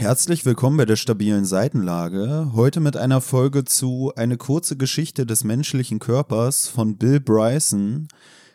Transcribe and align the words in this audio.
Herzlich 0.00 0.46
willkommen 0.46 0.78
bei 0.78 0.86
der 0.86 0.96
stabilen 0.96 1.44
Seitenlage. 1.44 2.52
Heute 2.54 2.80
mit 2.80 2.96
einer 2.96 3.20
Folge 3.20 3.66
zu 3.66 4.10
Eine 4.16 4.38
kurze 4.38 4.78
Geschichte 4.78 5.26
des 5.26 5.44
menschlichen 5.44 5.98
Körpers 5.98 6.68
von 6.68 6.96
Bill 6.96 7.20
Bryson. 7.20 8.08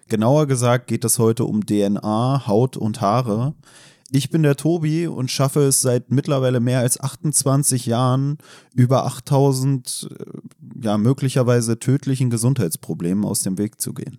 Genauer 0.07 0.47
gesagt 0.47 0.87
geht 0.87 1.05
es 1.05 1.19
heute 1.19 1.45
um 1.45 1.63
DNA, 1.63 2.47
Haut 2.47 2.77
und 2.77 2.99
Haare. 2.99 3.53
Ich 4.09 4.31
bin 4.31 4.41
der 4.41 4.55
Tobi 4.55 5.05
und 5.05 5.29
schaffe 5.29 5.59
es 5.59 5.81
seit 5.81 6.09
mittlerweile 6.09 6.59
mehr 6.59 6.79
als 6.79 6.99
28 6.99 7.85
Jahren, 7.85 8.39
über 8.73 9.05
8000 9.05 10.09
äh, 10.17 10.25
ja 10.83 10.97
möglicherweise 10.97 11.77
tödlichen 11.77 12.31
Gesundheitsproblemen 12.31 13.23
aus 13.23 13.43
dem 13.43 13.59
Weg 13.59 13.79
zu 13.79 13.93
gehen. 13.93 14.17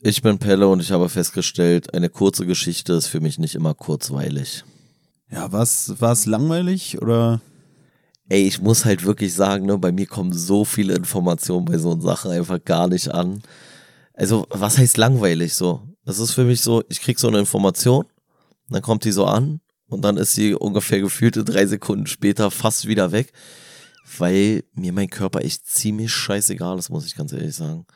Ich 0.00 0.22
bin 0.22 0.38
Pelle 0.38 0.68
und 0.68 0.80
ich 0.80 0.90
habe 0.90 1.10
festgestellt, 1.10 1.92
eine 1.92 2.08
kurze 2.08 2.46
Geschichte 2.46 2.94
ist 2.94 3.08
für 3.08 3.20
mich 3.20 3.38
nicht 3.38 3.56
immer 3.56 3.74
kurzweilig. 3.74 4.64
Ja, 5.30 5.50
was 5.52 6.00
war 6.00 6.12
es 6.12 6.26
langweilig 6.26 7.00
oder? 7.00 7.40
Ey, 8.28 8.46
ich 8.46 8.60
muss 8.60 8.84
halt 8.84 9.04
wirklich 9.04 9.34
sagen, 9.34 9.66
ne, 9.66 9.78
bei 9.78 9.92
mir 9.92 10.06
kommen 10.06 10.32
so 10.32 10.64
viele 10.64 10.94
Informationen 10.94 11.64
bei 11.64 11.78
so 11.78 11.92
einer 11.92 12.00
Sache 12.00 12.30
einfach 12.30 12.64
gar 12.64 12.88
nicht 12.88 13.08
an. 13.08 13.42
Also, 14.14 14.46
was 14.50 14.78
heißt 14.78 14.96
langweilig 14.96 15.54
so? 15.54 15.82
Das 16.04 16.18
ist 16.18 16.32
für 16.32 16.44
mich 16.44 16.60
so, 16.60 16.82
ich 16.88 17.00
krieg 17.00 17.18
so 17.18 17.28
eine 17.28 17.38
Information, 17.38 18.04
dann 18.68 18.82
kommt 18.82 19.04
die 19.04 19.12
so 19.12 19.26
an 19.26 19.60
und 19.88 20.02
dann 20.02 20.16
ist 20.16 20.34
sie 20.34 20.54
ungefähr 20.54 21.00
gefühlte 21.00 21.44
drei 21.44 21.66
Sekunden 21.66 22.06
später 22.06 22.50
fast 22.50 22.86
wieder 22.86 23.12
weg, 23.12 23.32
weil 24.18 24.64
mir 24.74 24.92
mein 24.92 25.10
Körper 25.10 25.44
echt 25.44 25.66
ziemlich 25.66 26.12
scheißegal 26.12 26.78
ist, 26.78 26.90
muss 26.90 27.06
ich 27.06 27.16
ganz 27.16 27.32
ehrlich 27.32 27.54
sagen. 27.54 27.86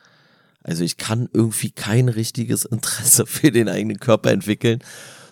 Also 0.63 0.83
ich 0.83 0.97
kann 0.97 1.27
irgendwie 1.33 1.71
kein 1.71 2.07
richtiges 2.07 2.65
Interesse 2.65 3.25
für 3.27 3.51
den 3.51 3.67
eigenen 3.67 3.99
Körper 3.99 4.31
entwickeln, 4.31 4.79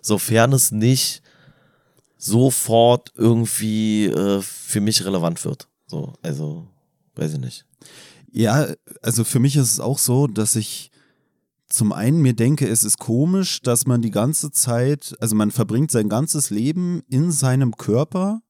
sofern 0.02 0.54
es 0.54 0.72
nicht 0.72 1.22
sofort 2.20 3.14
irgendwie 3.16 4.06
äh, 4.08 4.42
für 4.42 4.82
mich 4.82 5.04
relevant 5.06 5.44
wird. 5.46 5.68
So, 5.88 6.14
also 6.22 6.68
weiß 7.16 7.34
ich 7.34 7.40
nicht. 7.40 7.66
Ja, 8.32 8.68
also 9.02 9.24
für 9.24 9.40
mich 9.40 9.56
ist 9.56 9.72
es 9.72 9.80
auch 9.80 9.98
so, 9.98 10.28
dass 10.28 10.56
ich 10.56 10.92
zum 11.70 11.94
einen 11.94 12.22
mir 12.22 12.34
denke, 12.34 12.68
es 12.68 12.84
ist 12.84 13.00
komisch, 13.00 13.62
dass 13.62 13.88
man 13.88 14.02
die 14.02 14.12
ganze 14.12 14.52
Zeit, 14.52 15.16
also 15.20 15.36
man 15.36 15.50
verbringt 15.52 15.92
sein 15.92 16.10
ganzes 16.10 16.50
Leben 16.50 17.04
in 17.08 17.32
seinem 17.32 17.78
Körper 17.78 18.42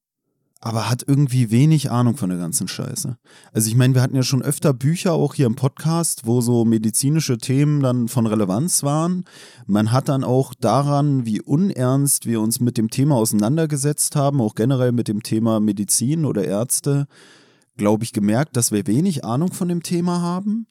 aber 0.62 0.90
hat 0.90 1.04
irgendwie 1.08 1.52
wenig 1.52 1.90
Ahnung 1.90 2.18
von 2.18 2.30
der 2.30 2.38
ganzen 2.38 2.68
Scheiße. 2.68 3.18
Also 3.54 3.70
ich 3.70 3.76
meine, 3.76 3.96
wir 3.96 4.02
hatten 4.02 4.16
ja 4.16 4.24
schon 4.24 4.42
öfter 4.42 4.74
Bücher 4.74 5.14
auch 5.14 5.34
hier 5.34 5.46
im 5.46 5.56
Podcast, 5.56 6.26
wo 6.26 6.42
so 6.42 6.66
medizinische 6.66 7.38
Themen 7.38 7.82
dann 7.82 8.10
von 8.10 8.28
Relevanz 8.28 8.84
waren. 8.84 9.24
Man 9.68 9.92
hat 9.94 10.10
dann 10.10 10.26
auch 10.26 10.54
daran, 10.54 11.26
wie 11.26 11.42
unernst 11.42 12.26
wir 12.26 12.42
uns 12.42 12.60
mit 12.60 12.78
dem 12.78 12.90
Thema 12.90 13.16
auseinandergesetzt 13.16 14.18
haben, 14.18 14.42
auch 14.42 14.56
generell 14.56 14.92
mit 14.92 15.08
dem 15.08 15.24
Thema 15.24 15.62
Medizin 15.62 16.26
oder 16.26 16.44
Ärzte, 16.44 17.08
glaube 17.78 18.04
ich, 18.04 18.12
gemerkt, 18.12 18.58
dass 18.58 18.74
wir 18.74 18.86
wenig 18.86 19.24
Ahnung 19.24 19.54
von 19.54 19.70
dem 19.70 19.82
Thema 19.82 20.22
haben. 20.22 20.68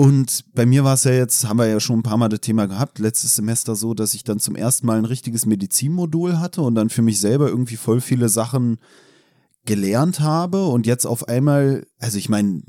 Und 0.00 0.46
bei 0.54 0.64
mir 0.64 0.82
war 0.82 0.94
es 0.94 1.04
ja 1.04 1.12
jetzt, 1.12 1.46
haben 1.46 1.58
wir 1.58 1.66
ja 1.66 1.78
schon 1.78 1.98
ein 1.98 2.02
paar 2.02 2.16
Mal 2.16 2.30
das 2.30 2.40
Thema 2.40 2.64
gehabt, 2.64 2.98
letztes 2.98 3.36
Semester 3.36 3.76
so, 3.76 3.92
dass 3.92 4.14
ich 4.14 4.24
dann 4.24 4.38
zum 4.38 4.56
ersten 4.56 4.86
Mal 4.86 4.96
ein 4.96 5.04
richtiges 5.04 5.44
Medizinmodul 5.44 6.38
hatte 6.38 6.62
und 6.62 6.74
dann 6.74 6.88
für 6.88 7.02
mich 7.02 7.20
selber 7.20 7.48
irgendwie 7.48 7.76
voll 7.76 8.00
viele 8.00 8.30
Sachen 8.30 8.78
gelernt 9.66 10.20
habe 10.20 10.68
und 10.68 10.86
jetzt 10.86 11.04
auf 11.04 11.28
einmal, 11.28 11.86
also 11.98 12.16
ich 12.16 12.30
meine, 12.30 12.62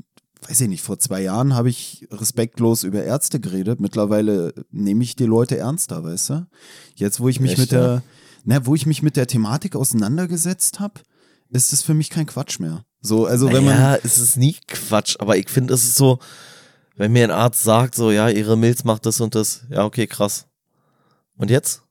weiß 0.46 0.60
ich 0.60 0.68
nicht, 0.68 0.82
vor 0.82 0.98
zwei 0.98 1.22
Jahren 1.22 1.54
habe 1.54 1.70
ich 1.70 2.06
respektlos 2.10 2.82
über 2.82 3.02
Ärzte 3.02 3.40
geredet. 3.40 3.80
Mittlerweile 3.80 4.52
nehme 4.70 5.02
ich 5.02 5.16
die 5.16 5.24
Leute 5.24 5.56
ernster, 5.56 6.04
weißt 6.04 6.28
du? 6.28 6.46
Jetzt, 6.96 7.18
wo 7.18 7.30
ich 7.30 7.40
mich 7.40 7.52
Echt, 7.52 7.60
mit 7.60 7.72
der, 7.72 8.02
na, 8.44 8.66
wo 8.66 8.74
ich 8.74 8.84
mich 8.84 9.02
mit 9.02 9.16
der 9.16 9.26
Thematik 9.26 9.74
auseinandergesetzt 9.74 10.80
habe, 10.80 11.00
ist 11.48 11.72
es 11.72 11.80
für 11.80 11.94
mich 11.94 12.10
kein 12.10 12.26
Quatsch 12.26 12.60
mehr. 12.60 12.84
So, 13.00 13.24
also 13.24 13.50
wenn 13.50 13.64
man. 13.64 13.78
Ja, 13.78 13.96
es 13.96 14.18
ist 14.18 14.36
nie 14.36 14.54
Quatsch, 14.68 15.16
aber 15.18 15.38
ich 15.38 15.48
finde, 15.48 15.72
es 15.72 15.84
ist 15.84 15.96
so, 15.96 16.18
wenn 17.02 17.10
mir 17.10 17.24
ein 17.24 17.32
Arzt 17.32 17.64
sagt, 17.64 17.96
so, 17.96 18.12
ja, 18.12 18.28
ihre 18.28 18.56
Milz 18.56 18.84
macht 18.84 19.06
das 19.06 19.20
und 19.20 19.34
das, 19.34 19.62
ja, 19.68 19.84
okay, 19.84 20.06
krass. 20.06 20.46
Und 21.36 21.50
jetzt? 21.50 21.82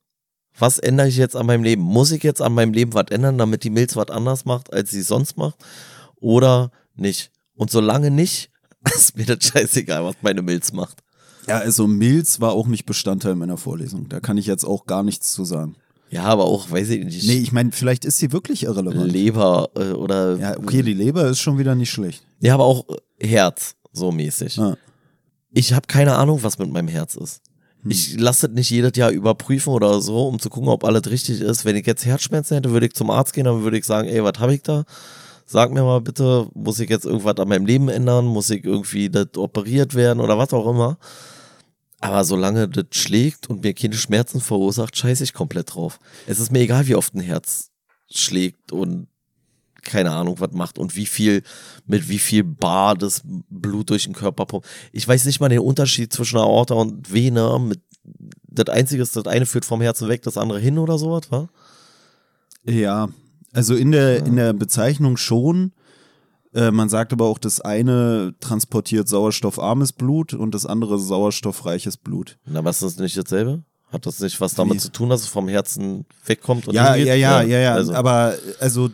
Was 0.58 0.80
ändere 0.80 1.10
ich 1.10 1.18
jetzt 1.18 1.36
an 1.36 1.48
meinem 1.48 1.66
Leben? 1.66 1.82
Muss 1.82 2.14
ich 2.14 2.24
jetzt 2.24 2.42
an 2.42 2.54
meinem 2.54 2.72
Leben 2.72 2.94
was 2.94 3.08
ändern, 3.10 3.38
damit 3.38 3.66
die 3.66 3.72
Milz 3.72 3.98
was 3.98 4.10
anders 4.10 4.46
macht, 4.46 4.72
als 4.72 4.90
sie 4.90 5.02
sonst 5.02 5.36
macht? 5.36 5.56
Oder 6.16 6.72
nicht? 6.96 7.30
Und 7.56 7.72
solange 7.72 8.10
nicht, 8.10 8.52
ist 8.96 9.18
mir 9.18 9.26
das 9.26 9.44
scheißegal, 9.44 10.06
was 10.06 10.16
meine 10.22 10.44
Milz 10.44 10.72
macht. 10.72 11.00
Ja, 11.46 11.58
also 11.58 11.88
Milz 11.88 12.40
war 12.40 12.54
auch 12.54 12.68
nicht 12.68 12.86
Bestandteil 12.86 13.36
meiner 13.36 13.58
Vorlesung. 13.58 14.08
Da 14.08 14.22
kann 14.22 14.38
ich 14.38 14.46
jetzt 14.46 14.64
auch 14.64 14.86
gar 14.86 15.04
nichts 15.04 15.34
zu 15.34 15.44
sagen. 15.44 15.76
Ja, 16.10 16.24
aber 16.24 16.46
auch, 16.46 16.72
weiß 16.72 16.88
ich 16.88 17.04
nicht. 17.04 17.28
Nee, 17.28 17.40
ich 17.40 17.52
meine, 17.52 17.74
vielleicht 17.74 18.06
ist 18.06 18.18
sie 18.18 18.32
wirklich 18.32 18.64
irrelevant. 18.64 19.12
Leber 19.12 19.72
äh, 19.76 19.92
oder. 19.92 20.38
Ja, 20.38 20.58
okay, 20.58 20.84
die 20.84 20.94
Leber 20.94 21.26
ist 21.28 21.42
schon 21.42 21.58
wieder 21.58 21.76
nicht 21.76 21.92
schlecht. 21.92 22.24
Ja, 22.40 22.54
aber 22.54 22.64
auch 22.64 22.86
Herz, 23.20 23.76
so 23.92 24.14
mäßig. 24.14 24.58
Ah 24.58 24.78
ich 25.54 25.74
habe 25.74 25.88
keine 25.88 26.16
Ahnung, 26.16 26.44
was 26.44 26.58
mit 26.58 26.72
meinem 26.72 26.88
Herz 26.88 27.16
ist. 27.16 27.42
Hm. 27.84 27.92
Ich 27.92 28.20
lasse 28.20 28.48
das 28.48 28.56
nicht 28.56 28.70
jedes 28.70 28.96
Jahr 28.96 29.12
überprüfen 29.12 29.74
oder 29.74 30.02
so, 30.02 30.28
um 30.28 30.40
zu 30.40 30.50
gucken, 30.50 30.70
ob 30.70 30.84
alles 30.84 31.10
richtig 31.10 31.42
ist. 31.42 31.66
Wenn 31.66 31.76
ich 31.76 31.86
jetzt 31.86 32.06
Herzschmerzen 32.06 32.56
hätte, 32.56 32.72
würde 32.72 32.88
ich 32.88 32.94
zum 32.94 33.10
Arzt 33.10 33.34
gehen, 33.34 33.46
dann 33.46 33.64
würde 33.64 33.78
ich 33.78 33.86
sagen, 33.86 34.08
ey, 34.08 34.24
was 34.24 34.40
habe 34.40 34.54
ich 34.54 34.64
da? 34.64 34.84
Sag 35.46 35.72
mir 35.72 35.84
mal 35.84 36.00
bitte, 36.00 36.48
muss 36.54 36.80
ich 36.80 36.90
jetzt 36.90 37.06
irgendwas 37.06 37.38
an 37.38 37.50
meinem 37.50 37.66
Leben 37.66 37.90
ändern? 37.90 38.26
Muss 38.26 38.50
ich 38.50 38.64
irgendwie 38.64 39.10
das 39.10 39.36
operiert 39.36 39.96
werden 39.96 40.22
oder 40.22 40.38
was 40.38 40.54
auch 40.54 40.70
immer? 40.70 40.98
Aber 42.00 42.24
solange 42.24 42.68
das 42.68 42.86
schlägt 42.92 43.50
und 43.50 43.64
mir 43.64 43.74
keine 43.74 43.96
Schmerzen 43.96 44.42
verursacht, 44.42 44.98
scheiße 44.98 45.24
ich 45.24 45.34
komplett 45.34 45.76
drauf. 45.76 46.00
Es 46.26 46.40
ist 46.40 46.52
mir 46.52 46.60
egal, 46.60 46.88
wie 46.88 46.96
oft 46.96 47.14
ein 47.14 47.20
Herz 47.20 47.70
schlägt 48.10 48.72
und 48.72 49.08
keine 49.84 50.12
Ahnung 50.12 50.40
was 50.40 50.52
macht 50.52 50.78
und 50.78 50.96
wie 50.96 51.06
viel, 51.06 51.44
mit 51.86 52.10
wie 52.10 52.20
viel 52.20 52.44
Bar 52.44 52.96
das 52.96 53.22
Blut 53.50 53.90
durch 53.90 54.04
den 54.06 54.14
Körper 54.14 54.46
pumpt. 54.46 54.68
Ich 54.92 55.08
weiß 55.08 55.26
nicht 55.26 55.40
mal 55.40 55.50
den 55.50 55.60
Unterschied 55.60 56.14
zwischen 56.14 56.38
Aorta 56.38 56.76
und 56.76 57.12
Vene. 57.12 57.60
Mit, 57.60 57.82
das 58.48 58.70
Einzige 58.70 59.04
ist, 59.04 59.16
das 59.16 59.28
eine 59.28 59.46
führt 59.46 59.66
vom 59.66 59.82
Herzen 59.82 60.08
weg, 60.08 60.22
das 60.24 60.38
andere 60.38 60.60
hin 60.60 60.78
oder 60.78 60.98
sowas, 60.98 61.32
wa? 61.32 61.50
Ja, 62.64 63.10
also 63.54 63.76
in 63.76 63.92
der, 63.92 64.20
ja. 64.20 64.26
in 64.26 64.36
der 64.36 64.54
Bezeichnung 64.54 65.18
schon. 65.18 65.74
Äh, 66.54 66.72
man 66.72 66.90
sagt 66.90 67.14
aber 67.14 67.26
auch, 67.26 67.38
das 67.38 67.62
eine 67.62 68.36
transportiert 68.40 69.08
sauerstoffarmes 69.08 69.94
Blut 69.94 70.34
und 70.34 70.54
das 70.54 70.66
andere 70.66 71.00
sauerstoffreiches 71.00 71.98
Blut. 71.98 72.38
Na, 72.46 72.64
was 72.64 72.82
ist 72.82 72.98
das 72.98 72.98
nicht 72.98 73.18
dasselbe? 73.18 73.64
Hat 73.92 74.06
das 74.06 74.20
nicht 74.20 74.40
was 74.40 74.54
damit 74.54 74.76
Wie? 74.76 74.80
zu 74.80 74.92
tun, 74.92 75.10
dass 75.10 75.22
es 75.22 75.28
vom 75.28 75.48
Herzen 75.48 76.06
wegkommt? 76.26 76.68
ja, 76.72 76.96
ja, 76.96 77.14
ja, 77.14 77.42
ja, 77.42 77.60
ja, 77.60 77.74
also. 77.74 77.94
Aber 77.94 78.36
also 78.60 78.90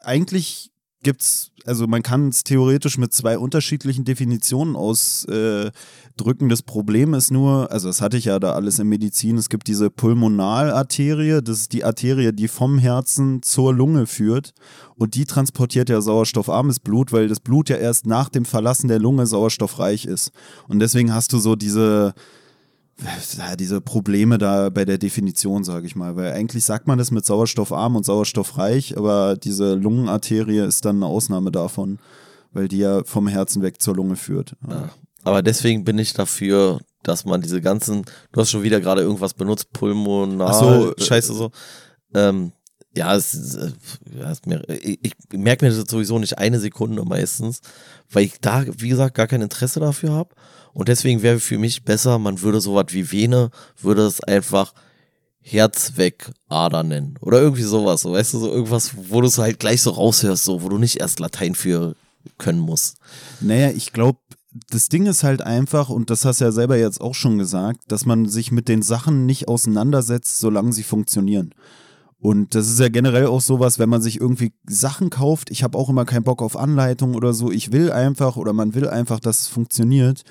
eigentlich 0.00 0.70
gibt's, 1.02 1.50
also 1.64 1.86
man 1.86 2.02
kann 2.02 2.28
es 2.28 2.44
theoretisch 2.44 2.98
mit 2.98 3.14
zwei 3.14 3.38
unterschiedlichen 3.38 4.04
Definitionen 4.04 4.76
ausdrücken. 4.76 6.46
Äh, 6.46 6.48
das 6.48 6.62
Problem 6.62 7.14
ist 7.14 7.30
nur, 7.30 7.70
also 7.72 7.88
das 7.88 8.02
hatte 8.02 8.18
ich 8.18 8.26
ja 8.26 8.38
da 8.38 8.52
alles 8.52 8.78
in 8.78 8.88
Medizin, 8.88 9.38
es 9.38 9.48
gibt 9.48 9.66
diese 9.66 9.88
Pulmonalarterie, 9.88 11.40
das 11.42 11.60
ist 11.60 11.72
die 11.72 11.84
Arterie, 11.84 12.32
die 12.32 12.48
vom 12.48 12.78
Herzen 12.78 13.42
zur 13.42 13.72
Lunge 13.72 14.06
führt 14.06 14.52
und 14.96 15.14
die 15.14 15.24
transportiert 15.24 15.88
ja 15.88 16.00
sauerstoffarmes 16.02 16.80
Blut, 16.80 17.12
weil 17.12 17.28
das 17.28 17.40
Blut 17.40 17.70
ja 17.70 17.76
erst 17.76 18.06
nach 18.06 18.28
dem 18.28 18.44
Verlassen 18.44 18.88
der 18.88 18.98
Lunge 18.98 19.26
sauerstoffreich 19.26 20.04
ist. 20.04 20.32
Und 20.68 20.80
deswegen 20.80 21.14
hast 21.14 21.32
du 21.32 21.38
so 21.38 21.56
diese 21.56 22.12
diese 23.58 23.80
Probleme 23.80 24.38
da 24.38 24.68
bei 24.70 24.84
der 24.84 24.98
Definition, 24.98 25.64
sage 25.64 25.86
ich 25.86 25.96
mal. 25.96 26.16
Weil 26.16 26.32
eigentlich 26.32 26.64
sagt 26.64 26.86
man 26.86 26.98
das 26.98 27.10
mit 27.10 27.24
sauerstoffarm 27.24 27.96
und 27.96 28.04
sauerstoffreich, 28.04 28.96
aber 28.96 29.36
diese 29.36 29.74
Lungenarterie 29.74 30.66
ist 30.66 30.84
dann 30.84 30.96
eine 30.96 31.06
Ausnahme 31.06 31.50
davon, 31.50 31.98
weil 32.52 32.68
die 32.68 32.78
ja 32.78 33.02
vom 33.04 33.28
Herzen 33.28 33.62
weg 33.62 33.80
zur 33.80 33.96
Lunge 33.96 34.16
führt. 34.16 34.56
Ja. 34.68 34.90
Aber 35.24 35.42
deswegen 35.42 35.84
bin 35.84 35.98
ich 35.98 36.12
dafür, 36.12 36.80
dass 37.02 37.24
man 37.24 37.40
diese 37.40 37.60
ganzen, 37.60 38.04
du 38.32 38.40
hast 38.40 38.50
schon 38.50 38.62
wieder 38.62 38.80
gerade 38.80 39.02
irgendwas 39.02 39.34
benutzt, 39.34 39.72
Pulmonal, 39.72 40.54
so, 40.54 40.92
äh, 40.92 41.00
Scheiße 41.00 41.34
so. 41.34 41.50
Ähm, 42.14 42.52
ja, 42.94 43.14
es, 43.14 43.54
äh, 43.54 43.70
ja, 44.18 44.30
es 44.30 44.44
mir, 44.46 44.68
ich, 44.68 44.98
ich 45.02 45.14
merke 45.32 45.64
mir 45.64 45.72
das 45.72 45.88
sowieso 45.88 46.18
nicht 46.18 46.38
eine 46.38 46.58
Sekunde 46.58 47.04
meistens, 47.04 47.60
weil 48.10 48.24
ich 48.24 48.40
da, 48.40 48.64
wie 48.66 48.88
gesagt, 48.88 49.14
gar 49.14 49.28
kein 49.28 49.42
Interesse 49.42 49.80
dafür 49.80 50.12
habe. 50.12 50.34
Und 50.72 50.88
deswegen 50.88 51.22
wäre 51.22 51.40
für 51.40 51.58
mich 51.58 51.84
besser, 51.84 52.18
man 52.18 52.40
würde 52.42 52.60
sowas 52.60 52.86
wie 52.90 53.10
Vene, 53.10 53.50
würde 53.80 54.06
es 54.06 54.22
einfach 54.22 54.72
Herzwegader 55.40 56.82
nennen. 56.82 57.18
Oder 57.20 57.40
irgendwie 57.40 57.62
sowas, 57.62 58.02
so, 58.02 58.12
weißt 58.12 58.34
du, 58.34 58.38
so 58.38 58.50
irgendwas, 58.50 58.92
wo 59.08 59.20
du 59.20 59.26
es 59.26 59.38
halt 59.38 59.58
gleich 59.58 59.82
so 59.82 59.90
raushörst, 59.90 60.44
so, 60.44 60.62
wo 60.62 60.68
du 60.68 60.78
nicht 60.78 61.00
erst 61.00 61.18
Latein 61.18 61.54
für 61.54 61.96
können 62.38 62.60
musst. 62.60 62.98
Naja, 63.40 63.70
ich 63.70 63.92
glaube, 63.92 64.18
das 64.70 64.88
Ding 64.88 65.06
ist 65.06 65.22
halt 65.22 65.42
einfach, 65.42 65.90
und 65.90 66.10
das 66.10 66.24
hast 66.24 66.40
du 66.40 66.44
ja 66.44 66.52
selber 66.52 66.76
jetzt 66.76 67.00
auch 67.00 67.14
schon 67.14 67.38
gesagt, 67.38 67.80
dass 67.88 68.04
man 68.04 68.28
sich 68.28 68.52
mit 68.52 68.68
den 68.68 68.82
Sachen 68.82 69.26
nicht 69.26 69.48
auseinandersetzt, 69.48 70.40
solange 70.40 70.72
sie 70.72 70.82
funktionieren. 70.82 71.54
Und 72.18 72.54
das 72.54 72.68
ist 72.68 72.78
ja 72.78 72.88
generell 72.88 73.26
auch 73.26 73.40
sowas, 73.40 73.78
wenn 73.78 73.88
man 73.88 74.02
sich 74.02 74.20
irgendwie 74.20 74.52
Sachen 74.68 75.08
kauft. 75.08 75.50
Ich 75.50 75.62
habe 75.62 75.78
auch 75.78 75.88
immer 75.88 76.04
keinen 76.04 76.24
Bock 76.24 76.42
auf 76.42 76.54
Anleitung 76.54 77.14
oder 77.14 77.32
so. 77.32 77.50
Ich 77.50 77.72
will 77.72 77.90
einfach 77.90 78.36
oder 78.36 78.52
man 78.52 78.74
will 78.74 78.88
einfach, 78.88 79.20
dass 79.20 79.40
es 79.40 79.46
funktioniert. 79.46 80.22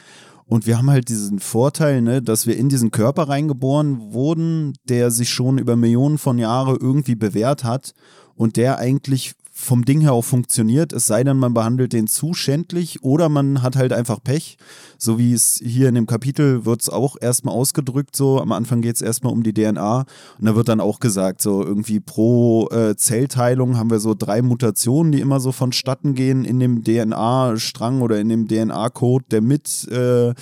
Und 0.49 0.65
wir 0.65 0.79
haben 0.79 0.89
halt 0.89 1.09
diesen 1.09 1.37
Vorteil, 1.37 2.01
ne, 2.01 2.23
dass 2.23 2.47
wir 2.47 2.57
in 2.57 2.69
diesen 2.69 2.89
Körper 2.89 3.29
reingeboren 3.29 4.13
wurden, 4.13 4.73
der 4.85 5.11
sich 5.11 5.29
schon 5.29 5.59
über 5.59 5.75
Millionen 5.75 6.17
von 6.17 6.39
Jahren 6.39 6.75
irgendwie 6.81 7.13
bewährt 7.13 7.63
hat 7.63 7.93
und 8.33 8.57
der 8.57 8.79
eigentlich 8.79 9.33
vom 9.59 9.83
Ding 9.83 9.99
her 9.99 10.13
auch 10.13 10.23
funktioniert, 10.23 10.93
es 10.93 11.05
sei 11.05 11.23
denn, 11.23 11.37
man 11.37 11.53
behandelt 11.53 11.91
den 11.91 12.07
zu 12.07 12.33
schändlich 12.33 13.03
oder 13.03 13.27
man 13.27 13.61
hat 13.61 13.75
halt 13.75 13.91
einfach 13.91 14.23
Pech. 14.23 14.57
So 14.97 15.19
wie 15.19 15.33
es 15.33 15.61
hier 15.63 15.89
in 15.89 15.95
dem 15.95 16.07
Kapitel 16.07 16.65
wird 16.65 16.81
es 16.81 16.89
auch 16.89 17.17
erstmal 17.19 17.53
ausgedrückt, 17.53 18.15
so 18.15 18.39
am 18.39 18.53
Anfang 18.53 18.81
geht 18.81 18.95
es 18.95 19.01
erstmal 19.01 19.33
um 19.33 19.43
die 19.43 19.53
DNA 19.53 20.05
und 20.39 20.45
da 20.45 20.55
wird 20.55 20.69
dann 20.69 20.79
auch 20.79 20.99
gesagt, 20.99 21.41
so 21.41 21.63
irgendwie 21.63 21.99
pro 21.99 22.69
äh, 22.69 22.95
Zellteilung 22.95 23.77
haben 23.77 23.91
wir 23.91 23.99
so 23.99 24.15
drei 24.17 24.41
Mutationen, 24.41 25.11
die 25.11 25.19
immer 25.19 25.41
so 25.41 25.51
vonstatten 25.51 26.15
gehen 26.15 26.45
in 26.45 26.59
dem 26.59 26.83
DNA-Strang 26.83 28.01
oder 28.01 28.19
in 28.19 28.29
dem 28.29 28.47
DNA-Code, 28.47 29.25
der 29.29 29.41
mit 29.41 29.87
äh, 29.91 30.33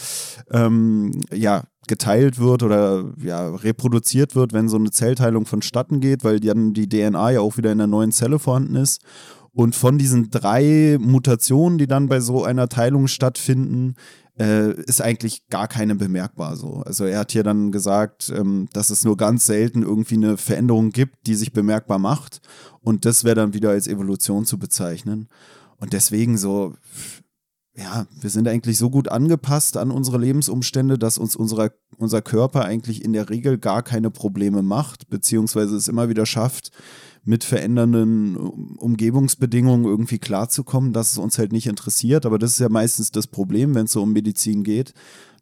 ähm, 0.51 1.11
ja, 1.33 1.63
geteilt 1.87 2.39
wird 2.39 2.63
oder 2.63 3.05
ja, 3.21 3.55
reproduziert 3.55 4.35
wird, 4.35 4.53
wenn 4.53 4.69
so 4.69 4.77
eine 4.77 4.91
Zellteilung 4.91 5.45
vonstatten 5.45 5.99
geht, 5.99 6.23
weil 6.23 6.39
dann 6.39 6.73
die 6.73 6.89
DNA 6.89 7.31
ja 7.31 7.39
auch 7.39 7.57
wieder 7.57 7.71
in 7.71 7.77
der 7.77 7.87
neuen 7.87 8.11
Zelle 8.11 8.39
vorhanden 8.39 8.75
ist. 8.75 9.01
Und 9.53 9.75
von 9.75 9.97
diesen 9.97 10.29
drei 10.29 10.97
Mutationen, 10.99 11.79
die 11.79 11.87
dann 11.87 12.09
bei 12.09 12.19
so 12.19 12.43
einer 12.43 12.69
Teilung 12.69 13.07
stattfinden, 13.07 13.95
äh, 14.39 14.71
ist 14.83 15.01
eigentlich 15.01 15.47
gar 15.49 15.67
keine 15.67 15.95
bemerkbar 15.95 16.55
so. 16.55 16.83
Also 16.85 17.05
er 17.05 17.19
hat 17.19 17.31
hier 17.31 17.43
dann 17.43 17.71
gesagt, 17.71 18.31
ähm, 18.35 18.67
dass 18.73 18.91
es 18.91 19.03
nur 19.03 19.17
ganz 19.17 19.47
selten 19.47 19.81
irgendwie 19.81 20.15
eine 20.15 20.37
Veränderung 20.37 20.91
gibt, 20.91 21.25
die 21.25 21.35
sich 21.35 21.53
bemerkbar 21.53 21.97
macht. 21.97 22.41
Und 22.81 23.05
das 23.05 23.23
wäre 23.23 23.35
dann 23.35 23.53
wieder 23.53 23.71
als 23.71 23.87
Evolution 23.87 24.45
zu 24.45 24.59
bezeichnen. 24.59 25.27
Und 25.79 25.93
deswegen 25.93 26.37
so, 26.37 26.75
ja, 27.77 28.07
wir 28.19 28.29
sind 28.31 28.47
eigentlich 28.47 28.77
so 28.77 28.89
gut 28.89 29.07
angepasst 29.07 29.77
an 29.77 29.91
unsere 29.91 30.17
Lebensumstände, 30.17 30.97
dass 30.97 31.19
uns 31.19 31.35
unserer, 31.35 31.71
unser 31.97 32.23
Körper 32.23 32.65
eigentlich 32.65 33.05
in 33.05 33.13
der 33.13 33.29
Regel 33.29 33.59
gar 33.59 33.83
keine 33.83 34.09
Probleme 34.09 34.63
macht, 34.63 35.09
beziehungsweise 35.09 35.75
es 35.75 35.87
immer 35.87 36.09
wieder 36.09 36.25
schafft, 36.25 36.71
mit 37.23 37.43
verändernden 37.43 38.35
Umgebungsbedingungen 38.35 39.85
irgendwie 39.85 40.17
klarzukommen, 40.17 40.91
dass 40.91 41.11
es 41.11 41.17
uns 41.19 41.37
halt 41.37 41.51
nicht 41.51 41.67
interessiert. 41.67 42.25
Aber 42.25 42.39
das 42.39 42.51
ist 42.51 42.59
ja 42.59 42.69
meistens 42.69 43.11
das 43.11 43.27
Problem, 43.27 43.75
wenn 43.75 43.85
es 43.85 43.91
so 43.91 44.01
um 44.01 44.11
Medizin 44.11 44.63
geht, 44.63 44.93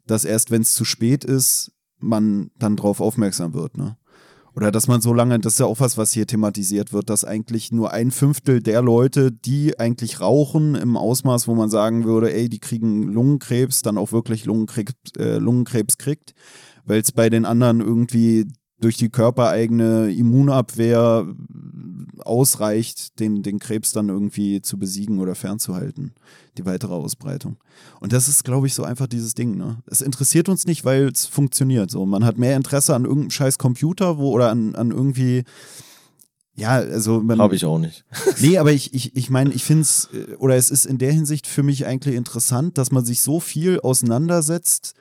dass 0.06 0.26
erst 0.26 0.50
wenn 0.50 0.62
es 0.62 0.74
zu 0.74 0.84
spät 0.84 1.24
ist, 1.24 1.72
man 1.98 2.50
dann 2.58 2.76
drauf 2.76 3.00
aufmerksam 3.00 3.54
wird. 3.54 3.78
Ne? 3.78 3.96
Oder 4.56 4.70
dass 4.70 4.88
man 4.88 5.02
so 5.02 5.12
lange, 5.12 5.38
das 5.38 5.54
ist 5.54 5.58
ja 5.60 5.66
auch 5.66 5.80
was, 5.80 5.98
was 5.98 6.12
hier 6.12 6.26
thematisiert 6.26 6.94
wird, 6.94 7.10
dass 7.10 7.24
eigentlich 7.24 7.72
nur 7.72 7.92
ein 7.92 8.10
Fünftel 8.10 8.62
der 8.62 8.80
Leute, 8.80 9.30
die 9.30 9.78
eigentlich 9.78 10.22
rauchen, 10.22 10.74
im 10.74 10.96
Ausmaß, 10.96 11.46
wo 11.46 11.54
man 11.54 11.68
sagen 11.68 12.04
würde, 12.04 12.32
ey, 12.32 12.48
die 12.48 12.58
kriegen 12.58 13.02
Lungenkrebs, 13.02 13.82
dann 13.82 13.98
auch 13.98 14.12
wirklich 14.12 14.46
Lungenkrebs, 14.46 14.94
äh, 15.18 15.36
Lungenkrebs 15.36 15.98
kriegt, 15.98 16.32
weil 16.86 17.02
es 17.02 17.12
bei 17.12 17.28
den 17.28 17.44
anderen 17.44 17.80
irgendwie 17.80 18.46
durch 18.80 18.96
die 18.96 19.08
körpereigene 19.08 20.12
Immunabwehr 20.12 21.26
ausreicht, 22.24 23.18
den, 23.20 23.42
den 23.42 23.58
Krebs 23.58 23.92
dann 23.92 24.08
irgendwie 24.08 24.60
zu 24.60 24.78
besiegen 24.78 25.18
oder 25.18 25.34
fernzuhalten, 25.34 26.12
die 26.58 26.66
weitere 26.66 26.92
Ausbreitung. 26.92 27.56
Und 28.00 28.12
das 28.12 28.28
ist, 28.28 28.44
glaube 28.44 28.66
ich, 28.66 28.74
so 28.74 28.84
einfach 28.84 29.06
dieses 29.06 29.34
Ding. 29.34 29.56
Ne? 29.56 29.82
Es 29.86 30.02
interessiert 30.02 30.48
uns 30.48 30.66
nicht, 30.66 30.84
weil 30.84 31.08
es 31.08 31.26
funktioniert. 31.26 31.90
So, 31.90 32.04
man 32.04 32.24
hat 32.24 32.38
mehr 32.38 32.56
Interesse 32.56 32.94
an 32.94 33.04
irgendeinem 33.04 33.30
scheiß 33.30 33.58
Computer, 33.58 34.18
wo 34.18 34.30
oder 34.30 34.50
an, 34.50 34.74
an 34.74 34.90
irgendwie 34.90 35.44
ja, 36.58 36.76
also 36.76 37.20
man. 37.20 37.38
Habe 37.38 37.54
ich 37.54 37.66
auch 37.66 37.78
nicht. 37.78 38.06
nee, 38.40 38.56
aber 38.56 38.72
ich, 38.72 38.94
ich, 38.94 39.14
ich 39.14 39.28
meine, 39.28 39.52
ich 39.52 39.62
finde 39.62 39.82
es, 39.82 40.08
äh, 40.14 40.34
oder 40.36 40.56
es 40.56 40.70
ist 40.70 40.86
in 40.86 40.96
der 40.96 41.12
Hinsicht 41.12 41.46
für 41.46 41.62
mich 41.62 41.86
eigentlich 41.86 42.14
interessant, 42.14 42.78
dass 42.78 42.90
man 42.90 43.04
sich 43.04 43.20
so 43.20 43.40
viel 43.40 43.78
auseinandersetzt 43.80 44.94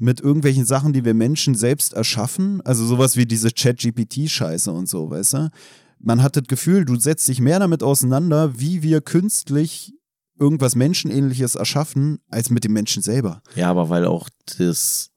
mit 0.00 0.20
irgendwelchen 0.20 0.64
Sachen, 0.64 0.92
die 0.92 1.04
wir 1.04 1.14
Menschen 1.14 1.54
selbst 1.54 1.92
erschaffen. 1.92 2.62
Also 2.62 2.86
sowas 2.86 3.16
wie 3.16 3.26
diese 3.26 3.52
Chat-GPT-Scheiße 3.52 4.70
und 4.70 4.88
so, 4.88 5.10
weißt 5.10 5.34
du? 5.34 5.50
Man 5.98 6.22
hat 6.22 6.36
das 6.36 6.44
Gefühl, 6.44 6.86
du 6.86 6.98
setzt 6.98 7.28
dich 7.28 7.40
mehr 7.40 7.58
damit 7.58 7.82
auseinander, 7.82 8.58
wie 8.58 8.82
wir 8.82 9.02
künstlich 9.02 9.92
irgendwas 10.38 10.74
Menschenähnliches 10.74 11.54
erschaffen, 11.54 12.18
als 12.30 12.48
mit 12.48 12.64
dem 12.64 12.72
Menschen 12.72 13.02
selber. 13.02 13.42
Ja, 13.54 13.70
aber 13.70 13.90
weil 13.90 14.06
auch 14.06 14.30
das 14.56 15.10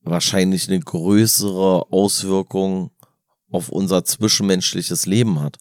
wahrscheinlich 0.00 0.68
eine 0.68 0.80
größere 0.80 1.92
Auswirkung 1.92 2.90
auf 3.50 3.68
unser 3.68 4.02
zwischenmenschliches 4.04 5.04
Leben 5.04 5.40
hat. 5.40 5.58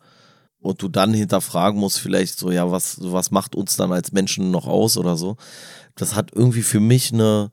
Und 0.60 0.82
du 0.82 0.88
dann 0.88 1.14
hinterfragen 1.14 1.78
musst, 1.78 2.00
vielleicht 2.00 2.40
so, 2.40 2.50
ja, 2.50 2.72
was, 2.72 3.00
was 3.02 3.32
macht 3.32 3.54
uns 3.54 3.76
dann 3.76 3.92
als 3.92 4.14
Menschen 4.14 4.50
noch 4.50 4.66
aus 4.66 4.96
oder 4.96 5.18
so. 5.18 5.36
Das 5.96 6.16
hat 6.16 6.32
irgendwie 6.34 6.62
für 6.62 6.80
mich 6.80 7.12
eine, 7.12 7.52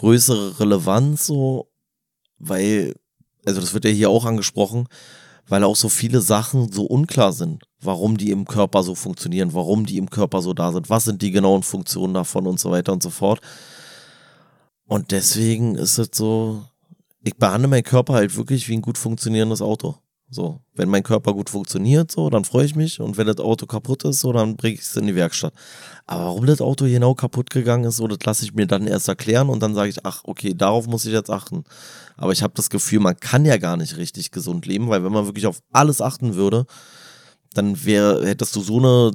größere 0.00 0.58
Relevanz 0.58 1.26
so, 1.26 1.70
weil, 2.38 2.94
also 3.44 3.60
das 3.60 3.74
wird 3.74 3.84
ja 3.84 3.90
hier 3.90 4.08
auch 4.08 4.24
angesprochen, 4.24 4.88
weil 5.46 5.62
auch 5.62 5.76
so 5.76 5.90
viele 5.90 6.22
Sachen 6.22 6.72
so 6.72 6.84
unklar 6.84 7.34
sind, 7.34 7.64
warum 7.82 8.16
die 8.16 8.30
im 8.30 8.46
Körper 8.46 8.82
so 8.82 8.94
funktionieren, 8.94 9.52
warum 9.52 9.84
die 9.84 9.98
im 9.98 10.08
Körper 10.08 10.40
so 10.40 10.54
da 10.54 10.72
sind, 10.72 10.88
was 10.88 11.04
sind 11.04 11.20
die 11.20 11.32
genauen 11.32 11.62
Funktionen 11.62 12.14
davon 12.14 12.46
und 12.46 12.58
so 12.58 12.70
weiter 12.70 12.94
und 12.94 13.02
so 13.02 13.10
fort. 13.10 13.40
Und 14.86 15.10
deswegen 15.10 15.74
ist 15.74 15.98
es 15.98 16.08
so, 16.14 16.64
ich 17.22 17.36
behandle 17.36 17.68
meinen 17.68 17.82
Körper 17.82 18.14
halt 18.14 18.34
wirklich 18.36 18.68
wie 18.68 18.78
ein 18.78 18.82
gut 18.82 18.96
funktionierendes 18.96 19.60
Auto. 19.60 19.98
So, 20.32 20.60
wenn 20.74 20.88
mein 20.88 21.02
Körper 21.02 21.34
gut 21.34 21.50
funktioniert, 21.50 22.12
so, 22.12 22.30
dann 22.30 22.44
freue 22.44 22.64
ich 22.64 22.76
mich. 22.76 23.00
Und 23.00 23.16
wenn 23.16 23.26
das 23.26 23.38
Auto 23.38 23.66
kaputt 23.66 24.04
ist, 24.04 24.20
so, 24.20 24.32
dann 24.32 24.56
bringe 24.56 24.74
ich 24.74 24.82
es 24.82 24.96
in 24.96 25.08
die 25.08 25.16
Werkstatt. 25.16 25.52
Aber 26.06 26.26
warum 26.26 26.46
das 26.46 26.60
Auto 26.60 26.84
genau 26.84 27.14
kaputt 27.14 27.50
gegangen 27.50 27.82
ist, 27.82 27.96
so, 27.96 28.06
das 28.06 28.20
lasse 28.24 28.44
ich 28.44 28.54
mir 28.54 28.68
dann 28.68 28.86
erst 28.86 29.08
erklären 29.08 29.48
und 29.48 29.60
dann 29.60 29.74
sage 29.74 29.90
ich, 29.90 30.06
ach, 30.06 30.20
okay, 30.22 30.54
darauf 30.54 30.86
muss 30.86 31.04
ich 31.04 31.12
jetzt 31.12 31.30
achten. 31.30 31.64
Aber 32.16 32.30
ich 32.30 32.44
habe 32.44 32.54
das 32.54 32.70
Gefühl, 32.70 33.00
man 33.00 33.18
kann 33.18 33.44
ja 33.44 33.56
gar 33.56 33.76
nicht 33.76 33.96
richtig 33.96 34.30
gesund 34.30 34.66
leben, 34.66 34.88
weil 34.88 35.02
wenn 35.02 35.12
man 35.12 35.26
wirklich 35.26 35.48
auf 35.48 35.62
alles 35.72 36.00
achten 36.00 36.36
würde, 36.36 36.64
dann 37.52 37.84
wäre, 37.84 38.24
hättest 38.24 38.54
du 38.54 38.60
so 38.60 38.78
eine 38.78 39.10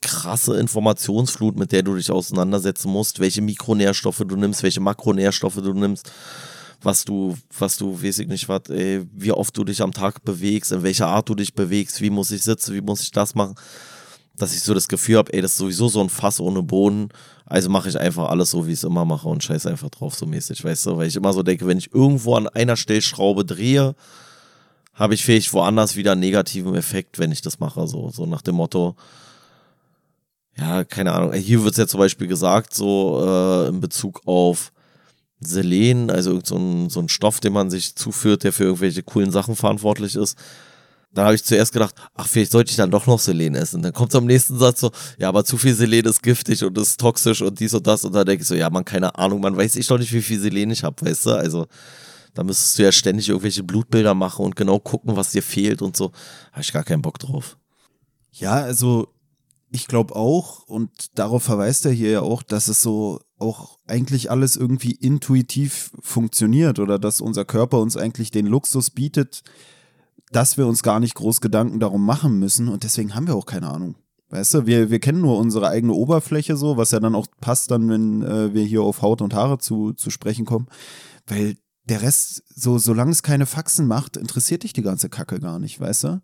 krasse 0.00 0.58
Informationsflut, 0.58 1.58
mit 1.58 1.72
der 1.72 1.82
du 1.82 1.94
dich 1.94 2.10
auseinandersetzen 2.10 2.90
musst, 2.90 3.20
welche 3.20 3.42
Mikronährstoffe 3.42 4.22
du 4.26 4.36
nimmst, 4.36 4.62
welche 4.62 4.80
Makronährstoffe 4.80 5.56
du 5.56 5.74
nimmst 5.74 6.10
was 6.80 7.04
du, 7.04 7.36
was 7.58 7.76
du, 7.76 8.02
weiß 8.02 8.20
ich 8.20 8.28
nicht, 8.28 8.48
was, 8.48 8.68
ey, 8.68 9.04
wie 9.12 9.32
oft 9.32 9.56
du 9.56 9.64
dich 9.64 9.82
am 9.82 9.92
Tag 9.92 10.24
bewegst, 10.24 10.72
in 10.72 10.82
welcher 10.82 11.08
Art 11.08 11.28
du 11.28 11.34
dich 11.34 11.54
bewegst, 11.54 12.00
wie 12.00 12.10
muss 12.10 12.30
ich 12.30 12.42
sitzen, 12.42 12.74
wie 12.74 12.80
muss 12.80 13.02
ich 13.02 13.10
das 13.10 13.34
machen, 13.34 13.54
dass 14.36 14.54
ich 14.54 14.62
so 14.62 14.74
das 14.74 14.86
Gefühl 14.86 15.16
habe, 15.16 15.32
ey, 15.32 15.42
das 15.42 15.52
ist 15.52 15.58
sowieso 15.58 15.88
so 15.88 16.00
ein 16.00 16.08
Fass 16.08 16.40
ohne 16.40 16.62
Boden, 16.62 17.08
also 17.46 17.68
mache 17.68 17.88
ich 17.88 17.98
einfach 17.98 18.28
alles 18.28 18.52
so, 18.52 18.66
wie 18.66 18.72
ich 18.72 18.78
es 18.78 18.84
immer 18.84 19.04
mache 19.04 19.28
und 19.28 19.42
scheiß 19.42 19.66
einfach 19.66 19.90
drauf, 19.90 20.14
so 20.14 20.26
mäßig, 20.26 20.62
weißt 20.64 20.86
du, 20.86 20.96
weil 20.96 21.08
ich 21.08 21.16
immer 21.16 21.32
so 21.32 21.42
denke, 21.42 21.66
wenn 21.66 21.78
ich 21.78 21.92
irgendwo 21.92 22.36
an 22.36 22.46
einer 22.48 22.76
Stellschraube 22.76 23.44
drehe, 23.44 23.96
habe 24.94 25.14
ich 25.14 25.24
vielleicht 25.24 25.52
woanders 25.52 25.96
wieder 25.96 26.12
einen 26.12 26.20
negativen 26.20 26.74
Effekt, 26.74 27.18
wenn 27.18 27.32
ich 27.32 27.42
das 27.42 27.58
mache, 27.58 27.86
so, 27.88 28.10
so 28.10 28.26
nach 28.26 28.42
dem 28.42 28.56
Motto, 28.56 28.94
ja, 30.56 30.84
keine 30.84 31.12
Ahnung. 31.12 31.32
Hier 31.34 31.62
wird 31.62 31.72
es 31.72 31.78
ja 31.78 31.86
zum 31.86 32.00
Beispiel 32.00 32.26
gesagt, 32.26 32.74
so 32.74 33.24
äh, 33.24 33.68
in 33.68 33.80
Bezug 33.80 34.22
auf 34.26 34.72
Selen, 35.40 36.10
also 36.10 36.40
so 36.42 36.56
ein, 36.56 36.90
so 36.90 37.00
ein 37.00 37.08
Stoff, 37.08 37.40
den 37.40 37.52
man 37.52 37.70
sich 37.70 37.94
zuführt, 37.94 38.44
der 38.44 38.52
für 38.52 38.64
irgendwelche 38.64 39.02
coolen 39.02 39.30
Sachen 39.30 39.56
verantwortlich 39.56 40.16
ist. 40.16 40.36
Dann 41.12 41.24
habe 41.24 41.34
ich 41.34 41.44
zuerst 41.44 41.72
gedacht, 41.72 41.94
ach, 42.14 42.26
vielleicht 42.26 42.52
sollte 42.52 42.70
ich 42.70 42.76
dann 42.76 42.90
doch 42.90 43.06
noch 43.06 43.18
Selen 43.18 43.54
essen. 43.54 43.82
Dann 43.82 43.92
kommt 43.92 44.14
am 44.14 44.26
nächsten 44.26 44.58
Satz 44.58 44.80
so, 44.80 44.90
ja, 45.18 45.28
aber 45.28 45.44
zu 45.44 45.56
viel 45.56 45.74
Selen 45.74 46.04
ist 46.04 46.22
giftig 46.22 46.62
und 46.64 46.76
ist 46.76 47.00
toxisch 47.00 47.40
und 47.40 47.58
dies 47.60 47.72
und 47.72 47.86
das. 47.86 48.04
Und 48.04 48.14
dann 48.14 48.26
denke 48.26 48.42
ich 48.42 48.48
so, 48.48 48.54
ja, 48.54 48.68
man, 48.68 48.84
keine 48.84 49.16
Ahnung, 49.16 49.40
man 49.40 49.56
weiß 49.56 49.76
ich 49.76 49.86
doch 49.86 49.98
nicht, 49.98 50.12
wie 50.12 50.22
viel 50.22 50.38
Selen 50.38 50.70
ich 50.70 50.84
habe, 50.84 51.06
weißt 51.06 51.26
du? 51.26 51.30
Also, 51.30 51.66
da 52.34 52.44
müsstest 52.44 52.78
du 52.78 52.82
ja 52.82 52.92
ständig 52.92 53.28
irgendwelche 53.28 53.62
Blutbilder 53.62 54.14
machen 54.14 54.44
und 54.44 54.54
genau 54.54 54.78
gucken, 54.78 55.16
was 55.16 55.30
dir 55.30 55.42
fehlt 55.42 55.80
und 55.82 55.96
so. 55.96 56.12
Habe 56.52 56.62
ich 56.62 56.72
gar 56.72 56.84
keinen 56.84 57.02
Bock 57.02 57.18
drauf. 57.18 57.56
Ja, 58.32 58.52
also 58.52 59.08
ich 59.70 59.86
glaube 59.86 60.16
auch, 60.16 60.64
und 60.64 61.18
darauf 61.18 61.42
verweist 61.42 61.84
er 61.86 61.92
hier 61.92 62.10
ja 62.10 62.20
auch, 62.20 62.42
dass 62.42 62.68
es 62.68 62.82
so 62.82 63.20
auch 63.38 63.78
eigentlich 63.86 64.30
alles 64.30 64.56
irgendwie 64.56 64.92
intuitiv 64.92 65.92
funktioniert 66.00 66.78
oder 66.78 66.98
dass 66.98 67.20
unser 67.20 67.44
Körper 67.44 67.80
uns 67.80 67.96
eigentlich 67.96 68.30
den 68.30 68.46
Luxus 68.46 68.90
bietet, 68.90 69.42
dass 70.32 70.56
wir 70.56 70.66
uns 70.66 70.82
gar 70.82 71.00
nicht 71.00 71.14
groß 71.14 71.40
Gedanken 71.40 71.80
darum 71.80 72.04
machen 72.04 72.38
müssen 72.38 72.68
und 72.68 72.82
deswegen 72.84 73.14
haben 73.14 73.26
wir 73.26 73.36
auch 73.36 73.46
keine 73.46 73.70
Ahnung. 73.70 73.96
Weißt 74.30 74.54
du, 74.54 74.66
wir, 74.66 74.90
wir 74.90 75.00
kennen 75.00 75.22
nur 75.22 75.38
unsere 75.38 75.68
eigene 75.68 75.94
Oberfläche 75.94 76.56
so, 76.56 76.76
was 76.76 76.90
ja 76.90 77.00
dann 77.00 77.14
auch 77.14 77.26
passt 77.40 77.70
dann, 77.70 77.88
wenn 77.88 78.22
äh, 78.22 78.52
wir 78.52 78.62
hier 78.62 78.82
auf 78.82 79.00
Haut 79.00 79.22
und 79.22 79.32
Haare 79.32 79.58
zu, 79.58 79.94
zu 79.94 80.10
sprechen 80.10 80.44
kommen, 80.44 80.66
weil 81.26 81.56
der 81.84 82.02
Rest, 82.02 82.42
so 82.54 82.76
solange 82.76 83.12
es 83.12 83.22
keine 83.22 83.46
Faxen 83.46 83.86
macht, 83.86 84.18
interessiert 84.18 84.64
dich 84.64 84.74
die 84.74 84.82
ganze 84.82 85.08
Kacke 85.08 85.40
gar 85.40 85.58
nicht, 85.58 85.80
weißt 85.80 86.04
du? 86.04 86.22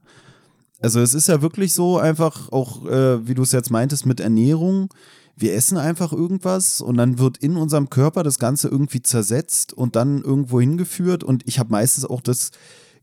Also 0.85 1.01
es 1.01 1.15
ist 1.15 1.29
ja 1.29 1.41
wirklich 1.41 1.73
so 1.73 1.97
einfach 1.97 2.53
auch, 2.53 2.85
äh, 2.85 3.27
wie 3.27 3.33
du 3.33 3.41
es 3.43 3.53
jetzt 3.53 3.71
meintest, 3.71 4.05
mit 4.05 4.21
Ernährung. 4.21 4.93
Wir 5.35 5.55
essen 5.55 5.79
einfach 5.79 6.13
irgendwas 6.13 6.83
und 6.83 6.99
dann 6.99 7.19
wird 7.19 7.39
in 7.39 7.57
unserem 7.57 7.89
Körper 7.89 8.23
das 8.23 8.39
Ganze 8.39 8.69
irgendwie 8.69 9.01
zersetzt 9.01 9.73
und 9.73 9.97
dann 9.97 10.21
irgendwo 10.21 10.61
hingeführt. 10.61 11.25
Und 11.25 11.43
ich 11.49 11.59
habe 11.59 11.71
meistens 11.71 12.05
auch 12.05 12.21
das 12.21 12.51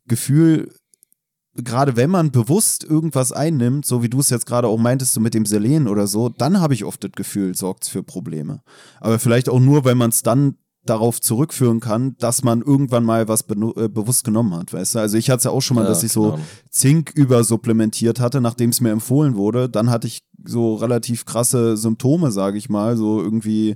Gefühl, 0.08 0.72
gerade 1.56 1.96
wenn 1.96 2.12
man 2.12 2.32
bewusst 2.32 2.84
irgendwas 2.84 3.32
einnimmt, 3.32 3.88
so 3.88 4.04
wie 4.04 4.10
du 4.10 4.20
es 4.20 4.30
jetzt 4.30 4.46
gerade 4.46 4.68
auch 4.68 4.78
meintest, 4.78 5.14
so 5.14 5.20
mit 5.20 5.34
dem 5.34 5.48
Selen 5.48 5.88
oder 5.88 6.06
so, 6.06 6.30
dann 6.30 6.62
habe 6.62 6.76
ich 6.76 6.86
oft 6.86 7.04
das 7.04 7.14
Gefühl, 7.14 7.56
sorgt 7.56 7.86
es 7.86 7.90
für 7.90 8.04
Probleme. 8.04 8.62
Aber 9.00 9.18
vielleicht 9.18 9.50
auch 9.50 9.60
nur, 9.60 9.86
weil 9.86 9.96
man 9.96 10.12
es 10.12 10.22
dann 10.22 10.56
darauf 10.86 11.22
zurückführen 11.22 11.80
kann, 11.80 12.16
dass 12.18 12.44
man 12.44 12.62
irgendwann 12.62 13.04
mal 13.04 13.28
was 13.28 13.42
äh, 13.42 13.88
bewusst 13.88 14.24
genommen 14.24 14.56
hat, 14.56 14.74
weißt 14.74 14.96
du? 14.96 15.00
Also 15.00 15.18
ich 15.18 15.30
hatte 15.30 15.38
es 15.38 15.44
ja 15.44 15.52
auch 15.52 15.62
schon 15.62 15.76
mal, 15.76 15.84
ja, 15.84 15.90
dass 15.90 16.04
ich 16.04 16.12
so 16.12 16.40
Zink 16.70 17.12
übersupplementiert 17.14 18.20
hatte, 18.20 18.42
nachdem 18.42 18.72
es 18.72 18.82
mir 18.82 18.90
empfohlen 18.90 19.36
wurde. 19.36 19.70
Dann 19.70 19.92
hatte 19.92 20.08
ich 20.08 20.24
so 20.44 20.76
relativ 20.76 21.26
krasse 21.26 21.78
Symptome, 21.78 22.32
sage 22.32 22.58
ich 22.58 22.68
mal, 22.68 22.98
so 22.98 23.22
irgendwie 23.22 23.76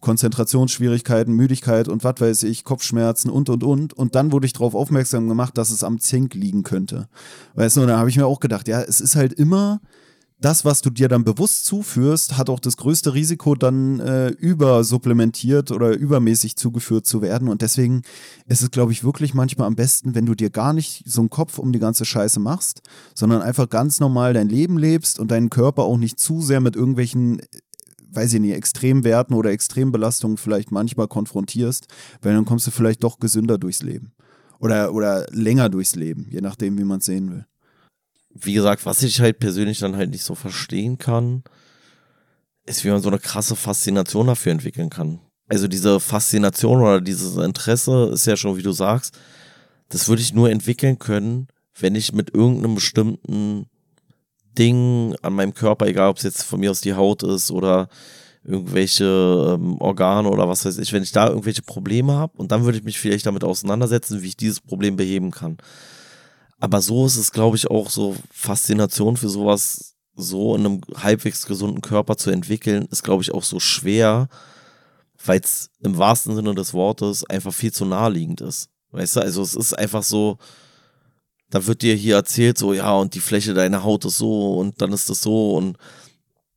Konzentrationsschwierigkeiten, 0.00 1.32
Müdigkeit 1.32 1.88
und 1.88 2.04
was 2.04 2.16
weiß 2.18 2.42
ich, 2.42 2.64
Kopfschmerzen 2.64 3.30
und 3.30 3.48
und 3.48 3.64
und. 3.64 3.94
Und 3.94 4.14
dann 4.14 4.30
wurde 4.32 4.46
ich 4.46 4.52
darauf 4.52 4.74
aufmerksam 4.74 5.28
gemacht, 5.28 5.56
dass 5.56 5.70
es 5.70 5.82
am 5.82 6.00
Zink 6.00 6.34
liegen 6.34 6.64
könnte. 6.64 7.08
Weißt 7.54 7.76
du, 7.76 7.82
und 7.82 7.88
da 7.88 7.98
habe 7.98 8.10
ich 8.10 8.16
mir 8.16 8.26
auch 8.26 8.40
gedacht, 8.40 8.68
ja, 8.68 8.82
es 8.82 9.00
ist 9.00 9.16
halt 9.16 9.32
immer 9.32 9.80
das, 10.44 10.64
was 10.64 10.82
du 10.82 10.90
dir 10.90 11.08
dann 11.08 11.24
bewusst 11.24 11.64
zuführst, 11.64 12.36
hat 12.36 12.50
auch 12.50 12.60
das 12.60 12.76
größte 12.76 13.14
Risiko, 13.14 13.54
dann 13.54 14.00
äh, 14.00 14.28
übersupplementiert 14.28 15.70
oder 15.70 15.96
übermäßig 15.96 16.56
zugeführt 16.56 17.06
zu 17.06 17.22
werden. 17.22 17.48
Und 17.48 17.62
deswegen 17.62 18.02
ist 18.46 18.62
es, 18.62 18.70
glaube 18.70 18.92
ich, 18.92 19.04
wirklich 19.04 19.34
manchmal 19.34 19.66
am 19.66 19.76
besten, 19.76 20.14
wenn 20.14 20.26
du 20.26 20.34
dir 20.34 20.50
gar 20.50 20.72
nicht 20.72 21.04
so 21.06 21.20
einen 21.20 21.30
Kopf 21.30 21.58
um 21.58 21.72
die 21.72 21.78
ganze 21.78 22.04
Scheiße 22.04 22.40
machst, 22.40 22.82
sondern 23.14 23.42
einfach 23.42 23.68
ganz 23.68 24.00
normal 24.00 24.34
dein 24.34 24.48
Leben 24.48 24.78
lebst 24.78 25.18
und 25.18 25.30
deinen 25.30 25.50
Körper 25.50 25.84
auch 25.84 25.96
nicht 25.96 26.18
zu 26.18 26.42
sehr 26.42 26.60
mit 26.60 26.76
irgendwelchen 26.76 27.40
weiß 28.14 28.34
ich 28.34 28.40
nicht, 28.40 28.54
Extremwerten 28.54 29.34
oder 29.34 29.52
Extrembelastungen 29.52 30.36
vielleicht 30.36 30.70
manchmal 30.70 31.08
konfrontierst, 31.08 31.86
weil 32.20 32.34
dann 32.34 32.44
kommst 32.44 32.66
du 32.66 32.70
vielleicht 32.70 33.02
doch 33.04 33.18
gesünder 33.18 33.56
durchs 33.56 33.82
Leben. 33.82 34.12
Oder, 34.58 34.92
oder 34.92 35.26
länger 35.30 35.70
durchs 35.70 35.96
Leben, 35.96 36.26
je 36.30 36.42
nachdem, 36.42 36.76
wie 36.78 36.84
man 36.84 36.98
es 36.98 37.06
sehen 37.06 37.30
will. 37.30 37.46
Wie 38.34 38.54
gesagt, 38.54 38.86
was 38.86 39.02
ich 39.02 39.20
halt 39.20 39.38
persönlich 39.38 39.78
dann 39.78 39.96
halt 39.96 40.10
nicht 40.10 40.24
so 40.24 40.34
verstehen 40.34 40.98
kann, 40.98 41.42
ist, 42.64 42.84
wie 42.84 42.90
man 42.90 43.02
so 43.02 43.08
eine 43.08 43.18
krasse 43.18 43.56
Faszination 43.56 44.26
dafür 44.26 44.52
entwickeln 44.52 44.90
kann. 44.90 45.20
Also 45.48 45.68
diese 45.68 46.00
Faszination 46.00 46.80
oder 46.80 47.00
dieses 47.00 47.36
Interesse 47.36 48.10
ist 48.12 48.26
ja 48.26 48.36
schon, 48.36 48.56
wie 48.56 48.62
du 48.62 48.72
sagst, 48.72 49.18
das 49.88 50.08
würde 50.08 50.22
ich 50.22 50.32
nur 50.32 50.50
entwickeln 50.50 50.98
können, 50.98 51.48
wenn 51.78 51.94
ich 51.94 52.12
mit 52.12 52.34
irgendeinem 52.34 52.74
bestimmten 52.74 53.66
Ding 54.56 55.14
an 55.22 55.34
meinem 55.34 55.54
Körper, 55.54 55.86
egal 55.86 56.10
ob 56.10 56.18
es 56.18 56.22
jetzt 56.22 56.42
von 56.42 56.60
mir 56.60 56.70
aus 56.70 56.80
die 56.80 56.94
Haut 56.94 57.22
ist 57.22 57.50
oder 57.50 57.88
irgendwelche 58.44 59.04
ähm, 59.54 59.80
Organe 59.80 60.28
oder 60.28 60.48
was 60.48 60.64
weiß 60.64 60.78
ich, 60.78 60.92
wenn 60.92 61.02
ich 61.02 61.12
da 61.12 61.28
irgendwelche 61.28 61.62
Probleme 61.62 62.14
habe 62.14 62.36
und 62.38 62.50
dann 62.50 62.64
würde 62.64 62.78
ich 62.78 62.84
mich 62.84 62.98
vielleicht 62.98 63.26
damit 63.26 63.44
auseinandersetzen, 63.44 64.22
wie 64.22 64.28
ich 64.28 64.36
dieses 64.36 64.60
Problem 64.60 64.96
beheben 64.96 65.30
kann. 65.30 65.58
Aber 66.62 66.80
so 66.80 67.06
ist 67.06 67.16
es, 67.16 67.32
glaube 67.32 67.56
ich, 67.56 67.68
auch 67.72 67.90
so 67.90 68.14
Faszination 68.30 69.16
für 69.16 69.28
sowas 69.28 69.96
so 70.14 70.54
in 70.54 70.64
einem 70.64 70.80
halbwegs 70.94 71.44
gesunden 71.44 71.80
Körper 71.80 72.16
zu 72.16 72.30
entwickeln, 72.30 72.86
ist, 72.92 73.02
glaube 73.02 73.24
ich, 73.24 73.34
auch 73.34 73.42
so 73.42 73.58
schwer, 73.58 74.28
weil 75.26 75.40
es 75.40 75.70
im 75.80 75.98
wahrsten 75.98 76.36
Sinne 76.36 76.54
des 76.54 76.72
Wortes 76.72 77.24
einfach 77.28 77.52
viel 77.52 77.72
zu 77.72 77.84
naheliegend 77.84 78.42
ist. 78.42 78.70
Weißt 78.92 79.16
du, 79.16 79.20
also 79.22 79.42
es 79.42 79.56
ist 79.56 79.76
einfach 79.76 80.04
so, 80.04 80.38
da 81.50 81.66
wird 81.66 81.82
dir 81.82 81.96
hier 81.96 82.14
erzählt, 82.14 82.58
so, 82.58 82.72
ja, 82.72 82.92
und 82.92 83.16
die 83.16 83.20
Fläche 83.20 83.54
deiner 83.54 83.82
Haut 83.82 84.04
ist 84.04 84.18
so 84.18 84.54
und 84.54 84.80
dann 84.80 84.92
ist 84.92 85.10
das 85.10 85.20
so 85.20 85.56
und 85.56 85.78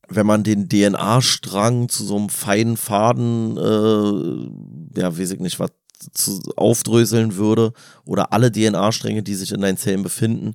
wenn 0.06 0.24
man 0.24 0.44
den 0.44 0.68
DNA-Strang 0.68 1.88
zu 1.88 2.04
so 2.04 2.16
einem 2.16 2.28
feinen 2.28 2.76
Faden, 2.76 3.56
äh, 3.56 5.00
ja, 5.00 5.18
weiß 5.18 5.32
ich 5.32 5.40
nicht, 5.40 5.58
was 5.58 5.72
zu, 6.12 6.40
aufdröseln 6.56 7.36
würde 7.36 7.72
oder 8.04 8.32
alle 8.32 8.50
DNA-Stränge, 8.50 9.22
die 9.22 9.34
sich 9.34 9.52
in 9.52 9.60
deinen 9.60 9.76
Zellen 9.76 10.02
befinden, 10.02 10.54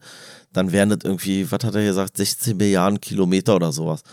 dann 0.54 0.72
wären 0.72 0.90
das 0.90 1.00
irgendwie, 1.04 1.50
was 1.52 1.64
hat 1.64 1.76
er 1.76 1.84
gesagt, 1.84 2.18
16 2.18 2.58
Milliarden 2.58 3.00
Kilometer 3.00 3.56
oder 3.56 3.72
sowas. 3.72 4.04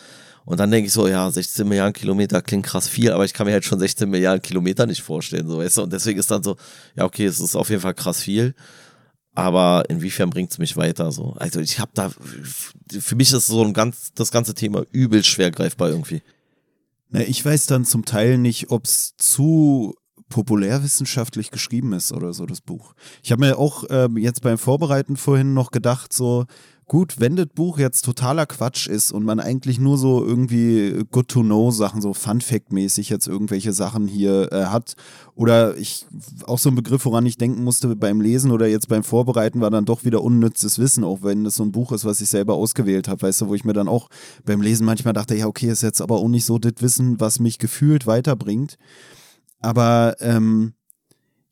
Und 0.45 0.61
dann 0.61 0.71
denke 0.71 0.87
ich 0.87 0.93
so, 0.93 1.07
ja, 1.07 1.31
16 1.31 1.69
Milliarden 1.69 1.93
Kilometer 1.93 2.41
klingt 2.41 2.65
krass 2.65 2.89
viel, 2.89 3.13
aber 3.13 3.25
ich 3.25 3.35
kann 3.35 3.47
mir 3.47 3.53
halt 3.53 3.65
schon 3.65 3.79
16 3.79 4.09
Milliarden 4.09 4.41
Kilometer 4.41 4.87
nicht 4.87 5.03
vorstellen, 5.03 5.49
so 5.49 5.59
weißt 5.59 5.77
du. 5.77 5.83
Und 5.83 5.93
deswegen 5.93 6.19
ist 6.19 6.31
dann 6.31 6.43
so, 6.43 6.57
ja, 6.97 7.05
okay, 7.05 7.27
es 7.27 7.39
ist 7.39 7.55
auf 7.55 7.69
jeden 7.69 7.83
Fall 7.83 7.95
krass 7.95 8.23
viel 8.23 8.55
aber 9.39 9.89
inwiefern 9.89 10.31
bringt 10.31 10.51
es 10.51 10.59
mich 10.59 10.77
weiter 10.77 11.13
so? 11.13 11.37
Also 11.39 11.61
ich 11.61 11.79
habe 11.79 11.93
da, 11.95 12.11
für 12.99 13.15
mich 13.15 13.33
ist 13.33 13.47
so 13.47 13.63
ein 13.63 13.73
ganz, 13.73 14.13
das 14.17 14.33
ganze 14.33 14.53
Thema 14.53 14.85
übel 14.91 15.23
schwer 15.23 15.53
greifbar 15.53 15.91
irgendwie. 15.91 16.23
Na, 17.11 17.21
ich 17.21 17.45
weiß 17.45 17.67
dann 17.67 17.85
zum 17.85 18.05
Teil 18.05 18.37
nicht, 18.37 18.73
ob 18.73 18.85
es 18.85 19.15
zu 19.17 19.95
populärwissenschaftlich 20.29 21.51
geschrieben 21.51 21.93
ist 21.93 22.13
oder 22.13 22.33
so, 22.33 22.47
das 22.47 22.61
Buch. 22.61 22.95
Ich 23.23 23.33
habe 23.33 23.47
mir 23.47 23.59
auch 23.59 23.85
äh, 23.85 24.09
jetzt 24.17 24.43
beim 24.43 24.59
Vorbereiten 24.59 25.17
vorhin 25.17 25.55
noch 25.55 25.71
gedacht, 25.71 26.13
so, 26.13 26.47
gut, 26.89 27.21
wenn 27.21 27.37
das 27.37 27.47
Buch 27.55 27.79
jetzt 27.79 28.05
totaler 28.05 28.47
Quatsch 28.47 28.89
ist 28.89 29.13
und 29.13 29.23
man 29.23 29.41
eigentlich 29.41 29.79
nur 29.79 29.99
so 29.99 30.25
irgendwie 30.25 31.05
Good-to-Know-Sachen, 31.11 32.01
so 32.01 32.15
Fun-Fact-mäßig 32.15 33.11
jetzt 33.11 33.29
irgendwelche 33.29 33.73
Sachen 33.73 34.09
hier 34.09 34.51
äh, 34.53 34.65
hat, 34.65 34.95
oder 35.35 35.77
ich, 35.77 36.07
auch 36.47 36.59
so 36.59 36.71
ein 36.71 36.75
Begriff, 36.75 37.05
woran 37.05 37.27
ich 37.27 37.37
denken 37.37 37.63
musste 37.63 37.95
beim 37.95 38.21
Lesen 38.21 38.51
oder 38.51 38.67
jetzt 38.67 38.89
beim 38.89 39.05
Vorbereiten, 39.05 39.61
war 39.61 39.71
dann 39.71 39.85
doch 39.85 40.05
wieder 40.05 40.23
unnützes 40.23 40.79
Wissen, 40.79 41.05
auch 41.05 41.23
wenn 41.23 41.45
das 41.45 41.57
so 41.57 41.63
ein 41.63 41.73
Buch 41.73 41.93
ist, 41.93 42.07
was 42.07 42.21
ich 42.23 42.31
selber 42.31 42.55
ausgewählt 42.55 43.07
habe, 43.07 43.23
weißt 43.23 43.43
du, 43.43 43.49
wo 43.49 43.55
ich 43.55 43.65
mir 43.65 43.75
dann 43.75 43.89
auch 43.89 44.09
beim 44.45 44.63
Lesen 44.63 44.87
manchmal 44.87 45.13
dachte, 45.13 45.37
ja, 45.37 45.47
okay, 45.47 45.69
ist 45.71 45.83
jetzt 45.83 46.01
aber 46.01 46.17
auch 46.17 46.29
nicht 46.29 46.47
so 46.47 46.59
das 46.59 46.73
Wissen, 46.81 47.21
was 47.21 47.39
mich 47.39 47.59
gefühlt 47.59 48.07
weiterbringt. 48.07 48.79
Aber 49.61 50.17
ähm, 50.21 50.75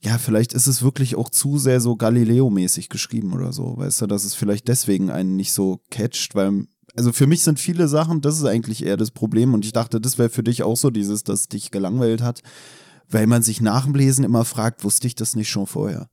ja, 0.01 0.19
vielleicht 0.19 0.53
ist 0.53 0.67
es 0.67 0.83
wirklich 0.83 1.17
auch 1.17 1.31
zu 1.31 1.59
sehr 1.59 1.81
so 1.81 1.97
Galileo-mäßig 1.97 2.89
geschrieben 2.89 3.33
oder 3.33 3.53
so, 3.53 3.77
weißt 3.77 4.03
du, 4.03 4.07
dass 4.07 4.25
es 4.25 4.35
vielleicht 4.35 4.69
deswegen 4.69 5.11
einen 5.11 5.37
nicht 5.37 5.53
so 5.53 5.81
catcht, 5.91 6.35
weil, 6.35 6.67
also 6.95 7.13
für 7.13 7.27
mich 7.27 7.43
sind 7.43 7.59
viele 7.59 7.89
Sachen, 7.89 8.21
das 8.21 8.37
ist 8.37 8.45
eigentlich 8.45 8.85
eher 8.85 8.97
das 8.97 9.11
Problem 9.11 9.55
und 9.55 9.65
ich 9.65 9.73
dachte, 9.73 10.01
das 10.01 10.19
wäre 10.19 10.31
für 10.31 10.45
dich 10.45 10.63
auch 10.63 10.77
so 10.77 10.91
dieses, 10.91 11.25
das 11.25 11.49
dich 11.49 11.71
gelangweilt 11.71 12.23
hat, 12.23 12.43
weil 13.09 13.27
man 13.27 13.43
sich 13.43 13.61
nach 13.61 13.85
dem 13.85 13.95
Lesen 13.95 14.25
immer 14.25 14.45
fragt, 14.45 14.85
wusste 14.85 15.07
ich 15.07 15.15
das 15.15 15.35
nicht 15.35 15.51
schon 15.51 15.67
vorher? 15.67 16.09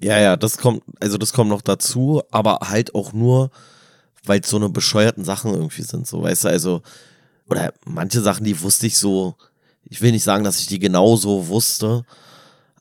Ja, 0.00 0.18
ja, 0.18 0.36
das 0.36 0.58
kommt, 0.58 0.82
also 0.98 1.16
das 1.16 1.32
kommt 1.32 1.50
noch 1.50 1.62
dazu, 1.62 2.22
aber 2.32 2.58
halt 2.62 2.94
auch 2.94 3.12
nur, 3.12 3.50
weil 4.24 4.40
es 4.40 4.50
so 4.50 4.56
eine 4.56 4.68
bescheuerten 4.68 5.24
Sachen 5.24 5.54
irgendwie 5.54 5.82
sind, 5.82 6.08
so, 6.08 6.22
weißt 6.22 6.44
du, 6.44 6.48
also, 6.48 6.82
oder 7.48 7.72
manche 7.84 8.20
Sachen, 8.20 8.44
die 8.44 8.60
wusste 8.62 8.88
ich 8.88 8.98
so, 8.98 9.36
ich 9.84 10.00
will 10.00 10.12
nicht 10.12 10.24
sagen, 10.24 10.44
dass 10.44 10.60
ich 10.60 10.66
die 10.66 10.78
genauso 10.78 11.48
wusste, 11.48 12.04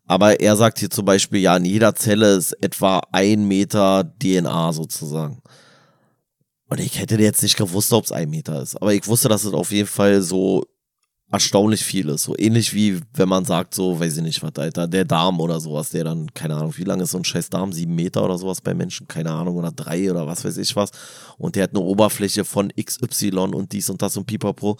aber 0.05 0.39
er 0.39 0.55
sagt 0.55 0.79
hier 0.79 0.89
zum 0.89 1.05
Beispiel, 1.05 1.39
ja, 1.39 1.55
in 1.55 1.65
jeder 1.65 1.95
Zelle 1.95 2.35
ist 2.35 2.51
etwa 2.61 3.01
ein 3.11 3.47
Meter 3.47 4.03
DNA 4.21 4.73
sozusagen. 4.73 5.41
Und 6.67 6.79
ich 6.79 6.99
hätte 6.99 7.15
jetzt 7.15 7.43
nicht 7.43 7.57
gewusst, 7.57 7.93
ob 7.93 8.05
es 8.05 8.11
ein 8.11 8.29
Meter 8.29 8.61
ist. 8.61 8.81
Aber 8.81 8.93
ich 8.93 9.07
wusste, 9.07 9.29
dass 9.29 9.43
es 9.43 9.53
auf 9.53 9.71
jeden 9.71 9.87
Fall 9.87 10.21
so 10.21 10.65
erstaunlich 11.31 11.83
viel 11.83 12.09
ist. 12.09 12.23
So 12.23 12.35
ähnlich 12.37 12.73
wie 12.73 12.99
wenn 13.13 13.29
man 13.29 13.45
sagt, 13.45 13.73
so, 13.73 13.99
weiß 13.99 14.17
ich 14.17 14.23
nicht, 14.23 14.43
was, 14.43 14.51
Alter, 14.57 14.87
der 14.87 15.05
Darm 15.05 15.39
oder 15.39 15.59
sowas, 15.59 15.89
der 15.89 16.03
dann, 16.03 16.33
keine 16.33 16.55
Ahnung, 16.55 16.73
wie 16.75 16.83
lang 16.83 16.99
ist 16.99 17.11
so 17.11 17.17
ein 17.17 17.23
scheiß 17.23 17.49
Darm? 17.49 17.71
Sieben 17.71 17.95
Meter 17.95 18.23
oder 18.23 18.37
sowas 18.37 18.59
bei 18.61 18.73
Menschen? 18.73 19.07
Keine 19.07 19.31
Ahnung, 19.31 19.55
oder 19.55 19.71
drei 19.71 20.11
oder 20.11 20.27
was 20.27 20.43
weiß 20.43 20.57
ich 20.57 20.75
was. 20.75 20.91
Und 21.37 21.55
der 21.55 21.63
hat 21.63 21.71
eine 21.71 21.79
Oberfläche 21.79 22.43
von 22.43 22.71
XY 22.77 23.29
und 23.53 23.71
dies 23.71 23.89
und 23.89 24.01
das 24.01 24.17
und 24.17 24.25
pipapo 24.25 24.77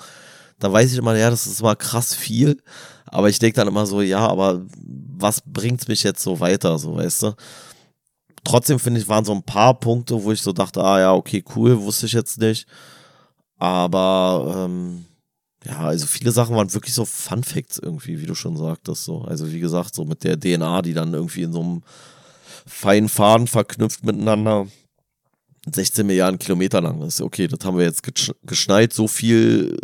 da 0.62 0.72
weiß 0.72 0.91
ich 0.91 0.98
immer, 0.98 1.18
ja, 1.18 1.30
das 1.30 1.48
ist 1.48 1.62
mal 1.62 1.75
krass 1.75 2.13
viel. 2.13 2.62
Aber 3.06 3.30
ich 3.30 3.39
denke 3.39 3.56
dann 3.56 3.68
immer 3.68 3.86
so, 3.86 4.01
ja, 4.01 4.20
aber 4.20 4.62
was 5.18 5.41
bringt's 5.46 5.88
mich 5.88 6.03
jetzt 6.03 6.24
so 6.24 6.39
weiter, 6.39 6.77
so 6.77 6.96
weißt 6.96 7.24
du? 7.24 7.34
Trotzdem 8.44 8.80
finde 8.80 9.00
ich, 9.00 9.08
waren 9.08 9.25
so 9.25 9.34
ein 9.34 9.44
paar 9.44 9.80
Punkte, 9.80 10.24
wo 10.24 10.32
ich 10.32 10.41
so 10.41 10.53
dachte, 10.53 10.84
ah 10.84 11.00
ja, 11.00 11.13
okay, 11.13 11.44
cool, 11.56 11.82
wusste 11.82 12.06
ich 12.06 12.13
jetzt 12.13 12.39
nicht. 12.39 12.68
Aber 13.58 14.65
ähm, 14.65 15.06
ja, 15.65 15.80
also 15.80 16.06
viele 16.08 16.32
Sachen 16.32 16.56
waren 16.56 16.74
wirklich 16.74 16.94
so 16.94 17.06
Fun 17.06 17.44
Facts 17.44 17.80
irgendwie, 17.80 18.20
wie 18.22 18.25
du 18.25 18.36
schon 18.36 18.58
sagtest. 18.58 19.03
So. 19.03 19.22
Also 19.22 19.51
wie 19.51 19.60
gesagt, 19.60 19.94
so 19.96 20.06
mit 20.06 20.24
der 20.24 20.39
DNA, 20.39 20.82
die 20.84 20.94
dann 20.94 21.13
irgendwie 21.13 21.44
in 21.44 21.53
so 21.53 21.62
einem 21.62 21.84
feinen 22.65 23.10
Faden 23.10 23.48
verknüpft 23.48 24.03
miteinander 24.03 24.68
16 25.72 26.06
Milliarden 26.08 26.39
Kilometer 26.39 26.82
lang 26.82 27.01
ist. 27.01 27.22
Okay, 27.22 27.48
das 27.48 27.60
haben 27.65 27.77
wir 27.77 27.86
jetzt 27.86 28.03
geschneit, 28.44 28.94
so 28.94 29.08
viel 29.08 29.77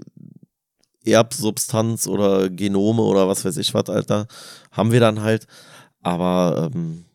Erbsubstanz 1.07 2.07
oder 2.07 2.49
Genome 2.49 3.01
oder 3.01 3.27
was 3.27 3.45
weiß 3.45 3.57
ich 3.57 3.73
was, 3.73 3.89
Alter, 3.89 4.27
haben 4.71 4.91
wir 4.91 4.99
dann 4.99 5.21
halt. 5.21 5.47
Aber 6.01 6.69
ähm, 6.73 7.05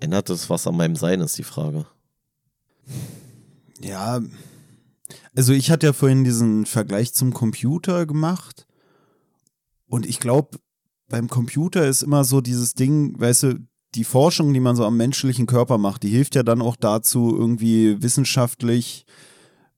ändert 0.00 0.28
das 0.28 0.50
was 0.50 0.66
an 0.66 0.76
meinem 0.76 0.96
Sein, 0.96 1.20
ist 1.20 1.38
die 1.38 1.44
Frage. 1.44 1.86
Ja, 3.80 4.20
also 5.34 5.52
ich 5.52 5.70
hatte 5.70 5.86
ja 5.86 5.92
vorhin 5.92 6.24
diesen 6.24 6.66
Vergleich 6.66 7.14
zum 7.14 7.32
Computer 7.32 8.06
gemacht. 8.06 8.66
Und 9.86 10.06
ich 10.06 10.20
glaube, 10.20 10.58
beim 11.08 11.28
Computer 11.28 11.86
ist 11.86 12.02
immer 12.02 12.24
so 12.24 12.40
dieses 12.40 12.74
Ding, 12.74 13.18
weißt 13.20 13.42
du, 13.44 13.54
die 13.94 14.04
Forschung, 14.04 14.54
die 14.54 14.60
man 14.60 14.76
so 14.76 14.86
am 14.86 14.96
menschlichen 14.96 15.46
Körper 15.46 15.76
macht, 15.76 16.02
die 16.02 16.08
hilft 16.08 16.34
ja 16.34 16.42
dann 16.42 16.62
auch 16.62 16.76
dazu, 16.76 17.36
irgendwie 17.36 18.02
wissenschaftlich 18.02 19.04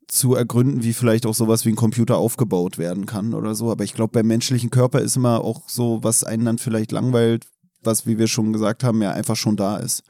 zu 0.08 0.34
ergründen, 0.34 0.82
wie 0.82 0.92
vielleicht 0.92 1.26
auch 1.26 1.34
sowas 1.34 1.64
wie 1.64 1.70
ein 1.70 1.76
Computer 1.76 2.16
aufgebaut 2.16 2.78
werden 2.78 3.06
kann 3.06 3.34
oder 3.34 3.54
so. 3.54 3.70
Aber 3.70 3.84
ich 3.84 3.94
glaube, 3.94 4.12
beim 4.12 4.26
menschlichen 4.26 4.70
Körper 4.70 5.00
ist 5.00 5.16
immer 5.16 5.40
auch 5.40 5.68
so, 5.68 6.00
was 6.02 6.24
einen 6.24 6.44
dann 6.44 6.58
vielleicht 6.58 6.92
langweilt, 6.92 7.46
was, 7.82 8.06
wie 8.06 8.18
wir 8.18 8.28
schon 8.28 8.52
gesagt 8.52 8.84
haben, 8.84 9.02
ja 9.02 9.12
einfach 9.12 9.36
schon 9.36 9.56
da 9.56 9.76
ist. 9.76 10.02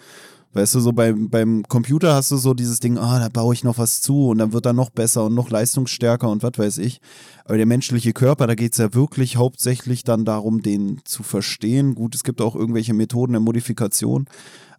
Weißt 0.55 0.77
du, 0.77 0.81
so 0.81 0.93
beim, 0.93 1.31
beim 1.31 1.65
Computer 1.65 2.15
hast 2.15 2.31
du 2.31 2.37
so 2.37 2.55
dieses 2.55 2.79
Ding, 2.79 2.97
ah, 2.97 3.19
da 3.19 3.29
baue 3.29 3.55
ich 3.55 3.65
noch 3.65 3.77
was 3.77 4.01
zu 4.01 4.29
und 4.29 4.39
dann 4.39 4.53
wird 4.53 4.67
er 4.67 4.73
noch 4.73 4.91
besser 4.91 5.25
und 5.25 5.35
noch 5.35 5.51
leistungsstärker 5.51 6.29
und 6.31 6.45
was 6.45 6.53
weiß 6.57 6.79
ich. 6.79 7.01
Aber 7.45 7.57
der 7.57 7.67
menschliche 7.67 8.13
Körper, 8.13 8.47
da 8.47 8.55
geht 8.55 8.73
es 8.73 8.79
ja 8.79 8.95
wirklich 8.95 9.37
hauptsächlich 9.37 10.05
dann 10.05 10.25
darum, 10.25 10.63
den 10.63 11.01
zu 11.05 11.25
verstehen. 11.25 11.97
Gut, 11.97 12.15
es 12.15 12.23
gibt 12.23 12.41
auch 12.41 12.55
irgendwelche 12.55 12.95
Methoden 12.95 13.33
der 13.33 13.41
Modifikation. 13.41 14.27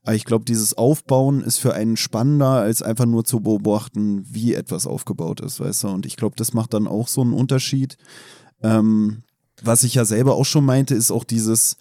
Aber 0.05 0.13
ich 0.13 0.25
glaube, 0.25 0.45
dieses 0.45 0.77
Aufbauen 0.77 1.41
ist 1.41 1.57
für 1.57 1.73
einen 1.73 1.97
spannender, 1.97 2.51
als 2.51 2.83
einfach 2.83 3.07
nur 3.07 3.25
zu 3.25 3.39
beobachten, 3.39 4.23
wie 4.29 4.53
etwas 4.53 4.85
aufgebaut 4.85 5.41
ist, 5.41 5.59
weißt 5.59 5.83
du. 5.83 5.87
Und 5.87 6.05
ich 6.05 6.15
glaube, 6.15 6.35
das 6.37 6.53
macht 6.53 6.75
dann 6.75 6.87
auch 6.87 7.07
so 7.07 7.21
einen 7.21 7.33
Unterschied. 7.33 7.97
Ähm, 8.61 9.23
was 9.63 9.83
ich 9.83 9.95
ja 9.95 10.05
selber 10.05 10.35
auch 10.35 10.45
schon 10.45 10.63
meinte, 10.63 10.93
ist 10.93 11.09
auch 11.09 11.23
dieses, 11.23 11.77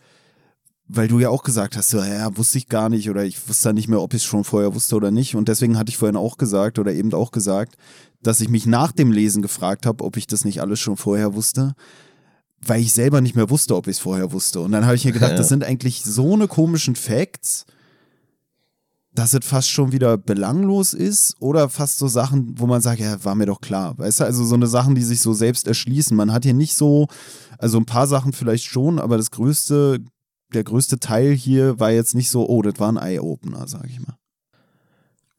weil 0.88 1.06
du 1.06 1.18
ja 1.18 1.28
auch 1.28 1.42
gesagt 1.42 1.76
hast, 1.76 1.90
so, 1.90 1.98
ja, 1.98 2.34
wusste 2.34 2.56
ich 2.56 2.70
gar 2.70 2.88
nicht 2.88 3.10
oder 3.10 3.24
ich 3.24 3.46
wusste 3.46 3.74
nicht 3.74 3.88
mehr, 3.88 4.00
ob 4.00 4.14
ich 4.14 4.22
es 4.22 4.26
schon 4.26 4.44
vorher 4.44 4.74
wusste 4.74 4.96
oder 4.96 5.10
nicht. 5.10 5.36
Und 5.36 5.48
deswegen 5.48 5.76
hatte 5.76 5.90
ich 5.90 5.98
vorhin 5.98 6.16
auch 6.16 6.38
gesagt 6.38 6.78
oder 6.78 6.94
eben 6.94 7.12
auch 7.12 7.30
gesagt, 7.30 7.76
dass 8.22 8.40
ich 8.40 8.48
mich 8.48 8.64
nach 8.64 8.92
dem 8.92 9.12
Lesen 9.12 9.42
gefragt 9.42 9.84
habe, 9.84 10.02
ob 10.02 10.16
ich 10.16 10.26
das 10.26 10.46
nicht 10.46 10.62
alles 10.62 10.80
schon 10.80 10.96
vorher 10.96 11.34
wusste, 11.34 11.74
weil 12.62 12.80
ich 12.80 12.94
selber 12.94 13.20
nicht 13.20 13.36
mehr 13.36 13.50
wusste, 13.50 13.76
ob 13.76 13.86
ich 13.86 13.96
es 13.96 14.02
vorher 14.02 14.32
wusste. 14.32 14.60
Und 14.60 14.72
dann 14.72 14.86
habe 14.86 14.96
ich 14.96 15.04
mir 15.04 15.12
gedacht, 15.12 15.30
ja. 15.32 15.36
das 15.36 15.50
sind 15.50 15.62
eigentlich 15.62 16.02
so 16.02 16.32
eine 16.32 16.48
komischen 16.48 16.96
Facts, 16.96 17.66
dass 19.14 19.32
es 19.32 19.46
fast 19.46 19.70
schon 19.70 19.92
wieder 19.92 20.18
belanglos 20.18 20.92
ist 20.92 21.36
oder 21.40 21.68
fast 21.68 21.98
so 21.98 22.08
Sachen, 22.08 22.58
wo 22.58 22.66
man 22.66 22.80
sagt, 22.80 23.00
ja, 23.00 23.24
war 23.24 23.34
mir 23.34 23.46
doch 23.46 23.60
klar. 23.60 23.96
Weißt 23.96 24.20
du, 24.20 24.24
also 24.24 24.44
so 24.44 24.56
eine 24.56 24.66
Sachen, 24.66 24.94
die 24.94 25.02
sich 25.02 25.20
so 25.20 25.32
selbst 25.32 25.68
erschließen. 25.68 26.16
Man 26.16 26.32
hat 26.32 26.44
hier 26.44 26.54
nicht 26.54 26.74
so, 26.74 27.06
also 27.58 27.78
ein 27.78 27.86
paar 27.86 28.08
Sachen 28.08 28.32
vielleicht 28.32 28.64
schon, 28.64 28.98
aber 28.98 29.16
das 29.16 29.30
größte 29.30 30.00
der 30.54 30.64
größte 30.64 30.98
Teil 30.98 31.32
hier 31.32 31.78
war 31.80 31.90
jetzt 31.90 32.14
nicht 32.14 32.30
so, 32.30 32.48
oh, 32.48 32.62
das 32.62 32.78
war 32.78 32.90
ein 32.90 32.96
Eye-Opener, 32.96 33.66
sag 33.66 33.86
ich 33.86 34.00
mal. 34.00 34.16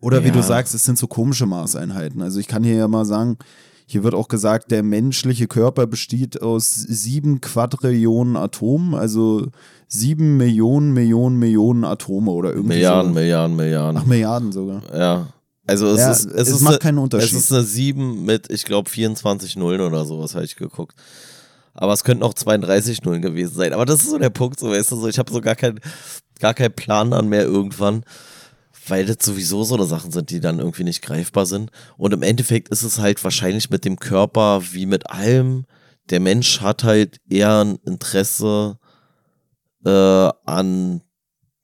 Oder 0.01 0.19
ja. 0.19 0.25
wie 0.25 0.31
du 0.31 0.43
sagst, 0.43 0.75
es 0.75 0.85
sind 0.85 0.97
so 0.97 1.07
komische 1.07 1.45
Maßeinheiten. 1.45 2.21
Also 2.21 2.39
ich 2.39 2.47
kann 2.47 2.63
hier 2.63 2.75
ja 2.75 2.87
mal 2.87 3.05
sagen, 3.05 3.37
hier 3.85 4.03
wird 4.03 4.15
auch 4.15 4.27
gesagt, 4.27 4.71
der 4.71 4.83
menschliche 4.83 5.47
Körper 5.47 5.85
besteht 5.87 6.41
aus 6.41 6.73
sieben 6.73 7.41
Quadrillionen 7.41 8.35
Atomen, 8.35 8.95
also 8.95 9.47
sieben 9.87 10.37
Millionen, 10.37 10.93
Millionen, 10.93 11.37
Millionen 11.37 11.83
Atome 11.85 12.31
oder 12.31 12.49
irgendwie. 12.49 12.75
Milliarden, 12.75 13.13
so. 13.13 13.19
Milliarden, 13.19 13.55
Milliarden. 13.55 14.01
Ach, 14.01 14.05
Milliarden 14.05 14.51
sogar. 14.51 14.81
Ja. 14.93 15.27
Also 15.67 15.87
es, 15.87 15.99
ja, 15.99 16.11
ist, 16.11 16.25
es, 16.25 16.33
es 16.33 16.49
ist 16.49 16.61
macht 16.61 16.73
eine, 16.73 16.79
keinen 16.79 16.97
Unterschied. 16.99 17.33
Es 17.33 17.45
ist 17.45 17.51
eine 17.51 17.63
7 17.63 18.25
mit, 18.25 18.51
ich 18.51 18.65
glaube, 18.65 18.89
24 18.89 19.55
Nullen 19.55 19.81
oder 19.81 20.05
sowas, 20.05 20.35
habe 20.35 20.45
ich 20.45 20.55
geguckt. 20.55 20.95
Aber 21.73 21.93
es 21.93 22.03
könnten 22.03 22.23
auch 22.23 22.33
32 22.33 23.03
Nullen 23.03 23.21
gewesen 23.21 23.55
sein. 23.55 23.73
Aber 23.73 23.85
das 23.85 24.01
ist 24.01 24.09
so 24.09 24.17
der 24.17 24.29
Punkt, 24.29 24.59
so 24.59 24.69
weißt 24.69 24.91
du, 24.91 24.95
so 24.95 25.07
ich 25.07 25.19
habe 25.19 25.31
so 25.31 25.41
gar 25.41 25.55
keinen 25.55 25.79
gar 26.39 26.53
keinen 26.53 26.73
Plan 26.73 27.11
dann 27.11 27.29
mehr 27.29 27.43
irgendwann, 27.43 28.03
weil 28.87 29.05
das 29.05 29.17
sowieso 29.21 29.63
so 29.63 29.75
eine 29.75 29.85
Sachen 29.85 30.11
sind, 30.11 30.29
die 30.29 30.39
dann 30.39 30.59
irgendwie 30.59 30.83
nicht 30.83 31.01
greifbar 31.01 31.45
sind. 31.45 31.71
Und 31.97 32.13
im 32.13 32.21
Endeffekt 32.21 32.69
ist 32.69 32.83
es 32.83 32.99
halt 32.99 33.23
wahrscheinlich 33.23 33.69
mit 33.69 33.85
dem 33.85 33.97
Körper 33.97 34.61
wie 34.71 34.85
mit 34.85 35.09
allem. 35.09 35.65
Der 36.09 36.19
Mensch 36.19 36.61
hat 36.61 36.83
halt 36.83 37.17
eher 37.29 37.63
ein 37.63 37.77
Interesse 37.85 38.77
äh, 39.85 39.89
an 39.89 41.01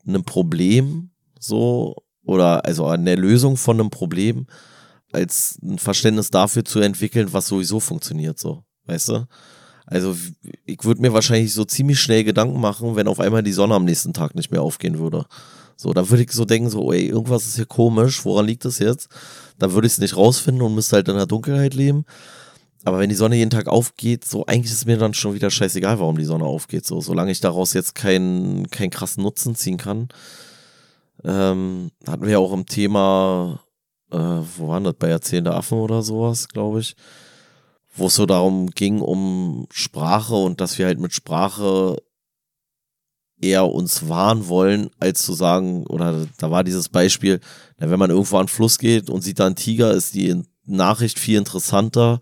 einem 0.07 0.23
Problem, 0.23 1.11
so, 1.39 1.95
oder 2.23 2.65
also 2.65 2.87
an 2.87 3.05
der 3.05 3.17
Lösung 3.17 3.57
von 3.57 3.79
einem 3.79 3.89
Problem, 3.89 4.47
als 5.11 5.59
ein 5.61 5.77
Verständnis 5.77 6.31
dafür 6.31 6.65
zu 6.65 6.79
entwickeln, 6.79 7.33
was 7.33 7.47
sowieso 7.47 7.79
funktioniert, 7.79 8.39
so, 8.39 8.63
weißt 8.85 9.09
du? 9.09 9.27
Also 9.85 10.15
ich 10.65 10.83
würde 10.83 11.01
mir 11.01 11.11
wahrscheinlich 11.11 11.53
so 11.53 11.65
ziemlich 11.65 11.99
schnell 11.99 12.23
Gedanken 12.23 12.61
machen, 12.61 12.95
wenn 12.95 13.09
auf 13.09 13.19
einmal 13.19 13.43
die 13.43 13.51
Sonne 13.51 13.75
am 13.75 13.83
nächsten 13.83 14.13
Tag 14.13 14.35
nicht 14.35 14.49
mehr 14.49 14.61
aufgehen 14.61 14.99
würde. 14.99 15.25
So, 15.81 15.93
da 15.93 16.07
würde 16.09 16.21
ich 16.21 16.31
so 16.31 16.45
denken, 16.45 16.69
so, 16.69 16.93
ey, 16.93 17.07
irgendwas 17.07 17.47
ist 17.47 17.55
hier 17.55 17.65
komisch, 17.65 18.23
woran 18.23 18.45
liegt 18.45 18.65
das 18.65 18.77
jetzt? 18.77 19.09
Da 19.57 19.73
würde 19.73 19.87
ich 19.87 19.93
es 19.93 19.99
nicht 19.99 20.15
rausfinden 20.15 20.61
und 20.61 20.75
müsste 20.75 20.97
halt 20.97 21.07
in 21.07 21.15
der 21.15 21.25
Dunkelheit 21.25 21.73
leben. 21.73 22.05
Aber 22.83 22.99
wenn 22.99 23.09
die 23.09 23.15
Sonne 23.15 23.35
jeden 23.35 23.49
Tag 23.49 23.67
aufgeht, 23.67 24.23
so 24.23 24.45
eigentlich 24.45 24.71
ist 24.71 24.85
mir 24.85 24.97
dann 24.97 25.15
schon 25.15 25.33
wieder 25.33 25.49
scheißegal, 25.49 25.99
warum 25.99 26.19
die 26.19 26.25
Sonne 26.25 26.45
aufgeht. 26.45 26.85
So, 26.85 27.01
solange 27.01 27.31
ich 27.31 27.39
daraus 27.39 27.73
jetzt 27.73 27.95
keinen 27.95 28.69
keinen 28.69 28.91
krassen 28.91 29.23
Nutzen 29.23 29.55
ziehen 29.55 29.77
kann. 29.77 30.09
Ähm, 31.23 31.89
hatten 32.07 32.23
wir 32.23 32.31
ja 32.31 32.37
auch 32.37 32.53
im 32.53 32.67
Thema, 32.67 33.61
äh, 34.11 34.17
wo 34.17 34.67
waren 34.67 34.83
das, 34.83 34.93
bei 34.99 35.09
Erzählende 35.09 35.55
Affen 35.55 35.79
oder 35.79 36.03
sowas, 36.03 36.47
glaube 36.47 36.81
ich 36.81 36.95
wo 37.93 38.07
es 38.07 38.15
so 38.15 38.25
darum 38.25 38.69
ging, 38.71 39.01
um 39.01 39.67
Sprache 39.71 40.35
und 40.35 40.61
dass 40.61 40.77
wir 40.77 40.85
halt 40.85 40.99
mit 40.99 41.13
Sprache 41.13 41.97
eher 43.41 43.67
uns 43.67 44.07
wahren 44.07 44.47
wollen, 44.47 44.89
als 44.99 45.25
zu 45.25 45.33
sagen, 45.33 45.85
oder 45.87 46.27
da 46.37 46.51
war 46.51 46.63
dieses 46.63 46.89
Beispiel, 46.89 47.39
wenn 47.77 47.99
man 47.99 48.09
irgendwo 48.09 48.37
an 48.37 48.45
den 48.45 48.49
Fluss 48.49 48.77
geht 48.77 49.09
und 49.09 49.21
sieht 49.21 49.39
da 49.39 49.47
einen 49.47 49.55
Tiger, 49.55 49.91
ist 49.91 50.13
die 50.13 50.43
Nachricht 50.65 51.19
viel 51.19 51.37
interessanter, 51.37 52.21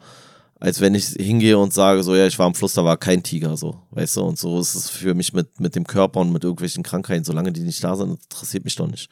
als 0.60 0.82
wenn 0.82 0.96
ich 0.96 1.06
hingehe 1.08 1.58
und 1.58 1.74
sage, 1.74 2.04
so 2.04 2.16
ja, 2.16 2.28
ich 2.28 2.38
war 2.40 2.46
am 2.46 2.56
Fluss, 2.56 2.74
da 2.74 2.84
war 2.84 2.98
kein 2.98 3.24
Tiger, 3.24 3.56
so, 3.58 3.82
weißt 3.92 4.18
du, 4.18 4.22
und 4.22 4.38
so 4.38 4.60
ist 4.60 4.76
es 4.76 4.90
für 4.90 5.14
mich 5.14 5.34
mit, 5.34 5.60
mit 5.60 5.76
dem 5.76 5.86
Körper 5.86 6.20
und 6.22 6.32
mit 6.32 6.44
irgendwelchen 6.44 6.84
Krankheiten, 6.84 7.24
solange 7.24 7.52
die 7.52 7.62
nicht 7.62 7.84
da 7.84 7.96
sind, 7.96 8.12
interessiert 8.12 8.66
mich 8.66 8.76
doch 8.76 8.88
nicht. 8.88 9.10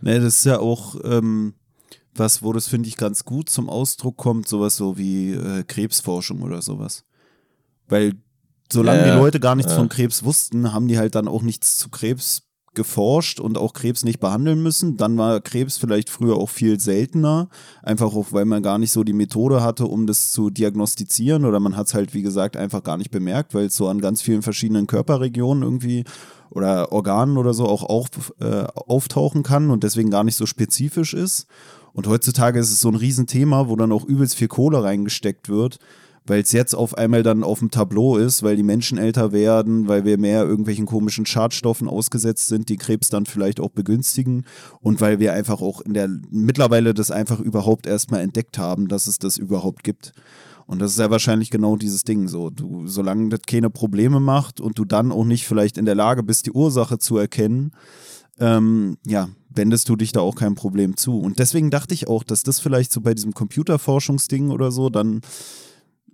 Nee, 0.00 0.18
das 0.18 0.38
ist 0.38 0.44
ja 0.44 0.58
auch, 0.58 0.96
ähm, 1.04 1.54
was, 2.14 2.42
wo 2.42 2.52
das, 2.52 2.68
finde 2.68 2.88
ich, 2.88 2.96
ganz 2.96 3.24
gut 3.24 3.50
zum 3.50 3.68
Ausdruck 3.68 4.16
kommt, 4.16 4.48
sowas 4.48 4.76
so 4.76 4.96
wie 4.96 5.32
äh, 5.32 5.64
Krebsforschung 5.64 6.42
oder 6.42 6.62
sowas. 6.62 7.04
Weil 7.88 8.14
solange 8.72 9.06
ja, 9.06 9.12
die 9.12 9.18
Leute 9.18 9.40
gar 9.40 9.54
nichts 9.54 9.72
ja. 9.72 9.78
von 9.78 9.88
Krebs 9.88 10.24
wussten, 10.24 10.72
haben 10.72 10.88
die 10.88 10.98
halt 10.98 11.14
dann 11.14 11.28
auch 11.28 11.42
nichts 11.42 11.76
zu 11.76 11.88
Krebs 11.88 12.42
geforscht 12.76 13.40
und 13.40 13.58
auch 13.58 13.72
Krebs 13.72 14.04
nicht 14.04 14.20
behandeln 14.20 14.62
müssen. 14.62 14.96
Dann 14.96 15.18
war 15.18 15.40
Krebs 15.40 15.78
vielleicht 15.78 16.08
früher 16.10 16.36
auch 16.36 16.50
viel 16.50 16.78
seltener, 16.78 17.48
einfach 17.82 18.14
auch, 18.14 18.26
weil 18.32 18.44
man 18.44 18.62
gar 18.62 18.78
nicht 18.78 18.92
so 18.92 19.02
die 19.02 19.14
Methode 19.14 19.62
hatte, 19.62 19.86
um 19.86 20.06
das 20.06 20.30
zu 20.30 20.50
diagnostizieren 20.50 21.44
oder 21.44 21.58
man 21.58 21.76
hat 21.76 21.88
es 21.88 21.94
halt, 21.94 22.14
wie 22.14 22.22
gesagt, 22.22 22.56
einfach 22.56 22.84
gar 22.84 22.98
nicht 22.98 23.10
bemerkt, 23.10 23.54
weil 23.54 23.66
es 23.66 23.76
so 23.76 23.88
an 23.88 24.00
ganz 24.00 24.22
vielen 24.22 24.42
verschiedenen 24.42 24.86
Körperregionen 24.86 25.64
irgendwie 25.64 26.04
oder 26.50 26.92
Organen 26.92 27.38
oder 27.38 27.54
so 27.54 27.66
auch 27.66 27.82
auf, 27.82 28.08
äh, 28.40 28.64
auftauchen 28.74 29.42
kann 29.42 29.70
und 29.70 29.82
deswegen 29.82 30.10
gar 30.10 30.22
nicht 30.22 30.36
so 30.36 30.46
spezifisch 30.46 31.14
ist. 31.14 31.46
Und 31.92 32.06
heutzutage 32.06 32.60
ist 32.60 32.70
es 32.70 32.80
so 32.80 32.88
ein 32.88 32.94
Riesenthema, 32.94 33.68
wo 33.68 33.76
dann 33.76 33.90
auch 33.90 34.04
übelst 34.04 34.36
viel 34.36 34.48
Kohle 34.48 34.82
reingesteckt 34.82 35.48
wird, 35.48 35.78
weil 36.26 36.42
es 36.42 36.52
jetzt 36.52 36.74
auf 36.74 36.96
einmal 36.96 37.22
dann 37.22 37.44
auf 37.44 37.60
dem 37.60 37.70
Tableau 37.70 38.16
ist, 38.16 38.42
weil 38.42 38.56
die 38.56 38.62
Menschen 38.62 38.98
älter 38.98 39.32
werden, 39.32 39.88
weil 39.88 40.04
wir 40.04 40.18
mehr 40.18 40.44
irgendwelchen 40.44 40.86
komischen 40.86 41.26
Schadstoffen 41.26 41.88
ausgesetzt 41.88 42.46
sind, 42.46 42.68
die 42.68 42.76
Krebs 42.76 43.08
dann 43.08 43.26
vielleicht 43.26 43.60
auch 43.60 43.70
begünstigen 43.70 44.44
und 44.80 45.00
weil 45.00 45.18
wir 45.20 45.32
einfach 45.32 45.60
auch 45.60 45.80
in 45.80 45.94
der 45.94 46.08
mittlerweile 46.30 46.94
das 46.94 47.10
einfach 47.10 47.40
überhaupt 47.40 47.86
erstmal 47.86 48.20
entdeckt 48.20 48.58
haben, 48.58 48.88
dass 48.88 49.06
es 49.06 49.18
das 49.18 49.36
überhaupt 49.36 49.84
gibt. 49.84 50.12
Und 50.66 50.80
das 50.80 50.92
ist 50.92 50.98
ja 50.98 51.10
wahrscheinlich 51.10 51.50
genau 51.50 51.76
dieses 51.76 52.02
Ding 52.02 52.26
so. 52.26 52.50
Du, 52.50 52.88
solange 52.88 53.28
das 53.28 53.42
keine 53.46 53.70
Probleme 53.70 54.18
macht 54.18 54.60
und 54.60 54.78
du 54.78 54.84
dann 54.84 55.12
auch 55.12 55.24
nicht 55.24 55.46
vielleicht 55.46 55.78
in 55.78 55.84
der 55.84 55.94
Lage 55.94 56.24
bist, 56.24 56.46
die 56.46 56.52
Ursache 56.52 56.98
zu 56.98 57.16
erkennen, 57.16 57.70
ähm, 58.40 58.98
ja, 59.06 59.28
wendest 59.48 59.88
du 59.88 59.96
dich 59.96 60.12
da 60.12 60.20
auch 60.20 60.34
kein 60.34 60.56
Problem 60.56 60.96
zu. 60.96 61.18
Und 61.18 61.38
deswegen 61.38 61.70
dachte 61.70 61.94
ich 61.94 62.08
auch, 62.08 62.24
dass 62.24 62.42
das 62.42 62.58
vielleicht 62.58 62.92
so 62.92 63.00
bei 63.00 63.14
diesem 63.14 63.32
Computerforschungsding 63.32 64.50
oder 64.50 64.72
so 64.72 64.90
dann 64.90 65.20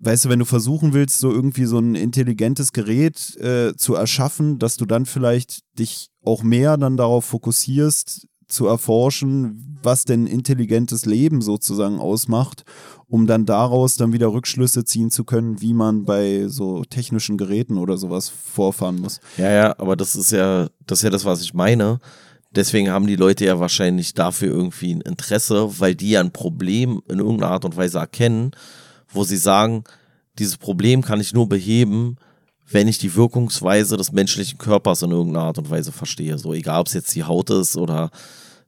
weißt 0.03 0.25
du, 0.25 0.29
wenn 0.29 0.41
du 0.41 0.45
versuchen 0.45 0.93
willst, 0.93 1.19
so 1.19 1.31
irgendwie 1.31 1.65
so 1.65 1.79
ein 1.79 1.95
intelligentes 1.95 2.73
Gerät 2.73 3.37
äh, 3.37 3.75
zu 3.77 3.95
erschaffen, 3.95 4.59
dass 4.59 4.77
du 4.77 4.85
dann 4.85 5.07
vielleicht 5.07 5.61
dich 5.79 6.09
auch 6.25 6.43
mehr 6.43 6.77
dann 6.77 6.97
darauf 6.97 7.25
fokussierst, 7.25 8.27
zu 8.49 8.67
erforschen, 8.67 9.79
was 9.83 10.05
denn 10.05 10.27
intelligentes 10.27 11.07
Leben 11.07 11.41
sozusagen 11.41 11.99
ausmacht, 11.99 12.65
um 13.09 13.27
dann 13.27 13.47
daraus 13.47 13.97
dann 13.97 14.13
wieder 14.13 14.33
Rückschlüsse 14.33 14.85
ziehen 14.85 15.11
zu 15.11 15.25
können, 15.25 15.63
wie 15.63 15.73
man 15.73 16.05
bei 16.05 16.49
so 16.49 16.85
technischen 16.85 17.39
Geräten 17.39 17.79
oder 17.79 17.97
sowas 17.97 18.29
vorfahren 18.29 19.01
muss. 19.01 19.21
Ja, 19.39 19.51
ja, 19.51 19.79
aber 19.79 19.97
das 19.97 20.15
ist 20.15 20.33
ja, 20.33 20.69
das 20.87 20.99
ist 20.99 21.05
ja 21.05 21.11
das, 21.11 21.25
was 21.25 21.41
ich 21.41 21.55
meine. 21.55 21.99
Deswegen 22.55 22.91
haben 22.91 23.07
die 23.07 23.17
Leute 23.17 23.47
ja 23.47 23.59
wahrscheinlich 23.59 24.13
dafür 24.13 24.49
irgendwie 24.49 24.95
ein 24.95 25.01
Interesse, 25.01 25.81
weil 25.81 25.95
die 25.95 26.11
ja 26.11 26.21
ein 26.21 26.33
Problem 26.33 27.01
in 27.09 27.19
irgendeiner 27.19 27.53
Art 27.53 27.65
und 27.65 27.77
Weise 27.77 27.99
erkennen, 27.99 28.51
wo 29.13 29.25
sie 29.25 29.37
sagen, 29.37 29.85
dieses 30.39 30.57
Problem 30.57 31.03
kann 31.03 31.21
ich 31.21 31.33
nur 31.33 31.49
beheben, 31.49 32.17
wenn 32.69 32.89
ich 32.89 32.99
die 32.99 33.15
Wirkungsweise 33.15 33.97
des 33.97 34.13
menschlichen 34.13 34.59
Körpers 34.59 35.03
in 35.03 35.11
irgendeiner 35.11 35.47
Art 35.47 35.59
und 35.59 35.71
Weise 35.71 35.93
verstehe. 35.93 36.39
So 36.39 36.55
egal, 36.55 36.81
ob 36.81 36.87
es 36.87 36.95
jetzt 36.95 37.15
die 37.15 37.25
Haut 37.25 37.51
ist 37.51 37.77
oder 37.77 38.11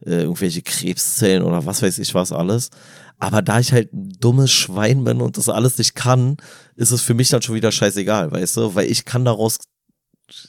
äh, 0.04 0.22
irgendwelche 0.22 0.62
Krebszellen 0.62 1.42
oder 1.42 1.64
was 1.64 1.80
weiß 1.80 1.98
ich 1.98 2.14
was 2.14 2.32
alles. 2.32 2.70
Aber 3.18 3.40
da 3.40 3.60
ich 3.60 3.72
halt 3.72 3.92
ein 3.92 4.12
dummes 4.20 4.52
Schwein 4.52 5.04
bin 5.04 5.20
und 5.20 5.38
das 5.38 5.48
alles 5.48 5.78
nicht 5.78 5.94
kann, 5.94 6.36
ist 6.76 6.90
es 6.90 7.00
für 7.00 7.14
mich 7.14 7.30
dann 7.30 7.42
schon 7.42 7.54
wieder 7.54 7.72
scheißegal, 7.72 8.30
weißt 8.30 8.56
du? 8.58 8.74
Weil 8.74 8.90
ich 8.90 9.04
kann 9.04 9.24
daraus, 9.24 9.58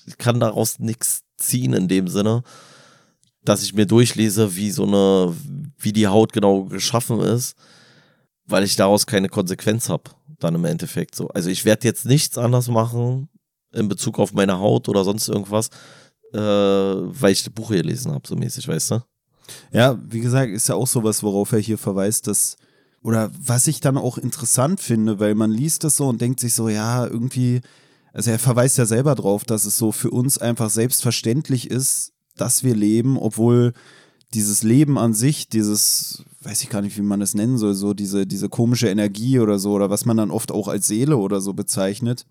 ich 0.05 0.17
kann 0.17 0.39
daraus 0.39 0.79
nichts 0.79 1.21
ziehen 1.37 1.73
in 1.73 1.87
dem 1.87 2.07
Sinne 2.07 2.43
dass 3.45 3.63
ich 3.63 3.73
mir 3.73 3.85
durchlese, 3.85 4.55
wie 4.55 4.71
so 4.71 4.83
eine, 4.83 5.33
wie 5.77 5.93
die 5.93 6.07
Haut 6.07 6.33
genau 6.33 6.65
geschaffen 6.65 7.19
ist, 7.19 7.55
weil 8.47 8.63
ich 8.63 8.75
daraus 8.75 9.05
keine 9.05 9.29
Konsequenz 9.29 9.89
habe, 9.89 10.11
dann 10.39 10.55
im 10.55 10.65
Endeffekt 10.65 11.15
so. 11.15 11.27
Also 11.29 11.49
ich 11.49 11.65
werde 11.65 11.87
jetzt 11.87 12.05
nichts 12.05 12.37
anders 12.37 12.67
machen 12.67 13.29
in 13.73 13.87
Bezug 13.87 14.19
auf 14.19 14.33
meine 14.33 14.59
Haut 14.59 14.87
oder 14.87 15.03
sonst 15.03 15.27
irgendwas, 15.27 15.69
äh, 16.33 16.39
weil 16.39 17.31
ich 17.31 17.43
das 17.43 17.53
Buch 17.53 17.69
gelesen 17.69 18.11
habe, 18.11 18.27
so 18.27 18.35
mäßig, 18.35 18.67
weißt 18.67 18.91
du? 18.91 19.03
Ja, 19.71 19.99
wie 20.09 20.21
gesagt, 20.21 20.51
ist 20.51 20.69
ja 20.69 20.75
auch 20.75 20.87
sowas, 20.87 21.21
worauf 21.23 21.51
er 21.51 21.59
hier 21.59 21.77
verweist, 21.77 22.27
dass, 22.27 22.57
oder 23.01 23.31
was 23.37 23.67
ich 23.67 23.79
dann 23.79 23.97
auch 23.97 24.17
interessant 24.17 24.79
finde, 24.79 25.19
weil 25.19 25.35
man 25.35 25.51
liest 25.51 25.83
das 25.83 25.97
so 25.97 26.07
und 26.07 26.21
denkt 26.21 26.39
sich 26.39 26.53
so, 26.53 26.69
ja, 26.69 27.05
irgendwie, 27.05 27.61
also 28.13 28.31
er 28.31 28.39
verweist 28.39 28.77
ja 28.77 28.85
selber 28.85 29.13
drauf, 29.13 29.43
dass 29.43 29.65
es 29.65 29.77
so 29.77 29.91
für 29.91 30.09
uns 30.09 30.37
einfach 30.37 30.69
selbstverständlich 30.69 31.69
ist, 31.69 32.13
dass 32.37 32.63
wir 32.63 32.75
leben, 32.75 33.17
obwohl 33.17 33.73
dieses 34.33 34.63
Leben 34.63 34.97
an 34.97 35.13
sich, 35.13 35.47
dieses, 35.47 36.23
weiß 36.45 36.63
ich 36.63 36.69
gar 36.69 36.81
nicht, 36.81 36.97
wie 36.97 37.01
man 37.01 37.21
es 37.21 37.33
nennen 37.33 37.57
soll, 37.57 37.73
so 37.73 37.93
diese, 37.93 38.25
diese 38.27 38.49
komische 38.49 38.87
Energie 38.87 39.39
oder 39.39 39.59
so, 39.59 39.73
oder 39.73 39.89
was 39.89 40.05
man 40.05 40.17
dann 40.17 40.31
oft 40.31 40.51
auch 40.51 40.67
als 40.67 40.87
Seele 40.87 41.17
oder 41.17 41.41
so 41.41 41.53
bezeichnet, 41.53 42.25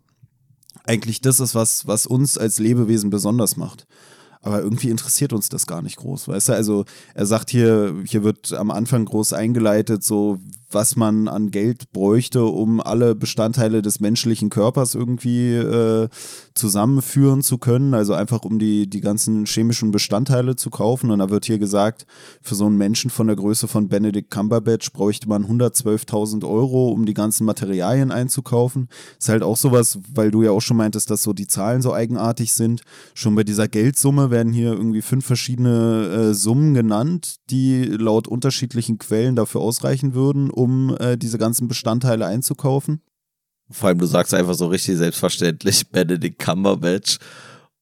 eigentlich 0.84 1.20
das 1.20 1.40
ist, 1.40 1.54
was, 1.54 1.86
was 1.86 2.06
uns 2.06 2.38
als 2.38 2.58
Lebewesen 2.58 3.10
besonders 3.10 3.56
macht. 3.56 3.86
Aber 4.42 4.60
irgendwie 4.60 4.90
interessiert 4.90 5.32
uns 5.32 5.48
das 5.48 5.66
gar 5.66 5.80
nicht 5.80 5.96
groß, 5.96 6.28
weißt 6.28 6.50
du? 6.50 6.52
Also 6.52 6.84
er 7.14 7.24
sagt 7.24 7.48
hier, 7.50 7.94
hier 8.04 8.24
wird 8.24 8.52
am 8.52 8.70
Anfang 8.70 9.06
groß 9.06 9.32
eingeleitet, 9.32 10.04
so 10.04 10.38
was 10.74 10.96
man 10.96 11.28
an 11.28 11.50
Geld 11.50 11.92
bräuchte, 11.92 12.44
um 12.44 12.80
alle 12.80 13.14
Bestandteile 13.14 13.80
des 13.80 14.00
menschlichen 14.00 14.50
Körpers 14.50 14.94
irgendwie 14.94 15.54
äh, 15.54 16.08
zusammenführen 16.54 17.42
zu 17.42 17.58
können. 17.58 17.94
Also 17.94 18.14
einfach 18.14 18.42
um 18.42 18.58
die, 18.58 18.88
die 18.88 19.00
ganzen 19.00 19.46
chemischen 19.46 19.90
Bestandteile 19.90 20.56
zu 20.56 20.70
kaufen. 20.70 21.10
Und 21.10 21.20
da 21.20 21.30
wird 21.30 21.44
hier 21.44 21.58
gesagt, 21.58 22.06
für 22.42 22.54
so 22.54 22.66
einen 22.66 22.76
Menschen 22.76 23.10
von 23.10 23.26
der 23.26 23.36
Größe 23.36 23.68
von 23.68 23.88
Benedict 23.88 24.30
Cumberbatch 24.30 24.92
bräuchte 24.92 25.28
man 25.28 25.46
112.000 25.46 26.46
Euro, 26.48 26.88
um 26.88 27.06
die 27.06 27.14
ganzen 27.14 27.44
Materialien 27.44 28.10
einzukaufen. 28.10 28.88
Ist 29.18 29.28
halt 29.28 29.42
auch 29.42 29.56
sowas, 29.56 29.98
weil 30.12 30.30
du 30.30 30.42
ja 30.42 30.50
auch 30.50 30.60
schon 30.60 30.76
meintest, 30.76 31.10
dass 31.10 31.22
so 31.22 31.32
die 31.32 31.46
Zahlen 31.46 31.82
so 31.82 31.92
eigenartig 31.92 32.52
sind. 32.52 32.82
Schon 33.14 33.34
bei 33.34 33.44
dieser 33.44 33.68
Geldsumme 33.68 34.30
werden 34.30 34.52
hier 34.52 34.72
irgendwie 34.72 35.02
fünf 35.02 35.24
verschiedene 35.24 36.30
äh, 36.30 36.34
Summen 36.34 36.74
genannt, 36.74 37.36
die 37.50 37.84
laut 37.84 38.28
unterschiedlichen 38.28 38.98
Quellen 38.98 39.36
dafür 39.36 39.60
ausreichen 39.60 40.14
würden, 40.14 40.50
um 40.50 40.63
um 40.64 40.96
äh, 40.98 41.16
diese 41.16 41.38
ganzen 41.38 41.68
Bestandteile 41.68 42.26
einzukaufen. 42.26 43.02
Vor 43.70 43.88
allem, 43.88 43.98
du 43.98 44.06
sagst 44.06 44.34
einfach 44.34 44.54
so 44.54 44.66
richtig 44.66 44.96
selbstverständlich 44.96 45.88
Benedict 45.92 46.38
Cumberbatch. 46.38 47.18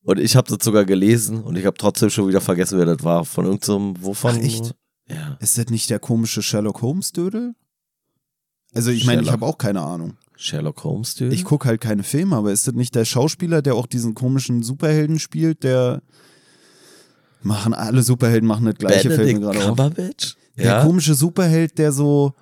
Und 0.05 0.19
ich 0.19 0.35
habe 0.35 0.49
das 0.49 0.65
sogar 0.65 0.85
gelesen 0.85 1.43
und 1.43 1.57
ich 1.57 1.65
habe 1.65 1.77
trotzdem 1.77 2.11
schon 2.11 2.27
wieder 2.27 2.41
vergessen, 2.41 2.77
wer 2.79 2.87
das 2.87 3.05
war. 3.05 3.25
Von 3.25 3.45
irgendeinem, 3.45 3.95
so, 3.97 4.07
wovon? 4.07 4.35
Ach, 4.35 4.43
echt? 4.43 4.75
Ja. 5.09 5.37
Ist 5.41 5.59
das 5.59 5.67
nicht 5.67 5.91
der 5.91 6.01
komische 6.01 6.43
Sherlock 6.43 6.83
Holmes-Dödel? 6.83 7.55
Also 8.75 8.91
ich 8.91 9.05
meine, 9.05 9.23
ich 9.23 9.31
habe 9.31 9.47
auch 9.47 9.59
keine 9.59 9.81
Ahnung. 9.81 10.17
Sherlock 10.35 10.83
Holmes 10.83 11.15
Dödel? 11.15 11.33
Ich 11.33 11.45
gucke 11.45 11.69
halt 11.69 11.81
keine 11.81 12.03
Filme, 12.03 12.37
aber 12.37 12.51
ist 12.51 12.67
das 12.67 12.75
nicht 12.75 12.95
der 12.95 13.05
Schauspieler, 13.05 13.63
der 13.63 13.75
auch 13.77 13.87
diesen 13.87 14.15
komischen 14.15 14.63
Superhelden 14.63 15.19
spielt, 15.19 15.63
der 15.63 16.03
machen 17.43 17.75
alle 17.75 18.03
Superhelden 18.03 18.49
machen 18.49 18.65
das 18.65 18.77
gleiche 18.77 19.09
Benedict 19.09 19.39
Filme 19.39 19.41
gerade 19.41 19.67
Cumberbatch? 19.67 20.37
Der 20.57 20.67
ja? 20.67 20.85
komische 20.85 21.15
Superheld, 21.15 21.79
der 21.79 21.93
so 21.93 22.35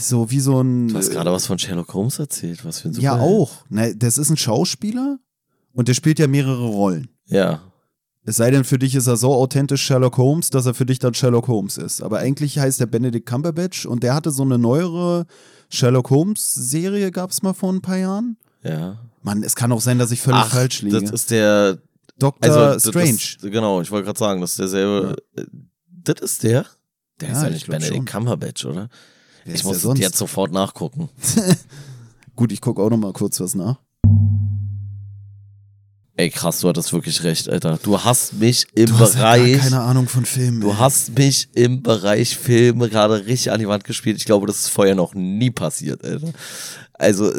so 0.00 0.30
wie 0.30 0.40
so 0.40 0.60
ein. 0.60 0.88
Du 0.88 0.96
hast 0.96 1.10
gerade 1.10 1.32
was 1.32 1.46
von 1.46 1.58
Sherlock 1.58 1.92
Holmes 1.94 2.18
erzählt, 2.18 2.64
was 2.64 2.80
für 2.80 2.88
ein 2.88 2.94
Ja, 2.94 3.18
auch. 3.18 3.64
Ne, 3.68 3.94
das 3.96 4.18
ist 4.18 4.30
ein 4.30 4.36
Schauspieler 4.36 5.18
und 5.72 5.88
der 5.88 5.94
spielt 5.94 6.18
ja 6.18 6.26
mehrere 6.26 6.66
Rollen. 6.66 7.08
Ja. 7.26 7.62
Es 8.24 8.36
sei 8.36 8.50
denn, 8.50 8.64
für 8.64 8.78
dich 8.78 8.94
ist 8.94 9.06
er 9.06 9.16
so 9.16 9.32
authentisch 9.32 9.82
Sherlock 9.82 10.18
Holmes, 10.18 10.50
dass 10.50 10.66
er 10.66 10.74
für 10.74 10.84
dich 10.84 10.98
dann 10.98 11.14
Sherlock 11.14 11.48
Holmes 11.48 11.78
ist. 11.78 12.02
Aber 12.02 12.18
eigentlich 12.18 12.58
heißt 12.58 12.78
er 12.80 12.86
Benedict 12.86 13.26
Cumberbatch 13.26 13.86
und 13.86 14.02
der 14.02 14.14
hatte 14.14 14.30
so 14.30 14.42
eine 14.42 14.58
neuere 14.58 15.24
Sherlock 15.70 16.10
Holmes-Serie, 16.10 17.10
gab 17.10 17.30
es 17.30 17.42
mal 17.42 17.54
vor 17.54 17.72
ein 17.72 17.80
paar 17.80 17.96
Jahren. 17.96 18.36
Ja. 18.62 18.98
Mann, 19.22 19.42
es 19.42 19.56
kann 19.56 19.72
auch 19.72 19.80
sein, 19.80 19.98
dass 19.98 20.10
ich 20.10 20.20
völlig 20.20 20.40
Ach, 20.42 20.50
falsch 20.50 20.82
liege. 20.82 21.00
Das 21.00 21.10
ist 21.10 21.30
der 21.30 21.78
Dr. 22.18 22.50
Also, 22.50 22.90
Strange. 22.90 23.16
Das, 23.40 23.50
genau, 23.50 23.80
ich 23.80 23.90
wollte 23.90 24.04
gerade 24.04 24.18
sagen, 24.18 24.40
das 24.40 24.50
ist 24.50 24.58
derselbe. 24.58 25.16
Ja. 25.36 25.44
Das 25.88 26.20
ist 26.20 26.42
der? 26.42 26.66
Der 27.20 27.28
ja, 27.28 27.34
ist 27.34 27.42
ja 27.42 27.50
nicht 27.50 27.66
Benedict 27.66 27.94
schon. 27.94 28.04
Cumberbatch, 28.04 28.64
oder? 28.66 28.88
Wer 29.44 29.54
ich 29.54 29.64
muss 29.64 29.82
jetzt 29.98 30.18
sofort 30.18 30.52
nachgucken. 30.52 31.08
Gut, 32.36 32.52
ich 32.52 32.60
gucke 32.60 32.82
auch 32.82 32.90
noch 32.90 32.96
mal 32.96 33.12
kurz 33.12 33.40
was 33.40 33.54
nach. 33.54 33.78
Ey, 36.18 36.30
krass, 36.30 36.60
du 36.60 36.68
hattest 36.68 36.92
wirklich 36.92 37.22
recht, 37.22 37.48
Alter. 37.48 37.78
Du 37.80 38.02
hast 38.02 38.34
mich 38.34 38.66
im 38.74 38.86
du 38.86 38.98
Bereich. 38.98 39.56
Hast 39.58 39.64
ja 39.64 39.70
keine 39.70 39.80
Ahnung 39.82 40.08
von 40.08 40.24
Filmen. 40.24 40.60
Du 40.60 40.70
ey. 40.70 40.76
hast 40.76 41.16
mich 41.16 41.48
im 41.54 41.82
Bereich 41.82 42.36
Filme 42.36 42.88
gerade 42.88 43.24
richtig 43.26 43.52
an 43.52 43.60
die 43.60 43.68
Wand 43.68 43.84
gespielt. 43.84 44.16
Ich 44.16 44.24
glaube, 44.24 44.48
das 44.48 44.58
ist 44.58 44.68
vorher 44.68 44.96
noch 44.96 45.14
nie 45.14 45.52
passiert, 45.52 46.04
Alter. 46.04 46.32
Also, 46.94 47.32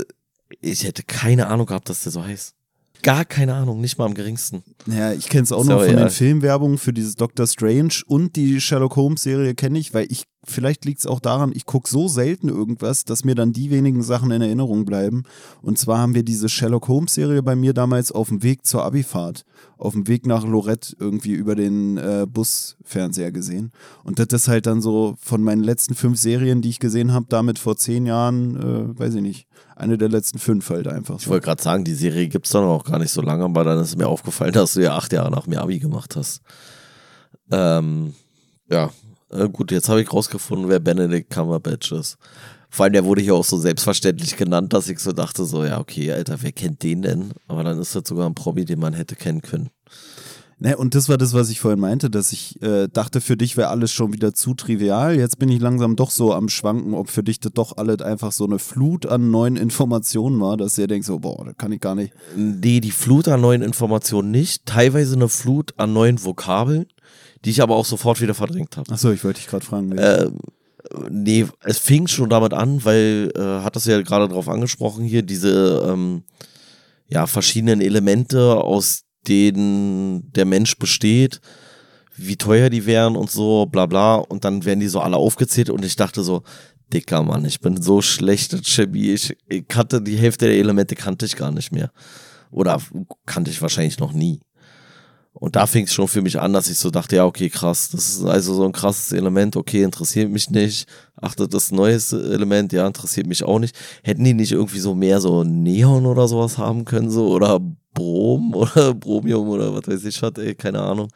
ich 0.62 0.86
hätte 0.86 1.04
keine 1.04 1.48
Ahnung 1.48 1.66
gehabt, 1.66 1.90
dass 1.90 2.04
der 2.04 2.14
so 2.14 2.24
heißt. 2.24 2.56
Gar 3.02 3.26
keine 3.26 3.54
Ahnung, 3.54 3.80
nicht 3.80 3.98
mal 3.98 4.06
am 4.06 4.14
geringsten. 4.14 4.64
Ja, 4.86 5.14
ich 5.14 5.30
kenne 5.30 5.44
es 5.44 5.52
auch 5.52 5.64
so, 5.64 5.72
nur 5.72 5.86
von 5.86 5.94
ja. 5.94 6.00
den 6.00 6.10
Filmwerbungen 6.10 6.78
für 6.78 6.92
dieses 6.92 7.16
Doctor 7.16 7.48
Strange 7.48 8.02
und 8.08 8.36
die 8.36 8.60
Sherlock 8.60 8.96
Holmes 8.96 9.24
Serie 9.24 9.56
kenne 9.56 9.80
ich, 9.80 9.94
weil 9.94 10.08
ich 10.10 10.26
vielleicht 10.44 10.86
liegt 10.86 11.00
es 11.00 11.08
auch 11.08 11.20
daran, 11.20 11.52
ich 11.54 11.66
gucke 11.66 11.90
so 11.90 12.08
selten 12.08 12.50
irgendwas, 12.50 13.06
dass 13.06 13.24
mir 13.24 13.36
dann 13.36 13.54
die 13.54 13.72
wenigen 13.72 14.02
Sachen 14.04 14.32
in 14.32 14.42
Erinnerung 14.42 14.86
bleiben. 14.86 15.24
Und 15.62 15.78
zwar 15.78 16.00
haben 16.00 16.16
wir 16.16 16.24
diese 16.24 16.50
Sherlock 16.50 16.88
Holmes-Serie 16.88 17.44
bei 17.44 17.56
mir 17.56 17.74
damals 17.74 18.12
auf 18.12 18.30
dem 18.30 18.44
Weg 18.44 18.66
zur 18.66 18.84
Abifahrt, 18.84 19.46
auf 19.78 19.94
dem 19.94 20.08
Weg 20.08 20.26
nach 20.26 20.46
Lorette 20.46 20.96
irgendwie 21.00 21.34
über 21.34 21.56
den 21.56 21.98
äh, 21.98 22.26
Busfernseher 22.30 23.32
gesehen. 23.32 23.72
Und 24.04 24.20
das 24.20 24.28
ist 24.32 24.48
halt 24.48 24.66
dann 24.66 24.82
so 24.82 25.16
von 25.20 25.44
meinen 25.44 25.64
letzten 25.64 25.96
fünf 25.96 26.18
Serien, 26.18 26.62
die 26.62 26.70
ich 26.70 26.80
gesehen 26.80 27.14
habe, 27.14 27.28
damit 27.30 27.60
vor 27.60 27.78
zehn 27.78 28.06
Jahren, 28.06 28.56
äh, 28.56 29.00
weiß 29.00 29.16
ich 29.16 29.22
nicht, 29.22 29.48
eine 29.80 29.98
der 29.98 30.10
letzten 30.10 30.40
fünf 30.40 30.70
halt 30.70 30.88
einfach. 30.88 31.20
Ich 31.20 31.28
wollte 31.28 31.46
gerade 31.46 31.62
sagen, 31.62 31.84
die 31.84 31.94
Serie 31.94 32.28
gibt 32.28 32.46
es 32.46 32.52
dann 32.52 32.64
auch 32.64 32.84
gar 32.84 33.00
nicht 33.00 33.12
so 33.12 33.22
lange, 33.22 33.46
aber 33.46 33.64
dann 33.64 33.80
ist 33.80 33.98
mir 33.98 34.08
aufgefallen, 34.08 34.52
dass 34.54 34.74
du 34.74 34.82
ja 34.82 34.96
acht 34.96 35.14
Jahre 35.14 35.32
nach 35.32 35.48
mir 35.48 35.62
Abi 35.62 35.80
gemacht 35.80 36.16
hast. 36.16 36.42
Ähm, 37.52 38.14
ja, 38.70 38.92
äh, 39.32 39.48
gut, 39.50 39.72
jetzt 39.72 39.90
habe 39.90 40.02
ich 40.02 40.12
rausgefunden, 40.12 40.70
wer 40.70 40.80
Benedict 40.80 41.30
Cumberbatch 41.30 41.92
ist. 41.94 42.18
Vor 42.70 42.84
allem, 42.84 42.94
der 42.94 43.06
wurde 43.06 43.22
hier 43.22 43.34
auch 43.34 43.46
so 43.46 43.58
selbstverständlich 43.58 44.38
genannt, 44.38 44.74
dass 44.74 44.90
ich 44.90 45.00
so 45.00 45.12
dachte, 45.12 45.44
so, 45.46 45.66
ja, 45.66 45.80
okay, 45.80 46.12
Alter, 46.12 46.38
wer 46.42 46.52
kennt 46.52 46.84
den 46.84 47.02
denn? 47.02 47.32
Aber 47.48 47.64
dann 47.64 47.80
ist 47.80 47.96
das 47.96 48.04
sogar 48.08 48.28
ein 48.30 48.36
Promi, 48.36 48.66
den 48.66 48.80
man 48.80 48.94
hätte 48.94 49.16
kennen 49.16 49.42
können. 49.42 49.70
Ne, 50.62 50.76
und 50.76 50.94
das 50.94 51.08
war 51.08 51.18
das, 51.18 51.34
was 51.34 51.50
ich 51.50 51.62
vorhin 51.62 51.80
meinte, 51.80 52.10
dass 52.10 52.34
ich 52.34 52.62
äh, 52.62 52.90
dachte, 52.92 53.22
für 53.22 53.38
dich 53.38 53.56
wäre 53.56 53.70
alles 53.70 53.94
schon 53.94 54.12
wieder 54.12 54.34
zu 54.34 54.54
trivial. 54.54 55.18
Jetzt 55.18 55.40
bin 55.40 55.48
ich 55.48 55.62
langsam 55.62 55.96
doch 55.96 56.12
so 56.12 56.34
am 56.34 56.50
Schwanken, 56.50 56.94
ob 56.94 57.10
für 57.10 57.24
dich 57.24 57.40
das 57.40 57.54
doch 57.54 57.78
alles 57.78 58.02
einfach 58.02 58.34
so 58.34 58.46
eine 58.46 58.60
Flut 58.60 59.06
an 59.06 59.32
neuen 59.32 59.56
Informationen 59.56 60.42
war, 60.42 60.58
dass 60.58 60.78
ihr 60.78 60.88
denkt 60.88 61.06
so, 61.06 61.20
boah, 61.20 61.46
das 61.46 61.56
kann 61.58 61.72
ich 61.72 61.80
gar 61.80 61.96
nicht. 61.96 62.14
Nee, 62.36 62.82
die 62.82 62.92
Flut 62.92 63.30
an 63.30 63.40
neuen 63.40 63.62
Informationen 63.62 64.32
nicht. 64.32 64.66
Teilweise 64.66 65.16
eine 65.16 65.30
Flut 65.30 65.74
an 65.78 65.94
neuen 65.94 66.24
Vokabeln 66.24 66.88
die 67.46 67.52
ich 67.52 67.62
aber 67.62 67.76
auch 67.76 67.86
sofort 67.86 68.22
wieder 68.22 68.34
verdrängt 68.34 68.78
habe. 68.78 68.92
Achso, 68.92 69.12
ich 69.12 69.24
wollte 69.24 69.40
dich 69.40 69.50
gerade 69.50 69.66
fragen. 69.66 69.98
Äh, 69.98 70.30
nee, 71.10 71.46
es 71.64 71.78
fing 71.78 72.08
schon 72.08 72.30
damit 72.30 72.54
an, 72.54 72.84
weil, 72.84 73.32
äh, 73.36 73.64
hat 73.64 73.76
das 73.76 73.86
ja 73.86 74.02
gerade 74.02 74.28
drauf 74.28 74.50
angesprochen 74.50 75.04
hier, 75.06 75.22
diese 75.22 75.86
ähm, 75.88 76.24
ja, 77.08 77.28
verschiedenen 77.28 77.82
Elemente, 77.82 78.56
aus 78.56 79.04
denen 79.28 80.32
der 80.34 80.46
Mensch 80.46 80.78
besteht, 80.78 81.42
wie 82.16 82.36
teuer 82.36 82.70
die 82.70 82.86
wären 82.86 83.16
und 83.16 83.32
so, 83.32 83.66
bla 83.66 83.86
bla. 83.86 84.16
Und 84.16 84.44
dann 84.46 84.66
werden 84.66 84.80
die 84.80 84.88
so 84.88 85.00
alle 85.00 85.18
aufgezählt 85.18 85.70
und 85.70 85.86
ich 85.86 85.96
dachte 85.96 86.24
so, 86.24 86.44
dicker 86.94 87.24
Mann, 87.24 87.46
ich 87.46 87.60
bin 87.60 87.82
so 87.82 88.02
schlecht 88.02 88.54
in 88.54 88.64
Chemie. 88.64 89.12
Ich, 89.12 89.36
ich 89.48 89.68
kannte 89.68 90.02
die 90.02 90.18
Hälfte 90.18 90.48
der 90.48 90.58
Elemente 90.58 90.96
kannte 90.96 91.26
ich 91.26 91.36
gar 91.36 91.52
nicht 91.52 91.72
mehr. 91.72 91.92
Oder 92.52 92.82
kannte 93.26 93.52
ich 93.52 93.62
wahrscheinlich 93.62 94.00
noch 94.00 94.12
nie. 94.12 94.40
Und 95.40 95.56
da 95.56 95.66
fing 95.68 95.86
es 95.86 95.94
schon 95.94 96.08
für 96.10 96.22
mich 96.22 96.40
an, 96.40 96.52
dass 96.52 96.70
ich 96.70 96.78
so 96.78 96.90
dachte, 96.90 97.16
ja, 97.16 97.26
okay, 97.26 97.50
krass, 97.50 97.90
das 97.92 98.10
ist 98.10 98.26
also 98.26 98.54
so 98.54 98.66
ein 98.66 98.74
krasses 98.74 99.14
Element, 99.14 99.56
okay, 99.56 99.84
interessiert 99.84 100.30
mich 100.30 100.50
nicht. 100.50 100.88
Achte, 101.16 101.48
das 101.48 101.72
neues 101.72 102.12
Element, 102.12 102.74
ja, 102.74 102.86
interessiert 102.86 103.26
mich 103.26 103.44
auch 103.44 103.60
nicht. 103.60 103.76
Hätten 104.04 104.24
die 104.24 104.34
nicht 104.34 104.52
irgendwie 104.52 104.80
so 104.80 104.96
mehr 104.96 105.22
so 105.22 105.44
Neon 105.44 106.06
oder 106.06 106.28
sowas 106.28 106.58
haben 106.58 106.84
können, 106.84 107.10
so, 107.10 107.30
oder 107.30 107.62
Brom 107.94 108.54
oder 108.56 108.94
Bromium 108.94 109.48
oder 109.48 109.74
was 109.74 109.88
weiß 109.88 110.06
ich 110.06 110.22
was, 110.22 110.34
ey, 110.38 110.56
keine 110.56 110.82
Ahnung. 110.82 111.10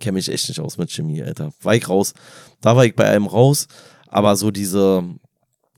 Kenne 0.00 0.14
mich 0.14 0.28
echt 0.28 0.48
nicht 0.48 0.60
aus 0.60 0.76
mit 0.76 0.90
Chemie, 0.90 1.22
Alter. 1.22 1.52
War 1.62 1.74
ich 1.74 1.88
raus. 1.88 2.14
Da 2.60 2.76
war 2.76 2.84
ich 2.84 2.96
bei 2.96 3.08
einem 3.08 3.26
raus, 3.26 3.68
aber 4.08 4.34
so 4.36 4.50
diese, 4.50 5.04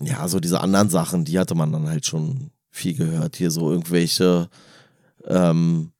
ja, 0.01 0.27
so 0.27 0.41
diese 0.41 0.61
anderen 0.61 0.89
Sachen, 0.89 1.25
die 1.25 1.39
hatte 1.39 1.55
man 1.55 1.73
dann 1.73 1.89
halt 1.89 2.07
schon 2.07 2.51
viel 2.71 2.95
gehört. 2.95 3.37
Hier 3.37 3.51
so 3.51 3.71
irgendwelche, 3.71 4.49
ähm, 5.27 5.93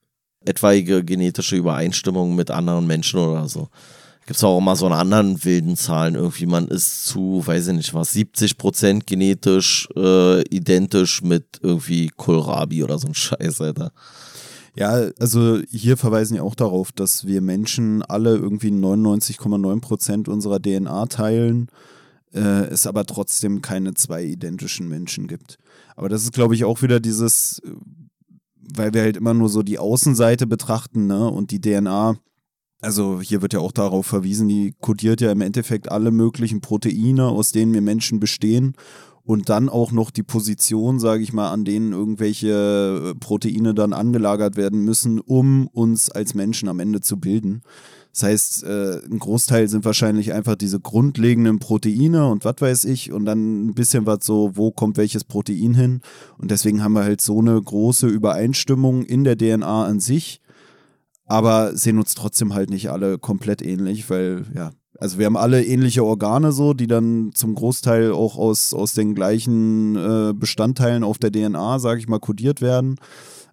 etwaige 0.45 1.05
genetische 1.05 1.57
Übereinstimmung 1.57 2.35
mit 2.35 2.51
anderen 2.51 2.87
Menschen 2.87 3.21
oder 3.21 3.49
so. 3.49 3.69
Gibt 4.27 4.37
es 4.37 4.45
auch 4.45 4.59
immer 4.59 4.77
so 4.77 4.87
einen 4.87 4.95
anderen 4.95 5.45
wilden 5.45 5.77
Zahlen. 5.77 6.15
Irgendwie, 6.15 6.47
man 6.47 6.69
ist 6.69 7.07
zu, 7.07 7.43
weiß 7.45 7.69
ich 7.69 7.75
nicht 7.75 7.95
was, 7.95 8.13
70 8.13 8.59
Prozent 8.59 9.07
genetisch 9.07 9.89
äh, 9.97 10.43
identisch 10.43 11.23
mit 11.23 11.59
irgendwie 11.63 12.11
Kohlrabi 12.17 12.85
oder 12.85 12.99
so 12.99 13.09
ein 13.09 13.15
Scheiß, 13.15 13.61
Alter. 13.61 13.93
Ja, 14.77 15.11
also 15.19 15.59
hier 15.69 15.97
verweisen 15.97 16.37
ja 16.37 16.43
auch 16.43 16.55
darauf, 16.55 16.93
dass 16.93 17.27
wir 17.27 17.41
Menschen 17.41 18.03
alle 18.03 18.37
irgendwie 18.37 18.71
99,9 18.71 19.81
Prozent 19.81 20.29
unserer 20.29 20.61
DNA 20.63 21.07
teilen, 21.07 21.69
äh, 22.33 22.67
es 22.67 22.87
aber 22.87 23.05
trotzdem 23.07 23.63
keine 23.63 23.95
zwei 23.95 24.23
identischen 24.23 24.89
Menschen 24.89 25.27
gibt. 25.27 25.59
Aber 25.97 26.09
das 26.09 26.23
ist, 26.23 26.33
glaube 26.33 26.55
ich, 26.55 26.65
auch 26.65 26.83
wieder 26.83 27.01
dieses, 27.01 27.61
weil 28.77 28.95
wir 28.95 29.03
halt 29.03 29.17
immer 29.17 29.35
nur 29.35 29.49
so 29.49 29.63
die 29.63 29.79
Außenseite 29.79 30.47
betrachten, 30.47 31.07
ne? 31.07 31.29
Und 31.29 31.51
die 31.51 31.61
DNA 31.61 32.17
Also 32.81 33.21
hier 33.21 33.43
wird 33.43 33.53
ja 33.53 33.61
auch 33.61 33.73
darauf 33.73 34.07
verwiesen, 34.07 34.49
die 34.49 34.75
kodiert 34.81 35.21
ja 35.21 35.31
im 35.31 35.43
Endeffekt 35.43 35.91
alle 35.91 36.11
möglichen 36.11 36.61
Proteine, 36.61 37.27
aus 37.29 37.53
denen 37.53 37.75
wir 37.75 37.83
Menschen 37.83 38.21
bestehen 38.21 38.75
und 39.23 39.49
dann 39.49 39.69
auch 39.69 39.93
noch 39.93 40.11
die 40.11 40.23
Position, 40.23 40.99
sage 40.99 41.23
ich 41.23 41.33
mal, 41.33 41.51
an 41.51 41.65
denen 41.65 41.93
irgendwelche 41.93 43.13
äh, 43.13 43.19
Proteine 43.19 43.75
dann 43.75 43.93
angelagert 43.93 44.57
werden 44.57 44.85
müssen, 44.85 45.21
um 45.21 45.69
uns 45.69 46.11
als 46.11 46.35
Menschen 46.35 46.69
am 46.69 46.81
Ende 46.81 47.01
zu 47.01 47.19
bilden. 47.19 47.63
Das 48.13 48.25
heißt, 48.25 48.65
äh, 48.65 49.05
ein 49.05 49.19
Großteil 49.19 49.69
sind 49.69 49.85
wahrscheinlich 49.85 50.33
einfach 50.33 50.57
diese 50.57 50.81
grundlegenden 50.81 51.61
Proteine 51.61 52.27
und 52.29 52.45
was 52.45 52.57
weiß 52.59 52.85
ich 52.87 53.13
und 53.13 53.25
dann 53.25 53.67
ein 53.67 53.75
bisschen 53.75 54.07
was 54.07 54.25
so, 54.25 54.53
wo 54.55 54.73
kommt 54.73 54.97
welches 54.97 55.25
Protein 55.25 55.75
hin. 55.75 56.01
Und 56.39 56.51
deswegen 56.51 56.83
haben 56.83 56.95
wir 56.95 57.05
halt 57.05 57.21
so 57.21 57.39
eine 57.39 57.61
große 57.61 58.09
Übereinstimmung 58.09 59.05
in 59.05 59.23
der 59.23 59.39
DNA 59.39 59.85
an 59.85 60.01
sich, 60.01 60.41
aber 61.27 61.77
sehen 61.77 61.99
uns 61.99 62.15
trotzdem 62.15 62.53
halt 62.53 62.71
nicht 62.71 62.91
alle 62.91 63.19
komplett 63.19 63.63
ähnlich, 63.63 64.11
weil 64.11 64.45
ja, 64.55 64.73
also 64.99 65.19
wir 65.19 65.27
haben 65.27 65.37
alle 65.37 65.65
ähnliche 65.65 66.05
Organe 66.05 66.53
so, 66.53 66.75
die 66.75 66.89
dann 66.89 67.31
zum 67.35 67.55
Großteil 67.55 68.13
auch 68.13 68.37
aus, 68.37 68.75
aus 68.75 68.93
den 68.93 69.15
gleichen 69.15 69.97
äh, 69.97 70.35
Bestandteilen 70.35 71.05
auf 71.05 71.19
der 71.19 71.31
DNA, 71.31 71.79
sage 71.79 72.01
ich 72.01 72.09
mal, 72.09 72.19
kodiert 72.19 72.61
werden, 72.61 72.97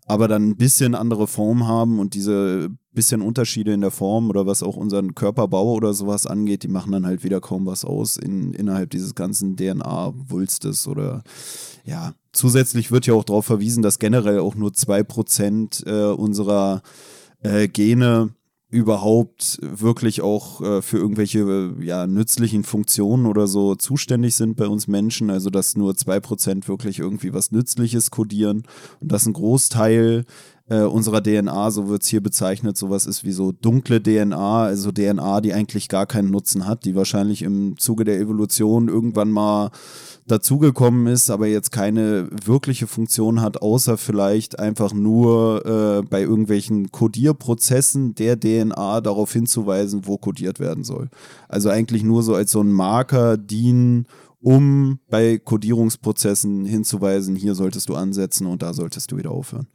aber 0.07 0.27
dann 0.27 0.49
ein 0.49 0.57
bisschen 0.57 0.95
andere 0.95 1.27
Form 1.27 1.67
haben 1.67 1.99
und 1.99 2.15
diese 2.15 2.69
bisschen 2.97 3.21
Unterschiede 3.21 3.73
in 3.73 3.81
der 3.81 3.91
Form 3.91 4.29
oder 4.29 4.47
was 4.47 4.63
auch 4.63 4.75
unseren 4.75 5.13
Körperbau 5.13 5.73
oder 5.73 5.93
sowas 5.93 6.25
angeht, 6.25 6.63
die 6.63 6.67
machen 6.67 6.91
dann 6.91 7.05
halt 7.05 7.23
wieder 7.23 7.39
kaum 7.39 7.67
was 7.67 7.85
aus 7.85 8.17
in, 8.17 8.53
innerhalb 8.53 8.89
dieses 8.89 9.13
ganzen 9.13 9.55
DNA-Wulstes 9.55 10.87
oder 10.87 11.23
ja. 11.85 12.13
Zusätzlich 12.33 12.91
wird 12.91 13.07
ja 13.07 13.13
auch 13.13 13.23
darauf 13.23 13.45
verwiesen, 13.45 13.81
dass 13.81 13.97
generell 13.97 14.39
auch 14.39 14.55
nur 14.55 14.73
zwei 14.73 15.03
Prozent 15.03 15.83
äh, 15.87 16.05
unserer 16.05 16.81
äh, 17.41 17.67
Gene 17.67 18.29
überhaupt 18.69 19.59
wirklich 19.61 20.21
auch 20.21 20.61
äh, 20.61 20.81
für 20.81 20.97
irgendwelche 20.97 21.73
ja, 21.79 22.05
nützlichen 22.05 22.63
Funktionen 22.63 23.25
oder 23.25 23.47
so 23.47 23.75
zuständig 23.75 24.35
sind 24.35 24.55
bei 24.55 24.67
uns 24.67 24.87
Menschen. 24.87 25.29
Also 25.29 25.49
dass 25.49 25.77
nur 25.77 25.95
zwei 25.95 26.19
Prozent 26.19 26.67
wirklich 26.67 26.99
irgendwie 26.99 27.33
was 27.33 27.51
Nützliches 27.51 28.11
kodieren 28.11 28.63
und 28.99 29.11
dass 29.11 29.25
ein 29.25 29.33
Großteil 29.33 30.25
äh, 30.69 30.81
unserer 30.81 31.21
DNA, 31.21 31.71
so 31.71 31.87
wird 31.87 32.03
es 32.03 32.09
hier 32.09 32.21
bezeichnet, 32.21 32.77
sowas 32.77 33.05
ist 33.05 33.23
wie 33.23 33.31
so 33.31 33.51
dunkle 33.51 34.01
DNA, 34.01 34.63
also 34.63 34.91
DNA, 34.91 35.41
die 35.41 35.53
eigentlich 35.53 35.87
gar 35.87 36.05
keinen 36.05 36.29
Nutzen 36.29 36.67
hat, 36.67 36.85
die 36.85 36.95
wahrscheinlich 36.95 37.41
im 37.41 37.77
Zuge 37.77 38.03
der 38.03 38.19
Evolution 38.19 38.89
irgendwann 38.89 39.31
mal 39.31 39.71
dazugekommen 40.27 41.07
ist, 41.07 41.29
aber 41.29 41.47
jetzt 41.47 41.71
keine 41.71 42.27
wirkliche 42.45 42.85
Funktion 42.85 43.41
hat, 43.41 43.61
außer 43.61 43.97
vielleicht 43.97 44.59
einfach 44.59 44.93
nur 44.93 45.65
äh, 45.65 46.01
bei 46.03 46.21
irgendwelchen 46.21 46.91
Codierprozessen 46.91 48.13
der 48.15 48.37
DNA 48.37 48.99
darauf 49.01 49.31
hinzuweisen, 49.31 50.01
wo 50.05 50.17
codiert 50.17 50.59
werden 50.59 50.83
soll. 50.83 51.09
Also 51.47 51.69
eigentlich 51.69 52.03
nur 52.03 52.23
so 52.23 52.35
als 52.35 52.51
so 52.51 52.61
ein 52.61 52.71
Marker 52.71 53.37
dienen, 53.37 54.05
um 54.41 54.99
bei 55.09 55.37
Codierungsprozessen 55.37 56.65
hinzuweisen, 56.65 57.35
hier 57.35 57.55
solltest 57.55 57.89
du 57.89 57.95
ansetzen 57.95 58.47
und 58.47 58.61
da 58.61 58.73
solltest 58.73 59.11
du 59.11 59.17
wieder 59.17 59.31
aufhören. 59.31 59.67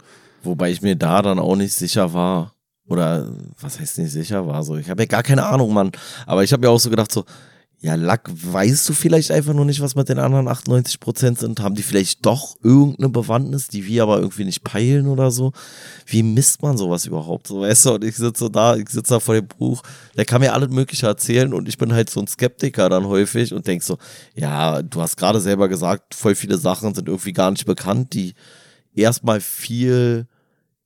Wobei 0.43 0.71
ich 0.71 0.83
mir 0.83 0.97
da 0.97 1.23
dann 1.23 1.39
auch 1.39 1.57
nicht 1.57 1.73
sicher 1.73 2.13
war. 2.13 2.53
Oder 2.89 3.29
was 3.61 3.79
heißt 3.79 3.99
nicht 3.99 4.11
sicher 4.11 4.47
war? 4.47 4.63
So, 4.65 4.77
ich 4.77 4.91
habe 4.91 5.03
ja 5.03 5.07
gar 5.07 5.23
keine 5.23 5.47
Ahnung, 5.47 5.73
Mann. 5.73 5.93
Aber 6.27 6.43
ich 6.43 6.53
habe 6.53 6.67
mir 6.67 6.71
auch 6.71 6.81
so 6.81 6.91
gedacht, 6.91 7.13
so, 7.13 7.25
ja, 7.83 7.97
Lack, 7.97 8.31
weißt 8.33 8.89
du 8.89 8.93
vielleicht 8.93 9.33
einfach 9.33 9.55
nur 9.55 9.65
nicht, 9.65 9.81
was 9.81 9.97
mit 9.97 10.09
den 10.09 10.21
anderen 10.21 10.47
98 10.47 11.01
Prozent 11.01 11.41
sind? 11.41 11.59
Haben 11.59 11.75
die 11.75 11.83
vielleicht 11.83 12.25
doch 12.25 12.55
irgendeine 12.63 13.09
Bewandtnis, 13.09 13.67
die 13.67 13.85
wir 13.87 14.05
aber 14.05 14.21
irgendwie 14.21 14.45
nicht 14.45 14.63
peilen 14.63 15.09
oder 15.09 15.33
so? 15.33 15.53
Wie 16.07 16.23
misst 16.23 16.63
man 16.63 16.77
sowas 16.77 17.07
überhaupt? 17.07 17.49
So, 17.49 17.63
weißt 17.63 17.87
du, 17.87 17.95
und 17.95 18.05
ich 18.05 18.17
sitze 18.17 18.51
da, 18.51 18.77
ich 18.77 18.89
sitze 18.89 19.15
da 19.15 19.21
vor 19.21 19.35
dem 19.35 19.49
Buch, 19.49 19.83
der 20.17 20.25
kann 20.25 20.41
mir 20.41 20.53
alles 20.53 20.71
Mögliche 20.71 21.07
erzählen 21.07 21.53
und 21.53 21.69
ich 21.69 21.77
bin 21.77 21.93
halt 21.93 22.09
so 22.09 22.21
ein 22.21 22.29
Skeptiker 22.29 22.89
dann 22.89 23.07
häufig 23.07 23.53
und 23.53 23.67
denk 23.67 23.83
so, 23.83 23.99
ja, 24.37 24.81
du 24.81 25.01
hast 25.01 25.17
gerade 25.17 25.41
selber 25.41 25.69
gesagt, 25.69 26.15
voll 26.15 26.37
viele 26.37 26.59
Sachen 26.59 26.95
sind 26.95 27.09
irgendwie 27.09 27.33
gar 27.33 27.51
nicht 27.51 27.67
bekannt, 27.67 28.13
die 28.15 28.35
erstmal 28.95 29.41
viel 29.41 30.29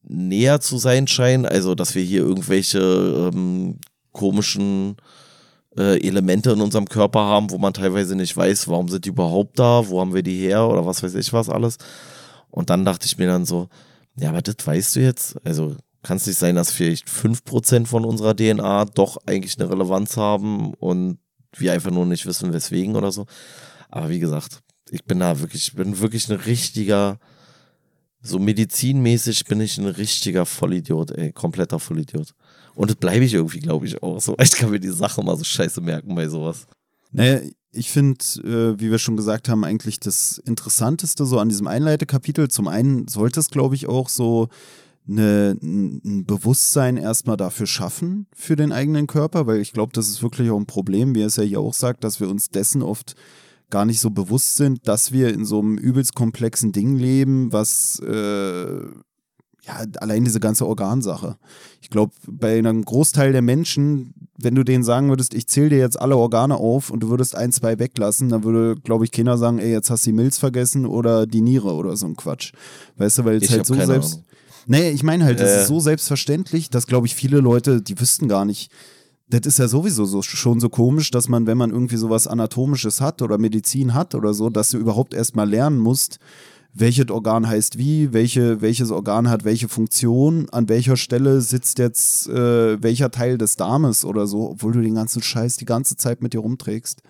näher 0.09 0.61
zu 0.61 0.79
sein 0.79 1.07
scheinen. 1.07 1.47
Also, 1.47 1.75
dass 1.75 1.95
wir 1.95 2.03
hier 2.03 2.23
irgendwelche 2.23 3.31
ähm, 3.33 3.79
komischen 4.13 4.97
äh, 5.77 6.01
Elemente 6.07 6.53
in 6.53 6.61
unserem 6.61 6.87
Körper 6.87 7.21
haben, 7.21 7.51
wo 7.51 7.59
man 7.59 7.75
teilweise 7.75 8.17
nicht 8.17 8.37
weiß, 8.37 8.69
warum 8.69 8.89
sind 8.89 9.05
die 9.05 9.11
überhaupt 9.11 9.59
da, 9.59 9.89
wo 9.89 10.01
haben 10.01 10.15
wir 10.15 10.23
die 10.23 10.39
her 10.39 10.67
oder 10.67 10.87
was 10.87 11.03
weiß 11.03 11.15
ich 11.15 11.33
was 11.33 11.49
alles. 11.49 11.77
Und 12.51 12.71
dann 12.71 12.85
dachte 12.85 13.07
ich 13.07 13.19
mir 13.19 13.27
dann 13.27 13.45
so, 13.45 13.69
ja, 14.19 14.31
aber 14.31 14.43
das 14.43 14.67
weißt 14.67 14.97
du 14.97 15.01
jetzt. 15.01 15.37
Also 15.45 15.77
kann 16.03 16.17
es 16.17 16.27
nicht 16.27 16.39
sein, 16.39 16.55
dass 16.55 16.71
vielleicht 16.71 17.09
5% 17.09 17.87
von 17.87 18.05
unserer 18.05 18.35
DNA 18.35 18.87
doch 18.87 19.19
eigentlich 19.27 19.59
eine 19.59 19.71
Relevanz 19.71 20.17
haben 20.17 20.73
und 20.75 21.19
wir 21.57 21.73
einfach 21.73 21.91
nur 21.91 22.07
nicht 22.07 22.27
wissen, 22.27 22.53
weswegen 22.53 22.97
oder 22.97 23.13
so. 23.13 23.27
Aber 23.91 24.09
wie 24.09 24.21
gesagt, 24.21 24.63
ich 24.91 25.05
bin 25.05 25.19
da 25.21 25.41
wirklich, 25.41 25.69
ich 25.69 25.75
bin 25.75 25.99
wirklich 25.99 26.29
ein 26.31 26.37
richtiger, 26.37 27.19
so 28.27 28.39
medizinmäßig 28.39 29.45
bin 29.45 29.61
ich 29.61 29.79
ein 29.79 29.87
richtiger 29.87 30.47
Vollidiot, 30.47 31.13
ey, 31.13 31.33
kompletter 31.33 31.79
Vollidiot. 31.79 32.35
Und 32.75 32.91
das 32.91 32.97
bleibe 32.97 33.25
ich 33.25 33.35
irgendwie, 33.35 33.61
glaube 33.61 33.87
ich, 33.87 34.03
auch 34.03 34.21
so. 34.21 34.37
Ich 34.43 34.53
kann 34.53 34.71
mir 34.71 34.81
die 34.81 34.89
Sache 34.89 35.23
mal 35.23 35.37
so 35.37 35.45
scheiße 35.45 35.81
merken 35.81 36.15
bei 36.15 36.29
sowas. 36.29 36.67
Naja, 37.13 37.41
ich 37.73 37.91
finde, 37.91 38.19
äh, 38.45 38.81
wie 38.81 38.91
wir 38.91 38.99
schon 38.99 39.17
gesagt 39.17 39.49
haben, 39.49 39.65
eigentlich 39.65 40.01
das 40.01 40.39
Interessanteste 40.39 41.25
so 41.25 41.39
an 41.39 41.49
diesem 41.49 41.67
Einleitekapitel. 41.67 42.49
Zum 42.49 42.69
einen 42.69 43.09
sollte 43.09 43.41
es, 43.41 43.51
glaube 43.51 43.75
ich, 43.75 43.87
auch 43.87 44.09
so 44.09 44.49
eine, 45.09 45.57
ein 45.63 46.25
Bewusstsein 46.27 46.97
erstmal 46.97 47.37
dafür 47.37 47.67
schaffen, 47.67 48.27
für 48.35 48.57
den 48.57 48.73
eigenen 48.73 49.07
Körper, 49.07 49.47
weil 49.47 49.61
ich 49.61 49.73
glaube, 49.73 49.93
das 49.93 50.09
ist 50.09 50.23
wirklich 50.23 50.51
auch 50.51 50.59
ein 50.59 50.67
Problem, 50.67 51.15
wie 51.15 51.23
es 51.23 51.37
ja 51.37 51.45
hier 51.45 51.61
auch 51.61 51.75
sagt, 51.75 52.03
dass 52.03 52.21
wir 52.21 52.29
uns 52.29 52.51
dessen 52.51 52.83
oft 52.83 53.15
gar 53.71 53.85
nicht 53.85 54.01
so 54.01 54.11
bewusst 54.11 54.57
sind, 54.57 54.87
dass 54.87 55.13
wir 55.13 55.33
in 55.33 55.45
so 55.45 55.61
einem 55.61 55.77
übelst 55.79 56.15
komplexen 56.15 56.73
Ding 56.73 56.97
leben, 56.97 57.53
was 57.53 58.01
äh, 58.01 58.81
ja, 59.67 59.85
allein 59.97 60.25
diese 60.25 60.39
ganze 60.39 60.67
Organsache. 60.67 61.37
Ich 61.81 61.91
glaube, 61.91 62.13
bei 62.29 62.59
einem 62.59 62.85
Großteil 62.85 63.33
der 63.33 63.43
Menschen, 63.43 64.15
wenn 64.39 64.55
du 64.55 64.63
denen 64.63 64.85
sagen 64.85 65.09
würdest, 65.09 65.35
ich 65.35 65.49
zähle 65.49 65.71
dir 65.71 65.79
jetzt 65.79 66.01
alle 66.01 66.17
Organe 66.17 66.57
auf 66.57 66.91
und 66.91 67.01
du 67.01 67.09
würdest 67.09 67.35
ein, 67.35 67.51
zwei 67.51 67.79
weglassen, 67.79 68.29
dann 68.29 68.45
würde, 68.45 68.81
glaube 68.81 69.05
ich, 69.05 69.11
keiner 69.11 69.37
sagen, 69.39 69.59
ey, 69.59 69.73
jetzt 69.73 69.91
hast 69.91 70.07
du 70.07 70.11
die 70.11 70.17
Milz 70.17 70.39
vergessen 70.39 70.87
oder 70.87 71.27
die 71.27 71.41
Niere 71.41 71.75
oder 71.75 71.97
so 71.97 72.07
ein 72.07 72.17
Quatsch. 72.17 72.53
Weißt 72.97 73.19
du, 73.19 73.25
weil 73.25 73.43
es 73.43 73.51
halt 73.51 73.67
so 73.67 73.75
selbst. 73.75 74.15
Ahnung. 74.15 74.25
Nee, 74.69 74.91
ich 74.91 75.03
meine 75.03 75.25
halt, 75.25 75.41
das 75.41 75.51
äh. 75.51 75.61
ist 75.63 75.69
so 75.69 75.81
selbstverständlich, 75.81 76.71
dass, 76.71 76.87
glaube 76.87 77.07
ich, 77.07 77.15
viele 77.15 77.39
Leute, 77.39 77.83
die 77.83 77.99
wüssten 77.99 78.29
gar 78.29 78.45
nicht, 78.45 78.71
das 79.29 79.41
ist 79.45 79.59
ja 79.59 79.67
sowieso 79.67 80.05
so, 80.05 80.23
schon 80.23 80.61
so 80.61 80.69
komisch, 80.69 81.11
dass 81.11 81.29
man, 81.29 81.47
wenn 81.47 81.59
man 81.59 81.71
irgendwie 81.71 81.97
sowas 81.97 82.27
Anatomisches 82.27 83.01
hat 83.01 83.23
oder 83.23 83.39
Medizin 83.39 83.95
hat 83.95 84.15
oder 84.15 84.35
so, 84.35 84.51
dass 84.51 84.71
du 84.71 84.79
überhaupt 84.79 85.15
erstmal 85.15 85.49
lernen 85.49 85.79
musst, 85.79 86.21
welches 86.79 87.11
Organ 87.11 87.49
heißt 87.49 87.79
wie, 87.79 88.13
welche, 88.13 88.61
welches 88.61 88.91
Organ 88.91 89.31
hat 89.31 89.45
welche 89.45 89.69
Funktion, 89.69 90.49
an 90.51 90.69
welcher 90.69 90.97
Stelle 90.97 91.41
sitzt 91.41 91.79
jetzt 91.79 92.29
äh, 92.29 92.81
welcher 92.83 93.11
Teil 93.11 93.39
des 93.39 93.57
Darmes 93.57 94.05
oder 94.05 94.27
so, 94.27 94.51
obwohl 94.51 94.73
du 94.73 94.83
den 94.83 94.95
ganzen 94.95 95.23
Scheiß 95.23 95.57
die 95.57 95.65
ganze 95.65 95.97
Zeit 95.97 96.23
mit 96.23 96.35
dir 96.35 96.41
rumträgst. 96.41 97.03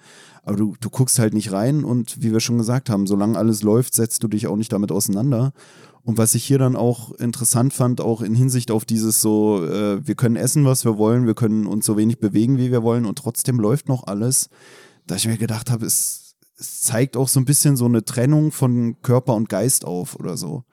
Aber 0.45 0.57
du, 0.57 0.77
du 0.81 0.89
guckst 0.89 1.19
halt 1.19 1.35
nicht 1.35 1.51
rein 1.51 1.83
und 1.83 2.23
wie 2.23 2.33
wir 2.33 2.39
schon 2.39 2.59
gesagt 2.59 2.89
haben, 2.89 3.09
solange 3.09 3.37
alles 3.37 3.63
läuft, 3.63 3.95
setzt 3.95 4.23
du 4.23 4.29
dich 4.29 4.47
auch 4.47 4.57
nicht 4.57 4.73
damit 4.73 4.93
auseinander. 4.93 5.53
Und 6.07 6.19
was 6.19 6.37
ich 6.37 6.45
hier 6.45 6.59
dann 6.59 6.77
auch 6.77 7.13
interessant 7.15 7.75
fand, 7.75 8.01
auch 8.01 8.23
in 8.23 8.35
Hinsicht 8.35 8.71
auf 8.71 8.85
dieses 8.85 9.21
so, 9.21 9.65
äh, 9.65 10.07
wir 10.07 10.15
können 10.15 10.37
essen, 10.37 10.65
was 10.65 10.85
wir 10.85 10.99
wollen, 10.99 11.27
wir 11.27 11.35
können 11.35 11.67
uns 11.67 11.85
so 11.85 11.97
wenig 11.97 12.21
bewegen, 12.21 12.59
wie 12.59 12.71
wir 12.71 12.85
wollen 12.85 13.05
und 13.05 13.19
trotzdem 13.19 13.59
läuft 13.59 13.89
noch 13.89 14.07
alles, 14.07 14.49
da 15.09 15.17
ich 15.17 15.27
mir 15.27 15.37
gedacht 15.37 15.71
habe, 15.71 15.85
ist 15.85 16.27
es 16.59 16.81
zeigt 16.81 17.17
auch 17.17 17.29
so 17.29 17.39
ein 17.39 17.45
bisschen 17.45 17.77
so 17.77 17.85
eine 17.85 18.05
Trennung 18.05 18.51
von 18.51 19.01
Körper 19.03 19.35
und 19.35 19.49
Geist 19.49 19.85
auf 19.85 20.19
oder 20.19 20.37
so. 20.37 20.65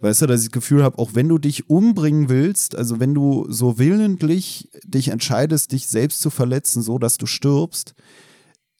Weißt 0.00 0.22
du, 0.22 0.26
dass 0.26 0.40
ich 0.40 0.48
das 0.48 0.52
Gefühl 0.52 0.82
habe, 0.82 0.98
auch 0.98 1.10
wenn 1.14 1.28
du 1.28 1.38
dich 1.38 1.68
umbringen 1.68 2.28
willst, 2.28 2.74
also 2.74 3.00
wenn 3.00 3.14
du 3.14 3.46
so 3.50 3.78
willentlich 3.78 4.70
dich 4.84 5.08
entscheidest, 5.08 5.72
dich 5.72 5.88
selbst 5.88 6.20
zu 6.20 6.30
verletzen, 6.30 6.82
so 6.82 6.98
dass 6.98 7.18
du 7.18 7.26
stirbst, 7.26 7.94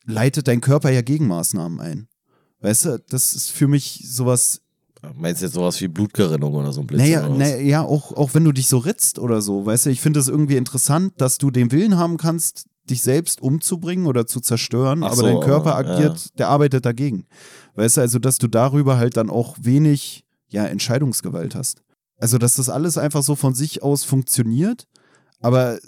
leitet 0.06 0.48
dein 0.48 0.62
Körper 0.62 0.90
ja 0.90 1.02
Gegenmaßnahmen 1.02 1.78
ein. 1.78 2.08
Weißt 2.60 2.86
du, 2.86 3.04
das 3.08 3.34
ist 3.34 3.50
für 3.50 3.68
mich 3.68 4.02
sowas. 4.06 4.62
Meinst 5.14 5.40
du 5.40 5.46
jetzt 5.46 5.54
sowas 5.54 5.80
wie 5.80 5.88
Blutgerinnung 5.88 6.54
oder 6.54 6.72
so 6.72 6.80
ein 6.82 6.86
Blitz? 6.86 7.00
Naja, 7.00 7.28
naja 7.28 7.82
auch, 7.82 8.12
auch 8.12 8.34
wenn 8.34 8.44
du 8.44 8.52
dich 8.52 8.68
so 8.68 8.78
ritzt 8.78 9.18
oder 9.18 9.40
so, 9.40 9.64
weißt 9.64 9.86
du, 9.86 9.90
ich 9.90 10.00
finde 10.00 10.20
es 10.20 10.28
irgendwie 10.28 10.56
interessant, 10.56 11.14
dass 11.18 11.38
du 11.38 11.50
den 11.50 11.72
Willen 11.72 11.96
haben 11.96 12.16
kannst, 12.16 12.66
dich 12.88 13.02
selbst 13.02 13.40
umzubringen 13.40 14.06
oder 14.06 14.26
zu 14.26 14.40
zerstören, 14.40 15.02
Ach 15.02 15.08
aber 15.08 15.16
so, 15.16 15.22
dein 15.22 15.40
Körper 15.40 15.76
agiert, 15.76 16.18
ja. 16.18 16.30
der 16.38 16.48
arbeitet 16.48 16.84
dagegen. 16.84 17.26
Weißt 17.74 17.96
du, 17.96 18.00
also, 18.00 18.18
dass 18.18 18.38
du 18.38 18.48
darüber 18.48 18.98
halt 18.98 19.16
dann 19.16 19.30
auch 19.30 19.56
wenig, 19.60 20.24
ja, 20.48 20.66
Entscheidungsgewalt 20.66 21.54
hast. 21.54 21.82
Also, 22.18 22.36
dass 22.36 22.56
das 22.56 22.68
alles 22.68 22.98
einfach 22.98 23.22
so 23.22 23.36
von 23.36 23.54
sich 23.54 23.82
aus 23.82 24.04
funktioniert, 24.04 24.86
aber 25.40 25.78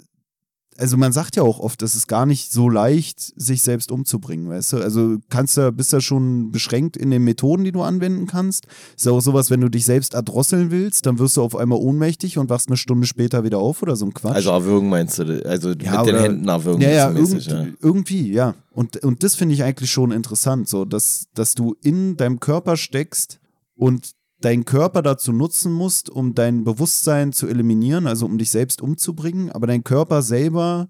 also 0.77 0.97
man 0.97 1.11
sagt 1.11 1.35
ja 1.35 1.43
auch 1.43 1.59
oft, 1.59 1.81
es 1.81 1.95
ist 1.95 2.07
gar 2.07 2.25
nicht 2.25 2.51
so 2.51 2.69
leicht, 2.69 3.19
sich 3.19 3.61
selbst 3.61 3.91
umzubringen, 3.91 4.49
weißt 4.49 4.73
du? 4.73 4.77
Also 4.77 5.17
kannst 5.29 5.57
du, 5.57 5.71
bist 5.71 5.93
du 5.93 6.01
schon 6.01 6.51
beschränkt 6.51 6.97
in 6.97 7.11
den 7.11 7.23
Methoden, 7.23 7.63
die 7.63 7.71
du 7.71 7.81
anwenden 7.81 8.27
kannst. 8.27 8.67
Ist 8.95 9.05
ja 9.05 9.11
auch 9.11 9.21
sowas, 9.21 9.49
wenn 9.49 9.61
du 9.61 9.69
dich 9.69 9.85
selbst 9.85 10.13
erdrosseln 10.13 10.71
willst, 10.71 11.05
dann 11.05 11.19
wirst 11.19 11.37
du 11.37 11.41
auf 11.41 11.55
einmal 11.55 11.79
ohnmächtig 11.79 12.37
und 12.37 12.49
wachst 12.49 12.69
eine 12.69 12.77
Stunde 12.77 13.07
später 13.07 13.43
wieder 13.43 13.59
auf 13.59 13.81
oder 13.81 13.95
so 13.95 14.05
ein 14.05 14.13
Quatsch. 14.13 14.35
Also 14.35 14.51
erwürgen 14.51 14.89
meinst 14.89 15.19
du, 15.19 15.45
also 15.45 15.71
ja, 15.71 15.99
mit 16.03 16.07
den 16.07 16.19
Händen 16.19 16.47
erwürgen. 16.47 16.81
Ja, 16.81 16.89
ja, 16.89 17.09
mäßig, 17.09 17.47
irgend, 17.47 17.67
ja. 17.67 17.77
irgendwie, 17.81 18.31
ja. 18.31 18.55
Und, 18.71 19.03
und 19.03 19.23
das 19.23 19.35
finde 19.35 19.55
ich 19.55 19.63
eigentlich 19.63 19.91
schon 19.91 20.11
interessant, 20.11 20.67
so, 20.67 20.85
dass, 20.85 21.27
dass 21.33 21.55
du 21.55 21.75
in 21.83 22.17
deinem 22.17 22.39
Körper 22.39 22.77
steckst 22.77 23.39
und 23.75 24.13
deinen 24.43 24.65
Körper 24.65 25.01
dazu 25.01 25.31
nutzen 25.31 25.71
musst, 25.71 26.09
um 26.09 26.35
dein 26.35 26.63
Bewusstsein 26.63 27.31
zu 27.31 27.47
eliminieren, 27.47 28.07
also 28.07 28.25
um 28.25 28.37
dich 28.37 28.51
selbst 28.51 28.81
umzubringen, 28.81 29.51
aber 29.51 29.67
dein 29.67 29.83
Körper 29.83 30.21
selber 30.21 30.89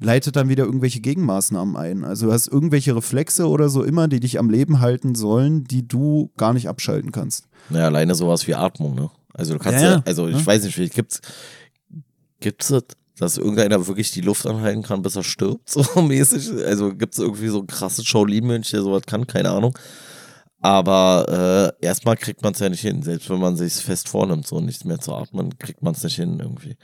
leitet 0.00 0.36
dann 0.36 0.48
wieder 0.48 0.64
irgendwelche 0.64 1.00
Gegenmaßnahmen 1.00 1.76
ein. 1.76 2.04
Also 2.04 2.26
du 2.26 2.32
hast 2.32 2.48
irgendwelche 2.48 2.94
Reflexe 2.94 3.48
oder 3.48 3.68
so 3.68 3.82
immer, 3.82 4.08
die 4.08 4.20
dich 4.20 4.38
am 4.38 4.50
Leben 4.50 4.80
halten 4.80 5.14
sollen, 5.14 5.64
die 5.64 5.86
du 5.86 6.30
gar 6.36 6.52
nicht 6.52 6.68
abschalten 6.68 7.12
kannst. 7.12 7.48
Naja, 7.70 7.86
alleine 7.86 8.14
sowas 8.14 8.46
wie 8.46 8.54
Atmung, 8.54 8.94
ne? 8.94 9.10
Also 9.32 9.54
du 9.54 9.58
kannst 9.58 9.82
ja, 9.82 9.94
ja 9.94 10.02
also 10.04 10.28
ich 10.28 10.38
ja. 10.38 10.46
weiß 10.46 10.64
nicht, 10.64 10.74
vielleicht 10.74 10.94
gibt's 10.94 11.20
gibt's 12.40 12.68
das, 12.68 12.84
dass 13.18 13.38
irgendeiner 13.38 13.86
wirklich 13.86 14.10
die 14.10 14.20
Luft 14.20 14.46
anhalten 14.46 14.82
kann, 14.82 15.02
bis 15.02 15.16
er 15.16 15.22
stirbt, 15.22 15.70
so 15.70 16.02
mäßig. 16.02 16.50
Also 16.66 16.94
gibt 16.94 17.14
es 17.14 17.20
irgendwie 17.20 17.48
so 17.48 17.60
ein 17.60 17.66
krasses 17.66 18.04
Shaolin-Mönch, 18.04 18.70
der 18.70 18.82
sowas 18.82 19.02
kann, 19.06 19.26
keine 19.26 19.50
Ahnung. 19.50 19.76
Aber 20.64 21.74
äh, 21.78 21.84
erstmal 21.84 22.16
kriegt 22.16 22.42
man 22.42 22.54
es 22.54 22.58
ja 22.58 22.70
nicht 22.70 22.80
hin. 22.80 23.02
Selbst 23.02 23.28
wenn 23.28 23.38
man 23.38 23.54
sich 23.54 23.74
fest 23.74 24.08
vornimmt, 24.08 24.46
so 24.46 24.60
nichts 24.60 24.86
mehr 24.86 24.98
zu 24.98 25.14
atmen, 25.14 25.58
kriegt 25.58 25.82
man 25.82 25.92
es 25.92 26.02
nicht 26.02 26.16
hin 26.16 26.38
irgendwie. 26.40 26.76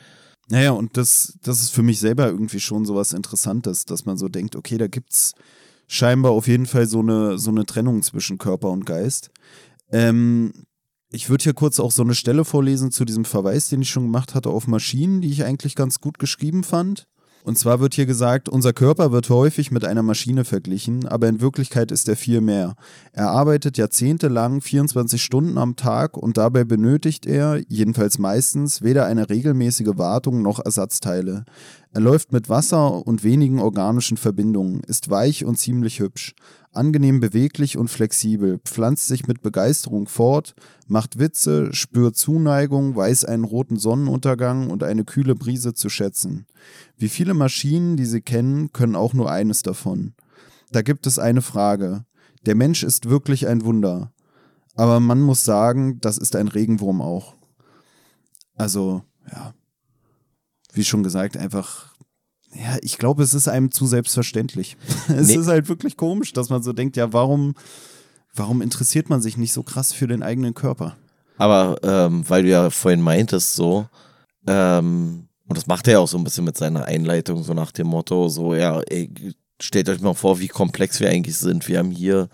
Naja, 0.51 0.73
und 0.73 0.99
das, 0.99 1.39
das 1.41 1.63
ist 1.63 1.71
für 1.71 1.83
mich 1.83 1.99
selber 1.99 2.27
irgendwie 2.27 2.61
schon 2.61 2.85
so 2.85 2.95
was 2.95 3.15
Interessantes, 3.15 3.87
dass 3.87 4.05
man 4.05 4.19
so 4.19 4.29
denkt, 4.29 4.55
okay, 4.55 4.77
da 4.77 4.87
gibt 4.87 5.15
es 5.15 5.33
scheinbar 5.87 6.33
auf 6.33 6.47
jeden 6.47 6.67
Fall 6.67 6.87
so 6.87 7.01
eine, 7.01 7.39
so 7.39 7.51
eine 7.51 7.65
Trennung 7.65 8.03
zwischen 8.03 8.37
Körper 8.37 8.69
und 8.69 8.85
Geist. 8.85 9.31
Ähm, 9.91 10.53
ich 11.11 11.31
würde 11.31 11.45
hier 11.45 11.55
kurz 11.55 11.81
auch 11.81 11.91
so 11.91 12.03
eine 12.03 12.15
Stelle 12.15 12.45
vorlesen 12.45 12.91
zu 12.91 13.07
diesem 13.07 13.25
Verweis, 13.25 13.71
den 13.71 13.81
ich 13.81 13.89
schon 13.89 14.05
gemacht 14.05 14.35
hatte 14.35 14.51
auf 14.51 14.67
Maschinen, 14.67 15.23
die 15.23 15.31
ich 15.31 15.45
eigentlich 15.45 15.75
ganz 15.75 16.03
gut 16.03 16.19
geschrieben 16.19 16.65
fand. 16.65 17.09
Und 17.43 17.59
zwar 17.59 17.81
wird 17.81 17.95
hier 17.95 18.07
gesagt, 18.07 18.49
unser 18.49 18.73
Körper 18.73 19.13
wird 19.13 19.31
häufig 19.31 19.71
mit 19.71 19.85
einer 19.85 20.03
Maschine 20.03 20.45
verglichen, 20.45 21.07
aber 21.09 21.29
in 21.29 21.41
Wirklichkeit 21.41 21.91
ist 21.91 22.09
er 22.09 22.17
viel 22.17 22.41
mehr. 22.41 22.75
Er 23.13 23.31
arbeitet 23.31 23.79
jahrzehntelang 23.79 24.61
24 24.61 25.23
Stunden 25.23 25.57
am 25.57 25.77
Tag 25.77 26.17
und 26.17 26.37
dabei 26.37 26.65
benötigt 26.65 27.25
er, 27.25 27.61
jedenfalls 27.69 28.19
meistens, 28.19 28.83
weder 28.83 29.07
eine 29.07 29.31
regelmäßige 29.31 29.97
Wartung 29.97 30.43
noch 30.43 30.59
Ersatzteile. 30.63 31.45
Er 31.93 32.01
läuft 32.01 32.33
mit 32.33 32.49
Wasser 32.49 33.07
und 33.07 33.25
wenigen 33.25 33.59
organischen 33.59 34.17
Verbindungen, 34.17 34.83
ist 34.87 35.11
weich 35.11 35.45
und 35.45 35.57
ziemlich 35.57 35.99
hübsch 35.99 36.35
angenehm 36.73 37.21
beweglich 37.21 37.77
und 37.77 37.89
flexibel, 37.89 38.59
pflanzt 38.65 39.07
sich 39.07 39.27
mit 39.27 39.43
Begeisterung 39.43 40.07
fort, 40.07 40.55
macht 40.87 41.19
Witze, 41.19 41.73
spürt 41.73 42.17
Zuneigung, 42.17 42.95
weiß 42.95 43.25
einen 43.25 43.45
roten 43.45 43.77
Sonnenuntergang 43.77 44.71
und 44.71 44.83
eine 44.83 45.05
kühle 45.05 45.35
Brise 45.35 45.75
zu 45.75 45.89
schätzen. 45.89 46.47
Wie 46.97 47.09
viele 47.09 47.35
Maschinen, 47.35 47.97
die 47.97 48.07
Sie 48.07 48.21
kennen, 48.21 48.73
können 48.73 48.97
auch 48.97 49.15
nur 49.15 49.31
eines 49.31 49.63
davon. 49.63 50.15
Da 50.71 50.83
gibt 50.83 51.07
es 51.07 51.19
eine 51.19 51.43
Frage. 51.43 52.05
Der 52.47 52.55
Mensch 52.55 52.83
ist 52.83 53.09
wirklich 53.09 53.49
ein 53.49 53.65
Wunder. 53.65 54.13
Aber 54.77 55.01
man 55.01 55.21
muss 55.21 55.45
sagen, 55.45 56.01
das 56.01 56.17
ist 56.17 56.37
ein 56.37 56.49
Regenwurm 56.49 57.01
auch. 57.03 57.35
Also, 58.55 59.03
ja. 59.31 59.55
Wie 60.73 60.85
schon 60.85 61.03
gesagt, 61.03 61.37
einfach 61.37 61.90
ja, 62.55 62.77
ich 62.83 62.99
glaube, 62.99 63.23
es 63.23 63.35
ist 63.35 63.49
einem 63.49 63.71
zu 63.71 63.87
selbstverständlich. 63.87 64.77
es 65.09 65.29
nee. 65.29 65.37
ist 65.37 65.47
halt 65.47 65.69
wirklich 65.69 65.97
komisch, 65.97 66.33
dass 66.33 66.49
man 66.49 66.63
so 66.63 66.73
denkt, 66.73 66.97
ja, 66.97 67.13
warum, 67.13 67.55
warum 68.35 68.63
interessiert 68.63 69.09
man 69.09 69.21
sich 69.21 69.37
nicht 69.37 69.53
so 69.53 69.63
krass 69.63 69.93
für 69.93 70.07
den 70.07 70.23
eigenen 70.23 70.55
Körper? 70.55 70.97
Aber 71.39 71.77
ähm, 71.83 72.29
weil 72.29 72.43
du 72.43 72.51
ja 72.51 72.71
vorhin 72.71 73.01
meintest, 73.01 73.55
so, 73.55 73.87
ähm, 74.47 75.29
und 75.47 75.57
das 75.57 75.67
macht 75.67 75.87
er 75.89 75.95
ja 75.95 75.99
auch 76.01 76.09
so 76.09 76.19
ein 76.19 76.25
bisschen 76.25 76.45
mit 76.45 76.57
seiner 76.57 76.85
Einleitung, 76.85 77.43
so 77.43 77.55
nach 77.55 77.73
dem 77.73 77.87
Motto, 77.87 78.29
so, 78.29 78.55
ja, 78.55 78.81
ey, 78.83 79.11
stellt 79.61 79.89
euch 79.89 80.01
mal 80.01 80.15
vor, 80.15 80.39
wie 80.39 80.49
komplex 80.49 81.01
wir 81.01 81.09
eigentlich 81.09 81.37
sind. 81.37 81.67
Wir 81.69 81.79
haben 81.79 81.91
hier 81.91 82.29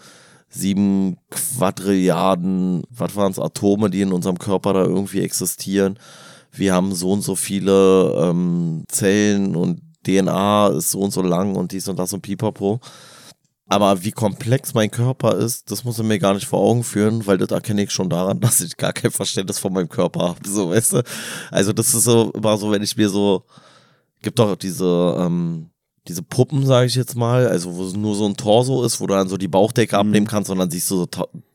sieben 0.48 1.18
Quadrilliarden, 1.30 2.82
was 2.90 3.16
waren 3.16 3.32
es, 3.32 3.38
Atome, 3.38 3.90
die 3.90 4.00
in 4.00 4.12
unserem 4.12 4.38
Körper 4.38 4.72
da 4.72 4.84
irgendwie 4.84 5.20
existieren. 5.20 5.98
Wir 6.52 6.72
haben 6.74 6.94
so 6.94 7.12
und 7.12 7.22
so 7.22 7.36
viele 7.36 8.14
ähm, 8.18 8.84
Zellen 8.88 9.56
und 9.56 9.80
DNA 10.06 10.68
ist 10.68 10.92
so 10.92 11.00
und 11.00 11.12
so 11.12 11.22
lang 11.22 11.56
und 11.56 11.72
dies 11.72 11.88
und 11.88 11.98
das 11.98 12.12
und 12.12 12.22
pipapo. 12.22 12.80
Aber 13.68 14.04
wie 14.04 14.12
komplex 14.12 14.74
mein 14.74 14.92
Körper 14.92 15.36
ist, 15.36 15.70
das 15.72 15.82
muss 15.82 15.98
er 15.98 16.04
mir 16.04 16.20
gar 16.20 16.34
nicht 16.34 16.46
vor 16.46 16.60
Augen 16.60 16.84
führen, 16.84 17.26
weil 17.26 17.36
das 17.36 17.50
erkenne 17.50 17.82
ich 17.82 17.90
schon 17.90 18.08
daran, 18.08 18.40
dass 18.40 18.60
ich 18.60 18.76
gar 18.76 18.92
kein 18.92 19.10
Verständnis 19.10 19.58
von 19.58 19.72
meinem 19.72 19.88
Körper 19.88 20.20
habe. 20.20 20.48
So, 20.48 20.70
weißt 20.70 20.94
du? 20.94 21.02
Also, 21.50 21.72
das 21.72 21.92
ist 21.92 22.04
so 22.04 22.30
immer 22.32 22.56
so, 22.58 22.70
wenn 22.70 22.82
ich 22.82 22.96
mir 22.96 23.08
so, 23.08 23.44
gibt 24.22 24.38
doch 24.38 24.54
diese, 24.56 25.16
ähm, 25.18 25.70
diese 26.06 26.22
Puppen, 26.22 26.64
sage 26.64 26.86
ich 26.86 26.94
jetzt 26.94 27.16
mal, 27.16 27.48
also 27.48 27.74
wo 27.76 27.84
nur 27.98 28.14
so 28.14 28.26
ein 28.26 28.36
Torso 28.36 28.84
ist, 28.84 29.00
wo 29.00 29.08
du 29.08 29.14
dann 29.14 29.28
so 29.28 29.36
die 29.36 29.48
Bauchdecke 29.48 29.96
mhm. 29.96 30.00
abnehmen 30.00 30.26
kannst 30.28 30.50
und 30.50 30.58
dann 30.58 30.70
siehst 30.70 30.88
du 30.92 30.96
so, 30.96 31.08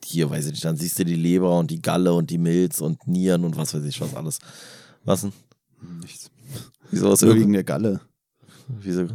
hier, 0.03 0.29
weiß 0.29 0.45
ich 0.47 0.51
nicht, 0.51 0.65
dann 0.65 0.75
siehst 0.75 0.99
du 0.99 1.05
die 1.05 1.15
Leber 1.15 1.57
und 1.57 1.71
die 1.71 1.81
Galle 1.81 2.13
und 2.13 2.29
die 2.29 2.37
Milz 2.37 2.81
und 2.81 3.07
Nieren 3.07 3.45
und 3.45 3.55
was 3.55 3.73
weiß 3.73 3.85
ich 3.85 4.01
was 4.01 4.13
alles. 4.15 4.39
Was 5.05 5.21
denn? 5.21 5.31
Nichts. 6.01 6.29
Wieso 6.91 7.09
was 7.09 7.21
wegen 7.21 7.53
der 7.53 7.63
Galle. 7.63 8.01
Wieso? 8.79 9.07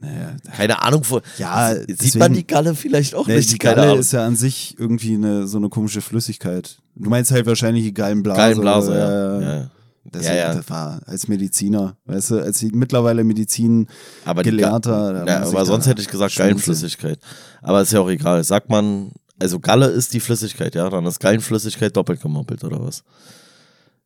Naja, 0.00 0.36
keine 0.56 0.82
Ahnung. 0.82 1.02
Wo, 1.08 1.20
ja, 1.38 1.74
sieht 1.74 1.88
deswegen, 1.88 2.18
man 2.18 2.32
die 2.32 2.46
Galle 2.46 2.74
vielleicht 2.74 3.14
auch 3.14 3.26
nee, 3.28 3.36
nicht? 3.36 3.52
Die 3.52 3.58
Galle 3.58 3.96
ist 3.96 4.12
ja 4.12 4.26
an 4.26 4.34
sich 4.34 4.74
irgendwie 4.78 5.14
eine, 5.14 5.46
so 5.46 5.58
eine 5.58 5.68
komische 5.68 6.00
Flüssigkeit. 6.00 6.78
Du 6.96 7.08
meinst 7.08 7.30
halt 7.30 7.46
wahrscheinlich 7.46 7.84
die 7.84 7.94
Gallenblase. 7.94 8.40
Gallenblase, 8.40 8.94
ja. 8.94 9.40
ja. 9.40 9.70
Das, 10.04 10.26
ja, 10.26 10.34
ja. 10.34 10.54
das 10.54 10.68
war 10.68 11.00
als 11.06 11.28
Mediziner, 11.28 11.96
weißt 12.06 12.32
du, 12.32 12.42
als 12.42 12.60
mittlerweile 12.62 13.22
Medizin 13.22 13.86
aber 14.24 14.42
Gelehrter. 14.42 15.24
Ja, 15.24 15.42
aber 15.42 15.64
sonst 15.64 15.86
hätte 15.86 16.02
ich 16.02 16.08
gesagt 16.08 16.34
Gallenflüssigkeit. 16.34 17.20
Aber 17.62 17.82
ist 17.82 17.92
ja 17.92 18.00
auch 18.00 18.10
egal. 18.10 18.42
Sagt 18.42 18.68
man, 18.68 19.12
also 19.38 19.60
Galle 19.60 19.86
ist 19.86 20.12
die 20.12 20.20
Flüssigkeit, 20.20 20.74
ja, 20.74 20.90
dann 20.90 21.06
ist 21.06 21.20
Gallenflüssigkeit 21.20 21.96
doppelt 21.96 22.20
gemoppelt 22.20 22.64
oder 22.64 22.84
was? 22.84 23.04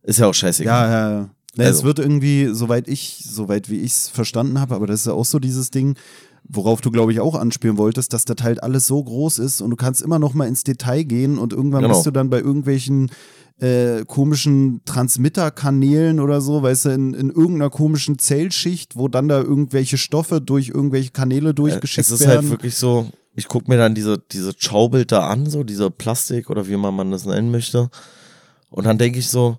Ist 0.03 0.19
ja 0.19 0.27
auch 0.27 0.35
scheißegal. 0.35 0.91
Ja, 0.91 1.11
ja, 1.11 1.19
ja. 1.21 1.31
Ne, 1.57 1.65
also. 1.65 1.79
Es 1.79 1.85
wird 1.85 1.99
irgendwie, 1.99 2.49
soweit 2.53 2.89
ich, 2.89 3.25
soweit 3.25 3.71
wie 3.71 3.81
ich 3.81 3.93
es 3.93 4.09
verstanden 4.09 4.61
habe, 4.61 4.75
aber 4.75 4.87
das 4.87 5.01
ist 5.01 5.07
ja 5.07 5.13
auch 5.13 5.25
so 5.25 5.39
dieses 5.39 5.71
Ding, 5.71 5.97
worauf 6.49 6.81
du, 6.81 6.91
glaube 6.91 7.13
ich, 7.13 7.21
auch 7.21 7.35
anspielen 7.35 7.79
wolltest, 7.79 8.13
dass 8.13 8.25
das 8.25 8.37
halt 8.43 8.63
alles 8.63 8.87
so 8.87 9.03
groß 9.03 9.39
ist 9.39 9.61
und 9.61 9.71
du 9.71 9.77
kannst 9.77 10.03
immer 10.03 10.19
noch 10.19 10.35
mal 10.35 10.47
ins 10.47 10.65
Detail 10.65 11.03
gehen 11.03 11.39
und 11.39 11.53
irgendwann 11.53 11.83
genau. 11.83 11.95
bist 11.95 12.07
du 12.07 12.11
dann 12.11 12.31
bei 12.31 12.39
irgendwelchen 12.39 13.11
äh, 13.59 14.05
komischen 14.05 14.83
Transmitterkanälen 14.85 16.21
oder 16.21 16.41
so, 16.41 16.63
weißt 16.63 16.87
du, 16.87 16.89
in, 16.91 17.15
in 17.15 17.31
irgendeiner 17.31 17.71
komischen 17.71 18.19
Zellschicht, 18.19 18.97
wo 18.97 19.09
dann 19.09 19.29
da 19.29 19.41
irgendwelche 19.41 19.97
Stoffe 19.97 20.41
durch 20.41 20.69
irgendwelche 20.69 21.11
Kanäle 21.11 21.55
durchgeschickt 21.55 22.11
werden. 22.11 22.15
Es 22.15 22.21
ist 22.21 22.27
halt 22.27 22.37
werden. 22.37 22.51
halt 22.51 22.59
wirklich 22.59 22.77
so, 22.77 23.09
ich 23.35 23.49
gucke 23.49 23.71
mir 23.71 23.79
dann 23.79 23.95
diese, 23.95 24.19
diese 24.19 24.53
Schaubilder 24.57 25.25
an, 25.25 25.49
so 25.49 25.65
diese 25.65 25.91
Plastik 25.91 26.51
oder 26.51 26.69
wie 26.69 26.77
man, 26.77 26.95
man 26.95 27.11
das 27.11 27.25
nennen 27.25 27.51
möchte. 27.51 27.91
Und 28.69 28.85
dann 28.85 28.99
denke 28.99 29.19
ich 29.19 29.29
so, 29.29 29.59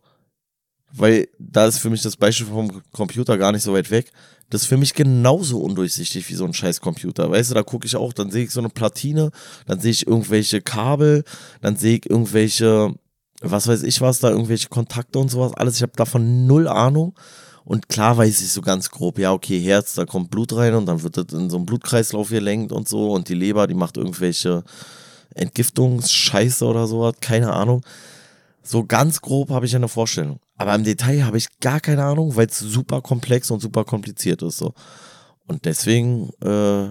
weil 0.98 1.28
da 1.40 1.68
ist 1.68 1.80
für 1.80 1.90
mich 1.90 2.02
das 2.02 2.18
Beispiel 2.18 2.48
vom 2.48 2.82
Computer 2.92 3.38
gar 3.38 3.52
nicht 3.52 3.64
so 3.64 3.74
weit 3.74 3.92
weg. 3.92 4.12
Das 4.50 4.62
ist 4.62 4.68
für 4.68 4.78
mich 4.78 4.94
genauso 4.94 5.60
undurchsichtig 5.60 6.30
wie 6.30 6.36
so 6.36 6.46
ein 6.46 6.54
scheiß 6.54 6.80
Computer. 6.80 7.30
Weißt 7.30 7.52
du, 7.52 7.56
da 7.56 7.64
gucke 7.64 7.86
ich 7.86 7.96
auch, 7.96 8.14
dann 8.14 8.32
sehe 8.32 8.46
ich 8.46 8.52
so 8.52 8.62
eine 8.62 8.70
Platine, 8.70 9.32
dann 9.66 9.80
sehe 9.80 9.92
ich 9.92 10.08
irgendwelche 10.08 10.62
Kabel, 10.62 11.24
dann 11.62 11.76
sehe 11.76 11.98
ich 11.98 12.10
irgendwelche, 12.10 12.94
was 13.42 13.68
weiß 13.68 13.84
ich 13.84 14.00
was, 14.00 14.20
da 14.20 14.30
irgendwelche 14.30 14.70
Kontakte 14.70 15.20
und 15.20 15.30
sowas, 15.30 15.54
alles. 15.56 15.76
Ich 15.76 15.82
habe 15.82 15.94
davon 15.96 16.48
null 16.48 16.68
Ahnung. 16.68 17.14
Und 17.66 17.90
klar 17.90 18.16
weiß 18.16 18.40
ich 18.40 18.54
so 18.54 18.62
ganz 18.62 18.90
grob, 18.92 19.20
ja, 19.20 19.34
okay, 19.34 19.60
Herz, 19.60 19.94
da 19.94 20.06
kommt 20.06 20.32
Blut 20.32 20.54
rein 20.54 20.74
und 20.74 20.86
dann 20.86 21.04
wird 21.04 21.18
das 21.18 21.38
in 21.38 21.50
so 21.50 21.58
einen 21.58 21.66
Blutkreislauf 21.66 22.30
gelenkt 22.30 22.72
und 22.72 22.88
so. 22.88 23.12
Und 23.12 23.28
die 23.28 23.34
Leber, 23.34 23.68
die 23.68 23.74
macht 23.74 23.98
irgendwelche 23.98 24.64
Entgiftungsscheiße 25.36 26.64
oder 26.64 26.88
sowas, 26.88 27.16
keine 27.20 27.52
Ahnung. 27.52 27.84
So 28.64 28.86
ganz 28.86 29.20
grob 29.20 29.50
habe 29.50 29.66
ich 29.66 29.76
eine 29.76 29.90
Vorstellung. 29.90 30.40
Aber 30.58 30.74
im 30.76 30.84
Detail 30.84 31.24
habe 31.24 31.38
ich 31.38 31.48
gar 31.60 31.80
keine 31.80 32.04
Ahnung, 32.04 32.36
weil 32.36 32.48
es 32.48 32.60
super 32.60 33.02
komplex 33.02 33.52
und 33.52 33.62
super 33.62 33.86
kompliziert 33.86 34.42
ist. 34.42 34.58
So. 34.58 34.74
Und 35.46 35.66
deswegen 35.66 36.32
äh, 36.42 36.90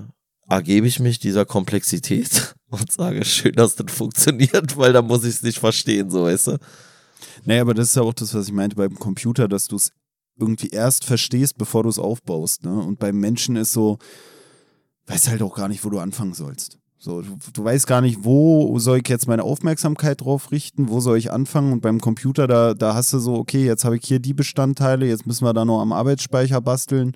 ergebe 0.48 0.87
ich 0.87 1.00
mich 1.00 1.18
dieser 1.18 1.44
Komplexität 1.44 2.55
und 2.68 2.90
sage, 2.90 3.24
schön, 3.24 3.52
dass 3.52 3.74
das 3.74 3.92
funktioniert, 3.92 4.76
weil 4.76 4.92
da 4.92 5.02
muss 5.02 5.24
ich 5.24 5.37
es 5.37 5.42
nicht 5.42 5.59
verstehen, 5.59 6.11
so 6.11 6.24
weißt 6.24 6.48
du. 6.48 6.59
Naja, 7.44 7.62
aber 7.62 7.75
das 7.75 7.88
ist 7.88 7.96
ja 7.96 8.02
auch 8.02 8.14
das, 8.14 8.35
was 8.35 8.46
ich 8.46 8.52
meinte 8.52 8.77
beim 8.77 8.94
Computer, 8.94 9.48
dass 9.48 9.67
du 9.67 9.77
es 9.77 9.90
irgendwie 10.38 10.69
erst 10.69 11.04
verstehst, 11.04 11.58
bevor 11.58 11.83
du 11.83 11.88
es 11.88 11.98
aufbaust. 11.98 12.64
Ne? 12.64 12.73
Und 12.73 12.98
beim 12.98 13.19
Menschen 13.19 13.56
ist 13.56 13.73
so, 13.73 13.98
weißt 15.06 15.29
halt 15.29 15.42
auch 15.42 15.54
gar 15.54 15.69
nicht, 15.69 15.85
wo 15.85 15.90
du 15.90 15.98
anfangen 15.98 16.35
sollst. 16.35 16.79
So, 16.99 17.21
du, 17.21 17.37
du, 17.53 17.65
weißt 17.65 17.87
gar 17.87 18.01
nicht, 18.01 18.25
wo 18.25 18.79
soll 18.79 18.99
ich 18.99 19.09
jetzt 19.09 19.29
meine 19.29 19.42
Aufmerksamkeit 19.42 20.23
drauf 20.23 20.51
richten, 20.51 20.88
wo 20.88 21.01
soll 21.01 21.19
ich 21.19 21.31
anfangen 21.31 21.73
und 21.73 21.83
beim 21.83 22.01
Computer, 22.01 22.47
da, 22.47 22.73
da 22.73 22.94
hast 22.94 23.13
du 23.13 23.19
so, 23.19 23.35
okay, 23.35 23.67
jetzt 23.67 23.85
habe 23.85 23.97
ich 23.97 24.05
hier 24.05 24.19
die 24.19 24.33
Bestandteile, 24.33 25.07
jetzt 25.07 25.27
müssen 25.27 25.44
wir 25.44 25.53
da 25.53 25.65
noch 25.65 25.81
am 25.81 25.92
Arbeitsspeicher 25.92 26.61
basteln, 26.61 27.15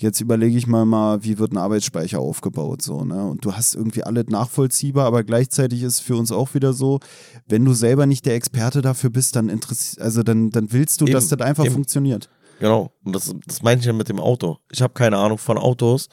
Jetzt 0.00 0.20
überlege 0.20 0.56
ich 0.56 0.68
mal 0.68 0.86
mal, 0.86 1.24
wie 1.24 1.40
wird 1.40 1.52
ein 1.52 1.56
Arbeitsspeicher 1.56 2.20
aufgebaut, 2.20 2.82
so, 2.82 3.04
ne? 3.04 3.26
Und 3.26 3.44
du 3.44 3.54
hast 3.54 3.74
irgendwie 3.74 4.04
alle 4.04 4.22
nachvollziehbar, 4.22 5.04
aber 5.04 5.24
gleichzeitig 5.24 5.82
ist 5.82 5.98
für 5.98 6.14
uns 6.14 6.30
auch 6.30 6.54
wieder 6.54 6.72
so, 6.72 7.00
wenn 7.48 7.64
du 7.64 7.72
selber 7.72 8.06
nicht 8.06 8.24
der 8.24 8.36
Experte 8.36 8.80
dafür 8.80 9.10
bist, 9.10 9.34
dann 9.34 9.48
interessiert, 9.48 10.00
also 10.00 10.22
dann, 10.22 10.50
dann 10.50 10.72
willst 10.72 11.00
du, 11.00 11.04
eben, 11.04 11.14
dass 11.14 11.26
das 11.26 11.40
einfach 11.40 11.64
eben. 11.64 11.74
funktioniert. 11.74 12.30
Genau. 12.60 12.92
Und 13.04 13.12
das, 13.16 13.34
das 13.44 13.62
meine 13.62 13.80
ich 13.80 13.86
ja 13.86 13.92
mit 13.92 14.08
dem 14.08 14.20
Auto. 14.20 14.58
Ich 14.70 14.82
habe 14.82 14.94
keine 14.94 15.16
Ahnung 15.16 15.38
von 15.38 15.58
Autos. 15.58 16.08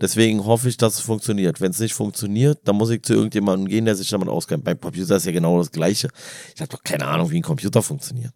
Deswegen 0.00 0.44
hoffe 0.44 0.68
ich, 0.68 0.76
dass 0.76 0.94
es 0.94 1.00
funktioniert. 1.00 1.60
Wenn 1.60 1.72
es 1.72 1.78
nicht 1.78 1.94
funktioniert, 1.94 2.60
dann 2.64 2.76
muss 2.76 2.90
ich 2.90 3.02
zu 3.02 3.14
irgendjemandem 3.14 3.68
gehen, 3.68 3.84
der 3.84 3.96
sich 3.96 4.08
damit 4.08 4.28
auskennt. 4.28 4.64
Beim 4.64 4.80
Computer 4.80 5.16
ist 5.16 5.26
ja 5.26 5.32
genau 5.32 5.58
das 5.58 5.70
Gleiche. 5.70 6.08
Ich 6.54 6.60
habe 6.60 6.70
doch 6.70 6.82
keine 6.82 7.06
Ahnung, 7.06 7.30
wie 7.30 7.36
ein 7.36 7.42
Computer 7.42 7.82
funktioniert. 7.82 8.32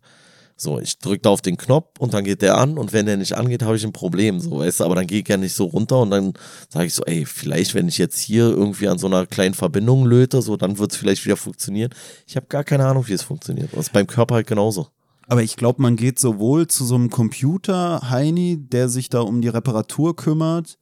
So, 0.56 0.78
ich 0.78 0.98
drücke 0.98 1.22
da 1.22 1.30
auf 1.30 1.42
den 1.42 1.56
Knopf 1.56 1.98
und 1.98 2.14
dann 2.14 2.22
geht 2.22 2.40
der 2.40 2.56
an 2.56 2.78
und 2.78 2.92
wenn 2.92 3.06
der 3.06 3.16
nicht 3.16 3.32
angeht, 3.32 3.64
habe 3.64 3.76
ich 3.76 3.84
ein 3.84 3.92
Problem, 3.92 4.38
so, 4.38 4.58
weißt 4.58 4.80
du, 4.80 4.84
aber 4.84 4.94
dann 4.94 5.08
gehe 5.08 5.20
ich 5.20 5.28
ja 5.28 5.36
nicht 5.36 5.52
so 5.52 5.64
runter 5.64 6.00
und 6.00 6.10
dann 6.10 6.32
sage 6.68 6.86
ich 6.86 6.94
so, 6.94 7.02
ey, 7.06 7.26
vielleicht, 7.26 7.74
wenn 7.74 7.88
ich 7.88 7.98
jetzt 7.98 8.20
hier 8.20 8.44
irgendwie 8.44 8.86
an 8.86 8.98
so 8.98 9.08
einer 9.08 9.26
kleinen 9.26 9.54
Verbindung 9.54 10.06
löte, 10.06 10.42
so, 10.42 10.56
dann 10.56 10.78
wird 10.78 10.92
es 10.92 10.96
vielleicht 10.96 11.24
wieder 11.24 11.36
funktionieren. 11.36 11.92
Ich 12.28 12.36
habe 12.36 12.46
gar 12.46 12.62
keine 12.62 12.86
Ahnung, 12.86 13.08
wie 13.08 13.14
es 13.14 13.22
funktioniert. 13.22 13.70
Das 13.72 13.86
ist 13.86 13.92
beim 13.92 14.06
Körper 14.06 14.36
halt 14.36 14.46
genauso. 14.46 14.86
Aber 15.26 15.42
ich 15.42 15.56
glaube, 15.56 15.82
man 15.82 15.96
geht 15.96 16.20
sowohl 16.20 16.68
zu 16.68 16.84
so 16.84 16.94
einem 16.94 17.10
Computer-Heini, 17.10 18.58
der 18.60 18.88
sich 18.88 19.08
da 19.08 19.20
um 19.20 19.40
die 19.40 19.48
Reparatur 19.48 20.14
kümmert, 20.14 20.78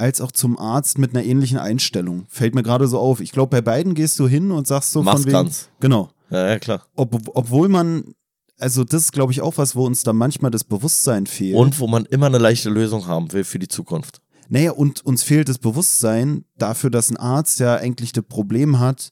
als 0.00 0.20
auch 0.20 0.32
zum 0.32 0.58
Arzt 0.58 0.98
mit 0.98 1.14
einer 1.14 1.24
ähnlichen 1.24 1.58
Einstellung. 1.58 2.24
Fällt 2.28 2.54
mir 2.54 2.62
gerade 2.62 2.88
so 2.88 2.98
auf. 2.98 3.20
Ich 3.20 3.32
glaube, 3.32 3.50
bei 3.50 3.60
beiden 3.60 3.94
gehst 3.94 4.18
du 4.18 4.26
hin 4.26 4.50
und 4.50 4.66
sagst 4.66 4.92
so 4.92 5.02
Mach's 5.02 5.22
von 5.22 5.26
wegen, 5.26 5.32
ganz. 5.32 5.68
Genau. 5.80 6.10
Ja, 6.30 6.48
ja, 6.48 6.58
klar. 6.58 6.82
Ob, 6.96 7.14
obwohl 7.34 7.68
man, 7.68 8.14
also 8.58 8.84
das 8.84 9.02
ist, 9.02 9.12
glaube 9.12 9.32
ich, 9.32 9.40
auch 9.40 9.58
was, 9.58 9.76
wo 9.76 9.84
uns 9.84 10.02
da 10.02 10.12
manchmal 10.12 10.50
das 10.50 10.64
Bewusstsein 10.64 11.26
fehlt. 11.26 11.56
Und 11.56 11.78
wo 11.78 11.86
man 11.86 12.06
immer 12.06 12.26
eine 12.26 12.38
leichte 12.38 12.70
Lösung 12.70 13.06
haben 13.06 13.32
will 13.32 13.44
für 13.44 13.58
die 13.58 13.68
Zukunft. 13.68 14.20
Naja, 14.48 14.72
und 14.72 15.04
uns 15.06 15.22
fehlt 15.22 15.48
das 15.48 15.58
Bewusstsein 15.58 16.44
dafür, 16.58 16.90
dass 16.90 17.10
ein 17.10 17.16
Arzt 17.16 17.60
ja 17.60 17.76
eigentlich 17.76 18.12
das 18.12 18.24
Problem 18.24 18.80
hat, 18.80 19.10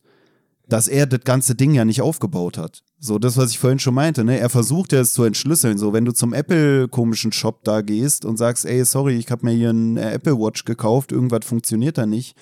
dass 0.68 0.86
er 0.86 1.06
das 1.06 1.20
ganze 1.20 1.54
Ding 1.54 1.72
ja 1.72 1.84
nicht 1.84 2.02
aufgebaut 2.02 2.58
hat. 2.58 2.82
So, 3.00 3.18
das, 3.18 3.36
was 3.36 3.50
ich 3.50 3.58
vorhin 3.58 3.78
schon 3.78 3.94
meinte, 3.94 4.24
ne? 4.24 4.38
Er 4.38 4.50
versucht 4.50 4.92
ja 4.92 5.00
es 5.00 5.12
zu 5.12 5.24
entschlüsseln. 5.24 5.78
So, 5.78 5.92
wenn 5.92 6.04
du 6.04 6.12
zum 6.12 6.34
Apple-komischen 6.34 7.32
Shop 7.32 7.64
da 7.64 7.80
gehst 7.80 8.24
und 8.24 8.36
sagst, 8.36 8.66
ey, 8.66 8.84
sorry, 8.84 9.16
ich 9.16 9.30
habe 9.30 9.46
mir 9.46 9.52
hier 9.52 9.70
ein 9.70 9.96
Apple 9.96 10.38
Watch 10.38 10.64
gekauft, 10.64 11.12
irgendwas 11.12 11.44
funktioniert 11.44 11.96
da 11.96 12.06
nicht, 12.06 12.36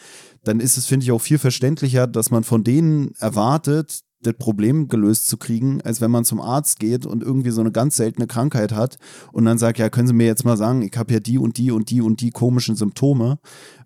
dann 0.45 0.61
ist 0.61 0.77
es, 0.77 0.87
finde 0.87 1.05
ich, 1.05 1.13
auch 1.13 1.21
viel 1.21 1.39
verständlicher, 1.39 2.07
dass 2.07 2.31
man 2.31 2.45
von 2.45 2.65
denen 2.65 3.13
erwartet, 3.19 4.01
das 4.27 4.35
Problem 4.35 4.89
gelöst 4.89 5.29
zu 5.29 5.37
kriegen, 5.37 5.81
als 5.83 6.01
wenn 6.01 6.11
man 6.11 6.25
zum 6.25 6.41
Arzt 6.41 6.79
geht 6.79 7.07
und 7.07 7.23
irgendwie 7.23 7.51
so 7.51 7.61
eine 7.61 7.73
ganz 7.73 7.97
seltene 7.97 8.27
Krankheit 8.27 8.73
hat 8.73 8.99
und 9.33 9.45
dann 9.45 9.59
sagt, 9.59 9.79
ja, 9.79 9.89
können 9.89 10.09
Sie 10.09 10.15
mir 10.15 10.27
jetzt 10.27 10.45
mal 10.45 10.57
sagen, 10.57 10.83
ich 10.83 10.97
habe 10.97 11.13
ja 11.13 11.21
die 11.21 11.39
und 11.39 11.59
die 11.59 11.71
und 11.71 11.91
die 11.91 12.01
und 12.01 12.21
die 12.21 12.31
komischen 12.31 12.77
Symptome, 12.77 13.39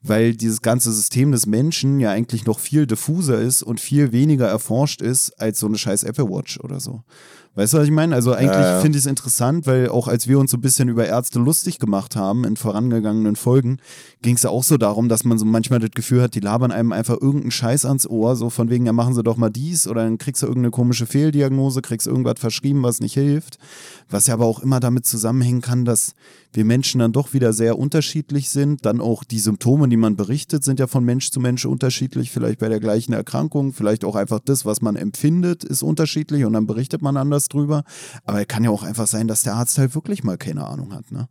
weil 0.03 0.35
dieses 0.35 0.63
ganze 0.63 0.93
System 0.93 1.33
des 1.33 1.47
Menschen 1.47 2.01
ja 2.01 2.11
eigentlich 2.11 2.47
noch 2.47 2.59
viel 2.59 2.87
diffuser 2.87 3.41
ist 3.41 3.63
und 3.63 3.81
viel 3.81 4.13
weniger 4.13 4.49
erforscht 4.49 5.03
ist 5.03 5.39
als 5.41 5.61
so 5.61 5.67
eine 5.67 5.79
scheiß 5.79 6.05
Apple 6.05 6.29
Watch 6.29 6.59
oder 6.61 6.81
so. 6.81 7.03
Weißt 7.57 7.73
du, 7.73 7.79
was 7.79 7.85
ich 7.85 7.91
meine? 7.91 8.15
Also 8.15 8.33
eigentlich 8.33 8.53
ja, 8.53 8.77
ja. 8.77 8.81
finde 8.81 8.97
ich 8.97 9.05
es 9.05 9.11
interessant, 9.11 9.67
weil 9.67 9.89
auch 9.89 10.07
als 10.07 10.29
wir 10.29 10.39
uns 10.39 10.53
so 10.53 10.57
ein 10.57 10.61
bisschen 10.61 10.89
über 10.89 11.07
Ärzte 11.07 11.41
lustig 11.41 11.81
gemacht 11.81 12.15
haben 12.15 12.45
in 12.45 12.57
vorangegangenen 12.57 13.35
Folgen, 13.35 13.79
ging 14.23 14.37
es 14.37 14.45
auch 14.45 14.63
so 14.63 14.77
darum, 14.77 15.09
dass 15.09 15.25
man 15.25 15.39
so 15.39 15.47
manchmal 15.47 15.79
das 15.79 15.93
Gefühl 15.93 16.21
hat, 16.21 16.35
die 16.35 16.41
labern 16.41 16.73
einem 16.73 16.93
einfach 16.93 17.19
irgendeinen 17.21 17.51
Scheiß 17.51 17.87
ans 17.87 18.07
Ohr, 18.07 18.37
so 18.37 18.51
von 18.51 18.69
wegen, 18.69 18.85
ja 18.85 18.93
machen 18.93 19.15
sie 19.15 19.23
doch 19.23 19.37
mal 19.37 19.51
dies 19.51 19.89
oder 19.89 20.05
dann 20.05 20.19
kriegst 20.19 20.43
du 20.43 20.47
irgendeine 20.47 20.71
komische 20.71 21.07
Fehldiagnose, 21.07 21.81
kriegst 21.81 22.07
irgendwas 22.07 22.39
verschrieben, 22.39 22.83
was 22.83 23.01
nicht 23.01 23.15
hilft. 23.15 23.59
Was 24.11 24.27
ja 24.27 24.35
aber 24.35 24.45
auch 24.45 24.61
immer 24.61 24.81
damit 24.81 25.07
zusammenhängen 25.07 25.63
kann, 25.63 25.85
dass 25.85 26.15
wir 26.53 26.65
Menschen 26.65 26.99
dann 26.99 27.13
doch 27.13 27.33
wieder 27.33 27.53
sehr 27.53 27.79
unterschiedlich 27.79 28.51
sind. 28.51 28.85
Dann 28.85 29.01
auch 29.01 29.25
die 29.25 29.39
Symptome, 29.39 29.89
die 29.89 29.97
man 29.97 30.17
berichtet, 30.17 30.65
sind 30.65 30.81
ja 30.81 30.87
von 30.87 31.05
Mensch 31.05 31.31
zu 31.31 31.41
Mensch 31.41 31.65
unterschiedlich. 31.65 32.31
Vielleicht 32.31 32.59
bei 32.59 32.69
der 32.69 32.81
gleichen 32.81 33.13
Erkrankung, 33.13 33.73
vielleicht 33.73 34.05
auch 34.05 34.17
einfach 34.17 34.41
das, 34.45 34.67
was 34.67 34.83
man 34.83 34.97
empfindet, 34.97 35.65
ist 35.65 35.83
unterschiedlich 35.83 36.45
und 36.45 36.53
dann 36.53 36.67
berichtet 36.67 37.01
man 37.01 37.17
anders 37.17 37.49
drüber. 37.49 37.85
Aber 38.25 38.41
es 38.41 38.49
kann 38.49 38.65
ja 38.65 38.71
auch 38.71 38.83
einfach 38.83 39.07
sein, 39.07 39.29
dass 39.29 39.43
der 39.43 39.55
Arzt 39.55 39.79
halt 39.79 39.95
wirklich 39.95 40.25
mal 40.25 40.37
keine 40.37 40.67
Ahnung 40.67 40.93
hat. 40.93 41.11
Ne? 41.11 41.29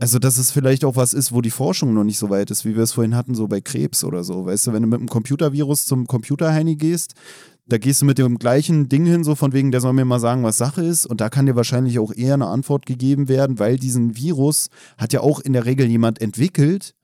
Also, 0.00 0.18
dass 0.18 0.38
es 0.38 0.50
vielleicht 0.50 0.84
auch 0.86 0.96
was 0.96 1.12
ist, 1.12 1.30
wo 1.30 1.42
die 1.42 1.50
Forschung 1.50 1.92
noch 1.92 2.04
nicht 2.04 2.18
so 2.18 2.30
weit 2.30 2.50
ist, 2.50 2.64
wie 2.64 2.74
wir 2.74 2.82
es 2.82 2.92
vorhin 2.92 3.14
hatten, 3.14 3.34
so 3.34 3.46
bei 3.48 3.60
Krebs 3.60 4.02
oder 4.02 4.24
so. 4.24 4.46
Weißt 4.46 4.66
du, 4.66 4.72
wenn 4.72 4.82
du 4.82 4.88
mit 4.88 4.98
einem 4.98 5.10
Computervirus 5.10 5.84
zum 5.84 6.06
Computerheini 6.06 6.76
gehst, 6.76 7.12
da 7.66 7.76
gehst 7.76 8.00
du 8.00 8.06
mit 8.06 8.16
dem 8.16 8.38
gleichen 8.38 8.88
Ding 8.88 9.04
hin, 9.04 9.24
so 9.24 9.34
von 9.34 9.52
wegen, 9.52 9.70
der 9.70 9.82
soll 9.82 9.92
mir 9.92 10.06
mal 10.06 10.18
sagen, 10.18 10.42
was 10.42 10.56
Sache 10.56 10.82
ist. 10.82 11.04
Und 11.04 11.20
da 11.20 11.28
kann 11.28 11.44
dir 11.44 11.54
wahrscheinlich 11.54 11.98
auch 11.98 12.12
eher 12.12 12.34
eine 12.34 12.46
Antwort 12.46 12.86
gegeben 12.86 13.28
werden, 13.28 13.58
weil 13.58 13.76
diesen 13.76 14.16
Virus 14.16 14.70
hat 14.96 15.12
ja 15.12 15.20
auch 15.20 15.38
in 15.38 15.52
der 15.52 15.66
Regel 15.66 15.86
jemand 15.86 16.20
entwickelt 16.20 16.94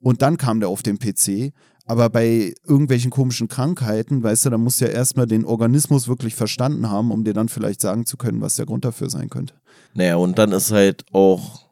und 0.00 0.20
dann 0.20 0.36
kam 0.36 0.58
der 0.58 0.68
auf 0.68 0.82
den 0.82 0.98
PC. 0.98 1.52
Aber 1.86 2.10
bei 2.10 2.54
irgendwelchen 2.66 3.10
komischen 3.10 3.46
Krankheiten, 3.46 4.22
weißt 4.22 4.46
du, 4.46 4.50
da 4.50 4.58
musst 4.58 4.80
du 4.80 4.86
ja 4.86 4.90
erstmal 4.90 5.26
den 5.26 5.44
Organismus 5.44 6.08
wirklich 6.08 6.34
verstanden 6.34 6.90
haben, 6.90 7.10
um 7.10 7.24
dir 7.24 7.34
dann 7.34 7.48
vielleicht 7.48 7.80
sagen 7.80 8.06
zu 8.06 8.16
können, 8.16 8.40
was 8.40 8.56
der 8.56 8.66
Grund 8.66 8.84
dafür 8.84 9.08
sein 9.08 9.30
könnte. 9.30 9.54
Naja, 9.92 10.16
und 10.16 10.38
dann 10.38 10.52
ist 10.52 10.72
halt 10.72 11.04
auch, 11.12 11.63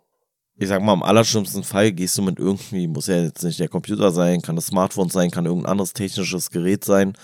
ich 0.63 0.69
sag 0.69 0.83
mal, 0.83 0.95
im 0.95 1.03
allerschlimmsten 1.03 1.65
Fall 1.65 1.93
gehst 1.93 2.17
du 2.17 2.23
mit 2.23 2.39
irgendwie, 2.39 2.87
muss 2.87 3.09
ja 3.09 3.17
jetzt 3.23 3.43
nicht 3.43 3.61
der 3.61 3.69
Computer 3.69 4.11
sein, 4.11 4.43
kann 4.43 4.57
das 4.57 4.67
Smartphone 4.67 5.11
sein, 5.11 5.31
kann 5.31 5.47
irgendein 5.47 5.73
anderes 5.73 5.93
technisches 5.93 6.51
Gerät 6.51 6.85
sein, 6.85 7.15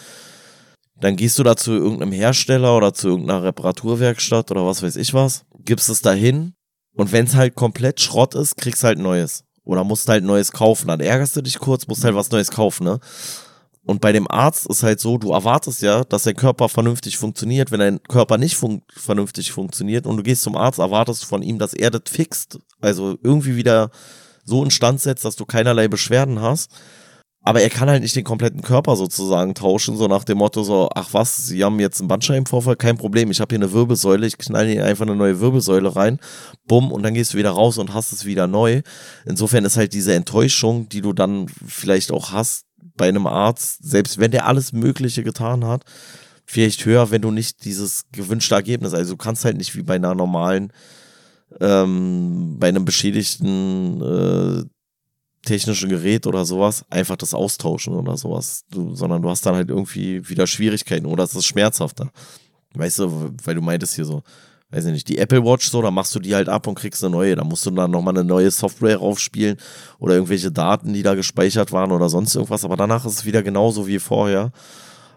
dann 1.00 1.16
gehst 1.16 1.38
du 1.38 1.42
da 1.42 1.56
zu 1.56 1.72
irgendeinem 1.72 2.12
Hersteller 2.12 2.76
oder 2.76 2.92
zu 2.92 3.08
irgendeiner 3.08 3.44
Reparaturwerkstatt 3.44 4.50
oder 4.50 4.66
was 4.66 4.82
weiß 4.82 4.96
ich 4.96 5.14
was, 5.14 5.44
gibst 5.64 5.88
es 5.88 6.02
dahin 6.02 6.54
und 6.98 7.12
wenn 7.12 7.26
es 7.26 7.36
halt 7.36 7.54
komplett 7.54 8.00
Schrott 8.00 8.34
ist, 8.34 8.56
kriegst 8.56 8.82
halt 8.82 8.98
Neues. 8.98 9.44
Oder 9.62 9.84
musst 9.84 10.08
halt 10.08 10.24
Neues 10.24 10.50
kaufen. 10.50 10.88
Dann 10.88 10.98
ärgerst 10.98 11.36
du 11.36 11.42
dich 11.42 11.58
kurz, 11.58 11.86
musst 11.86 12.02
halt 12.02 12.16
was 12.16 12.30
Neues 12.32 12.50
kaufen, 12.50 12.84
ne? 12.84 12.98
Und 13.88 14.00
bei 14.00 14.12
dem 14.12 14.30
Arzt 14.30 14.66
ist 14.66 14.82
halt 14.82 15.00
so, 15.00 15.16
du 15.16 15.32
erwartest 15.32 15.80
ja, 15.82 16.04
dass 16.04 16.24
dein 16.24 16.36
Körper 16.36 16.68
vernünftig 16.68 17.16
funktioniert. 17.16 17.70
Wenn 17.70 17.80
dein 17.80 18.02
Körper 18.02 18.36
nicht 18.36 18.56
fun 18.56 18.82
vernünftig 18.94 19.50
funktioniert 19.50 20.06
und 20.06 20.18
du 20.18 20.22
gehst 20.22 20.42
zum 20.42 20.56
Arzt, 20.56 20.78
erwartest 20.78 21.24
von 21.24 21.42
ihm, 21.42 21.58
dass 21.58 21.72
er 21.72 21.90
das 21.90 22.02
fixt, 22.08 22.58
also 22.80 23.16
irgendwie 23.22 23.56
wieder 23.56 23.90
so 24.44 24.62
instand 24.62 25.00
setzt, 25.00 25.24
dass 25.24 25.36
du 25.36 25.46
keinerlei 25.46 25.88
Beschwerden 25.88 26.40
hast 26.40 26.70
aber 27.48 27.62
er 27.62 27.70
kann 27.70 27.88
halt 27.88 28.02
nicht 28.02 28.14
den 28.14 28.24
kompletten 28.24 28.60
Körper 28.60 28.94
sozusagen 28.94 29.54
tauschen, 29.54 29.96
so 29.96 30.06
nach 30.06 30.24
dem 30.24 30.36
Motto 30.36 30.62
so, 30.64 30.90
ach 30.94 31.08
was, 31.12 31.46
sie 31.46 31.64
haben 31.64 31.80
jetzt 31.80 31.98
einen 31.98 32.08
Bandscheibenvorfall, 32.08 32.76
kein 32.76 32.98
Problem, 32.98 33.30
ich 33.30 33.40
habe 33.40 33.54
hier 33.54 33.64
eine 33.64 33.72
Wirbelsäule, 33.72 34.26
ich 34.26 34.36
knall 34.36 34.66
hier 34.66 34.84
einfach 34.84 35.06
eine 35.06 35.16
neue 35.16 35.40
Wirbelsäule 35.40 35.96
rein, 35.96 36.18
bumm, 36.66 36.92
und 36.92 37.02
dann 37.02 37.14
gehst 37.14 37.32
du 37.32 37.38
wieder 37.38 37.52
raus 37.52 37.78
und 37.78 37.94
hast 37.94 38.12
es 38.12 38.26
wieder 38.26 38.46
neu. 38.46 38.82
Insofern 39.24 39.64
ist 39.64 39.78
halt 39.78 39.94
diese 39.94 40.12
Enttäuschung, 40.12 40.90
die 40.90 41.00
du 41.00 41.14
dann 41.14 41.46
vielleicht 41.66 42.12
auch 42.12 42.32
hast 42.32 42.67
bei 42.96 43.08
einem 43.08 43.26
Arzt, 43.26 43.82
selbst 43.82 44.18
wenn 44.18 44.30
der 44.30 44.46
alles 44.46 44.72
Mögliche 44.72 45.22
getan 45.22 45.64
hat, 45.64 45.84
vielleicht 46.44 46.84
höher, 46.84 47.10
wenn 47.10 47.22
du 47.22 47.30
nicht 47.30 47.64
dieses 47.64 48.06
gewünschte 48.12 48.54
Ergebnis, 48.54 48.94
also 48.94 49.12
du 49.12 49.16
kannst 49.16 49.44
halt 49.44 49.56
nicht 49.56 49.76
wie 49.76 49.82
bei 49.82 49.96
einer 49.96 50.14
normalen 50.14 50.72
ähm, 51.60 52.56
bei 52.58 52.68
einem 52.68 52.84
beschädigten 52.84 54.02
äh, 54.02 54.64
technische 55.44 55.88
Gerät 55.88 56.26
oder 56.26 56.44
sowas 56.44 56.84
einfach 56.90 57.16
das 57.16 57.34
austauschen 57.34 57.94
oder 57.94 58.16
sowas, 58.16 58.64
du, 58.70 58.94
sondern 58.94 59.22
du 59.22 59.30
hast 59.30 59.46
dann 59.46 59.54
halt 59.54 59.70
irgendwie 59.70 60.28
wieder 60.28 60.46
Schwierigkeiten 60.46 61.06
oder 61.06 61.24
es 61.24 61.34
ist 61.34 61.46
schmerzhafter. 61.46 62.10
Weißt 62.74 62.98
du, 62.98 63.34
weil 63.44 63.54
du 63.54 63.62
meintest 63.62 63.94
hier 63.94 64.04
so, 64.04 64.22
weiß 64.70 64.84
ich 64.86 64.92
nicht, 64.92 65.08
die 65.08 65.18
Apple 65.18 65.44
Watch 65.44 65.70
so, 65.70 65.80
da 65.80 65.90
machst 65.90 66.14
du 66.14 66.20
die 66.20 66.34
halt 66.34 66.48
ab 66.48 66.66
und 66.66 66.74
kriegst 66.74 67.02
eine 67.02 67.10
neue, 67.10 67.36
da 67.36 67.44
musst 67.44 67.64
du 67.64 67.70
dann 67.70 67.90
nochmal 67.90 68.14
eine 68.14 68.24
neue 68.24 68.50
Software 68.50 68.98
raufspielen 68.98 69.56
oder 69.98 70.14
irgendwelche 70.14 70.52
Daten, 70.52 70.92
die 70.92 71.02
da 71.02 71.14
gespeichert 71.14 71.72
waren 71.72 71.92
oder 71.92 72.08
sonst 72.08 72.34
irgendwas, 72.34 72.64
aber 72.64 72.76
danach 72.76 73.06
ist 73.06 73.12
es 73.12 73.24
wieder 73.24 73.42
genauso 73.42 73.86
wie 73.86 73.98
vorher. 73.98 74.52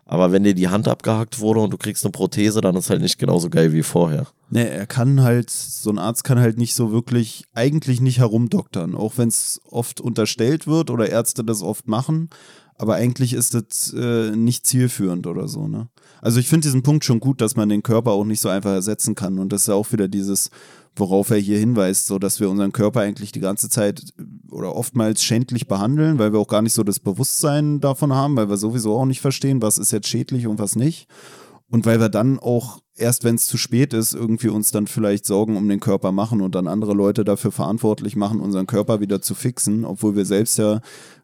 Aber 0.05 0.33
wenn 0.33 0.43
dir 0.43 0.53
die 0.53 0.67
Hand 0.67 0.89
abgehackt 0.89 1.39
wurde 1.39 1.61
und 1.61 1.71
du 1.71 1.77
kriegst 1.77 2.03
eine 2.03 2.11
Prothese, 2.11 2.59
dann 2.59 2.75
ist 2.75 2.89
halt 2.89 3.01
nicht 3.01 3.17
genauso 3.17 3.49
geil 3.49 3.71
wie 3.71 3.83
vorher. 3.83 4.27
Nee, 4.49 4.67
er 4.67 4.85
kann 4.85 5.21
halt, 5.21 5.49
so 5.49 5.89
ein 5.89 5.99
Arzt 5.99 6.25
kann 6.25 6.37
halt 6.37 6.57
nicht 6.57 6.75
so 6.75 6.91
wirklich, 6.91 7.45
eigentlich 7.53 8.01
nicht 8.01 8.19
herumdoktern, 8.19 8.95
auch 8.95 9.17
wenn 9.17 9.29
es 9.29 9.61
oft 9.69 10.01
unterstellt 10.01 10.67
wird 10.67 10.89
oder 10.89 11.09
Ärzte 11.09 11.45
das 11.45 11.61
oft 11.61 11.87
machen. 11.87 12.29
Aber 12.75 12.95
eigentlich 12.95 13.31
ist 13.31 13.53
das 13.53 13.93
äh, 13.93 14.31
nicht 14.35 14.67
zielführend 14.67 15.27
oder 15.27 15.47
so, 15.47 15.67
ne? 15.67 15.87
Also 16.21 16.39
ich 16.39 16.47
finde 16.47 16.67
diesen 16.67 16.83
Punkt 16.83 17.03
schon 17.03 17.19
gut, 17.19 17.41
dass 17.41 17.55
man 17.55 17.69
den 17.69 17.83
Körper 17.83 18.11
auch 18.11 18.23
nicht 18.23 18.39
so 18.39 18.49
einfach 18.49 18.71
ersetzen 18.71 19.15
kann. 19.15 19.39
Und 19.39 19.51
das 19.51 19.63
ist 19.63 19.69
auch 19.69 19.91
wieder 19.91 20.07
dieses, 20.07 20.51
worauf 20.95 21.29
er 21.31 21.37
hier 21.37 21.57
hinweist, 21.57 22.07
so 22.07 22.19
dass 22.19 22.39
wir 22.39 22.49
unseren 22.49 22.71
Körper 22.71 23.01
eigentlich 23.01 23.31
die 23.31 23.39
ganze 23.39 23.69
Zeit 23.69 24.13
oder 24.51 24.75
oftmals 24.75 25.23
schändlich 25.23 25.67
behandeln, 25.67 26.19
weil 26.19 26.31
wir 26.31 26.39
auch 26.39 26.47
gar 26.47 26.61
nicht 26.61 26.73
so 26.73 26.83
das 26.83 26.99
Bewusstsein 26.99 27.79
davon 27.79 28.13
haben, 28.13 28.35
weil 28.35 28.49
wir 28.49 28.57
sowieso 28.57 28.97
auch 28.97 29.05
nicht 29.05 29.21
verstehen, 29.21 29.61
was 29.61 29.77
ist 29.77 29.91
jetzt 29.91 30.07
schädlich 30.07 30.47
und 30.47 30.59
was 30.59 30.75
nicht. 30.75 31.07
Und 31.69 31.85
weil 31.85 32.01
wir 32.01 32.09
dann 32.09 32.37
auch 32.37 32.79
erst, 32.97 33.23
wenn 33.23 33.35
es 33.35 33.47
zu 33.47 33.57
spät 33.57 33.93
ist, 33.93 34.13
irgendwie 34.13 34.49
uns 34.49 34.71
dann 34.71 34.87
vielleicht 34.87 35.25
Sorgen 35.25 35.55
um 35.55 35.69
den 35.69 35.79
Körper 35.79 36.11
machen 36.11 36.41
und 36.41 36.53
dann 36.53 36.67
andere 36.67 36.93
Leute 36.93 37.23
dafür 37.23 37.51
verantwortlich 37.51 38.17
machen, 38.17 38.41
unseren 38.41 38.67
Körper 38.67 38.99
wieder 38.99 39.21
zu 39.21 39.33
fixen, 39.35 39.85
obwohl 39.85 40.17
wir 40.17 40.25
selbst 40.25 40.57
ja 40.57 40.81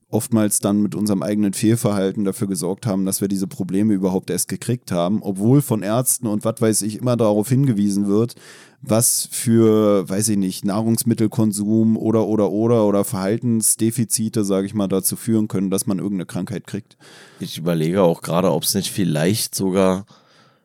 oftmals 0.10 0.60
dann 0.60 0.82
mit 0.82 0.96
unserem 0.96 1.22
eigenen 1.22 1.54
Fehlverhalten 1.54 2.24
dafür 2.24 2.48
gesorgt 2.48 2.86
haben, 2.86 3.06
dass 3.06 3.20
wir 3.20 3.28
diese 3.28 3.48
Probleme 3.48 3.94
überhaupt 3.94 4.30
erst 4.30 4.48
gekriegt 4.48 4.92
haben, 4.92 5.22
obwohl 5.22 5.62
von 5.62 5.84
Ärzten 5.84 6.28
und 6.28 6.46
was 6.46 6.62
weiß 6.62 6.82
ich 6.84 6.98
immer 6.98 7.18
darauf 7.18 7.50
hingewiesen 7.50 8.08
wird, 8.08 8.36
was 8.82 9.28
für, 9.32 10.08
weiß 10.08 10.30
ich 10.30 10.38
nicht, 10.38 10.64
Nahrungsmittelkonsum 10.64 11.98
oder 11.98 12.26
oder 12.26 12.52
oder 12.52 12.86
oder 12.86 13.04
Verhaltensdefizite, 13.04 14.46
sage 14.46 14.68
ich 14.68 14.74
mal, 14.74 14.88
dazu 14.88 15.18
führen 15.18 15.50
können, 15.50 15.70
dass 15.70 15.88
man 15.88 15.98
irgendeine 15.98 16.26
Krankheit 16.26 16.68
kriegt. 16.68 16.96
Ich 17.40 17.58
überlege 17.58 18.02
auch 18.02 18.22
gerade, 18.22 18.52
ob 18.52 18.64
es 18.64 18.76
nicht 18.76 18.92
vielleicht 18.92 19.56
sogar 19.56 20.06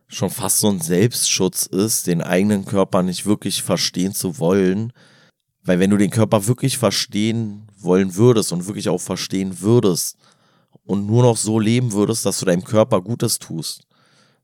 schon 0.07 0.31
fast 0.31 0.61
so 0.61 0.69
ein 0.69 0.81
Selbstschutz 0.81 1.67
ist, 1.67 2.07
den 2.07 2.21
eigenen 2.21 2.65
Körper 2.65 3.03
nicht 3.03 3.27
wirklich 3.27 3.63
verstehen 3.63 4.15
zu 4.15 4.39
wollen. 4.39 4.93
Weil 5.65 5.79
wenn 5.79 5.91
du 5.91 5.97
den 5.97 6.11
Körper 6.11 6.47
wirklich 6.47 6.79
verstehen 6.79 7.69
wollen 7.79 8.17
würdest 8.17 8.53
und 8.53 8.67
wirklich 8.67 8.89
auch 8.89 9.01
verstehen 9.01 9.61
würdest 9.61 10.17
und 10.85 11.07
nur 11.07 11.23
noch 11.23 11.37
so 11.37 11.59
leben 11.59 11.93
würdest, 11.93 12.27
dass 12.27 12.41
du 12.41 12.47
deinem 12.47 12.65
Körper 12.65 13.01
Gutes 13.01 13.39
tust, 13.39 13.87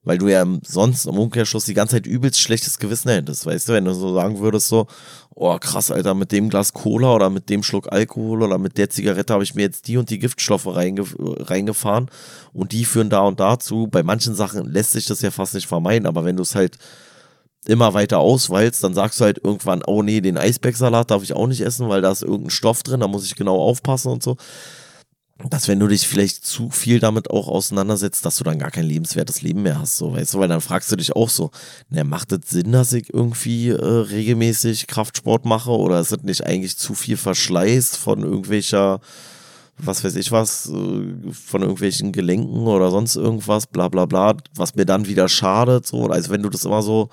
weil 0.04 0.18
du 0.18 0.28
ja 0.28 0.46
sonst 0.64 1.06
im 1.06 1.18
Umkehrschluss 1.18 1.64
die 1.64 1.74
ganze 1.74 1.96
Zeit 1.96 2.06
übelst 2.06 2.40
schlechtes 2.40 2.78
Gewissen 2.78 3.10
hättest, 3.10 3.46
weißt 3.46 3.68
du, 3.68 3.72
wenn 3.72 3.84
du 3.84 3.94
so 3.94 4.14
sagen 4.14 4.38
würdest 4.38 4.68
so, 4.68 4.86
oh 5.34 5.56
krass, 5.58 5.90
Alter, 5.90 6.14
mit 6.14 6.30
dem 6.30 6.48
Glas 6.50 6.72
Cola 6.72 7.14
oder 7.14 7.30
mit 7.30 7.50
dem 7.50 7.64
Schluck 7.64 7.90
Alkohol 7.92 8.42
oder 8.42 8.58
mit 8.58 8.78
der 8.78 8.90
Zigarette 8.90 9.32
habe 9.32 9.42
ich 9.42 9.54
mir 9.54 9.62
jetzt 9.62 9.88
die 9.88 9.96
und 9.96 10.10
die 10.10 10.20
Giftstoffe 10.20 10.66
reinge 10.66 11.04
reingefahren 11.18 12.10
und 12.52 12.72
die 12.72 12.84
führen 12.84 13.10
da 13.10 13.20
und 13.20 13.40
dazu. 13.40 13.88
Bei 13.88 14.04
manchen 14.04 14.34
Sachen 14.34 14.66
lässt 14.66 14.92
sich 14.92 15.06
das 15.06 15.20
ja 15.20 15.32
fast 15.32 15.54
nicht 15.54 15.66
vermeiden, 15.66 16.06
aber 16.06 16.24
wenn 16.24 16.36
du 16.36 16.42
es 16.42 16.54
halt 16.54 16.78
immer 17.68 17.92
weiter 17.92 18.18
ausweilst, 18.18 18.82
dann 18.82 18.94
sagst 18.94 19.20
du 19.20 19.24
halt 19.24 19.38
irgendwann, 19.44 19.82
oh 19.86 20.02
nee, 20.02 20.22
den 20.22 20.38
Eisbergsalat 20.38 21.10
darf 21.10 21.22
ich 21.22 21.34
auch 21.34 21.46
nicht 21.46 21.60
essen, 21.60 21.88
weil 21.88 22.00
da 22.00 22.10
ist 22.10 22.22
irgendein 22.22 22.50
Stoff 22.50 22.82
drin, 22.82 23.00
da 23.00 23.08
muss 23.08 23.26
ich 23.26 23.36
genau 23.36 23.56
aufpassen 23.56 24.10
und 24.10 24.22
so. 24.22 24.36
Dass 25.50 25.68
wenn 25.68 25.78
du 25.78 25.86
dich 25.86 26.08
vielleicht 26.08 26.44
zu 26.46 26.70
viel 26.70 26.98
damit 26.98 27.30
auch 27.30 27.46
auseinandersetzt, 27.46 28.24
dass 28.24 28.38
du 28.38 28.44
dann 28.44 28.58
gar 28.58 28.72
kein 28.72 28.86
lebenswertes 28.86 29.42
Leben 29.42 29.62
mehr 29.62 29.78
hast, 29.78 29.98
so, 29.98 30.14
weißt 30.14 30.34
du, 30.34 30.38
weil 30.38 30.48
dann 30.48 30.62
fragst 30.62 30.90
du 30.90 30.96
dich 30.96 31.14
auch 31.14 31.28
so, 31.28 31.50
ne, 31.90 32.04
macht 32.04 32.32
es 32.32 32.48
Sinn, 32.48 32.72
dass 32.72 32.92
ich 32.94 33.12
irgendwie 33.12 33.68
äh, 33.68 33.84
regelmäßig 33.84 34.86
Kraftsport 34.86 35.44
mache 35.44 35.70
oder 35.70 36.00
ist 36.00 36.10
es 36.10 36.22
nicht 36.22 36.44
eigentlich 36.44 36.78
zu 36.78 36.94
viel 36.94 37.18
Verschleiß 37.18 37.96
von 37.96 38.22
irgendwelcher, 38.22 39.00
was 39.76 40.02
weiß 40.02 40.16
ich 40.16 40.32
was, 40.32 40.70
äh, 40.70 41.32
von 41.32 41.60
irgendwelchen 41.60 42.12
Gelenken 42.12 42.66
oder 42.66 42.90
sonst 42.90 43.14
irgendwas, 43.14 43.66
bla 43.66 43.88
bla 43.88 44.06
bla, 44.06 44.36
was 44.56 44.74
mir 44.74 44.86
dann 44.86 45.06
wieder 45.06 45.28
schadet, 45.28 45.86
so, 45.86 46.06
also 46.06 46.30
wenn 46.30 46.42
du 46.42 46.48
das 46.48 46.64
immer 46.64 46.82
so 46.82 47.10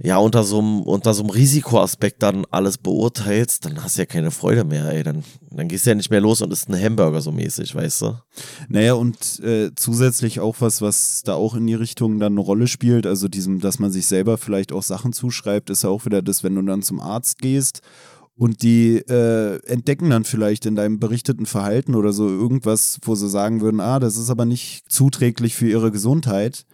ja, 0.00 0.18
unter 0.18 0.42
so 0.42 0.58
einem, 0.58 0.82
unter 0.82 1.14
so 1.14 1.22
einem 1.22 1.30
Risikoaspekt 1.30 2.22
dann 2.22 2.44
alles 2.50 2.78
beurteilst, 2.78 3.64
dann 3.64 3.82
hast 3.82 3.96
du 3.96 4.02
ja 4.02 4.06
keine 4.06 4.32
Freude 4.32 4.64
mehr, 4.64 4.90
ey. 4.90 5.04
Dann, 5.04 5.22
dann 5.50 5.68
gehst 5.68 5.86
du 5.86 5.90
ja 5.90 5.94
nicht 5.94 6.10
mehr 6.10 6.20
los 6.20 6.42
und 6.42 6.52
isst 6.52 6.68
einen 6.68 6.82
Hamburger 6.82 7.20
so 7.20 7.30
mäßig, 7.30 7.74
weißt 7.74 8.02
du? 8.02 8.18
Naja, 8.68 8.94
und 8.94 9.38
äh, 9.40 9.70
zusätzlich 9.76 10.40
auch 10.40 10.56
was, 10.58 10.82
was 10.82 11.22
da 11.22 11.34
auch 11.34 11.54
in 11.54 11.66
die 11.66 11.74
Richtung 11.74 12.18
dann 12.18 12.32
eine 12.32 12.40
Rolle 12.40 12.66
spielt, 12.66 13.06
also 13.06 13.28
diesem, 13.28 13.60
dass 13.60 13.78
man 13.78 13.92
sich 13.92 14.06
selber 14.06 14.36
vielleicht 14.36 14.72
auch 14.72 14.82
Sachen 14.82 15.12
zuschreibt, 15.12 15.70
ist 15.70 15.84
ja 15.84 15.90
auch 15.90 16.04
wieder 16.06 16.22
das, 16.22 16.42
wenn 16.42 16.56
du 16.56 16.62
dann 16.62 16.82
zum 16.82 17.00
Arzt 17.00 17.38
gehst 17.38 17.80
und 18.36 18.62
die 18.62 18.96
äh, 18.96 19.64
entdecken 19.66 20.10
dann 20.10 20.24
vielleicht 20.24 20.66
in 20.66 20.74
deinem 20.74 20.98
berichteten 20.98 21.46
Verhalten 21.46 21.94
oder 21.94 22.12
so 22.12 22.28
irgendwas, 22.28 22.98
wo 23.02 23.14
sie 23.14 23.28
sagen 23.28 23.60
würden, 23.60 23.78
ah, 23.78 24.00
das 24.00 24.16
ist 24.16 24.28
aber 24.28 24.44
nicht 24.44 24.90
zuträglich 24.90 25.54
für 25.54 25.68
ihre 25.68 25.92
Gesundheit 25.92 26.66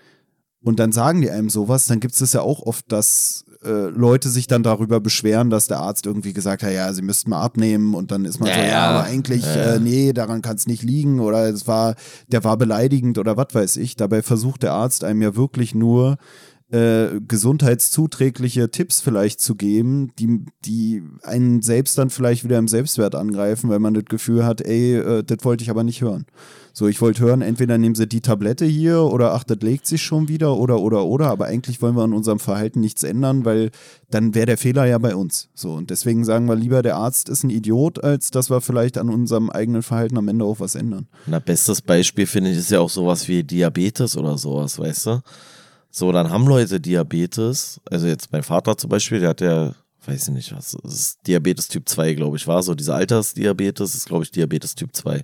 und 0.62 0.78
dann 0.78 0.92
sagen 0.92 1.22
die 1.22 1.30
einem 1.30 1.50
sowas, 1.50 1.86
dann 1.86 2.00
gibt 2.00 2.14
es 2.14 2.20
das 2.20 2.32
ja 2.32 2.42
auch 2.42 2.60
oft, 2.62 2.90
dass 2.92 3.44
äh, 3.64 3.88
Leute 3.88 4.28
sich 4.28 4.46
dann 4.46 4.62
darüber 4.62 5.00
beschweren, 5.00 5.50
dass 5.50 5.66
der 5.66 5.80
Arzt 5.80 6.06
irgendwie 6.06 6.32
gesagt 6.32 6.62
hat, 6.62 6.72
ja, 6.72 6.92
sie 6.92 7.02
müssten 7.02 7.30
mal 7.30 7.42
abnehmen 7.42 7.94
und 7.94 8.10
dann 8.10 8.24
ist 8.24 8.40
man 8.40 8.48
ja, 8.48 8.54
so, 8.54 8.60
ja, 8.60 8.90
aber 8.90 9.04
eigentlich, 9.04 9.44
ja. 9.44 9.74
äh, 9.74 9.80
nee, 9.80 10.12
daran 10.12 10.42
kann 10.42 10.56
es 10.56 10.66
nicht 10.66 10.82
liegen 10.82 11.20
oder 11.20 11.48
es 11.48 11.66
war, 11.66 11.94
der 12.28 12.44
war 12.44 12.56
beleidigend 12.56 13.18
oder 13.18 13.36
was 13.36 13.48
weiß 13.52 13.76
ich. 13.76 13.96
Dabei 13.96 14.22
versucht 14.22 14.62
der 14.62 14.72
Arzt 14.72 15.04
einem 15.04 15.22
ja 15.22 15.36
wirklich 15.36 15.74
nur 15.74 16.16
äh, 16.70 17.20
gesundheitszuträgliche 17.26 18.70
Tipps 18.70 19.00
vielleicht 19.00 19.40
zu 19.40 19.56
geben, 19.56 20.12
die, 20.18 20.44
die 20.64 21.02
einen 21.22 21.62
selbst 21.62 21.98
dann 21.98 22.10
vielleicht 22.10 22.44
wieder 22.44 22.58
im 22.58 22.68
Selbstwert 22.68 23.14
angreifen, 23.14 23.70
weil 23.70 23.80
man 23.80 23.94
das 23.94 24.04
Gefühl 24.04 24.44
hat, 24.44 24.60
ey, 24.60 24.96
äh, 24.96 25.22
das 25.24 25.38
wollte 25.42 25.64
ich 25.64 25.70
aber 25.70 25.84
nicht 25.84 26.00
hören. 26.00 26.26
So, 26.72 26.88
ich 26.88 27.00
wollte 27.00 27.22
hören, 27.22 27.42
entweder 27.42 27.78
nehmen 27.78 27.94
sie 27.94 28.06
die 28.06 28.20
Tablette 28.20 28.64
hier 28.64 29.02
oder 29.02 29.34
ach, 29.34 29.44
das 29.44 29.58
legt 29.60 29.86
sich 29.86 30.02
schon 30.02 30.28
wieder 30.28 30.56
oder 30.56 30.80
oder 30.80 31.04
oder, 31.04 31.26
aber 31.26 31.46
eigentlich 31.46 31.82
wollen 31.82 31.96
wir 31.96 32.02
an 32.02 32.12
unserem 32.12 32.38
Verhalten 32.38 32.80
nichts 32.80 33.02
ändern, 33.02 33.44
weil 33.44 33.70
dann 34.10 34.34
wäre 34.34 34.46
der 34.46 34.58
Fehler 34.58 34.86
ja 34.86 34.98
bei 34.98 35.14
uns. 35.14 35.48
So, 35.54 35.72
und 35.72 35.90
deswegen 35.90 36.24
sagen 36.24 36.46
wir 36.46 36.56
lieber, 36.56 36.82
der 36.82 36.96
Arzt 36.96 37.28
ist 37.28 37.44
ein 37.44 37.50
Idiot, 37.50 38.02
als 38.02 38.30
dass 38.30 38.50
wir 38.50 38.60
vielleicht 38.60 38.98
an 38.98 39.08
unserem 39.10 39.50
eigenen 39.50 39.82
Verhalten 39.82 40.16
am 40.18 40.28
Ende 40.28 40.44
auch 40.44 40.60
was 40.60 40.74
ändern. 40.74 41.08
Na, 41.26 41.38
bestes 41.38 41.82
Beispiel 41.82 42.26
finde 42.26 42.50
ich 42.50 42.58
ist 42.58 42.70
ja 42.70 42.80
auch 42.80 42.90
sowas 42.90 43.26
wie 43.28 43.42
Diabetes 43.42 44.16
oder 44.16 44.38
sowas, 44.38 44.78
weißt 44.78 45.06
du? 45.06 45.22
So, 45.90 46.12
dann 46.12 46.30
haben 46.30 46.46
Leute 46.46 46.80
Diabetes, 46.80 47.80
also 47.90 48.06
jetzt 48.06 48.30
mein 48.32 48.44
Vater 48.44 48.76
zum 48.76 48.90
Beispiel, 48.90 49.20
der 49.20 49.30
hat 49.30 49.40
ja 49.40 49.74
weiß 50.06 50.28
ich 50.28 50.34
nicht 50.34 50.56
was, 50.56 50.76
Diabetes 51.26 51.68
Typ 51.68 51.88
2, 51.88 52.14
glaube 52.14 52.36
ich, 52.36 52.46
war 52.46 52.62
so. 52.62 52.74
Dieser 52.74 52.94
Altersdiabetes 52.94 53.94
ist, 53.94 54.06
glaube 54.06 54.24
ich, 54.24 54.30
Diabetes 54.30 54.74
Typ 54.74 54.94
2. 54.94 55.22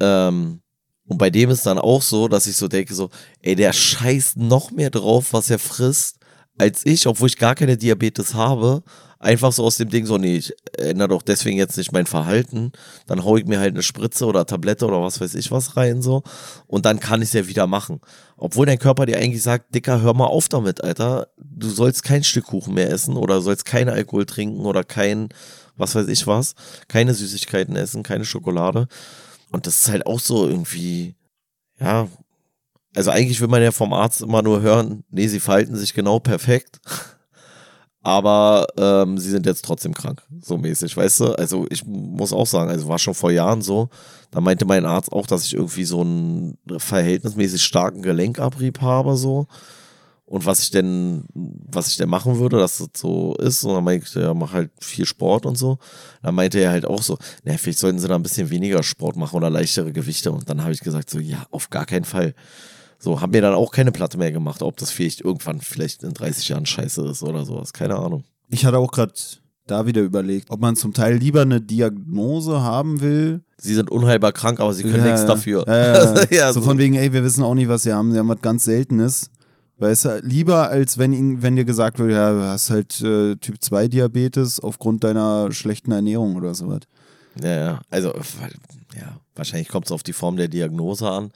Ähm, 0.00 0.60
und 1.08 1.16
bei 1.16 1.30
dem 1.30 1.50
ist 1.50 1.64
dann 1.64 1.78
auch 1.78 2.02
so, 2.02 2.28
dass 2.28 2.46
ich 2.46 2.56
so 2.56 2.68
denke, 2.68 2.94
so, 2.94 3.08
ey, 3.40 3.54
der 3.56 3.72
scheißt 3.72 4.36
noch 4.36 4.70
mehr 4.70 4.90
drauf, 4.90 5.32
was 5.32 5.48
er 5.48 5.58
frisst, 5.58 6.18
als 6.58 6.84
ich, 6.84 7.06
obwohl 7.06 7.28
ich 7.28 7.38
gar 7.38 7.54
keine 7.54 7.76
Diabetes 7.76 8.34
habe. 8.34 8.82
Einfach 9.20 9.50
so 9.50 9.64
aus 9.64 9.78
dem 9.78 9.88
Ding, 9.88 10.06
so, 10.06 10.16
nee, 10.16 10.36
ich 10.36 10.52
ändere 10.76 11.08
doch 11.08 11.22
deswegen 11.22 11.56
jetzt 11.56 11.76
nicht 11.76 11.92
mein 11.92 12.06
Verhalten. 12.06 12.72
Dann 13.06 13.24
hau 13.24 13.36
ich 13.36 13.46
mir 13.46 13.58
halt 13.58 13.74
eine 13.74 13.82
Spritze 13.82 14.26
oder 14.26 14.46
Tablette 14.46 14.86
oder 14.86 15.02
was 15.02 15.20
weiß 15.20 15.34
ich 15.34 15.50
was 15.50 15.76
rein, 15.76 16.02
so. 16.02 16.22
Und 16.66 16.84
dann 16.84 17.00
kann 17.00 17.22
ich 17.22 17.28
es 17.28 17.32
ja 17.32 17.48
wieder 17.48 17.66
machen. 17.66 18.00
Obwohl 18.36 18.66
dein 18.66 18.78
Körper 18.78 19.06
dir 19.06 19.16
eigentlich 19.16 19.42
sagt, 19.42 19.74
Dicker, 19.74 20.02
hör 20.02 20.14
mal 20.14 20.26
auf 20.26 20.48
damit, 20.48 20.84
Alter. 20.84 21.28
Du 21.36 21.68
sollst 21.68 22.04
kein 22.04 22.22
Stück 22.22 22.46
Kuchen 22.46 22.74
mehr 22.74 22.90
essen 22.90 23.16
oder 23.16 23.40
sollst 23.40 23.64
keinen 23.64 23.88
Alkohol 23.88 24.26
trinken 24.26 24.60
oder 24.66 24.84
kein, 24.84 25.30
was 25.76 25.94
weiß 25.94 26.06
ich 26.08 26.26
was, 26.28 26.54
keine 26.86 27.14
Süßigkeiten 27.14 27.74
essen, 27.74 28.04
keine 28.04 28.24
Schokolade. 28.24 28.86
Und 29.50 29.66
das 29.66 29.80
ist 29.80 29.88
halt 29.88 30.06
auch 30.06 30.20
so 30.20 30.46
irgendwie, 30.46 31.14
ja, 31.80 32.08
also 32.94 33.10
eigentlich 33.10 33.40
will 33.40 33.48
man 33.48 33.62
ja 33.62 33.70
vom 33.70 33.92
Arzt 33.92 34.22
immer 34.22 34.42
nur 34.42 34.60
hören, 34.60 35.04
nee, 35.10 35.28
sie 35.28 35.40
verhalten 35.40 35.76
sich 35.76 35.94
genau 35.94 36.18
perfekt. 36.18 36.80
Aber 38.02 38.66
ähm, 38.76 39.18
sie 39.18 39.30
sind 39.30 39.44
jetzt 39.44 39.64
trotzdem 39.64 39.92
krank, 39.92 40.22
so 40.40 40.56
mäßig, 40.56 40.96
weißt 40.96 41.20
du? 41.20 41.32
Also 41.32 41.66
ich 41.68 41.84
muss 41.84 42.32
auch 42.32 42.46
sagen, 42.46 42.70
also 42.70 42.88
war 42.88 42.98
schon 42.98 43.12
vor 43.12 43.30
Jahren 43.30 43.60
so, 43.60 43.90
da 44.30 44.40
meinte 44.40 44.64
mein 44.64 44.86
Arzt 44.86 45.12
auch, 45.12 45.26
dass 45.26 45.44
ich 45.44 45.54
irgendwie 45.54 45.84
so 45.84 46.00
einen 46.00 46.56
verhältnismäßig 46.78 47.62
starken 47.62 48.00
Gelenkabrieb 48.00 48.80
habe, 48.80 49.16
so 49.16 49.46
und 50.28 50.44
was 50.44 50.60
ich 50.60 50.70
denn, 50.70 51.24
was 51.34 51.88
ich 51.88 51.96
denn 51.96 52.10
machen 52.10 52.38
würde, 52.38 52.58
dass 52.58 52.78
das 52.78 52.88
so 52.94 53.34
ist. 53.36 53.64
Und 53.64 53.74
dann 53.74 53.84
meinte 53.84 54.06
ich, 54.06 54.14
ja, 54.14 54.34
mach 54.34 54.52
halt 54.52 54.70
viel 54.78 55.06
Sport 55.06 55.46
und 55.46 55.56
so. 55.56 55.78
Dann 56.22 56.34
meinte 56.34 56.58
er 56.58 56.70
halt 56.70 56.84
auch 56.84 57.02
so, 57.02 57.16
naja, 57.44 57.56
vielleicht 57.56 57.78
sollten 57.78 57.98
sie 57.98 58.08
da 58.08 58.14
ein 58.14 58.22
bisschen 58.22 58.50
weniger 58.50 58.82
Sport 58.82 59.16
machen 59.16 59.36
oder 59.36 59.48
leichtere 59.48 59.90
Gewichte. 59.90 60.30
Und 60.30 60.48
dann 60.50 60.62
habe 60.62 60.72
ich 60.72 60.80
gesagt, 60.80 61.08
so, 61.08 61.18
ja, 61.18 61.46
auf 61.50 61.70
gar 61.70 61.86
keinen 61.86 62.04
Fall. 62.04 62.34
So, 62.98 63.22
haben 63.22 63.30
mir 63.30 63.40
dann 63.40 63.54
auch 63.54 63.70
keine 63.70 63.90
Platte 63.90 64.18
mehr 64.18 64.30
gemacht, 64.30 64.62
ob 64.62 64.76
das 64.76 64.90
vielleicht 64.90 65.22
irgendwann 65.22 65.62
vielleicht 65.62 66.02
in 66.02 66.12
30 66.12 66.48
Jahren 66.48 66.66
scheiße 66.66 67.06
ist 67.06 67.22
oder 67.22 67.46
sowas. 67.46 67.72
Keine 67.72 67.96
Ahnung. 67.96 68.24
Ich 68.50 68.66
hatte 68.66 68.76
auch 68.76 68.92
gerade 68.92 69.14
da 69.66 69.86
wieder 69.86 70.02
überlegt, 70.02 70.50
ob 70.50 70.60
man 70.60 70.76
zum 70.76 70.92
Teil 70.92 71.16
lieber 71.16 71.42
eine 71.42 71.62
Diagnose 71.62 72.60
haben 72.60 73.00
will. 73.00 73.40
Sie 73.56 73.74
sind 73.74 73.90
unheilbar 73.90 74.32
krank, 74.32 74.60
aber 74.60 74.74
sie 74.74 74.82
können 74.82 75.04
ja, 75.04 75.12
nichts 75.12 75.24
dafür. 75.24 75.64
Ja, 75.66 76.26
ja, 76.30 76.52
so, 76.52 76.60
so, 76.60 76.66
von 76.66 76.76
wegen, 76.76 76.96
ey, 76.96 77.12
wir 77.14 77.24
wissen 77.24 77.42
auch 77.42 77.54
nicht, 77.54 77.68
was 77.68 77.82
sie 77.84 77.92
haben. 77.92 78.12
Sie 78.12 78.18
haben 78.18 78.28
was 78.28 78.42
ganz 78.42 78.64
Seltenes. 78.64 79.30
Weißt 79.78 80.06
du, 80.06 80.20
lieber 80.22 80.68
als 80.70 80.98
wenn, 80.98 81.12
ihn, 81.12 81.42
wenn 81.42 81.54
dir 81.54 81.64
gesagt 81.64 81.98
wird, 82.00 82.10
ja, 82.10 82.32
du 82.32 82.42
hast 82.42 82.70
halt 82.70 83.00
äh, 83.00 83.36
Typ 83.36 83.62
2 83.62 83.88
Diabetes 83.88 84.58
aufgrund 84.58 85.04
deiner 85.04 85.52
schlechten 85.52 85.92
Ernährung 85.92 86.34
oder 86.34 86.54
sowas. 86.54 86.80
Ja, 87.40 87.56
ja, 87.56 87.80
also 87.88 88.12
ja, 88.96 89.20
wahrscheinlich 89.36 89.68
kommt 89.68 89.86
es 89.86 89.92
auf 89.92 90.02
die 90.02 90.12
Form 90.12 90.36
der 90.36 90.48
Diagnose 90.48 91.08
an. 91.08 91.30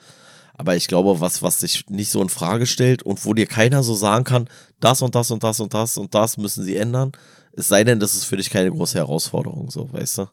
Aber 0.54 0.76
ich 0.76 0.88
glaube, 0.88 1.20
was, 1.20 1.42
was 1.42 1.60
sich 1.60 1.88
nicht 1.88 2.10
so 2.10 2.20
in 2.20 2.28
Frage 2.28 2.66
stellt 2.66 3.02
und 3.02 3.24
wo 3.24 3.32
dir 3.32 3.46
keiner 3.46 3.82
so 3.82 3.94
sagen 3.94 4.24
kann, 4.24 4.48
das 4.80 5.02
und 5.02 5.14
das 5.14 5.30
und 5.30 5.42
das 5.42 5.60
und 5.60 5.72
das 5.72 5.96
und 5.96 6.14
das 6.14 6.36
müssen 6.36 6.64
sie 6.64 6.76
ändern, 6.76 7.12
es 7.54 7.68
sei 7.68 7.84
denn, 7.84 8.00
das 8.00 8.14
ist 8.14 8.24
für 8.24 8.36
dich 8.36 8.50
keine 8.50 8.70
große 8.70 8.98
Herausforderung, 8.98 9.70
so, 9.70 9.92
weißt 9.92 10.18
du? 10.18 10.26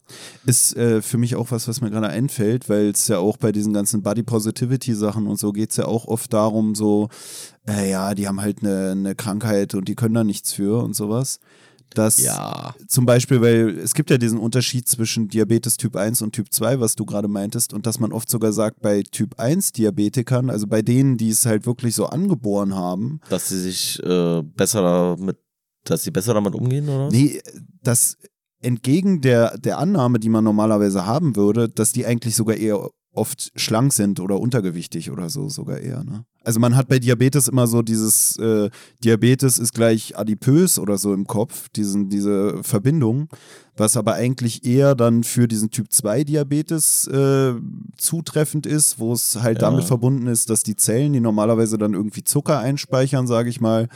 Ist 0.46 0.76
äh, 0.76 1.02
für 1.02 1.18
mich 1.18 1.36
auch 1.36 1.50
was, 1.50 1.68
was 1.68 1.80
mir 1.80 1.90
gerade 1.90 2.08
einfällt, 2.08 2.68
weil 2.68 2.90
es 2.90 3.08
ja 3.08 3.18
auch 3.18 3.36
bei 3.36 3.52
diesen 3.52 3.74
ganzen 3.74 4.02
Body 4.02 4.22
Positivity 4.22 4.94
Sachen 4.94 5.26
und 5.26 5.38
so 5.38 5.52
geht 5.52 5.70
es 5.70 5.76
ja 5.76 5.84
auch 5.84 6.06
oft 6.06 6.32
darum, 6.32 6.74
so, 6.74 7.08
äh, 7.68 7.90
ja, 7.90 8.14
die 8.14 8.26
haben 8.26 8.40
halt 8.40 8.62
eine, 8.62 8.92
eine 8.92 9.14
Krankheit 9.14 9.74
und 9.74 9.88
die 9.88 9.94
können 9.94 10.14
da 10.14 10.24
nichts 10.24 10.52
für 10.52 10.82
und 10.82 10.94
sowas. 10.94 11.40
Dass 11.94 12.22
ja. 12.22 12.72
zum 12.86 13.04
Beispiel, 13.04 13.40
weil 13.40 13.76
es 13.78 13.94
gibt 13.94 14.10
ja 14.10 14.18
diesen 14.18 14.38
Unterschied 14.38 14.88
zwischen 14.88 15.26
Diabetes 15.26 15.76
Typ 15.76 15.96
1 15.96 16.22
und 16.22 16.32
Typ 16.32 16.52
2, 16.52 16.78
was 16.78 16.94
du 16.94 17.04
gerade 17.04 17.26
meintest, 17.26 17.72
und 17.74 17.84
dass 17.84 17.98
man 17.98 18.12
oft 18.12 18.30
sogar 18.30 18.52
sagt, 18.52 18.80
bei 18.80 19.02
Typ 19.02 19.40
1 19.40 19.72
Diabetikern, 19.72 20.50
also 20.50 20.68
bei 20.68 20.82
denen, 20.82 21.16
die 21.16 21.30
es 21.30 21.46
halt 21.46 21.66
wirklich 21.66 21.96
so 21.96 22.06
angeboren 22.06 22.76
haben, 22.76 23.20
dass 23.28 23.48
sie 23.48 23.60
sich 23.60 24.00
äh, 24.04 24.40
besser 24.42 24.82
damit 24.82 25.38
dass 25.84 26.02
sie 26.02 26.10
besser 26.10 26.34
damit 26.34 26.54
umgehen, 26.54 26.88
oder? 26.88 27.08
Nee, 27.10 27.40
dass 27.82 28.16
entgegen 28.62 29.20
der, 29.20 29.56
der 29.58 29.78
Annahme, 29.78 30.18
die 30.18 30.28
man 30.28 30.44
normalerweise 30.44 31.06
haben 31.06 31.36
würde, 31.36 31.68
dass 31.68 31.92
die 31.92 32.06
eigentlich 32.06 32.36
sogar 32.36 32.56
eher 32.56 32.90
oft 33.12 33.50
schlank 33.56 33.92
sind 33.92 34.20
oder 34.20 34.38
untergewichtig 34.38 35.10
oder 35.10 35.30
so 35.30 35.48
sogar 35.48 35.78
eher. 35.78 36.04
Ne? 36.04 36.24
Also 36.44 36.60
man 36.60 36.76
hat 36.76 36.88
bei 36.88 36.98
Diabetes 36.98 37.48
immer 37.48 37.66
so 37.66 37.82
dieses 37.82 38.36
äh, 38.38 38.70
Diabetes 39.02 39.58
ist 39.58 39.74
gleich 39.74 40.16
adipös 40.16 40.78
oder 40.78 40.96
so 40.96 41.12
im 41.12 41.26
Kopf, 41.26 41.68
diesen, 41.70 42.08
diese 42.08 42.62
Verbindung, 42.62 43.28
was 43.76 43.96
aber 43.96 44.14
eigentlich 44.14 44.64
eher 44.64 44.94
dann 44.94 45.24
für 45.24 45.48
diesen 45.48 45.70
Typ 45.70 45.92
2 45.92 46.24
Diabetes 46.24 47.08
äh, 47.08 47.54
zutreffend 47.96 48.64
ist, 48.64 49.00
wo 49.00 49.12
es 49.12 49.42
halt 49.42 49.60
ja. 49.60 49.68
damit 49.68 49.84
verbunden 49.84 50.28
ist, 50.28 50.48
dass 50.48 50.62
die 50.62 50.76
Zellen, 50.76 51.12
die 51.12 51.20
normalerweise 51.20 51.78
dann 51.78 51.94
irgendwie 51.94 52.22
Zucker 52.22 52.60
einspeichern, 52.60 53.26
sage 53.26 53.50
ich 53.50 53.60
mal, 53.60 53.88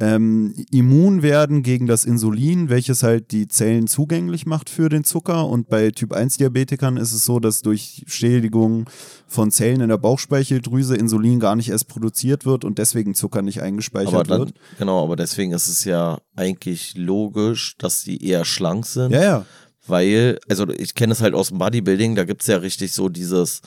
ähm, 0.00 0.54
immun 0.70 1.22
werden 1.22 1.62
gegen 1.62 1.86
das 1.86 2.04
Insulin, 2.04 2.70
welches 2.70 3.02
halt 3.02 3.30
die 3.30 3.46
Zellen 3.46 3.86
zugänglich 3.86 4.46
macht 4.46 4.70
für 4.70 4.88
den 4.88 5.04
Zucker. 5.04 5.46
Und 5.46 5.68
bei 5.68 5.90
Typ 5.90 6.12
1 6.12 6.38
Diabetikern 6.38 6.96
ist 6.96 7.12
es 7.12 7.24
so, 7.24 7.38
dass 7.38 7.60
durch 7.60 8.04
Schädigung 8.06 8.88
von 9.26 9.50
Zellen 9.50 9.82
in 9.82 9.90
der 9.90 9.98
Bauchspeicheldrüse 9.98 10.96
Insulin 10.96 11.40
gar 11.40 11.56
nicht 11.56 11.68
erst 11.68 11.88
produziert 11.88 12.46
wird 12.46 12.64
und 12.64 12.78
deswegen 12.78 13.14
Zucker 13.14 13.42
nicht 13.42 13.60
eingespeichert 13.60 14.30
dann, 14.30 14.38
wird. 14.40 14.54
Genau, 14.78 15.02
aber 15.02 15.16
deswegen 15.16 15.52
ist 15.52 15.68
es 15.68 15.84
ja 15.84 16.18
eigentlich 16.36 16.94
logisch, 16.96 17.76
dass 17.76 18.02
die 18.02 18.26
eher 18.26 18.44
schlank 18.44 18.86
sind. 18.86 19.12
Ja, 19.12 19.22
ja. 19.22 19.46
Weil, 19.86 20.38
also 20.48 20.68
ich 20.68 20.94
kenne 20.94 21.12
es 21.12 21.20
halt 21.20 21.34
aus 21.34 21.48
dem 21.48 21.58
Bodybuilding, 21.58 22.14
da 22.14 22.24
gibt 22.24 22.42
es 22.42 22.46
ja 22.48 22.56
richtig 22.56 22.92
so 22.92 23.08
dieses 23.08 23.60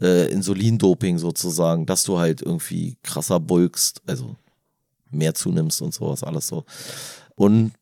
äh, 0.00 0.30
Insulindoping 0.32 1.18
sozusagen, 1.18 1.84
dass 1.84 2.04
du 2.04 2.18
halt 2.18 2.42
irgendwie 2.42 2.96
krasser 3.02 3.40
bulkst, 3.40 4.02
also 4.06 4.36
mehr 5.10 5.34
zunimmst 5.34 5.82
und 5.82 5.94
sowas, 5.94 6.22
alles 6.22 6.48
so. 6.48 6.64
Und 7.34 7.72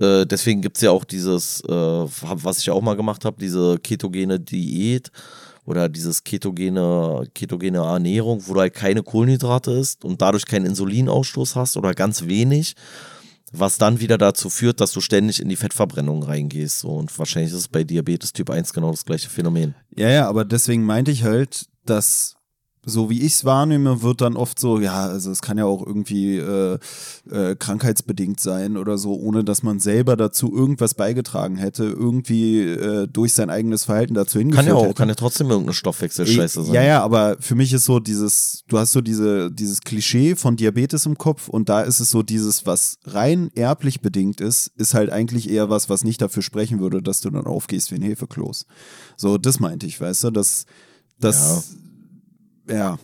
äh, 0.00 0.26
deswegen 0.26 0.62
gibt 0.62 0.76
es 0.76 0.82
ja 0.82 0.90
auch 0.90 1.04
dieses, 1.04 1.60
äh, 1.62 1.72
was 1.72 2.58
ich 2.58 2.70
auch 2.70 2.82
mal 2.82 2.96
gemacht 2.96 3.24
habe, 3.24 3.36
diese 3.38 3.78
ketogene 3.78 4.40
Diät 4.40 5.10
oder 5.64 5.88
dieses 5.88 6.24
ketogene, 6.24 7.26
ketogene 7.34 7.78
Ernährung, 7.78 8.42
wo 8.46 8.54
du 8.54 8.60
halt 8.60 8.74
keine 8.74 9.02
Kohlenhydrate 9.02 9.72
isst 9.72 10.04
und 10.04 10.20
dadurch 10.20 10.46
keinen 10.46 10.66
Insulinausstoß 10.66 11.56
hast 11.56 11.76
oder 11.76 11.94
ganz 11.94 12.26
wenig, 12.26 12.74
was 13.52 13.78
dann 13.78 14.00
wieder 14.00 14.18
dazu 14.18 14.50
führt, 14.50 14.80
dass 14.80 14.92
du 14.92 15.00
ständig 15.00 15.40
in 15.40 15.48
die 15.48 15.56
Fettverbrennung 15.56 16.22
reingehst. 16.22 16.80
So. 16.80 16.88
Und 16.88 17.16
wahrscheinlich 17.18 17.52
ist 17.52 17.58
es 17.58 17.68
bei 17.68 17.84
Diabetes 17.84 18.32
Typ 18.32 18.50
1 18.50 18.72
genau 18.72 18.90
das 18.90 19.04
gleiche 19.04 19.30
Phänomen. 19.30 19.74
Ja, 19.94 20.10
ja, 20.10 20.28
aber 20.28 20.44
deswegen 20.44 20.84
meinte 20.84 21.10
ich 21.10 21.24
halt, 21.24 21.66
dass 21.86 22.33
so 22.86 23.10
wie 23.10 23.20
ich 23.20 23.34
es 23.34 23.44
wahrnehme, 23.44 24.02
wird 24.02 24.20
dann 24.20 24.36
oft 24.36 24.58
so, 24.58 24.78
ja, 24.78 25.06
also 25.06 25.30
es 25.30 25.42
kann 25.42 25.58
ja 25.58 25.64
auch 25.64 25.84
irgendwie 25.84 26.36
äh, 26.36 26.78
äh, 27.30 27.56
krankheitsbedingt 27.56 28.40
sein 28.40 28.76
oder 28.76 28.98
so, 28.98 29.14
ohne 29.14 29.44
dass 29.44 29.62
man 29.62 29.80
selber 29.80 30.16
dazu 30.16 30.54
irgendwas 30.54 30.94
beigetragen 30.94 31.56
hätte, 31.56 31.84
irgendwie 31.84 32.60
äh, 32.60 33.06
durch 33.08 33.34
sein 33.34 33.50
eigenes 33.50 33.84
Verhalten 33.84 34.14
dazu 34.14 34.38
hingeführt 34.38 34.66
Kann 34.66 34.74
ja 34.74 34.80
auch, 34.80 34.84
hätte. 34.84 34.94
kann 34.94 35.08
ja 35.08 35.14
trotzdem 35.14 35.48
irgendeine 35.48 35.74
Stoffwechselscheiße 35.74 36.64
sein. 36.64 36.74
Ja, 36.74 36.82
ja, 36.82 37.02
aber 37.02 37.36
für 37.40 37.54
mich 37.54 37.72
ist 37.72 37.84
so 37.84 38.00
dieses, 38.00 38.64
du 38.68 38.78
hast 38.78 38.92
so 38.92 39.00
diese, 39.00 39.50
dieses 39.50 39.80
Klischee 39.80 40.36
von 40.36 40.56
Diabetes 40.56 41.06
im 41.06 41.16
Kopf 41.16 41.48
und 41.48 41.68
da 41.68 41.82
ist 41.82 42.00
es 42.00 42.10
so 42.10 42.22
dieses, 42.22 42.66
was 42.66 42.98
rein 43.04 43.50
erblich 43.54 44.00
bedingt 44.00 44.40
ist, 44.40 44.70
ist 44.76 44.94
halt 44.94 45.10
eigentlich 45.10 45.50
eher 45.50 45.70
was, 45.70 45.88
was 45.88 46.04
nicht 46.04 46.20
dafür 46.20 46.42
sprechen 46.42 46.80
würde, 46.80 47.02
dass 47.02 47.20
du 47.20 47.30
dann 47.30 47.46
aufgehst 47.46 47.90
wie 47.90 47.96
ein 47.96 48.02
Hefekloß. 48.02 48.66
So, 49.16 49.38
das 49.38 49.60
meinte 49.60 49.86
ich, 49.86 50.00
weißt 50.00 50.24
du, 50.24 50.30
dass, 50.30 50.66
dass 51.18 51.70
ja 51.72 51.83
ja, 52.68 52.98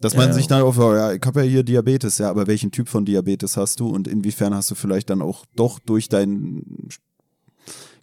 dass 0.00 0.16
man 0.16 0.28
ja. 0.28 0.32
sich 0.34 0.46
dann 0.46 0.62
auf, 0.62 0.76
ja, 0.76 1.12
ich 1.12 1.22
habe 1.24 1.44
ja 1.44 1.50
hier 1.50 1.62
Diabetes, 1.62 2.18
ja, 2.18 2.28
aber 2.30 2.46
welchen 2.46 2.70
Typ 2.70 2.88
von 2.88 3.04
Diabetes 3.04 3.56
hast 3.56 3.80
du 3.80 3.88
und 3.88 4.08
inwiefern 4.08 4.54
hast 4.54 4.70
du 4.70 4.74
vielleicht 4.74 5.08
dann 5.10 5.22
auch 5.22 5.44
doch 5.56 5.78
durch 5.78 6.08
dein 6.08 6.88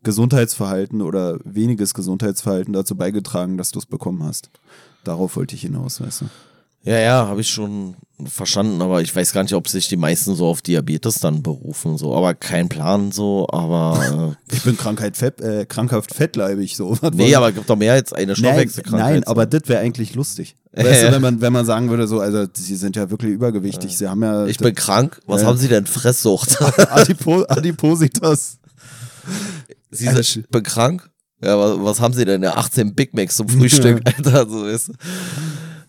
Gesundheitsverhalten 0.04 1.02
oder 1.02 1.40
weniges 1.44 1.94
Gesundheitsverhalten 1.94 2.74
dazu 2.74 2.96
beigetragen, 2.96 3.58
dass 3.58 3.72
du 3.72 3.80
es 3.80 3.86
bekommen 3.86 4.24
hast? 4.24 4.50
Darauf 5.04 5.36
wollte 5.36 5.56
ich 5.56 5.62
hinaus, 5.62 6.02
weißt 6.02 6.22
du. 6.22 6.26
Ja, 6.84 6.98
ja, 7.00 7.28
habe 7.28 7.42
ich 7.42 7.50
schon 7.50 7.96
verstanden, 8.28 8.82
aber 8.82 9.02
ich 9.02 9.16
weiß 9.16 9.34
gar 9.34 9.44
nicht, 9.44 9.54
ob 9.54 9.68
sich 9.68 9.88
die 9.88 9.98
meisten 9.98 10.36
so 10.36 10.48
auf 10.48 10.62
Diabetes 10.62 11.16
dann 11.16 11.42
berufen, 11.42 11.98
so, 11.98 12.16
aber 12.16 12.34
kein 12.34 12.70
Plan 12.70 13.12
so, 13.12 13.48
aber 13.52 14.36
äh, 14.52 14.56
ich 14.56 14.64
bin 14.64 14.78
Krankheit 14.78 15.18
fett, 15.18 15.42
äh, 15.42 15.66
krankhaft 15.66 16.14
fettleibig 16.14 16.76
so. 16.76 16.98
nee, 17.14 17.36
aber 17.36 17.50
es 17.50 17.56
gibt 17.56 17.70
doch 17.70 17.76
mehr 17.76 17.94
als 17.94 18.14
eine 18.14 18.36
Stoffwechselkrankheit. 18.36 19.02
Nein, 19.02 19.14
nein 19.22 19.24
aber 19.26 19.46
das 19.46 19.62
wäre 19.68 19.82
eigentlich 19.82 20.16
lustig. 20.16 20.56
Weißt 20.72 21.04
du, 21.04 21.12
wenn 21.12 21.22
man, 21.22 21.42
wenn 21.42 21.54
man 21.54 21.66
sagen 21.66 21.90
würde, 21.90 22.08
so, 22.08 22.20
also 22.20 22.46
sie 22.54 22.76
sind 22.76 22.96
ja 22.96 23.10
wirklich 23.10 23.34
übergewichtig, 23.34 23.98
sie 23.98 24.08
haben 24.08 24.24
ja. 24.24 24.46
Ich 24.46 24.58
bin 24.58 24.74
krank, 24.74 25.20
was 25.26 25.44
haben 25.44 25.58
sie 25.58 25.68
denn? 25.68 25.86
Fresssucht. 25.86 26.62
Adipo 26.92 27.44
Adipositas. 27.44 28.58
Sie 29.90 30.06
sind, 30.06 30.20
ich 30.20 30.48
bin 30.50 30.64
krank? 30.64 31.10
Ja, 31.44 31.60
was, 31.60 31.78
was 31.80 32.00
haben 32.00 32.14
sie 32.14 32.24
denn? 32.24 32.44
Ja, 32.44 32.56
18 32.56 32.96
Big 32.96 33.14
Macs 33.14 33.36
zum 33.36 33.50
Frühstück, 33.50 34.02
Alter, 34.06 34.48
so 34.48 34.66
ist. 34.66 34.92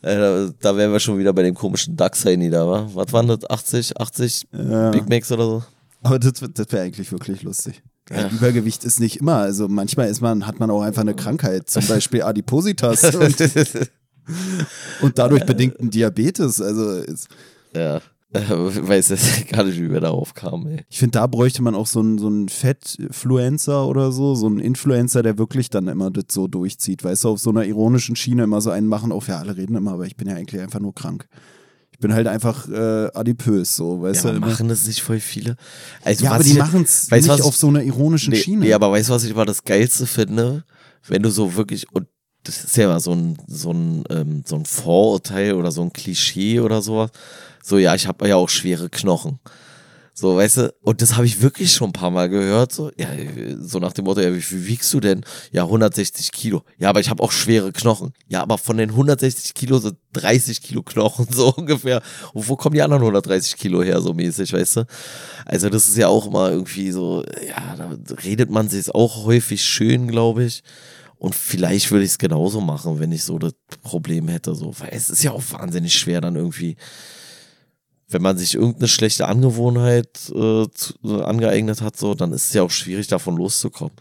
Äh, 0.03 0.50
da 0.61 0.76
wären 0.76 0.92
wir 0.92 1.00
schon 1.00 1.18
wieder 1.18 1.32
bei 1.32 1.42
dem 1.42 1.55
komischen 1.55 1.96
Ducks-Handy 1.96 2.50
da, 2.50 2.66
wa? 2.66 2.88
Was 2.92 3.12
waren 3.12 3.28
das? 3.28 3.48
80, 3.48 4.00
80 4.00 4.48
ja. 4.53 4.90
Big 4.90 5.09
Macs 5.09 5.30
oder 5.30 5.44
so? 5.44 5.62
Aber 6.03 6.18
das, 6.18 6.32
das 6.34 6.72
wäre 6.72 6.82
eigentlich 6.82 7.12
wirklich 7.12 7.42
lustig. 7.42 7.82
Ja. 8.11 8.28
Übergewicht 8.28 8.84
ist 8.84 8.98
nicht 8.98 9.20
immer. 9.20 9.36
Also 9.36 9.68
manchmal 9.68 10.09
ist 10.09 10.20
man, 10.20 10.46
hat 10.46 10.59
man 10.59 10.70
auch 10.70 10.82
einfach 10.82 11.03
eine 11.03 11.14
Krankheit, 11.14 11.70
zum 11.70 11.86
Beispiel 11.86 12.22
Adipositas 12.24 13.14
und, 13.14 13.36
und 15.03 15.18
dadurch 15.18 15.46
bedingten 15.46 15.90
Diabetes. 15.90 16.61
Also 16.61 16.90
ist, 16.90 17.28
ja. 17.74 18.00
Ich 18.35 18.89
weiß 18.89 19.11
jetzt 19.11 19.49
gar 19.53 19.64
nicht, 19.64 19.78
wie 19.78 19.91
wir 19.91 20.01
darauf 20.01 20.33
kamen, 20.35 20.66
ey. 20.66 20.85
Ich 20.89 20.99
finde, 20.99 21.18
da 21.18 21.26
bräuchte 21.26 21.62
man 21.62 21.74
auch 21.74 21.87
so 21.87 22.01
einen, 22.01 22.18
so 22.18 22.28
einen 22.28 22.49
Fettfluencer 22.49 23.87
oder 23.87 24.11
so, 24.11 24.35
so 24.35 24.47
einen 24.47 24.59
Influencer, 24.59 25.22
der 25.22 25.37
wirklich 25.37 25.68
dann 25.68 25.89
immer 25.89 26.11
das 26.11 26.24
so 26.30 26.49
durchzieht. 26.49 27.05
Weißt 27.05 27.24
du, 27.24 27.30
auf 27.30 27.41
so 27.41 27.51
einer 27.51 27.64
ironischen 27.64 28.16
Schiene 28.16 28.45
immer 28.45 28.61
so 28.61 28.70
einen 28.70 28.87
machen, 28.87 29.12
auf 29.12 29.28
ja, 29.28 29.39
alle 29.39 29.57
reden 29.57 29.76
immer, 29.76 29.93
aber 29.93 30.07
ich 30.07 30.16
bin 30.16 30.28
ja 30.28 30.35
eigentlich 30.35 30.62
einfach 30.62 30.80
nur 30.80 30.95
krank. 30.95 31.28
Ich 31.91 31.99
bin 31.99 32.14
halt 32.14 32.26
einfach 32.26 32.68
äh, 32.68 33.11
adipös, 33.12 33.76
so, 33.76 34.01
weißt 34.03 34.24
ja, 34.24 34.33
du. 34.33 34.41
machen 34.41 34.68
das 34.68 34.87
nicht 34.87 35.03
voll 35.03 35.20
viele? 35.20 35.57
Also, 36.03 36.24
ja, 36.24 36.33
aber 36.33 36.43
die 36.43 36.55
machen 36.55 36.83
es 36.83 37.11
nicht 37.11 37.28
was, 37.28 37.43
auf 37.43 37.55
so 37.55 37.68
einer 37.68 37.83
ironischen 37.83 38.33
nee, 38.33 38.39
Schiene. 38.39 38.64
Nee, 38.64 38.72
aber 38.72 38.91
weißt 38.91 39.11
du, 39.11 39.12
was 39.12 39.24
ich 39.24 39.30
immer 39.30 39.45
das 39.45 39.62
Geilste 39.64 40.07
finde? 40.07 40.64
Wenn 41.07 41.22
du 41.22 41.30
so 41.30 41.55
wirklich, 41.55 41.93
und 41.93 42.07
das 42.45 42.64
ist 42.64 42.76
ja 42.76 42.87
immer 42.87 42.99
so 42.99 43.12
ein, 43.12 43.37
so 43.47 43.72
ein, 43.72 44.05
ähm, 44.11 44.43
so 44.47 44.57
ein 44.57 44.64
Vorurteil 44.64 45.53
oder 45.53 45.70
so 45.70 45.83
ein 45.83 45.93
Klischee 45.93 46.61
oder 46.61 46.80
sowas 46.83 47.11
so, 47.63 47.79
ja, 47.79 47.95
ich 47.95 48.07
habe 48.07 48.29
ja 48.29 48.37
auch 48.37 48.49
schwere 48.49 48.91
Knochen. 48.91 49.39
So, 50.15 50.37
weißt 50.37 50.57
du, 50.59 50.75
und 50.83 51.01
das 51.01 51.17
habe 51.17 51.25
ich 51.25 51.41
wirklich 51.41 51.73
schon 51.73 51.89
ein 51.89 51.95
paar 51.95 52.11
Mal 52.11 52.29
gehört, 52.29 52.71
so, 52.71 52.91
ja, 52.99 53.09
so 53.59 53.79
nach 53.79 53.95
dem 53.95 54.05
Motto, 54.05 54.21
ja, 54.21 54.35
wie 54.35 54.43
viel 54.43 54.67
wiegst 54.67 54.93
du 54.93 55.01
denn? 55.01 55.25
Ja, 55.53 55.65
160 55.65 56.33
Kilo. 56.33 56.65
Ja, 56.79 56.91
aber 56.91 57.01
ich 57.01 57.09
habe 57.09 57.23
auch 57.23 57.33
schwere 57.33 57.73
Knochen. 57.73 58.13
Ja, 58.29 58.43
aber 58.43 58.59
von 58.59 58.77
den 58.77 58.91
160 58.91 59.55
Kilo 59.55 59.79
sind 59.79 59.97
30 60.13 60.61
Kilo 60.61 60.83
Knochen, 60.83 61.27
so 61.31 61.55
ungefähr. 61.55 62.03
Und 62.35 62.47
wo 62.47 62.57
kommen 62.57 62.75
die 62.75 62.83
anderen 62.83 63.03
130 63.03 63.57
Kilo 63.57 63.83
her, 63.83 64.03
so 64.03 64.13
mäßig, 64.13 64.53
weißt 64.53 64.77
du? 64.77 64.87
Also, 65.47 65.71
das 65.71 65.89
ist 65.89 65.97
ja 65.97 66.09
auch 66.09 66.27
immer 66.27 66.51
irgendwie 66.51 66.91
so, 66.91 67.25
ja, 67.49 67.77
da 67.77 68.15
redet 68.23 68.51
man 68.51 68.69
sich 68.69 68.95
auch 68.95 69.25
häufig 69.25 69.65
schön, 69.65 70.09
glaube 70.09 70.45
ich. 70.45 70.63
Und 71.17 71.35
vielleicht 71.35 71.91
würde 71.91 72.05
ich 72.05 72.11
es 72.11 72.19
genauso 72.19 72.61
machen, 72.61 72.99
wenn 72.99 73.13
ich 73.13 73.25
so 73.25 73.39
das 73.39 73.55
Problem 73.83 74.29
hätte, 74.29 74.55
so, 74.55 74.75
weil 74.79 74.91
es 74.93 75.09
ist 75.09 75.23
ja 75.23 75.31
auch 75.31 75.43
wahnsinnig 75.53 75.95
schwer, 75.95 76.21
dann 76.21 76.37
irgendwie 76.37 76.77
wenn 78.13 78.23
man 78.23 78.39
sich 78.39 78.55
irgendeine 78.55 78.89
schlechte 78.89 79.27
Angewohnheit 79.27 80.31
äh, 80.31 80.67
zu, 80.71 80.95
äh, 81.05 81.23
angeeignet 81.23 81.81
hat, 81.81 81.97
so, 81.97 82.15
dann 82.15 82.33
ist 82.33 82.47
es 82.47 82.53
ja 82.53 82.63
auch 82.63 82.71
schwierig, 82.71 83.07
davon 83.09 83.37
loszukommen. 83.37 83.95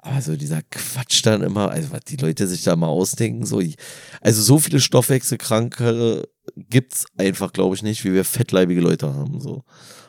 Aber 0.00 0.22
so 0.22 0.36
dieser 0.36 0.62
Quatsch 0.70 1.24
dann 1.24 1.42
immer, 1.42 1.70
also 1.70 1.90
was 1.90 2.04
die 2.04 2.16
Leute 2.16 2.46
sich 2.46 2.62
da 2.62 2.76
mal 2.76 2.86
ausdenken, 2.86 3.44
so, 3.44 3.60
also 4.20 4.42
so 4.42 4.58
viele 4.58 4.80
Stoffwechselkranke 4.80 6.28
gibt's 6.56 7.06
einfach, 7.16 7.52
glaube 7.52 7.74
ich, 7.74 7.82
nicht, 7.82 8.04
wie 8.04 8.14
wir 8.14 8.24
fettleibige 8.24 8.80
Leute 8.80 9.12
haben, 9.12 9.40
so. 9.40 9.64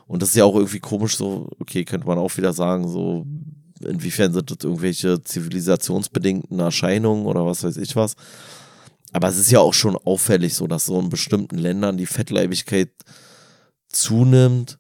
Und 0.06 0.22
das 0.22 0.30
ist 0.30 0.36
ja 0.36 0.46
auch 0.46 0.56
irgendwie 0.56 0.80
komisch, 0.80 1.18
so, 1.18 1.50
okay, 1.60 1.84
könnte 1.84 2.08
man 2.08 2.18
auch 2.18 2.38
wieder 2.38 2.54
sagen, 2.54 2.88
so, 2.88 3.26
inwiefern 3.82 4.34
sind 4.34 4.50
das 4.50 4.58
irgendwelche 4.64 5.22
zivilisationsbedingten 5.22 6.60
Erscheinungen 6.60 7.26
oder 7.26 7.46
was 7.46 7.64
weiß 7.64 7.78
ich 7.78 7.96
was. 7.96 8.16
Aber 9.14 9.30
es 9.30 9.38
ist 9.38 9.52
ja 9.52 9.60
auch 9.60 9.74
schon 9.74 9.96
auffällig 9.96 10.54
so, 10.54 10.68
dass 10.68 10.86
so 10.86 11.00
in 11.00 11.10
bestimmten 11.10 11.58
Ländern 11.58 11.98
die 11.98 12.06
Fettleibigkeit 12.06 12.90
zunimmt 13.88 14.80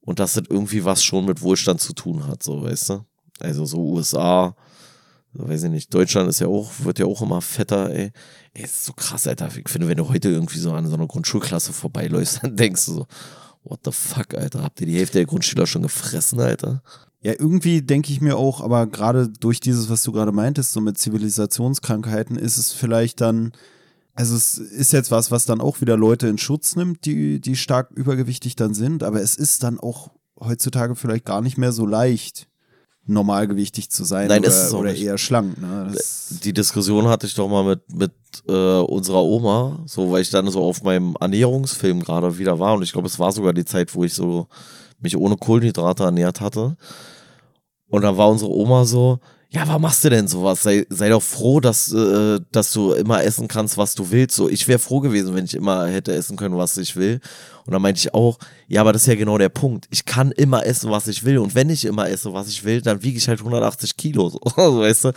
und 0.00 0.18
dass 0.18 0.34
das 0.34 0.44
irgendwie 0.48 0.84
was 0.84 1.02
schon 1.02 1.24
mit 1.24 1.42
Wohlstand 1.42 1.80
zu 1.80 1.92
tun 1.92 2.26
hat, 2.26 2.42
so, 2.42 2.62
weißt 2.62 2.90
du? 2.90 3.04
Also 3.40 3.64
so 3.64 3.78
USA, 3.78 4.54
weiß 5.32 5.64
ich 5.64 5.70
nicht, 5.70 5.94
Deutschland 5.94 6.28
ist 6.28 6.40
ja 6.40 6.46
auch, 6.46 6.70
wird 6.80 6.98
ja 6.98 7.06
auch 7.06 7.22
immer 7.22 7.40
fetter, 7.40 7.90
ey. 7.90 8.12
Ey, 8.54 8.64
ist 8.64 8.84
so 8.84 8.92
krass, 8.92 9.26
Alter. 9.26 9.48
Ich 9.56 9.68
finde, 9.68 9.88
wenn 9.88 9.96
du 9.96 10.08
heute 10.08 10.28
irgendwie 10.28 10.58
so 10.58 10.72
an 10.72 10.86
so 10.86 10.94
einer 10.94 11.06
Grundschulklasse 11.06 11.72
vorbeiläufst, 11.72 12.40
dann 12.42 12.56
denkst 12.56 12.86
du 12.86 12.92
so, 12.92 13.06
what 13.64 13.80
the 13.84 13.92
fuck, 13.92 14.34
Alter, 14.34 14.62
habt 14.62 14.80
ihr 14.80 14.86
die 14.86 14.96
Hälfte 14.96 15.18
der 15.18 15.26
Grundschüler 15.26 15.66
schon 15.66 15.82
gefressen, 15.82 16.40
Alter? 16.40 16.82
Ja, 17.22 17.32
irgendwie 17.38 17.82
denke 17.82 18.12
ich 18.12 18.20
mir 18.20 18.36
auch, 18.36 18.60
aber 18.60 18.86
gerade 18.88 19.28
durch 19.28 19.60
dieses, 19.60 19.88
was 19.88 20.02
du 20.02 20.10
gerade 20.12 20.32
meintest, 20.32 20.72
so 20.72 20.80
mit 20.80 20.98
Zivilisationskrankheiten, 20.98 22.36
ist 22.36 22.56
es 22.56 22.72
vielleicht 22.72 23.20
dann 23.20 23.52
also 24.14 24.36
es 24.36 24.58
ist 24.58 24.92
jetzt 24.92 25.10
was, 25.10 25.30
was 25.30 25.46
dann 25.46 25.60
auch 25.60 25.80
wieder 25.80 25.96
Leute 25.96 26.28
in 26.28 26.38
Schutz 26.38 26.76
nimmt, 26.76 27.04
die, 27.06 27.40
die 27.40 27.56
stark 27.56 27.90
übergewichtig 27.92 28.56
dann 28.56 28.74
sind, 28.74 29.02
aber 29.02 29.20
es 29.22 29.36
ist 29.36 29.62
dann 29.62 29.80
auch 29.80 30.10
heutzutage 30.38 30.96
vielleicht 30.96 31.24
gar 31.24 31.40
nicht 31.40 31.56
mehr 31.56 31.72
so 31.72 31.86
leicht, 31.86 32.48
normalgewichtig 33.06 33.90
zu 33.90 34.04
sein 34.04 34.28
Nein, 34.28 34.44
oder, 34.44 34.74
oder 34.74 34.94
eher 34.94 35.18
schlank. 35.18 35.60
Ne? 35.60 35.92
Die 36.44 36.52
Diskussion 36.52 37.08
hatte 37.08 37.26
ich 37.26 37.34
doch 37.34 37.48
mal 37.48 37.64
mit, 37.64 37.80
mit 37.92 38.12
äh, 38.46 38.80
unserer 38.80 39.22
Oma, 39.22 39.82
so 39.86 40.10
weil 40.12 40.22
ich 40.22 40.30
dann 40.30 40.48
so 40.50 40.62
auf 40.62 40.82
meinem 40.82 41.16
Ernährungsfilm 41.18 42.00
gerade 42.00 42.38
wieder 42.38 42.58
war 42.58 42.74
und 42.74 42.82
ich 42.82 42.92
glaube, 42.92 43.08
es 43.08 43.18
war 43.18 43.32
sogar 43.32 43.52
die 43.52 43.64
Zeit, 43.64 43.94
wo 43.94 44.04
ich 44.04 44.14
so 44.14 44.46
mich 45.00 45.16
ohne 45.16 45.36
Kohlenhydrate 45.36 46.04
ernährt 46.04 46.40
hatte. 46.40 46.76
Und 47.88 48.02
dann 48.02 48.16
war 48.16 48.30
unsere 48.30 48.50
Oma 48.50 48.84
so, 48.84 49.18
ja, 49.52 49.68
warum 49.68 49.82
machst 49.82 50.02
du 50.02 50.08
denn 50.08 50.28
sowas? 50.28 50.62
Sei, 50.62 50.86
sei 50.88 51.10
doch 51.10 51.22
froh, 51.22 51.60
dass, 51.60 51.92
äh, 51.92 52.40
dass 52.52 52.72
du 52.72 52.92
immer 52.92 53.22
essen 53.22 53.48
kannst, 53.48 53.76
was 53.76 53.94
du 53.94 54.10
willst. 54.10 54.34
So, 54.34 54.48
ich 54.48 54.66
wäre 54.66 54.78
froh 54.78 55.00
gewesen, 55.00 55.34
wenn 55.34 55.44
ich 55.44 55.54
immer 55.54 55.86
hätte 55.88 56.14
essen 56.14 56.38
können, 56.38 56.56
was 56.56 56.78
ich 56.78 56.96
will. 56.96 57.20
Und 57.66 57.74
dann 57.74 57.82
meinte 57.82 57.98
ich 57.98 58.14
auch, 58.14 58.38
ja, 58.66 58.80
aber 58.80 58.94
das 58.94 59.02
ist 59.02 59.08
ja 59.08 59.14
genau 59.14 59.36
der 59.36 59.50
Punkt. 59.50 59.88
Ich 59.90 60.06
kann 60.06 60.32
immer 60.32 60.64
essen, 60.64 60.90
was 60.90 61.06
ich 61.06 61.22
will. 61.24 61.36
Und 61.36 61.54
wenn 61.54 61.68
ich 61.68 61.84
immer 61.84 62.08
esse, 62.08 62.32
was 62.32 62.48
ich 62.48 62.64
will, 62.64 62.80
dann 62.80 63.02
wiege 63.02 63.18
ich 63.18 63.28
halt 63.28 63.40
180 63.40 63.96
Kilo. 63.98 64.30
So, 64.56 64.80
weißt 64.80 65.04
du? 65.04 65.12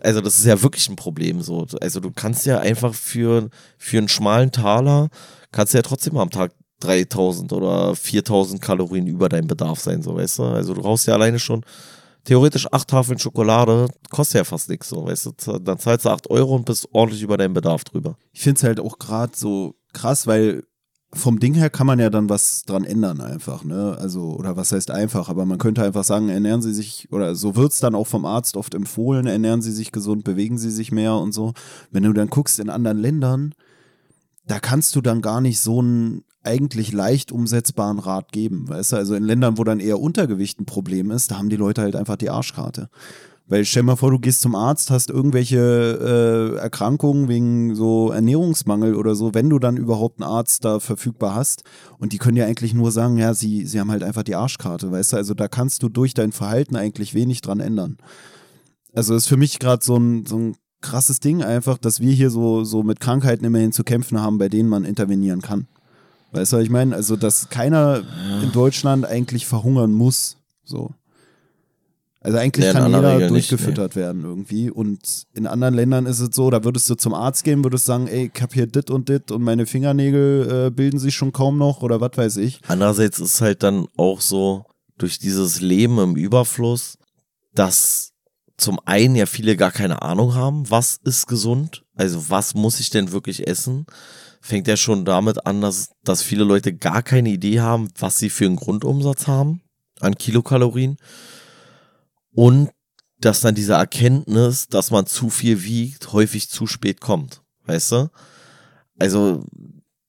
Also, 0.00 0.20
das 0.22 0.38
ist 0.40 0.46
ja 0.46 0.60
wirklich 0.60 0.88
ein 0.88 0.96
Problem. 0.96 1.40
So. 1.40 1.64
Also, 1.80 2.00
du 2.00 2.10
kannst 2.10 2.46
ja 2.46 2.58
einfach 2.58 2.94
für, 2.94 3.48
für 3.76 3.98
einen 3.98 4.08
schmalen 4.08 4.50
Taler, 4.50 5.08
kannst 5.52 5.74
du 5.74 5.78
ja 5.78 5.82
trotzdem 5.82 6.16
am 6.16 6.30
Tag 6.30 6.52
3000 6.80 7.52
oder 7.52 7.94
4000 7.94 8.60
Kalorien 8.60 9.06
über 9.06 9.28
deinem 9.28 9.46
Bedarf 9.46 9.78
sein, 9.78 10.02
so, 10.02 10.16
weißt 10.16 10.40
du? 10.40 10.42
Also, 10.44 10.74
du 10.74 10.82
brauchst 10.82 11.06
ja 11.06 11.14
alleine 11.14 11.38
schon 11.38 11.64
theoretisch 12.28 12.70
acht 12.70 12.88
Tafeln 12.88 13.18
Schokolade, 13.18 13.88
kostet 14.10 14.36
ja 14.36 14.44
fast 14.44 14.68
nichts, 14.68 14.90
so, 14.90 15.06
weißt 15.06 15.26
du, 15.26 15.58
dann 15.60 15.78
zahlst 15.78 16.04
du 16.04 16.10
acht 16.10 16.28
Euro 16.28 16.56
und 16.56 16.66
bist 16.66 16.86
ordentlich 16.92 17.22
über 17.22 17.38
deinen 17.38 17.54
Bedarf 17.54 17.84
drüber. 17.84 18.18
Ich 18.32 18.42
finde 18.42 18.58
es 18.58 18.64
halt 18.64 18.80
auch 18.80 18.98
gerade 18.98 19.32
so 19.34 19.76
krass, 19.94 20.26
weil 20.26 20.64
vom 21.14 21.40
Ding 21.40 21.54
her 21.54 21.70
kann 21.70 21.86
man 21.86 21.98
ja 21.98 22.10
dann 22.10 22.28
was 22.28 22.64
dran 22.64 22.84
ändern 22.84 23.22
einfach, 23.22 23.64
ne? 23.64 23.96
Also, 23.98 24.36
oder 24.36 24.58
was 24.58 24.72
heißt 24.72 24.90
einfach, 24.90 25.30
aber 25.30 25.46
man 25.46 25.56
könnte 25.56 25.82
einfach 25.82 26.04
sagen, 26.04 26.28
ernähren 26.28 26.60
Sie 26.60 26.74
sich, 26.74 27.08
oder 27.10 27.34
so 27.34 27.56
wird 27.56 27.72
es 27.72 27.78
dann 27.78 27.94
auch 27.94 28.06
vom 28.06 28.26
Arzt 28.26 28.58
oft 28.58 28.74
empfohlen, 28.74 29.26
ernähren 29.26 29.62
Sie 29.62 29.72
sich 29.72 29.90
gesund, 29.90 30.24
bewegen 30.24 30.58
Sie 30.58 30.70
sich 30.70 30.92
mehr 30.92 31.14
und 31.14 31.32
so. 31.32 31.54
Wenn 31.90 32.02
du 32.02 32.12
dann 32.12 32.28
guckst 32.28 32.58
in 32.58 32.68
anderen 32.68 32.98
Ländern, 32.98 33.54
da 34.48 34.58
kannst 34.58 34.96
du 34.96 35.00
dann 35.00 35.20
gar 35.20 35.40
nicht 35.40 35.60
so 35.60 35.78
einen 35.80 36.24
eigentlich 36.42 36.92
leicht 36.92 37.30
umsetzbaren 37.30 37.98
Rat 37.98 38.32
geben, 38.32 38.68
weißt 38.68 38.92
du? 38.92 38.96
Also 38.96 39.14
in 39.14 39.22
Ländern, 39.22 39.58
wo 39.58 39.64
dann 39.64 39.80
eher 39.80 40.00
Untergewicht 40.00 40.60
ein 40.60 40.66
Problem 40.66 41.10
ist, 41.10 41.30
da 41.30 41.38
haben 41.38 41.50
die 41.50 41.56
Leute 41.56 41.82
halt 41.82 41.94
einfach 41.94 42.16
die 42.16 42.30
Arschkarte. 42.30 42.88
Weil 43.46 43.64
stell 43.64 43.82
mal 43.82 43.96
vor, 43.96 44.10
du 44.10 44.18
gehst 44.18 44.42
zum 44.42 44.54
Arzt, 44.54 44.90
hast 44.90 45.08
irgendwelche 45.08 46.54
äh, 46.56 46.58
Erkrankungen 46.58 47.28
wegen 47.28 47.74
so 47.74 48.10
Ernährungsmangel 48.10 48.94
oder 48.94 49.14
so, 49.14 49.32
wenn 49.32 49.48
du 49.48 49.58
dann 49.58 49.78
überhaupt 49.78 50.20
einen 50.20 50.30
Arzt 50.30 50.66
da 50.66 50.80
verfügbar 50.80 51.34
hast. 51.34 51.64
Und 51.98 52.12
die 52.12 52.18
können 52.18 52.36
ja 52.36 52.44
eigentlich 52.44 52.74
nur 52.74 52.92
sagen, 52.92 53.16
ja, 53.16 53.32
sie, 53.32 53.64
sie 53.64 53.80
haben 53.80 53.90
halt 53.90 54.02
einfach 54.02 54.22
die 54.22 54.34
Arschkarte, 54.34 54.92
weißt 54.92 55.14
du? 55.14 55.16
Also 55.16 55.32
da 55.32 55.48
kannst 55.48 55.82
du 55.82 55.88
durch 55.88 56.12
dein 56.12 56.32
Verhalten 56.32 56.76
eigentlich 56.76 57.14
wenig 57.14 57.40
dran 57.40 57.60
ändern. 57.60 57.96
Also 58.94 59.14
ist 59.14 59.28
für 59.28 59.38
mich 59.38 59.58
gerade 59.58 59.84
so 59.84 59.96
ein, 59.96 60.26
so 60.26 60.36
ein 60.36 60.56
krasses 60.80 61.20
Ding 61.20 61.42
einfach, 61.42 61.78
dass 61.78 62.00
wir 62.00 62.12
hier 62.12 62.30
so, 62.30 62.64
so 62.64 62.82
mit 62.82 63.00
Krankheiten 63.00 63.44
immerhin 63.44 63.72
zu 63.72 63.84
kämpfen 63.84 64.20
haben, 64.20 64.38
bei 64.38 64.48
denen 64.48 64.68
man 64.68 64.84
intervenieren 64.84 65.42
kann. 65.42 65.66
Weißt 66.32 66.52
du, 66.52 66.56
was 66.58 66.64
ich 66.64 66.70
meine? 66.70 66.94
Also, 66.94 67.16
dass 67.16 67.48
keiner 67.48 68.02
in 68.42 68.52
Deutschland 68.52 69.06
eigentlich 69.06 69.46
verhungern 69.46 69.92
muss. 69.92 70.36
So. 70.64 70.90
Also 72.20 72.36
eigentlich 72.38 72.66
ja, 72.66 72.72
kann 72.72 72.92
jeder 72.92 73.14
Regel 73.14 73.28
durchgefüttert 73.28 73.90
nicht, 73.90 73.96
nee. 73.96 74.02
werden 74.02 74.24
irgendwie. 74.24 74.70
Und 74.70 75.26
in 75.34 75.46
anderen 75.46 75.74
Ländern 75.74 76.04
ist 76.06 76.20
es 76.20 76.34
so, 76.34 76.50
da 76.50 76.64
würdest 76.64 76.90
du 76.90 76.96
zum 76.96 77.14
Arzt 77.14 77.44
gehen, 77.44 77.64
würdest 77.64 77.86
sagen, 77.86 78.08
ey, 78.08 78.30
ich 78.34 78.42
hab 78.42 78.52
hier 78.52 78.66
dit 78.66 78.90
und 78.90 79.08
dit 79.08 79.30
und 79.30 79.42
meine 79.42 79.66
Fingernägel 79.66 80.66
äh, 80.66 80.70
bilden 80.70 80.98
sich 80.98 81.14
schon 81.14 81.32
kaum 81.32 81.58
noch 81.58 81.82
oder 81.82 82.00
was 82.00 82.16
weiß 82.16 82.36
ich. 82.38 82.60
Andererseits 82.66 83.20
ist 83.20 83.34
es 83.34 83.40
halt 83.40 83.62
dann 83.62 83.86
auch 83.96 84.20
so, 84.20 84.64
durch 84.98 85.18
dieses 85.18 85.60
Leben 85.60 85.98
im 85.98 86.16
Überfluss, 86.16 86.98
dass 87.54 88.12
zum 88.58 88.78
einen 88.84 89.16
ja 89.16 89.26
viele 89.26 89.56
gar 89.56 89.72
keine 89.72 90.02
Ahnung 90.02 90.34
haben, 90.34 90.70
was 90.70 90.98
ist 91.04 91.26
gesund, 91.26 91.84
also 91.94 92.28
was 92.28 92.54
muss 92.54 92.80
ich 92.80 92.90
denn 92.90 93.12
wirklich 93.12 93.46
essen 93.46 93.86
fängt 94.40 94.66
ja 94.68 94.76
schon 94.76 95.04
damit 95.04 95.46
an, 95.46 95.60
dass, 95.60 95.90
dass 96.04 96.22
viele 96.22 96.44
Leute 96.44 96.74
gar 96.74 97.02
keine 97.02 97.30
Idee 97.30 97.60
haben, 97.60 97.88
was 97.98 98.18
sie 98.18 98.30
für 98.30 98.46
einen 98.46 98.56
Grundumsatz 98.56 99.26
haben 99.26 99.60
an 100.00 100.16
Kilokalorien. 100.16 100.96
Und 102.32 102.70
dass 103.20 103.40
dann 103.40 103.54
diese 103.54 103.72
Erkenntnis, 103.74 104.68
dass 104.68 104.90
man 104.90 105.06
zu 105.06 105.28
viel 105.28 105.64
wiegt, 105.64 106.12
häufig 106.12 106.48
zu 106.50 106.66
spät 106.66 107.00
kommt. 107.00 107.42
Weißt 107.64 107.92
du? 107.92 108.10
Also, 108.98 109.44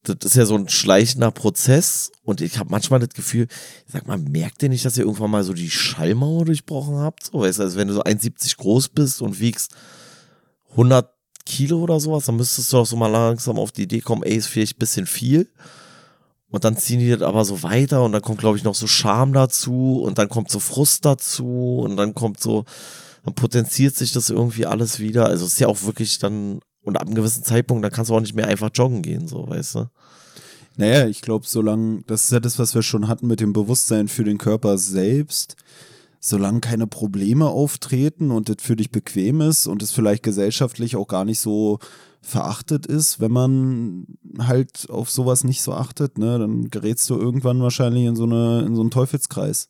das 0.04 0.18
ist 0.24 0.36
ja 0.36 0.45
so 0.45 0.56
ein 0.56 0.70
schleichender 0.70 1.32
Prozess 1.32 2.12
und 2.24 2.41
ich 2.41 2.58
habe 2.58 2.72
manchmal 2.72 3.00
das 3.00 3.10
Gefühl, 3.10 3.47
sag 3.86 4.08
mal, 4.08 4.18
merkt 4.18 4.64
ihr 4.64 4.70
nicht, 4.70 4.86
dass 4.86 4.97
ihr 4.97 5.04
irgendwann 5.04 5.32
mal 5.32 5.43
so 5.43 5.54
die 5.54 5.70
Schallmauer 5.70 6.45
durchbrochen 6.45 6.95
habt? 6.95 7.26
So, 7.26 7.39
weißt 7.39 7.60
du, 7.60 7.64
also 7.64 7.78
wenn 7.78 7.89
du 7.89 7.93
so 7.93 8.04
1,70 8.04 8.58
groß 8.58 8.89
bist 8.89 9.22
und 9.22 9.39
wiegst 9.39 9.76
100 10.72 11.10
Kilo 11.45 11.82
oder 11.82 12.00
sowas, 12.00 12.26
dann 12.26 12.38
müsstest 12.38 12.72
du 12.72 12.78
auch 12.78 12.86
so 12.86 12.95
mal 12.95 13.08
langsam 13.08 13.58
auf 13.60 13.72
die 13.72 13.84
Idee 13.84 14.00
kommen, 14.00 14.24
ey, 14.24 14.36
ist 14.36 14.47
vielleicht 14.47 14.78
ein 14.78 14.80
bisschen 14.80 15.06
viel. 15.06 15.50
Und 16.52 16.64
dann 16.64 16.78
ziehen 16.78 17.00
die 17.00 17.10
das 17.10 17.22
aber 17.22 17.45
so 17.45 17.62
weiter 17.62 18.04
und 18.04 18.12
dann 18.12 18.22
kommt, 18.22 18.39
glaube 18.39 18.58
ich, 18.58 18.64
noch 18.64 18.76
so 18.76 18.88
Scham 18.88 19.34
dazu 19.34 20.02
und 20.04 20.18
dann 20.18 20.30
kommt 20.30 20.50
so 20.50 20.60
Frust 20.60 21.06
dazu 21.06 21.80
und 21.84 21.95
dann 21.95 22.16
kommt 22.16 22.39
so, 22.39 22.66
dann 23.24 23.36
potenziert 23.36 23.95
sich 23.95 24.14
das 24.14 24.30
irgendwie 24.30 24.66
alles 24.66 25.00
wieder. 25.00 25.26
Also 25.26 25.45
es 25.45 25.54
ist 25.54 25.60
ja 25.60 25.68
auch 25.68 25.84
wirklich 25.84 26.18
dann, 26.18 26.60
und 26.90 26.98
ab 26.98 27.08
einem 27.08 27.16
gewissen 27.16 27.44
Zeitpunkt, 27.44 27.84
dann 27.84 27.92
kannst 27.92 28.10
du 28.10 28.16
auch 28.16 28.20
nicht 28.20 28.36
mehr 28.36 28.48
einfach 28.48 28.70
joggen 28.74 29.02
gehen, 29.02 29.28
so, 29.28 29.48
weißt 29.48 29.76
du? 29.76 29.90
Naja, 30.78 31.08
ich 31.08 31.22
glaube, 31.22 31.46
solange, 31.48 32.04
das 32.08 32.26
ist 32.26 32.32
ja 32.32 32.40
das, 32.40 32.60
was 32.60 32.74
wir 32.76 32.82
schon 32.82 33.08
hatten 33.08 33.28
mit 33.28 33.40
dem 33.40 33.54
Bewusstsein 33.54 34.08
für 34.08 34.24
den 34.24 34.38
Körper 34.38 34.78
selbst, 34.78 35.56
solange 36.20 36.62
keine 36.62 36.88
Probleme 36.88 37.48
auftreten 37.48 38.32
und 38.32 38.50
das 38.50 38.58
für 38.60 38.76
dich 38.76 38.92
bequem 38.92 39.42
ist 39.42 39.68
und 39.68 39.82
es 39.82 39.92
vielleicht 39.92 40.24
gesellschaftlich 40.24 40.96
auch 40.96 41.08
gar 41.08 41.26
nicht 41.26 41.40
so 41.40 41.80
verachtet 42.22 42.86
ist, 42.86 43.20
wenn 43.20 43.32
man 43.32 44.06
halt 44.40 44.90
auf 44.90 45.10
sowas 45.10 45.44
nicht 45.44 45.62
so 45.62 45.74
achtet, 45.74 46.18
ne, 46.18 46.38
dann 46.38 46.70
gerätst 46.70 47.10
du 47.10 47.16
irgendwann 47.16 47.62
wahrscheinlich 47.62 48.06
in 48.06 48.16
so 48.16 48.24
eine 48.24 48.64
in 48.66 48.76
so 48.76 48.82
einen 48.82 48.92
Teufelskreis. 48.92 49.70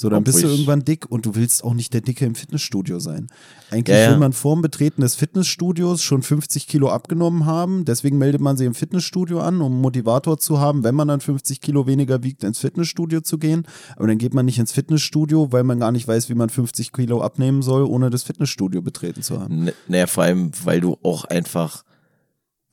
So, 0.00 0.08
dann 0.08 0.24
bist 0.24 0.42
du 0.42 0.46
irgendwann 0.46 0.82
dick 0.82 1.10
und 1.10 1.26
du 1.26 1.34
willst 1.34 1.62
auch 1.62 1.74
nicht 1.74 1.92
der 1.92 2.00
Dicke 2.00 2.24
im 2.24 2.34
Fitnessstudio 2.34 3.00
sein. 3.00 3.26
Eigentlich 3.70 3.94
ja, 3.94 4.04
ja. 4.04 4.10
will 4.12 4.16
man 4.16 4.32
vorm 4.32 4.62
Betreten 4.62 5.02
des 5.02 5.14
Fitnessstudios 5.14 6.02
schon 6.02 6.22
50 6.22 6.66
Kilo 6.66 6.88
abgenommen 6.88 7.44
haben. 7.44 7.84
Deswegen 7.84 8.16
meldet 8.16 8.40
man 8.40 8.56
sich 8.56 8.66
im 8.66 8.74
Fitnessstudio 8.74 9.40
an, 9.40 9.60
um 9.60 9.72
einen 9.72 9.82
Motivator 9.82 10.38
zu 10.38 10.58
haben, 10.58 10.84
wenn 10.84 10.94
man 10.94 11.08
dann 11.08 11.20
50 11.20 11.60
Kilo 11.60 11.86
weniger 11.86 12.22
wiegt, 12.22 12.44
ins 12.44 12.60
Fitnessstudio 12.60 13.20
zu 13.20 13.36
gehen. 13.36 13.66
Aber 13.96 14.06
dann 14.06 14.16
geht 14.16 14.32
man 14.32 14.46
nicht 14.46 14.58
ins 14.58 14.72
Fitnessstudio, 14.72 15.52
weil 15.52 15.64
man 15.64 15.78
gar 15.78 15.92
nicht 15.92 16.08
weiß, 16.08 16.30
wie 16.30 16.34
man 16.34 16.48
50 16.48 16.92
Kilo 16.92 17.20
abnehmen 17.20 17.60
soll, 17.60 17.84
ohne 17.84 18.08
das 18.08 18.22
Fitnessstudio 18.22 18.80
betreten 18.80 19.20
zu 19.22 19.38
haben. 19.38 19.68
Naja, 19.86 20.06
vor 20.06 20.24
allem, 20.24 20.50
weil 20.64 20.80
du 20.80 20.96
auch 21.02 21.26
einfach 21.26 21.84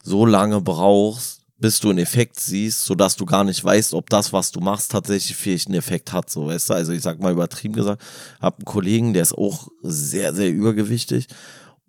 so 0.01 0.25
lange 0.25 0.61
brauchst, 0.61 1.36
bis 1.59 1.79
du 1.79 1.89
einen 1.89 1.99
Effekt 1.99 2.39
siehst, 2.39 2.85
sodass 2.85 3.15
du 3.15 3.25
gar 3.25 3.43
nicht 3.43 3.63
weißt, 3.63 3.93
ob 3.93 4.09
das, 4.09 4.31
was 4.31 4.51
du 4.51 4.59
machst, 4.59 4.91
tatsächlich 4.91 5.35
vielleicht 5.35 5.67
einen 5.67 5.77
Effekt 5.77 6.13
hat, 6.13 6.29
so 6.29 6.47
weißt 6.47 6.69
du. 6.69 6.73
Also 6.73 6.91
ich 6.91 7.01
sag 7.01 7.19
mal 7.19 7.31
übertrieben 7.31 7.73
gesagt, 7.73 8.03
hab 8.39 8.57
einen 8.57 8.65
Kollegen, 8.65 9.13
der 9.13 9.23
ist 9.23 9.37
auch 9.37 9.67
sehr, 9.81 10.33
sehr 10.33 10.49
übergewichtig 10.51 11.27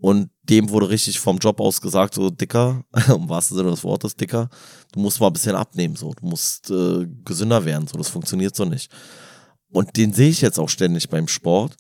und 0.00 0.30
dem 0.44 0.70
wurde 0.70 0.88
richtig 0.88 1.20
vom 1.20 1.38
Job 1.38 1.60
aus 1.60 1.80
gesagt, 1.80 2.14
so 2.14 2.30
dicker, 2.30 2.84
im 3.08 3.28
wahrsten 3.28 3.56
Sinne 3.56 3.70
des 3.70 3.84
Wortes 3.84 4.16
dicker, 4.16 4.48
du 4.92 5.00
musst 5.00 5.20
mal 5.20 5.26
ein 5.26 5.32
bisschen 5.32 5.56
abnehmen, 5.56 5.96
so, 5.96 6.14
du 6.14 6.26
musst 6.26 6.70
äh, 6.70 7.06
gesünder 7.24 7.64
werden, 7.64 7.88
so, 7.88 7.98
das 7.98 8.08
funktioniert 8.08 8.54
so 8.54 8.64
nicht. 8.64 8.90
Und 9.70 9.96
den 9.96 10.14
sehe 10.14 10.30
ich 10.30 10.40
jetzt 10.40 10.58
auch 10.58 10.68
ständig 10.68 11.10
beim 11.10 11.28
Sport 11.28 11.76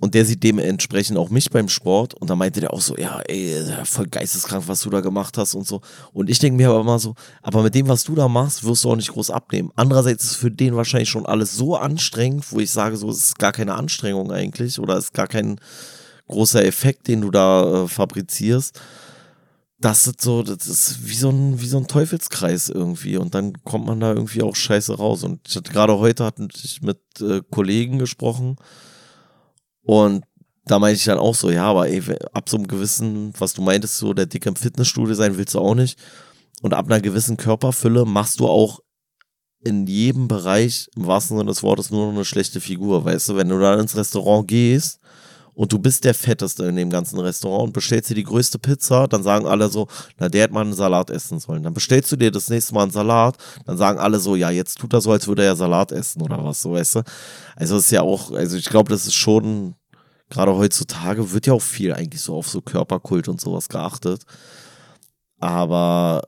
und 0.00 0.14
der 0.14 0.24
sieht 0.24 0.42
dementsprechend 0.42 1.16
auch 1.16 1.30
mich 1.30 1.50
beim 1.50 1.68
Sport. 1.68 2.14
Und 2.14 2.28
da 2.28 2.34
meinte 2.34 2.60
der 2.60 2.72
auch 2.72 2.80
so, 2.80 2.96
ja, 2.96 3.20
ey, 3.28 3.64
voll 3.84 4.06
geisteskrank, 4.06 4.64
was 4.66 4.80
du 4.80 4.90
da 4.90 5.00
gemacht 5.00 5.38
hast 5.38 5.54
und 5.54 5.66
so. 5.66 5.80
Und 6.12 6.28
ich 6.28 6.40
denke 6.40 6.56
mir 6.56 6.70
aber 6.70 6.80
immer 6.80 6.98
so, 6.98 7.14
aber 7.42 7.62
mit 7.62 7.74
dem, 7.74 7.88
was 7.88 8.02
du 8.02 8.14
da 8.14 8.26
machst, 8.26 8.64
wirst 8.64 8.84
du 8.84 8.90
auch 8.90 8.96
nicht 8.96 9.12
groß 9.12 9.30
abnehmen. 9.30 9.70
Andererseits 9.76 10.24
ist 10.24 10.36
für 10.36 10.50
den 10.50 10.74
wahrscheinlich 10.74 11.08
schon 11.08 11.26
alles 11.26 11.54
so 11.54 11.76
anstrengend, 11.76 12.50
wo 12.50 12.58
ich 12.58 12.72
sage, 12.72 12.96
so, 12.96 13.08
es 13.08 13.18
ist 13.18 13.38
gar 13.38 13.52
keine 13.52 13.74
Anstrengung 13.74 14.32
eigentlich 14.32 14.78
oder 14.80 14.96
es 14.96 15.04
ist 15.04 15.14
gar 15.14 15.28
kein 15.28 15.60
großer 16.26 16.64
Effekt, 16.64 17.06
den 17.06 17.20
du 17.20 17.30
da 17.30 17.84
äh, 17.84 17.88
fabrizierst. 17.88 18.80
Das 19.78 20.06
ist 20.06 20.20
so, 20.22 20.42
das 20.42 20.66
ist 20.66 21.06
wie 21.06 21.14
so 21.14 21.30
ein, 21.30 21.60
wie 21.60 21.66
so 21.66 21.76
ein 21.76 21.86
Teufelskreis 21.86 22.68
irgendwie. 22.68 23.16
Und 23.16 23.34
dann 23.34 23.52
kommt 23.64 23.86
man 23.86 24.00
da 24.00 24.12
irgendwie 24.12 24.42
auch 24.42 24.56
scheiße 24.56 24.96
raus. 24.96 25.22
Und 25.22 25.40
ich 25.46 25.54
hatte 25.54 25.72
gerade 25.72 25.98
heute 25.98 26.24
hatte 26.24 26.48
ich 26.52 26.82
mit 26.82 26.98
äh, 27.20 27.42
Kollegen 27.50 27.98
gesprochen, 27.98 28.56
und 29.84 30.24
da 30.66 30.78
meinte 30.78 30.96
ich 30.96 31.04
dann 31.04 31.18
auch 31.18 31.34
so, 31.34 31.50
ja, 31.50 31.64
aber 31.64 31.88
ey, 31.88 32.02
ab 32.32 32.48
so 32.48 32.56
einem 32.56 32.66
gewissen, 32.66 33.32
was 33.38 33.52
du 33.52 33.62
meintest, 33.62 33.98
so 33.98 34.14
der 34.14 34.26
dicke 34.26 34.48
im 34.48 34.56
Fitnessstudio 34.56 35.14
sein 35.14 35.36
willst 35.36 35.54
du 35.54 35.60
auch 35.60 35.74
nicht. 35.74 35.98
Und 36.62 36.72
ab 36.72 36.86
einer 36.86 37.00
gewissen 37.00 37.36
Körperfülle 37.36 38.06
machst 38.06 38.40
du 38.40 38.48
auch 38.48 38.80
in 39.60 39.86
jedem 39.86 40.28
Bereich, 40.28 40.88
im 40.96 41.06
wahrsten 41.06 41.36
Sinne 41.36 41.50
des 41.50 41.62
Wortes, 41.62 41.90
nur 41.90 42.06
noch 42.06 42.14
eine 42.14 42.24
schlechte 42.24 42.60
Figur. 42.60 43.04
Weißt 43.04 43.28
du, 43.28 43.36
wenn 43.36 43.48
du 43.48 43.58
da 43.58 43.74
ins 43.74 43.96
Restaurant 43.96 44.48
gehst 44.48 45.00
und 45.54 45.72
du 45.72 45.78
bist 45.78 46.04
der 46.04 46.14
Fetteste 46.14 46.64
in 46.64 46.76
dem 46.76 46.90
ganzen 46.90 47.18
Restaurant 47.18 47.68
und 47.68 47.72
bestellst 47.72 48.10
dir 48.10 48.14
die 48.14 48.24
größte 48.24 48.58
Pizza, 48.58 49.06
dann 49.08 49.22
sagen 49.22 49.46
alle 49.46 49.68
so, 49.68 49.86
na, 50.18 50.28
der 50.28 50.42
hätte 50.42 50.54
mal 50.54 50.62
einen 50.62 50.74
Salat 50.74 51.10
essen 51.10 51.38
sollen. 51.38 51.62
Dann 51.62 51.74
bestellst 51.74 52.10
du 52.12 52.16
dir 52.16 52.30
das 52.30 52.50
nächste 52.50 52.74
Mal 52.74 52.82
einen 52.82 52.90
Salat, 52.90 53.36
dann 53.66 53.76
sagen 53.76 53.98
alle 53.98 54.18
so, 54.18 54.36
ja, 54.36 54.50
jetzt 54.50 54.78
tut 54.78 54.92
er 54.92 55.00
so, 55.00 55.12
als 55.12 55.26
würde 55.28 55.42
er 55.42 55.48
ja 55.48 55.56
Salat 55.56 55.92
essen 55.92 56.22
oder 56.22 56.44
was, 56.44 56.60
so, 56.60 56.72
weißt 56.72 56.96
du. 56.96 57.02
Also 57.56 57.76
ist 57.76 57.90
ja 57.90 58.02
auch, 58.02 58.32
also 58.32 58.56
ich 58.56 58.66
glaube, 58.66 58.90
das 58.90 59.06
ist 59.06 59.14
schon 59.14 59.74
gerade 60.30 60.54
heutzutage 60.54 61.32
wird 61.32 61.46
ja 61.46 61.52
auch 61.52 61.62
viel 61.62 61.92
eigentlich 61.92 62.20
so 62.20 62.36
auf 62.36 62.48
so 62.48 62.60
Körperkult 62.60 63.28
und 63.28 63.40
sowas 63.40 63.68
geachtet. 63.68 64.22
Aber 65.38 66.22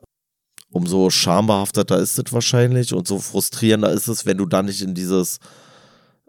umso 0.70 1.10
schambehafteter 1.10 1.98
ist 1.98 2.18
es 2.18 2.32
wahrscheinlich 2.32 2.92
und 2.92 3.08
so 3.08 3.18
frustrierender 3.18 3.90
ist 3.90 4.08
es, 4.08 4.26
wenn 4.26 4.38
du 4.38 4.46
dann 4.46 4.66
nicht 4.66 4.82
in 4.82 4.94
dieses, 4.94 5.38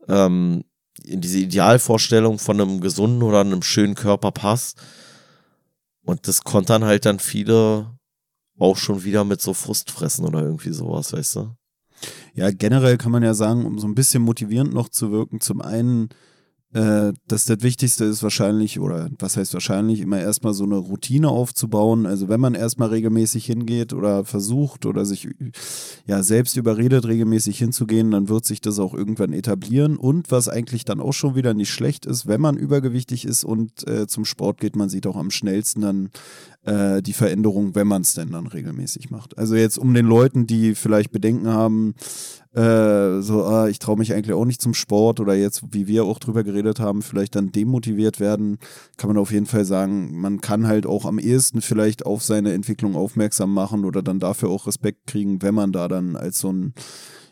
ähm, 0.08 0.64
in 1.04 1.22
diese 1.22 1.40
Idealvorstellung 1.40 2.40
von 2.40 2.60
einem 2.60 2.82
gesunden 2.82 3.24
oder 3.24 3.42
einem 3.42 3.62
schönen 3.62 3.96
Körper 3.96 4.32
passt. 4.32 4.78
Und 6.04 6.28
das 6.28 6.42
kontern 6.44 6.86
halt 6.86 7.06
dann 7.06 7.20
viele 7.20 7.98
auch 8.58 8.78
schon 8.78 9.04
wieder 9.04 9.24
mit 9.24 9.42
so 9.42 9.54
Frustfressen 9.54 10.26
oder 10.26 10.42
irgendwie 10.42 10.72
sowas, 10.72 11.14
weißt 11.14 11.36
du? 11.36 11.56
Ja, 12.34 12.52
generell 12.52 12.98
kann 12.98 13.12
man 13.12 13.24
ja 13.24 13.34
sagen, 13.34 13.66
um 13.66 13.80
so 13.80 13.88
ein 13.88 13.96
bisschen 13.96 14.24
motivierend 14.24 14.74
noch 14.74 14.90
zu 14.90 15.12
wirken, 15.12 15.42
zum 15.42 15.62
einen 15.62 16.10
äh, 16.74 17.14
dass 17.28 17.46
das 17.46 17.62
Wichtigste 17.62 18.04
ist 18.04 18.24
wahrscheinlich, 18.24 18.80
oder 18.80 19.10
was 19.20 19.38
heißt 19.38 19.54
wahrscheinlich, 19.54 20.02
immer 20.02 20.20
erstmal 20.20 20.54
so 20.54 20.66
eine 20.66 20.76
Routine 20.76 21.30
aufzubauen. 21.30 22.06
Also 22.06 22.28
wenn 22.28 22.42
man 22.42 22.56
erstmal 22.56 22.90
regelmäßig 22.90 23.46
hingeht 23.46 23.94
oder 23.94 24.26
versucht 24.26 24.86
oder 24.86 25.06
sich 25.06 25.30
ja 26.06 26.24
selbst 26.24 26.58
überredet, 26.58 27.06
regelmäßig 27.06 27.58
hinzugehen, 27.58 28.12
dann 28.12 28.28
wird 28.28 28.44
sich 28.44 28.60
das 28.60 28.80
auch 28.80 28.94
irgendwann 28.94 29.32
etablieren. 29.32 29.96
Und 29.96 30.30
was 30.30 30.50
eigentlich 30.50 30.84
dann 30.84 31.00
auch 31.00 31.14
schon 31.14 31.36
wieder 31.36 31.54
nicht 31.54 31.72
schlecht 31.72 32.06
ist, 32.06 32.28
wenn 32.28 32.42
man 32.42 32.58
übergewichtig 32.58 33.24
ist 33.24 33.46
und 33.46 33.88
äh, 33.88 34.08
zum 34.08 34.26
Sport 34.26 34.60
geht, 34.60 34.76
man 34.76 34.90
sieht 34.90 35.08
auch 35.08 35.16
am 35.16 35.32
schnellsten 35.32 35.82
dann 35.82 36.10
äh, 36.66 37.02
die 37.02 37.14
Veränderung, 37.14 37.76
wenn 37.76 37.88
man 37.88 38.02
es 38.02 38.14
denn 38.14 38.32
dann 38.32 38.46
regelmäßig 38.46 39.10
macht. 39.10 39.38
Also 39.38 39.56
jetzt 39.56 39.78
um 39.78 39.94
den 39.94 40.06
Leuten, 40.06 40.48
die 40.48 40.76
vielleicht 40.76 41.12
Bedenken 41.12 41.48
haben, 41.48 41.96
äh, 42.58 43.22
so, 43.22 43.44
ah, 43.44 43.68
ich 43.68 43.78
traue 43.78 43.98
mich 43.98 44.14
eigentlich 44.14 44.34
auch 44.34 44.46
nicht 44.46 44.62
zum 44.62 44.74
Sport 44.74 45.20
oder 45.20 45.36
jetzt, 45.36 45.62
wie 45.72 45.86
wir 45.86 46.06
auch 46.06 46.18
drüber 46.18 46.44
geredet 46.44 46.80
haben, 46.80 47.04
vielleicht 47.04 47.36
dann 47.36 47.52
demotiviert 47.52 48.20
werden, 48.20 48.58
kann 48.98 49.10
man 49.10 49.18
auf 49.18 49.32
jeden 49.32 49.46
Fall 49.46 49.64
sagen, 49.64 50.20
man 50.20 50.42
kann 50.42 50.66
halt 50.66 50.88
auch 50.88 51.06
am 51.06 51.20
ehesten 51.20 51.62
vielleicht 51.62 52.08
auf 52.08 52.24
seine 52.24 52.54
Entwicklung 52.54 52.96
aufmerksam 52.96 53.54
machen 53.54 53.86
oder 53.86 54.02
dann 54.02 54.20
dafür 54.20 54.50
auch 54.50 54.66
Respekt 54.66 55.06
kriegen, 55.06 55.44
wenn 55.44 55.54
man 55.54 55.72
da 55.72 55.88
dann 55.88 56.16
als 56.16 56.40
so 56.40 56.52
ein 56.52 56.74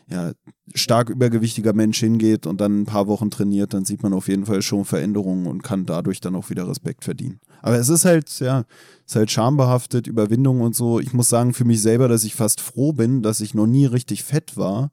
ja, 0.08 0.30
stark 0.74 1.10
übergewichtiger 1.10 1.72
Mensch 1.72 1.98
hingeht 1.98 2.46
und 2.46 2.60
dann 2.60 2.82
ein 2.82 2.86
paar 2.86 3.08
Wochen 3.08 3.30
trainiert, 3.30 3.74
dann 3.74 3.84
sieht 3.84 4.04
man 4.04 4.12
auf 4.12 4.28
jeden 4.28 4.46
Fall 4.46 4.62
schon 4.62 4.84
Veränderungen 4.84 5.46
und 5.46 5.64
kann 5.64 5.86
dadurch 5.86 6.20
dann 6.20 6.36
auch 6.36 6.50
wieder 6.50 6.68
Respekt 6.68 7.02
verdienen. 7.02 7.40
Aber 7.62 7.76
es 7.78 7.88
ist 7.88 8.04
halt, 8.04 8.40
ja, 8.40 8.64
es 9.04 9.12
ist 9.12 9.16
halt 9.16 9.30
schambehaftet, 9.30 10.06
Überwindung 10.06 10.60
und 10.60 10.74
so. 10.74 11.00
Ich 11.00 11.12
muss 11.12 11.28
sagen 11.28 11.54
für 11.54 11.64
mich 11.64 11.82
selber, 11.82 12.08
dass 12.08 12.24
ich 12.24 12.34
fast 12.34 12.60
froh 12.60 12.92
bin, 12.92 13.22
dass 13.22 13.40
ich 13.40 13.54
noch 13.54 13.66
nie 13.66 13.86
richtig 13.86 14.24
fett 14.24 14.56
war. 14.56 14.90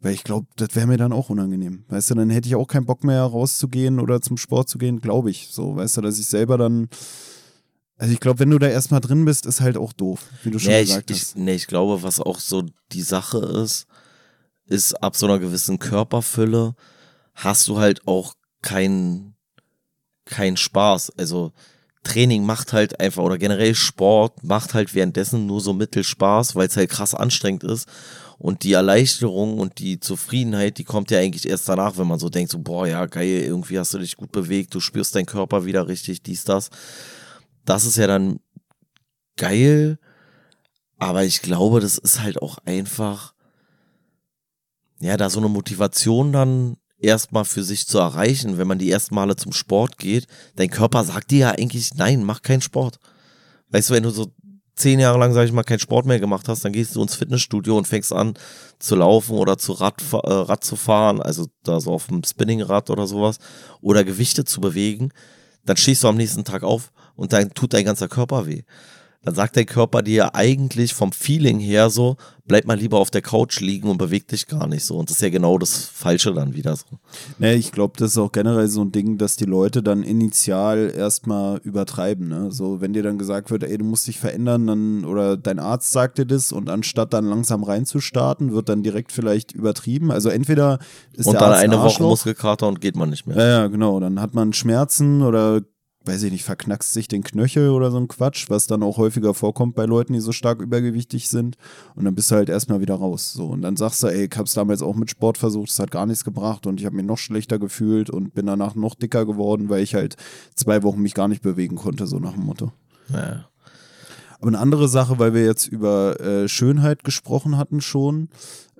Weil 0.00 0.14
ich 0.14 0.24
glaube, 0.24 0.48
das 0.56 0.74
wäre 0.74 0.88
mir 0.88 0.96
dann 0.96 1.12
auch 1.12 1.30
unangenehm. 1.30 1.84
Weißt 1.88 2.10
du, 2.10 2.14
dann 2.16 2.30
hätte 2.30 2.48
ich 2.48 2.56
auch 2.56 2.66
keinen 2.66 2.86
Bock 2.86 3.04
mehr 3.04 3.22
rauszugehen 3.22 4.00
oder 4.00 4.20
zum 4.20 4.36
Sport 4.36 4.68
zu 4.68 4.78
gehen, 4.78 5.00
glaube 5.00 5.30
ich. 5.30 5.48
So, 5.52 5.76
weißt 5.76 5.96
du, 5.96 6.00
dass 6.00 6.18
ich 6.18 6.26
selber 6.26 6.58
dann. 6.58 6.88
Also 7.98 8.12
ich 8.12 8.18
glaube, 8.18 8.40
wenn 8.40 8.50
du 8.50 8.58
da 8.58 8.66
erstmal 8.66 9.00
drin 9.00 9.24
bist, 9.24 9.46
ist 9.46 9.60
halt 9.60 9.76
auch 9.76 9.92
doof, 9.92 10.26
wie 10.42 10.50
du 10.50 10.58
schon 10.58 10.72
nee, 10.72 10.80
gesagt 10.80 11.10
ich, 11.12 11.20
hast. 11.20 11.36
Ich, 11.36 11.36
nee, 11.36 11.54
ich 11.54 11.68
glaube, 11.68 12.02
was 12.02 12.18
auch 12.18 12.40
so 12.40 12.64
die 12.90 13.02
Sache 13.02 13.38
ist, 13.38 13.86
ist 14.66 14.94
ab 14.94 15.14
so 15.14 15.26
einer 15.26 15.38
gewissen 15.38 15.78
Körperfülle 15.78 16.74
hast 17.34 17.68
du 17.68 17.78
halt 17.78 18.06
auch 18.08 18.34
keinen 18.60 19.36
kein 20.24 20.56
Spaß. 20.56 21.10
Also 21.16 21.52
Training 22.02 22.44
macht 22.44 22.72
halt 22.72 22.98
einfach 23.00 23.22
oder 23.22 23.38
generell 23.38 23.74
Sport 23.74 24.42
macht 24.42 24.74
halt 24.74 24.94
währenddessen 24.94 25.46
nur 25.46 25.60
so 25.60 25.72
mittel 25.72 26.02
Spaß, 26.02 26.54
weil 26.56 26.66
es 26.66 26.76
halt 26.76 26.90
krass 26.90 27.14
anstrengend 27.14 27.64
ist. 27.64 27.88
Und 28.38 28.64
die 28.64 28.72
Erleichterung 28.72 29.60
und 29.60 29.78
die 29.78 30.00
Zufriedenheit, 30.00 30.78
die 30.78 30.84
kommt 30.84 31.12
ja 31.12 31.20
eigentlich 31.20 31.48
erst 31.48 31.68
danach, 31.68 31.96
wenn 31.96 32.08
man 32.08 32.18
so 32.18 32.28
denkt, 32.28 32.50
so, 32.50 32.58
boah, 32.58 32.88
ja, 32.88 33.06
geil, 33.06 33.42
irgendwie 33.42 33.78
hast 33.78 33.94
du 33.94 33.98
dich 33.98 34.16
gut 34.16 34.32
bewegt, 34.32 34.74
du 34.74 34.80
spürst 34.80 35.14
deinen 35.14 35.26
Körper 35.26 35.64
wieder 35.64 35.86
richtig, 35.86 36.22
dies, 36.24 36.42
das. 36.42 36.70
Das 37.64 37.84
ist 37.84 37.96
ja 37.96 38.08
dann 38.08 38.40
geil, 39.36 39.98
aber 40.98 41.22
ich 41.22 41.40
glaube, 41.40 41.78
das 41.78 41.98
ist 41.98 42.20
halt 42.20 42.42
auch 42.42 42.58
einfach, 42.64 43.34
ja, 44.98 45.16
da 45.16 45.30
so 45.30 45.38
eine 45.38 45.48
Motivation 45.48 46.32
dann 46.32 46.76
erstmal 47.02 47.44
für 47.44 47.62
sich 47.62 47.86
zu 47.86 47.98
erreichen, 47.98 48.58
wenn 48.58 48.66
man 48.66 48.78
die 48.78 48.90
ersten 48.90 49.14
Male 49.14 49.36
zum 49.36 49.52
Sport 49.52 49.98
geht, 49.98 50.26
dein 50.56 50.70
Körper 50.70 51.04
sagt 51.04 51.30
dir 51.30 51.38
ja 51.38 51.50
eigentlich, 51.50 51.94
nein, 51.94 52.24
mach 52.24 52.42
keinen 52.42 52.62
Sport. 52.62 52.98
Weißt 53.70 53.90
du, 53.90 53.94
wenn 53.94 54.02
du 54.02 54.10
so 54.10 54.32
zehn 54.74 55.00
Jahre 55.00 55.18
lang, 55.18 55.32
sag 55.32 55.44
ich 55.44 55.52
mal, 55.52 55.64
keinen 55.64 55.78
Sport 55.78 56.06
mehr 56.06 56.20
gemacht 56.20 56.48
hast, 56.48 56.64
dann 56.64 56.72
gehst 56.72 56.96
du 56.96 57.02
ins 57.02 57.14
Fitnessstudio 57.14 57.76
und 57.76 57.86
fängst 57.86 58.12
an 58.12 58.34
zu 58.78 58.96
laufen 58.96 59.36
oder 59.36 59.58
zu 59.58 59.72
Rad, 59.72 60.02
äh, 60.12 60.16
Rad 60.16 60.64
zu 60.64 60.76
fahren, 60.76 61.20
also 61.20 61.46
da 61.62 61.80
so 61.80 61.92
auf 61.92 62.06
dem 62.06 62.24
Spinningrad 62.24 62.90
oder 62.90 63.06
sowas, 63.06 63.38
oder 63.80 64.04
Gewichte 64.04 64.44
zu 64.44 64.60
bewegen, 64.60 65.10
dann 65.64 65.76
stehst 65.76 66.02
du 66.02 66.08
am 66.08 66.16
nächsten 66.16 66.44
Tag 66.44 66.62
auf 66.62 66.92
und 67.14 67.32
dann 67.32 67.50
tut 67.50 67.74
dein 67.74 67.84
ganzer 67.84 68.08
Körper 68.08 68.46
weh 68.46 68.62
dann 69.24 69.34
sagt 69.34 69.56
dein 69.56 69.66
Körper 69.66 70.02
dir 70.02 70.34
eigentlich 70.34 70.94
vom 70.94 71.12
Feeling 71.12 71.60
her 71.60 71.90
so, 71.90 72.16
bleib 72.46 72.66
mal 72.66 72.76
lieber 72.76 72.98
auf 72.98 73.10
der 73.10 73.22
Couch 73.22 73.60
liegen 73.60 73.88
und 73.88 73.98
beweg 73.98 74.26
dich 74.26 74.48
gar 74.48 74.66
nicht 74.66 74.84
so. 74.84 74.96
Und 74.96 75.08
das 75.08 75.16
ist 75.16 75.22
ja 75.22 75.28
genau 75.28 75.58
das 75.58 75.84
Falsche 75.84 76.34
dann 76.34 76.54
wieder 76.54 76.74
so. 76.74 76.86
Nee, 77.38 77.54
ich 77.54 77.70
glaube, 77.70 77.94
das 77.96 78.12
ist 78.12 78.18
auch 78.18 78.32
generell 78.32 78.66
so 78.66 78.82
ein 78.82 78.90
Ding, 78.90 79.18
dass 79.18 79.36
die 79.36 79.44
Leute 79.44 79.82
dann 79.82 80.02
initial 80.02 80.92
erstmal 80.94 81.58
übertreiben. 81.58 82.28
Ne? 82.28 82.50
So, 82.50 82.80
wenn 82.80 82.92
dir 82.92 83.04
dann 83.04 83.16
gesagt 83.16 83.50
wird, 83.50 83.62
ey, 83.62 83.78
du 83.78 83.84
musst 83.84 84.08
dich 84.08 84.18
verändern, 84.18 84.66
dann, 84.66 85.04
oder 85.04 85.36
dein 85.36 85.60
Arzt 85.60 85.92
sagt 85.92 86.18
dir 86.18 86.26
das 86.26 86.50
und 86.50 86.68
anstatt 86.68 87.12
dann 87.12 87.26
langsam 87.26 87.62
reinzustarten, 87.62 88.52
wird 88.52 88.68
dann 88.68 88.82
direkt 88.82 89.12
vielleicht 89.12 89.52
übertrieben. 89.52 90.10
Also 90.10 90.28
entweder 90.28 90.80
ist 91.12 91.26
Und 91.26 91.34
der 91.34 91.40
dann 91.40 91.52
Arzt 91.52 91.62
eine 91.62 91.80
Woche 91.80 92.02
Muskelkater 92.02 92.66
und 92.66 92.80
geht 92.80 92.96
man 92.96 93.10
nicht 93.10 93.26
mehr. 93.26 93.36
Ja, 93.36 93.46
ja, 93.46 93.66
genau. 93.68 94.00
Dann 94.00 94.20
hat 94.20 94.34
man 94.34 94.52
Schmerzen 94.52 95.22
oder 95.22 95.62
weiß 96.04 96.22
ich 96.24 96.32
nicht, 96.32 96.44
verknackst 96.44 96.92
sich 96.92 97.08
den 97.08 97.22
Knöchel 97.22 97.70
oder 97.70 97.90
so 97.90 97.98
ein 97.98 98.08
Quatsch, 98.08 98.48
was 98.48 98.66
dann 98.66 98.82
auch 98.82 98.98
häufiger 98.98 99.34
vorkommt 99.34 99.74
bei 99.74 99.84
Leuten, 99.84 100.12
die 100.12 100.20
so 100.20 100.32
stark 100.32 100.60
übergewichtig 100.60 101.28
sind. 101.28 101.56
Und 101.94 102.04
dann 102.04 102.14
bist 102.14 102.30
du 102.30 102.36
halt 102.36 102.48
erstmal 102.48 102.80
wieder 102.80 102.94
raus. 102.94 103.32
So. 103.32 103.46
Und 103.48 103.62
dann 103.62 103.76
sagst 103.76 104.02
du, 104.02 104.08
ey, 104.08 104.28
ich 104.30 104.36
hab's 104.36 104.54
damals 104.54 104.82
auch 104.82 104.96
mit 104.96 105.10
Sport 105.10 105.38
versucht, 105.38 105.70
es 105.70 105.78
hat 105.78 105.90
gar 105.90 106.06
nichts 106.06 106.24
gebracht 106.24 106.66
und 106.66 106.80
ich 106.80 106.86
habe 106.86 106.96
mich 106.96 107.06
noch 107.06 107.18
schlechter 107.18 107.58
gefühlt 107.58 108.10
und 108.10 108.34
bin 108.34 108.46
danach 108.46 108.74
noch 108.74 108.94
dicker 108.94 109.26
geworden, 109.26 109.68
weil 109.68 109.82
ich 109.82 109.94
halt 109.94 110.16
zwei 110.54 110.82
Wochen 110.82 111.00
mich 111.00 111.14
gar 111.14 111.28
nicht 111.28 111.42
bewegen 111.42 111.76
konnte, 111.76 112.06
so 112.06 112.18
nach 112.18 112.32
dem 112.32 112.44
Motto. 112.44 112.72
Ja. 113.12 113.46
Aber 114.40 114.48
eine 114.48 114.58
andere 114.58 114.88
Sache, 114.88 115.20
weil 115.20 115.34
wir 115.34 115.44
jetzt 115.44 115.68
über 115.68 116.20
äh, 116.20 116.48
Schönheit 116.48 117.04
gesprochen 117.04 117.56
hatten 117.56 117.80
schon, 117.80 118.28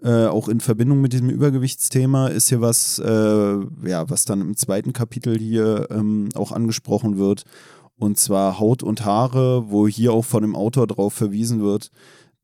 äh, 0.02 0.26
auch 0.26 0.48
in 0.48 0.60
Verbindung 0.60 1.00
mit 1.00 1.12
diesem 1.12 1.30
Übergewichtsthema 1.30 2.28
ist 2.28 2.48
hier 2.48 2.60
was, 2.60 2.98
äh, 2.98 3.08
ja, 3.86 4.10
was 4.10 4.24
dann 4.24 4.40
im 4.40 4.56
zweiten 4.56 4.92
Kapitel 4.92 5.38
hier 5.38 5.88
ähm, 5.90 6.28
auch 6.34 6.50
angesprochen 6.50 7.18
wird. 7.18 7.44
Und 7.98 8.18
zwar 8.18 8.58
Haut 8.58 8.82
und 8.82 9.04
Haare, 9.04 9.70
wo 9.70 9.86
hier 9.86 10.12
auch 10.12 10.24
von 10.24 10.42
dem 10.42 10.56
Autor 10.56 10.88
darauf 10.88 11.14
verwiesen 11.14 11.62
wird, 11.62 11.90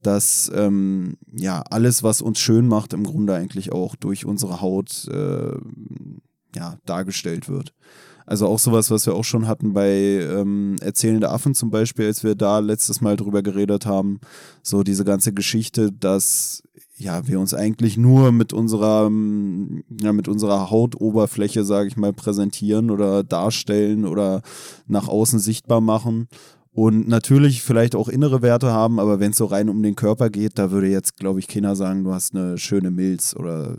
dass 0.03 0.51
ähm, 0.55 1.17
ja 1.33 1.63
alles, 1.71 2.05
was 2.05 2.23
uns 2.23 2.39
schön 2.39 2.69
macht, 2.69 2.93
im 2.93 3.03
Grunde 3.03 3.35
eigentlich 3.35 3.73
auch 3.73 3.97
durch 3.97 4.25
unsere 4.25 4.61
Haut 4.61 5.09
äh, 5.09 5.57
ja, 6.55 6.79
dargestellt 6.87 7.49
wird. 7.49 7.75
Also 8.25 8.47
auch 8.47 8.59
sowas, 8.59 8.91
was 8.91 9.07
wir 9.07 9.15
auch 9.15 9.25
schon 9.25 9.49
hatten 9.49 9.73
bei 9.73 9.91
ähm, 9.91 10.77
Erzählende 10.83 11.31
Affen 11.31 11.55
zum 11.55 11.71
Beispiel, 11.71 12.07
als 12.07 12.23
wir 12.23 12.35
da 12.35 12.59
letztes 12.59 13.01
Mal 13.01 13.17
drüber 13.17 13.43
geredet 13.43 13.87
haben. 13.87 14.21
So 14.63 14.83
diese 14.83 15.05
ganze 15.05 15.33
Geschichte, 15.33 15.91
dass 15.91 16.63
ja, 16.99 17.29
wir 17.29 17.39
uns 17.39 17.55
eigentlich 17.55 17.97
nur 17.97 18.33
mit 18.33 18.53
unserer, 18.53 19.05
ja, 19.05 20.13
mit 20.13 20.29
unserer 20.29 20.71
Hautoberfläche, 20.71 21.65
sage 21.65 21.89
ich 21.89 21.97
mal, 21.97 22.13
präsentieren 22.13 22.91
oder 22.91 23.23
darstellen 23.23 24.05
oder 24.05 24.43
nach 24.87 25.09
außen 25.09 25.39
sichtbar 25.39 25.81
machen. 25.81 26.29
Und 26.73 27.09
natürlich 27.09 27.63
vielleicht 27.63 27.95
auch 27.95 28.09
innere 28.09 28.43
Werte 28.43 28.73
haben, 28.73 29.01
aber 29.01 29.21
wenn 29.21 29.31
es 29.31 29.37
so 29.37 29.47
rein 29.47 29.69
um 29.69 29.83
den 29.83 29.97
Körper 29.97 30.31
geht, 30.31 30.59
da 30.59 30.71
würde 30.71 30.89
jetzt, 30.89 31.17
glaube 31.17 31.41
ich, 31.41 31.49
keiner 31.49 31.75
sagen, 31.77 32.05
du 32.05 32.13
hast 32.13 32.35
eine 32.35 32.59
schöne 32.59 32.91
Milz 32.91 33.35
oder 33.35 33.79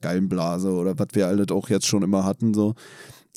Gallenblase 0.00 0.72
oder 0.72 0.98
was 0.98 1.08
wir 1.12 1.26
alle 1.26 1.44
auch 1.50 1.68
jetzt 1.68 1.86
schon 1.86 2.02
immer 2.02 2.24
hatten. 2.24 2.54
So. 2.54 2.74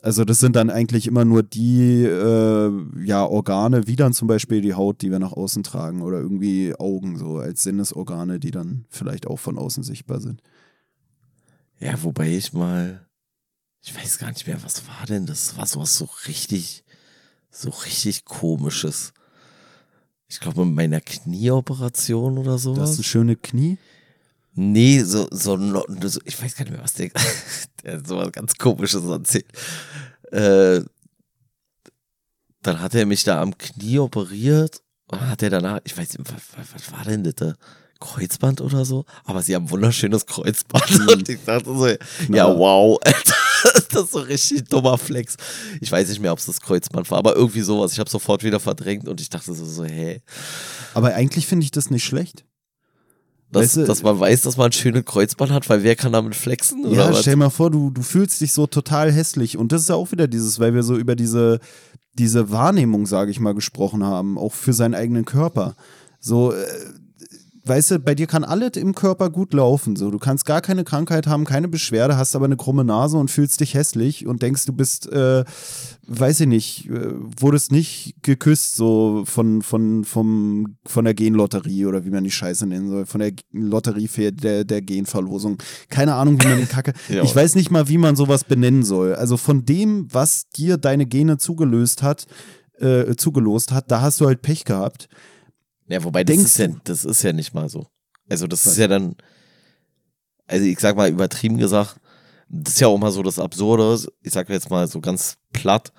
Also 0.04 0.26
das 0.26 0.40
sind 0.40 0.56
dann 0.56 0.72
eigentlich 0.72 1.06
immer 1.06 1.26
nur 1.26 1.44
die 1.44 2.04
äh, 2.04 2.72
ja, 3.04 3.24
Organe, 3.24 3.86
wie 3.86 3.96
dann 3.96 4.14
zum 4.14 4.28
Beispiel 4.28 4.62
die 4.62 4.74
Haut, 4.74 5.04
die 5.04 5.12
wir 5.12 5.20
nach 5.20 5.34
außen 5.34 5.62
tragen 5.62 6.02
oder 6.02 6.18
irgendwie 6.18 6.74
Augen 6.76 7.18
so 7.18 7.38
als 7.38 7.62
Sinnesorgane, 7.62 8.40
die 8.40 8.50
dann 8.50 8.86
vielleicht 8.90 9.28
auch 9.28 9.38
von 9.38 9.60
außen 9.60 9.84
sichtbar 9.84 10.20
sind. 10.20 10.42
Ja, 11.80 12.02
wobei 12.02 12.36
ich 12.36 12.52
mal, 12.52 13.06
ich 13.82 13.96
weiß 13.96 14.18
gar 14.18 14.30
nicht 14.30 14.48
mehr, 14.48 14.64
was 14.64 14.88
war 14.88 15.06
denn 15.08 15.28
das? 15.28 15.56
War 15.58 15.68
sowas 15.68 15.96
so 15.96 16.08
richtig, 16.28 16.84
so 17.52 17.70
richtig 17.70 18.26
komisches. 18.26 19.14
Ich 20.28 20.40
glaube, 20.40 20.66
mit 20.66 20.76
meiner 20.76 21.02
Knieoperation 21.02 22.40
oder 22.40 22.58
so. 22.58 22.74
Das 22.74 22.92
ist 22.92 23.00
ein 23.00 23.04
schöne 23.04 23.36
Knie? 23.36 23.78
Nee, 24.54 25.02
so, 25.04 25.28
so, 25.32 25.58
ich 26.26 26.42
weiß 26.42 26.56
gar 26.56 26.66
nicht 26.66 26.74
mehr, 26.74 26.84
was 26.84 26.94
der, 26.94 27.10
der 27.84 27.98
hat 27.98 28.08
so 28.08 28.18
was 28.18 28.32
ganz 28.32 28.56
komisches 28.56 29.04
erzählt. 29.04 29.46
Äh, 30.32 30.82
dann 32.62 32.80
hat 32.80 32.96
er 32.96 33.06
mich 33.06 33.24
da 33.24 33.42
am 33.42 33.58
Knie 33.58 34.00
operiert 34.00 34.82
und 35.08 35.22
hat 35.22 35.42
er 35.44 35.50
danach, 35.50 35.80
ich 35.84 35.98
weiß 35.98 36.18
nicht, 36.18 36.32
was, 36.32 36.74
was 36.74 36.92
war 36.92 37.04
denn 37.04 37.24
das 37.24 37.36
da? 37.36 37.54
Kreuzband 38.00 38.62
oder 38.62 38.84
so? 38.84 39.06
Aber 39.26 39.42
sie 39.42 39.56
haben 39.56 39.66
ein 39.66 39.70
wunderschönes 39.70 40.26
Kreuzband. 40.26 41.00
Mhm. 41.00 41.08
Und 41.08 41.30
ich 41.30 41.40
dachte 41.46 41.66
so, 41.66 41.88
ja, 42.34 42.48
wow, 42.58 43.00
das 43.92 44.06
ist 44.06 44.12
so 44.12 44.20
richtig 44.20 44.68
dummer 44.68 44.98
Flex. 44.98 45.38
Ich 45.80 45.92
weiß 45.92 46.10
nicht 46.10 46.20
mehr, 46.20 46.34
ob 46.34 46.40
es 46.40 46.48
das 46.48 46.60
Kreuzband 46.60 47.10
war, 47.12 47.20
aber 47.20 47.36
irgendwie 47.36 47.62
sowas. 47.62 47.94
Ich 47.94 48.00
habe 48.00 48.10
sofort 48.10 48.44
wieder 48.44 48.60
verdrängt 48.60 49.08
und 49.08 49.22
ich 49.22 49.30
dachte 49.30 49.54
so, 49.54 49.66
so 49.66 49.86
hä. 49.86 50.22
Aber 50.94 51.14
eigentlich 51.14 51.46
finde 51.48 51.64
ich 51.64 51.72
das 51.72 51.90
nicht 51.90 52.04
schlecht. 52.04 52.44
Dass, 53.52 53.64
weißt 53.64 53.78
du, 53.78 53.84
dass 53.86 54.04
man 54.04 54.20
weiß, 54.20 54.42
dass 54.42 54.58
man 54.58 54.68
ein 54.68 54.72
schönes 54.72 55.04
Kreuzband 55.04 55.52
hat, 55.52 55.70
weil 55.70 55.84
wer 55.84 55.96
kann 55.96 56.14
damit 56.14 56.36
flexen? 56.36 56.90
ja, 56.90 57.10
was? 57.10 57.22
stell 57.22 57.36
mal 57.36 57.50
vor, 57.50 57.70
du, 57.70 57.90
du 57.90 58.02
fühlst 58.02 58.40
dich 58.40 58.54
so 58.54 58.66
total 58.66 59.12
hässlich. 59.12 59.58
Und 59.58 59.72
das 59.72 59.82
ist 59.84 59.90
ja 59.90 59.96
auch 59.96 60.12
wieder 60.12 60.28
dieses, 60.28 60.60
weil 60.60 60.74
wir 60.74 60.84
so 60.84 60.96
über 60.96 61.16
diese, 61.16 61.60
diese 62.14 62.52
Wahrnehmung, 62.52 63.06
sage 63.06 63.30
ich 63.32 63.40
mal, 63.40 63.54
gesprochen 63.54 64.04
haben, 64.04 64.38
auch 64.38 64.54
für 64.54 64.74
seinen 64.74 64.96
eigenen 64.96 65.26
Körper. 65.26 65.76
So, 66.20 66.54
äh, 66.54 66.66
weißt 67.64 67.92
du, 67.92 68.00
bei 68.00 68.16
dir 68.16 68.28
kann 68.28 68.44
alles 68.44 68.72
im 68.76 68.96
Körper 68.96 69.30
gut 69.30 69.54
laufen. 69.54 69.96
So, 69.96 70.12
du 70.12 70.20
kannst 70.20 70.46
gar 70.46 70.62
keine 70.62 70.84
Krankheit 70.84 71.28
haben, 71.28 71.46
keine 71.46 71.68
Beschwerde, 71.68 72.18
hast 72.18 72.36
aber 72.36 72.46
eine 72.46 72.58
krumme 72.58 72.84
Nase 72.84 73.18
und 73.18 73.30
fühlst 73.30 73.60
dich 73.60 73.74
hässlich 73.74 74.26
und 74.26 74.42
denkst, 74.42 74.66
du 74.66 74.74
bist, 74.74 75.12
äh, 75.12 75.44
weiß 76.08 76.42
ich 76.42 76.48
nicht, 76.48 76.90
äh, 76.90 77.14
wurdest 77.40 77.72
nicht 77.72 78.16
geküsst 78.22 78.76
so 78.76 79.24
von 79.26 79.62
von 79.62 80.04
vom 80.04 80.78
von 80.86 81.06
der 81.06 81.14
Genlotterie 81.14 81.86
oder 81.86 82.06
wie 82.06 82.10
man 82.10 82.24
die 82.24 82.32
Scheiße 82.32 82.66
nennen 82.66 82.90
soll, 82.90 83.06
von 83.06 83.22
der 83.22 83.34
Lotterie 83.52 84.10
der 84.32 84.64
der 84.64 84.82
Genverlosung. 84.82 85.58
Keine 85.90 86.16
Ahnung, 86.16 86.42
wie 86.42 86.48
man 86.48 86.58
den 86.58 86.68
Kacke. 86.70 86.94
ja. 87.10 87.24
Ich 87.24 87.36
weiß 87.36 87.56
nicht 87.56 87.72
mal, 87.72 87.88
wie 87.88 87.98
man 87.98 88.16
sowas 88.16 88.44
benennen 88.44 88.84
soll. 88.84 89.16
Also 89.16 89.38
von 89.38 89.66
dem, 89.66 90.08
was 90.12 90.50
dir 90.50 90.78
deine 90.78 91.06
Gene 91.06 91.38
zugelöst 91.38 92.02
hat, 92.02 92.26
äh, 92.80 93.16
zugelost 93.16 93.72
hat, 93.72 93.92
da 93.92 94.02
hast 94.02 94.20
du 94.20 94.26
halt 94.26 94.42
Pech 94.42 94.66
gehabt. 94.66 95.08
Ja, 95.88 96.04
wobei 96.04 96.24
das 96.24 96.38
ist 96.38 96.58
ja, 96.58 96.68
das 96.84 97.06
ist 97.06 97.24
ja 97.24 97.34
nicht 97.34 97.54
mal 97.54 97.70
so. 97.70 97.88
Also 98.30 98.48
das 98.48 98.66
ist 98.66 98.78
ja 98.78 98.88
dann, 98.88 99.16
also 100.48 100.66
ich 100.66 100.80
sag 100.80 100.96
mal 100.96 101.10
übertrieben 101.10 101.58
gesagt, 101.58 101.98
das 102.48 102.76
ist 102.76 102.80
ja 102.80 102.88
auch 102.88 102.98
mal 102.98 103.12
so 103.12 103.24
das 103.24 103.40
Absurde, 103.40 104.00
ich 104.22 104.32
sag 104.32 104.50
jetzt 104.50 104.70
mal 104.70 104.88
so 104.88 105.02
ganz 105.02 105.38
platt, 105.54 105.92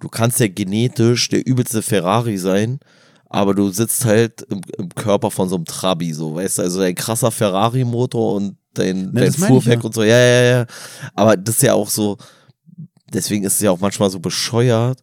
du 0.00 0.08
kannst 0.08 0.40
ja 0.40 0.48
genetisch 0.48 1.28
der 1.28 1.46
übelste 1.46 1.82
Ferrari 1.82 2.38
sein, 2.38 2.80
aber 3.28 3.54
du 3.54 3.70
sitzt 3.70 4.04
halt 4.04 4.42
im, 4.42 4.60
im 4.76 4.88
Körper 4.90 5.30
von 5.30 5.48
so 5.48 5.56
einem 5.56 5.64
Trabi, 5.64 6.12
so, 6.12 6.34
weißt 6.34 6.58
du, 6.58 6.62
also 6.62 6.80
dein 6.80 6.94
krasser 6.94 7.30
Ferrari-Motor 7.30 8.34
und 8.34 8.56
dein, 8.74 9.10
Na, 9.12 9.22
dein 9.22 9.32
Fuhrwerk 9.32 9.80
ja. 9.80 9.84
und 9.84 9.94
so, 9.94 10.02
ja, 10.02 10.18
ja, 10.18 10.42
ja. 10.42 10.66
Aber 11.14 11.36
das 11.36 11.56
ist 11.56 11.62
ja 11.62 11.74
auch 11.74 11.88
so, 11.88 12.18
deswegen 13.12 13.44
ist 13.44 13.54
es 13.54 13.60
ja 13.60 13.70
auch 13.70 13.80
manchmal 13.80 14.10
so 14.10 14.20
bescheuert, 14.20 15.02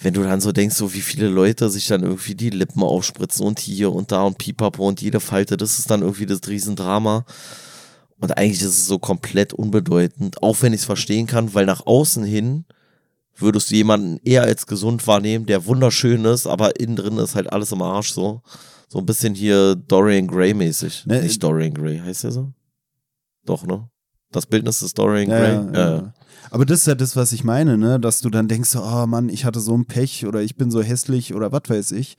wenn 0.00 0.14
du 0.14 0.22
dann 0.22 0.40
so 0.40 0.52
denkst, 0.52 0.76
so 0.76 0.94
wie 0.94 1.00
viele 1.00 1.28
Leute 1.28 1.70
sich 1.70 1.88
dann 1.88 2.02
irgendwie 2.02 2.34
die 2.34 2.50
Lippen 2.50 2.82
aufspritzen 2.82 3.44
und 3.44 3.58
hier 3.58 3.92
und 3.92 4.12
da 4.12 4.22
und 4.22 4.38
pipapo 4.38 4.86
und 4.86 5.00
jede 5.00 5.20
Falte, 5.20 5.56
das 5.56 5.78
ist 5.78 5.90
dann 5.90 6.02
irgendwie 6.02 6.26
das 6.26 6.40
Riesendrama. 6.46 7.24
Und 8.20 8.36
eigentlich 8.36 8.62
ist 8.62 8.68
es 8.68 8.86
so 8.86 8.98
komplett 8.98 9.52
unbedeutend, 9.52 10.42
auch 10.42 10.62
wenn 10.62 10.72
ich 10.72 10.80
es 10.80 10.86
verstehen 10.86 11.26
kann, 11.26 11.54
weil 11.54 11.66
nach 11.66 11.86
außen 11.86 12.24
hin 12.24 12.64
würdest 13.36 13.70
du 13.70 13.76
jemanden 13.76 14.18
eher 14.24 14.42
als 14.42 14.66
gesund 14.66 15.06
wahrnehmen, 15.06 15.46
der 15.46 15.66
wunderschön 15.66 16.24
ist, 16.24 16.46
aber 16.46 16.78
innen 16.80 16.96
drin 16.96 17.18
ist 17.18 17.34
halt 17.34 17.52
alles 17.52 17.72
im 17.72 17.82
Arsch 17.82 18.12
so. 18.12 18.42
So 18.88 18.98
ein 18.98 19.06
bisschen 19.06 19.34
hier 19.34 19.76
Dorian 19.76 20.26
Gray 20.26 20.54
mäßig. 20.54 21.06
Ne, 21.06 21.22
Nicht 21.22 21.42
Dorian 21.42 21.74
Gray, 21.74 21.98
heißt 21.98 22.24
der 22.24 22.32
so? 22.32 22.52
Doch, 23.44 23.64
ne? 23.66 23.88
Das 24.32 24.46
Bildnis 24.46 24.82
ist 24.82 24.98
Dorian 24.98 25.28
Gray. 25.28 25.52
Ja, 25.52 25.72
ja. 25.72 25.96
ja. 25.96 26.12
Aber 26.50 26.64
das 26.64 26.80
ist 26.80 26.86
ja 26.86 26.94
das, 26.94 27.16
was 27.16 27.32
ich 27.32 27.44
meine, 27.44 27.76
ne? 27.76 28.00
dass 28.00 28.20
du 28.20 28.30
dann 28.30 28.48
denkst, 28.48 28.76
oh 28.76 29.06
Mann, 29.06 29.28
ich 29.28 29.44
hatte 29.44 29.60
so 29.60 29.76
ein 29.76 29.86
Pech 29.86 30.26
oder 30.26 30.40
ich 30.40 30.56
bin 30.56 30.70
so 30.70 30.82
hässlich 30.82 31.34
oder 31.34 31.52
was 31.52 31.62
weiß 31.68 31.92
ich. 31.92 32.16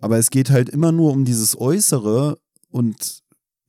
Aber 0.00 0.18
es 0.18 0.30
geht 0.30 0.50
halt 0.50 0.68
immer 0.68 0.92
nur 0.92 1.12
um 1.12 1.24
dieses 1.24 1.58
Äußere 1.58 2.38
und 2.70 3.21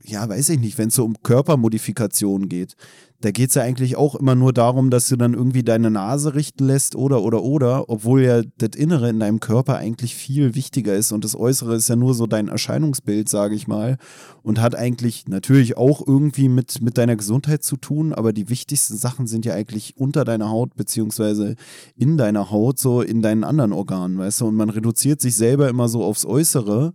ja, 0.03 0.27
weiß 0.27 0.49
ich 0.49 0.59
nicht, 0.59 0.77
wenn 0.77 0.89
es 0.89 0.95
so 0.95 1.05
um 1.05 1.15
Körpermodifikation 1.23 2.49
geht, 2.49 2.75
da 3.23 3.31
geht 3.31 3.49
es 3.49 3.55
ja 3.55 3.61
eigentlich 3.61 3.95
auch 3.95 4.15
immer 4.15 4.35
nur 4.35 4.51
darum, 4.51 4.89
dass 4.89 5.07
du 5.07 5.15
dann 5.15 5.33
irgendwie 5.33 5.63
deine 5.63 5.89
Nase 5.89 6.35
richten 6.35 6.65
lässt 6.65 6.93
oder 6.93 7.21
oder 7.21 7.41
oder, 7.41 7.89
obwohl 7.89 8.21
ja 8.21 8.41
das 8.57 8.71
Innere 8.75 9.09
in 9.09 9.21
deinem 9.21 9.39
Körper 9.39 9.77
eigentlich 9.77 10.13
viel 10.13 10.55
wichtiger 10.55 10.93
ist 10.93 11.13
und 11.13 11.23
das 11.23 11.33
Äußere 11.33 11.75
ist 11.75 11.87
ja 11.87 11.95
nur 11.95 12.15
so 12.15 12.27
dein 12.27 12.49
Erscheinungsbild, 12.49 13.29
sage 13.29 13.55
ich 13.55 13.65
mal, 13.65 13.97
und 14.41 14.59
hat 14.59 14.75
eigentlich 14.75 15.25
natürlich 15.29 15.77
auch 15.77 16.05
irgendwie 16.05 16.49
mit, 16.49 16.81
mit 16.81 16.97
deiner 16.97 17.15
Gesundheit 17.15 17.63
zu 17.63 17.77
tun, 17.77 18.11
aber 18.11 18.33
die 18.33 18.49
wichtigsten 18.49 18.97
Sachen 18.97 19.25
sind 19.25 19.45
ja 19.45 19.53
eigentlich 19.53 19.95
unter 19.95 20.25
deiner 20.25 20.49
Haut 20.49 20.75
beziehungsweise 20.75 21.55
in 21.95 22.17
deiner 22.17 22.51
Haut, 22.51 22.77
so 22.77 23.01
in 23.01 23.21
deinen 23.21 23.45
anderen 23.45 23.71
Organen, 23.71 24.17
weißt 24.17 24.41
du, 24.41 24.47
und 24.47 24.55
man 24.55 24.69
reduziert 24.69 25.21
sich 25.21 25.37
selber 25.37 25.69
immer 25.69 25.87
so 25.87 26.03
aufs 26.03 26.25
Äußere 26.25 26.93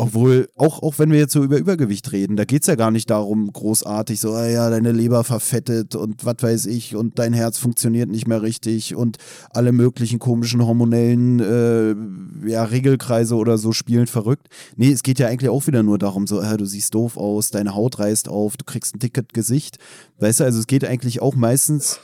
obwohl, 0.00 0.48
auch, 0.56 0.82
auch 0.82 0.98
wenn 0.98 1.12
wir 1.12 1.18
jetzt 1.18 1.32
so 1.32 1.44
über 1.44 1.58
Übergewicht 1.58 2.10
reden, 2.12 2.36
da 2.36 2.44
geht 2.44 2.62
es 2.62 2.68
ja 2.68 2.74
gar 2.74 2.90
nicht 2.90 3.10
darum, 3.10 3.52
großartig, 3.52 4.18
so, 4.18 4.32
ah 4.32 4.46
ja, 4.46 4.70
deine 4.70 4.92
Leber 4.92 5.24
verfettet 5.24 5.94
und 5.94 6.24
was 6.24 6.36
weiß 6.40 6.66
ich 6.66 6.96
und 6.96 7.18
dein 7.18 7.34
Herz 7.34 7.58
funktioniert 7.58 8.08
nicht 8.08 8.26
mehr 8.26 8.40
richtig 8.40 8.94
und 8.94 9.18
alle 9.50 9.72
möglichen 9.72 10.18
komischen 10.18 10.64
hormonellen 10.64 11.40
äh, 11.40 12.48
ja, 12.48 12.64
Regelkreise 12.64 13.34
oder 13.36 13.58
so 13.58 13.72
spielen 13.72 14.06
verrückt. 14.06 14.48
Nee, 14.76 14.90
es 14.90 15.02
geht 15.02 15.18
ja 15.18 15.28
eigentlich 15.28 15.50
auch 15.50 15.66
wieder 15.66 15.82
nur 15.82 15.98
darum, 15.98 16.26
so, 16.26 16.40
ah, 16.40 16.56
du 16.56 16.64
siehst 16.64 16.94
doof 16.94 17.18
aus, 17.18 17.50
deine 17.50 17.74
Haut 17.74 17.98
reißt 17.98 18.28
auf, 18.28 18.56
du 18.56 18.64
kriegst 18.64 18.94
ein 18.94 19.00
dickes 19.00 19.24
Gesicht. 19.32 19.78
Weißt 20.18 20.40
du, 20.40 20.44
also 20.44 20.60
es 20.60 20.66
geht 20.66 20.84
eigentlich 20.84 21.20
auch 21.20 21.34
meistens 21.34 22.00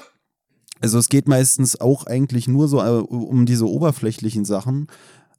also 0.83 0.99
es 0.99 1.09
geht 1.09 1.27
meistens 1.27 1.81
auch 1.81 2.05
eigentlich 2.05 2.49
nur 2.49 2.69
so 2.69 2.83
äh, 2.83 2.91
um 2.91 3.47
diese 3.47 3.67
oberflächlichen 3.67 4.45
Sachen, 4.45 4.89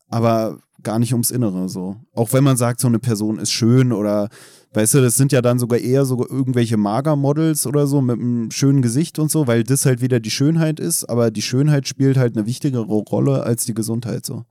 aber 0.10 0.58
gar 0.84 0.99
nicht 0.99 1.13
ums 1.13 1.32
Innere 1.32 1.69
so. 1.69 1.97
Auch 2.13 2.34
wenn 2.34 2.43
man 2.43 2.57
sagt, 2.57 2.80
so 2.80 2.88
eine 2.88 2.99
Person 2.99 3.39
ist 3.39 3.51
schön 3.51 3.91
oder 3.91 4.30
weißt 4.73 4.95
du, 4.95 5.01
das 5.01 5.15
sind 5.15 5.32
ja 5.32 5.41
dann 5.41 5.59
sogar 5.59 5.80
eher 5.80 6.05
so 6.05 6.28
irgendwelche 6.28 6.78
Magermodels 6.78 7.65
oder 7.65 7.88
so 7.88 8.01
mit 8.01 8.19
einem 8.19 8.51
schönen 8.51 8.82
Gesicht 8.82 9.19
und 9.19 9.32
so, 9.32 9.47
weil 9.47 9.63
das 9.63 9.86
halt 9.86 10.01
wieder 10.01 10.19
die 10.19 10.32
Schönheit 10.32 10.80
ist, 10.80 11.05
aber 11.05 11.32
die 11.32 11.41
Schönheit 11.41 11.88
spielt 11.88 12.17
halt 12.17 12.38
eine 12.38 12.45
wichtigere 12.45 12.86
Rolle 12.86 13.43
als 13.43 13.65
die 13.65 13.73
Gesundheit 13.73 14.25
so. 14.25 14.45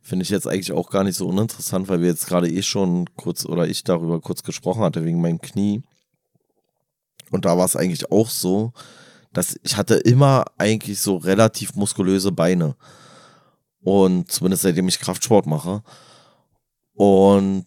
Finde 0.00 0.22
ich 0.22 0.30
jetzt 0.30 0.46
eigentlich 0.46 0.72
auch 0.72 0.90
gar 0.90 1.04
nicht 1.04 1.16
so 1.16 1.26
uninteressant, 1.28 1.88
weil 1.88 2.00
wir 2.00 2.08
jetzt 2.08 2.26
gerade 2.26 2.48
eh 2.50 2.62
schon 2.62 3.06
kurz 3.16 3.44
oder 3.44 3.66
ich 3.68 3.84
darüber 3.84 4.20
kurz 4.20 4.42
gesprochen 4.42 4.82
hatte 4.82 5.04
wegen 5.04 5.20
meinem 5.20 5.40
Knie. 5.40 5.82
Und 7.30 7.44
da 7.44 7.58
war 7.58 7.66
es 7.66 7.76
eigentlich 7.76 8.10
auch 8.10 8.30
so, 8.30 8.72
dass 9.32 9.58
ich 9.62 9.76
hatte 9.76 9.96
immer 9.96 10.46
eigentlich 10.56 11.00
so 11.00 11.16
relativ 11.16 11.74
muskulöse 11.74 12.32
Beine. 12.32 12.76
Und 13.88 14.30
zumindest 14.30 14.64
seitdem 14.64 14.86
ich 14.86 15.00
Kraftsport 15.00 15.46
mache. 15.46 15.82
Und 16.92 17.64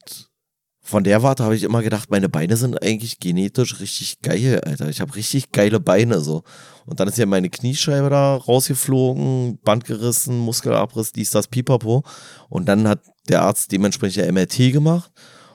von 0.84 1.04
der 1.04 1.24
Warte 1.24 1.44
habe 1.44 1.56
ich 1.56 1.64
immer 1.64 1.82
gedacht, 1.82 2.12
meine 2.12 2.30
Beine 2.30 2.58
sind 2.58 2.80
eigentlich 2.84 3.20
genetisch 3.20 3.80
richtig 3.80 4.22
geil, 4.22 4.62
Alter. 4.64 4.90
Ich 4.90 5.02
habe 5.02 5.16
richtig 5.16 5.52
geile 5.52 5.80
Beine 5.80 6.20
so. 6.20 6.44
Und 6.86 7.00
dann 7.00 7.08
ist 7.08 7.18
ja 7.18 7.26
meine 7.26 7.50
Kniescheibe 7.50 8.12
da 8.12 8.36
rausgeflogen, 8.36 9.58
Band 9.64 9.86
gerissen, 9.86 10.38
Muskelabriss, 10.38 11.12
dies, 11.12 11.32
das, 11.32 11.48
pipapo. 11.48 12.04
Und 12.50 12.68
dann 12.68 12.88
hat 12.88 13.00
der 13.28 13.42
Arzt 13.42 13.72
dementsprechend 13.72 14.24
ja 14.24 14.32
MRT 14.32 14.74
gemacht 14.74 15.12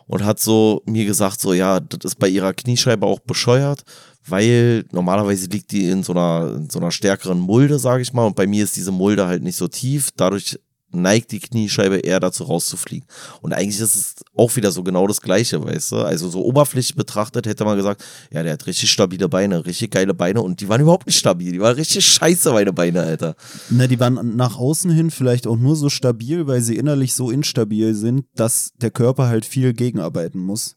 und 0.09 0.25
hat 0.25 0.41
so 0.41 0.83
mir 0.85 1.05
gesagt, 1.05 1.41
so 1.41 1.53
ja, 1.53 1.79
das 1.79 2.13
ist 2.13 2.19
bei 2.19 2.29
ihrer 2.29 2.55
Kniescheibe 2.55 3.07
auch 3.07 3.21
bescheuert, 3.21 3.85
weil 4.29 4.85
normalerweise 4.93 5.47
liegt 5.49 5.73
die 5.73 5.89
in 5.89 6.03
so 6.03 6.13
einer, 6.13 6.55
in 6.57 6.71
so 6.71 6.79
einer 6.79 6.91
stärkeren 6.91 7.39
Mulde, 7.39 7.79
sage 7.79 8.03
ich 8.03 8.13
mal, 8.13 8.27
und 8.27 8.37
bei 8.37 8.47
mir 8.47 8.65
ist 8.65 8.77
diese 8.77 8.93
Mulde 8.93 9.27
halt 9.27 9.43
nicht 9.43 9.57
so 9.57 9.69
tief, 9.69 10.11
dadurch 10.17 10.59
neigt 10.93 11.33
die 11.33 11.41
Kniescheibe 11.41 11.99
eher 11.99 12.21
dazu 12.21 12.45
rauszufliegen. 12.45 13.07
Und 13.43 13.53
eigentlich 13.53 13.81
ist 13.81 13.95
es 13.95 14.15
auch 14.35 14.55
wieder 14.57 14.71
so 14.71 14.83
genau 14.83 15.07
das 15.07 15.21
Gleiche, 15.21 15.63
weißt 15.63 15.93
du? 15.93 15.97
Also 15.97 16.29
so 16.31 16.45
oberflächlich 16.45 16.97
betrachtet 16.97 17.47
hätte 17.47 17.65
man 17.65 17.77
gesagt, 17.77 18.03
ja, 18.33 18.43
der 18.43 18.55
hat 18.55 18.67
richtig 18.67 18.91
stabile 18.91 19.29
Beine, 19.29 19.67
richtig 19.67 19.91
geile 19.91 20.15
Beine 20.15 20.43
und 20.43 20.61
die 20.61 20.69
waren 20.69 20.81
überhaupt 20.81 21.07
nicht 21.07 21.19
stabil, 21.19 21.53
die 21.53 21.61
waren 21.61 21.75
richtig 21.75 22.07
scheiße, 22.07 22.53
meine 22.53 22.73
Beine, 22.73 23.03
Alter. 23.03 23.35
Na, 23.69 23.87
die 23.87 24.01
waren 24.01 24.37
nach 24.37 24.59
außen 24.59 24.91
hin 24.91 25.11
vielleicht 25.11 25.47
auch 25.47 25.57
nur 25.57 25.77
so 25.77 25.91
stabil, 25.91 26.47
weil 26.47 26.63
sie 26.63 26.77
innerlich 26.77 27.15
so 27.15 27.31
instabil 27.31 27.95
sind, 27.95 28.25
dass 28.35 28.73
der 28.81 28.91
Körper 28.91 29.27
halt 29.29 29.45
viel 29.45 29.75
gegenarbeiten 29.75 30.41
muss 30.41 30.77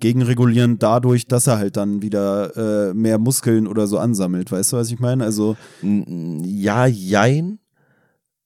gegenregulieren 0.00 0.78
dadurch, 0.78 1.26
dass 1.26 1.46
er 1.46 1.58
halt 1.58 1.76
dann 1.76 2.02
wieder 2.02 2.90
äh, 2.90 2.94
mehr 2.94 3.18
Muskeln 3.18 3.66
oder 3.66 3.86
so 3.86 3.98
ansammelt. 3.98 4.52
Weißt 4.52 4.72
du, 4.72 4.76
was 4.76 4.90
ich 4.90 4.98
meine? 4.98 5.24
Also 5.24 5.56
ja, 5.82 6.86
jein. 6.86 7.58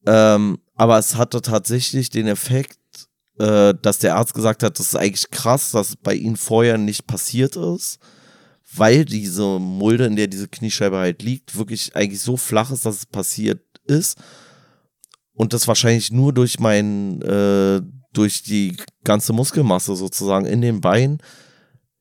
Ähm, 0.05 0.57
aber 0.75 0.97
es 0.97 1.15
hatte 1.15 1.41
tatsächlich 1.41 2.09
den 2.09 2.27
Effekt, 2.27 2.79
äh, 3.37 3.73
dass 3.81 3.99
der 3.99 4.15
Arzt 4.15 4.33
gesagt 4.33 4.63
hat, 4.63 4.79
das 4.79 4.87
ist 4.87 4.95
eigentlich 4.95 5.29
krass, 5.31 5.71
dass 5.71 5.95
bei 5.95 6.15
ihm 6.15 6.35
vorher 6.35 6.77
nicht 6.77 7.07
passiert 7.07 7.55
ist, 7.55 7.99
weil 8.75 9.05
diese 9.05 9.59
Mulde, 9.59 10.05
in 10.05 10.15
der 10.15 10.27
diese 10.27 10.47
Kniescheibe 10.47 10.97
halt 10.97 11.21
liegt, 11.21 11.57
wirklich 11.57 11.95
eigentlich 11.95 12.21
so 12.21 12.37
flach 12.37 12.71
ist, 12.71 12.85
dass 12.85 12.95
es 12.95 13.05
passiert 13.05 13.61
ist. 13.85 14.17
Und 15.33 15.53
das 15.53 15.67
wahrscheinlich 15.67 16.11
nur 16.11 16.33
durch 16.33 16.59
mein 16.59 17.21
äh, 17.21 17.81
durch 18.13 18.43
die 18.43 18.77
ganze 19.03 19.33
Muskelmasse 19.33 19.95
sozusagen 19.95 20.45
in 20.45 20.61
den 20.61 20.81
Beinen 20.81 21.21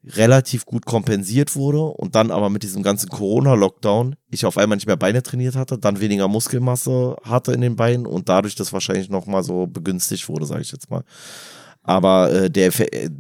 relativ 0.05 0.65
gut 0.65 0.87
kompensiert 0.87 1.55
wurde 1.57 1.83
und 1.83 2.15
dann 2.15 2.31
aber 2.31 2.49
mit 2.49 2.63
diesem 2.63 2.83
ganzen 2.83 3.11
Corona-Lockdown 3.11 4.17
ich 4.31 4.47
auf 4.47 4.57
einmal 4.57 4.77
nicht 4.77 4.87
mehr 4.87 4.97
Beine 4.97 5.23
trainiert 5.23 5.57
hatte, 5.57 5.79
dann 5.79 6.01
weniger 6.01 6.27
Muskelmasse 6.27 7.17
hatte 7.23 7.53
in 7.53 7.61
den 7.61 7.77
Beinen 7.77 8.07
und 8.07 8.29
dadurch 8.29 8.55
das 8.55 8.73
wahrscheinlich 8.73 9.11
nochmal 9.11 9.45
so 9.45 9.67
begünstigt 9.67 10.29
wurde, 10.29 10.47
sage 10.47 10.63
ich 10.63 10.73
jetzt 10.73 10.91
mal. 10.91 11.05
Aber 11.83 12.33
äh, 12.33 12.51
der, 12.51 12.79
äh, 12.95 13.11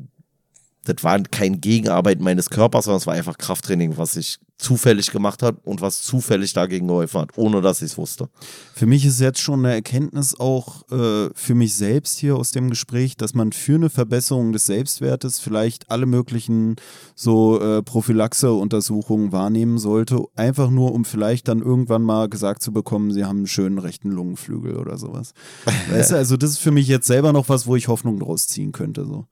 das 0.92 1.04
war 1.04 1.20
kein 1.22 1.60
Gegenarbeit 1.60 2.20
meines 2.20 2.50
Körpers, 2.50 2.84
sondern 2.84 2.98
es 2.98 3.06
war 3.06 3.14
einfach 3.14 3.38
Krafttraining, 3.38 3.96
was 3.96 4.16
ich 4.16 4.38
zufällig 4.60 5.10
gemacht 5.10 5.42
habe 5.42 5.58
und 5.64 5.80
was 5.80 6.02
zufällig 6.02 6.52
dagegen 6.52 6.86
geholfen 6.86 7.22
hat, 7.22 7.30
ohne 7.36 7.62
dass 7.62 7.80
ich 7.82 7.92
es 7.92 7.98
wusste. 7.98 8.28
Für 8.74 8.86
mich 8.86 9.06
ist 9.06 9.20
jetzt 9.20 9.40
schon 9.40 9.64
eine 9.64 9.74
Erkenntnis 9.74 10.38
auch 10.38 10.88
äh, 10.90 11.30
für 11.34 11.54
mich 11.54 11.74
selbst 11.74 12.18
hier 12.18 12.36
aus 12.36 12.50
dem 12.50 12.68
Gespräch, 12.68 13.16
dass 13.16 13.34
man 13.34 13.52
für 13.52 13.76
eine 13.76 13.90
Verbesserung 13.90 14.52
des 14.52 14.66
Selbstwertes 14.66 15.38
vielleicht 15.38 15.90
alle 15.90 16.06
möglichen 16.06 16.76
so 17.14 17.60
äh, 17.60 17.82
Prophylaxe-Untersuchungen 17.82 19.32
wahrnehmen 19.32 19.78
sollte, 19.78 20.22
einfach 20.36 20.70
nur 20.70 20.92
um 20.92 21.04
vielleicht 21.04 21.48
dann 21.48 21.62
irgendwann 21.62 22.02
mal 22.02 22.28
gesagt 22.28 22.62
zu 22.62 22.72
bekommen, 22.72 23.12
sie 23.12 23.24
haben 23.24 23.38
einen 23.38 23.46
schönen 23.46 23.78
rechten 23.78 24.10
Lungenflügel 24.10 24.76
oder 24.76 24.98
sowas. 24.98 25.32
weißt 25.90 26.10
du, 26.10 26.16
also 26.16 26.36
das 26.36 26.50
ist 26.50 26.58
für 26.58 26.70
mich 26.70 26.86
jetzt 26.86 27.06
selber 27.06 27.32
noch 27.32 27.48
was, 27.48 27.66
wo 27.66 27.76
ich 27.76 27.88
Hoffnung 27.88 28.20
draus 28.20 28.46
ziehen 28.46 28.72
könnte. 28.72 29.06
So 29.06 29.26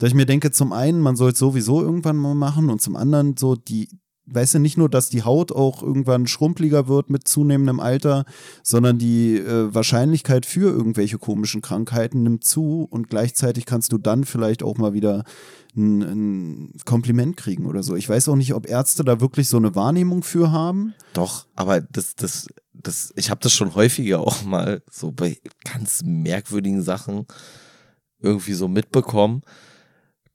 dass 0.00 0.08
ich 0.08 0.14
mir 0.14 0.26
denke, 0.26 0.50
zum 0.50 0.72
einen, 0.72 1.00
man 1.00 1.14
soll 1.14 1.32
es 1.32 1.38
sowieso 1.38 1.82
irgendwann 1.82 2.16
mal 2.16 2.34
machen 2.34 2.70
und 2.70 2.80
zum 2.80 2.96
anderen 2.96 3.36
so 3.36 3.54
die, 3.54 3.90
weißt 4.24 4.54
du, 4.54 4.58
nicht 4.58 4.78
nur, 4.78 4.88
dass 4.88 5.10
die 5.10 5.24
Haut 5.24 5.52
auch 5.52 5.82
irgendwann 5.82 6.26
schrumpeliger 6.26 6.88
wird 6.88 7.10
mit 7.10 7.28
zunehmendem 7.28 7.80
Alter, 7.80 8.24
sondern 8.62 8.96
die 8.96 9.36
äh, 9.36 9.74
Wahrscheinlichkeit 9.74 10.46
für 10.46 10.70
irgendwelche 10.70 11.18
komischen 11.18 11.60
Krankheiten 11.60 12.22
nimmt 12.22 12.44
zu 12.44 12.88
und 12.90 13.10
gleichzeitig 13.10 13.66
kannst 13.66 13.92
du 13.92 13.98
dann 13.98 14.24
vielleicht 14.24 14.62
auch 14.62 14.78
mal 14.78 14.94
wieder 14.94 15.24
ein, 15.76 16.00
ein 16.00 16.72
Kompliment 16.86 17.36
kriegen 17.36 17.66
oder 17.66 17.82
so. 17.82 17.94
Ich 17.94 18.08
weiß 18.08 18.30
auch 18.30 18.36
nicht, 18.36 18.54
ob 18.54 18.66
Ärzte 18.66 19.04
da 19.04 19.20
wirklich 19.20 19.48
so 19.48 19.58
eine 19.58 19.74
Wahrnehmung 19.74 20.22
für 20.22 20.50
haben. 20.50 20.94
Doch, 21.12 21.46
aber 21.56 21.82
das, 21.82 22.16
das, 22.16 22.46
das, 22.72 23.12
ich 23.16 23.28
habe 23.28 23.42
das 23.42 23.52
schon 23.52 23.74
häufiger 23.74 24.20
auch 24.20 24.44
mal 24.44 24.82
so 24.90 25.12
bei 25.12 25.36
ganz 25.70 26.00
merkwürdigen 26.02 26.80
Sachen 26.80 27.26
irgendwie 28.22 28.54
so 28.54 28.66
mitbekommen 28.66 29.42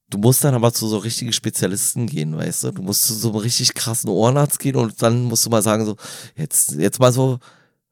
Du 0.09 0.17
musst 0.19 0.43
dann 0.43 0.53
aber 0.53 0.71
zu 0.71 0.87
so 0.87 0.97
richtigen 0.97 1.33
Spezialisten 1.33 2.05
gehen, 2.05 2.37
weißt 2.37 2.65
du? 2.65 2.71
Du 2.71 2.81
musst 2.83 3.05
zu 3.05 3.13
so 3.13 3.29
einem 3.29 3.37
richtig 3.37 3.73
krassen 3.73 4.09
Ohrenarzt 4.09 4.59
gehen 4.59 4.75
und 4.75 5.01
dann 5.01 5.23
musst 5.23 5.45
du 5.45 5.49
mal 5.49 5.63
sagen, 5.63 5.85
so, 5.85 5.95
jetzt, 6.35 6.73
jetzt 6.73 6.99
mal 6.99 7.11
so, 7.11 7.39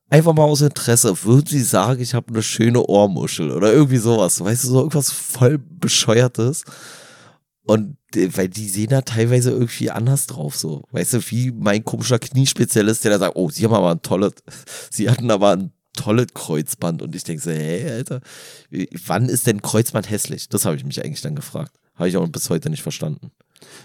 einfach 0.10 0.34
mal 0.34 0.44
aus 0.44 0.62
Interesse, 0.62 1.24
würden 1.24 1.48
sie 1.48 1.64
sagen, 1.64 2.02
ich 2.02 2.14
habe 2.14 2.28
eine 2.32 2.44
schöne 2.44 2.86
Ohrmuschel 2.86 3.52
oder 3.52 3.74
irgendwie 3.74 3.98
sowas, 3.98 4.40
weißt 4.40 4.64
du, 4.64 4.68
so 4.68 4.78
irgendwas 4.80 5.12
voll 5.12 5.58
bescheuertes. 5.58 6.64
Und 7.66 7.98
weil 8.14 8.50
die 8.50 8.70
sehen 8.70 8.90
da 8.90 9.02
teilweise 9.02 9.52
irgendwie 9.52 9.90
anders 9.90 10.28
drauf, 10.28 10.56
so. 10.56 10.84
Weißt 10.92 11.14
du, 11.14 11.32
wie 11.32 11.52
mein 11.52 11.84
komischer 11.84 12.20
Kniespezialist, 12.20 13.04
der 13.04 13.14
da 13.14 13.20
sagt, 13.20 13.36
oh, 13.36 13.50
sie 13.50 13.64
haben 13.64 13.74
aber 13.74 13.92
ein 13.92 14.02
tolles, 14.02 14.34
sie 14.92 15.10
hatten 15.10 15.32
aber 15.32 15.52
ein 15.52 15.72
tolles 15.94 16.28
Kreuzband. 16.34 17.02
Und 17.02 17.16
ich 17.16 17.24
denke 17.24 17.42
so, 17.42 17.52
hey, 17.52 17.90
Alter, 17.90 18.22
wann 19.06 19.30
ist 19.30 19.48
denn 19.48 19.62
Kreuzband 19.62 20.10
hässlich? 20.10 20.50
Das 20.50 20.66
habe 20.66 20.76
ich 20.76 20.84
mich 20.84 21.04
eigentlich 21.04 21.22
dann 21.22 21.36
gefragt. 21.36 21.74
Habe 21.96 22.10
ich 22.10 22.18
auch 22.18 22.28
bis 22.28 22.50
heute 22.50 22.70
nicht 22.70 22.84
verstanden. 22.84 23.32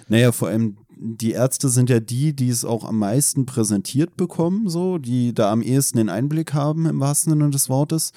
Naja, 0.08 0.32
vor 0.32 0.48
allem 0.48 0.78
die 0.96 1.32
Ärzte 1.32 1.68
sind 1.68 1.90
ja 1.90 2.00
die, 2.00 2.34
die 2.34 2.48
es 2.48 2.64
auch 2.64 2.84
am 2.84 2.98
meisten 2.98 3.46
präsentiert 3.46 4.16
bekommen, 4.16 4.68
so, 4.68 4.98
die 4.98 5.32
da 5.32 5.52
am 5.52 5.62
ehesten 5.62 5.98
den 5.98 6.08
Einblick 6.08 6.54
haben 6.54 6.86
im 6.86 7.00
wahrsten 7.00 7.32
Sinne 7.32 7.50
des 7.50 7.68
Wortes. 7.68 8.12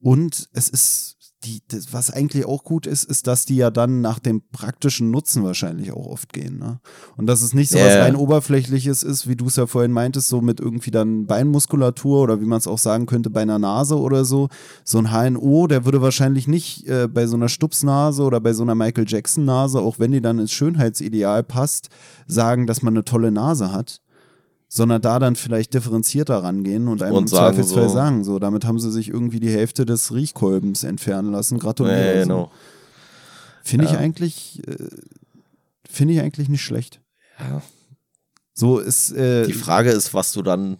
Und 0.00 0.48
es 0.52 0.68
ist 0.68 1.16
die, 1.44 1.62
das, 1.68 1.92
was 1.92 2.10
eigentlich 2.10 2.46
auch 2.46 2.64
gut 2.64 2.86
ist, 2.86 3.04
ist, 3.04 3.26
dass 3.28 3.44
die 3.44 3.56
ja 3.56 3.70
dann 3.70 4.00
nach 4.00 4.18
dem 4.18 4.42
praktischen 4.50 5.10
Nutzen 5.10 5.44
wahrscheinlich 5.44 5.92
auch 5.92 6.06
oft 6.06 6.32
gehen. 6.32 6.58
Ne? 6.58 6.80
Und 7.16 7.26
dass 7.26 7.42
es 7.42 7.54
nicht 7.54 7.70
so 7.70 7.78
yeah. 7.78 7.86
was 7.86 7.94
rein 7.96 8.16
oberflächliches 8.16 9.04
ist, 9.04 9.28
wie 9.28 9.36
du 9.36 9.46
es 9.46 9.56
ja 9.56 9.66
vorhin 9.66 9.92
meintest, 9.92 10.28
so 10.28 10.40
mit 10.40 10.58
irgendwie 10.58 10.90
dann 10.90 11.26
Beinmuskulatur 11.26 12.22
oder 12.22 12.40
wie 12.40 12.44
man 12.44 12.58
es 12.58 12.66
auch 12.66 12.78
sagen 12.78 13.06
könnte 13.06 13.30
bei 13.30 13.42
einer 13.42 13.58
Nase 13.58 13.98
oder 13.98 14.24
so. 14.24 14.48
So 14.84 14.98
ein 14.98 15.12
HNO, 15.12 15.68
der 15.68 15.84
würde 15.84 16.02
wahrscheinlich 16.02 16.48
nicht 16.48 16.88
äh, 16.88 17.06
bei 17.06 17.26
so 17.26 17.36
einer 17.36 17.48
Stupsnase 17.48 18.22
oder 18.24 18.40
bei 18.40 18.52
so 18.52 18.64
einer 18.64 18.74
Michael 18.74 19.06
Jackson 19.06 19.44
Nase, 19.44 19.80
auch 19.80 20.00
wenn 20.00 20.10
die 20.10 20.20
dann 20.20 20.40
ins 20.40 20.52
Schönheitsideal 20.52 21.44
passt, 21.44 21.88
sagen, 22.26 22.66
dass 22.66 22.82
man 22.82 22.94
eine 22.94 23.04
tolle 23.04 23.30
Nase 23.30 23.70
hat 23.70 24.00
sondern 24.68 25.00
da 25.00 25.18
dann 25.18 25.34
vielleicht 25.34 25.72
differenzierter 25.72 26.42
rangehen 26.42 26.88
und 26.88 27.02
einem 27.02 27.16
und 27.16 27.22
im 27.22 27.28
sagen 27.28 27.56
Zweifelsfall 27.56 27.88
so. 27.88 27.94
sagen, 27.94 28.24
so, 28.24 28.38
damit 28.38 28.66
haben 28.66 28.78
sie 28.78 28.92
sich 28.92 29.08
irgendwie 29.08 29.40
die 29.40 29.50
Hälfte 29.50 29.86
des 29.86 30.12
Riechkolbens 30.12 30.84
entfernen 30.84 31.32
lassen. 31.32 31.58
Gratuliere. 31.58 32.16
Ja, 32.16 32.22
genau. 32.22 32.52
Finde 33.62 33.86
ja. 33.86 33.92
ich 33.92 33.98
eigentlich, 33.98 34.62
äh, 34.68 34.88
finde 35.88 36.14
ich 36.14 36.20
eigentlich 36.20 36.50
nicht 36.50 36.62
schlecht. 36.62 37.00
Ja. 37.38 37.62
So 38.52 38.78
ist. 38.78 39.12
Äh, 39.12 39.46
die 39.46 39.52
Frage 39.54 39.90
ist, 39.90 40.12
was 40.12 40.32
du 40.32 40.42
dann, 40.42 40.78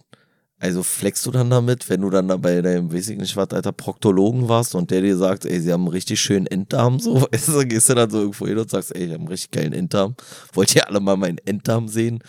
also 0.61 0.83
flexst 0.83 1.25
du 1.25 1.31
dann 1.31 1.51
damit, 1.51 1.89
wenn 1.89 2.01
du 2.01 2.11
dann 2.11 2.27
bei 2.41 2.61
deinem, 2.61 2.93
weiß 2.93 3.11
ich 3.11 3.19
nicht 3.19 3.37
was, 3.37 3.51
alter 3.51 3.71
Proktologen 3.71 4.49
warst 4.49 4.75
und 4.75 4.91
der 4.91 5.03
dir 5.03 5.17
sagt, 5.17 5.45
ey, 5.45 5.61
sie 5.61 5.73
haben 5.73 5.83
einen 5.83 5.93
richtig 5.93 6.21
schönen 6.21 6.47
Enddarm, 6.47 6.99
so, 6.99 7.23
weißt 7.33 7.49
du, 7.49 7.67
gehst 7.67 7.89
du 7.89 7.95
dann 7.95 8.11
so 8.11 8.19
irgendwo 8.19 8.47
hin 8.47 8.59
und 8.59 8.69
sagst, 8.69 8.95
ey, 8.95 9.05
ich 9.05 9.11
habe 9.11 9.21
einen 9.21 9.29
richtig 9.29 9.53
geilen 9.53 9.73
Enddarm. 9.73 10.17
Wollt 10.53 10.75
ihr 10.75 10.89
alle 10.89 10.99
mal 10.99 11.17
meinen 11.17 11.39
Enddarm 11.39 11.87
sehen? 11.87 12.21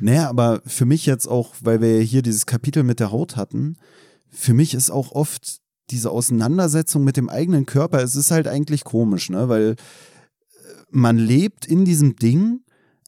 Naja, 0.00 0.28
aber 0.28 0.60
für 0.66 0.84
mich 0.84 1.06
jetzt 1.06 1.26
auch, 1.26 1.54
weil 1.60 1.80
wir 1.80 2.00
hier 2.00 2.22
dieses 2.22 2.44
Kapitel 2.44 2.82
mit 2.82 3.00
der 3.00 3.10
Haut 3.10 3.36
hatten, 3.36 3.76
für 4.28 4.52
mich 4.52 4.74
ist 4.74 4.90
auch 4.90 5.12
oft 5.12 5.60
diese 5.90 6.10
Auseinandersetzung 6.10 7.04
mit 7.04 7.16
dem 7.16 7.28
eigenen 7.28 7.64
Körper, 7.66 8.02
es 8.02 8.16
ist 8.16 8.30
halt 8.30 8.48
eigentlich 8.48 8.84
komisch, 8.84 9.30
ne? 9.30 9.48
Weil 9.48 9.70
äh, 9.70 9.74
man 10.90 11.16
lebt 11.16 11.66
in 11.66 11.84
diesem 11.84 12.16
Ding, 12.16 12.60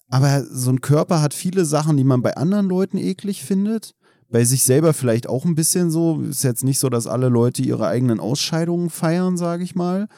aber 0.09 0.45
so 0.45 0.71
ein 0.71 0.81
Körper 0.81 1.21
hat 1.21 1.35
viele 1.35 1.65
Sachen, 1.65 1.97
die 1.97 2.05
man 2.05 2.23
bei 2.23 2.37
anderen 2.37 2.67
Leuten 2.67 2.99
eklig 2.99 3.45
findet. 3.45 3.95
Bei 4.31 4.45
sich 4.45 4.64
selber 4.64 4.93
vielleicht 4.93 5.29
auch 5.29 5.45
ein 5.45 5.55
bisschen 5.55 5.91
so. 5.91 6.20
Ist 6.22 6.45
jetzt 6.45 6.64
nicht 6.64 6.79
so, 6.79 6.89
dass 6.89 7.07
alle 7.07 7.29
Leute 7.29 7.62
ihre 7.62 7.87
eigenen 7.87 8.20
Ausscheidungen 8.20 8.91
feiern, 8.91 9.37
sage 9.37 9.64
ich 9.64 9.75
mal. 9.75 10.09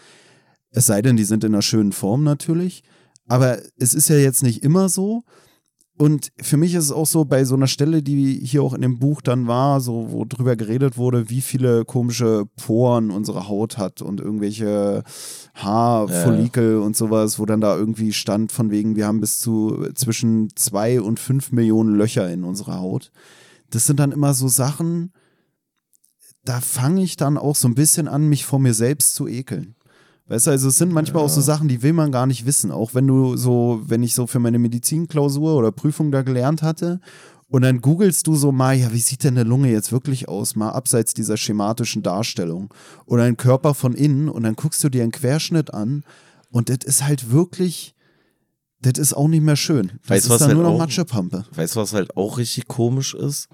Es 0.71 0.87
sei 0.87 1.03
denn, 1.03 1.17
die 1.17 1.25
sind 1.25 1.45
in 1.45 1.55
einer 1.55 1.63
schönen 1.63 1.93
Form 1.93 2.23
natürlich. 2.23 2.83
Aber 3.29 3.59
es 3.79 3.95
ist 3.95 4.09
ja 4.09 4.17
jetzt 4.17 4.43
nicht 4.43 4.63
immer 4.63 4.89
so. 4.89 5.25
Und 5.99 6.31
für 6.43 6.59
mich 6.59 6.75
ist 6.75 6.85
es 6.85 6.93
auch 6.93 7.07
so, 7.07 7.25
bei 7.25 7.45
so 7.45 7.55
einer 7.55 7.69
Stelle, 7.69 8.03
die 8.03 8.39
hier 8.45 8.63
auch 8.63 8.75
in 8.75 8.83
dem 8.83 8.99
Buch 8.99 9.23
dann 9.23 9.47
war, 9.47 9.81
so 9.81 10.09
wo 10.11 10.27
drüber 10.27 10.55
geredet 10.55 10.99
wurde, 10.99 11.31
wie 11.31 11.41
viele 11.41 11.87
komische 11.87 12.45
Poren 12.57 13.11
unsere 13.11 13.49
Haut 13.49 13.79
hat 13.79 14.03
und 14.03 14.21
irgendwelche 14.21 15.05
Haarfollikel 15.55 16.73
ja. 16.73 16.79
und 16.81 16.97
sowas, 16.97 17.39
wo 17.39 17.47
dann 17.47 17.63
da 17.63 17.75
irgendwie 17.75 18.13
stand 18.13 18.53
von 18.53 18.71
wegen, 18.71 18.95
wir 18.95 19.07
haben 19.07 19.21
bis 19.21 19.41
zu 19.41 19.87
zwischen 19.95 20.51
zwei 20.55 21.01
und 21.01 21.19
fünf 21.19 21.51
Millionen 21.51 21.97
Löcher 21.97 22.31
in 22.31 22.45
unserer 22.45 22.79
Haut. 22.79 23.11
Das 23.71 23.87
sind 23.87 24.01
dann 24.01 24.13
immer 24.13 24.35
so 24.35 24.49
Sachen, 24.49 25.13
da 26.45 26.61
fange 26.61 27.03
ich 27.03 27.17
dann 27.17 27.39
auch 27.39 27.57
so 27.57 27.69
ein 27.69 27.75
bisschen 27.75 28.09
an, 28.09 28.29
mich 28.29 28.45
vor 28.45 28.59
mir 28.59 28.75
selbst 28.75 29.15
zu 29.15 29.27
ekeln. 29.27 29.75
Weißt 30.29 30.47
du, 30.49 30.51
also 30.51 30.69
es 30.69 30.77
sind 30.77 30.93
manchmal 30.93 31.23
ja. 31.23 31.27
auch 31.27 31.33
so 31.33 31.41
Sachen, 31.41 31.69
die 31.69 31.83
will 31.83 31.93
man 31.93 32.11
gar 32.11 32.27
nicht 32.27 32.47
wissen. 32.47 32.73
Auch 32.73 32.95
wenn 32.95 33.07
du 33.07 33.37
so, 33.37 33.83
wenn 33.87 34.03
ich 34.03 34.15
so 34.15 34.27
für 34.27 34.41
meine 34.41 34.59
Medizinklausur 34.59 35.57
oder 35.57 35.71
Prüfung 35.71 36.11
da 36.11 36.23
gelernt 36.23 36.63
hatte 36.63 37.01
und 37.49 37.63
dann 37.63 37.81
googelst 37.81 38.27
du 38.27 38.35
so 38.35 38.51
mal, 38.51 38.75
ja, 38.75 38.93
wie 38.93 38.99
sieht 38.99 39.23
denn 39.23 39.39
eine 39.39 39.49
Lunge 39.49 39.71
jetzt 39.71 39.93
wirklich 39.93 40.29
aus, 40.29 40.57
mal 40.57 40.71
abseits 40.71 41.15
dieser 41.15 41.37
schematischen 41.37 42.03
Darstellung 42.03 42.75
oder 43.07 43.23
ein 43.23 43.37
Körper 43.37 43.75
von 43.75 43.95
innen 43.95 44.29
und 44.29 44.43
dann 44.43 44.57
guckst 44.57 44.83
du 44.83 44.89
dir 44.89 45.05
einen 45.05 45.13
Querschnitt 45.13 45.73
an 45.73 46.03
und 46.51 46.71
das 46.71 46.79
ist 46.85 47.05
halt 47.05 47.31
wirklich, 47.31 47.95
das 48.93 48.99
ist 48.99 49.15
auch 49.15 49.29
nicht 49.29 49.43
mehr 49.43 49.57
schön. 49.57 49.99
Das 50.03 50.11
weißt, 50.11 50.27
ist 50.27 50.41
dann 50.41 50.49
halt 50.49 50.55
nur 50.55 50.63
noch 50.63 50.79
Matschepampe. 50.79 51.45
Weißt 51.51 51.75
du, 51.75 51.81
was 51.81 51.93
halt 51.93 52.17
auch 52.17 52.39
richtig 52.39 52.69
komisch 52.69 53.15
ist? 53.15 53.49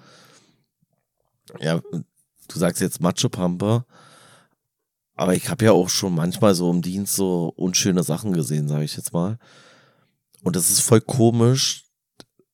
Ja, 1.61 1.80
du 1.80 2.59
sagst 2.59 2.83
jetzt 2.83 3.01
Matschepampe, 3.01 3.85
aber 5.14 5.35
ich 5.35 5.49
habe 5.49 5.64
ja 5.64 5.72
auch 5.72 5.89
schon 5.89 6.14
manchmal 6.14 6.55
so 6.55 6.70
im 6.70 6.83
Dienst 6.83 7.14
so 7.14 7.53
unschöne 7.57 8.03
Sachen 8.03 8.33
gesehen, 8.33 8.68
sage 8.68 8.85
ich 8.85 8.97
jetzt 8.97 9.12
mal. 9.12 9.39
Und 10.43 10.57
das 10.57 10.70
ist 10.70 10.80
voll 10.80 11.01
komisch, 11.01 11.85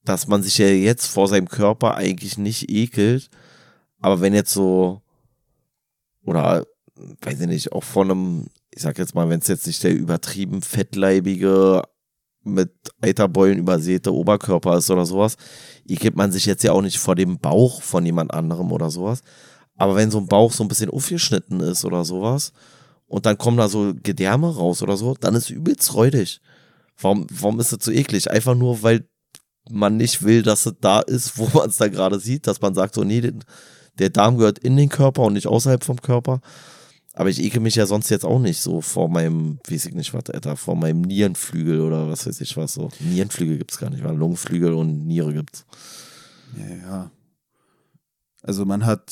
dass 0.05 0.27
man 0.27 0.43
sich 0.43 0.59
ja 0.59 0.69
jetzt 0.69 1.07
vor 1.07 1.29
seinem 1.29 1.49
Körper 1.49 1.97
eigentlich 1.97 2.39
nicht 2.39 2.71
ekelt. 2.71 3.29
Aber 4.01 4.21
wenn 4.21 4.35
jetzt 4.35 4.53
so, 4.53 5.03
oder 6.25 6.67
weiß 7.23 7.41
ich 7.41 7.47
nicht, 7.47 7.73
auch 7.73 7.85
von 7.85 8.11
einem, 8.11 8.47
ich 8.71 8.83
sag 8.83 8.99
jetzt 8.99 9.15
mal, 9.15 9.29
wenn 9.29 9.41
es 9.41 9.49
jetzt 9.49 9.67
nicht 9.67 9.83
der 9.83 9.95
übertrieben 9.95 10.63
fettleibige, 10.63 11.83
mit 12.49 12.73
Eiterbeulen 13.01 13.59
übersäte 13.59 14.13
Oberkörper 14.13 14.77
ist 14.79 14.91
oder 14.91 15.07
sowas, 15.07 15.37
ekelt 15.87 16.17
man 16.17 16.33
sich 16.33 16.47
jetzt 16.47 16.65
ja 16.65 16.73
auch 16.73 16.83
nicht 16.83 16.99
vor 16.99 17.15
dem 17.15 17.39
Bauch 17.39 17.83
von 17.83 18.05
jemand 18.05 18.33
anderem 18.33 18.73
oder 18.73 18.91
sowas. 18.91 19.23
Aber 19.77 19.95
wenn 19.95 20.11
so 20.11 20.19
ein 20.19 20.27
Bauch 20.27 20.53
so 20.53 20.65
ein 20.65 20.69
bisschen 20.69 20.91
aufgeschnitten 20.91 21.61
ist 21.61 21.85
oder 21.85 22.05
sowas 22.05 22.53
und 23.07 23.27
dann 23.27 23.39
kommen 23.39 23.57
da 23.57 23.69
so 23.69 23.95
Gedärme 24.03 24.55
raus 24.55 24.83
oder 24.83 24.97
so, 24.97 25.15
dann 25.15 25.35
ist 25.35 25.51
übelst 25.51 25.95
räudig. 25.95 26.41
Warum, 27.01 27.27
warum 27.31 27.61
ist 27.61 27.73
das 27.73 27.85
so 27.85 27.93
eklig? 27.93 28.31
Einfach 28.31 28.57
nur, 28.57 28.83
weil 28.83 29.09
man 29.71 29.97
nicht 29.97 30.23
will, 30.23 30.43
dass 30.43 30.67
es 30.67 30.75
da 30.81 31.01
ist, 31.01 31.39
wo 31.39 31.49
man 31.55 31.69
es 31.69 31.77
da 31.77 31.89
gerade 31.89 32.19
sieht, 32.19 32.47
dass 32.47 32.61
man 32.61 32.75
sagt 32.75 32.95
so, 32.95 33.05
nee, 33.05 33.33
der 33.99 34.11
Darm 34.11 34.37
gehört 34.37 34.59
in 34.59 34.77
den 34.77 34.89
Körper 34.89 35.23
und 35.23 35.35
nicht 35.35 35.47
außerhalb 35.47 35.85
vom 35.85 36.01
Körper. 36.01 36.41
Aber 37.19 37.31
ich 37.31 37.43
ekel 37.43 37.61
mich 37.61 37.75
ja 37.75 37.85
sonst 37.85 38.11
jetzt 38.11 38.25
auch 38.25 38.39
nicht 38.39 38.61
so 38.61 38.81
vor 38.81 39.09
meinem, 39.09 39.59
weiß 39.69 39.87
ich 39.87 39.95
nicht 39.95 40.15
was, 40.15 40.31
Alter, 40.31 40.55
vor 40.55 40.77
meinem 40.77 41.01
Nierenflügel 41.01 41.81
oder 41.81 42.09
was 42.09 42.29
weiß 42.29 42.41
ich 42.41 42.57
was 42.57 42.75
so. 42.75 42.91
Nierenflügel 43.01 43.59
gibt's 43.59 43.77
gar 43.77 43.91
nicht, 43.91 44.05
weil 44.05 44.15
Lungenflügel 44.15 44.73
und 44.73 45.05
Niere 45.05 45.35
gibt's. 45.35 45.67
Ja, 46.57 46.77
ja. 46.77 47.11
Also 48.45 48.65
man 48.65 48.87
hat 48.87 49.11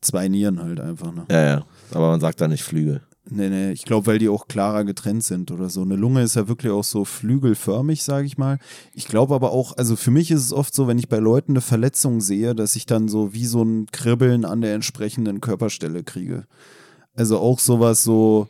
zwei 0.00 0.28
Nieren 0.28 0.62
halt 0.62 0.80
einfach. 0.80 1.12
Ne? 1.12 1.26
Ja, 1.30 1.44
ja. 1.44 1.66
Aber 1.90 2.08
man 2.08 2.20
sagt 2.20 2.40
da 2.40 2.48
nicht 2.48 2.62
Flügel. 2.62 3.02
Nee, 3.28 3.50
nee, 3.50 3.70
ich 3.72 3.84
glaube, 3.84 4.06
weil 4.06 4.18
die 4.18 4.30
auch 4.30 4.48
klarer 4.48 4.84
getrennt 4.84 5.22
sind 5.22 5.50
oder 5.50 5.68
so. 5.68 5.82
Eine 5.82 5.96
Lunge 5.96 6.22
ist 6.22 6.36
ja 6.36 6.48
wirklich 6.48 6.72
auch 6.72 6.84
so 6.84 7.04
flügelförmig, 7.04 8.02
sage 8.02 8.26
ich 8.26 8.38
mal. 8.38 8.60
Ich 8.94 9.08
glaube 9.08 9.34
aber 9.34 9.52
auch, 9.52 9.76
also 9.76 9.94
für 9.94 10.10
mich 10.10 10.30
ist 10.30 10.40
es 10.40 10.54
oft 10.54 10.74
so, 10.74 10.88
wenn 10.88 10.98
ich 10.98 11.10
bei 11.10 11.18
Leuten 11.18 11.52
eine 11.52 11.60
Verletzung 11.60 12.22
sehe, 12.22 12.54
dass 12.54 12.76
ich 12.76 12.86
dann 12.86 13.08
so 13.08 13.34
wie 13.34 13.44
so 13.44 13.62
ein 13.62 13.88
Kribbeln 13.92 14.46
an 14.46 14.62
der 14.62 14.74
entsprechenden 14.74 15.42
Körperstelle 15.42 16.02
kriege. 16.02 16.46
Also 17.14 17.38
auch 17.38 17.58
sowas 17.58 18.02
so, 18.02 18.48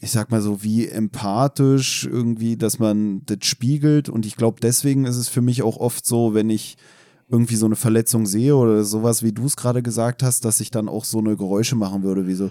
ich 0.00 0.10
sag 0.10 0.30
mal 0.30 0.40
so 0.40 0.62
wie 0.62 0.88
empathisch 0.88 2.08
irgendwie, 2.10 2.56
dass 2.56 2.78
man 2.78 3.22
das 3.26 3.38
spiegelt. 3.42 4.08
Und 4.08 4.26
ich 4.26 4.36
glaube, 4.36 4.60
deswegen 4.60 5.04
ist 5.04 5.16
es 5.16 5.28
für 5.28 5.42
mich 5.42 5.62
auch 5.62 5.76
oft 5.76 6.06
so, 6.06 6.34
wenn 6.34 6.50
ich 6.50 6.76
irgendwie 7.28 7.56
so 7.56 7.66
eine 7.66 7.76
Verletzung 7.76 8.26
sehe 8.26 8.54
oder 8.54 8.84
sowas, 8.84 9.22
wie 9.22 9.32
du 9.32 9.46
es 9.46 9.56
gerade 9.56 9.82
gesagt 9.82 10.22
hast, 10.22 10.44
dass 10.44 10.60
ich 10.60 10.70
dann 10.70 10.88
auch 10.88 11.04
so 11.04 11.18
eine 11.18 11.36
Geräusche 11.36 11.74
machen 11.74 12.04
würde, 12.04 12.26
wie 12.26 12.34
so. 12.34 12.50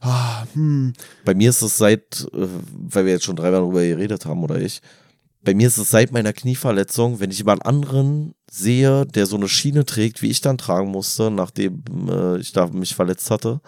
Ah, 0.00 0.44
hm. 0.54 0.92
Bei 1.24 1.34
mir 1.34 1.50
ist 1.50 1.62
es 1.62 1.76
seit, 1.76 2.28
äh, 2.32 2.46
weil 2.72 3.04
wir 3.04 3.12
jetzt 3.12 3.24
schon 3.24 3.36
dreimal 3.36 3.60
darüber 3.60 3.82
geredet 3.82 4.24
haben 4.24 4.42
oder 4.44 4.60
ich, 4.60 4.80
bei 5.44 5.54
mir 5.54 5.66
ist 5.66 5.78
es 5.78 5.90
seit 5.90 6.12
meiner 6.12 6.32
Knieverletzung, 6.32 7.18
wenn 7.18 7.32
ich 7.32 7.38
jemand 7.38 7.66
anderen 7.66 8.34
sehe, 8.48 9.06
der 9.06 9.26
so 9.26 9.36
eine 9.36 9.48
Schiene 9.48 9.84
trägt, 9.84 10.22
wie 10.22 10.30
ich 10.30 10.40
dann 10.40 10.56
tragen 10.56 10.90
musste, 10.90 11.32
nachdem 11.32 11.82
äh, 12.08 12.38
ich 12.38 12.52
da 12.52 12.68
mich 12.68 12.94
verletzt 12.94 13.30
hatte, 13.30 13.60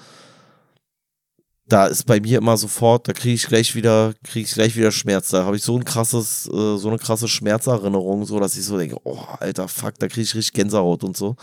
da 1.67 1.87
ist 1.87 2.05
bei 2.05 2.21
mir 2.21 2.39
immer 2.39 2.57
sofort, 2.57 3.09
da 3.09 3.13
kriege 3.13 3.35
ich 3.35 3.47
gleich 3.47 3.75
wieder, 3.75 4.15
kriege 4.23 4.47
ich 4.47 4.53
gleich 4.53 4.77
wieder 4.77 4.93
Schmerz. 4.93 5.31
Da 5.31 5.45
habe 5.45 5.57
ich 5.57 5.63
so 5.63 5.77
ein 5.77 5.85
krasses, 5.85 6.47
äh, 6.47 6.77
so 6.77 6.89
eine 6.89 6.99
krasse 6.99 7.27
Schmerzerinnerung, 7.29 8.27
so 8.27 8.39
dass 8.39 8.57
ich 8.57 8.65
so 8.65 8.77
denke, 8.77 8.97
oh, 9.05 9.21
alter 9.41 9.69
Fuck, 9.69 9.99
da 9.99 10.09
kriege 10.09 10.23
ich 10.23 10.35
richtig 10.35 10.53
Gänsehaut 10.53 11.05
und 11.05 11.17
so. 11.17 11.37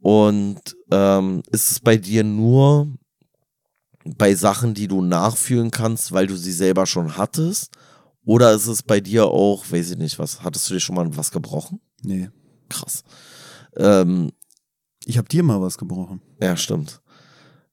Und 0.00 0.60
ähm, 0.90 1.42
ist 1.52 1.70
es 1.70 1.80
bei 1.80 1.96
dir 1.96 2.24
nur 2.24 2.88
bei 4.04 4.34
Sachen, 4.34 4.72
die 4.72 4.88
du 4.88 5.02
nachfühlen 5.02 5.70
kannst, 5.70 6.12
weil 6.12 6.26
du 6.26 6.36
sie 6.36 6.52
selber 6.52 6.86
schon 6.86 7.18
hattest? 7.18 7.72
Oder 8.24 8.52
ist 8.52 8.66
es 8.66 8.82
bei 8.82 9.00
dir 9.00 9.26
auch, 9.26 9.64
weiß 9.70 9.90
ich 9.90 9.98
nicht, 9.98 10.18
was, 10.18 10.42
hattest 10.42 10.68
du 10.70 10.74
dir 10.74 10.80
schon 10.80 10.96
mal 10.96 11.16
was 11.16 11.30
gebrochen? 11.30 11.80
Nee. 12.02 12.30
Krass. 12.70 13.02
Ähm, 13.76 14.32
ich 15.04 15.18
habe 15.18 15.28
dir 15.28 15.42
mal 15.42 15.60
was 15.60 15.76
gebrochen. 15.76 16.22
Ja, 16.40 16.56
stimmt. 16.56 17.00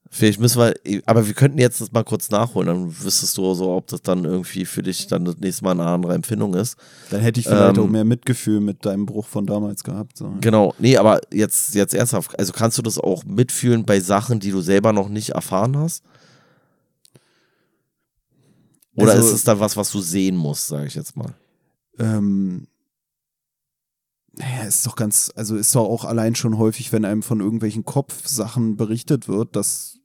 Vielleicht 0.10 0.40
müssen 0.40 0.62
wir, 0.62 0.74
aber 1.06 1.28
wir 1.28 1.34
könnten 1.34 1.58
jetzt 1.60 1.82
das 1.82 1.92
mal 1.92 2.04
kurz 2.04 2.30
nachholen, 2.30 2.68
dann 2.68 3.04
wüsstest 3.04 3.38
du 3.38 3.54
so, 3.54 3.72
ob 3.72 3.88
das 3.88 4.02
dann 4.02 4.24
irgendwie 4.24 4.66
für 4.66 4.82
dich 4.82 5.08
dann 5.08 5.26
das 5.26 5.38
nächste 5.38 5.66
Mal 5.66 5.72
eine 5.72 5.86
andere 5.86 6.14
Empfindung 6.14 6.54
ist. 6.54 6.78
Dann 7.10 7.22
hätte 7.22 7.40
ich 7.40 7.46
vielleicht 7.46 7.78
ähm, 7.78 7.84
auch 7.84 7.90
mehr 7.90 8.06
Mitgefühl 8.06 8.60
mit 8.62 8.86
deinem 8.86 9.06
Bruch 9.06 9.28
von 9.28 9.46
damals 9.46 9.84
gehabt. 9.84 10.18
So. 10.18 10.34
Genau, 10.40 10.74
nee, 10.80 10.98
aber 10.98 11.20
jetzt, 11.34 11.76
jetzt 11.76 11.94
ernsthaft, 11.94 12.38
also 12.40 12.54
kannst 12.54 12.78
du 12.78 12.82
das 12.82 12.98
auch 12.98 13.24
mitfühlen 13.26 13.86
bei 13.86 14.00
Sachen, 14.00 14.40
die 14.40 14.52
du 14.52 14.62
selber 14.62 14.94
noch 14.94 15.10
nicht 15.10 15.30
erfahren 15.30 15.78
hast? 15.78 16.04
Oder 18.96 19.12
also, 19.12 19.28
ist 19.28 19.34
es 19.34 19.44
dann 19.44 19.60
was, 19.60 19.78
was 19.78 19.92
du 19.92 20.00
sehen 20.00 20.36
musst, 20.36 20.68
sage 20.68 20.88
ich 20.88 20.96
jetzt 20.96 21.16
mal? 21.16 21.34
Ähm, 22.00 22.68
naja, 24.38 24.64
ist 24.64 24.86
doch 24.86 24.96
ganz, 24.96 25.32
also 25.36 25.56
ist 25.56 25.74
doch 25.76 25.86
auch 25.86 26.06
allein 26.06 26.36
schon 26.36 26.58
häufig, 26.58 26.92
wenn 26.94 27.06
einem 27.06 27.24
von 27.24 27.40
irgendwelchen 27.40 27.86
Kopfsachen 27.86 28.78
berichtet 28.78 29.28
wird, 29.28 29.56
dass 29.56 29.98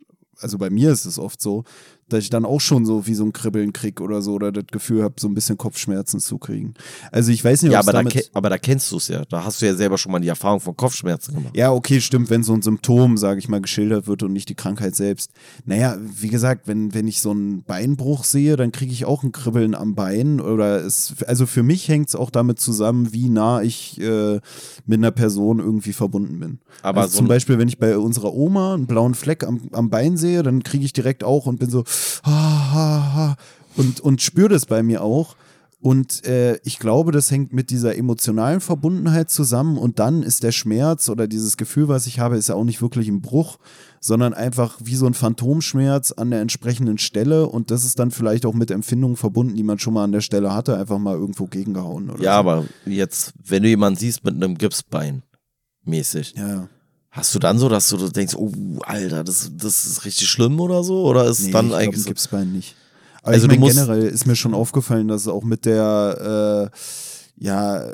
also 0.43 0.59
bei 0.59 0.71
mir 0.71 0.91
ist 0.91 1.05
es 1.05 1.19
oft 1.19 1.41
so, 1.41 1.65
dass 2.13 2.25
ich 2.25 2.31
dann 2.31 2.45
auch 2.45 2.61
schon 2.61 2.85
so 2.85 3.07
wie 3.07 3.15
so 3.15 3.25
ein 3.25 3.33
Kribbeln 3.33 3.73
krieg 3.73 4.01
oder 4.01 4.23
so 4.23 4.33
oder 4.33 4.53
das 4.53 4.67
Gefühl 4.71 5.03
habe, 5.03 5.15
so 5.19 5.29
ein 5.29 5.35
bisschen 5.35 5.59
Kopfschmerzen 5.59 6.21
zu 6.21 6.39
kriegen. 6.39 6.75
Also 7.11 7.33
ich 7.33 7.45
weiß 7.45 7.63
nicht, 7.63 7.73
ja, 7.73 7.81
aber 7.81 7.93
da, 7.93 8.03
aber 8.33 8.51
da 8.51 8.59
kennst 8.59 8.91
du 8.93 8.97
es 8.97 9.09
ja. 9.09 9.25
Da 9.29 9.45
hast 9.45 9.63
du 9.63 9.67
ja 9.67 9.75
selber 9.75 9.99
schon 9.99 10.13
mal 10.13 10.21
die 10.21 10.29
Erfahrung 10.29 10.61
von 10.61 10.77
Kopfschmerzen 10.77 11.35
gemacht. 11.35 11.57
Ja, 11.57 11.73
okay, 11.73 12.01
stimmt, 12.01 12.31
wenn 12.31 12.43
so 12.43 12.53
ein 12.55 12.63
Symptom, 12.63 13.17
sage 13.17 13.39
ich 13.39 13.49
mal, 13.49 13.61
geschildert 13.61 14.07
wird 14.07 14.23
und 14.23 14.33
nicht 14.33 14.49
die 14.49 14.55
Krankheit 14.55 14.95
selbst. 14.95 15.33
Naja, 15.65 15.97
wie 16.01 16.29
gesagt, 16.29 16.69
wenn, 16.69 16.95
wenn 16.95 17.09
ich 17.09 17.21
so 17.21 17.31
einen 17.31 17.63
Beinbruch 17.63 18.25
sehe, 18.25 18.57
dann 18.57 18.73
kriege 18.73 18.93
ich 18.93 19.05
auch 19.05 19.23
ein 19.23 19.33
Kribbeln 19.33 19.75
am 19.75 19.95
Bein 19.95 20.41
oder 20.41 20.85
es, 20.85 21.15
also 21.27 21.47
für 21.47 21.63
mich 21.63 21.89
hängt 21.89 22.09
es 22.09 22.15
auch 22.15 22.31
damit 22.31 22.61
zusammen, 22.61 23.13
wie 23.13 23.29
nah 23.29 23.63
ich 23.63 24.01
äh, 24.01 24.41
mit 24.87 24.99
einer 24.99 25.11
Person 25.11 25.59
irgendwie 25.59 25.93
verbunden 25.93 26.41
bin. 26.41 26.59
Aber 26.83 27.03
also 27.03 27.13
so 27.13 27.19
zum 27.19 27.29
Beispiel, 27.29 27.59
wenn 27.59 27.69
ich 27.69 27.79
bei 27.79 27.97
unserer 27.97 28.35
Oma 28.35 28.75
einen 28.75 28.87
blauen 28.87 29.15
Fleck 29.15 29.45
am, 29.45 29.61
am 29.73 29.91
Bein 29.91 30.17
sehe, 30.17 30.43
dann 30.43 30.63
kriege 30.63 30.85
ich 30.85 30.93
direkt 30.93 31.25
auch 31.25 31.47
und 31.47 31.59
bin 31.59 31.71
so, 31.71 31.85
und, 33.77 34.01
und 34.01 34.23
spüre 34.23 34.49
das 34.49 34.67
bei 34.67 34.83
mir 34.83 35.03
auch. 35.03 35.37
Und 35.83 36.25
äh, 36.27 36.61
ich 36.63 36.79
glaube, 36.79 37.11
das 37.11 37.33
hängt 37.33 37.53
mit 37.53 37.71
dieser 37.71 37.97
emotionalen 37.97 38.61
Verbundenheit 38.61 39.31
zusammen. 39.31 39.77
Und 39.77 39.99
dann 39.99 40.23
ist 40.23 40.45
der 40.45 40.53
Schmerz 40.53 41.09
oder 41.09 41.27
dieses 41.27 41.57
Gefühl, 41.57 41.89
was 41.89 42.07
ich 42.07 42.21
habe, 42.21 42.37
ist 42.37 42.49
ja 42.49 42.55
auch 42.55 42.63
nicht 42.63 42.81
wirklich 42.81 43.09
ein 43.09 43.21
Bruch, 43.21 43.59
sondern 43.99 44.33
einfach 44.33 44.79
wie 44.81 44.95
so 44.95 45.07
ein 45.07 45.15
Phantomschmerz 45.15 46.13
an 46.13 46.31
der 46.31 46.41
entsprechenden 46.41 46.99
Stelle. 46.99 47.49
Und 47.49 47.73
das 47.73 47.85
ist 47.85 47.99
dann 47.99 48.13
vielleicht 48.13 48.47
auch 48.47 48.55
mit 48.55 48.71
Empfindungen 48.71 49.17
verbunden, 49.17 49.57
die 49.57 49.65
man 49.65 49.81
schon 49.81 49.95
mal 49.95 50.05
an 50.05 50.13
der 50.13 50.21
Stelle 50.21 50.55
hatte, 50.55 50.77
einfach 50.77 51.01
mal 51.01 51.17
irgendwo 51.17 51.47
gegengehauen. 51.47 52.13
Ja, 52.21 52.35
so. 52.35 52.39
aber 52.39 52.65
jetzt, 52.87 53.33
wenn 53.45 53.65
du 53.65 53.69
jemanden 53.69 53.99
siehst 53.99 54.25
mit 54.25 54.37
einem 54.37 54.57
Gipsbein 54.57 55.25
mäßig. 55.85 56.35
Ja. 56.37 56.69
Hast 57.13 57.35
du 57.35 57.39
dann 57.39 57.59
so, 57.59 57.69
dass 57.69 57.91
du 57.91 58.09
denkst, 58.09 58.35
oh, 58.37 58.51
Alter, 58.81 59.23
das, 59.23 59.53
das 59.55 59.85
ist 59.85 60.07
richtig 60.07 60.29
schlimm 60.29 60.59
oder 60.61 60.83
so? 60.83 61.05
Oder 61.05 61.27
ist 61.27 61.45
nee, 61.45 61.51
dann 61.51 61.69
ich 61.69 61.75
eigentlich. 61.75 62.03
So? 62.05 62.09
Gipsbein 62.09 62.51
nicht. 62.51 62.75
Aber 63.23 63.35
also 63.35 63.49
ich 63.49 63.59
mein, 63.59 63.69
generell 63.69 64.05
ist 64.05 64.27
mir 64.27 64.35
schon 64.35 64.55
aufgefallen, 64.55 65.09
dass 65.09 65.23
es 65.23 65.29
auch 65.29 65.45
mit 65.45 65.67
der 65.67 66.71
äh, 66.73 66.77
ja, 67.37 67.93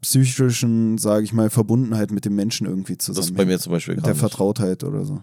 psychischen, 0.00 0.98
sage 0.98 1.24
ich 1.24 1.32
mal, 1.32 1.50
Verbundenheit 1.50 2.12
mit 2.12 2.24
dem 2.24 2.36
Menschen 2.36 2.68
irgendwie 2.68 2.96
zusammen. 2.96 3.16
Das 3.16 3.30
ist 3.30 3.36
bei 3.36 3.44
mir 3.44 3.58
zum 3.58 3.72
Beispiel 3.72 3.96
Mit 3.96 4.06
der 4.06 4.12
nicht. 4.12 4.20
Vertrautheit 4.20 4.84
oder 4.84 5.04
so. 5.04 5.20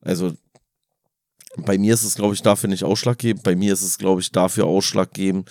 Also 0.00 0.32
bei 1.56 1.78
mir 1.78 1.94
ist 1.94 2.04
es, 2.04 2.14
glaube 2.14 2.34
ich, 2.34 2.42
dafür 2.42 2.70
nicht 2.70 2.84
ausschlaggebend. 2.84 3.42
Bei 3.42 3.56
mir 3.56 3.72
ist 3.72 3.82
es, 3.82 3.98
glaube 3.98 4.20
ich, 4.20 4.30
dafür 4.30 4.66
ausschlaggebend, 4.66 5.50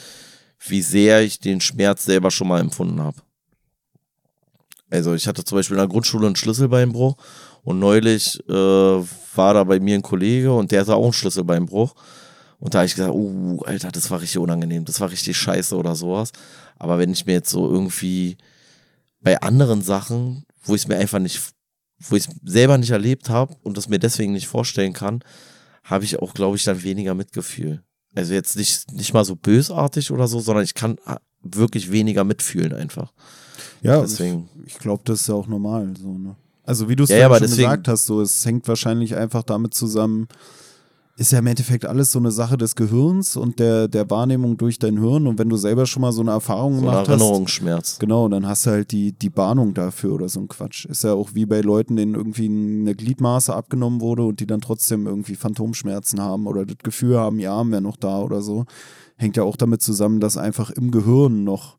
wie 0.66 0.82
sehr 0.82 1.24
ich 1.24 1.42
den 1.42 1.60
Schmerz 1.60 2.06
selber 2.06 2.32
schon 2.32 2.48
mal 2.48 2.62
empfunden 2.62 3.02
habe. 3.02 3.22
Also 4.90 5.14
ich 5.14 5.28
hatte 5.28 5.44
zum 5.44 5.58
Beispiel 5.58 5.76
in 5.76 5.82
der 5.82 5.88
Grundschule 5.88 6.26
einen 6.26 6.36
Schlüsselbeinbruch 6.36 7.16
und 7.64 7.80
neulich 7.80 8.40
äh, 8.50 8.54
war 8.54 9.54
da 9.54 9.64
bei 9.64 9.80
mir 9.80 9.96
ein 9.96 10.02
Kollege 10.02 10.54
und 10.54 10.72
der 10.72 10.82
hatte 10.82 10.96
auch 10.96 11.04
einen 11.04 11.14
Schlüsselbeinbruch. 11.14 11.94
Und 12.60 12.74
da 12.74 12.80
habe 12.80 12.88
ich 12.88 12.96
gesagt, 12.96 13.14
oh, 13.14 13.62
Alter, 13.66 13.92
das 13.92 14.12
war 14.12 14.20
richtig 14.20 14.40
unangenehm, 14.40 14.84
das 14.84 15.00
war 15.00 15.10
richtig 15.12 15.38
scheiße 15.38 15.76
oder 15.76 15.96
sowas. 15.96 16.32
Aber 16.78 16.98
wenn 16.98 17.12
ich 17.12 17.26
mir 17.26 17.34
jetzt 17.34 17.50
so 17.50 17.70
irgendwie 17.70 18.38
bei 19.22 19.40
anderen 19.42 19.82
Sachen, 19.82 20.46
wo 20.64 20.76
ich 20.76 20.82
es 20.82 20.88
mir 20.88 20.98
einfach 20.98 21.20
nicht, 21.20 21.40
wo 22.00 22.16
ich 22.16 22.28
es 22.28 22.36
selber 22.44 22.78
nicht 22.78 22.92
erlebt 22.92 23.30
habe 23.30 23.56
und 23.64 23.78
das 23.78 23.88
mir 23.88 24.00
deswegen 24.00 24.34
nicht 24.34 24.48
vorstellen 24.48 24.94
kann, 24.94 25.22
habe 25.84 26.04
ich 26.04 26.20
auch, 26.20 26.34
glaube 26.34 26.58
ich, 26.58 26.64
dann 26.64 26.84
weniger 26.84 27.14
Mitgefühl. 27.14 27.84
Also 28.16 28.34
jetzt 28.34 28.56
nicht, 28.56 28.92
nicht 28.92 29.14
mal 29.14 29.26
so 29.26 29.36
bösartig 29.36 30.12
oder 30.12 30.28
so, 30.28 30.40
sondern 30.40 30.64
ich 30.64 30.74
kann 30.74 30.98
wirklich 31.42 31.92
weniger 31.92 32.24
mitfühlen 32.24 32.74
einfach. 32.74 33.14
Ja, 33.82 34.02
deswegen. 34.02 34.50
ich, 34.66 34.74
ich 34.74 34.80
glaube, 34.80 35.02
das 35.06 35.22
ist 35.22 35.28
ja 35.28 35.36
auch 35.36 35.48
normal. 35.48 35.94
So, 36.00 36.18
ne? 36.18 36.36
Also 36.66 36.88
wie 36.90 36.96
du 36.96 37.04
es 37.04 37.10
ja, 37.10 37.18
ja 37.18 37.30
schon 37.30 37.40
deswegen, 37.40 37.64
gesagt 37.64 37.88
hast, 37.88 38.06
so, 38.06 38.22
es 38.22 38.46
hängt 38.46 38.68
wahrscheinlich 38.68 39.16
einfach 39.16 39.44
damit 39.44 39.74
zusammen, 39.74 40.28
ist 41.20 41.34
ja 41.34 41.40
im 41.40 41.48
Endeffekt 41.48 41.86
alles 41.86 42.14
so 42.14 42.20
eine 42.20 42.32
Sache 42.32 42.58
des 42.58 42.76
Gehirns 42.76 43.36
und 43.36 43.60
der, 43.60 43.90
der 43.90 44.10
Wahrnehmung 44.10 44.56
durch 44.56 44.80
dein 44.80 45.00
Hirn. 45.00 45.28
Und 45.28 45.38
wenn 45.38 45.50
du 45.50 45.58
selber 45.58 45.86
schon 45.86 46.02
mal 46.02 46.14
so 46.14 46.22
eine 46.22 46.32
Erfahrung 46.32 46.76
so 46.76 46.82
gemacht 46.82 47.10
Erinnerungsschmerz. 47.10 47.94
hast. 47.94 48.00
Genau, 48.00 48.30
dann 48.30 48.48
hast 48.48 48.68
du 48.68 48.70
halt 48.70 48.92
die, 48.92 49.12
die 49.12 49.30
Bahnung 49.30 49.74
dafür 49.74 50.14
oder 50.14 50.30
so 50.30 50.40
ein 50.40 50.48
Quatsch. 50.48 50.86
Ist 50.86 51.04
ja 51.04 51.14
auch 51.14 51.32
wie 51.34 51.46
bei 51.46 51.60
Leuten, 51.60 51.98
denen 51.98 52.16
irgendwie 52.16 52.46
eine 52.46 52.96
Gliedmaße 52.96 53.54
abgenommen 53.54 54.00
wurde 54.00 54.24
und 54.24 54.40
die 54.40 54.48
dann 54.48 54.62
trotzdem 54.62 55.08
irgendwie 55.08 55.36
Phantomschmerzen 55.36 56.22
haben 56.22 56.48
oder 56.48 56.66
das 56.66 56.78
Gefühl 56.78 57.18
haben, 57.18 57.40
die 57.40 57.48
Arm 57.48 57.72
wäre 57.72 57.82
noch 57.82 57.98
da 57.98 58.20
oder 58.20 58.42
so. 58.42 58.66
Hängt 59.18 59.36
ja 59.36 59.44
auch 59.44 59.58
damit 59.58 59.82
zusammen, 59.82 60.20
dass 60.20 60.38
einfach 60.38 60.70
im 60.70 60.92
Gehirn 60.92 61.44
noch 61.44 61.79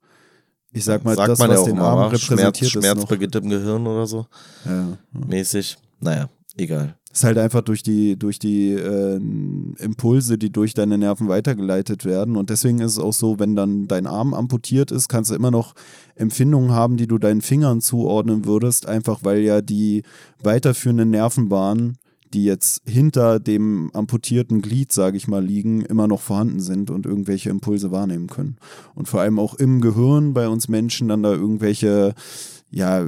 ich 0.72 0.84
sag 0.84 1.04
mal, 1.04 1.16
Sagt 1.16 1.30
das, 1.30 1.38
man 1.38 1.50
was 1.50 1.60
ja 1.60 1.64
den 1.66 1.78
Arm 1.78 2.10
repräsentiert, 2.10 2.70
Schmerz, 2.70 2.84
Schmerz 2.84 3.06
beginnt 3.06 3.34
im 3.36 3.48
Gehirn 3.48 3.86
oder 3.86 4.06
so. 4.06 4.26
Ja, 4.64 4.72
ja. 4.72 4.98
Mäßig. 5.12 5.76
Naja, 6.00 6.28
egal. 6.56 6.96
Ist 7.12 7.24
halt 7.24 7.38
einfach 7.38 7.62
durch 7.62 7.82
die, 7.82 8.16
durch 8.16 8.38
die 8.38 8.70
äh, 8.72 9.16
Impulse, 9.16 10.38
die 10.38 10.50
durch 10.50 10.74
deine 10.74 10.96
Nerven 10.96 11.26
weitergeleitet 11.26 12.04
werden. 12.04 12.36
Und 12.36 12.50
deswegen 12.50 12.78
ist 12.78 12.92
es 12.92 12.98
auch 13.00 13.12
so, 13.12 13.40
wenn 13.40 13.56
dann 13.56 13.88
dein 13.88 14.06
Arm 14.06 14.32
amputiert 14.32 14.92
ist, 14.92 15.08
kannst 15.08 15.32
du 15.32 15.34
immer 15.34 15.50
noch 15.50 15.74
Empfindungen 16.14 16.70
haben, 16.70 16.96
die 16.96 17.08
du 17.08 17.18
deinen 17.18 17.40
Fingern 17.40 17.80
zuordnen 17.80 18.44
würdest, 18.44 18.86
einfach 18.86 19.20
weil 19.24 19.40
ja 19.40 19.60
die 19.60 20.04
weiterführenden 20.40 21.10
Nervenbahnen 21.10 21.98
die 22.32 22.44
jetzt 22.44 22.82
hinter 22.86 23.40
dem 23.40 23.90
amputierten 23.92 24.62
Glied, 24.62 24.92
sage 24.92 25.16
ich 25.16 25.28
mal, 25.28 25.44
liegen, 25.44 25.82
immer 25.82 26.06
noch 26.06 26.20
vorhanden 26.20 26.60
sind 26.60 26.90
und 26.90 27.06
irgendwelche 27.06 27.50
Impulse 27.50 27.90
wahrnehmen 27.90 28.28
können. 28.28 28.56
Und 28.94 29.08
vor 29.08 29.20
allem 29.20 29.38
auch 29.38 29.54
im 29.54 29.80
Gehirn 29.80 30.32
bei 30.34 30.48
uns 30.48 30.68
Menschen 30.68 31.08
dann 31.08 31.22
da 31.22 31.32
irgendwelche 31.32 32.14
ja 32.70 33.04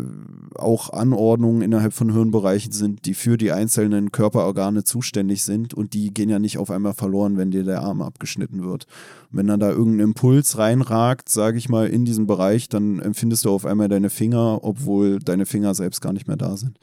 auch 0.57 0.91
Anordnungen 0.91 1.63
innerhalb 1.63 1.93
von 1.93 2.13
Hirnbereichen 2.13 2.73
sind, 2.73 3.07
die 3.07 3.15
für 3.15 3.37
die 3.37 3.53
einzelnen 3.53 4.11
Körperorgane 4.11 4.83
zuständig 4.83 5.45
sind 5.45 5.73
und 5.73 5.95
die 5.95 6.13
gehen 6.13 6.29
ja 6.29 6.41
nicht 6.41 6.59
auf 6.59 6.71
einmal 6.71 6.95
verloren, 6.95 7.37
wenn 7.37 7.53
dir 7.53 7.63
der 7.63 7.83
Arm 7.83 8.03
abgeschnitten 8.03 8.65
wird. 8.65 8.87
Und 9.31 9.39
wenn 9.39 9.47
dann 9.47 9.61
da 9.61 9.71
irgendein 9.71 10.09
Impuls 10.09 10.59
reinragt, 10.59 11.29
sage 11.29 11.59
ich 11.59 11.69
mal, 11.69 11.87
in 11.87 12.05
diesen 12.05 12.27
Bereich, 12.27 12.69
dann 12.69 12.99
empfindest 12.99 13.45
du 13.45 13.51
auf 13.51 13.65
einmal 13.65 13.89
deine 13.89 14.11
Finger, 14.11 14.61
obwohl 14.63 15.21
deine 15.21 15.47
Finger 15.47 15.75
selbst 15.75 16.01
gar 16.01 16.13
nicht 16.13 16.27
mehr 16.27 16.37
da 16.37 16.57
sind. 16.57 16.79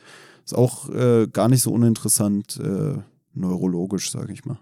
Ist 0.49 0.57
auch 0.57 0.89
äh, 0.89 1.27
gar 1.27 1.47
nicht 1.47 1.61
so 1.61 1.71
uninteressant 1.71 2.59
äh, 2.59 2.97
neurologisch, 3.35 4.09
sage 4.09 4.33
ich 4.33 4.45
mal. 4.45 4.57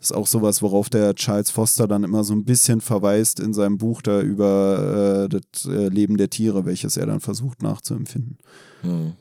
Ist 0.00 0.14
auch 0.14 0.26
sowas, 0.26 0.62
worauf 0.62 0.88
der 0.88 1.14
Charles 1.14 1.50
Foster 1.50 1.86
dann 1.86 2.04
immer 2.04 2.24
so 2.24 2.32
ein 2.32 2.46
bisschen 2.46 2.80
verweist 2.80 3.38
in 3.38 3.52
seinem 3.52 3.76
Buch 3.76 4.00
da 4.00 4.22
über 4.22 5.26
äh, 5.26 5.28
das 5.28 5.66
äh, 5.66 5.88
Leben 5.88 6.16
der 6.16 6.30
Tiere, 6.30 6.64
welches 6.64 6.96
er 6.96 7.04
dann 7.04 7.20
versucht 7.20 7.62
nachzuempfinden. 7.62 8.38
Mhm. 8.82 9.12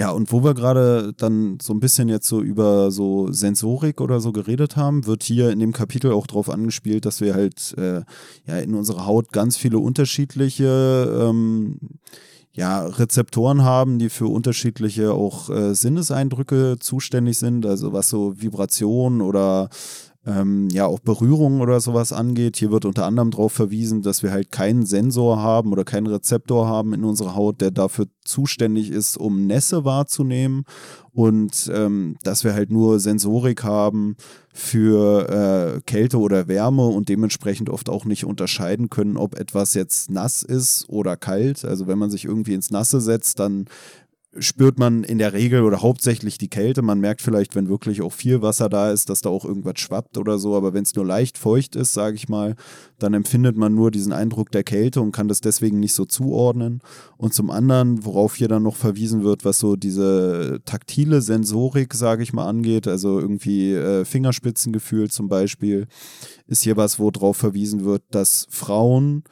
Ja, 0.00 0.12
und 0.12 0.32
wo 0.32 0.42
wir 0.42 0.54
gerade 0.54 1.12
dann 1.14 1.58
so 1.60 1.74
ein 1.74 1.78
bisschen 1.78 2.08
jetzt 2.08 2.26
so 2.26 2.40
über 2.40 2.90
so 2.90 3.30
Sensorik 3.32 4.00
oder 4.00 4.18
so 4.20 4.32
geredet 4.32 4.74
haben, 4.74 5.04
wird 5.04 5.22
hier 5.22 5.50
in 5.50 5.58
dem 5.58 5.74
Kapitel 5.74 6.12
auch 6.12 6.26
drauf 6.26 6.48
angespielt, 6.48 7.04
dass 7.04 7.20
wir 7.20 7.34
halt 7.34 7.74
äh, 7.76 8.00
ja 8.46 8.58
in 8.60 8.74
unserer 8.74 9.04
Haut 9.04 9.30
ganz 9.30 9.58
viele 9.58 9.78
unterschiedliche 9.78 11.18
ähm, 11.20 11.76
ja, 12.54 12.86
Rezeptoren 12.86 13.62
haben, 13.62 13.98
die 13.98 14.08
für 14.08 14.28
unterschiedliche 14.28 15.12
auch 15.12 15.50
äh, 15.50 15.74
Sinneseindrücke 15.74 16.78
zuständig 16.80 17.36
sind, 17.36 17.66
also 17.66 17.92
was 17.92 18.08
so 18.08 18.40
Vibrationen 18.40 19.20
oder 19.20 19.68
ähm, 20.30 20.68
ja 20.70 20.86
auch 20.86 21.00
Berührung 21.00 21.60
oder 21.60 21.80
sowas 21.80 22.12
angeht. 22.12 22.56
Hier 22.56 22.70
wird 22.70 22.84
unter 22.84 23.06
anderem 23.06 23.30
darauf 23.30 23.52
verwiesen, 23.52 24.02
dass 24.02 24.22
wir 24.22 24.30
halt 24.30 24.52
keinen 24.52 24.86
Sensor 24.86 25.42
haben 25.42 25.72
oder 25.72 25.84
keinen 25.84 26.06
Rezeptor 26.06 26.68
haben 26.68 26.92
in 26.92 27.04
unserer 27.04 27.34
Haut, 27.34 27.60
der 27.60 27.70
dafür 27.70 28.06
zuständig 28.24 28.90
ist, 28.90 29.16
um 29.16 29.46
Nässe 29.46 29.84
wahrzunehmen 29.84 30.64
und 31.12 31.70
ähm, 31.74 32.16
dass 32.22 32.44
wir 32.44 32.54
halt 32.54 32.70
nur 32.70 33.00
Sensorik 33.00 33.64
haben 33.64 34.16
für 34.52 35.28
äh, 35.76 35.80
Kälte 35.82 36.18
oder 36.18 36.48
Wärme 36.48 36.86
und 36.86 37.08
dementsprechend 37.08 37.70
oft 37.70 37.88
auch 37.88 38.04
nicht 38.04 38.24
unterscheiden 38.24 38.90
können, 38.90 39.16
ob 39.16 39.38
etwas 39.38 39.74
jetzt 39.74 40.10
nass 40.10 40.42
ist 40.42 40.88
oder 40.88 41.16
kalt. 41.16 41.64
Also 41.64 41.86
wenn 41.86 41.98
man 41.98 42.10
sich 42.10 42.24
irgendwie 42.24 42.54
ins 42.54 42.70
Nasse 42.70 43.00
setzt, 43.00 43.40
dann 43.40 43.66
spürt 44.38 44.78
man 44.78 45.02
in 45.02 45.18
der 45.18 45.32
Regel 45.32 45.62
oder 45.62 45.82
hauptsächlich 45.82 46.38
die 46.38 46.48
Kälte. 46.48 46.82
Man 46.82 47.00
merkt 47.00 47.20
vielleicht, 47.20 47.56
wenn 47.56 47.68
wirklich 47.68 48.00
auch 48.00 48.12
viel 48.12 48.42
Wasser 48.42 48.68
da 48.68 48.92
ist, 48.92 49.10
dass 49.10 49.22
da 49.22 49.28
auch 49.28 49.44
irgendwas 49.44 49.80
schwappt 49.80 50.18
oder 50.18 50.38
so. 50.38 50.54
Aber 50.54 50.72
wenn 50.72 50.84
es 50.84 50.94
nur 50.94 51.04
leicht 51.04 51.36
feucht 51.36 51.74
ist, 51.74 51.92
sage 51.92 52.14
ich 52.14 52.28
mal, 52.28 52.54
dann 53.00 53.12
empfindet 53.12 53.56
man 53.56 53.74
nur 53.74 53.90
diesen 53.90 54.12
Eindruck 54.12 54.52
der 54.52 54.62
Kälte 54.62 55.00
und 55.00 55.10
kann 55.10 55.26
das 55.26 55.40
deswegen 55.40 55.80
nicht 55.80 55.94
so 55.94 56.04
zuordnen. 56.04 56.80
Und 57.16 57.34
zum 57.34 57.50
anderen, 57.50 58.04
worauf 58.04 58.36
hier 58.36 58.46
dann 58.46 58.62
noch 58.62 58.76
verwiesen 58.76 59.24
wird, 59.24 59.44
was 59.44 59.58
so 59.58 59.74
diese 59.74 60.60
taktile 60.64 61.22
Sensorik, 61.22 61.92
sage 61.94 62.22
ich 62.22 62.32
mal, 62.32 62.46
angeht, 62.46 62.86
also 62.86 63.18
irgendwie 63.18 63.74
äh, 63.74 64.04
Fingerspitzengefühl 64.04 65.10
zum 65.10 65.28
Beispiel, 65.28 65.88
ist 66.46 66.62
hier 66.62 66.76
was, 66.76 67.00
worauf 67.00 67.36
verwiesen 67.36 67.84
wird, 67.84 68.02
dass 68.12 68.46
Frauen, 68.48 69.24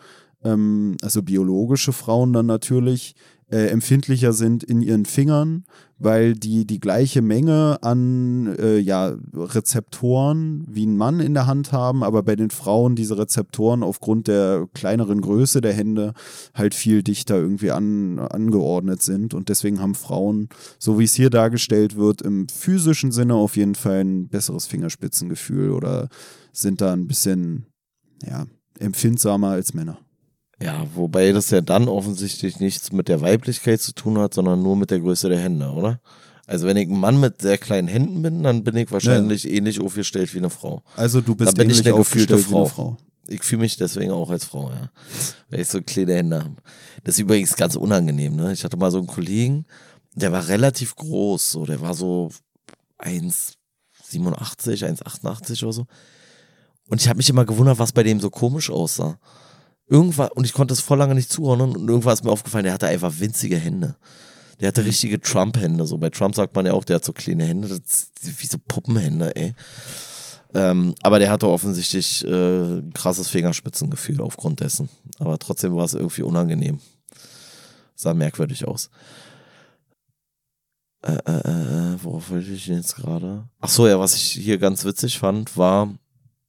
ähm, 0.43 0.97
also 1.03 1.23
biologische 1.23 1.93
Frauen 1.93 2.33
dann 2.33 2.47
natürlich, 2.47 3.15
äh, 3.51 3.69
empfindlicher 3.69 4.33
sind 4.33 4.63
in 4.63 4.83
ihren 4.83 5.07
Fingern, 5.07 5.65
weil 5.99 6.35
die 6.35 6.67
die 6.67 6.81
gleiche 6.81 7.23
Menge 7.23 7.79
an 7.83 8.55
äh, 8.59 8.79
ja, 8.79 9.17
Rezeptoren 9.35 10.65
wie 10.69 10.87
ein 10.87 10.97
Mann 10.97 11.21
in 11.21 11.35
der 11.35 11.47
Hand 11.47 11.73
haben, 11.73 12.05
aber 12.05 12.23
bei 12.23 12.37
den 12.37 12.51
Frauen 12.51 12.95
diese 12.95 13.17
Rezeptoren 13.17 13.83
aufgrund 13.83 14.29
der 14.29 14.69
kleineren 14.75 15.21
Größe 15.21 15.61
der 15.61 15.73
Hände 15.73 16.13
halt 16.55 16.75
viel 16.75 17.03
dichter 17.03 17.37
irgendwie 17.37 17.71
an, 17.71 18.19
angeordnet 18.19 19.03
sind. 19.03 19.33
Und 19.33 19.49
deswegen 19.49 19.81
haben 19.81 19.95
Frauen, 19.95 20.49
so 20.79 20.99
wie 20.99 21.05
es 21.05 21.15
hier 21.15 21.31
dargestellt 21.31 21.97
wird, 21.97 22.23
im 22.23 22.49
physischen 22.49 23.13
Sinne 23.13 23.35
auf 23.35 23.57
jeden 23.57 23.75
Fall 23.75 24.05
ein 24.05 24.29
besseres 24.29 24.67
Fingerspitzengefühl 24.67 25.71
oder 25.71 26.09
sind 26.53 26.81
da 26.81 26.93
ein 26.93 27.07
bisschen 27.07 27.67
ja, 28.25 28.47
empfindsamer 28.79 29.49
als 29.49 29.75
Männer. 29.75 29.99
Ja, 30.61 30.87
wobei 30.95 31.31
das 31.33 31.51
ja 31.51 31.61
dann 31.61 31.89
offensichtlich 31.89 32.59
nichts 32.59 32.91
mit 32.91 33.09
der 33.09 33.21
Weiblichkeit 33.21 33.81
zu 33.81 33.93
tun 33.93 34.19
hat, 34.19 34.35
sondern 34.35 34.63
nur 34.63 34.77
mit 34.77 34.91
der 34.91 34.99
Größe 34.99 35.29
der 35.29 35.39
Hände, 35.39 35.71
oder? 35.71 36.01
Also 36.47 36.67
wenn 36.67 36.77
ich 36.77 36.89
ein 36.89 36.99
Mann 36.99 37.21
mit 37.21 37.43
sehr 37.43 37.59
kleinen 37.59 37.89
Händen 37.89 38.23
bin, 38.23 38.43
dann 38.43 38.65
bin 38.65 38.77
ich 38.77 38.91
wahrscheinlich 38.91 39.45
ja. 39.45 39.51
ähnlich 39.51 39.81
aufgestellt 39.81 40.33
wie 40.35 40.39
eine 40.39 40.51
Frau. 40.51 40.83
Also 40.97 41.21
du 41.21 41.35
bist 41.35 41.51
dann 41.51 41.57
bin 41.57 41.71
ich 41.71 41.87
eine 41.87 41.97
gefühlte 41.97 42.39
Frau. 42.39 42.65
Frau. 42.65 42.97
Ich 43.29 43.43
fühle 43.43 43.61
mich 43.61 43.77
deswegen 43.77 44.11
auch 44.11 44.31
als 44.31 44.47
Frau, 44.47 44.71
ja. 44.71 44.91
Weil 45.51 45.61
ich 45.61 45.69
so 45.69 45.83
kleine 45.83 46.15
Hände 46.15 46.43
habe. 46.43 46.57
Das 47.05 47.17
ist 47.17 47.21
übrigens 47.21 47.55
ganz 47.55 47.77
unangenehm, 47.77 48.35
ne? 48.35 48.53
Ich 48.53 48.65
hatte 48.65 48.79
mal 48.79 48.91
so 48.91 48.99
einen 48.99 49.07
Kollegen, 49.07 49.67
der 50.15 50.33
war 50.33 50.49
relativ 50.49 50.97
groß, 50.97 51.53
so, 51.53 51.67
der 51.67 51.83
war 51.83 51.93
so 51.93 52.31
1,87, 52.99 53.55
1,88 54.11 55.63
oder 55.63 55.73
so. 55.73 55.87
Und 56.89 57.03
ich 57.03 57.09
habe 57.09 57.19
mich 57.19 57.29
immer 57.29 57.45
gewundert, 57.45 57.79
was 57.79 57.93
bei 57.93 58.03
dem 58.03 58.19
so 58.19 58.31
komisch 58.31 58.71
aussah 58.71 59.19
irgendwann, 59.89 60.29
und 60.35 60.45
ich 60.45 60.53
konnte 60.53 60.75
es 60.75 60.81
voll 60.81 60.99
lange 60.99 61.15
nicht 61.15 61.33
zuordnen, 61.33 61.77
und 61.77 61.89
irgendwann 61.89 62.15
ist 62.15 62.25
mir 62.25 62.31
aufgefallen, 62.31 62.65
der 62.65 62.75
hatte 62.75 62.87
einfach 62.87 63.13
winzige 63.19 63.57
Hände. 63.57 63.97
Der 64.61 64.69
hatte 64.69 64.85
richtige 64.85 65.21
Trump-Hände. 65.21 65.87
So 65.87 65.99
bei 65.99 66.11
Trump 66.11 66.35
sagt 66.35 66.55
man 66.57 66.67
ja 66.67 66.73
auch, 66.73 66.85
der 66.85 66.97
hat 66.97 67.05
so 67.05 67.13
kleine 67.13 67.45
Hände, 67.45 67.69
das 67.69 68.11
wie 68.23 68.47
so 68.47 68.59
Puppenhände, 68.59 69.35
ey. 69.37 69.55
Ähm, 70.55 70.95
aber 71.03 71.19
der 71.19 71.31
hatte 71.31 71.49
offensichtlich 71.49 72.25
äh, 72.25 72.79
ein 72.79 72.93
krasses 72.95 73.29
Fingerspitzengefühl 73.29 74.21
aufgrund 74.21 74.61
dessen. 74.61 74.89
Aber 75.19 75.39
trotzdem 75.39 75.77
war 75.77 75.85
es 75.85 75.95
irgendwie 75.95 76.23
unangenehm. 76.23 76.81
Sah 77.95 78.15
merkwürdig 78.15 78.67
aus. 78.67 78.91
Äh, 81.03 81.13
äh, 81.13 81.95
äh, 81.95 81.97
worauf 82.03 82.31
wollte 82.31 82.51
ich 82.51 82.67
jetzt 82.67 82.97
gerade? 82.97 83.49
Ach 83.61 83.69
so, 83.69 83.87
ja, 83.87 84.01
was 84.01 84.15
ich 84.15 84.23
hier 84.23 84.59
ganz 84.59 84.85
witzig 84.85 85.19
fand, 85.19 85.57
war, 85.57 85.95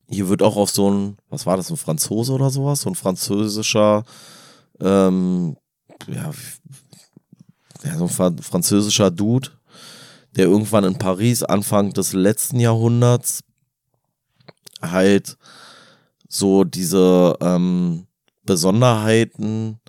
hier 0.10 0.28
wird 0.30 0.42
auch 0.42 0.58
auf 0.58 0.70
so 0.70 0.90
ein, 0.90 1.18
was 1.30 1.46
war 1.46 1.58
das, 1.58 1.70
ein 1.70 1.78
Franzose 1.78 2.34
oder 2.34 2.50
sowas? 2.50 2.82
So 2.82 2.90
ein 2.90 2.96
französischer, 2.96 4.04
ähm, 4.80 5.56
ja, 6.08 6.32
ja, 7.84 7.98
so 7.98 8.24
ein 8.24 8.38
französischer 8.40 9.12
Dude, 9.12 9.50
der 10.36 10.46
irgendwann 10.46 10.84
in 10.84 10.98
Paris 10.98 11.44
Anfang 11.44 11.94
des 11.94 12.14
letzten 12.14 12.60
Jahrhunderts 12.60 13.42
halt 14.82 15.38
so 16.28 16.64
diese 16.64 17.38
ähm, 17.42 18.08
Besonderheiten 18.44 19.80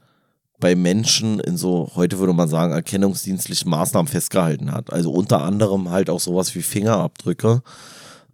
bei 0.58 0.74
Menschen 0.74 1.40
in 1.40 1.56
so, 1.56 1.90
heute 1.94 2.18
würde 2.18 2.34
man 2.34 2.48
sagen, 2.48 2.72
erkennungsdienstlichen 2.72 3.70
Maßnahmen 3.70 4.08
festgehalten 4.08 4.70
hat. 4.72 4.92
Also 4.92 5.10
unter 5.10 5.42
anderem 5.42 5.90
halt 5.90 6.10
auch 6.10 6.20
sowas 6.20 6.54
wie 6.54 6.62
Fingerabdrücke. 6.62 7.62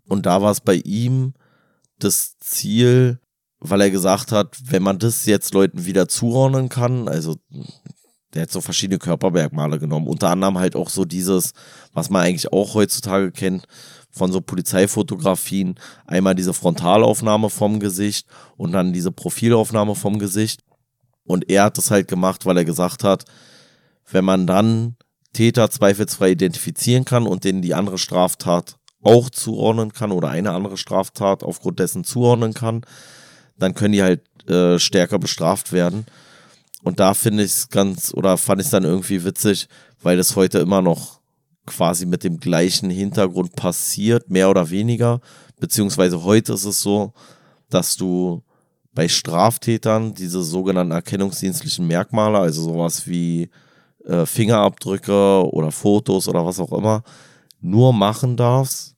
Und 0.08 0.26
da 0.26 0.42
war 0.42 0.50
es 0.50 0.60
bei 0.60 0.74
ihm 0.74 1.34
das 1.98 2.39
Ziel, 2.39 3.20
weil 3.59 3.81
er 3.81 3.90
gesagt 3.90 4.32
hat, 4.32 4.56
wenn 4.64 4.82
man 4.82 4.98
das 4.98 5.27
jetzt 5.27 5.55
Leuten 5.55 5.86
wieder 5.86 6.09
zuordnen 6.09 6.68
kann, 6.68 7.09
also 7.09 7.36
der 8.35 8.43
hat 8.43 8.51
so 8.51 8.60
verschiedene 8.60 8.98
Körpermerkmale 8.98 9.78
genommen, 9.78 10.06
unter 10.06 10.31
anderem 10.31 10.59
halt 10.59 10.77
auch 10.77 10.90
so 10.90 11.05
dieses, 11.05 11.52
was 11.93 12.10
man 12.10 12.23
eigentlich 12.23 12.52
auch 12.52 12.74
heutzutage 12.74 13.32
kennt, 13.32 13.66
von 14.10 14.32
so 14.32 14.40
Polizeifotografien, 14.40 15.74
einmal 16.06 16.35
diese 16.35 16.55
Frontalaufnahme 16.55 17.51
vom 17.51 17.81
Gesicht 17.81 18.27
und 18.56 18.73
dann 18.73 18.93
diese 18.93 19.12
Profilaufnahme 19.12 19.94
vom 19.94 20.18
Gesicht. 20.18 20.62
Und 21.24 21.51
er 21.51 21.64
hat 21.64 21.78
das 21.78 21.90
halt 21.90 22.09
gemacht, 22.09 22.47
weil 22.47 22.56
er 22.56 22.64
gesagt 22.64 23.05
hat, 23.05 23.24
wenn 24.10 24.24
man 24.24 24.47
dann 24.47 24.97
Täter 25.32 25.70
zweifelsfrei 25.70 26.31
identifizieren 26.31 27.05
kann 27.05 27.27
und 27.27 27.44
denen 27.44 27.60
die 27.60 27.74
andere 27.74 27.98
Straftat 27.98 28.77
auch 29.06 29.30
zuordnen 29.30 29.92
kann 29.92 30.12
oder 30.12 30.28
eine 30.28 30.52
andere 30.52 30.76
Straftat 30.76 31.42
aufgrund 31.42 31.78
dessen 31.78 32.04
zuordnen 32.04 32.54
kann, 32.54 32.82
dann 33.58 33.74
können 33.74 33.92
die 33.92 34.02
halt 34.02 34.22
äh, 34.48 34.78
stärker 34.78 35.18
bestraft 35.18 35.72
werden. 35.72 36.06
Und 36.82 37.00
da 37.00 37.14
finde 37.14 37.42
ich 37.42 37.52
es 37.52 37.68
ganz, 37.68 38.12
oder 38.14 38.36
fand 38.36 38.60
ich 38.60 38.66
es 38.66 38.70
dann 38.70 38.84
irgendwie 38.84 39.24
witzig, 39.24 39.68
weil 40.02 40.16
das 40.16 40.36
heute 40.36 40.58
immer 40.58 40.82
noch 40.82 41.20
quasi 41.66 42.06
mit 42.06 42.22
dem 42.22 42.38
gleichen 42.38 42.90
Hintergrund 42.90 43.56
passiert, 43.56 44.30
mehr 44.30 44.50
oder 44.50 44.70
weniger. 44.70 45.20
Beziehungsweise 45.58 46.22
heute 46.22 46.52
ist 46.52 46.64
es 46.64 46.80
so, 46.80 47.12
dass 47.70 47.96
du 47.96 48.42
bei 48.92 49.08
Straftätern 49.08 50.14
diese 50.14 50.42
sogenannten 50.42 50.92
erkennungsdienstlichen 50.92 51.86
Merkmale, 51.86 52.38
also 52.38 52.62
sowas 52.62 53.06
wie 53.06 53.50
äh, 54.06 54.24
Fingerabdrücke 54.24 55.44
oder 55.52 55.70
Fotos 55.70 56.28
oder 56.28 56.46
was 56.46 56.60
auch 56.60 56.72
immer, 56.72 57.02
nur 57.60 57.92
machen 57.92 58.36
darfst, 58.36 58.95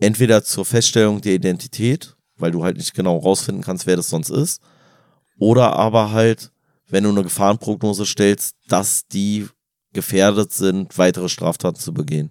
entweder 0.00 0.44
zur 0.44 0.64
Feststellung 0.64 1.20
der 1.20 1.34
Identität, 1.34 2.16
weil 2.36 2.50
du 2.50 2.64
halt 2.64 2.76
nicht 2.76 2.94
genau 2.94 3.16
rausfinden 3.18 3.64
kannst, 3.64 3.86
wer 3.86 3.96
das 3.96 4.10
sonst 4.10 4.30
ist, 4.30 4.60
oder 5.38 5.74
aber 5.74 6.12
halt, 6.12 6.52
wenn 6.88 7.04
du 7.04 7.10
eine 7.10 7.22
Gefahrenprognose 7.22 8.06
stellst, 8.06 8.56
dass 8.68 9.06
die 9.06 9.46
gefährdet 9.92 10.52
sind, 10.52 10.96
weitere 10.98 11.28
Straftaten 11.28 11.80
zu 11.80 11.92
begehen. 11.92 12.30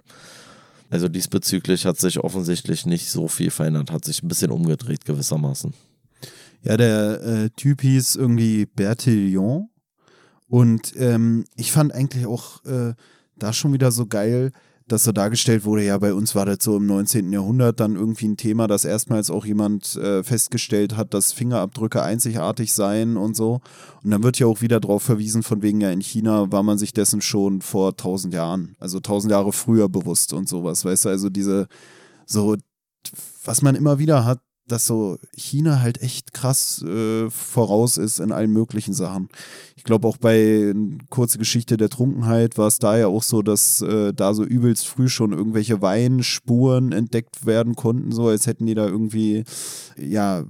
Also 0.89 1.09
diesbezüglich 1.09 1.85
hat 1.85 1.99
sich 1.99 2.19
offensichtlich 2.19 2.85
nicht 2.85 3.09
so 3.09 3.27
viel 3.27 3.51
verändert, 3.51 3.91
hat 3.91 4.05
sich 4.05 4.23
ein 4.23 4.27
bisschen 4.27 4.51
umgedreht 4.51 5.03
gewissermaßen. 5.03 5.73
Ja, 6.63 6.77
der 6.77 7.21
äh, 7.21 7.49
Typ 7.51 7.81
hieß 7.81 8.15
irgendwie 8.15 8.65
Bertillon 8.65 9.69
und 10.47 10.93
ähm, 10.95 11.45
ich 11.55 11.71
fand 11.71 11.93
eigentlich 11.93 12.25
auch 12.25 12.63
äh, 12.65 12.93
da 13.35 13.53
schon 13.53 13.73
wieder 13.73 13.91
so 13.91 14.05
geil, 14.05 14.51
dass 14.87 15.03
so 15.03 15.11
dargestellt 15.11 15.65
wurde, 15.65 15.83
ja, 15.83 15.97
bei 15.97 16.13
uns 16.13 16.33
war 16.33 16.45
das 16.45 16.59
so 16.61 16.77
im 16.77 16.85
19. 16.85 17.31
Jahrhundert 17.33 17.79
dann 17.79 17.95
irgendwie 17.95 18.27
ein 18.27 18.37
Thema, 18.37 18.67
dass 18.67 18.85
erstmals 18.85 19.29
auch 19.29 19.45
jemand 19.45 19.95
äh, 19.97 20.23
festgestellt 20.23 20.95
hat, 20.95 21.13
dass 21.13 21.33
Fingerabdrücke 21.33 22.01
einzigartig 22.01 22.71
seien 22.71 23.17
und 23.17 23.35
so. 23.35 23.59
Und 24.03 24.11
dann 24.11 24.23
wird 24.23 24.39
ja 24.39 24.47
auch 24.47 24.61
wieder 24.61 24.79
darauf 24.79 25.03
verwiesen, 25.03 25.43
von 25.43 25.61
wegen 25.61 25.81
ja 25.81 25.91
in 25.91 26.01
China 26.01 26.51
war 26.51 26.63
man 26.63 26.77
sich 26.77 26.93
dessen 26.93 27.21
schon 27.21 27.61
vor 27.61 27.97
tausend 27.97 28.33
Jahren, 28.33 28.75
also 28.79 28.99
tausend 28.99 29.31
Jahre 29.31 29.51
früher 29.51 29.89
bewusst 29.89 30.31
und 30.31 30.47
sowas, 30.47 30.85
weißt 30.85 31.05
du, 31.05 31.09
also 31.09 31.29
diese, 31.29 31.67
so, 32.25 32.55
was 33.43 33.61
man 33.61 33.75
immer 33.75 33.99
wieder 33.99 34.23
hat, 34.23 34.39
dass 34.67 34.85
so 34.85 35.17
China 35.35 35.81
halt 35.81 36.01
echt 36.01 36.33
krass 36.33 36.83
äh, 36.83 37.29
voraus 37.29 37.97
ist 37.97 38.19
in 38.19 38.31
allen 38.31 38.51
möglichen 38.51 38.93
Sachen. 38.93 39.29
Ich 39.75 39.83
glaube 39.83 40.07
auch 40.07 40.17
bei 40.17 40.73
kurze 41.09 41.37
Geschichte 41.37 41.77
der 41.77 41.89
Trunkenheit 41.89 42.57
war 42.57 42.67
es 42.67 42.79
da 42.79 42.97
ja 42.97 43.07
auch 43.07 43.23
so, 43.23 43.41
dass 43.41 43.81
äh, 43.81 44.13
da 44.13 44.33
so 44.33 44.43
übelst 44.43 44.87
früh 44.87 45.09
schon 45.09 45.31
irgendwelche 45.31 45.81
Weinspuren 45.81 46.91
entdeckt 46.91 47.45
werden 47.45 47.75
konnten, 47.75 48.11
so 48.11 48.27
als 48.27 48.47
hätten 48.47 48.65
die 48.65 48.75
da 48.75 48.85
irgendwie 48.85 49.43
ja 49.97 50.43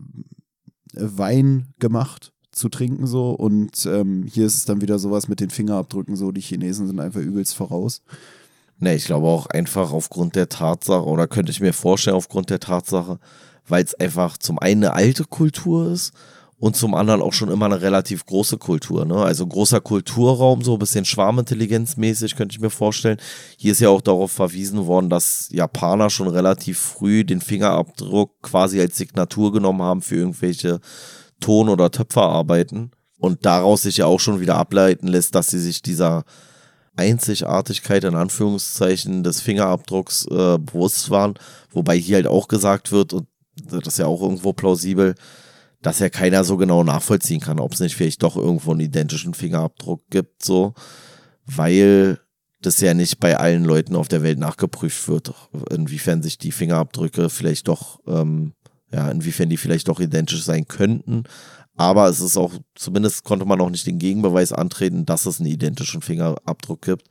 Wein 0.94 1.74
gemacht 1.80 2.32
zu 2.52 2.70
trinken 2.70 3.06
so 3.06 3.32
und 3.32 3.86
ähm, 3.86 4.24
hier 4.24 4.46
ist 4.46 4.58
es 4.58 4.66
dann 4.66 4.82
wieder 4.82 4.98
sowas 5.00 5.28
mit 5.28 5.40
den 5.40 5.52
Fingerabdrücken 5.52 6.16
so, 6.16 6.32
die 6.32 6.42
Chinesen 6.42 6.88
sind 6.88 7.00
einfach 7.00 7.22
übelst 7.22 7.56
voraus. 7.56 8.02
Ne, 8.80 8.96
ich 8.96 9.06
glaube 9.06 9.28
auch 9.28 9.48
einfach 9.48 9.92
aufgrund 9.92 10.36
der 10.36 10.50
Tatsache 10.50 11.06
oder 11.06 11.28
könnte 11.28 11.52
ich 11.52 11.62
mir 11.62 11.74
vorstellen 11.74 12.16
aufgrund 12.16 12.52
der 12.52 12.60
Tatsache, 12.60 13.20
weil 13.68 13.84
es 13.84 13.94
einfach 13.96 14.38
zum 14.38 14.60
einen 14.60 14.84
eine 14.84 14.94
alte 14.94 15.26
Kultur 15.26 15.92
ist 15.92 16.14
und 16.60 16.76
zum 16.76 16.96
anderen 16.96 17.22
auch 17.22 17.34
schon 17.34 17.52
immer 17.52 17.66
eine 17.66 17.82
relativ 17.82 18.26
große 18.26 18.58
Kultur. 18.58 19.06
Ne? 19.06 19.18
Also 19.18 19.46
großer 19.46 19.80
Kulturraum, 19.80 20.64
so 20.64 20.74
ein 20.74 20.80
bisschen 20.80 21.06
schwarmintelligenzmäßig, 21.06 22.36
könnte 22.36 22.56
ich 22.56 22.62
mir 22.62 22.72
vorstellen. 22.72 23.20
Hier 23.58 23.74
ist 23.74 23.82
ja 23.82 23.90
auch 23.90 24.02
darauf 24.02 24.32
verwiesen 24.32 24.88
worden, 24.88 25.10
dass 25.10 25.50
Japaner 25.52 26.10
schon 26.10 26.28
relativ 26.28 26.80
früh 26.80 27.24
den 27.24 27.42
Fingerabdruck 27.42 28.42
quasi 28.42 28.82
als 28.82 28.98
Signatur 28.98 29.52
genommen 29.52 29.84
haben 29.84 30.02
für 30.02 30.16
irgendwelche 30.16 30.80
Ton- 31.40 31.70
oder 31.70 31.92
Töpferarbeiten. 31.92 32.92
Und 33.20 33.46
daraus 33.46 33.84
sich 33.84 33.98
ja 33.98 34.06
auch 34.06 34.20
schon 34.20 34.40
wieder 34.40 34.56
ableiten 34.56 35.08
lässt, 35.08 35.36
dass 35.36 35.48
sie 35.48 35.60
sich 35.60 35.82
dieser 35.82 36.24
Einzigartigkeit 36.96 38.04
in 38.04 38.16
Anführungszeichen 38.16 39.24
des 39.24 39.42
Fingerabdrucks 39.42 40.26
äh, 40.26 40.58
bewusst 40.58 41.12
waren. 41.12 41.36
Wobei 41.72 41.98
hier 41.98 42.16
halt 42.16 42.28
auch 42.28 42.48
gesagt 42.48 42.92
wird, 42.92 43.14
und 43.14 43.28
das 43.66 43.88
ist 43.88 44.00
ja 44.00 44.06
auch 44.06 44.22
irgendwo 44.22 44.54
plausibel, 44.54 45.16
dass 45.82 46.00
ja 46.00 46.10
keiner 46.10 46.44
so 46.44 46.58
genau 46.58 46.84
nachvollziehen 46.84 47.40
kann, 47.40 47.60
ob 47.60 47.74
es 47.74 47.80
nicht 47.80 47.96
vielleicht 47.96 48.24
doch 48.24 48.36
irgendwo 48.36 48.72
einen 48.72 48.82
identischen 48.82 49.34
Fingerabdruck 49.34 50.02
gibt, 50.10 50.44
so, 50.44 50.74
weil 51.46 52.20
das 52.62 52.82
ja 52.82 52.94
nicht 52.94 53.20
bei 53.20 53.38
allen 53.38 53.64
Leuten 53.64 53.96
auf 53.96 54.08
der 54.08 54.24
Welt 54.24 54.40
nachgeprüft 54.40 55.08
wird, 55.08 55.34
inwiefern 55.70 56.24
sich 56.24 56.38
die 56.38 56.52
Fingerabdrücke 56.52 57.30
vielleicht 57.30 57.68
doch, 57.68 58.00
ähm, 58.08 58.54
ja, 58.92 59.10
inwiefern 59.12 59.50
die 59.50 59.58
vielleicht 59.58 59.88
doch 59.90 60.00
identisch 60.00 60.44
sein 60.44 60.68
könnten. 60.68 61.24
Aber 61.76 62.10
es 62.10 62.20
ist 62.20 62.38
auch, 62.38 62.54
zumindest 62.74 63.24
konnte 63.24 63.46
man 63.46 63.62
auch 63.62 63.70
nicht 63.70 63.86
den 63.86 64.00
Gegenbeweis 64.00 64.52
antreten, 64.52 65.06
dass 65.06 65.28
es 65.28 65.40
einen 65.40 65.50
identischen 65.50 66.02
Fingerabdruck 66.02 66.82
gibt. 66.82 67.08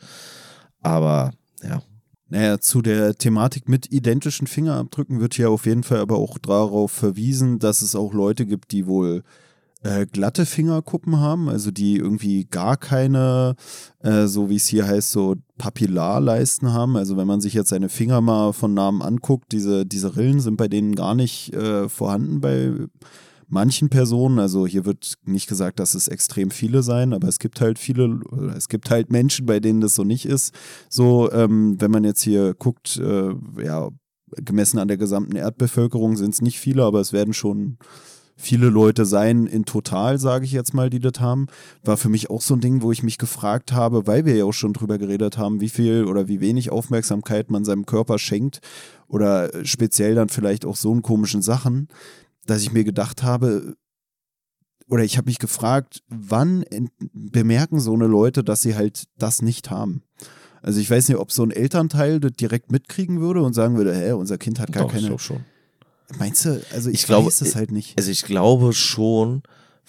Aber 0.81 1.33
ja, 1.63 1.83
naja, 2.29 2.59
zu 2.59 2.83
der 2.83 3.17
Thematik 3.17 3.69
mit 3.69 3.93
identischen 3.93 4.47
Fingerabdrücken 4.47 5.21
wird 5.21 5.35
hier 5.35 5.51
auf 5.51 5.67
jeden 5.67 5.85
Fall 5.85 5.99
aber 6.01 6.17
auch 6.17 6.39
darauf 6.39 6.91
verwiesen, 6.91 7.59
dass 7.59 7.83
es 7.83 7.95
auch 7.95 8.13
Leute 8.13 8.47
gibt, 8.47 8.73
die 8.73 8.87
wohl 8.87 9.23
äh, 9.83 10.07
glatte 10.07 10.47
Fingerkuppen 10.47 11.21
haben, 11.21 11.49
also 11.49 11.71
die 11.71 11.97
irgendwie 11.97 12.47
gar 12.47 12.77
keine, 12.77 13.55
äh, 14.03 14.27
so 14.27 14.51
wie 14.51 14.57
es 14.57 14.67
hier 14.67 14.87
heißt, 14.87 15.13
so 15.13 15.37
Papillarleisten 15.59 16.73
haben. 16.73 16.97
Also 16.97 17.17
wenn 17.17 17.27
man 17.27 17.41
sich 17.41 17.55
jetzt 17.55 17.69
seine 17.69 17.89
Finger 17.89 18.21
mal 18.21 18.53
von 18.53 18.75
Namen 18.75 19.03
anguckt, 19.03 19.53
diese, 19.53 19.87
diese 19.87 20.17
Rillen 20.17 20.41
sind 20.41 20.57
bei 20.57 20.67
denen 20.67 20.97
gar 20.97 21.15
nicht 21.15 21.55
äh, 21.55 21.89
vorhanden 21.89 22.41
bei 22.41 22.73
manchen 23.49 23.89
Personen, 23.89 24.39
also 24.39 24.67
hier 24.67 24.85
wird 24.85 25.15
nicht 25.25 25.49
gesagt, 25.49 25.79
dass 25.79 25.95
es 25.95 26.09
extrem 26.09 26.51
viele 26.51 26.83
sein, 26.83 27.13
aber 27.13 27.29
es 27.29 27.39
gibt 27.39 27.61
halt 27.61 27.79
viele, 27.79 28.21
es 28.57 28.69
gibt 28.69 28.91
halt 28.91 29.11
Menschen, 29.11 29.47
bei 29.47 29.61
denen 29.61 29.81
das 29.81 29.95
so 29.95 30.05
nicht 30.05 30.27
ist. 30.27 30.55
So, 30.89 31.31
ähm, 31.33 31.81
wenn 31.81 31.91
man 31.91 32.05
jetzt 32.05 32.23
hier 32.23 32.55
guckt, 32.55 32.97
äh, 32.97 33.35
ja, 33.63 33.91
gemessen 34.45 34.79
an 34.79 34.89
der 34.89 34.97
gesamten 34.97 35.37
Erdbevölkerung 35.37 36.17
sind 36.17 36.35
es 36.35 36.43
nicht 36.43 36.59
viele, 36.59 36.85
aber 36.85 37.01
es 37.01 37.13
werden 37.13 37.33
schon 37.33 37.79
viele 38.37 38.69
Leute 38.69 39.07
sein 39.07 39.47
in 39.47 39.65
total, 39.65 40.19
sage 40.19 40.45
ich 40.45 40.53
jetzt 40.53 40.75
mal, 40.75 40.91
die 40.91 41.01
das 41.01 41.21
haben. 41.21 41.47
War 41.83 41.97
für 41.97 42.11
mich 42.11 42.29
auch 42.29 42.43
so 42.43 42.55
ein 42.55 42.61
Ding, 42.61 42.83
wo 42.83 42.93
ich 42.93 43.03
mich 43.03 43.17
gefragt 43.17 43.73
habe, 43.73 44.07
weil 44.07 44.27
wir 44.27 44.37
ja 44.37 44.45
auch 44.45 44.53
schon 44.53 44.75
drüber 44.75 44.99
geredet 44.99 45.39
haben, 45.39 45.61
wie 45.61 45.71
viel 45.71 46.05
oder 46.05 46.29
wie 46.29 46.41
wenig 46.41 46.71
Aufmerksamkeit 46.71 47.51
man 47.51 47.65
seinem 47.65 47.87
Körper 47.87 48.19
schenkt 48.19 48.61
oder 49.09 49.51
speziell 49.65 50.15
dann 50.15 50.29
vielleicht 50.29 50.67
auch 50.67 50.77
so 50.77 50.93
einen 50.93 51.03
komischen 51.03 51.41
Sachen, 51.41 51.89
dass 52.47 52.63
ich 52.63 52.73
mir 52.73 52.85
gedacht 52.85 53.23
habe, 53.23 53.77
oder 54.89 55.05
ich 55.05 55.17
habe 55.17 55.29
mich 55.29 55.39
gefragt, 55.39 56.03
wann 56.09 56.65
bemerken 57.13 57.81
so 57.81 57.93
eine 57.93 58.07
Leute, 58.07 58.45
dass 58.45 58.63
sie 58.63 58.77
halt 58.77 59.05
das 59.19 59.43
nicht 59.43 59.71
haben? 59.71 60.03
Also 60.63 60.81
ich 60.81 60.91
weiß 60.91 61.09
nicht, 61.09 61.19
ob 61.19 61.33
so 61.33 61.43
ein 61.43 61.51
Elternteil 61.51 62.21
das 62.21 62.33
direkt 62.33 62.73
mitkriegen 62.73 63.21
würde 63.21 63.43
und 63.43 63.53
sagen 63.53 63.77
würde, 63.77 63.95
hä, 63.95 64.13
unser 64.13 64.39
Kind 64.39 64.59
hat 64.59 64.73
gar 64.73 64.85
Doch, 64.85 64.93
keine. 64.93 65.15
Ich 65.15 65.21
schon. 65.21 65.45
Meinst 66.19 66.45
du? 66.45 66.63
Also 66.73 66.89
ich, 66.89 67.01
ich 67.01 67.07
glaube, 67.07 67.27
weiß 67.27 67.41
es 67.41 67.57
halt 67.57 67.73
nicht. 67.73 67.99
Also 67.99 68.11
ich 68.11 68.25
glaube 68.25 68.73
schon, 68.73 69.43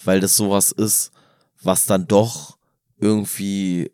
weil 0.04 0.20
das 0.20 0.36
sowas 0.36 0.72
ist, 0.72 1.10
was 1.62 1.86
dann 1.86 2.06
doch 2.06 2.58
irgendwie 3.00 3.90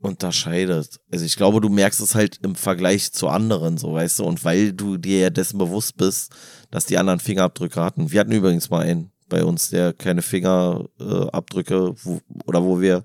unterscheidet. 0.00 1.00
Also 1.10 1.24
ich 1.24 1.36
glaube, 1.36 1.60
du 1.60 1.68
merkst 1.68 2.00
es 2.00 2.14
halt 2.14 2.38
im 2.42 2.54
Vergleich 2.54 3.12
zu 3.12 3.28
anderen, 3.28 3.78
so 3.78 3.92
weißt 3.92 4.20
du, 4.20 4.24
und 4.24 4.44
weil 4.44 4.72
du 4.72 4.96
dir 4.96 5.18
ja 5.18 5.30
dessen 5.30 5.58
bewusst 5.58 5.96
bist, 5.96 6.32
dass 6.70 6.86
die 6.86 6.98
anderen 6.98 7.20
Fingerabdrücke 7.20 7.80
hatten. 7.80 8.12
Wir 8.12 8.20
hatten 8.20 8.32
übrigens 8.32 8.70
mal 8.70 8.82
einen 8.82 9.10
bei 9.28 9.44
uns, 9.44 9.70
der 9.70 9.92
keine 9.92 10.22
Fingerabdrücke 10.22 11.94
wo, 12.02 12.20
oder 12.46 12.64
wo 12.64 12.80
wir 12.80 13.04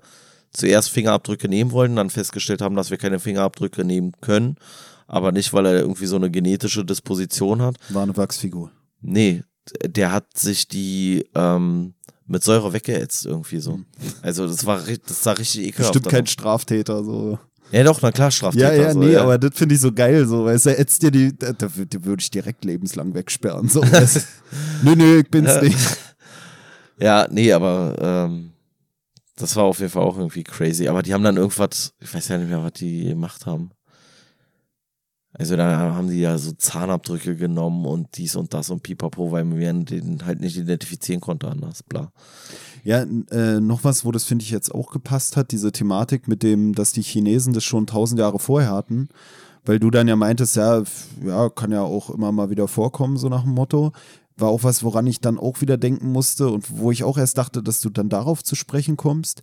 zuerst 0.52 0.90
Fingerabdrücke 0.90 1.48
nehmen 1.48 1.72
wollten, 1.72 1.96
dann 1.96 2.10
festgestellt 2.10 2.62
haben, 2.62 2.76
dass 2.76 2.90
wir 2.90 2.96
keine 2.96 3.18
Fingerabdrücke 3.18 3.84
nehmen 3.84 4.12
können, 4.20 4.56
aber 5.06 5.32
nicht, 5.32 5.52
weil 5.52 5.66
er 5.66 5.80
irgendwie 5.80 6.06
so 6.06 6.16
eine 6.16 6.30
genetische 6.30 6.84
Disposition 6.84 7.60
hat. 7.60 7.76
War 7.90 8.04
eine 8.04 8.16
Wachsfigur. 8.16 8.70
Nee, 9.00 9.42
der 9.84 10.12
hat 10.12 10.36
sich 10.36 10.68
die 10.68 11.26
ähm, 11.34 11.94
mit 12.26 12.42
Säure 12.42 12.72
weggeätzt 12.72 13.26
irgendwie 13.26 13.58
so. 13.58 13.74
Hm. 13.74 13.84
Also 14.22 14.46
das 14.46 14.64
war 14.66 14.80
das 15.06 15.22
sah 15.22 15.32
richtig 15.32 15.68
ekelhaft. 15.68 15.92
Bestimmt 15.92 16.12
kein 16.12 16.26
Straftäter 16.26 17.04
so. 17.04 17.38
Ja, 17.70 17.82
doch, 17.82 18.00
na 18.02 18.12
klar, 18.12 18.30
Straftäter. 18.30 18.74
Ja, 18.74 18.82
ja, 18.82 18.92
so, 18.92 18.98
nee, 18.98 19.12
ja. 19.12 19.22
aber 19.22 19.38
das 19.38 19.50
finde 19.54 19.74
ich 19.74 19.80
so 19.80 19.90
geil, 19.90 20.26
so, 20.26 20.44
weißt 20.44 20.66
du, 20.66 20.78
ätzt 20.78 21.02
dir 21.02 21.10
die, 21.10 21.36
da, 21.36 21.52
da, 21.52 21.68
würde 21.74 22.20
ich 22.20 22.30
direkt 22.30 22.64
lebenslang 22.64 23.14
wegsperren, 23.14 23.68
so, 23.68 23.80
nö, 24.82 24.94
nö, 24.94 25.20
ich 25.20 25.30
bin's 25.30 25.60
nicht. 25.60 25.78
Ja, 27.00 27.26
nee, 27.30 27.52
aber, 27.52 27.96
ähm, 27.98 28.52
das 29.36 29.56
war 29.56 29.64
auf 29.64 29.80
jeden 29.80 29.90
Fall 29.90 30.02
auch 30.02 30.16
irgendwie 30.16 30.44
crazy. 30.44 30.88
Aber 30.88 31.02
die 31.02 31.12
haben 31.12 31.24
dann 31.24 31.36
irgendwas, 31.36 31.92
ich 32.00 32.14
weiß 32.14 32.28
ja 32.28 32.38
nicht 32.38 32.48
mehr, 32.48 32.62
was 32.62 32.72
die 32.74 33.08
gemacht 33.08 33.46
haben. 33.46 33.70
Also 35.36 35.56
da 35.56 35.94
haben 35.94 36.08
die 36.08 36.20
ja 36.20 36.38
so 36.38 36.52
Zahnabdrücke 36.52 37.34
genommen 37.34 37.86
und 37.86 38.16
dies 38.16 38.36
und 38.36 38.54
das 38.54 38.70
und 38.70 38.84
pipapo, 38.84 39.32
weil 39.32 39.44
man 39.44 39.84
den 39.84 40.24
halt 40.24 40.40
nicht 40.40 40.56
identifizieren 40.56 41.20
konnte 41.20 41.48
anders, 41.48 41.82
bla. 41.82 42.12
Ja, 42.84 43.04
äh, 43.30 43.60
noch 43.60 43.82
was, 43.82 44.04
wo 44.04 44.12
das 44.12 44.24
finde 44.24 44.44
ich 44.44 44.50
jetzt 44.50 44.72
auch 44.72 44.92
gepasst 44.92 45.36
hat, 45.36 45.50
diese 45.50 45.72
Thematik 45.72 46.28
mit 46.28 46.44
dem, 46.44 46.72
dass 46.72 46.92
die 46.92 47.02
Chinesen 47.02 47.52
das 47.52 47.64
schon 47.64 47.88
tausend 47.88 48.20
Jahre 48.20 48.38
vorher 48.38 48.70
hatten, 48.70 49.08
weil 49.64 49.80
du 49.80 49.90
dann 49.90 50.06
ja 50.06 50.14
meintest, 50.14 50.54
ja, 50.54 50.84
ja, 51.24 51.48
kann 51.48 51.72
ja 51.72 51.82
auch 51.82 52.10
immer 52.10 52.30
mal 52.30 52.50
wieder 52.50 52.68
vorkommen, 52.68 53.16
so 53.16 53.28
nach 53.28 53.42
dem 53.42 53.52
Motto. 53.52 53.92
War 54.36 54.48
auch 54.48 54.62
was, 54.62 54.84
woran 54.84 55.06
ich 55.06 55.20
dann 55.20 55.38
auch 55.38 55.60
wieder 55.60 55.76
denken 55.76 56.12
musste 56.12 56.48
und 56.48 56.78
wo 56.78 56.90
ich 56.90 57.04
auch 57.04 57.18
erst 57.18 57.38
dachte, 57.38 57.62
dass 57.62 57.80
du 57.80 57.88
dann 57.88 58.08
darauf 58.08 58.44
zu 58.44 58.54
sprechen 58.54 58.96
kommst 58.96 59.42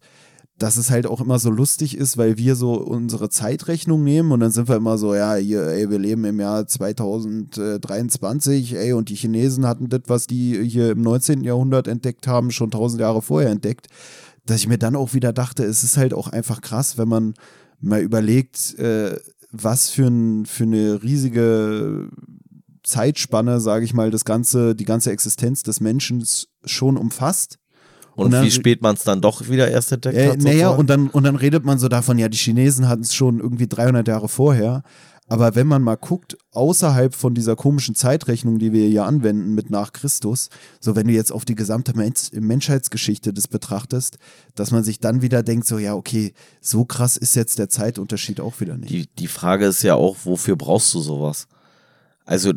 dass 0.62 0.78
es 0.78 0.92
halt 0.92 1.08
auch 1.08 1.22
immer 1.22 1.40
so 1.40 1.50
lustig 1.50 1.98
ist, 1.98 2.18
weil 2.18 2.38
wir 2.38 2.56
so 2.56 2.74
unsere 2.74 3.30
Zeitrechnung 3.30 4.04
nehmen 4.04 4.32
und 4.32 4.42
dann 4.42 4.52
sind 4.52 4.70
wir 4.70 4.76
immer 4.76 5.00
so, 5.00 5.16
ja, 5.16 5.34
hier, 5.34 5.64
ey, 5.64 5.90
wir 5.90 5.98
leben 5.98 6.24
im 6.24 6.40
Jahr 6.40 6.68
2023, 6.68 8.76
ey, 8.76 8.94
und 8.94 9.10
die 9.10 9.16
Chinesen 9.16 9.66
hatten 9.66 9.90
das, 9.90 10.02
was 10.06 10.28
die 10.28 10.64
hier 10.64 10.92
im 10.92 11.02
19. 11.02 11.44
Jahrhundert 11.44 11.88
entdeckt 11.88 12.28
haben, 12.28 12.52
schon 12.52 12.70
tausend 12.70 13.02
Jahre 13.02 13.24
vorher 13.24 13.50
entdeckt. 13.50 13.88
Dass 14.46 14.58
ich 14.58 14.68
mir 14.68 14.78
dann 14.78 14.96
auch 14.96 15.16
wieder 15.16 15.34
dachte, 15.34 15.64
es 15.64 15.84
ist 15.84 15.98
halt 15.98 16.14
auch 16.14 16.28
einfach 16.28 16.62
krass, 16.62 16.96
wenn 16.98 17.08
man 17.08 17.34
mal 17.80 18.02
überlegt, 18.02 18.78
äh, 18.78 19.20
was 19.52 19.90
für, 19.90 20.06
ein, 20.08 20.46
für 20.46 20.66
eine 20.66 21.02
riesige 21.02 22.10
Zeitspanne, 22.84 23.60
sage 23.60 23.86
ich 23.86 23.96
mal, 23.96 24.12
das 24.12 24.26
ganze, 24.26 24.76
die 24.76 24.86
ganze 24.86 25.12
Existenz 25.12 25.64
des 25.64 25.82
Menschen 25.82 26.24
schon 26.66 26.98
umfasst 26.98 27.58
und, 28.22 28.34
und 28.34 28.44
wie 28.44 28.52
spät 28.52 28.82
man 28.82 28.96
es 28.96 29.04
dann 29.04 29.22
doch 29.22 29.50
wieder 29.50 29.70
erst 29.70 29.92
entdeckt 29.92 30.18
äh, 30.18 30.30
hat. 30.30 30.40
Naja, 30.40 30.70
und 30.70 30.90
dann, 30.90 31.10
und 31.10 31.24
dann 31.24 31.36
redet 31.36 31.66
man 31.66 31.80
so 31.80 31.88
davon, 31.88 32.18
ja, 32.18 32.30
die 32.30 32.38
Chinesen 32.38 32.88
hatten 32.88 33.02
es 33.02 33.14
schon 33.14 33.40
irgendwie 33.40 33.68
300 33.68 34.08
Jahre 34.08 34.30
vorher. 34.30 34.84
Aber 35.32 35.56
wenn 35.56 35.66
man 35.66 35.82
mal 35.82 35.96
guckt, 35.96 36.38
außerhalb 36.52 37.16
von 37.16 37.34
dieser 37.34 37.56
komischen 37.56 37.96
Zeitrechnung, 37.96 38.60
die 38.60 38.74
wir 38.74 38.86
hier 38.90 39.06
anwenden 39.06 39.56
mit 39.56 39.70
nach 39.70 39.94
Christus, 39.94 40.50
so 40.82 40.98
wenn 40.98 41.08
du 41.08 41.14
jetzt 41.14 41.32
auf 41.32 41.46
die 41.46 41.56
gesamte 41.56 41.96
Mensch 41.96 42.32
Menschheitsgeschichte 42.34 43.32
das 43.32 43.48
betrachtest, 43.48 44.18
dass 44.56 44.72
man 44.72 44.84
sich 44.84 45.00
dann 45.00 45.22
wieder 45.22 45.42
denkt, 45.42 45.68
so 45.68 45.78
ja, 45.78 45.96
okay, 45.96 46.34
so 46.60 46.84
krass 46.84 47.16
ist 47.16 47.36
jetzt 47.36 47.60
der 47.60 47.70
Zeitunterschied 47.70 48.42
auch 48.42 48.60
wieder 48.60 48.76
nicht. 48.76 48.92
Die, 48.92 49.08
die 49.08 49.28
Frage 49.28 49.68
ist 49.68 49.84
ja 49.84 49.96
auch, 49.96 50.18
wofür 50.26 50.58
brauchst 50.58 50.94
du 50.94 51.00
sowas? 51.00 51.48
Also 52.26 52.52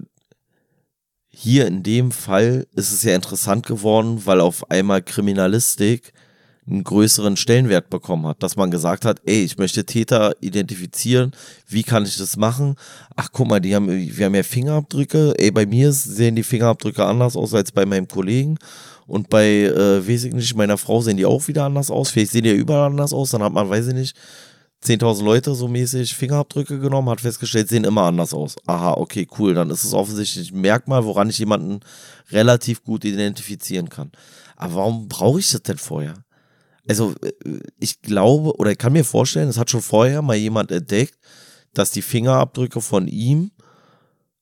hier 1.37 1.67
in 1.67 1.83
dem 1.83 2.13
Fall 2.13 2.67
ist 2.75 2.93
es 2.93 3.03
ja 3.03 3.15
interessant 3.15 3.67
geworden, 3.67 4.23
weil 4.25 4.41
auf 4.41 4.71
einmal 4.71 5.03
Kriminalistik 5.03 6.13
einen 6.67 6.85
größeren 6.85 7.37
Stellenwert 7.37 7.91
bekommen 7.91 8.27
hat, 8.27 8.43
dass 8.43 8.57
man 8.57 8.71
gesagt 8.71 9.05
hat, 9.05 9.21
ey, 9.27 9.43
ich 9.43 9.59
möchte 9.59 9.85
Täter 9.85 10.35
identifizieren, 10.41 11.33
wie 11.69 11.83
kann 11.83 12.05
ich 12.05 12.17
das 12.17 12.37
machen? 12.37 12.77
Ach, 13.17 13.29
guck 13.33 13.49
mal, 13.49 13.61
die 13.61 13.75
haben, 13.75 13.89
wir 13.89 14.27
haben 14.27 14.35
ja 14.35 14.43
Fingerabdrücke, 14.43 15.35
ey, 15.37 15.51
bei 15.51 15.67
mir 15.67 15.93
sehen 15.93 16.37
die 16.37 16.43
Fingerabdrücke 16.43 17.05
anders 17.05 17.37
aus 17.37 17.53
als 17.53 17.71
bei 17.71 17.85
meinem 17.85 18.09
Kollegen. 18.09 18.57
Und 19.07 19.29
bei, 19.29 19.65
äh, 19.65 20.09
weiß 20.09 20.25
ich 20.25 20.33
nicht, 20.33 20.57
meiner 20.57 20.79
Frau 20.79 21.03
sehen 21.03 21.19
die 21.19 21.27
auch 21.27 21.47
wieder 21.47 21.65
anders 21.65 21.91
aus, 21.91 22.11
vielleicht 22.11 22.33
sehen 22.33 22.45
die 22.45 22.51
ja 22.51 22.55
überall 22.55 22.91
anders 22.91 23.13
aus, 23.13 23.33
dann 23.33 23.43
hat 23.43 23.53
man, 23.53 23.69
weiß 23.69 23.89
ich 23.89 23.95
nicht, 23.95 24.17
10.000 24.85 25.25
Leute 25.25 25.55
so 25.55 25.69
mäßig 25.69 26.15
Fingerabdrücke 26.15 26.79
genommen, 26.79 27.09
hat 27.09 27.21
festgestellt, 27.21 27.69
sehen 27.69 27.85
immer 27.85 28.03
anders 28.03 28.35
aus. 28.35 28.57
Aha, 28.67 28.93
okay, 28.93 29.27
cool, 29.39 29.55
dann 29.55 29.71
ist 29.71 29.85
es 29.85 29.95
offensichtlich 29.95 30.53
ein 30.53 30.61
Merkmal, 30.61 31.05
woran 31.05 31.31
ich 31.31 31.39
jemanden 31.39 31.81
relativ 32.31 32.85
gut 32.85 33.05
identifizieren 33.05 33.89
kann. 33.89 34.13
Aber 34.57 34.75
warum 34.75 35.09
brauche 35.09 35.41
ich 35.41 35.51
das 35.51 35.63
denn 35.63 35.79
vorher? 35.79 36.15
also 36.89 37.15
äh, 37.23 37.33
ich 37.79 38.03
glaube 38.03 38.57
oder 38.57 38.73
ich 38.73 38.79
kann 38.79 38.93
mir 38.93 39.05
vorstellen, 39.05 39.49
es 39.49 39.59
hat 39.59 39.71
schon 39.71 39.83
vorher 39.83 40.23
mal 40.23 40.37
jemand 40.37 40.71
entdeckt, 40.71 41.19
dass 41.73 41.91
die 41.91 42.03
Fingerabdrücke 42.03 42.81
von 42.81 43.09
ihm 43.09 43.51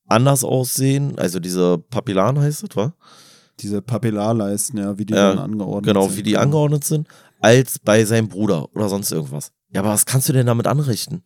anders 0.06 0.44
aussehen, 0.44 1.18
also 1.18 1.40
diese 1.40 1.78
Papillaren 1.78 2.38
heißt 2.38 2.64
es, 2.64 2.76
wa? 2.76 2.94
Diese 3.60 3.80
Papillarleisten, 3.80 4.78
ja, 4.78 4.98
wie 4.98 5.04
die 5.04 5.14
ja, 5.14 5.30
dann 5.30 5.38
angeordnet 5.38 5.84
genau, 5.84 6.02
sind. 6.02 6.10
Genau, 6.10 6.18
wie 6.18 6.22
die 6.22 6.36
angeordnet 6.36 6.84
sind, 6.84 7.08
als 7.40 7.78
bei 7.78 8.04
seinem 8.04 8.28
Bruder 8.28 8.68
oder 8.74 8.88
sonst 8.88 9.12
irgendwas. 9.12 9.52
Ja, 9.72 9.80
aber 9.80 9.90
was 9.90 10.06
kannst 10.06 10.28
du 10.28 10.32
denn 10.32 10.46
damit 10.46 10.66
anrichten? 10.66 11.22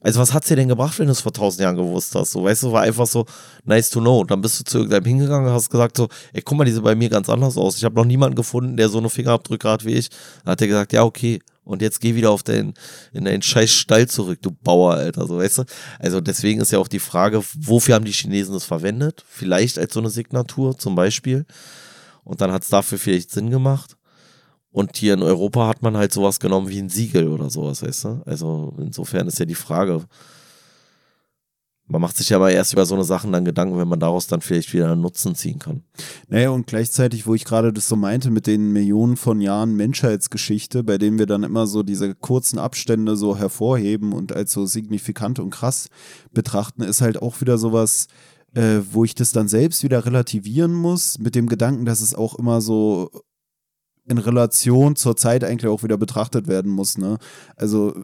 Also 0.00 0.20
was 0.20 0.32
hat's 0.32 0.46
dir 0.46 0.54
denn 0.54 0.68
gebracht, 0.68 0.98
wenn 0.98 1.06
du 1.06 1.12
es 1.12 1.22
vor 1.22 1.32
tausend 1.32 1.62
Jahren 1.62 1.76
gewusst 1.76 2.14
hast? 2.14 2.30
So, 2.30 2.44
weißt 2.44 2.62
du, 2.62 2.72
war 2.72 2.82
einfach 2.82 3.06
so 3.06 3.26
nice 3.64 3.90
to 3.90 4.00
know. 4.00 4.20
Und 4.20 4.30
dann 4.30 4.40
bist 4.40 4.60
du 4.60 4.64
zu 4.64 4.78
irgendeinem 4.78 5.06
hingegangen 5.06 5.48
und 5.48 5.54
hast 5.54 5.70
gesagt 5.70 5.96
so, 5.96 6.08
ey, 6.32 6.40
guck 6.40 6.56
mal, 6.56 6.64
die 6.64 6.70
sehen 6.70 6.84
bei 6.84 6.94
mir 6.94 7.08
ganz 7.08 7.28
anders 7.28 7.56
aus. 7.56 7.76
Ich 7.76 7.84
habe 7.84 7.96
noch 7.96 8.04
niemanden 8.04 8.36
gefunden, 8.36 8.76
der 8.76 8.88
so 8.90 8.98
eine 8.98 9.10
Fingerabdrücke 9.10 9.68
hat 9.68 9.84
wie 9.84 9.94
ich. 9.94 10.10
Dann 10.44 10.52
hat 10.52 10.60
er 10.60 10.68
gesagt, 10.68 10.92
ja, 10.92 11.02
okay. 11.02 11.40
Und 11.64 11.82
jetzt 11.82 12.00
geh 12.00 12.14
wieder 12.14 12.30
auf 12.30 12.44
deinen, 12.44 12.74
in 13.12 13.24
deinen 13.24 13.42
scheiß 13.42 13.70
Stall 13.70 14.08
zurück, 14.08 14.38
du 14.40 14.52
Bauer, 14.52 14.94
Alter, 14.94 15.26
so, 15.26 15.36
weißt 15.36 15.58
du? 15.58 15.64
Also 15.98 16.20
deswegen 16.20 16.60
ist 16.60 16.72
ja 16.72 16.78
auch 16.78 16.88
die 16.88 17.00
Frage, 17.00 17.42
wofür 17.58 17.96
haben 17.96 18.06
die 18.06 18.12
Chinesen 18.12 18.54
das 18.54 18.64
verwendet? 18.64 19.24
Vielleicht 19.28 19.78
als 19.78 19.92
so 19.92 20.00
eine 20.00 20.08
Signatur 20.08 20.78
zum 20.78 20.94
Beispiel. 20.94 21.44
Und 22.24 22.40
dann 22.40 22.52
hat's 22.52 22.68
dafür 22.68 22.98
vielleicht 22.98 23.32
Sinn 23.32 23.50
gemacht. 23.50 23.97
Und 24.78 24.96
hier 24.96 25.14
in 25.14 25.24
Europa 25.24 25.66
hat 25.66 25.82
man 25.82 25.96
halt 25.96 26.12
sowas 26.12 26.38
genommen 26.38 26.68
wie 26.68 26.78
ein 26.78 26.88
Siegel 26.88 27.26
oder 27.26 27.50
sowas, 27.50 27.82
weißt 27.82 28.04
du? 28.04 28.22
Also 28.26 28.72
insofern 28.78 29.26
ist 29.26 29.40
ja 29.40 29.44
die 29.44 29.56
Frage. 29.56 30.04
Man 31.88 32.00
macht 32.00 32.16
sich 32.16 32.28
ja 32.28 32.36
aber 32.36 32.52
erst 32.52 32.74
über 32.74 32.86
so 32.86 32.94
eine 32.94 33.02
Sachen 33.02 33.32
dann 33.32 33.44
Gedanken, 33.44 33.76
wenn 33.76 33.88
man 33.88 33.98
daraus 33.98 34.28
dann 34.28 34.40
vielleicht 34.40 34.72
wieder 34.72 34.92
einen 34.92 35.00
Nutzen 35.00 35.34
ziehen 35.34 35.58
kann. 35.58 35.82
Naja, 36.28 36.50
und 36.50 36.68
gleichzeitig, 36.68 37.26
wo 37.26 37.34
ich 37.34 37.44
gerade 37.44 37.72
das 37.72 37.88
so 37.88 37.96
meinte, 37.96 38.30
mit 38.30 38.46
den 38.46 38.72
Millionen 38.72 39.16
von 39.16 39.40
Jahren 39.40 39.74
Menschheitsgeschichte, 39.74 40.84
bei 40.84 40.96
denen 40.96 41.18
wir 41.18 41.26
dann 41.26 41.42
immer 41.42 41.66
so 41.66 41.82
diese 41.82 42.14
kurzen 42.14 42.60
Abstände 42.60 43.16
so 43.16 43.36
hervorheben 43.36 44.12
und 44.12 44.32
als 44.32 44.52
so 44.52 44.64
signifikant 44.64 45.40
und 45.40 45.50
krass 45.50 45.88
betrachten, 46.32 46.82
ist 46.82 47.00
halt 47.00 47.20
auch 47.20 47.40
wieder 47.40 47.58
sowas, 47.58 48.06
äh, 48.54 48.78
wo 48.92 49.02
ich 49.02 49.16
das 49.16 49.32
dann 49.32 49.48
selbst 49.48 49.82
wieder 49.82 50.06
relativieren 50.06 50.72
muss, 50.72 51.18
mit 51.18 51.34
dem 51.34 51.48
Gedanken, 51.48 51.84
dass 51.84 52.00
es 52.00 52.14
auch 52.14 52.36
immer 52.36 52.60
so 52.60 53.10
in 54.08 54.18
Relation 54.18 54.96
zur 54.96 55.16
Zeit 55.16 55.44
eigentlich 55.44 55.70
auch 55.70 55.82
wieder 55.82 55.96
betrachtet 55.96 56.48
werden 56.48 56.72
muss. 56.72 56.98
Ne? 56.98 57.18
Also 57.56 57.94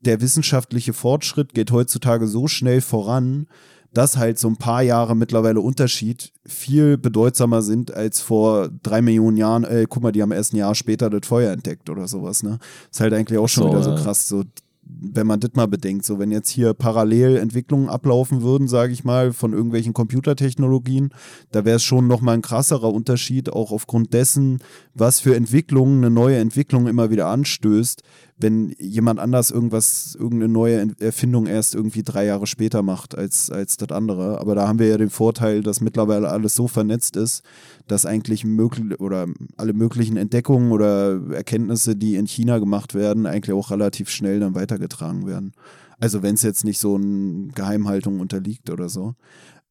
der 0.00 0.20
wissenschaftliche 0.20 0.92
Fortschritt 0.92 1.54
geht 1.54 1.70
heutzutage 1.72 2.26
so 2.26 2.46
schnell 2.48 2.80
voran, 2.80 3.46
dass 3.92 4.16
halt 4.16 4.38
so 4.38 4.48
ein 4.48 4.56
paar 4.56 4.82
Jahre 4.82 5.16
mittlerweile 5.16 5.60
Unterschied 5.60 6.32
viel 6.46 6.98
bedeutsamer 6.98 7.62
sind 7.62 7.94
als 7.94 8.20
vor 8.20 8.68
drei 8.82 9.00
Millionen 9.00 9.36
Jahren. 9.36 9.64
Ey, 9.64 9.86
guck 9.88 10.02
mal, 10.02 10.12
die 10.12 10.22
haben 10.22 10.32
erst 10.32 10.52
ein 10.52 10.58
Jahr 10.58 10.74
später 10.74 11.08
das 11.08 11.26
Feuer 11.26 11.52
entdeckt 11.52 11.88
oder 11.88 12.06
sowas. 12.06 12.42
Ne? 12.42 12.58
Ist 12.90 13.00
halt 13.00 13.14
eigentlich 13.14 13.38
auch 13.38 13.48
schon 13.48 13.64
so, 13.64 13.70
wieder 13.70 13.82
so 13.82 13.94
krass. 13.94 14.28
So 14.28 14.44
wenn 15.00 15.26
man 15.26 15.40
das 15.40 15.52
mal 15.54 15.66
bedenkt, 15.66 16.04
so 16.04 16.18
wenn 16.18 16.30
jetzt 16.30 16.50
hier 16.50 16.74
parallel 16.74 17.36
Entwicklungen 17.36 17.88
ablaufen 17.88 18.42
würden, 18.42 18.68
sage 18.68 18.92
ich 18.92 19.04
mal, 19.04 19.32
von 19.32 19.52
irgendwelchen 19.52 19.92
Computertechnologien, 19.92 21.10
da 21.52 21.64
wäre 21.64 21.76
es 21.76 21.84
schon 21.84 22.06
nochmal 22.06 22.34
ein 22.34 22.42
krasserer 22.42 22.92
Unterschied, 22.92 23.52
auch 23.52 23.70
aufgrund 23.70 24.12
dessen, 24.12 24.58
was 24.94 25.20
für 25.20 25.36
Entwicklungen 25.36 25.98
eine 25.98 26.10
neue 26.10 26.38
Entwicklung 26.38 26.86
immer 26.86 27.10
wieder 27.10 27.28
anstößt, 27.28 28.02
wenn 28.38 28.74
jemand 28.78 29.18
anders 29.18 29.50
irgendwas, 29.50 30.16
irgendeine 30.18 30.52
neue 30.52 30.94
Erfindung 31.00 31.46
erst 31.46 31.74
irgendwie 31.74 32.02
drei 32.02 32.24
Jahre 32.24 32.46
später 32.46 32.82
macht 32.82 33.18
als, 33.18 33.50
als 33.50 33.76
das 33.76 33.90
andere. 33.90 34.40
Aber 34.40 34.54
da 34.54 34.68
haben 34.68 34.78
wir 34.78 34.86
ja 34.86 34.96
den 34.96 35.10
Vorteil, 35.10 35.62
dass 35.62 35.80
mittlerweile 35.80 36.28
alles 36.28 36.54
so 36.54 36.68
vernetzt 36.68 37.16
ist, 37.16 37.42
dass 37.88 38.06
eigentlich 38.06 38.44
möglich 38.44 39.00
oder 39.00 39.26
alle 39.56 39.72
möglichen 39.72 40.16
Entdeckungen 40.16 40.70
oder 40.70 41.20
Erkenntnisse, 41.32 41.96
die 41.96 42.14
in 42.14 42.26
China 42.26 42.58
gemacht 42.58 42.94
werden, 42.94 43.26
eigentlich 43.26 43.54
auch 43.54 43.70
relativ 43.70 44.08
schnell 44.08 44.40
dann 44.40 44.54
weitergetragen 44.54 45.26
werden. 45.26 45.52
Also 45.98 46.22
wenn 46.22 46.34
es 46.34 46.42
jetzt 46.42 46.64
nicht 46.64 46.78
so 46.78 46.94
eine 46.94 47.48
Geheimhaltung 47.54 48.20
unterliegt 48.20 48.70
oder 48.70 48.88
so. 48.88 49.14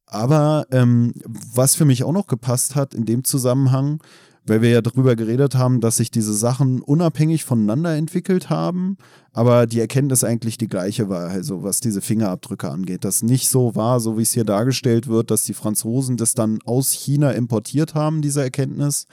Aber 0.04 0.66
ähm, 0.70 1.12
was 1.54 1.74
für 1.74 1.84
mich 1.84 2.04
auch 2.04 2.12
noch 2.12 2.26
gepasst 2.26 2.74
hat 2.74 2.94
in 2.94 3.04
dem 3.04 3.24
Zusammenhang, 3.24 4.00
weil 4.48 4.62
wir 4.62 4.70
ja 4.70 4.82
darüber 4.82 5.16
geredet 5.16 5.54
haben, 5.54 5.80
dass 5.80 5.96
sich 5.96 6.10
diese 6.10 6.34
Sachen 6.34 6.80
unabhängig 6.80 7.44
voneinander 7.44 7.94
entwickelt 7.94 8.50
haben, 8.50 8.96
aber 9.32 9.66
die 9.66 9.80
Erkenntnis 9.80 10.24
eigentlich 10.24 10.58
die 10.58 10.68
gleiche 10.68 11.08
war, 11.08 11.28
also 11.28 11.62
was 11.62 11.80
diese 11.80 12.00
Fingerabdrücke 12.00 12.68
angeht. 12.70 13.04
Das 13.04 13.22
nicht 13.22 13.48
so 13.48 13.74
war, 13.74 14.00
so 14.00 14.18
wie 14.18 14.22
es 14.22 14.32
hier 14.32 14.44
dargestellt 14.44 15.06
wird, 15.06 15.30
dass 15.30 15.44
die 15.44 15.54
Franzosen 15.54 16.16
das 16.16 16.34
dann 16.34 16.58
aus 16.64 16.92
China 16.92 17.30
importiert 17.32 17.94
haben, 17.94 18.22
diese 18.22 18.42
Erkenntnis, 18.42 19.06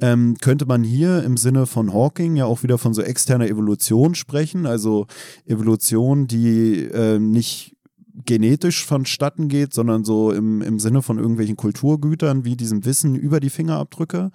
ähm, 0.00 0.36
könnte 0.40 0.66
man 0.66 0.84
hier 0.84 1.22
im 1.24 1.36
Sinne 1.36 1.66
von 1.66 1.92
Hawking 1.92 2.36
ja 2.36 2.44
auch 2.44 2.62
wieder 2.62 2.78
von 2.78 2.94
so 2.94 3.02
externer 3.02 3.48
Evolution 3.48 4.14
sprechen, 4.14 4.66
also 4.66 5.06
Evolution, 5.46 6.26
die 6.26 6.84
äh, 6.84 7.18
nicht 7.18 7.74
genetisch 8.24 8.84
vonstatten 8.84 9.48
geht, 9.48 9.74
sondern 9.74 10.04
so 10.04 10.30
im, 10.30 10.62
im 10.62 10.78
Sinne 10.78 11.02
von 11.02 11.18
irgendwelchen 11.18 11.56
Kulturgütern 11.56 12.44
wie 12.44 12.56
diesem 12.56 12.84
Wissen 12.84 13.14
über 13.14 13.40
die 13.40 13.50
Fingerabdrücke. 13.50 14.30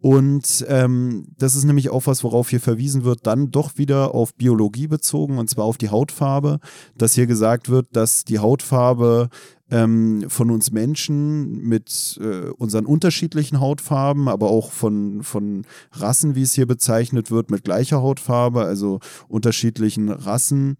Und 0.00 0.64
ähm, 0.68 1.28
das 1.38 1.56
ist 1.56 1.64
nämlich 1.64 1.88
auch 1.88 2.06
was, 2.06 2.22
worauf 2.22 2.50
hier 2.50 2.60
verwiesen 2.60 3.04
wird, 3.04 3.26
dann 3.26 3.50
doch 3.50 3.78
wieder 3.78 4.14
auf 4.14 4.34
Biologie 4.34 4.88
bezogen, 4.88 5.38
und 5.38 5.48
zwar 5.48 5.64
auf 5.64 5.78
die 5.78 5.88
Hautfarbe, 5.88 6.60
dass 6.98 7.14
hier 7.14 7.26
gesagt 7.26 7.70
wird, 7.70 7.88
dass 7.92 8.24
die 8.24 8.38
Hautfarbe 8.38 9.30
ähm, 9.70 10.26
von 10.28 10.50
uns 10.50 10.70
Menschen 10.70 11.62
mit 11.62 12.20
äh, 12.20 12.50
unseren 12.50 12.84
unterschiedlichen 12.84 13.58
Hautfarben, 13.58 14.28
aber 14.28 14.50
auch 14.50 14.70
von, 14.70 15.22
von 15.22 15.64
Rassen, 15.92 16.34
wie 16.34 16.42
es 16.42 16.52
hier 16.52 16.66
bezeichnet 16.66 17.30
wird, 17.30 17.50
mit 17.50 17.64
gleicher 17.64 18.02
Hautfarbe, 18.02 18.62
also 18.62 19.00
unterschiedlichen 19.28 20.10
Rassen, 20.10 20.76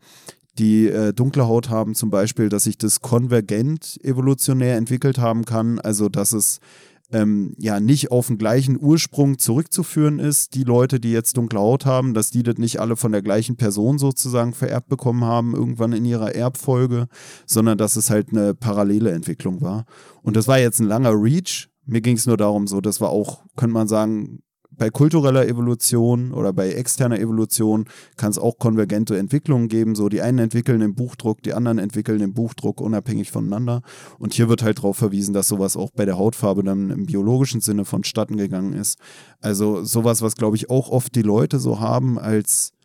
die 0.59 0.89
äh, 0.89 1.13
dunkle 1.13 1.47
Haut 1.47 1.69
haben 1.69 1.95
zum 1.95 2.11
Beispiel, 2.11 2.49
dass 2.49 2.65
sich 2.65 2.79
das 2.79 3.01
konvergent 3.01 3.99
evolutionär 4.03 4.77
entwickelt 4.77 5.19
haben 5.19 5.45
kann, 5.45 5.79
also 5.79 6.09
dass 6.09 6.33
es 6.33 6.61
ähm, 7.13 7.55
ja 7.59 7.81
nicht 7.81 8.11
auf 8.11 8.27
den 8.27 8.39
gleichen 8.39 8.79
Ursprung 8.81 9.39
zurückzuführen 9.39 10.19
ist, 10.19 10.55
die 10.55 10.65
Leute, 10.65 11.01
die 11.01 11.13
jetzt 11.13 11.37
dunkle 11.37 11.61
Haut 11.61 11.87
haben, 11.87 12.15
dass 12.15 12.31
die 12.31 12.43
das 12.43 12.57
nicht 12.57 12.81
alle 12.81 12.97
von 12.97 13.13
der 13.13 13.23
gleichen 13.23 13.57
Person 13.57 13.99
sozusagen 13.99 14.53
vererbt 14.53 14.89
bekommen 14.89 15.25
haben, 15.25 15.55
irgendwann 15.55 15.93
in 15.93 16.05
ihrer 16.05 16.35
Erbfolge, 16.35 17.07
sondern 17.47 17.79
dass 17.79 17.97
es 17.97 18.11
halt 18.11 18.31
eine 18.31 18.55
parallele 18.55 19.13
Entwicklung 19.13 19.61
war. 19.61 19.85
Und 20.23 20.37
das 20.37 20.49
war 20.49 20.59
jetzt 20.59 20.81
ein 20.81 20.87
langer 20.87 21.13
Reach. 21.13 21.69
Mir 21.85 22.01
ging 22.01 22.17
es 22.17 22.27
nur 22.27 22.37
darum, 22.37 22.67
so, 22.67 22.81
das 22.81 23.01
war 23.01 23.11
auch, 23.11 23.45
könnte 23.57 23.75
man 23.75 23.87
sagen, 23.87 24.43
bei 24.79 24.91
kultureller 24.91 25.47
Evolution 25.47 26.33
oder 26.33 26.53
bei 26.53 26.73
externer 26.73 27.19
Evolution 27.19 27.87
kann 28.17 28.31
es 28.31 28.39
auch 28.39 28.59
konvergente 28.59 29.17
Entwicklungen 29.19 29.69
geben. 29.69 29.95
So 29.95 30.09
die 30.09 30.21
einen 30.21 30.39
entwickeln 30.39 30.81
den 30.81 30.95
Buchdruck, 30.95 31.43
die 31.43 31.55
anderen 31.55 31.79
entwickeln 31.79 32.19
den 32.19 32.35
Buchdruck 32.35 32.81
unabhängig 32.81 33.31
voneinander. 33.31 33.83
Und 34.19 34.35
hier 34.35 34.49
wird 34.49 34.63
halt 34.63 34.79
darauf 34.79 34.97
verwiesen, 34.97 35.35
dass 35.35 35.49
sowas 35.49 35.77
auch 35.77 35.91
bei 35.91 36.05
der 36.05 36.19
Hautfarbe 36.19 36.63
dann 36.63 36.91
im 36.91 37.07
biologischen 37.07 37.61
Sinne 37.61 37.85
vonstatten 37.85 38.37
gegangen 38.37 38.75
ist. 38.75 38.99
Also 39.41 39.85
sowas, 39.85 40.23
was 40.23 40.37
glaube 40.37 40.57
ich 40.57 40.71
auch 40.71 40.91
oft 40.91 41.15
die 41.15 41.23
Leute 41.23 41.59
so 41.59 41.81
haben 41.81 42.19
als 42.19 42.76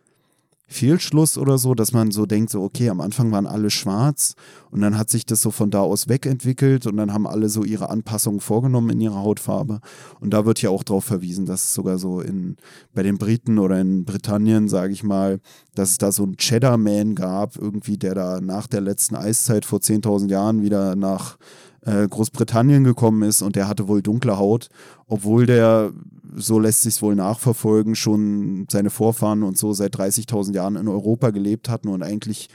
Fehlschluss 0.71 1.37
oder 1.37 1.57
so, 1.57 1.73
dass 1.75 1.91
man 1.91 2.11
so 2.11 2.25
denkt, 2.25 2.49
so 2.49 2.63
okay, 2.63 2.89
am 2.89 3.01
Anfang 3.01 3.31
waren 3.31 3.45
alle 3.45 3.69
schwarz 3.69 4.35
und 4.71 4.81
dann 4.81 4.97
hat 4.97 5.09
sich 5.09 5.25
das 5.25 5.41
so 5.41 5.51
von 5.51 5.69
da 5.69 5.81
aus 5.81 6.07
wegentwickelt 6.07 6.87
und 6.87 6.97
dann 6.97 7.13
haben 7.13 7.27
alle 7.27 7.49
so 7.49 7.63
ihre 7.63 7.89
Anpassungen 7.89 8.39
vorgenommen 8.39 8.89
in 8.89 9.01
ihrer 9.01 9.21
Hautfarbe. 9.21 9.81
Und 10.19 10.33
da 10.33 10.45
wird 10.45 10.61
ja 10.61 10.69
auch 10.69 10.83
darauf 10.83 11.03
verwiesen, 11.03 11.45
dass 11.45 11.65
es 11.65 11.73
sogar 11.73 11.97
so 11.97 12.21
in, 12.21 12.55
bei 12.93 13.03
den 13.03 13.17
Briten 13.17 13.59
oder 13.59 13.79
in 13.79 14.05
Britannien, 14.05 14.69
sage 14.69 14.93
ich 14.93 15.03
mal, 15.03 15.41
dass 15.75 15.91
es 15.91 15.97
da 15.97 16.11
so 16.11 16.23
einen 16.23 16.37
Cheddar-Man 16.37 17.15
gab, 17.15 17.57
irgendwie, 17.57 17.97
der 17.97 18.15
da 18.15 18.41
nach 18.41 18.67
der 18.67 18.81
letzten 18.81 19.15
Eiszeit 19.15 19.65
vor 19.65 19.79
10.000 19.79 20.29
Jahren 20.29 20.61
wieder 20.61 20.95
nach 20.95 21.37
äh, 21.85 22.07
Großbritannien 22.07 22.83
gekommen 22.83 23.23
ist 23.23 23.41
und 23.41 23.55
der 23.55 23.67
hatte 23.67 23.87
wohl 23.87 24.01
dunkle 24.01 24.37
Haut, 24.37 24.69
obwohl 25.07 25.45
der 25.45 25.91
so 26.35 26.59
lässt 26.59 26.81
sich 26.81 27.01
wohl 27.01 27.15
nachverfolgen, 27.15 27.95
schon 27.95 28.65
seine 28.71 28.89
Vorfahren 28.89 29.43
und 29.43 29.57
so 29.57 29.73
seit 29.73 29.95
30.000 29.95 30.53
Jahren 30.53 30.75
in 30.77 30.87
Europa 30.87 31.31
gelebt 31.31 31.67
hatten 31.67 31.89
und 31.89 32.03
eigentlich 32.03 32.49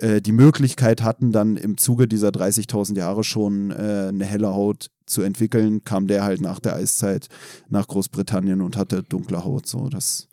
äh, 0.00 0.22
die 0.22 0.32
Möglichkeit 0.32 1.02
hatten, 1.02 1.32
dann 1.32 1.56
im 1.56 1.76
Zuge 1.76 2.08
dieser 2.08 2.28
30.000 2.28 2.96
Jahre 2.96 3.24
schon 3.24 3.70
äh, 3.70 4.08
eine 4.08 4.24
helle 4.24 4.54
Haut 4.54 4.90
zu 5.04 5.22
entwickeln, 5.22 5.84
kam 5.84 6.06
der 6.06 6.24
halt 6.24 6.40
nach 6.40 6.60
der 6.60 6.76
Eiszeit 6.76 7.28
nach 7.68 7.86
Großbritannien 7.86 8.62
und 8.62 8.76
hatte 8.76 9.02
dunkle 9.02 9.44
Haut. 9.44 9.66
So, 9.66 9.88
das, 9.88 10.28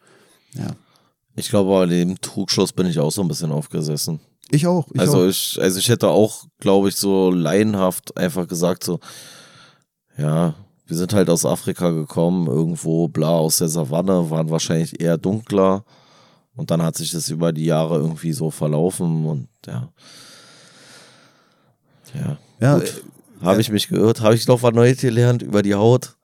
ja. 0.54 0.68
Ich 1.36 1.50
glaube, 1.50 1.70
bei 1.70 1.86
dem 1.86 2.20
Trugschluss 2.22 2.72
bin 2.72 2.88
ich 2.88 3.00
auch 3.00 3.12
so 3.12 3.22
ein 3.22 3.28
bisschen 3.28 3.52
aufgesessen. 3.52 4.20
Ich 4.52 4.68
auch. 4.68 4.88
Ich 4.94 5.00
also 5.00 5.24
auch. 5.24 5.26
ich, 5.26 5.60
also 5.62 5.80
ich 5.80 5.90
hätte 5.90 6.10
auch, 6.10 6.46
glaube 6.60 6.90
ich, 6.90 6.96
so 6.96 7.32
laienhaft 7.32 8.18
einfach 8.18 8.48
gesagt 8.48 8.84
so, 8.84 9.00
ja, 10.18 10.56
wir 10.86 10.98
sind 10.98 11.14
halt 11.14 11.30
aus 11.30 11.46
Afrika 11.46 11.92
gekommen, 11.92 12.48
irgendwo 12.48 13.08
bla 13.10 13.30
aus 13.30 13.58
der 13.58 13.68
Savanne, 13.68 14.30
waren 14.30 14.50
wahrscheinlich 14.50 15.00
eher 15.02 15.18
dunkler. 15.18 15.84
Und 16.56 16.72
dann 16.72 16.82
hat 16.82 16.96
sich 16.96 17.12
das 17.12 17.30
über 17.30 17.52
die 17.52 17.66
Jahre 17.66 17.98
irgendwie 17.98 18.34
so 18.34 18.50
verlaufen 18.50 19.26
und 19.26 19.48
ja. 19.68 19.90
Ja. 22.16 22.38
ja 22.60 22.78
äh, 22.80 22.92
habe 23.42 23.62
ich 23.62 23.70
mich 23.70 23.90
geirrt, 23.90 24.22
habe 24.22 24.34
ich 24.34 24.48
noch 24.48 24.64
was 24.64 24.74
Neues 24.74 25.00
gelernt 25.00 25.44
über 25.44 25.62
die 25.62 25.76
Haut. 25.76 26.17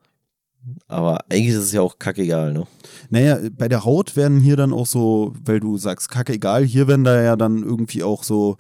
Aber 0.87 1.25
eigentlich 1.29 1.55
ist 1.55 1.63
es 1.63 1.71
ja 1.73 1.81
auch 1.81 1.99
kackegal, 1.99 2.53
ne? 2.53 2.65
Naja, 3.09 3.39
bei 3.57 3.67
der 3.67 3.83
Haut 3.83 4.15
werden 4.15 4.39
hier 4.39 4.55
dann 4.55 4.73
auch 4.73 4.85
so, 4.85 5.33
weil 5.43 5.59
du 5.59 5.77
sagst 5.77 6.09
kackegal, 6.09 6.63
hier 6.63 6.87
werden 6.87 7.03
da 7.03 7.21
ja 7.21 7.35
dann 7.35 7.63
irgendwie 7.63 8.03
auch 8.03 8.23
so 8.23 8.57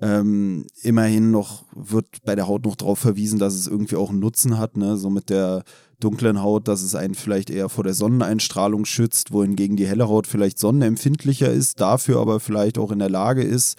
ähm, 0.00 0.66
immerhin 0.82 1.30
noch 1.30 1.64
wird 1.74 2.06
bei 2.24 2.34
der 2.34 2.46
Haut 2.46 2.64
noch 2.64 2.76
darauf 2.76 2.98
verwiesen, 2.98 3.38
dass 3.38 3.54
es 3.54 3.66
irgendwie 3.66 3.96
auch 3.96 4.10
einen 4.10 4.20
Nutzen 4.20 4.58
hat, 4.58 4.76
ne? 4.76 4.96
so 4.96 5.10
mit 5.10 5.30
der 5.30 5.64
dunklen 6.00 6.42
Haut, 6.42 6.68
dass 6.68 6.82
es 6.82 6.94
einen 6.94 7.14
vielleicht 7.14 7.50
eher 7.50 7.68
vor 7.68 7.82
der 7.82 7.94
Sonneneinstrahlung 7.94 8.84
schützt, 8.84 9.32
wohingegen 9.32 9.76
die 9.76 9.86
helle 9.86 10.08
Haut 10.08 10.28
vielleicht 10.28 10.58
sonnenempfindlicher 10.58 11.50
ist, 11.50 11.80
dafür 11.80 12.20
aber 12.20 12.38
vielleicht 12.38 12.78
auch 12.78 12.92
in 12.92 13.00
der 13.00 13.10
Lage 13.10 13.42
ist, 13.42 13.76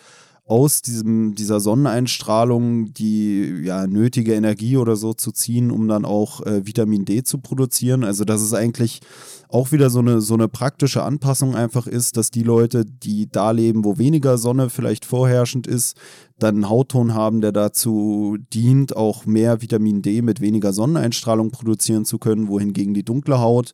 aus 0.50 0.82
diesem, 0.82 1.36
dieser 1.36 1.60
Sonneneinstrahlung 1.60 2.92
die 2.92 3.62
ja, 3.64 3.86
nötige 3.86 4.34
Energie 4.34 4.78
oder 4.78 4.96
so 4.96 5.14
zu 5.14 5.32
ziehen, 5.32 5.70
um 5.70 5.88
dann 5.88 6.06
auch 6.06 6.42
äh, 6.44 6.66
Vitamin 6.66 7.06
D 7.06 7.22
zu 7.22 7.38
produzieren. 7.38 8.04
Also 8.04 8.26
das 8.26 8.42
ist 8.42 8.56
eigentlich 8.56 9.02
auch 9.48 9.72
wieder 9.72 9.92
so 9.92 10.00
eine, 10.00 10.22
so 10.22 10.34
eine 10.34 10.48
praktische 10.48 11.04
Anpassung 11.04 11.56
einfach 11.56 11.86
ist, 11.86 12.18
dass 12.18 12.32
die 12.32 12.42
Leute, 12.42 12.84
die 12.84 13.32
da 13.32 13.52
leben, 13.52 13.86
wo 13.86 14.00
weniger 14.00 14.40
Sonne 14.40 14.72
vielleicht 14.72 15.06
vorherrschend 15.06 15.68
ist, 15.68 15.96
dann 16.40 16.56
einen 16.56 16.70
Hautton 16.70 17.14
haben, 17.14 17.42
der 17.42 17.52
dazu 17.52 18.38
dient, 18.52 18.96
auch 18.96 19.28
mehr 19.28 19.62
Vitamin 19.62 20.02
D 20.02 20.24
mit 20.24 20.42
weniger 20.42 20.74
Sonneneinstrahlung 20.74 21.52
produzieren 21.52 22.06
zu 22.06 22.18
können, 22.18 22.48
wohingegen 22.48 22.96
die 22.96 23.04
dunkle 23.04 23.40
Haut 23.40 23.74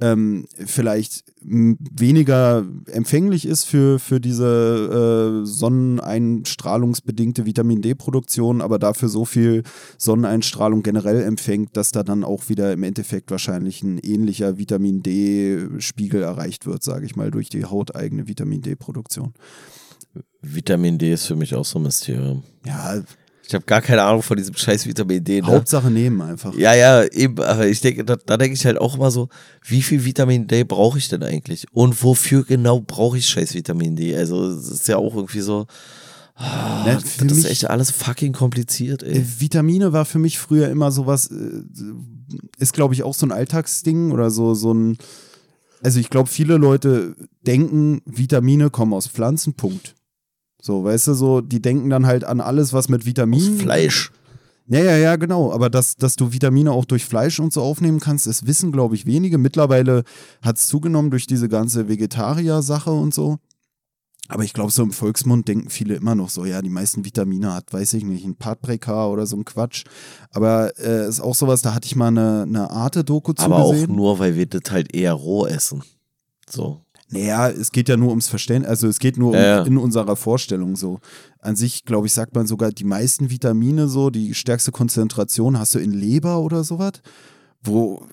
ähm, 0.00 0.46
vielleicht 0.52 1.24
weniger 1.40 2.64
empfänglich 2.86 3.46
ist 3.46 3.64
für, 3.64 3.98
für 3.98 4.20
diese 4.20 5.42
äh, 5.42 5.46
sonneneinstrahlungsbedingte 5.46 7.46
Vitamin 7.46 7.82
D-Produktion, 7.82 8.60
aber 8.60 8.78
dafür 8.78 9.08
so 9.08 9.24
viel 9.24 9.62
Sonneneinstrahlung 9.98 10.82
generell 10.82 11.22
empfängt, 11.22 11.76
dass 11.76 11.92
da 11.92 12.02
dann 12.02 12.24
auch 12.24 12.48
wieder 12.48 12.72
im 12.72 12.82
Endeffekt 12.82 13.30
wahrscheinlich 13.30 13.82
ein 13.82 13.98
ähnlicher 13.98 14.58
Vitamin 14.58 15.02
D-Spiegel 15.02 16.22
erreicht 16.22 16.66
wird, 16.66 16.82
sage 16.82 17.06
ich 17.06 17.16
mal, 17.16 17.30
durch 17.30 17.48
die 17.48 17.64
hauteigene 17.64 18.28
Vitamin 18.28 18.62
D-Produktion. 18.62 19.32
Vitamin 20.40 20.98
D 20.98 21.12
ist 21.12 21.26
für 21.26 21.36
mich 21.36 21.54
auch 21.54 21.64
so 21.64 21.78
ein 21.78 21.84
Mysterium. 21.84 22.42
Ja, 22.66 23.02
ich 23.46 23.54
habe 23.54 23.64
gar 23.64 23.82
keine 23.82 24.02
Ahnung 24.02 24.22
von 24.22 24.36
diesem 24.36 24.54
scheiß 24.54 24.86
Vitamin 24.86 25.22
D. 25.22 25.40
Ne? 25.40 25.46
Hauptsache 25.46 25.90
nehmen 25.90 26.20
einfach. 26.20 26.54
Ja, 26.54 26.74
ja, 26.74 27.04
eben. 27.04 27.38
Aber 27.40 27.66
ich 27.66 27.80
denke, 27.80 28.04
da, 28.04 28.16
da 28.16 28.36
denke 28.36 28.54
ich 28.54 28.64
halt 28.64 28.78
auch 28.80 28.96
immer 28.96 29.10
so, 29.10 29.28
wie 29.64 29.82
viel 29.82 30.04
Vitamin 30.04 30.46
D 30.46 30.64
brauche 30.64 30.98
ich 30.98 31.08
denn 31.08 31.22
eigentlich? 31.22 31.66
Und 31.72 32.02
wofür 32.02 32.44
genau 32.44 32.80
brauche 32.80 33.18
ich 33.18 33.28
scheiß 33.28 33.54
Vitamin 33.54 33.96
D? 33.96 34.16
Also, 34.16 34.46
es 34.46 34.68
ist 34.68 34.88
ja 34.88 34.96
auch 34.96 35.14
irgendwie 35.14 35.40
so. 35.40 35.66
Oh, 36.38 36.44
Na, 36.86 36.94
das 36.94 37.20
ist 37.20 37.44
echt 37.44 37.68
alles 37.68 37.90
fucking 37.90 38.32
kompliziert, 38.32 39.02
ey. 39.02 39.18
Äh, 39.18 39.24
Vitamine 39.38 39.92
war 39.92 40.04
für 40.04 40.18
mich 40.18 40.38
früher 40.38 40.68
immer 40.70 40.90
sowas, 40.90 41.30
äh, 41.30 41.62
ist 42.58 42.72
glaube 42.72 42.94
ich 42.94 43.02
auch 43.02 43.14
so 43.14 43.26
ein 43.26 43.32
Alltagsding 43.32 44.12
oder 44.12 44.30
so, 44.30 44.54
so 44.54 44.72
ein. 44.72 44.98
Also 45.82 46.00
ich 46.00 46.10
glaube, 46.10 46.30
viele 46.30 46.56
Leute 46.56 47.16
denken, 47.46 48.00
Vitamine 48.06 48.70
kommen 48.70 48.94
aus 48.94 49.08
Pflanzen, 49.08 49.54
Punkt. 49.54 49.94
So, 50.62 50.84
weißt 50.84 51.08
du, 51.08 51.14
so, 51.14 51.40
die 51.40 51.60
denken 51.60 51.90
dann 51.90 52.06
halt 52.06 52.22
an 52.22 52.40
alles, 52.40 52.72
was 52.72 52.88
mit 52.88 53.04
Vitaminen. 53.04 53.56
Aus 53.56 53.62
Fleisch. 53.62 54.12
Ja, 54.68 54.78
ja, 54.78 54.96
ja, 54.96 55.16
genau. 55.16 55.52
Aber 55.52 55.68
dass, 55.68 55.96
dass 55.96 56.14
du 56.14 56.32
Vitamine 56.32 56.70
auch 56.70 56.84
durch 56.84 57.04
Fleisch 57.04 57.40
und 57.40 57.52
so 57.52 57.62
aufnehmen 57.62 57.98
kannst, 57.98 58.28
das 58.28 58.46
wissen, 58.46 58.70
glaube 58.70 58.94
ich, 58.94 59.04
wenige. 59.04 59.38
Mittlerweile 59.38 60.04
hat 60.40 60.58
es 60.58 60.68
zugenommen 60.68 61.10
durch 61.10 61.26
diese 61.26 61.48
ganze 61.48 61.88
Vegetarier-Sache 61.88 62.92
und 62.92 63.12
so. 63.12 63.38
Aber 64.28 64.44
ich 64.44 64.52
glaube, 64.52 64.70
so 64.70 64.84
im 64.84 64.92
Volksmund 64.92 65.48
denken 65.48 65.68
viele 65.68 65.96
immer 65.96 66.14
noch 66.14 66.30
so, 66.30 66.44
ja, 66.44 66.62
die 66.62 66.70
meisten 66.70 67.04
Vitamine 67.04 67.52
hat, 67.52 67.72
weiß 67.72 67.94
ich 67.94 68.04
nicht, 68.04 68.24
ein 68.24 68.36
Paprika 68.36 69.08
oder 69.08 69.26
so 69.26 69.36
ein 69.36 69.44
Quatsch. 69.44 69.84
Aber 70.30 70.78
äh, 70.78 71.08
ist 71.08 71.20
auch 71.20 71.34
sowas, 71.34 71.60
da 71.62 71.74
hatte 71.74 71.86
ich 71.86 71.96
mal 71.96 72.06
eine, 72.06 72.42
eine 72.42 72.70
Arte-Doku 72.70 73.32
zu 73.32 73.44
Aber 73.44 73.56
auch 73.56 73.88
nur, 73.88 74.20
weil 74.20 74.36
wir 74.36 74.46
das 74.46 74.70
halt 74.70 74.94
eher 74.94 75.12
roh 75.12 75.44
essen. 75.44 75.82
So. 76.48 76.80
Naja, 77.12 77.50
es 77.50 77.72
geht 77.72 77.88
ja 77.88 77.96
nur 77.96 78.08
ums 78.10 78.28
Verständnis, 78.28 78.70
also 78.70 78.88
es 78.88 78.98
geht 78.98 79.18
nur 79.18 79.36
ja, 79.36 79.60
um, 79.60 79.66
in 79.66 79.78
unserer 79.78 80.16
Vorstellung 80.16 80.76
so. 80.76 80.98
An 81.40 81.56
sich, 81.56 81.84
glaube 81.84 82.06
ich, 82.06 82.12
sagt 82.12 82.34
man 82.34 82.46
sogar, 82.46 82.70
die 82.70 82.84
meisten 82.84 83.30
Vitamine 83.30 83.86
so, 83.86 84.10
die 84.10 84.34
stärkste 84.34 84.72
Konzentration 84.72 85.58
hast 85.58 85.74
du 85.74 85.78
in 85.78 85.92
Leber 85.92 86.40
oder 86.40 86.64
sowas, 86.64 86.94
wo 87.62 88.06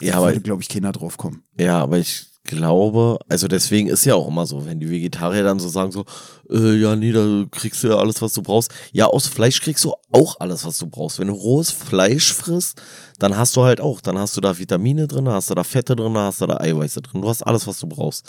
ja, 0.00 0.22
würde, 0.22 0.40
glaube 0.40 0.62
ich, 0.62 0.68
keiner 0.68 0.92
drauf 0.92 1.16
kommen. 1.16 1.42
Ja, 1.58 1.80
aber 1.80 1.98
ich 1.98 2.33
glaube, 2.44 3.18
also 3.28 3.48
deswegen 3.48 3.88
ist 3.88 4.04
ja 4.04 4.14
auch 4.14 4.28
immer 4.28 4.46
so, 4.46 4.66
wenn 4.66 4.78
die 4.78 4.90
Vegetarier 4.90 5.42
dann 5.42 5.58
so 5.58 5.68
sagen 5.68 5.90
so, 5.90 6.04
äh, 6.50 6.74
ja, 6.74 6.94
nee, 6.94 7.10
da 7.10 7.44
kriegst 7.50 7.82
du 7.82 7.88
ja 7.88 7.96
alles, 7.96 8.20
was 8.22 8.34
du 8.34 8.42
brauchst. 8.42 8.70
Ja, 8.92 9.06
aus 9.06 9.26
Fleisch 9.26 9.60
kriegst 9.60 9.84
du 9.84 9.94
auch 10.12 10.38
alles, 10.40 10.64
was 10.64 10.78
du 10.78 10.86
brauchst. 10.86 11.18
Wenn 11.18 11.28
du 11.28 11.34
rohes 11.34 11.70
Fleisch 11.70 12.32
frisst, 12.32 12.80
dann 13.18 13.36
hast 13.36 13.56
du 13.56 13.64
halt 13.64 13.80
auch, 13.80 14.00
dann 14.00 14.18
hast 14.18 14.36
du 14.36 14.40
da 14.40 14.58
Vitamine 14.58 15.08
drin, 15.08 15.28
hast 15.28 15.50
du 15.50 15.54
da 15.54 15.64
Fette 15.64 15.96
drin, 15.96 16.16
hast 16.16 16.42
du 16.42 16.46
da 16.46 16.58
Eiweiße 16.58 17.00
drin. 17.02 17.22
Du 17.22 17.28
hast 17.28 17.42
alles, 17.42 17.66
was 17.66 17.80
du 17.80 17.86
brauchst. 17.86 18.26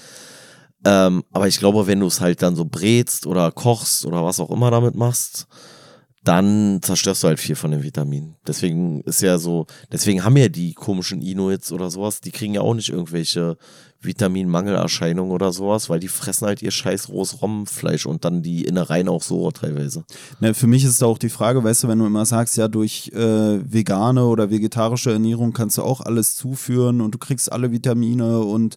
Ähm, 0.85 1.23
aber 1.31 1.47
ich 1.47 1.59
glaube, 1.59 1.87
wenn 1.87 1.99
du 1.99 2.07
es 2.07 2.21
halt 2.21 2.41
dann 2.41 2.55
so 2.55 2.63
brätst 2.63 3.27
oder 3.27 3.51
kochst 3.51 4.05
oder 4.05 4.23
was 4.23 4.39
auch 4.39 4.51
immer 4.51 4.71
damit 4.71 4.95
machst, 4.95 5.47
dann 6.25 6.79
zerstörst 6.81 7.23
du 7.23 7.27
halt 7.27 7.39
viel 7.39 7.55
von 7.55 7.71
den 7.71 7.83
Vitaminen. 7.83 8.35
Deswegen 8.47 9.01
ist 9.01 9.21
ja 9.21 9.37
so, 9.37 9.67
deswegen 9.91 10.23
haben 10.23 10.35
ja 10.37 10.49
die 10.49 10.73
komischen 10.73 11.21
Inuits 11.21 11.71
oder 11.71 11.91
sowas, 11.91 12.19
die 12.19 12.31
kriegen 12.31 12.55
ja 12.55 12.61
auch 12.61 12.73
nicht 12.73 12.89
irgendwelche 12.89 13.57
Vitaminmangelerscheinungen 14.05 15.31
oder 15.31 15.51
sowas, 15.51 15.89
weil 15.89 15.99
die 15.99 16.07
fressen 16.07 16.47
halt 16.47 16.61
ihr 16.61 16.71
scheiß 16.71 17.09
rohes 17.09 17.41
Rommenfleisch 17.41 18.05
und 18.05 18.25
dann 18.25 18.41
die 18.41 18.65
Innereien 18.65 19.07
auch 19.07 19.23
so 19.23 19.51
teilweise. 19.51 20.03
Na, 20.39 20.53
für 20.53 20.67
mich 20.67 20.83
ist 20.83 21.01
da 21.01 21.05
auch 21.05 21.17
die 21.17 21.29
Frage, 21.29 21.63
weißt 21.63 21.83
du, 21.83 21.87
wenn 21.87 21.99
du 21.99 22.05
immer 22.05 22.25
sagst, 22.25 22.57
ja, 22.57 22.67
durch 22.67 23.11
äh, 23.13 23.19
vegane 23.19 24.25
oder 24.25 24.49
vegetarische 24.49 25.11
Ernährung 25.11 25.53
kannst 25.53 25.77
du 25.77 25.83
auch 25.83 26.01
alles 26.01 26.35
zuführen 26.35 27.01
und 27.01 27.13
du 27.13 27.17
kriegst 27.17 27.51
alle 27.51 27.71
Vitamine 27.71 28.39
und 28.39 28.75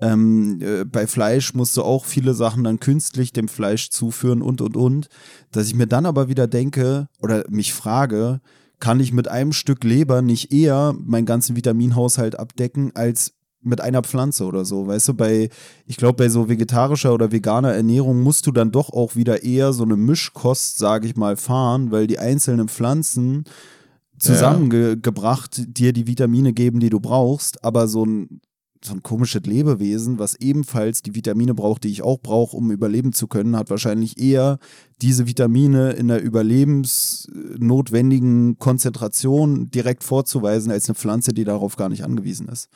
ähm, 0.00 0.60
äh, 0.60 0.84
bei 0.84 1.06
Fleisch 1.06 1.54
musst 1.54 1.76
du 1.76 1.82
auch 1.82 2.04
viele 2.04 2.34
Sachen 2.34 2.64
dann 2.64 2.80
künstlich 2.80 3.32
dem 3.32 3.48
Fleisch 3.48 3.90
zuführen 3.90 4.42
und 4.42 4.60
und 4.60 4.76
und. 4.76 5.08
Dass 5.50 5.66
ich 5.66 5.74
mir 5.74 5.86
dann 5.86 6.06
aber 6.06 6.28
wieder 6.28 6.46
denke 6.46 7.08
oder 7.20 7.44
mich 7.48 7.72
frage, 7.72 8.40
kann 8.80 9.00
ich 9.00 9.12
mit 9.12 9.28
einem 9.28 9.52
Stück 9.52 9.82
Leber 9.84 10.22
nicht 10.22 10.52
eher 10.52 10.94
meinen 10.98 11.26
ganzen 11.26 11.56
Vitaminhaushalt 11.56 12.38
abdecken 12.38 12.92
als 12.94 13.34
mit 13.60 13.80
einer 13.80 14.02
Pflanze 14.02 14.44
oder 14.44 14.64
so. 14.64 14.86
Weißt 14.86 15.08
du, 15.08 15.14
bei, 15.14 15.48
ich 15.86 15.96
glaube, 15.96 16.14
bei 16.14 16.28
so 16.28 16.48
vegetarischer 16.48 17.12
oder 17.12 17.32
veganer 17.32 17.72
Ernährung 17.72 18.22
musst 18.22 18.46
du 18.46 18.52
dann 18.52 18.70
doch 18.70 18.90
auch 18.90 19.16
wieder 19.16 19.42
eher 19.42 19.72
so 19.72 19.84
eine 19.84 19.96
Mischkost, 19.96 20.78
sage 20.78 21.06
ich 21.06 21.16
mal, 21.16 21.36
fahren, 21.36 21.90
weil 21.90 22.06
die 22.06 22.18
einzelnen 22.18 22.68
Pflanzen 22.68 23.44
zusammengebracht 24.18 25.58
ja. 25.58 25.64
dir 25.66 25.92
die 25.92 26.06
Vitamine 26.06 26.52
geben, 26.52 26.80
die 26.80 26.90
du 26.90 27.00
brauchst, 27.00 27.64
aber 27.64 27.88
so 27.88 28.04
ein 28.04 28.40
so 28.84 28.92
ein 28.94 29.02
komisches 29.02 29.42
Lebewesen, 29.42 30.18
was 30.18 30.34
ebenfalls 30.36 31.02
die 31.02 31.14
Vitamine 31.14 31.54
braucht, 31.54 31.84
die 31.84 31.88
ich 31.88 32.02
auch 32.02 32.20
brauche, 32.20 32.56
um 32.56 32.70
überleben 32.70 33.12
zu 33.12 33.26
können, 33.26 33.56
hat 33.56 33.68
wahrscheinlich 33.70 34.20
eher 34.20 34.58
diese 35.02 35.26
Vitamine 35.26 35.92
in 35.92 36.08
der 36.08 36.22
überlebensnotwendigen 36.22 38.58
Konzentration 38.58 39.70
direkt 39.70 40.04
vorzuweisen, 40.04 40.70
als 40.70 40.86
eine 40.88 40.94
Pflanze, 40.94 41.32
die 41.32 41.44
darauf 41.44 41.76
gar 41.76 41.88
nicht 41.88 42.04
angewiesen 42.04 42.48
ist. 42.48 42.68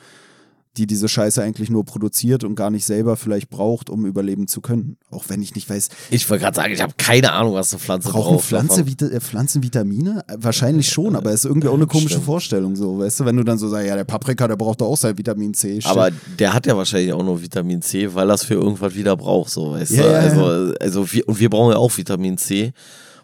Die 0.78 0.86
diese 0.86 1.06
Scheiße 1.06 1.42
eigentlich 1.42 1.68
nur 1.68 1.84
produziert 1.84 2.44
und 2.44 2.54
gar 2.54 2.70
nicht 2.70 2.86
selber 2.86 3.16
vielleicht 3.16 3.50
braucht, 3.50 3.90
um 3.90 4.06
überleben 4.06 4.48
zu 4.48 4.62
können. 4.62 4.96
Auch 5.10 5.24
wenn 5.28 5.42
ich 5.42 5.54
nicht 5.54 5.68
weiß. 5.68 5.90
Ich 6.10 6.28
wollte 6.30 6.44
gerade 6.44 6.56
sagen, 6.56 6.72
ich 6.72 6.80
habe 6.80 6.94
keine 6.96 7.32
Ahnung, 7.32 7.54
was 7.54 7.72
eine 7.72 7.80
Pflanze 7.80 8.08
brauchen 8.08 8.36
braucht. 8.36 8.46
Pflanze, 8.46 8.86
Vita 8.86 9.06
äh, 9.06 9.20
Pflanzen 9.20 9.62
Vitamine? 9.62 10.24
Wahrscheinlich 10.34 10.88
schon, 10.88 11.14
aber 11.14 11.30
es 11.30 11.44
ist 11.44 11.44
irgendwie 11.44 11.68
auch 11.68 11.74
eine 11.74 11.86
komische 11.86 12.10
Stimmt. 12.10 12.24
Vorstellung, 12.24 12.74
so, 12.74 12.98
weißt 12.98 13.20
du, 13.20 13.24
wenn 13.26 13.36
du 13.36 13.44
dann 13.44 13.58
so 13.58 13.68
sagst, 13.68 13.86
ja, 13.86 13.96
der 13.96 14.04
Paprika, 14.04 14.48
der 14.48 14.56
braucht 14.56 14.80
doch 14.80 14.86
auch 14.86 14.96
sein 14.96 15.16
Vitamin 15.18 15.52
C. 15.52 15.80
Stimmt. 15.80 15.86
Aber 15.94 16.10
der 16.38 16.54
hat 16.54 16.66
ja 16.66 16.74
wahrscheinlich 16.74 17.12
auch 17.12 17.22
nur 17.22 17.42
Vitamin 17.42 17.82
C, 17.82 18.14
weil 18.14 18.30
er 18.30 18.34
es 18.34 18.44
für 18.44 18.54
irgendwas 18.54 18.94
wieder 18.94 19.14
braucht, 19.14 19.50
so, 19.50 19.72
weißt 19.72 19.92
ja, 19.92 20.02
du. 20.04 20.14
Also, 20.16 20.74
also 20.80 21.12
wir, 21.12 21.28
und 21.28 21.38
wir 21.38 21.50
brauchen 21.50 21.72
ja 21.72 21.78
auch 21.78 21.94
Vitamin 21.94 22.38
C. 22.38 22.72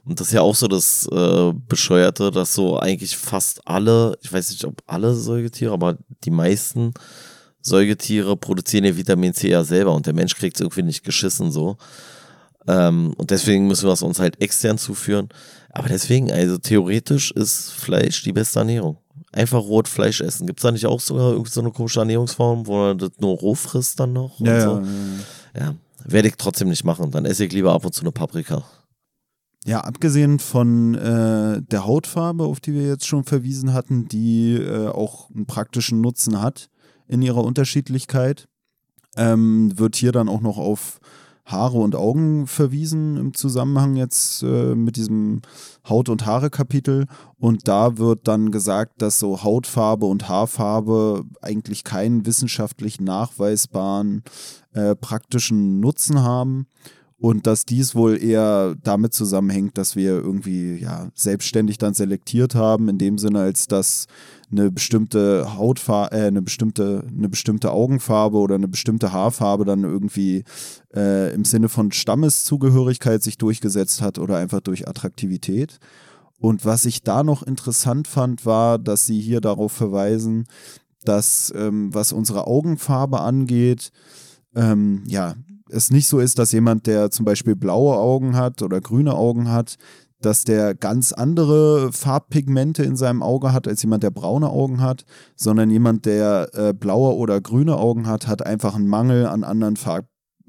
Und 0.05 0.21
das 0.21 0.29
ist 0.29 0.33
ja 0.33 0.41
auch 0.41 0.55
so 0.55 0.69
das 0.69 1.07
äh, 1.13 1.53
Bescheuerte, 1.69 2.31
dass 2.31 2.55
so 2.55 2.79
eigentlich 2.79 3.17
fast 3.17 3.67
alle, 3.67 4.17
ich 4.23 4.33
weiß 4.33 4.51
nicht, 4.51 4.65
ob 4.65 4.83
alle 4.87 5.15
Säugetiere, 5.15 5.73
aber 5.73 5.99
die 6.25 6.31
meisten 6.31 6.95
Säugetiere 7.61 8.37
produzieren 8.37 8.85
ihr 8.85 8.97
Vitamin 8.97 9.35
C 9.35 9.51
ja 9.51 9.65
selber 9.65 9.95
und 9.95 10.07
der 10.07 10.15
Mensch 10.15 10.35
kriegt 10.37 10.57
es 10.57 10.61
irgendwie 10.61 10.83
nicht 10.83 11.05
geschissen 11.05 11.51
so. 11.51 11.77
Ähm, 12.67 13.15
und 13.17 13.31
deswegen 13.31 13.67
müssen 13.67 13.89
wir 13.89 13.93
es 13.93 14.03
uns 14.03 14.19
halt 14.19 14.41
extern 14.41 14.79
zuführen. 14.79 15.29
Aber 15.71 15.89
deswegen, 15.89 16.31
also 16.31 16.59
theoretisch 16.59 17.31
ist 17.31 17.71
Fleisch 17.73 18.23
die 18.23 18.33
beste 18.33 18.61
Ernährung. 18.61 18.99
Einfach 19.33 19.61
rot 19.61 19.89
Fleisch 19.89 20.21
essen. 20.21 20.47
Gibt 20.47 20.61
es 20.61 20.63
da 20.63 20.71
nicht 20.71 20.87
auch 20.87 21.01
sogar 21.01 21.33
irgendwie 21.33 21.51
so 21.51 21.61
eine 21.61 21.71
komische 21.71 22.01
Ernährungsform, 22.01 22.67
wo 22.67 22.77
man 22.77 22.99
das 22.99 23.11
nur 23.19 23.37
roh 23.37 23.55
frisst 23.55 24.01
dann 24.01 24.13
noch? 24.13 24.41
Ja, 24.41 24.61
so? 24.61 24.71
ja, 24.79 24.83
ja, 25.55 25.61
ja. 25.61 25.75
Werde 26.05 26.29
ich 26.29 26.35
trotzdem 26.37 26.69
nicht 26.69 26.85
machen. 26.85 27.11
Dann 27.11 27.27
esse 27.27 27.45
ich 27.45 27.53
lieber 27.53 27.73
ab 27.73 27.85
und 27.85 27.93
zu 27.93 28.03
eine 28.03 28.13
Paprika. 28.13 28.65
Ja, 29.67 29.81
abgesehen 29.81 30.39
von 30.39 30.95
äh, 30.95 31.61
der 31.61 31.85
Hautfarbe, 31.85 32.45
auf 32.45 32.61
die 32.61 32.73
wir 32.73 32.87
jetzt 32.87 33.07
schon 33.07 33.25
verwiesen 33.25 33.75
hatten, 33.75 34.09
die 34.09 34.55
äh, 34.55 34.89
auch 34.89 35.29
einen 35.31 35.47
praktischen 35.47 36.01
Nutzen 36.01 36.41
hat, 36.41 36.71
in 37.09 37.23
ihrer 37.23 37.43
Unterschiedlichkeit. 37.43 38.49
Ähm, 39.17 39.77
wird 39.77 39.97
hier 39.97 40.13
dann 40.13 40.29
auch 40.29 40.41
noch 40.41 40.59
auf 40.59 41.01
Haare 41.49 41.79
und 41.79 41.97
Augen 41.97 42.47
verwiesen 42.47 43.17
im 43.17 43.33
Zusammenhang 43.33 43.97
jetzt 43.97 44.43
äh, 44.43 44.75
mit 44.75 44.97
diesem 44.97 45.41
Haut- 45.89 46.11
und 46.11 46.27
Haare-Kapitel. 46.27 47.07
Und 47.39 47.67
da 47.67 47.97
wird 47.97 48.29
dann 48.29 48.51
gesagt, 48.51 49.01
dass 49.01 49.19
so 49.19 49.43
Hautfarbe 49.43 50.05
und 50.05 50.29
Haarfarbe 50.29 51.25
eigentlich 51.41 51.85
keinen 51.85 52.27
wissenschaftlich 52.27 53.01
nachweisbaren 53.01 54.23
äh, 54.73 54.95
praktischen 54.95 55.81
Nutzen 55.81 56.23
haben 56.23 56.67
und 57.21 57.47
dass 57.47 57.65
dies 57.65 57.95
wohl 57.95 58.23
eher 58.23 58.77
damit 58.83 59.13
zusammenhängt, 59.13 59.77
dass 59.77 59.97
wir 59.97 60.13
irgendwie 60.13 60.77
ja 60.77 61.09
selbstständig 61.15 61.79
dann 61.79 61.95
selektiert 61.95 62.55
haben, 62.55 62.89
in 62.89 62.99
dem 62.99 63.19
Sinne, 63.19 63.41
als 63.41 63.67
dass 63.67 64.07
eine 64.51 64.71
bestimmte 64.71 65.57
Hautfarbe, 65.57 66.17
äh, 66.17 66.27
eine 66.27 66.43
bestimmte, 66.43 67.05
eine 67.07 67.29
bestimmte 67.29 67.71
Augenfarbe 67.71 68.39
oder 68.39 68.55
eine 68.55 68.69
bestimmte 68.69 69.13
Haarfarbe 69.13 69.65
dann 69.65 69.85
irgendwie 69.85 70.45
äh, 70.95 71.33
im 71.35 71.45
Sinne 71.45 71.69
von 71.69 71.93
Stammeszugehörigkeit 71.93 73.23
sich 73.23 73.39
durchgesetzt 73.39 74.01
hat 74.01 74.19
oder 74.19 74.37
einfach 74.37 74.61
durch 74.61 74.89
Attraktivität. 74.89 75.79
Und 76.41 76.65
was 76.65 76.85
ich 76.85 77.03
da 77.03 77.23
noch 77.23 77.43
interessant 77.43 78.07
fand, 78.09 78.47
war, 78.47 78.79
dass 78.79 79.07
sie 79.07 79.21
hier 79.21 79.41
darauf 79.41 79.73
verweisen, 79.73 80.47
dass 81.05 81.53
ähm, 81.57 81.93
was 81.93 82.13
unsere 82.13 82.47
Augenfarbe 82.47 83.21
angeht, 83.21 83.91
ähm, 84.55 85.03
ja, 85.07 85.35
es 85.71 85.91
nicht 85.91 86.07
so 86.07 86.19
ist, 86.19 86.39
dass 86.39 86.53
jemand, 86.53 86.87
der 86.87 87.11
zum 87.11 87.25
Beispiel 87.25 87.57
blaue 87.57 87.97
Augen 87.97 88.37
hat 88.37 88.63
oder 88.63 88.81
grüne 88.81 89.15
Augen 89.15 89.51
hat, 89.51 89.77
dass 90.21 90.45
der 90.45 90.75
ganz 90.75 91.13
andere 91.13 91.93
Farbpigmente 91.93 92.83
in 92.83 92.97
seinem 92.97 93.23
Auge 93.23 93.53
hat 93.53 93.69
als 93.69 93.83
jemand, 93.83 94.03
der 94.03 94.11
braune 94.11 94.51
Augen 94.51 94.81
hat, 94.81 95.05
sondern 95.37 95.71
jemand, 95.71 96.07
der 96.07 96.51
äh, 96.55 96.73
blaue 96.73 97.15
oder 97.15 97.41
grüne 97.41 97.77
Augen 97.77 98.07
hat, 98.07 98.27
hat 98.27 98.45
einfach 98.45 98.75
einen 98.75 98.89
Mangel 98.89 99.27
an 99.27 99.45
anderen 99.45 99.77
Farb 99.77 100.07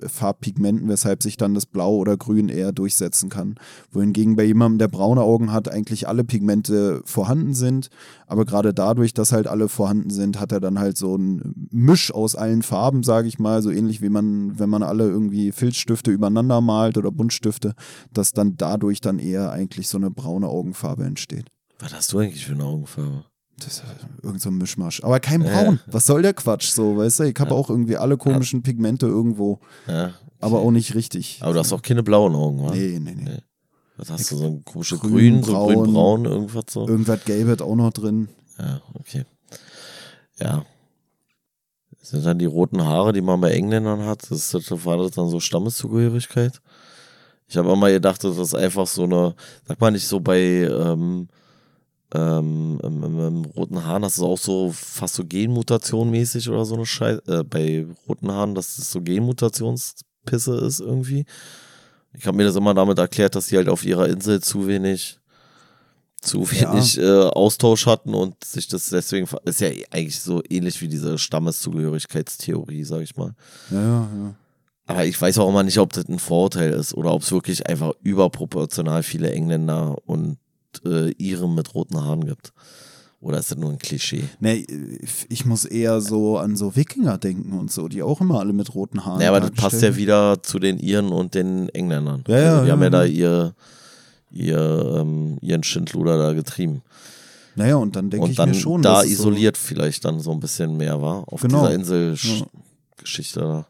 Farbpigmenten, 0.08 0.88
weshalb 0.88 1.24
sich 1.24 1.38
dann 1.38 1.54
das 1.54 1.66
Blau 1.66 1.96
oder 1.96 2.18
Grün 2.18 2.50
eher 2.50 2.72
durchsetzen 2.72 3.30
kann. 3.30 3.56
Wohingegen 3.92 4.36
bei 4.36 4.44
jemandem, 4.44 4.80
der 4.80 4.88
braune 4.88 5.22
Augen 5.22 5.52
hat, 5.52 5.70
eigentlich 5.70 6.08
alle 6.08 6.24
Pigmente 6.24 7.02
vorhanden 7.06 7.54
sind. 7.54 7.90
Aber 8.28 8.46
gerade 8.46 8.74
dadurch, 8.74 9.14
dass 9.14 9.32
halt 9.32 9.48
alle 9.48 9.70
vorhanden 9.70 10.10
sind, 10.10 10.40
hat 10.40 10.52
er 10.52 10.60
dann 10.60 10.80
halt 10.80 10.98
so 10.98 11.16
ein 11.16 11.68
Misch 11.72 12.14
aus 12.14 12.36
allen 12.36 12.62
Farben, 12.62 13.04
sage 13.04 13.28
ich 13.28 13.40
mal, 13.40 13.62
so 13.62 13.72
ähnlich 13.72 14.02
wie 14.02 14.10
man, 14.10 14.60
wenn 14.60 14.70
man 14.70 14.84
alle 14.84 15.08
irgendwie 15.08 15.52
Filzstifte 15.52 16.12
übereinander 16.12 16.62
malt 16.62 16.98
oder 16.98 17.12
Buntstifte, 17.12 17.74
dass 18.14 18.32
dann 18.32 18.56
dadurch 18.58 19.02
dann 19.02 19.20
eher 19.20 19.52
eigentlich 19.52 19.88
so 19.88 19.98
eine 19.98 20.12
braune 20.12 20.48
Augenfarbe 20.48 21.04
entsteht. 21.04 21.48
Was 21.80 21.94
hast 21.94 22.14
du 22.14 22.20
eigentlich 22.20 22.46
für 22.46 22.54
eine 22.54 22.66
Augenfarbe? 22.66 23.24
Das 23.60 23.80
ist 23.80 23.84
irgend 24.24 24.42
so 24.42 24.50
ein 24.50 24.58
Mischmasch. 24.58 25.04
Aber 25.04 25.20
kein 25.20 25.44
Braun. 25.44 25.80
Ja. 25.86 25.94
Was 25.94 26.06
soll 26.06 26.22
der 26.22 26.34
Quatsch 26.34 26.70
so, 26.70 26.98
weißt 26.98 27.20
du? 27.20 27.24
Ich 27.24 27.40
habe 27.40 27.52
ja. 27.52 27.56
auch 27.56 27.70
irgendwie 27.70 27.98
alle 27.98 28.18
komischen 28.18 28.64
Pigmente 28.64 29.06
irgendwo. 29.06 29.60
Ja. 29.88 30.14
Aber 30.40 30.60
auch 30.60 30.72
nicht 30.72 30.96
richtig. 30.96 31.40
Aber 31.42 31.54
du 31.54 31.60
hast 31.60 31.74
auch 31.74 31.82
keine 31.82 32.04
blauen 32.04 32.34
Augen, 32.34 32.62
oder? 32.62 32.76
Nee, 32.76 33.00
nee, 33.00 33.16
nee. 33.16 33.24
nee. 33.24 33.40
Was 33.98 34.10
hast 34.12 34.32
du, 34.32 34.38
so 34.38 34.46
ein 34.46 34.64
komisches 34.64 35.00
Grün, 35.02 35.42
Grün 35.42 35.44
so 35.44 35.52
grün-braun, 35.54 36.24
irgendwas 36.24 36.64
so? 36.70 36.88
Irgendwas 36.88 37.26
Gelbes 37.26 37.62
auch 37.62 37.76
noch 37.76 37.92
drin. 37.92 38.30
Ja, 38.58 38.82
okay. 38.94 39.26
Ja. 40.40 40.64
Das 42.00 42.12
sind 42.12 42.26
dann 42.26 42.40
die 42.40 42.46
roten 42.46 42.82
Haare, 42.82 43.12
die 43.12 43.22
man 43.22 43.42
bei 43.42 43.52
Engländern 43.52 44.06
hat. 44.06 44.32
Das, 44.32 44.52
das 44.52 44.86
war 44.86 44.98
das 44.98 45.12
dann 45.12 45.28
so 45.28 45.42
Stammeszugehörigkeit. 45.42 46.62
Ich 47.50 47.58
habe 47.58 47.72
immer 47.72 47.90
gedacht, 47.90 48.24
das 48.24 48.38
ist 48.38 48.54
einfach 48.54 48.88
so 48.88 49.04
eine, 49.04 49.36
sag 49.68 49.82
mal 49.82 49.92
nicht 49.92 50.08
so 50.08 50.22
bei, 50.22 50.40
ähm, 50.40 51.28
ähm, 52.14 52.80
im, 52.84 53.04
im, 53.04 53.20
im, 53.20 53.46
roten 53.46 53.86
Haaren, 53.86 54.02
das 54.02 54.18
ist 54.18 54.24
auch 54.24 54.38
so 54.38 54.72
fast 54.72 55.16
so 55.16 55.24
Genmutation 55.26 56.10
mäßig 56.10 56.50
oder 56.50 56.66
so 56.66 56.76
eine 56.76 56.86
Scheiße. 56.86 57.22
Äh, 57.28 57.44
bei 57.44 57.86
roten 58.08 58.32
Haaren, 58.32 58.56
dass 58.56 58.78
das 58.78 58.92
so 58.92 59.02
Genmutationspisse 59.02 60.56
ist 60.56 60.80
irgendwie. 60.80 61.26
Ich 62.14 62.26
habe 62.26 62.36
mir 62.36 62.46
das 62.46 62.56
immer 62.56 62.74
damit 62.74 62.98
erklärt, 62.98 63.36
dass 63.36 63.48
die 63.48 63.58
halt 63.58 63.70
auf 63.70 63.86
ihrer 63.86 64.08
Insel 64.08 64.42
zu 64.42 64.68
wenig 64.68 65.20
zu 66.22 66.52
wenig 66.52 66.96
ja. 66.96 67.28
äh, 67.28 67.30
Austausch 67.30 67.86
hatten 67.86 68.14
und 68.14 68.44
sich 68.44 68.68
das 68.68 68.90
deswegen 68.90 69.28
ist 69.46 69.62
ja 69.62 69.70
eigentlich 69.92 70.20
so 70.20 70.42
ähnlich 70.50 70.82
wie 70.82 70.90
diese 70.90 71.18
Stammeszugehörigkeitstheorie, 71.18 72.84
sag 72.84 73.02
ich 73.04 73.16
mal. 73.16 73.36
Ja, 73.72 73.82
ja, 73.82 74.10
ja. 74.18 74.36
Aber 74.86 75.06
ich 75.06 75.22
weiß 75.22 75.38
auch 75.38 75.48
immer 75.48 75.64
nicht, 75.64 75.78
ob 75.78 75.94
das 75.94 76.10
ein 76.10 76.20
Vorurteil 76.20 76.72
ist 76.72 76.94
oder 76.96 77.14
ob 77.14 77.22
es 77.22 77.32
wirklich 77.32 77.68
einfach 77.68 77.94
überproportional 78.02 79.04
viele 79.04 79.32
Engländer 79.32 79.98
und 80.06 80.40
äh, 80.86 81.12
Iren 81.12 81.56
mit 81.56 81.74
roten 81.74 82.02
Haaren 82.02 82.26
gibt. 82.26 82.54
Oder 83.22 83.38
ist 83.38 83.52
das 83.52 83.58
nur 83.58 83.70
ein 83.70 83.80
Klischee? 83.80 84.24
Nee, 84.40 84.66
ich 85.28 85.46
muss 85.46 85.66
eher 85.66 86.00
so 86.00 86.38
an 86.38 86.56
so 86.56 86.78
Wikinger 86.78 87.18
denken 87.18 87.52
und 87.58 87.70
so, 87.70 87.90
die 87.90 88.02
auch 88.02 88.22
immer 88.22 88.40
alle 88.40 88.54
mit 88.54 88.74
roten 88.74 89.06
Haaren. 89.06 89.22
Ja, 89.22 89.30
aber 89.30 89.42
das 89.42 89.52
passt 89.52 89.82
ja 89.82 89.98
wieder 89.98 90.42
zu 90.42 90.58
den 90.58 90.80
Iren 90.80 91.10
und 91.10 91.36
den 91.36 91.68
Engländern. 91.70 92.24
Ja, 92.28 92.40
ja, 92.40 92.50
also 92.52 92.62
die 92.62 92.68
ja, 92.68 92.74
haben 92.74 92.84
ja, 92.84 92.90
da 92.90 93.04
ihr, 93.04 93.54
ihr, 94.32 94.96
ähm, 95.00 95.38
ihren 95.42 95.64
Schindluder 95.64 96.18
da 96.18 96.32
getrieben. 96.32 96.82
Naja, 97.56 97.76
und 97.76 97.98
dann 97.98 98.10
denke 98.10 98.30
ich 98.30 98.38
dann 98.38 98.50
mir 98.50 98.56
schon. 98.56 98.82
Da 98.82 99.04
isoliert 99.04 99.58
so 99.58 99.68
vielleicht 99.68 100.06
dann 100.06 100.22
so 100.22 100.32
ein 100.32 100.40
bisschen 100.40 100.78
mehr 100.78 101.02
war. 101.02 101.26
Auf 101.28 101.42
genau. 101.42 101.68
dieser 101.68 101.74
Inselgeschichte 101.74 103.40
da. 103.42 103.68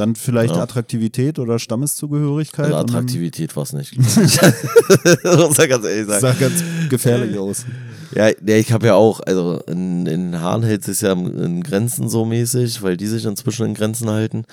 Dann 0.00 0.14
vielleicht 0.14 0.56
ja. 0.56 0.62
Attraktivität 0.62 1.38
oder 1.38 1.58
Stammeszugehörigkeit. 1.58 2.72
Also 2.72 2.78
Attraktivität 2.78 3.54
war 3.54 3.64
es 3.64 3.74
nicht. 3.74 3.98
Muss 3.98 4.24
ja 4.24 5.66
ganz 5.66 5.84
ehrlich 5.84 6.06
sagen. 6.06 6.20
Sah 6.20 6.32
ganz 6.32 6.64
gefährlich 6.88 7.38
aus. 7.38 7.66
Ja, 8.14 8.28
ja 8.28 8.56
ich 8.56 8.72
habe 8.72 8.86
ja 8.86 8.94
auch, 8.94 9.20
also 9.20 9.60
in, 9.66 10.06
in 10.06 10.40
Haaren 10.40 10.62
hält 10.62 10.88
es 10.88 11.02
ja 11.02 11.12
in 11.12 11.62
Grenzen 11.62 12.08
so 12.08 12.24
mäßig, 12.24 12.80
weil 12.80 12.96
die 12.96 13.08
sich 13.08 13.26
inzwischen 13.26 13.66
in 13.66 13.74
Grenzen 13.74 14.08
halten. 14.08 14.46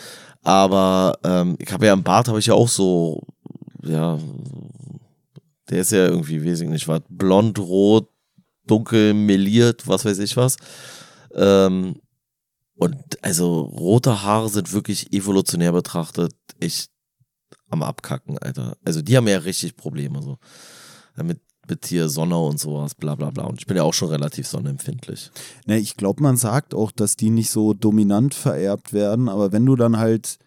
Aber 0.43 1.17
ähm, 1.23 1.55
ich 1.59 1.71
habe 1.71 1.85
ja 1.85 1.93
im 1.93 2.03
Bart 2.03 2.27
habe 2.27 2.39
ich 2.39 2.47
ja 2.47 2.53
auch 2.53 2.67
so, 2.67 3.23
ja, 3.85 4.19
der 5.69 5.79
ist 5.79 5.93
ja 5.93 6.07
irgendwie 6.07 6.43
wesentlich 6.43 6.89
was, 6.89 7.03
blond, 7.07 7.57
rot, 7.57 8.09
dunkel, 8.65 9.13
meliert, 9.13 9.87
was 9.87 10.03
weiß 10.03 10.19
ich 10.19 10.35
was. 10.35 10.57
Ähm, 11.33 12.01
und 12.77 13.23
also 13.23 13.61
rote 13.61 14.23
Haare 14.23 14.49
sind 14.49 14.71
wirklich 14.73 15.11
evolutionär 15.13 15.71
betrachtet 15.71 16.35
echt 16.59 16.91
am 17.69 17.83
Abkacken, 17.83 18.37
Alter. 18.37 18.77
Also 18.85 19.01
die 19.01 19.17
haben 19.17 19.27
ja 19.27 19.39
richtig 19.39 19.75
Probleme 19.75 20.21
so. 20.21 20.37
Mit, 21.21 21.41
mit 21.67 21.87
hier 21.87 22.07
Sonne 22.07 22.37
und 22.37 22.59
sowas, 22.59 22.93
bla 22.93 23.15
bla 23.15 23.31
bla. 23.31 23.45
Und 23.45 23.59
ich 23.59 23.65
bin 23.65 23.75
ja 23.75 23.83
auch 23.83 23.93
schon 23.93 24.09
relativ 24.09 24.47
sonnenempfindlich. 24.47 25.31
Ne, 25.65 25.79
ich 25.79 25.97
glaube, 25.97 26.21
man 26.21 26.37
sagt 26.37 26.75
auch, 26.75 26.91
dass 26.91 27.15
die 27.15 27.31
nicht 27.31 27.49
so 27.49 27.73
dominant 27.73 28.35
vererbt 28.35 28.93
werden, 28.93 29.27
aber 29.27 29.51
wenn 29.51 29.65
du 29.65 29.75
dann 29.75 29.97
halt 29.97 30.37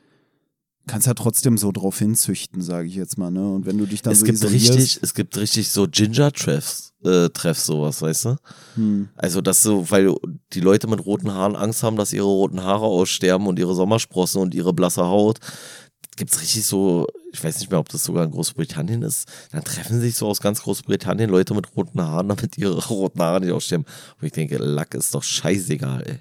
kannst 0.86 1.07
ja 1.07 1.15
trotzdem 1.15 1.59
so 1.59 1.73
drauf 1.73 1.98
hinzüchten, 1.98 2.62
sage 2.62 2.89
ich 2.89 2.94
jetzt 2.94 3.19
mal, 3.19 3.31
ne? 3.31 3.48
Und 3.52 3.66
wenn 3.66 3.78
du 3.78 3.86
dich 3.86 4.02
dann 4.02 4.12
es 4.12 4.20
so 4.20 4.27
gibt 4.27 4.43
richtig, 4.43 4.98
es 5.02 5.15
gibt 5.15 5.36
richtig 5.36 5.70
so 5.70 5.86
Ginger 5.89 6.32
Treffs, 6.32 6.90
äh, 7.05 7.28
Treffs 7.31 7.66
sowas, 7.66 8.02
weißt 8.02 8.24
du? 8.27 8.36
Hm. 8.74 9.09
Also 9.16 9.40
das 9.40 9.62
so, 9.62 9.90
weil 9.90 10.14
die 10.52 10.60
Leute 10.60 10.86
mit 10.86 11.05
roten 11.05 11.32
Haaren 11.32 11.56
Angst 11.56 11.82
haben, 11.82 11.97
dass 11.97 12.12
ihre 12.12 12.27
roten 12.27 12.62
Haare 12.62 12.86
aussterben 12.86 13.47
und 13.47 13.59
ihre 13.59 13.74
Sommersprossen 13.74 14.40
und 14.40 14.55
ihre 14.55 14.72
blasse 14.72 15.06
Haut. 15.06 15.39
Gibt's 16.16 16.41
richtig 16.41 16.65
so 16.65 17.07
ich 17.32 17.43
weiß 17.43 17.61
nicht 17.61 17.70
mehr, 17.70 17.81
ob 17.81 17.89
das 17.89 18.05
sogar 18.05 18.24
in 18.24 18.31
Großbritannien 18.31 19.03
ist, 19.03 19.28
dann 19.53 19.62
treffen 19.62 20.01
sich 20.01 20.16
so 20.16 20.27
aus 20.27 20.41
ganz 20.41 20.62
Großbritannien 20.62 21.31
Leute 21.31 21.55
mit 21.55 21.77
roten 21.77 22.01
Haaren, 22.01 22.28
damit 22.28 22.59
ihre 22.59 22.78
roten 22.89 23.20
Haare 23.20 23.41
nicht 23.41 23.53
aussterben. 23.53 23.87
Und 24.20 24.27
ich 24.27 24.32
denke, 24.32 24.59
Lack 24.59 24.95
ist 24.95 25.15
doch 25.15 25.23
scheißegal, 25.23 26.03
ey. 26.07 26.19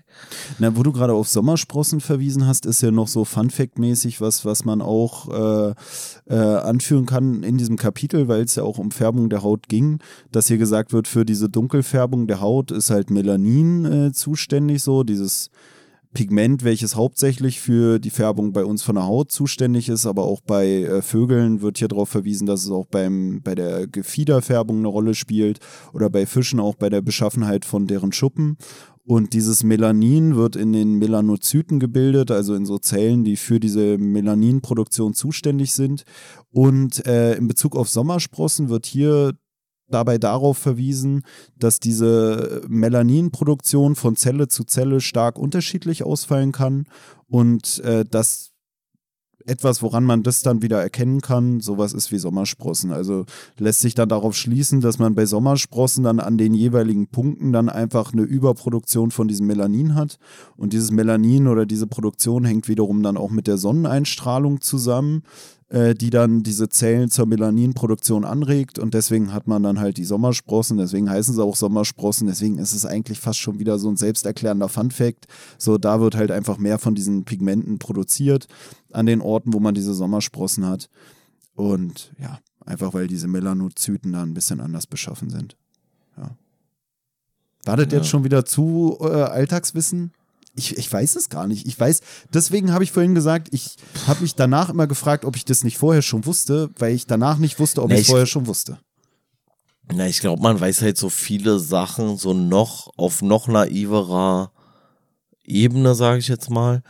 Na, 0.59 0.75
wo 0.75 0.83
du 0.83 0.91
gerade 0.91 1.13
auf 1.13 1.27
Sommersprossen 1.27 2.01
verwiesen 2.01 2.45
hast, 2.45 2.65
ist 2.65 2.81
ja 2.81 2.91
noch 2.91 3.07
so 3.07 3.25
Fun-Fact-mäßig 3.25 4.21
was, 4.21 4.45
was 4.45 4.65
man 4.65 4.81
auch 4.81 5.29
äh, 5.29 5.73
äh, 6.27 6.35
anführen 6.35 7.05
kann 7.05 7.43
in 7.43 7.57
diesem 7.57 7.77
Kapitel, 7.77 8.27
weil 8.27 8.43
es 8.43 8.55
ja 8.55 8.63
auch 8.63 8.77
um 8.77 8.91
Färbung 8.91 9.29
der 9.29 9.43
Haut 9.43 9.67
ging, 9.67 9.99
dass 10.31 10.47
hier 10.47 10.57
gesagt 10.57 10.93
wird, 10.93 11.07
für 11.07 11.25
diese 11.25 11.49
Dunkelfärbung 11.49 12.27
der 12.27 12.41
Haut 12.41 12.71
ist 12.71 12.89
halt 12.89 13.09
Melanin 13.09 13.85
äh, 13.85 14.11
zuständig, 14.11 14.83
so 14.83 15.03
dieses 15.03 15.49
Pigment, 16.13 16.63
welches 16.63 16.95
hauptsächlich 16.95 17.59
für 17.59 17.99
die 17.99 18.09
Färbung 18.09 18.51
bei 18.51 18.65
uns 18.65 18.81
von 18.81 18.95
der 18.95 19.05
Haut 19.05 19.31
zuständig 19.31 19.89
ist, 19.89 20.05
aber 20.05 20.23
auch 20.23 20.41
bei 20.41 20.81
äh, 20.81 21.01
Vögeln 21.01 21.61
wird 21.61 21.77
hier 21.77 21.87
darauf 21.87 22.09
verwiesen, 22.09 22.47
dass 22.47 22.63
es 22.63 22.71
auch 22.71 22.87
beim, 22.87 23.41
bei 23.43 23.53
der 23.53 23.85
Gefiederfärbung 23.85 24.79
eine 24.79 24.87
Rolle 24.87 25.13
spielt 25.13 25.59
oder 25.93 26.09
bei 26.09 26.25
Fischen 26.25 26.59
auch 26.59 26.75
bei 26.75 26.89
der 26.89 27.01
Beschaffenheit 27.01 27.63
von 27.63 27.85
deren 27.85 28.11
Schuppen. 28.11 28.57
Und 29.05 29.33
dieses 29.33 29.63
Melanin 29.63 30.35
wird 30.35 30.55
in 30.55 30.71
den 30.71 30.99
Melanozyten 30.99 31.79
gebildet, 31.79 32.29
also 32.29 32.53
in 32.53 32.65
so 32.65 32.77
Zellen, 32.77 33.23
die 33.23 33.37
für 33.37 33.59
diese 33.59 33.97
Melaninproduktion 33.97 35.13
zuständig 35.15 35.73
sind. 35.73 36.03
Und 36.51 37.05
äh, 37.07 37.35
in 37.35 37.47
Bezug 37.47 37.75
auf 37.75 37.89
Sommersprossen 37.89 38.69
wird 38.69 38.85
hier 38.85 39.33
dabei 39.89 40.17
darauf 40.17 40.57
verwiesen, 40.57 41.23
dass 41.57 41.79
diese 41.79 42.61
Melaninproduktion 42.67 43.95
von 43.95 44.15
Zelle 44.15 44.47
zu 44.47 44.63
Zelle 44.63 45.01
stark 45.01 45.37
unterschiedlich 45.37 46.03
ausfallen 46.03 46.51
kann 46.51 46.85
und 47.27 47.79
äh, 47.83 48.05
dass 48.05 48.51
etwas, 49.49 49.81
woran 49.81 50.03
man 50.03 50.23
das 50.23 50.41
dann 50.41 50.61
wieder 50.61 50.81
erkennen 50.81 51.21
kann, 51.21 51.59
sowas 51.59 51.93
ist 51.93 52.11
wie 52.11 52.19
Sommersprossen. 52.19 52.91
Also 52.91 53.25
lässt 53.57 53.81
sich 53.81 53.95
dann 53.95 54.09
darauf 54.09 54.35
schließen, 54.35 54.81
dass 54.81 54.99
man 54.99 55.15
bei 55.15 55.25
Sommersprossen 55.25 56.03
dann 56.03 56.19
an 56.19 56.37
den 56.37 56.53
jeweiligen 56.53 57.07
Punkten 57.07 57.51
dann 57.51 57.67
einfach 57.67 58.13
eine 58.13 58.21
Überproduktion 58.21 59.11
von 59.11 59.27
diesem 59.27 59.47
Melanin 59.47 59.95
hat. 59.95 60.19
Und 60.55 60.73
dieses 60.73 60.91
Melanin 60.91 61.47
oder 61.47 61.65
diese 61.65 61.87
Produktion 61.87 62.45
hängt 62.45 62.67
wiederum 62.67 63.03
dann 63.03 63.17
auch 63.17 63.31
mit 63.31 63.47
der 63.47 63.57
Sonneneinstrahlung 63.57 64.61
zusammen 64.61 65.23
äh, 65.69 65.93
die 65.93 66.09
dann 66.09 66.41
diese 66.41 66.67
Zellen 66.69 67.09
zur 67.09 67.27
Melaninproduktion 67.27 68.25
anregt 68.25 68.79
und 68.79 68.95
deswegen 68.95 69.31
hat 69.33 69.47
man 69.47 69.61
dann 69.61 69.79
halt 69.79 69.97
die 69.97 70.03
Sommersprossen, 70.03 70.77
deswegen 70.77 71.09
heißen 71.09 71.35
sie 71.35 71.43
auch 71.43 71.55
Sommersprossen, 71.55 72.27
deswegen 72.27 72.57
ist 72.57 72.73
es 72.73 72.87
eigentlich 72.87 73.19
fast 73.19 73.39
schon 73.39 73.59
wieder 73.59 73.77
so 73.77 73.89
ein 73.89 73.95
selbsterklärender 73.95 74.67
Fun-Fact. 74.67 75.27
So, 75.57 75.77
da 75.77 76.01
wird 76.01 76.15
halt 76.15 76.31
einfach 76.31 76.57
mehr 76.57 76.79
von 76.79 76.95
diesen 76.95 77.23
Pigmenten 77.23 77.77
produziert 77.77 78.47
an 78.91 79.05
den 79.05 79.21
Orten, 79.21 79.53
wo 79.53 79.59
man 79.59 79.75
diese 79.75 79.93
Sommersprossen 79.93 80.65
hat. 80.65 80.89
Und 81.55 82.13
ja, 82.19 82.39
einfach 82.65 82.93
weil 82.93 83.07
diese 83.07 83.27
Melanozyten 83.27 84.13
da 84.13 84.23
ein 84.23 84.33
bisschen 84.33 84.61
anders 84.61 84.87
beschaffen 84.87 85.29
sind. 85.29 85.57
Ja. 86.17 86.31
War 87.65 87.77
das 87.77 87.87
ja. 87.91 87.97
jetzt 87.97 88.07
schon 88.07 88.23
wieder 88.23 88.45
zu 88.45 88.97
äh, 89.01 89.05
Alltagswissen? 89.05 90.13
Ich, 90.55 90.77
ich 90.77 90.91
weiß 90.91 91.15
es 91.15 91.29
gar 91.29 91.47
nicht. 91.47 91.67
Ich 91.67 91.79
weiß, 91.79 92.01
deswegen 92.33 92.73
habe 92.73 92.83
ich 92.83 92.91
vorhin 92.91 93.15
gesagt, 93.15 93.49
ich 93.51 93.77
habe 94.07 94.21
mich 94.21 94.35
danach 94.35 94.69
immer 94.69 94.87
gefragt, 94.87 95.25
ob 95.25 95.35
ich 95.35 95.45
das 95.45 95.63
nicht 95.63 95.77
vorher 95.77 96.01
schon 96.01 96.25
wusste, 96.25 96.69
weil 96.77 96.93
ich 96.93 97.05
danach 97.05 97.37
nicht 97.37 97.59
wusste, 97.59 97.81
ob 97.81 97.89
nee, 97.89 97.95
ich 97.95 98.01
es 98.01 98.07
vorher 98.07 98.25
schon 98.25 98.47
wusste. 98.47 98.79
Na, 99.93 100.07
ich 100.07 100.19
glaube, 100.19 100.41
man 100.41 100.59
weiß 100.59 100.81
halt 100.81 100.97
so 100.97 101.09
viele 101.09 101.59
Sachen 101.59 102.17
so 102.17 102.33
noch 102.33 102.91
auf 102.97 103.21
noch 103.21 103.47
naiverer 103.47 104.51
Ebene, 105.43 105.95
sage 105.95 106.19
ich 106.19 106.27
jetzt 106.27 106.49
mal. 106.49 106.83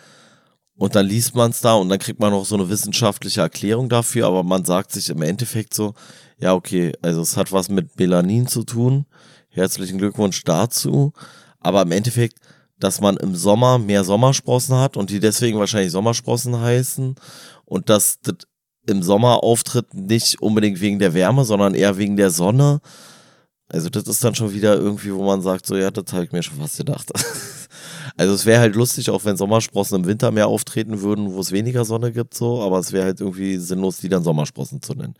Und 0.79 0.95
dann 0.95 1.05
liest 1.05 1.35
man 1.35 1.51
es 1.51 1.61
da 1.61 1.75
und 1.75 1.89
dann 1.89 1.99
kriegt 1.99 2.19
man 2.19 2.31
noch 2.31 2.45
so 2.45 2.55
eine 2.55 2.69
wissenschaftliche 2.69 3.41
Erklärung 3.41 3.89
dafür, 3.89 4.25
aber 4.25 4.43
man 4.43 4.65
sagt 4.65 4.91
sich 4.91 5.09
im 5.09 5.21
Endeffekt 5.21 5.73
so, 5.73 5.93
ja, 6.39 6.55
okay, 6.55 6.93
also 7.01 7.21
es 7.21 7.37
hat 7.37 7.51
was 7.51 7.69
mit 7.69 7.99
Melanin 7.99 8.47
zu 8.47 8.63
tun. 8.63 9.05
Herzlichen 9.49 9.97
Glückwunsch 9.97 10.43
dazu. 10.43 11.13
Aber 11.59 11.81
im 11.81 11.91
Endeffekt 11.91 12.39
dass 12.79 13.01
man 13.01 13.17
im 13.17 13.35
Sommer 13.35 13.77
mehr 13.77 14.03
Sommersprossen 14.03 14.75
hat 14.75 14.97
und 14.97 15.09
die 15.09 15.19
deswegen 15.19 15.59
wahrscheinlich 15.59 15.91
Sommersprossen 15.91 16.59
heißen 16.59 17.15
und 17.65 17.89
dass 17.89 18.19
das 18.21 18.35
im 18.87 19.03
Sommer 19.03 19.43
auftritt 19.43 19.93
nicht 19.93 20.41
unbedingt 20.41 20.79
wegen 20.79 20.97
der 20.97 21.13
Wärme, 21.13 21.45
sondern 21.45 21.75
eher 21.75 21.97
wegen 21.97 22.15
der 22.15 22.31
Sonne. 22.31 22.79
Also 23.67 23.89
das 23.89 24.03
ist 24.03 24.23
dann 24.23 24.33
schon 24.33 24.53
wieder 24.53 24.75
irgendwie, 24.75 25.13
wo 25.13 25.23
man 25.23 25.41
sagt, 25.41 25.65
so 25.67 25.75
ja, 25.75 25.91
das 25.91 26.11
habe 26.13 26.23
ich 26.23 26.31
mir 26.31 26.41
schon 26.41 26.57
fast 26.57 26.77
gedacht. 26.77 27.11
also 28.19 28.33
es 28.33 28.45
wäre 28.45 28.59
halt 28.59 28.75
lustig, 28.75 29.09
auch 29.09 29.23
wenn 29.23 29.37
Sommersprossen 29.37 30.01
im 30.01 30.05
Winter 30.05 30.31
mehr 30.31 30.47
auftreten 30.47 30.99
würden, 30.99 31.31
wo 31.31 31.39
es 31.39 31.53
weniger 31.53 31.85
Sonne 31.85 32.11
gibt, 32.11 32.33
so, 32.33 32.61
aber 32.61 32.77
es 32.77 32.91
wäre 32.91 33.05
halt 33.05 33.21
irgendwie 33.21 33.55
sinnlos, 33.55 33.99
die 33.99 34.09
dann 34.09 34.25
Sommersprossen 34.25 34.81
zu 34.81 34.93
nennen. 34.93 35.15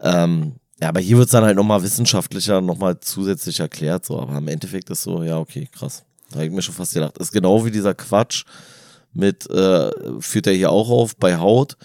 Ähm, 0.00 0.52
ja, 0.80 0.90
aber 0.90 1.00
hier 1.00 1.16
wird 1.16 1.26
es 1.26 1.32
dann 1.32 1.42
halt 1.42 1.56
nochmal 1.56 1.82
wissenschaftlicher, 1.82 2.60
nochmal 2.60 3.00
zusätzlich 3.00 3.58
erklärt, 3.58 4.06
so, 4.06 4.20
aber 4.20 4.38
im 4.38 4.46
Endeffekt 4.46 4.88
ist 4.90 5.02
so, 5.02 5.24
ja, 5.24 5.36
okay, 5.36 5.68
krass. 5.72 6.04
Da 6.30 6.36
habe 6.36 6.46
ich 6.46 6.52
mir 6.52 6.62
schon 6.62 6.76
fast 6.76 6.94
gedacht. 6.94 7.18
Ist 7.18 7.32
genau 7.32 7.64
wie 7.64 7.72
dieser 7.72 7.94
Quatsch 7.94 8.44
mit, 9.12 9.50
äh, 9.50 9.90
führt 10.20 10.46
er 10.46 10.52
hier 10.52 10.70
auch 10.70 10.90
auf, 10.90 11.16
bei 11.16 11.38
Haut, 11.38 11.76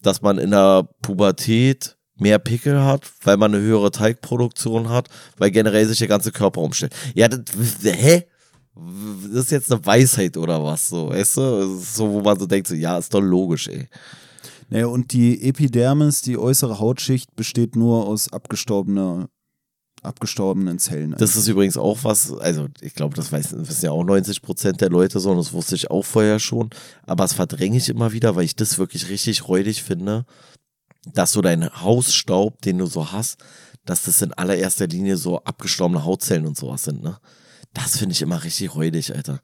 dass 0.00 0.22
man 0.22 0.38
in 0.38 0.52
der 0.52 0.88
Pubertät 1.02 1.98
mehr 2.16 2.38
Pickel 2.38 2.82
hat, 2.82 3.02
weil 3.22 3.36
man 3.36 3.54
eine 3.54 3.62
höhere 3.62 3.90
Teigproduktion 3.90 4.88
hat, 4.88 5.08
weil 5.36 5.50
generell 5.50 5.84
sich 5.84 5.98
der 5.98 6.08
ganze 6.08 6.32
Körper 6.32 6.62
umstellt. 6.62 6.94
Ja, 7.14 7.28
das, 7.28 7.42
hä? 7.82 8.24
Das 8.74 9.44
ist 9.44 9.50
jetzt 9.50 9.70
eine 9.70 9.84
Weisheit 9.84 10.36
oder 10.36 10.64
was, 10.64 10.88
so, 10.88 11.10
weißt 11.10 11.36
du? 11.36 11.78
So, 11.78 12.10
wo 12.10 12.20
man 12.22 12.38
so 12.38 12.46
denkt, 12.46 12.68
so, 12.68 12.74
ja, 12.74 12.96
ist 12.98 13.12
doch 13.12 13.20
logisch, 13.20 13.68
ey. 13.68 13.88
Naja, 14.70 14.86
und 14.86 15.12
die 15.12 15.42
Epidermis, 15.46 16.22
die 16.22 16.38
äußere 16.38 16.78
Hautschicht, 16.78 17.36
besteht 17.36 17.76
nur 17.76 18.06
aus 18.06 18.32
abgestorbener 18.32 19.28
abgestorbenen 20.02 20.78
Zellen. 20.78 21.14
Das 21.16 21.36
ist 21.36 21.46
übrigens 21.46 21.76
auch 21.76 21.98
was, 22.02 22.32
also 22.32 22.66
ich 22.80 22.94
glaube, 22.94 23.14
das 23.14 23.30
weiß, 23.30 23.54
wissen 23.68 23.84
ja 23.84 23.92
auch 23.92 24.02
90 24.02 24.42
Prozent 24.42 24.80
der 24.80 24.90
Leute 24.90 25.20
so 25.20 25.30
und 25.30 25.36
das 25.36 25.52
wusste 25.52 25.76
ich 25.76 25.90
auch 25.90 26.02
vorher 26.04 26.40
schon, 26.40 26.70
aber 27.06 27.22
das 27.22 27.34
verdränge 27.34 27.76
ich 27.76 27.88
immer 27.88 28.12
wieder, 28.12 28.34
weil 28.34 28.44
ich 28.44 28.56
das 28.56 28.78
wirklich 28.78 29.08
richtig 29.08 29.46
räudig 29.46 29.82
finde, 29.82 30.24
dass 31.12 31.32
so 31.32 31.40
dein 31.40 31.70
Hausstaub, 31.82 32.60
den 32.62 32.78
du 32.78 32.86
so 32.86 33.12
hast, 33.12 33.38
dass 33.84 34.02
das 34.02 34.22
in 34.22 34.32
allererster 34.32 34.86
Linie 34.86 35.16
so 35.16 35.38
abgestorbene 35.44 36.04
Hautzellen 36.04 36.46
und 36.46 36.56
sowas 36.56 36.82
sind, 36.84 37.02
ne? 37.02 37.18
Das 37.74 37.98
finde 37.98 38.12
ich 38.12 38.22
immer 38.22 38.42
richtig 38.44 38.74
räudig, 38.74 39.14
Alter. 39.14 39.40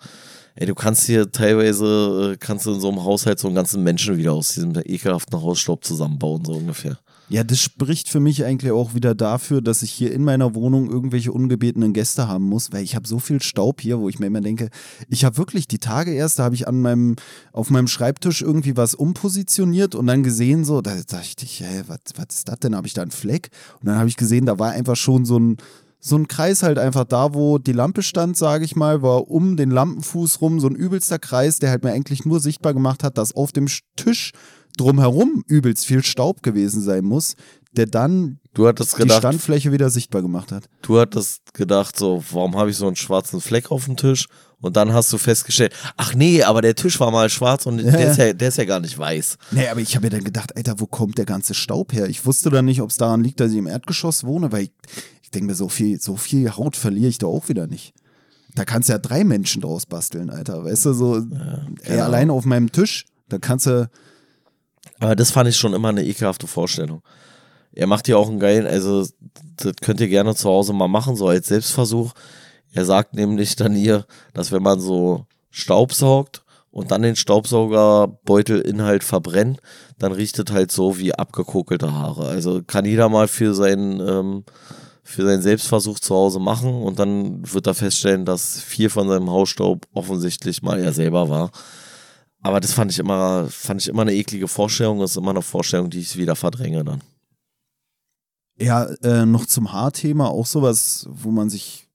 Ey, 0.55 0.66
du 0.66 0.74
kannst 0.74 1.06
hier 1.06 1.30
teilweise, 1.30 2.32
äh, 2.32 2.36
kannst 2.36 2.66
du 2.66 2.74
in 2.74 2.80
so 2.80 2.88
einem 2.88 3.05
Haushalt 3.05 3.38
so 3.38 3.46
einen 3.46 3.55
ganzen 3.55 3.82
Menschen 3.84 4.16
wieder 4.16 4.32
aus 4.32 4.55
diesem 4.55 4.74
ekelhaften 4.84 5.40
Hausstaub 5.40 5.84
zusammenbauen, 5.84 6.44
so 6.44 6.55
ungefähr. 6.55 6.98
Ja, 7.30 7.44
das 7.44 7.60
spricht 7.60 8.09
für 8.09 8.20
mich 8.20 8.44
eigentlich 8.44 8.72
auch 8.72 8.94
wieder 8.94 9.14
dafür, 9.14 9.60
dass 9.60 9.82
ich 9.82 9.92
hier 9.92 10.12
in 10.12 10.24
meiner 10.24 10.55
Wohnung 10.55 10.90
irgendwelche 10.90 11.30
ungebetenen 11.30 11.92
Gäste 11.92 12.26
haben 12.26 12.44
muss, 12.44 12.72
weil 12.72 12.82
ich 12.82 12.96
habe 12.96 13.06
so 13.06 13.18
viel 13.18 13.42
Staub 13.42 13.82
hier, 13.82 14.00
wo 14.00 14.09
ich 14.09 14.18
mir 14.18 14.26
immer 14.26 14.40
denke, 14.40 14.70
ich 15.10 15.24
habe 15.24 15.36
wirklich 15.36 15.68
die 15.68 15.78
Tage 15.78 16.12
erst, 16.12 16.38
da 16.38 16.44
habe 16.44 16.55
ich 16.55 16.66
an 16.66 16.80
meinem, 16.80 17.16
auf 17.52 17.68
meinem 17.68 17.86
Schreibtisch 17.86 18.40
irgendwie 18.40 18.78
was 18.78 18.94
umpositioniert 18.94 19.94
und 19.94 20.06
dann 20.06 20.22
gesehen, 20.22 20.64
so, 20.64 20.80
da 20.80 20.96
dachte 20.96 21.44
ich, 21.44 21.60
hä, 21.60 21.82
was, 21.86 21.98
was 22.16 22.36
ist 22.36 22.48
das 22.48 22.60
denn? 22.60 22.74
Habe 22.74 22.86
ich 22.86 22.94
da 22.94 23.02
einen 23.02 23.10
Fleck? 23.10 23.50
Und 23.80 23.88
dann 23.88 23.98
habe 23.98 24.09
ich 24.09 24.16
gesehen, 24.16 24.46
da 24.46 24.59
war 24.59 24.70
einfach 24.70 24.96
schon 24.96 25.26
so 25.26 25.38
ein, 25.38 25.59
so 26.01 26.16
ein 26.16 26.29
Kreis 26.29 26.62
halt 26.62 26.79
einfach 26.79 27.05
da, 27.05 27.35
wo 27.35 27.59
die 27.59 27.73
Lampe 27.73 28.03
stand, 28.03 28.37
sage 28.37 28.65
ich 28.65 28.77
mal, 28.77 29.03
war 29.03 29.29
um 29.31 29.57
den 29.57 29.70
Lampenfuß 29.70 30.41
rum 30.41 30.61
so 30.61 30.69
ein 30.69 30.77
übelster 30.77 31.19
Kreis, 31.19 31.59
der 31.59 31.70
halt 31.70 31.85
mir 31.85 31.93
eigentlich 31.93 32.25
nur 32.25 32.41
sichtbar 32.41 32.75
gemacht 32.75 33.03
hat, 33.03 33.19
dass 33.19 33.35
auf 33.35 33.53
dem 33.53 33.66
Tisch 33.97 34.33
drumherum 34.77 35.43
übelst 35.47 35.87
viel 35.87 36.05
Staub 36.05 36.43
gewesen 36.43 36.81
sein 36.81 37.05
muss, 37.05 37.35
der 37.73 37.87
dann 37.87 38.39
gedacht, 38.55 38.99
die 39.03 39.11
Standfläche 39.11 39.73
wieder 39.73 39.91
sichtbar 39.91 40.23
gemacht 40.23 40.53
hat. 40.53 40.65
Du 40.83 40.99
hattest 40.99 41.53
gedacht, 41.55 41.97
so, 41.97 42.23
warum 42.31 42.57
habe 42.57 42.70
ich 42.70 42.77
so 42.77 42.87
einen 42.87 42.97
schwarzen 42.97 43.41
Fleck 43.41 43.70
auf 43.70 43.85
dem 43.85 43.97
Tisch? 43.97 44.27
Und 44.61 44.77
dann 44.77 44.93
hast 44.93 45.12
du 45.12 45.19
festgestellt, 45.19 45.73
ach 45.97 46.15
nee, 46.15 46.43
aber 46.43 46.62
der 46.62 46.75
Tisch 46.75 46.99
war 46.99 47.12
mal 47.12 47.31
schwarz 47.31 47.66
und 47.66 47.79
ja, 47.79 47.93
der, 47.93 48.11
ist 48.11 48.16
ja, 48.16 48.33
der 48.33 48.49
ist 48.49 48.59
ja 48.59 48.65
gar 48.65 48.81
nicht 48.81 48.99
weiß. 48.99 49.39
Nee, 49.53 49.69
aber 49.69 49.81
ich 49.81 49.95
habe 49.95 50.07
mir 50.07 50.11
dann 50.11 50.25
gedacht, 50.25 50.57
Alter, 50.57 50.81
wo 50.81 50.87
kommt 50.87 51.16
der 51.16 51.27
ganze 51.27 51.55
Staub 51.55 51.93
her? 51.93 52.09
Ich 52.09 52.27
wusste 52.27 52.51
dann 52.51 52.65
nicht, 52.65 52.81
ob 52.81 52.91
es 52.91 52.97
daran 52.97 53.23
liegt, 53.23 53.39
dass 53.39 53.53
ich 53.53 53.59
im 53.59 53.69
Erdgeschoss 53.69 54.25
wohne, 54.25 54.51
weil 54.51 54.62
ich, 54.65 54.73
ich 55.28 55.32
denke 55.32 55.48
mir, 55.48 55.55
so 55.55 55.68
viel, 55.68 56.00
so 56.00 56.16
viel 56.16 56.56
Haut 56.56 56.74
verliere 56.74 57.10
ich 57.10 57.18
da 57.18 57.26
auch 57.26 57.50
wieder 57.50 57.66
nicht. 57.66 57.92
Da 58.55 58.64
kannst 58.64 58.88
du 58.88 58.94
ja 58.94 58.98
drei 58.98 59.24
Menschen 59.24 59.60
draus 59.60 59.84
basteln, 59.84 60.30
Alter. 60.30 60.64
Weißt 60.64 60.86
du, 60.86 60.94
so 60.94 61.18
ja, 61.18 61.66
genau. 61.84 62.02
allein 62.02 62.30
auf 62.30 62.46
meinem 62.46 62.72
Tisch, 62.72 63.05
da 63.28 63.38
kannst 63.38 63.66
du 63.66 63.90
aber 65.00 65.14
das 65.14 65.30
fand 65.30 65.50
ich 65.50 65.56
schon 65.56 65.74
immer 65.74 65.88
eine 65.88 66.05
ekelhafte 66.05 66.46
Vorstellung. 66.46 67.02
Er 67.72 67.86
macht 67.86 68.09
ja 68.09 68.16
auch 68.16 68.28
einen 68.28 68.40
geilen, 68.40 68.66
also 68.66 69.06
das 69.56 69.74
könnt 69.82 70.00
ihr 70.00 70.09
gerne 70.09 70.34
zu 70.34 70.48
Hause 70.48 70.72
mal 70.72 70.88
machen, 70.88 71.14
so 71.14 71.28
als 71.28 71.48
Selbstversuch. 71.48 72.14
Er 72.72 72.86
sagt 72.86 73.14
nämlich 73.14 73.55
dann 73.55 73.74
hier, 73.74 74.06
dass 74.32 74.50
wenn 74.50 74.62
man 74.62 74.80
so 74.80 75.26
Staub 75.50 75.92
saugt 75.92 76.42
und 76.70 76.90
dann 76.90 77.02
den 77.02 77.16
Staubsaugerbeutelinhalt 77.16 79.05
verbrennt, 79.05 79.60
dann 79.98 80.12
riecht 80.12 80.38
es 80.38 80.52
halt 80.52 80.72
so 80.72 80.98
wie 80.98 81.14
abgekokelte 81.14 81.92
Haare. 81.92 82.26
Also 82.26 82.62
kann 82.66 82.86
jeder 82.86 83.10
mal 83.10 83.28
für 83.28 83.55
seinen, 83.55 84.00
ähm, 84.00 84.44
für 85.09 85.24
seinen 85.24 85.40
Selbstversuch 85.40 85.98
zu 86.01 86.14
Hause 86.14 86.39
machen 86.39 86.82
und 86.82 86.98
dann 86.98 87.40
wird 87.51 87.66
er 87.66 87.74
feststellen, 87.74 88.26
dass 88.26 88.60
viel 88.60 88.90
von 88.90 89.09
seinem 89.09 89.30
Hausstaub 89.30 89.86
offensichtlich 89.94 90.60
mal 90.60 90.78
er 90.78 90.93
selber 90.93 91.30
war. 91.30 91.51
Aber 92.43 92.60
das 92.60 92.74
fand 92.74 92.93
ich 92.93 92.98
immer, 92.98 93.47
fand 93.48 93.80
ich 93.80 93.89
immer 93.89 94.02
eine 94.02 94.12
eklige 94.12 94.48
Vorstellung. 94.48 95.01
Das 95.01 95.12
ist 95.12 95.16
immer 95.16 95.30
eine 95.30 95.40
Vorstellung, 95.40 95.89
die 95.89 96.01
ich 96.01 96.18
wieder 96.18 96.36
verdränge 96.36 96.85
dann. 96.85 97.01
Ja, 98.60 98.85
äh, 99.02 99.24
noch 99.24 99.47
zum 99.47 99.72
Haarthema 99.72 100.26
auch 100.26 100.47
sowas, 100.47 101.06
wo 101.09 101.30
man 101.30 101.48
sich, 101.48 101.89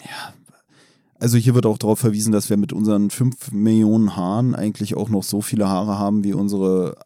ja, 0.00 0.34
also 1.18 1.38
hier 1.38 1.54
wird 1.54 1.64
auch 1.64 1.78
darauf 1.78 2.00
verwiesen, 2.00 2.32
dass 2.32 2.50
wir 2.50 2.58
mit 2.58 2.74
unseren 2.74 3.08
5 3.08 3.52
Millionen 3.52 4.16
Haaren 4.16 4.54
eigentlich 4.54 4.96
auch 4.96 5.08
noch 5.08 5.22
so 5.22 5.40
viele 5.40 5.66
Haare 5.66 5.98
haben 5.98 6.24
wie 6.24 6.34
unsere 6.34 6.98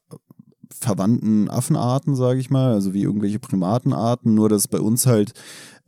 verwandten 0.71 1.49
Affenarten, 1.49 2.15
sage 2.15 2.41
ich 2.41 2.51
mal, 2.51 2.73
also 2.73 2.95
wie 2.95 3.03
irgendwelche 3.03 3.39
Primatenarten, 3.39 4.35
nur 4.35 4.49
dass 4.49 4.69
bei 4.69 4.81
uns 4.81 5.07
halt 5.07 5.33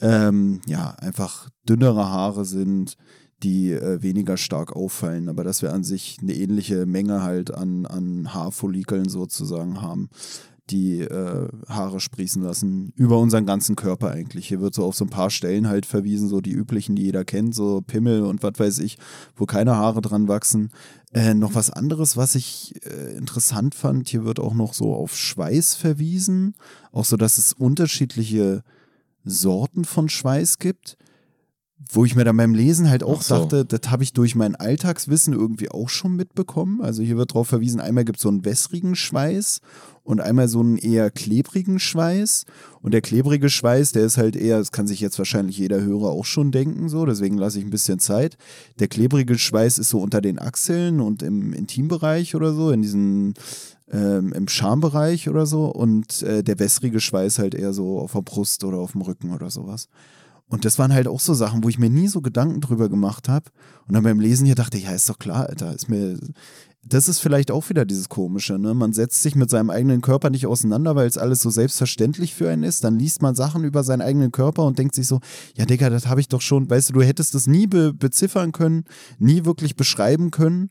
ähm, 0.01 0.61
ja 0.67 0.91
einfach 0.99 1.49
dünnere 1.69 2.09
Haare 2.09 2.45
sind, 2.45 2.97
die 3.43 3.73
äh, 3.73 4.03
weniger 4.03 4.37
stark 4.37 4.75
auffallen, 4.75 5.29
aber 5.29 5.45
dass 5.45 5.63
wir 5.63 5.73
an 5.73 5.85
sich 5.85 6.19
eine 6.21 6.35
ähnliche 6.35 6.87
Menge 6.87 7.23
halt 7.23 7.53
an, 7.53 7.87
an 7.87 8.35
Haarfollikeln 8.35 9.09
sozusagen 9.09 9.81
haben, 9.81 10.11
die 10.71 11.01
äh, 11.01 11.49
Haare 11.69 12.01
sprießen 12.01 12.43
lassen, 12.43 12.93
über 12.97 13.19
unseren 13.19 13.47
ganzen 13.47 13.77
Körper 13.77 14.11
eigentlich. 14.11 14.49
Hier 14.49 14.61
wird 14.61 14.75
so 14.75 14.85
auf 14.85 14.95
so 14.95 15.05
ein 15.05 15.11
paar 15.11 15.31
Stellen 15.31 15.69
halt 15.69 15.87
verwiesen, 15.87 16.29
so 16.29 16.41
die 16.41 16.53
üblichen, 16.53 16.97
die 16.97 17.03
jeder 17.03 17.25
kennt, 17.25 17.55
so 17.55 17.81
Pimmel 17.81 18.23
und 18.23 18.43
was 18.43 18.59
weiß 18.59 18.79
ich, 18.79 18.99
wo 19.37 19.47
keine 19.47 19.77
Haare 19.77 20.01
dran 20.01 20.29
wachsen. 20.29 20.71
Äh, 21.13 21.35
noch 21.35 21.55
was 21.55 21.71
anderes, 21.71 22.17
was 22.17 22.35
ich 22.35 22.75
äh, 22.87 23.17
interessant 23.17 23.75
fand, 23.75 24.09
hier 24.09 24.25
wird 24.25 24.39
auch 24.39 24.55
noch 24.55 24.75
so 24.75 24.95
auf 24.95 25.17
Schweiß 25.17 25.75
verwiesen, 25.75 26.55
auch 26.93 27.05
so, 27.05 27.17
dass 27.17 27.39
es 27.39 27.53
unterschiedliche 27.53 28.63
Sorten 29.25 29.85
von 29.85 30.09
Schweiß 30.09 30.59
gibt 30.59 30.97
wo 31.93 32.05
ich 32.05 32.15
mir 32.15 32.25
dann 32.25 32.37
beim 32.37 32.55
Lesen 32.55 32.91
halt 32.91 33.03
auch 33.03 33.23
so. 33.23 33.35
dachte, 33.35 33.65
das 33.65 33.91
habe 33.91 34.03
ich 34.03 34.13
durch 34.13 34.35
mein 34.35 34.55
Alltagswissen 34.55 35.33
irgendwie 35.33 35.71
auch 35.71 35.89
schon 35.89 36.15
mitbekommen. 36.15 36.81
Also 36.83 37.03
hier 37.03 37.17
wird 37.17 37.31
darauf 37.31 37.49
verwiesen, 37.49 37.81
einmal 37.81 38.05
gibt 38.05 38.19
es 38.19 38.23
so 38.23 38.29
einen 38.29 38.45
wässrigen 38.45 38.95
Schweiß 38.95 39.61
und 40.03 40.21
einmal 40.21 40.49
so 40.49 40.61
einen 40.61 40.77
eher 40.77 41.11
klebrigen 41.11 41.79
Schweiß. 41.79 42.45
Und 42.83 42.93
der 42.93 43.01
klebrige 43.01 43.49
Schweiß, 43.49 43.93
der 43.93 44.05
ist 44.05 44.19
halt 44.19 44.37
eher, 44.37 44.59
das 44.59 44.73
kann 44.73 44.87
sich 44.87 45.01
jetzt 45.01 45.19
wahrscheinlich 45.19 45.59
jeder 45.59 45.81
Hörer 45.81 46.11
auch 46.11 46.25
schon 46.25 46.53
denken, 46.53 46.89
so, 46.89 47.07
deswegen 47.07 47.39
lasse 47.39 47.59
ich 47.59 47.65
ein 47.65 47.71
bisschen 47.71 47.99
Zeit. 47.99 48.37
Der 48.79 48.89
klebrige 48.89 49.39
Schweiß 49.39 49.79
ist 49.79 49.89
so 49.89 50.01
unter 50.01 50.21
den 50.21 50.39
Achseln 50.39 51.01
und 51.01 51.23
im 51.23 51.53
Intimbereich 51.53 52.35
oder 52.35 52.53
so, 52.53 52.71
in 52.71 52.83
diesen 52.83 53.35
ähm, 53.91 54.33
im 54.33 54.49
Schambereich 54.49 55.29
oder 55.29 55.47
so. 55.47 55.67
Und 55.67 56.23
äh, 56.23 56.45
der 56.45 56.59
wässrige 56.59 57.01
Schweiß 57.01 57.39
halt 57.39 57.55
eher 57.55 57.73
so 57.73 57.99
auf 57.99 58.13
der 58.13 58.23
Brust 58.23 58.65
oder 58.65 58.79
auf 58.79 58.93
dem 58.93 59.03
Rücken 59.03 59.33
oder 59.33 59.51
sowas. 59.51 59.89
Und 60.51 60.65
das 60.65 60.81
waren 60.81 60.93
halt 60.93 61.07
auch 61.07 61.21
so 61.21 61.33
Sachen, 61.33 61.63
wo 61.63 61.69
ich 61.69 61.79
mir 61.79 61.89
nie 61.89 62.09
so 62.09 62.21
Gedanken 62.21 62.61
drüber 62.61 62.89
gemacht 62.89 63.29
habe. 63.29 63.47
Und 63.87 63.95
dann 63.95 64.03
beim 64.03 64.19
Lesen 64.19 64.47
hier 64.47 64.57
dachte 64.57 64.77
ich, 64.77 64.85
ja, 64.85 64.91
ist 64.91 65.09
doch 65.09 65.19
klar, 65.19 65.49
Alter, 65.49 65.73
ist 65.73 65.89
mir. 65.89 66.19
Das 66.83 67.09
ist 67.09 67.21
vielleicht 67.21 67.51
auch 67.51 67.69
wieder 67.69 67.85
dieses 67.85 68.09
Komische, 68.09 68.59
ne? 68.59 68.73
Man 68.75 68.93
setzt 68.93 69.23
sich 69.23 69.37
mit 69.37 69.51
seinem 69.51 69.69
eigenen 69.69 70.01
Körper 70.01 70.31
nicht 70.31 70.47
auseinander, 70.47 70.97
weil 70.97 71.07
es 71.07 71.19
alles 71.19 71.41
so 71.41 71.51
selbstverständlich 71.51 72.35
für 72.35 72.51
einen 72.51 72.65
ist. 72.65 72.83
Dann 72.83 72.99
liest 72.99 73.23
man 73.23 73.35
Sachen 73.35 73.65
über 73.65 73.85
seinen 73.85 74.01
eigenen 74.01 74.33
Körper 74.33 74.65
und 74.65 74.79
denkt 74.79 74.95
sich 74.95 75.07
so, 75.07 75.21
ja, 75.55 75.67
Digga, 75.67 75.89
das 75.91 76.07
habe 76.07 76.21
ich 76.21 76.29
doch 76.29 76.41
schon, 76.41 76.69
weißt 76.69 76.89
du, 76.89 76.95
du 76.95 77.03
hättest 77.03 77.35
das 77.35 77.47
nie 77.47 77.67
be 77.67 77.93
beziffern 77.93 78.53
können, 78.53 78.85
nie 79.19 79.45
wirklich 79.45 79.77
beschreiben 79.77 80.31
können. 80.31 80.71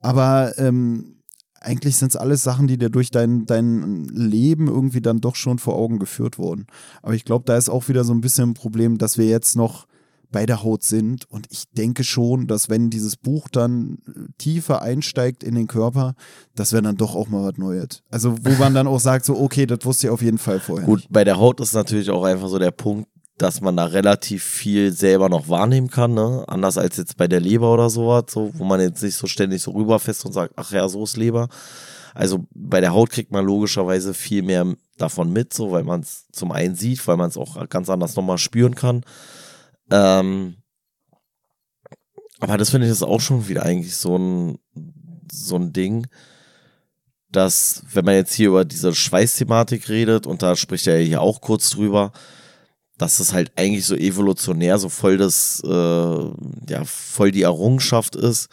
Aber 0.00 0.56
ähm, 0.58 1.17
eigentlich 1.60 1.96
sind 1.96 2.10
es 2.10 2.16
alles 2.16 2.42
Sachen, 2.42 2.66
die 2.66 2.78
dir 2.78 2.90
durch 2.90 3.10
dein, 3.10 3.46
dein 3.46 4.04
Leben 4.04 4.68
irgendwie 4.68 5.00
dann 5.00 5.20
doch 5.20 5.34
schon 5.34 5.58
vor 5.58 5.76
Augen 5.76 5.98
geführt 5.98 6.38
wurden. 6.38 6.66
Aber 7.02 7.14
ich 7.14 7.24
glaube, 7.24 7.44
da 7.46 7.56
ist 7.56 7.68
auch 7.68 7.88
wieder 7.88 8.04
so 8.04 8.12
ein 8.12 8.20
bisschen 8.20 8.50
ein 8.50 8.54
Problem, 8.54 8.98
dass 8.98 9.18
wir 9.18 9.26
jetzt 9.26 9.56
noch 9.56 9.86
bei 10.30 10.46
der 10.46 10.62
Haut 10.62 10.82
sind. 10.82 11.30
Und 11.30 11.46
ich 11.50 11.64
denke 11.70 12.04
schon, 12.04 12.46
dass 12.46 12.68
wenn 12.68 12.90
dieses 12.90 13.16
Buch 13.16 13.48
dann 13.48 13.98
tiefer 14.36 14.82
einsteigt 14.82 15.42
in 15.42 15.54
den 15.54 15.66
Körper, 15.66 16.14
dass 16.54 16.72
wir 16.72 16.82
dann 16.82 16.96
doch 16.96 17.14
auch 17.14 17.28
mal 17.28 17.44
was 17.44 17.56
Neues. 17.58 18.02
Also 18.10 18.36
wo 18.42 18.50
man 18.58 18.74
dann 18.74 18.86
auch 18.86 19.00
sagt, 19.00 19.24
so, 19.24 19.38
okay, 19.38 19.66
das 19.66 19.80
wusste 19.84 20.06
ich 20.06 20.10
auf 20.10 20.22
jeden 20.22 20.38
Fall 20.38 20.60
vorher. 20.60 20.86
Gut, 20.86 21.00
nicht. 21.00 21.12
bei 21.12 21.24
der 21.24 21.38
Haut 21.38 21.60
ist 21.60 21.72
natürlich 21.72 22.10
auch 22.10 22.24
einfach 22.24 22.48
so 22.48 22.58
der 22.58 22.70
Punkt, 22.70 23.08
dass 23.38 23.60
man 23.60 23.76
da 23.76 23.84
relativ 23.84 24.42
viel 24.44 24.92
selber 24.92 25.28
noch 25.28 25.48
wahrnehmen 25.48 25.88
kann, 25.88 26.14
ne? 26.14 26.44
Anders 26.48 26.76
als 26.76 26.96
jetzt 26.96 27.16
bei 27.16 27.28
der 27.28 27.40
Leber 27.40 27.72
oder 27.72 27.88
sowas, 27.88 28.24
so, 28.28 28.50
wo 28.54 28.64
man 28.64 28.80
jetzt 28.80 29.02
nicht 29.02 29.14
so 29.14 29.26
ständig 29.26 29.62
so 29.62 29.70
rüberfest 29.70 30.24
und 30.26 30.32
sagt, 30.32 30.54
ach 30.56 30.72
ja, 30.72 30.88
so 30.88 31.04
ist 31.04 31.16
Leber. 31.16 31.48
Also 32.14 32.46
bei 32.52 32.80
der 32.80 32.92
Haut 32.92 33.10
kriegt 33.10 33.30
man 33.30 33.44
logischerweise 33.44 34.12
viel 34.12 34.42
mehr 34.42 34.66
davon 34.96 35.32
mit, 35.32 35.54
so, 35.54 35.70
weil 35.70 35.84
man 35.84 36.00
es 36.00 36.26
zum 36.32 36.50
einen 36.50 36.74
sieht, 36.74 37.06
weil 37.06 37.16
man 37.16 37.28
es 37.28 37.36
auch 37.36 37.68
ganz 37.68 37.88
anders 37.88 38.16
nochmal 38.16 38.38
spüren 38.38 38.74
kann. 38.74 39.04
Ähm, 39.90 40.56
aber 42.40 42.58
das 42.58 42.70
finde 42.70 42.86
ich 42.86 42.92
ist 42.92 43.02
auch 43.02 43.20
schon 43.20 43.48
wieder 43.48 43.62
eigentlich 43.62 43.96
so 43.96 44.16
ein, 44.16 44.58
so 45.30 45.56
ein 45.56 45.72
Ding, 45.72 46.06
dass, 47.30 47.82
wenn 47.92 48.04
man 48.04 48.14
jetzt 48.14 48.32
hier 48.32 48.48
über 48.48 48.64
diese 48.64 48.94
Schweißthematik 48.94 49.88
redet, 49.88 50.26
und 50.26 50.42
da 50.42 50.56
spricht 50.56 50.86
er 50.86 50.98
hier 50.98 51.20
auch 51.20 51.40
kurz 51.40 51.70
drüber, 51.70 52.12
dass 52.98 53.20
es 53.20 53.32
halt 53.32 53.52
eigentlich 53.56 53.86
so 53.86 53.94
evolutionär 53.94 54.78
so 54.78 54.88
voll 54.88 55.16
das, 55.16 55.62
äh, 55.64 55.68
ja, 55.68 56.84
voll 56.84 57.30
die 57.30 57.42
Errungenschaft 57.42 58.16
ist, 58.16 58.48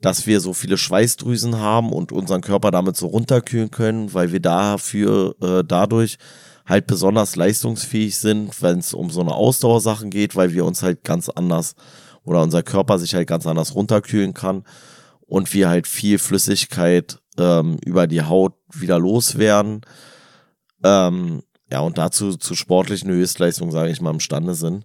dass 0.00 0.26
wir 0.26 0.40
so 0.40 0.52
viele 0.52 0.78
Schweißdrüsen 0.78 1.58
haben 1.58 1.92
und 1.92 2.10
unseren 2.10 2.40
Körper 2.40 2.70
damit 2.70 2.96
so 2.96 3.06
runterkühlen 3.06 3.70
können, 3.70 4.12
weil 4.12 4.32
wir 4.32 4.40
dafür 4.40 5.36
äh, 5.40 5.62
dadurch 5.62 6.18
halt 6.66 6.86
besonders 6.86 7.36
leistungsfähig 7.36 8.18
sind, 8.18 8.60
wenn 8.62 8.78
es 8.78 8.94
um 8.94 9.10
so 9.10 9.20
eine 9.20 9.34
Ausdauersachen 9.34 10.10
geht, 10.10 10.34
weil 10.34 10.52
wir 10.52 10.64
uns 10.64 10.82
halt 10.82 11.04
ganz 11.04 11.28
anders 11.28 11.74
oder 12.24 12.42
unser 12.42 12.62
Körper 12.62 12.98
sich 12.98 13.14
halt 13.14 13.28
ganz 13.28 13.46
anders 13.46 13.74
runterkühlen 13.74 14.32
kann 14.32 14.64
und 15.26 15.52
wir 15.54 15.68
halt 15.68 15.86
viel 15.86 16.18
Flüssigkeit 16.18 17.18
ähm, 17.38 17.78
über 17.84 18.06
die 18.06 18.22
Haut 18.22 18.54
wieder 18.72 18.98
loswerden. 18.98 19.82
Ähm, 20.84 21.42
ja, 21.72 21.80
und 21.80 21.96
dazu 21.96 22.36
zu 22.36 22.54
sportlichen 22.54 23.10
Höchstleistungen, 23.10 23.72
sage 23.72 23.90
ich 23.90 24.02
mal, 24.02 24.10
imstande 24.10 24.54
sind. 24.54 24.84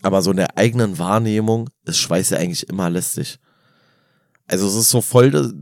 Aber 0.00 0.22
so 0.22 0.30
in 0.30 0.36
der 0.36 0.56
eigenen 0.56 0.96
Wahrnehmung 0.98 1.70
ist 1.84 1.98
Schweiß 1.98 2.30
ja 2.30 2.38
eigentlich 2.38 2.68
immer 2.68 2.88
lästig. 2.88 3.40
Also 4.46 4.68
es 4.68 4.76
ist 4.76 4.90
so 4.90 5.00
voll 5.00 5.52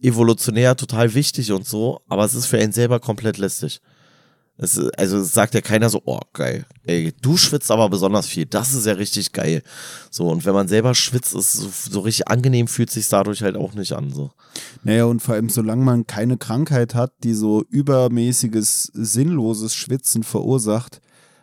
evolutionär 0.00 0.76
total 0.76 1.12
wichtig 1.12 1.52
und 1.52 1.66
so, 1.66 2.00
aber 2.08 2.24
es 2.24 2.34
ist 2.34 2.46
für 2.46 2.56
einen 2.56 2.72
selber 2.72 3.00
komplett 3.00 3.36
lästig. 3.36 3.82
Es, 4.56 4.78
also 4.78 5.22
sagt 5.22 5.54
ja 5.54 5.62
keiner 5.62 5.88
so, 5.88 6.02
oh 6.04 6.20
geil, 6.34 6.66
ey, 6.84 7.14
du 7.22 7.38
schwitzt 7.38 7.70
aber 7.70 7.88
besonders 7.88 8.26
viel, 8.26 8.44
das 8.44 8.74
ist 8.74 8.84
ja 8.84 8.92
richtig 8.92 9.32
geil. 9.32 9.62
So, 10.10 10.28
und 10.28 10.44
wenn 10.44 10.52
man 10.52 10.68
selber 10.68 10.94
schwitzt, 10.94 11.34
ist 11.34 11.54
so, 11.54 11.70
so 11.90 12.00
richtig 12.00 12.28
angenehm, 12.28 12.68
fühlt 12.68 12.90
sich 12.90 13.08
dadurch 13.08 13.42
halt 13.42 13.56
auch 13.56 13.72
nicht 13.72 13.92
an. 13.92 14.12
So. 14.12 14.32
Naja, 14.84 15.06
und 15.06 15.20
vor 15.20 15.34
allem, 15.34 15.48
solange 15.48 15.82
man 15.82 16.06
keine 16.06 16.36
Krankheit 16.36 16.94
hat, 16.94 17.12
die 17.24 17.32
so 17.32 17.64
übermäßiges, 17.70 18.90
sinnloses 18.92 19.74
Schwitzen 19.74 20.24
verursacht, 20.24 21.00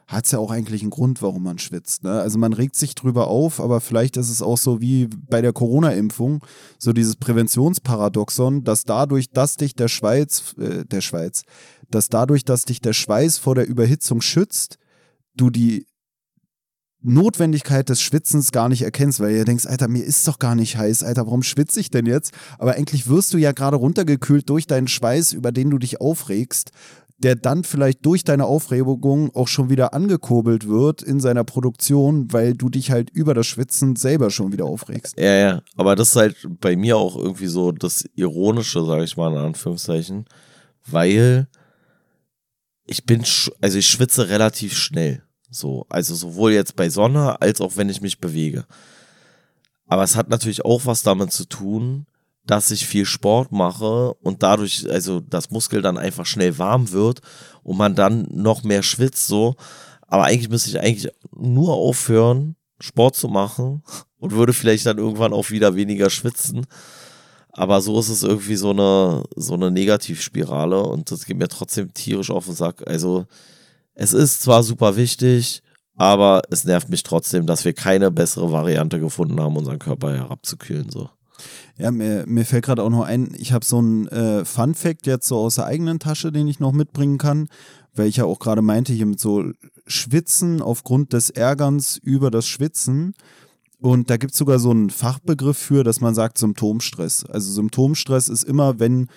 hat 0.08 0.26
es 0.26 0.32
ja 0.32 0.40
auch 0.40 0.52
eigentlich 0.52 0.82
einen 0.82 0.90
Grund, 0.90 1.22
warum 1.22 1.44
man 1.44 1.60
schwitzt. 1.60 2.06
Ne? 2.06 2.22
Also 2.22 2.40
man 2.40 2.54
regt 2.54 2.76
sich 2.76 2.96
drüber 2.96 3.28
auf, 3.28 3.60
aber 3.60 3.82
vielleicht 3.82 4.16
ist 4.16 4.30
es 4.30 4.42
auch 4.42 4.58
so 4.58 4.80
wie 4.80 5.08
bei 5.08 5.42
der 5.42 5.52
Corona-Impfung, 5.52 6.46
so 6.78 6.94
dieses 6.94 7.18
Präventionsparadoxon, 7.18 8.64
dass 8.64 8.86
dadurch, 8.86 9.30
dass 9.32 9.58
dich 9.58 9.76
der 9.76 9.90
Schweiz, 9.90 10.56
äh, 10.58 10.86
der 10.86 11.02
Schweiz, 11.02 11.44
dass 11.90 12.10
dadurch, 12.10 12.46
dass 12.46 12.66
dich 12.66 12.82
der 12.82 12.94
Schweiß 12.94 13.38
vor 13.38 13.56
der 13.56 13.68
Überhitzung 13.68 14.22
schützt, 14.22 14.78
du 15.36 15.50
die 15.50 15.88
Notwendigkeit 17.02 17.90
des 17.90 18.02
Schwitzens 18.02 18.52
gar 18.52 18.70
nicht 18.70 18.82
erkennst, 18.82 19.20
weil 19.20 19.32
ihr 19.32 19.46
denkst, 19.46 19.66
Alter, 19.68 19.88
mir 19.88 20.04
ist 20.04 20.28
doch 20.28 20.40
gar 20.40 20.56
nicht 20.56 20.78
heiß, 20.78 21.04
Alter, 21.04 21.26
warum 21.26 21.44
schwitze 21.44 21.80
ich 21.80 21.90
denn 21.90 22.06
jetzt? 22.06 22.34
Aber 22.58 22.74
eigentlich 22.74 23.08
wirst 23.08 23.34
du 23.34 23.38
ja 23.38 23.52
gerade 23.52 23.78
runtergekühlt 23.78 24.50
durch 24.50 24.68
deinen 24.68 24.88
Schweiß, 24.88 25.34
über 25.34 25.52
den 25.52 25.70
du 25.70 25.78
dich 25.78 26.02
aufregst, 26.02 26.72
der 27.20 27.36
dann 27.36 27.64
vielleicht 27.64 28.06
durch 28.06 28.24
deine 28.24 28.46
Aufregung 28.46 29.34
auch 29.36 29.48
schon 29.48 29.70
wieder 29.70 29.94
angekurbelt 29.94 30.68
wird 30.68 31.02
in 31.02 31.20
seiner 31.20 31.44
Produktion, 31.44 32.32
weil 32.32 32.54
du 32.54 32.70
dich 32.70 32.92
halt 32.92 33.10
über 33.10 33.34
das 33.34 33.48
Schwitzen 33.48 33.96
selber 33.96 34.30
schon 34.30 34.52
wieder 34.52 34.66
aufregst. 34.66 35.18
Ja, 35.18 35.34
ja, 35.34 35.62
aber 35.76 35.96
das 35.96 36.10
ist 36.10 36.16
halt 36.16 36.48
bei 36.62 36.76
mir 36.76 36.98
auch 36.98 37.16
irgendwie 37.16 37.48
so 37.48 37.72
das 37.72 38.06
Ironische, 38.16 38.84
sage 38.86 39.04
ich 39.04 39.18
mal 39.18 39.32
in 39.32 39.38
Anführungszeichen, 39.38 40.26
weil 40.86 41.48
ich 42.88 43.06
bin, 43.06 43.24
also 43.62 43.78
ich 43.78 43.88
schwitze 43.88 44.30
relativ 44.30 44.76
schnell. 44.76 45.22
So, 45.50 45.86
also 45.90 46.16
sowohl 46.16 46.54
jetzt 46.54 46.76
bei 46.76 46.90
Sonne 46.90 47.42
als 47.42 47.62
auch 47.62 47.78
wenn 47.78 47.90
ich 47.90 48.02
mich 48.02 48.20
bewege. 48.20 48.66
Aber 49.88 50.04
es 50.04 50.16
hat 50.16 50.30
natürlich 50.30 50.66
auch 50.66 50.86
was 50.86 51.04
damit 51.04 51.32
zu 51.32 51.46
tun, 51.46 52.06
dass 52.46 52.72
ich 52.72 52.88
viel 52.88 53.06
Sport 53.06 53.52
mache 53.52 54.14
und 54.16 54.42
dadurch, 54.42 54.90
also 54.90 55.20
das 55.20 55.52
Muskel 55.52 55.82
dann 55.82 55.98
einfach 55.98 56.26
schnell 56.26 56.58
warm 56.58 56.92
wird 56.92 57.22
und 57.64 57.78
man 57.78 57.96
dann 57.96 58.28
noch 58.32 58.64
mehr 58.64 58.84
schwitzt 58.84 59.28
so. 59.28 59.56
Aber 60.08 60.24
eigentlich 60.24 60.50
müsste 60.50 60.70
ich 60.70 60.80
eigentlich 60.80 61.12
nur 61.36 61.74
aufhören, 61.74 62.56
Sport 62.80 63.16
zu 63.16 63.28
machen 63.28 63.84
und 64.18 64.32
würde 64.32 64.54
vielleicht 64.54 64.86
dann 64.86 64.98
irgendwann 64.98 65.34
auch 65.34 65.50
wieder 65.50 65.76
weniger 65.76 66.10
schwitzen. 66.10 66.66
Aber 67.58 67.82
so 67.82 68.00
ist 68.00 68.10
es 68.10 68.22
irgendwie 68.22 68.56
so 68.56 68.70
eine, 68.70 69.24
so 69.36 69.56
eine 69.56 69.72
Negativspirale 69.72 70.80
und 70.84 71.10
das 71.10 71.26
geht 71.26 71.38
mir 71.38 71.48
trotzdem 71.48 71.92
tierisch 71.92 72.30
auf 72.30 72.46
den 72.46 72.54
Sack. 72.54 72.88
Also, 72.88 73.26
es 73.96 74.14
ist 74.14 74.44
zwar 74.44 74.62
super 74.62 74.96
wichtig, 74.96 75.64
aber 75.96 76.44
es 76.52 76.66
nervt 76.66 76.90
mich 76.90 77.02
trotzdem, 77.02 77.48
dass 77.48 77.66
wir 77.66 77.74
keine 77.74 78.12
bessere 78.12 78.52
Variante 78.52 79.00
gefunden 79.00 79.42
haben, 79.42 79.58
unseren 79.58 79.80
Körper 79.80 80.14
herabzukühlen, 80.14 80.92
so. 80.92 81.10
Ja, 81.80 81.90
mir, 81.90 82.26
mir 82.28 82.46
fällt 82.46 82.66
gerade 82.66 82.84
auch 82.84 82.92
noch 82.92 83.06
ein, 83.06 83.34
ich 83.36 83.54
habe 83.54 83.66
so 83.66 83.80
einen 83.80 84.08
äh, 84.08 84.46
Fun-Fact 84.46 85.08
jetzt 85.08 85.28
so 85.28 85.38
aus 85.38 85.56
der 85.56 85.66
eigenen 85.66 85.98
Tasche, 85.98 86.32
den 86.32 86.48
ich 86.48 86.60
noch 86.60 86.74
mitbringen 86.74 87.18
kann, 87.18 87.50
weil 87.96 88.06
ich 88.06 88.18
ja 88.18 88.26
auch 88.26 88.38
gerade 88.38 88.62
meinte, 88.62 88.94
hier 88.94 89.08
mit 89.08 89.20
so 89.20 89.44
Schwitzen 89.88 90.62
aufgrund 90.62 91.12
des 91.14 91.32
Ärgerns 91.32 91.98
über 91.98 92.30
das 92.30 92.48
Schwitzen. 92.48 93.16
Und 93.80 94.10
da 94.10 94.18
gibt 94.18 94.34
es 94.34 94.40
sogar 94.40 94.60
so 94.60 94.72
einen 94.72 94.90
Fachbegriff 94.90 95.58
für, 95.58 95.84
dass 95.84 96.02
man 96.02 96.16
sagt 96.16 96.38
Symptomstress. 96.38 97.26
Also 97.26 97.52
Symptomstress 97.52 98.28
ist 98.28 98.44
immer, 98.44 98.80
wenn 98.80 99.08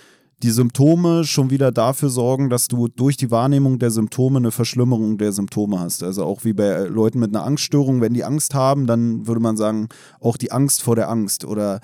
die 0.42 0.50
Symptome 0.50 1.24
schon 1.24 1.50
wieder 1.50 1.70
dafür 1.70 2.08
sorgen, 2.08 2.48
dass 2.48 2.68
du 2.68 2.88
durch 2.88 3.16
die 3.16 3.30
Wahrnehmung 3.30 3.78
der 3.78 3.90
Symptome 3.90 4.38
eine 4.38 4.50
Verschlimmerung 4.50 5.18
der 5.18 5.32
Symptome 5.32 5.78
hast. 5.78 6.02
Also 6.02 6.24
auch 6.24 6.44
wie 6.44 6.54
bei 6.54 6.84
Leuten 6.84 7.18
mit 7.18 7.34
einer 7.34 7.44
Angststörung, 7.44 8.00
wenn 8.00 8.14
die 8.14 8.24
Angst 8.24 8.54
haben, 8.54 8.86
dann 8.86 9.26
würde 9.26 9.40
man 9.40 9.56
sagen, 9.56 9.88
auch 10.18 10.36
die 10.36 10.52
Angst 10.52 10.82
vor 10.82 10.96
der 10.96 11.10
Angst 11.10 11.44
oder 11.44 11.80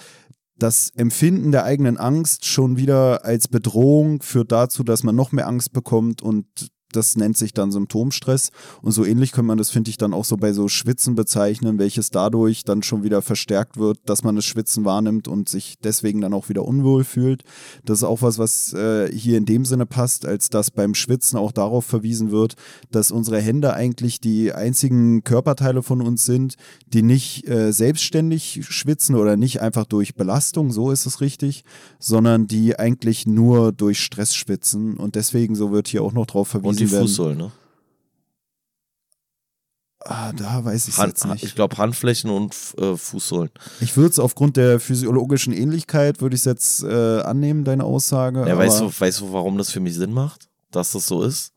das 0.59 0.91
Empfinden 0.97 1.53
der 1.53 1.65
eigenen 1.65 1.99
Angst 1.99 2.47
schon 2.47 2.79
wieder 2.79 3.27
als 3.27 3.49
Bedrohung 3.49 4.23
führt 4.23 4.53
dazu, 4.53 4.85
dass 4.85 5.03
man 5.03 5.15
noch 5.15 5.33
mehr 5.33 5.47
Angst 5.47 5.75
bekommt 5.75 6.23
und 6.23 6.47
das 6.97 7.17
nennt 7.17 7.37
sich 7.37 7.53
dann 7.53 7.71
Symptomstress. 7.71 8.51
Und 8.83 8.93
so 8.93 9.05
ähnlich 9.05 9.33
kann 9.33 9.47
man 9.47 9.59
das, 9.59 9.71
finde 9.71 9.91
ich, 9.91 9.99
dann 9.99 10.15
auch 10.15 10.25
so 10.25 10.37
bei 10.37 10.53
so 10.53 10.69
Schwitzen 10.69 11.15
bezeichnen, 11.15 11.79
welches 11.79 12.11
dadurch 12.11 12.65
dann 12.65 12.83
schon 12.83 13.05
wieder 13.05 13.23
verstärkt 13.23 13.77
wird, 13.77 13.99
dass 14.07 14.25
man 14.25 14.37
das 14.37 14.45
Schwitzen 14.45 14.85
wahrnimmt 14.85 15.29
und 15.29 15.49
sich 15.49 15.77
deswegen 15.83 16.21
dann 16.21 16.35
auch 16.35 16.49
wieder 16.49 16.65
unwohl 16.65 17.05
fühlt. 17.05 17.43
Das 17.85 17.99
ist 17.99 18.05
auch 18.05 18.23
was, 18.23 18.39
was 18.39 18.73
äh, 18.73 19.11
hier 19.13 19.39
in 19.39 19.45
dem 19.45 19.65
Sinne 19.65 19.87
passt, 19.87 20.27
als 20.27 20.49
dass 20.49 20.71
beim 20.71 20.95
Schwitzen 20.95 21.39
auch 21.39 21.53
darauf 21.53 21.85
verwiesen 21.85 22.31
wird, 22.31 22.55
dass 22.91 23.11
unsere 23.11 23.41
Hände 23.41 23.75
eigentlich 23.75 24.21
die 24.21 24.53
einzigen 24.53 25.23
Körperteile 25.25 25.83
von 25.83 26.01
uns 26.01 26.25
sind, 26.25 26.57
die 26.87 27.03
nicht 27.03 27.49
äh, 27.49 27.73
selbstständig 27.73 28.61
schwitzen 28.69 29.15
oder 29.15 29.37
nicht 29.37 29.61
einfach 29.61 29.87
durch 29.87 30.15
Belastung, 30.15 30.73
so 30.73 30.91
ist 30.91 31.07
es 31.07 31.21
richtig, 31.21 31.65
sondern 31.99 32.47
die 32.47 32.79
eigentlich 32.79 33.27
nur 33.27 33.73
durch 33.73 34.01
Stress 34.01 34.35
schwitzen. 34.35 34.97
Und 34.97 35.15
deswegen, 35.15 35.55
so 35.55 35.73
wird 35.73 35.89
hier 35.89 36.03
auch 36.03 36.13
noch 36.13 36.27
drauf 36.27 36.49
verwiesen, 36.49 36.69
und 36.69 36.81
die 36.81 36.86
Fußsohlen, 36.89 37.39
ne? 37.39 37.53
Ah, 40.09 40.33
da 40.33 40.65
weiß 40.65 40.89
ich 40.89 40.99
Hand, 40.99 41.09
jetzt 41.09 41.27
nicht. 41.27 41.43
Ich 41.43 41.55
glaube 41.55 41.77
Handflächen 41.79 42.31
und 42.31 42.55
äh, 42.79 42.97
Fußsohlen. 42.97 43.51
Ich 43.81 43.97
würde 43.97 44.11
es 44.11 44.19
aufgrund 44.19 44.57
der 44.57 44.79
physiologischen 44.79 45.53
Ähnlichkeit, 45.53 46.21
würde 46.21 46.37
ich 46.37 46.43
es 46.43 46.45
jetzt 46.45 46.85
äh, 46.85 47.21
annehmen, 47.21 47.65
deine 47.65 47.85
Aussage. 47.85 48.47
Ja, 48.47 48.57
weißt, 48.57 48.81
du, 48.81 48.93
weißt 48.97 49.21
du, 49.21 49.33
warum 49.33 49.59
das 49.59 49.71
für 49.71 49.81
mich 49.81 49.95
Sinn 49.95 50.13
macht, 50.13 50.49
dass 50.71 50.93
das 50.93 51.07
so 51.07 51.23
ist? 51.23 51.53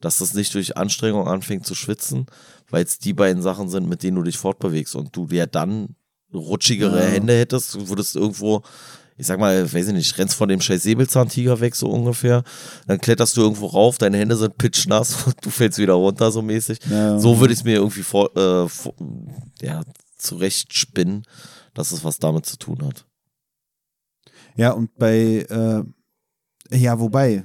Dass 0.00 0.18
das 0.18 0.34
nicht 0.34 0.52
durch 0.54 0.76
Anstrengung 0.76 1.26
anfängt 1.28 1.64
zu 1.64 1.74
schwitzen, 1.74 2.26
weil 2.68 2.84
es 2.84 2.98
die 2.98 3.14
beiden 3.14 3.42
Sachen 3.42 3.70
sind, 3.70 3.88
mit 3.88 4.02
denen 4.02 4.16
du 4.16 4.22
dich 4.22 4.36
fortbewegst 4.36 4.94
und 4.96 5.16
du 5.16 5.26
ja 5.30 5.46
dann 5.46 5.96
rutschigere 6.34 7.00
ja. 7.00 7.06
Hände 7.06 7.38
hättest, 7.38 7.88
würdest 7.88 8.16
irgendwo 8.16 8.62
ich 9.16 9.26
sag 9.26 9.38
mal, 9.38 9.72
weiß 9.72 9.88
ich 9.88 9.94
nicht, 9.94 10.18
rennst 10.18 10.34
von 10.34 10.48
dem 10.48 10.60
scheiß 10.60 10.82
Säbelzahntiger 10.82 11.60
weg, 11.60 11.76
so 11.76 11.88
ungefähr. 11.88 12.42
Dann 12.86 13.00
kletterst 13.00 13.36
du 13.36 13.42
irgendwo 13.42 13.66
rauf, 13.66 13.98
deine 13.98 14.18
Hände 14.18 14.36
sind 14.36 14.58
pitschnass 14.58 15.22
und 15.26 15.36
du 15.44 15.50
fällst 15.50 15.78
wieder 15.78 15.94
runter, 15.94 16.32
so 16.32 16.42
mäßig. 16.42 16.78
Ja. 16.90 17.18
So 17.18 17.38
würde 17.38 17.52
ich 17.52 17.60
es 17.60 17.64
mir 17.64 17.76
irgendwie 17.76 18.02
vor, 18.02 18.36
äh, 18.36 18.68
vor, 18.68 18.94
ja, 19.60 19.82
zurechtspinnen, 20.16 21.24
dass 21.74 21.92
es 21.92 22.02
was 22.02 22.18
damit 22.18 22.46
zu 22.46 22.56
tun 22.56 22.84
hat. 22.84 23.06
Ja, 24.56 24.72
und 24.72 24.96
bei, 24.96 25.46
äh, 25.48 26.76
ja, 26.76 26.98
wobei, 26.98 27.44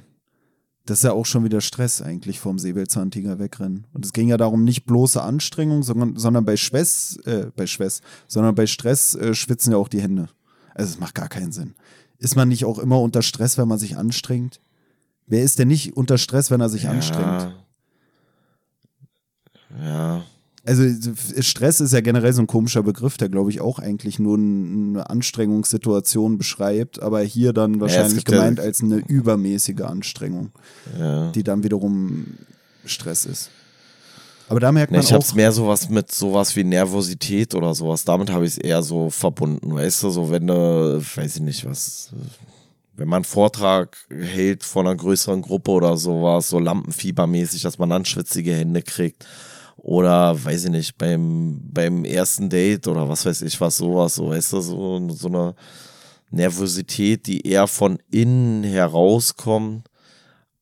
das 0.85 0.99
ist 0.99 1.03
ja 1.03 1.11
auch 1.11 1.25
schon 1.25 1.43
wieder 1.43 1.61
Stress 1.61 2.01
eigentlich 2.01 2.39
vom 2.39 2.57
Säbelzahntiger 2.57 3.37
wegrennen. 3.37 3.85
Und 3.93 4.05
es 4.05 4.13
ging 4.13 4.29
ja 4.29 4.37
darum, 4.37 4.63
nicht 4.63 4.85
bloße 4.85 5.21
Anstrengung, 5.21 5.83
sondern, 5.83 6.15
sondern 6.15 6.45
bei 6.45 6.57
Schwess, 6.57 7.17
äh, 7.25 7.47
bei 7.55 7.67
Schwess, 7.67 8.01
sondern 8.27 8.55
bei 8.55 8.65
Stress 8.65 9.13
äh, 9.13 9.35
schwitzen 9.35 9.73
ja 9.73 9.77
auch 9.77 9.87
die 9.87 10.01
Hände. 10.01 10.29
Also 10.79 10.93
es 10.93 10.99
macht 10.99 11.13
gar 11.13 11.27
keinen 11.27 11.51
Sinn. 11.51 11.75
Ist 12.19 12.37
man 12.37 12.47
nicht 12.47 12.63
auch 12.63 12.79
immer 12.79 13.01
unter 13.01 13.21
Stress, 13.21 13.57
wenn 13.57 13.67
man 13.67 13.77
sich 13.77 13.97
anstrengt? 13.97 14.61
Wer 15.27 15.43
ist 15.43 15.59
denn 15.59 15.67
nicht 15.67 15.97
unter 15.97 16.17
Stress, 16.17 16.51
wenn 16.51 16.61
er 16.61 16.69
sich 16.69 16.83
ja. 16.83 16.91
anstrengt? 16.91 17.53
Ja. 19.77 20.23
Also 20.65 20.83
Stress 21.41 21.81
ist 21.81 21.91
ja 21.91 21.99
generell 21.99 22.31
so 22.31 22.41
ein 22.41 22.47
komischer 22.47 22.81
Begriff, 22.81 23.17
der 23.17 23.27
glaube 23.27 23.49
ich 23.49 23.59
auch 23.59 23.79
eigentlich 23.79 24.19
nur 24.19 24.37
eine 24.37 25.09
Anstrengungssituation 25.09 26.37
beschreibt, 26.37 27.01
aber 27.01 27.19
hier 27.21 27.51
dann 27.51 27.81
wahrscheinlich 27.81 28.23
ja, 28.25 28.35
gemeint 28.35 28.59
ja, 28.59 28.63
als 28.63 28.81
eine 28.81 28.97
übermäßige 28.99 29.81
Anstrengung, 29.81 30.51
die 31.35 31.43
dann 31.43 31.63
wiederum 31.63 32.37
Stress 32.85 33.25
ist. 33.25 33.49
Aber 34.49 34.59
da 34.59 34.71
merkt 34.71 34.91
man 34.91 34.99
nee, 34.99 35.05
ich 35.05 35.13
auch. 35.13 35.19
Ich 35.19 35.25
hab's 35.25 35.35
mehr 35.35 35.51
sowas 35.51 35.89
mit 35.89 36.11
sowas 36.11 36.55
wie 36.55 36.63
Nervosität 36.63 37.53
oder 37.53 37.75
sowas. 37.75 38.03
Damit 38.03 38.31
habe 38.31 38.45
ich 38.45 38.53
es 38.53 38.57
eher 38.57 38.81
so 38.81 39.11
verbunden, 39.11 39.75
weißt 39.75 40.03
du, 40.03 40.09
so 40.09 40.31
wenn 40.31 40.47
du, 40.47 40.99
weiß 41.15 41.35
ich 41.35 41.41
nicht 41.41 41.65
was, 41.65 42.11
wenn 42.95 43.07
man 43.07 43.17
einen 43.17 43.25
Vortrag 43.25 43.95
hält 44.09 44.63
von 44.63 44.87
einer 44.87 44.95
größeren 44.95 45.43
Gruppe 45.43 45.71
oder 45.71 45.95
sowas, 45.97 46.49
so 46.49 46.57
Lampenfiebermäßig, 46.57 47.61
dass 47.61 47.77
man 47.77 47.89
dann 47.91 48.05
schwitzige 48.05 48.53
Hände 48.53 48.81
kriegt. 48.81 49.25
Oder, 49.77 50.43
weiß 50.43 50.65
ich 50.65 50.71
nicht, 50.71 50.97
beim, 50.97 51.61
beim 51.71 52.03
ersten 52.03 52.49
Date 52.49 52.87
oder 52.87 53.07
was 53.07 53.25
weiß 53.25 53.43
ich 53.43 53.61
was, 53.61 53.77
sowas, 53.77 54.15
so, 54.15 54.29
weißt 54.29 54.53
du, 54.53 54.61
so, 54.61 55.09
so 55.09 55.27
eine 55.27 55.55
Nervosität, 56.31 57.27
die 57.27 57.45
eher 57.47 57.67
von 57.67 57.99
innen 58.09 58.63
herauskommt, 58.63 59.87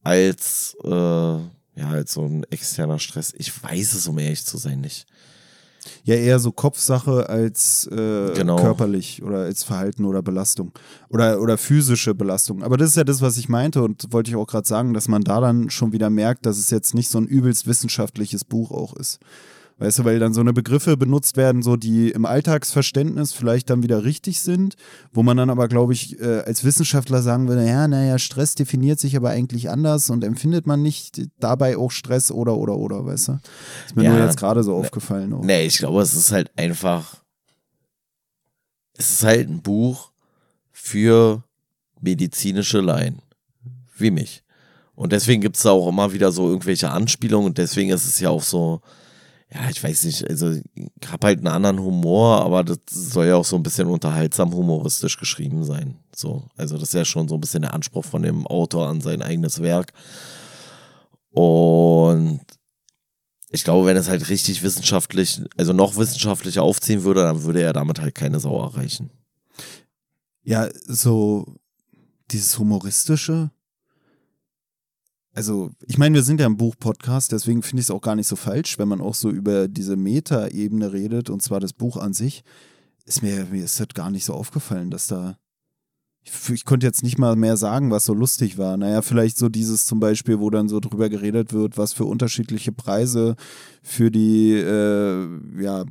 als, 0.03 0.76
äh, 0.84 1.38
ja, 1.77 1.89
halt 1.89 2.09
so 2.09 2.23
ein 2.23 2.43
externer 2.49 2.99
Stress. 2.99 3.33
Ich 3.37 3.63
weiß 3.63 3.93
es, 3.93 4.07
um 4.07 4.17
ehrlich 4.17 4.43
zu 4.43 4.57
sein, 4.57 4.81
nicht. 4.81 5.05
Ja, 6.03 6.15
eher 6.15 6.39
so 6.39 6.51
Kopfsache 6.51 7.29
als 7.29 7.87
äh, 7.87 8.33
genau. 8.33 8.57
körperlich 8.57 9.23
oder 9.23 9.43
als 9.43 9.63
Verhalten 9.63 10.03
oder 10.03 10.21
Belastung 10.21 10.73
oder, 11.09 11.39
oder 11.39 11.57
physische 11.57 12.13
Belastung. 12.13 12.63
Aber 12.63 12.75
das 12.75 12.89
ist 12.89 12.97
ja 12.97 13.03
das, 13.05 13.21
was 13.21 13.37
ich 13.37 13.47
meinte 13.47 13.81
und 13.83 14.11
wollte 14.11 14.31
ich 14.31 14.35
auch 14.35 14.47
gerade 14.47 14.67
sagen, 14.67 14.93
dass 14.93 15.07
man 15.07 15.23
da 15.23 15.39
dann 15.39 15.69
schon 15.69 15.93
wieder 15.93 16.09
merkt, 16.09 16.45
dass 16.45 16.57
es 16.57 16.71
jetzt 16.71 16.93
nicht 16.93 17.09
so 17.09 17.19
ein 17.19 17.27
übelst 17.27 17.67
wissenschaftliches 17.67 18.43
Buch 18.43 18.71
auch 18.71 18.95
ist. 18.95 19.19
Weißt 19.79 19.99
du, 19.99 20.05
weil 20.05 20.17
dann 20.17 20.33
so 20.33 20.41
eine 20.41 20.53
Begriffe 20.53 20.97
benutzt 20.97 21.37
werden, 21.37 21.61
so 21.61 21.75
die 21.75 22.09
im 22.09 22.25
Alltagsverständnis 22.25 23.33
vielleicht 23.33 23.69
dann 23.69 23.83
wieder 23.83 24.03
richtig 24.03 24.41
sind, 24.41 24.75
wo 25.13 25.21
man 25.21 25.37
dann 25.37 25.51
aber, 25.51 25.67
glaube 25.67 25.93
ich, 25.93 26.19
äh, 26.19 26.39
als 26.39 26.63
Wissenschaftler 26.63 27.21
sagen 27.21 27.47
würde, 27.47 27.67
ja, 27.67 27.87
naja, 27.87 28.17
Stress 28.17 28.55
definiert 28.55 28.99
sich 28.99 29.15
aber 29.15 29.29
eigentlich 29.29 29.69
anders 29.69 30.09
und 30.09 30.23
empfindet 30.23 30.65
man 30.65 30.81
nicht 30.81 31.21
dabei 31.39 31.77
auch 31.77 31.91
Stress 31.91 32.31
oder 32.31 32.57
oder 32.57 32.75
oder, 32.75 33.05
weißt 33.05 33.27
du? 33.27 33.39
Ist 33.85 33.95
mir 33.95 34.05
ja, 34.05 34.13
nur 34.13 34.25
jetzt 34.25 34.37
gerade 34.37 34.63
so 34.63 34.75
aufgefallen. 34.75 35.31
Auch. 35.33 35.43
Nee, 35.43 35.67
ich 35.67 35.77
glaube, 35.77 36.01
es 36.01 36.15
ist 36.15 36.31
halt 36.31 36.49
einfach, 36.55 37.17
es 38.97 39.11
ist 39.11 39.23
halt 39.23 39.47
ein 39.47 39.61
Buch 39.61 40.11
für 40.71 41.43
medizinische 42.01 42.81
Laien, 42.81 43.21
wie 43.95 44.09
mich. 44.09 44.43
Und 44.95 45.11
deswegen 45.11 45.41
gibt 45.41 45.57
es 45.57 45.61
da 45.61 45.69
auch 45.69 45.87
immer 45.87 46.13
wieder 46.13 46.31
so 46.31 46.49
irgendwelche 46.49 46.89
Anspielungen 46.89 47.49
und 47.49 47.59
deswegen 47.59 47.91
ist 47.91 48.05
es 48.05 48.19
ja 48.19 48.31
auch 48.31 48.41
so, 48.41 48.81
ja, 49.53 49.69
ich 49.69 49.81
weiß 49.81 50.03
nicht, 50.03 50.29
also 50.29 50.51
ich 50.51 50.63
habe 51.07 51.27
halt 51.27 51.39
einen 51.39 51.47
anderen 51.47 51.79
Humor, 51.79 52.41
aber 52.41 52.63
das 52.63 52.79
soll 52.89 53.27
ja 53.27 53.35
auch 53.35 53.45
so 53.45 53.55
ein 53.55 53.63
bisschen 53.63 53.87
unterhaltsam 53.87 54.53
humoristisch 54.53 55.17
geschrieben 55.17 55.63
sein. 55.63 55.95
So, 56.13 56.47
also 56.57 56.77
das 56.77 56.89
ist 56.89 56.93
ja 56.93 57.05
schon 57.05 57.29
so 57.29 57.35
ein 57.35 57.41
bisschen 57.41 57.61
der 57.61 57.73
Anspruch 57.73 58.03
von 58.03 58.23
dem 58.23 58.45
Autor 58.45 58.87
an 58.89 58.99
sein 58.99 59.21
eigenes 59.21 59.61
Werk. 59.61 59.93
Und 61.31 62.41
ich 63.49 63.63
glaube, 63.63 63.85
wenn 63.87 63.95
es 63.95 64.09
halt 64.09 64.27
richtig 64.29 64.63
wissenschaftlich, 64.63 65.41
also 65.55 65.71
noch 65.71 65.95
wissenschaftlicher 65.95 66.63
aufziehen 66.63 67.03
würde, 67.03 67.23
dann 67.23 67.43
würde 67.43 67.61
er 67.61 67.71
damit 67.71 68.01
halt 68.01 68.15
keine 68.15 68.41
Sau 68.41 68.61
erreichen. 68.61 69.11
Ja, 70.43 70.67
so 70.85 71.55
dieses 72.31 72.59
humoristische, 72.59 73.51
also 75.38 75.69
ich 75.85 75.99
meine, 75.99 76.15
wir 76.15 76.23
sind 76.23 76.39
ja 76.41 76.47
ein 76.47 76.57
Buch-Podcast, 76.57 77.31
deswegen 77.31 77.61
finde 77.61 77.81
ich 77.81 77.85
es 77.85 77.91
auch 77.91 78.01
gar 78.01 78.15
nicht 78.15 78.26
so 78.26 78.35
falsch, 78.35 78.80
wenn 78.80 78.88
man 78.88 79.01
auch 79.01 79.14
so 79.14 79.30
über 79.30 79.68
diese 79.68 79.95
Meta-Ebene 79.95 80.93
redet, 80.93 81.30
und 81.30 81.43
zwar 81.43 81.59
das 81.59 81.73
Buch 81.73 81.97
an 81.97 82.14
sich. 82.14 82.43
Ist 83.05 83.22
mir, 83.22 83.45
mir 83.51 83.64
ist 83.64 83.80
das 83.80 83.89
gar 83.89 84.09
nicht 84.09 84.26
so 84.26 84.34
aufgefallen, 84.34 84.89
dass 84.89 85.05
da. 85.05 85.38
Ich, 86.23 86.31
ich 86.49 86.65
konnte 86.65 86.88
jetzt 86.88 87.03
nicht 87.03 87.19
mal 87.19 87.35
mehr 87.35 87.55
sagen, 87.55 87.91
was 87.91 88.05
so 88.05 88.15
lustig 88.15 88.57
war. 88.57 88.77
Naja, 88.77 89.03
vielleicht 89.03 89.38
so 89.38 89.47
dieses 89.47 89.85
zum 89.85 89.99
Beispiel, 89.99 90.39
wo 90.39 90.49
dann 90.49 90.69
so 90.69 90.80
drüber 90.80 91.07
geredet 91.07 91.53
wird, 91.53 91.77
was 91.77 91.93
für 91.93 92.05
unterschiedliche 92.05 92.72
Preise 92.72 93.35
für 93.84 94.09
die 94.09 94.53
äh, 94.53 95.61
ja, 95.61 95.85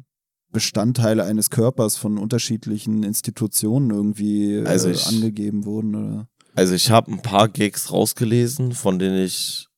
Bestandteile 0.51 1.23
eines 1.23 1.51
Körpers 1.51 1.97
von 1.97 2.18
unterschiedlichen 2.18 3.05
Institutionen 3.05 3.90
irgendwie 3.90 4.55
äh, 4.55 4.66
also 4.66 4.89
ich, 4.89 5.06
angegeben 5.06 5.64
wurden. 5.64 5.94
Oder? 5.94 6.28
Also 6.56 6.74
ich 6.74 6.90
habe 6.90 7.12
ein 7.12 7.20
paar 7.20 7.48
Gags 7.48 7.92
rausgelesen, 7.92 8.72
von 8.72 8.98
denen 8.98 9.22
ich 9.22 9.68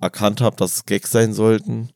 erkannt 0.00 0.40
habe, 0.40 0.56
dass 0.56 0.76
es 0.76 0.86
Gags 0.86 1.10
sein 1.10 1.32
sollten. 1.32 1.90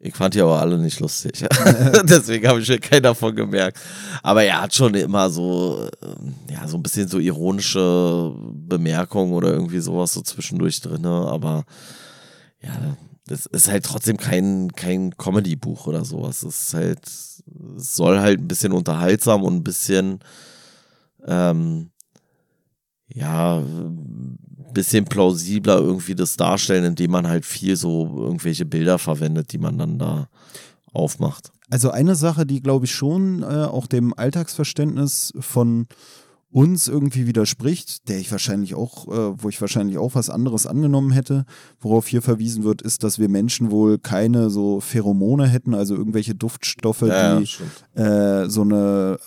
Ich 0.00 0.14
fand 0.14 0.34
die 0.34 0.40
aber 0.40 0.60
alle 0.60 0.78
nicht 0.78 1.00
lustig. 1.00 1.44
Deswegen 2.04 2.46
habe 2.46 2.60
ich 2.60 2.68
mir 2.68 2.78
keinen 2.78 3.02
davon 3.02 3.34
gemerkt. 3.34 3.80
Aber 4.22 4.44
er 4.44 4.62
hat 4.62 4.74
schon 4.74 4.94
immer 4.94 5.28
so, 5.28 5.88
ähm, 6.02 6.34
ja, 6.48 6.68
so 6.68 6.76
ein 6.76 6.84
bisschen 6.84 7.08
so 7.08 7.18
ironische 7.18 8.32
Bemerkungen 8.38 9.32
oder 9.32 9.48
irgendwie 9.50 9.80
sowas 9.80 10.12
so 10.12 10.22
zwischendurch 10.22 10.80
drin. 10.80 11.04
Aber 11.04 11.64
ja, 12.62 12.96
das 13.26 13.46
ist 13.46 13.68
halt 13.68 13.84
trotzdem 13.84 14.18
kein, 14.18 14.70
kein 14.76 15.16
Comedy-Buch 15.16 15.88
oder 15.88 16.04
sowas. 16.04 16.44
Es 16.44 16.60
ist 16.60 16.74
halt, 16.74 17.04
es 17.04 17.96
soll 17.96 18.20
halt 18.20 18.38
ein 18.38 18.48
bisschen 18.48 18.72
unterhaltsam 18.72 19.42
und 19.42 19.56
ein 19.56 19.64
bisschen 19.64 20.20
ähm, 21.26 21.90
ja, 23.08 23.62
bisschen 24.74 25.04
plausibler 25.06 25.78
irgendwie 25.78 26.14
das 26.14 26.36
darstellen, 26.36 26.84
indem 26.84 27.10
man 27.10 27.26
halt 27.26 27.44
viel 27.44 27.76
so 27.76 28.14
irgendwelche 28.16 28.66
Bilder 28.66 28.98
verwendet, 28.98 29.52
die 29.52 29.58
man 29.58 29.78
dann 29.78 29.98
da 29.98 30.28
aufmacht. 30.92 31.50
Also 31.70 31.90
eine 31.90 32.14
Sache, 32.14 32.46
die 32.46 32.62
glaube 32.62 32.86
ich 32.86 32.92
schon 32.92 33.42
äh, 33.42 33.46
auch 33.64 33.86
dem 33.86 34.14
Alltagsverständnis 34.14 35.32
von 35.38 35.86
uns 36.50 36.88
irgendwie 36.88 37.26
widerspricht, 37.26 38.08
der 38.08 38.18
ich 38.18 38.32
wahrscheinlich 38.32 38.74
auch, 38.74 39.06
äh, 39.08 39.42
wo 39.42 39.50
ich 39.50 39.60
wahrscheinlich 39.60 39.98
auch 39.98 40.14
was 40.14 40.30
anderes 40.30 40.66
angenommen 40.66 41.10
hätte, 41.10 41.44
worauf 41.78 42.06
hier 42.06 42.22
verwiesen 42.22 42.64
wird, 42.64 42.80
ist, 42.80 43.04
dass 43.04 43.18
wir 43.18 43.28
Menschen 43.28 43.70
wohl 43.70 43.98
keine 43.98 44.48
so 44.48 44.80
Pheromone 44.80 45.46
hätten, 45.46 45.74
also 45.74 45.94
irgendwelche 45.94 46.34
Duftstoffe, 46.34 47.02
ja, 47.02 47.38
die 47.38 48.00
äh, 48.00 48.48
so 48.48 48.62
eine 48.62 49.18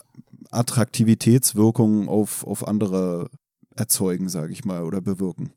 Attraktivitätswirkung 0.49 2.09
auf, 2.09 2.45
auf 2.45 2.67
andere 2.67 3.29
erzeugen, 3.76 4.30
sage 4.30 4.53
ich 4.53 4.65
mal, 4.65 4.84
oder 4.84 5.02
bewirken 5.02 5.53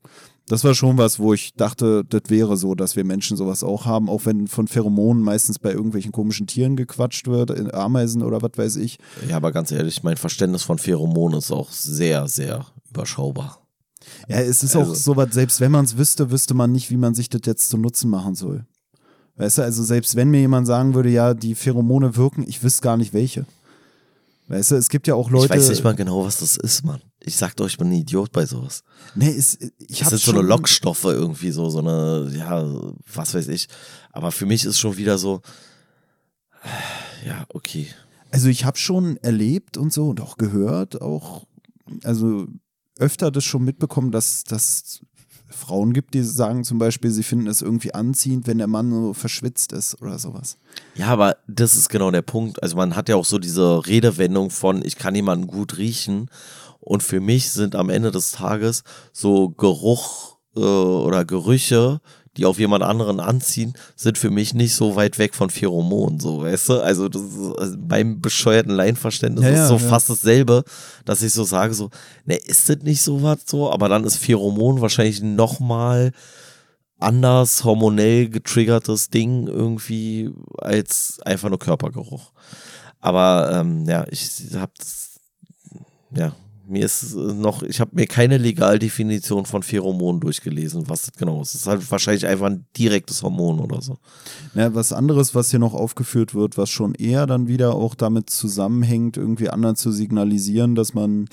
das 0.47 0.63
war 0.63 0.75
schon 0.75 0.99
was, 0.99 1.19
wo 1.19 1.33
ich 1.33 1.55
dachte, 1.55 2.05
das 2.05 2.23
wäre 2.29 2.57
so, 2.57 2.75
dass 2.75 2.97
wir 2.97 3.05
Menschen 3.05 3.37
sowas 3.37 3.65
auch 3.65 3.87
haben, 3.87 4.11
auch 4.11 4.27
wenn 4.27 4.47
von 4.47 4.69
Pheromonen 4.69 5.23
meistens 5.23 5.59
bei 5.59 5.73
irgendwelchen 5.73 6.13
komischen 6.13 6.47
Tieren 6.47 6.77
gequatscht 6.77 7.27
wird, 7.27 7.51
in 7.51 7.73
Ameisen 7.73 8.23
oder 8.23 8.43
was 8.43 8.53
weiß 8.57 8.77
ich. 8.77 8.99
Ja, 9.29 9.37
aber 9.37 9.53
ganz 9.53 9.73
ehrlich, 9.73 10.03
mein 10.03 10.17
Verständnis 10.17 10.63
von 10.63 10.79
Pheromonen 10.79 11.39
ist 11.39 11.51
auch 11.51 11.71
sehr, 11.73 12.29
sehr 12.29 12.67
überschaubar. 12.91 13.61
Ja, 14.29 14.39
es 14.39 14.63
ist 14.63 14.77
also. 14.77 14.93
auch 14.93 14.95
so 14.95 15.17
was, 15.17 15.33
selbst 15.33 15.61
wenn 15.61 15.73
man 15.73 15.87
es 15.87 15.97
wüsste, 15.97 16.31
wüsste 16.31 16.53
man 16.53 16.73
nicht, 16.73 16.91
wie 16.91 16.99
man 16.99 17.15
sich 17.15 17.31
das 17.31 17.41
jetzt 17.47 17.71
zu 17.71 17.79
Nutzen 17.79 18.11
machen 18.11 18.35
soll. 18.35 18.67
Weißt 19.37 19.59
du, 19.59 19.63
also 19.63 19.83
selbst 19.83 20.15
wenn 20.15 20.31
mir 20.31 20.41
jemand 20.41 20.67
sagen 20.67 20.95
würde, 20.95 21.09
ja, 21.09 21.33
die 21.33 21.55
Pheromone 21.55 22.17
wirken, 22.17 22.45
ich 22.47 22.63
wüsste 22.63 22.83
gar 22.83 22.99
nicht 22.99 23.15
welche. 23.15 23.47
Weißt 24.49 24.73
du, 24.73 24.75
es 24.77 24.91
gibt 24.91 25.07
ja 25.07 25.15
auch 25.15 25.31
Leute. 25.31 25.55
Ich 25.55 25.61
weiß 25.61 25.71
nicht 25.71 25.85
mal 25.85 25.95
genau, 25.95 26.25
was 26.25 26.39
das 26.39 26.59
ist, 26.59 26.85
Mann. 26.85 27.01
Ich 27.27 27.37
sag 27.37 27.57
doch, 27.57 27.67
ich 27.67 27.79
bin 27.79 27.89
ein 27.89 27.93
Idiot 27.93 28.33
bei 28.33 28.45
sowas. 28.45 28.85
Nee, 29.15 29.31
ist, 29.31 29.63
ich 29.79 29.99
Das 29.99 30.11
sind 30.11 30.21
so 30.21 30.33
eine 30.33 30.43
Lockstoffe 30.43 31.05
irgendwie, 31.05 31.51
so, 31.51 31.71
so 31.71 31.79
eine, 31.79 32.31
ja, 32.37 32.65
was 33.13 33.35
weiß 33.35 33.49
ich. 33.49 33.69
Aber 34.13 34.31
für 34.31 34.47
mich 34.47 34.65
ist 34.65 34.79
schon 34.79 34.97
wieder 34.97 35.17
so, 35.19 35.41
ja, 37.27 37.45
okay. 37.49 37.89
Also 38.31 38.49
ich 38.49 38.65
habe 38.65 38.77
schon 38.77 39.17
erlebt 39.19 39.77
und 39.77 39.93
so 39.93 40.09
und 40.09 40.21
auch 40.21 40.37
gehört, 40.37 41.01
auch, 41.01 41.47
also 42.03 42.47
öfter 42.99 43.31
das 43.31 43.45
schon 43.45 43.65
mitbekommen, 43.65 44.11
dass, 44.11 44.45
dass 44.45 45.01
Frauen 45.55 45.93
gibt, 45.93 46.15
die 46.15 46.23
sagen 46.23 46.65
zum 46.65 46.79
Beispiel, 46.79 47.11
sie 47.11 47.23
finden 47.23 47.47
es 47.47 47.63
irgendwie 47.63 47.95
anziehend, 47.95 48.47
wenn 48.47 48.59
der 48.59 48.67
Mann 48.67 48.91
so 48.91 49.15
verschwitzt 49.15 49.73
ist 49.73 50.01
oder 50.03 50.19
sowas. 50.19 50.59
Ja, 50.95 51.09
aber 51.09 51.37
das 51.47 51.77
ist 51.77 51.89
genau 51.89 52.11
der 52.11 52.23
Punkt. 52.23 52.63
Also 52.63 52.77
man 52.77 52.97
hat 52.97 53.09
ja 53.09 53.17
auch 53.17 53.25
so 53.25 53.39
diese 53.39 53.87
Redewendung 53.87 54.51
von, 54.51 54.85
ich 54.85 54.97
kann 54.97 55.15
jemanden 55.15 55.47
gut 55.47 55.79
riechen. 55.79 56.29
Und 56.85 57.03
für 57.03 57.21
mich 57.21 57.51
sind 57.51 57.75
am 57.77 57.91
Ende 57.91 58.11
des 58.11 58.33
Tages 58.33 58.83
so 59.13 59.51
Geruch 59.51 60.37
äh, 60.57 60.61
oder 60.61 61.25
Gerüche, 61.25 62.01
die 62.37 62.47
auf 62.47 62.59
jemand 62.59 62.83
anderen 62.83 63.21
anziehen, 63.21 63.75
sind 63.97 64.19
für 64.19 64.31
mich 64.31 64.55
nicht 64.55 64.75
so 64.75 64.97
weit 64.97 65.19
weg 65.19 65.35
von 65.35 65.51
Pheromonen, 65.51 66.19
so, 66.19 66.43
weißt 66.43 66.69
du? 66.69 66.81
Also, 66.83 67.09
das 67.09 67.23
ist, 67.23 67.59
also 67.59 67.77
beim 67.79 68.21
bescheuerten 68.21 68.73
Laienverständnis 68.73 69.45
ja, 69.45 69.63
ist 69.63 69.69
so 69.69 69.77
ja. 69.77 69.81
fast 69.81 70.11
dasselbe, 70.11 70.65
dass 71.05 71.23
ich 71.23 71.33
so 71.33 71.45
sage, 71.45 71.75
so, 71.75 71.91
ne, 72.25 72.37
ist 72.37 72.69
das 72.69 72.79
nicht 72.79 73.03
so 73.03 73.23
was 73.23 73.41
so? 73.47 73.71
Aber 73.71 73.89
dann 73.89 74.05
ist 74.05 74.17
Pheromon 74.17 74.81
wahrscheinlich 74.81 75.23
nochmal 75.23 76.13
anders 76.99 77.65
hormonell 77.65 78.29
getriggertes 78.29 79.11
Ding 79.11 79.47
irgendwie 79.47 80.31
als 80.59 81.21
einfach 81.25 81.49
nur 81.49 81.59
Körpergeruch. 81.59 82.33
Aber 83.01 83.51
ähm, 83.53 83.85
ja, 83.87 84.07
ich 84.11 84.31
hab 84.55 84.75
das, 84.77 85.21
ja, 86.17 86.35
mir 86.67 86.85
ist 86.85 87.15
noch, 87.15 87.63
ich 87.63 87.81
habe 87.81 87.91
mir 87.95 88.07
keine 88.07 88.39
Legaldefinition 88.39 89.47
von 89.47 89.63
Pheromonen 89.63 90.21
durchgelesen, 90.21 90.89
was 90.89 91.03
das 91.03 91.15
genau 91.15 91.43
ist. 91.43 91.55
Es 91.55 91.63
ist 91.63 91.67
halt 91.67 91.91
wahrscheinlich 91.91 92.27
einfach 92.27 92.47
ein 92.47 92.67
direktes 92.77 93.23
Hormon 93.23 93.61
oder 93.61 93.83
so. 93.83 93.99
Ja, 94.55 94.75
was 94.75 94.93
anderes, 94.93 95.35
was 95.35 95.51
hier 95.51 95.59
noch 95.59 95.75
aufgeführt 95.75 96.35
wird, 96.35 96.57
was 96.57 96.71
schon 96.71 96.95
eher 96.95 97.27
dann 97.27 97.49
wieder 97.49 97.75
auch 97.75 97.95
damit 97.95 98.31
zusammenhängt, 98.31 99.17
irgendwie 99.17 99.51
anderen 99.51 99.77
zu 99.77 99.93
signalisieren, 99.93 100.75
dass 100.75 100.95
man 100.95 101.29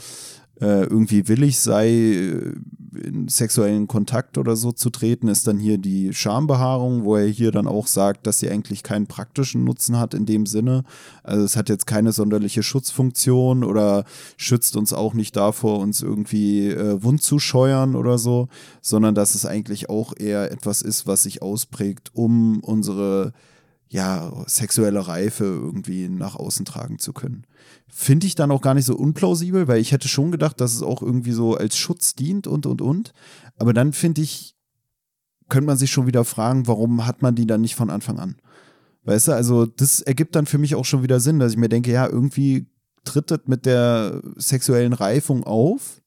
äh, 0.62 0.84
irgendwie 0.84 1.28
willig 1.28 1.60
sei, 1.60 1.90
äh, 1.90 2.54
in 2.94 3.28
sexuellen 3.30 3.88
Kontakt 3.88 4.38
oder 4.38 4.56
so 4.56 4.72
zu 4.72 4.90
treten, 4.90 5.28
ist 5.28 5.48
dann 5.48 5.58
hier 5.58 5.78
die 5.78 6.14
Schambehaarung, 6.14 7.04
wo 7.04 7.16
er 7.16 7.26
hier 7.26 7.52
dann 7.52 7.68
auch 7.68 7.88
sagt, 7.88 8.28
dass 8.28 8.40
sie 8.40 8.50
eigentlich 8.50 8.84
keinen 8.84 9.08
praktischen 9.08 9.64
Nutzen 9.64 9.98
hat 9.98 10.14
in 10.14 10.26
dem 10.26 10.46
Sinne. 10.46 10.84
Also 11.24 11.46
es 11.46 11.56
hat 11.56 11.70
jetzt 11.70 11.88
keine 11.88 12.12
sonderliche 12.12 12.64
Schutzfunktion 12.64 13.64
oder 13.64 14.04
schützt 14.38 14.76
uns 14.76 14.94
auch 14.94 15.14
nicht 15.14 15.36
davor, 15.36 15.80
uns 15.80 16.02
irgendwie 16.02 16.70
äh, 16.70 17.02
wund 17.02 17.24
zu 17.24 17.40
scheuern 17.40 17.96
oder 17.96 18.18
so, 18.18 18.50
sondern 18.82 19.16
dass 19.16 19.36
es 19.36 19.46
eigentlich 19.46 19.90
auch 19.90 20.14
eher 20.18 20.52
etwas 20.52 20.82
ist, 20.82 21.08
was 21.08 21.24
sich 21.24 21.42
ausprägt, 21.42 22.12
um 22.14 22.60
unsere 22.60 23.34
ja, 23.90 24.32
sexuelle 24.48 25.08
Reife 25.08 25.44
irgendwie 25.44 26.08
nach 26.08 26.36
außen 26.36 26.66
tragen 26.66 26.98
zu 26.98 27.12
können. 27.14 27.46
Finde 27.94 28.26
ich 28.26 28.36
dann 28.36 28.52
auch 28.52 28.62
gar 28.62 28.74
nicht 28.74 28.86
so 28.86 28.96
unplausibel, 28.96 29.68
weil 29.68 29.82
ich 29.82 29.92
hätte 29.92 30.08
schon 30.08 30.32
gedacht, 30.32 30.62
dass 30.62 30.74
es 30.74 30.82
auch 30.82 31.02
irgendwie 31.02 31.34
so 31.34 31.56
als 31.56 31.78
Schutz 31.78 32.16
dient 32.16 32.48
und 32.48 32.66
und 32.66 32.82
und. 32.82 33.12
Aber 33.58 33.74
dann 33.74 33.92
finde 33.92 34.22
ich, 34.22 34.56
könnte 35.50 35.68
man 35.68 35.78
sich 35.78 35.92
schon 35.92 36.08
wieder 36.08 36.24
fragen, 36.24 36.68
warum 36.68 37.06
hat 37.06 37.22
man 37.22 37.36
die 37.36 37.46
dann 37.46 37.62
nicht 37.62 37.76
von 37.76 37.90
Anfang 37.90 38.18
an? 38.18 38.38
Weißt 39.04 39.28
du, 39.28 39.34
also 39.34 39.66
das 39.66 40.00
ergibt 40.00 40.36
dann 40.36 40.46
für 40.46 40.58
mich 40.58 40.76
auch 40.76 40.86
schon 40.86 41.04
wieder 41.04 41.20
Sinn, 41.20 41.40
dass 41.40 41.52
ich 41.52 41.58
mir 41.58 41.70
denke, 41.70 41.92
ja, 41.92 42.08
irgendwie 42.08 42.68
tritt 43.04 43.30
das 43.30 43.42
mit 43.46 43.66
der 43.66 44.22
sexuellen 44.36 44.94
Reifung 44.94 45.44
auf 45.44 46.01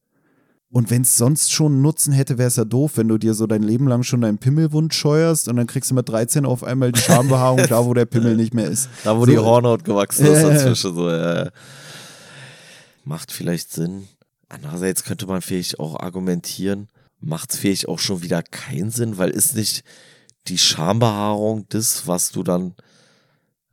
und 0.74 0.90
wenn 0.90 1.02
es 1.02 1.16
sonst 1.16 1.52
schon 1.52 1.74
einen 1.74 1.82
Nutzen 1.82 2.12
hätte, 2.12 2.36
wäre 2.36 2.48
es 2.48 2.56
ja 2.56 2.64
doof, 2.64 2.96
wenn 2.96 3.06
du 3.06 3.16
dir 3.16 3.34
so 3.34 3.46
dein 3.46 3.62
Leben 3.62 3.86
lang 3.86 4.02
schon 4.02 4.22
deinen 4.22 4.38
Pimmelwund 4.38 4.92
scheuerst 4.92 5.46
und 5.46 5.54
dann 5.54 5.68
kriegst 5.68 5.92
du 5.92 5.94
mit 5.94 6.08
13 6.08 6.44
auf 6.44 6.64
einmal 6.64 6.90
die 6.90 6.98
Schambehaarung 6.98 7.64
da, 7.68 7.84
wo 7.86 7.94
der 7.94 8.06
Pimmel 8.06 8.34
nicht 8.34 8.54
mehr 8.54 8.66
ist. 8.66 8.88
Da, 9.04 9.16
wo 9.16 9.20
so, 9.24 9.30
die 9.30 9.38
Hornhaut 9.38 9.84
gewachsen 9.84 10.26
ist 10.26 10.42
dazwischen. 10.42 10.96
So, 10.96 11.08
ja. 11.08 11.50
Macht 13.04 13.30
vielleicht 13.30 13.70
Sinn. 13.70 14.08
Andererseits 14.48 15.04
könnte 15.04 15.28
man 15.28 15.42
vielleicht 15.42 15.78
auch 15.78 16.00
argumentieren, 16.00 16.88
macht 17.20 17.52
es 17.52 17.60
vielleicht 17.60 17.86
auch 17.86 18.00
schon 18.00 18.22
wieder 18.22 18.42
keinen 18.42 18.90
Sinn, 18.90 19.16
weil 19.16 19.30
ist 19.30 19.54
nicht 19.54 19.84
die 20.48 20.58
Schambehaarung 20.58 21.66
das, 21.68 22.08
was 22.08 22.32
du 22.32 22.42
dann, 22.42 22.74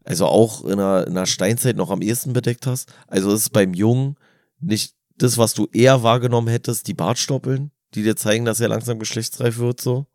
also 0.03 0.27
auch 0.27 0.65
in 0.65 0.77
der, 0.77 1.07
in 1.07 1.15
der 1.15 1.25
Steinzeit 1.25 1.77
noch 1.77 1.89
am 1.89 2.03
ehesten 2.03 2.33
bedeckt 2.33 2.67
hast? 2.67 2.93
Also 3.07 3.33
ist 3.33 3.41
es 3.41 3.49
beim 3.49 3.73
Jungen 3.73 4.17
nicht 4.59 4.93
das, 5.21 5.37
was 5.37 5.53
du 5.53 5.67
eher 5.71 6.03
wahrgenommen 6.03 6.47
hättest, 6.47 6.87
die 6.87 6.93
Bartstoppeln, 6.93 7.71
die 7.93 8.03
dir 8.03 8.15
zeigen, 8.15 8.45
dass 8.45 8.59
er 8.59 8.69
langsam 8.69 8.99
geschlechtsreif 8.99 9.57
wird, 9.57 9.81
so. 9.81 10.05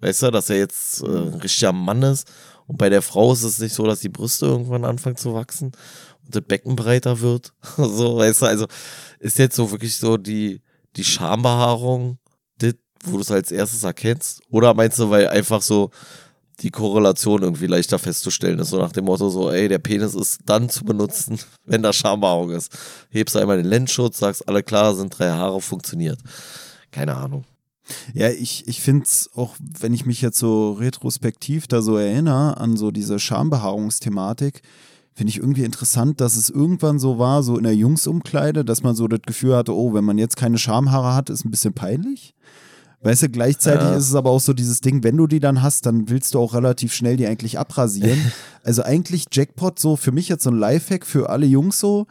Weißt 0.00 0.22
du, 0.22 0.30
dass 0.30 0.50
er 0.50 0.58
jetzt 0.58 1.02
äh, 1.02 1.06
ein 1.06 1.34
richtiger 1.34 1.72
Mann 1.72 2.02
ist. 2.02 2.30
Und 2.66 2.78
bei 2.78 2.88
der 2.88 3.02
Frau 3.02 3.32
ist 3.32 3.42
es 3.42 3.58
nicht 3.58 3.74
so, 3.74 3.86
dass 3.86 4.00
die 4.00 4.08
Brüste 4.08 4.46
irgendwann 4.46 4.84
anfangen 4.84 5.16
zu 5.16 5.34
wachsen 5.34 5.72
und 6.24 6.34
das 6.34 6.42
Becken 6.42 6.76
breiter 6.76 7.20
wird. 7.20 7.52
so, 7.76 8.18
weißt 8.18 8.42
du, 8.42 8.46
also 8.46 8.66
ist 9.18 9.38
jetzt 9.38 9.56
so 9.56 9.70
wirklich 9.70 9.96
so 9.96 10.16
die, 10.16 10.60
die 10.96 11.04
Schambehaarung, 11.04 12.18
das, 12.58 12.74
wo 13.04 13.16
du 13.16 13.22
es 13.22 13.30
als 13.30 13.50
erstes 13.50 13.84
erkennst? 13.84 14.42
Oder 14.50 14.74
meinst 14.74 14.98
du, 14.98 15.10
weil 15.10 15.28
einfach 15.28 15.62
so 15.62 15.90
die 16.60 16.70
Korrelation 16.70 17.42
irgendwie 17.42 17.66
leichter 17.66 17.98
festzustellen 17.98 18.58
ist. 18.58 18.70
So 18.70 18.78
nach 18.78 18.92
dem 18.92 19.06
Motto, 19.06 19.28
so, 19.28 19.50
ey, 19.50 19.68
der 19.68 19.78
Penis 19.78 20.14
ist 20.14 20.40
dann 20.46 20.68
zu 20.68 20.84
benutzen, 20.84 21.38
wenn 21.64 21.82
da 21.82 21.92
Schambehaarung 21.92 22.50
ist. 22.50 22.72
Hebst 23.10 23.36
einmal 23.36 23.56
den 23.56 23.66
Lenzschutz, 23.66 24.18
sagst, 24.18 24.48
alle 24.48 24.62
klar, 24.62 24.94
sind 24.94 25.18
drei 25.18 25.30
Haare, 25.30 25.60
funktioniert. 25.60 26.18
Keine 26.90 27.16
Ahnung. 27.16 27.44
Ja, 28.14 28.30
ich, 28.30 28.66
ich 28.66 28.80
finde 28.80 29.04
es 29.04 29.28
auch, 29.34 29.56
wenn 29.58 29.92
ich 29.92 30.06
mich 30.06 30.22
jetzt 30.22 30.38
so 30.38 30.72
retrospektiv 30.72 31.66
da 31.66 31.82
so 31.82 31.96
erinnere 31.96 32.56
an 32.56 32.76
so 32.76 32.90
diese 32.90 33.18
Schambehaarungsthematik, 33.18 34.62
finde 35.14 35.30
ich 35.30 35.38
irgendwie 35.38 35.64
interessant, 35.64 36.20
dass 36.20 36.36
es 36.36 36.50
irgendwann 36.50 36.98
so 36.98 37.18
war, 37.18 37.42
so 37.42 37.56
in 37.56 37.64
der 37.64 37.76
Jungsumkleide, 37.76 38.64
dass 38.64 38.82
man 38.82 38.94
so 38.94 39.06
das 39.06 39.20
Gefühl 39.22 39.54
hatte, 39.54 39.74
oh, 39.74 39.94
wenn 39.94 40.04
man 40.04 40.18
jetzt 40.18 40.36
keine 40.36 40.58
Schamhaare 40.58 41.14
hat, 41.14 41.30
ist 41.30 41.44
ein 41.44 41.50
bisschen 41.50 41.74
peinlich. 41.74 42.33
Weißt 43.04 43.22
du, 43.22 43.28
gleichzeitig 43.28 43.82
ja. 43.82 43.96
ist 43.96 44.08
es 44.08 44.14
aber 44.14 44.30
auch 44.30 44.40
so 44.40 44.54
dieses 44.54 44.80
Ding, 44.80 45.04
wenn 45.04 45.16
du 45.16 45.26
die 45.26 45.38
dann 45.38 45.62
hast, 45.62 45.84
dann 45.84 46.08
willst 46.08 46.34
du 46.34 46.40
auch 46.40 46.54
relativ 46.54 46.94
schnell 46.94 47.16
die 47.16 47.26
eigentlich 47.26 47.58
abrasieren. 47.58 48.18
also 48.64 48.82
eigentlich 48.82 49.26
Jackpot 49.30 49.78
so 49.78 49.96
für 49.96 50.10
mich 50.10 50.28
jetzt 50.28 50.42
so 50.42 50.50
ein 50.50 50.56
Lifehack 50.56 51.04
für 51.04 51.28
alle 51.28 51.44
Jungs 51.44 51.78
so. 51.78 52.06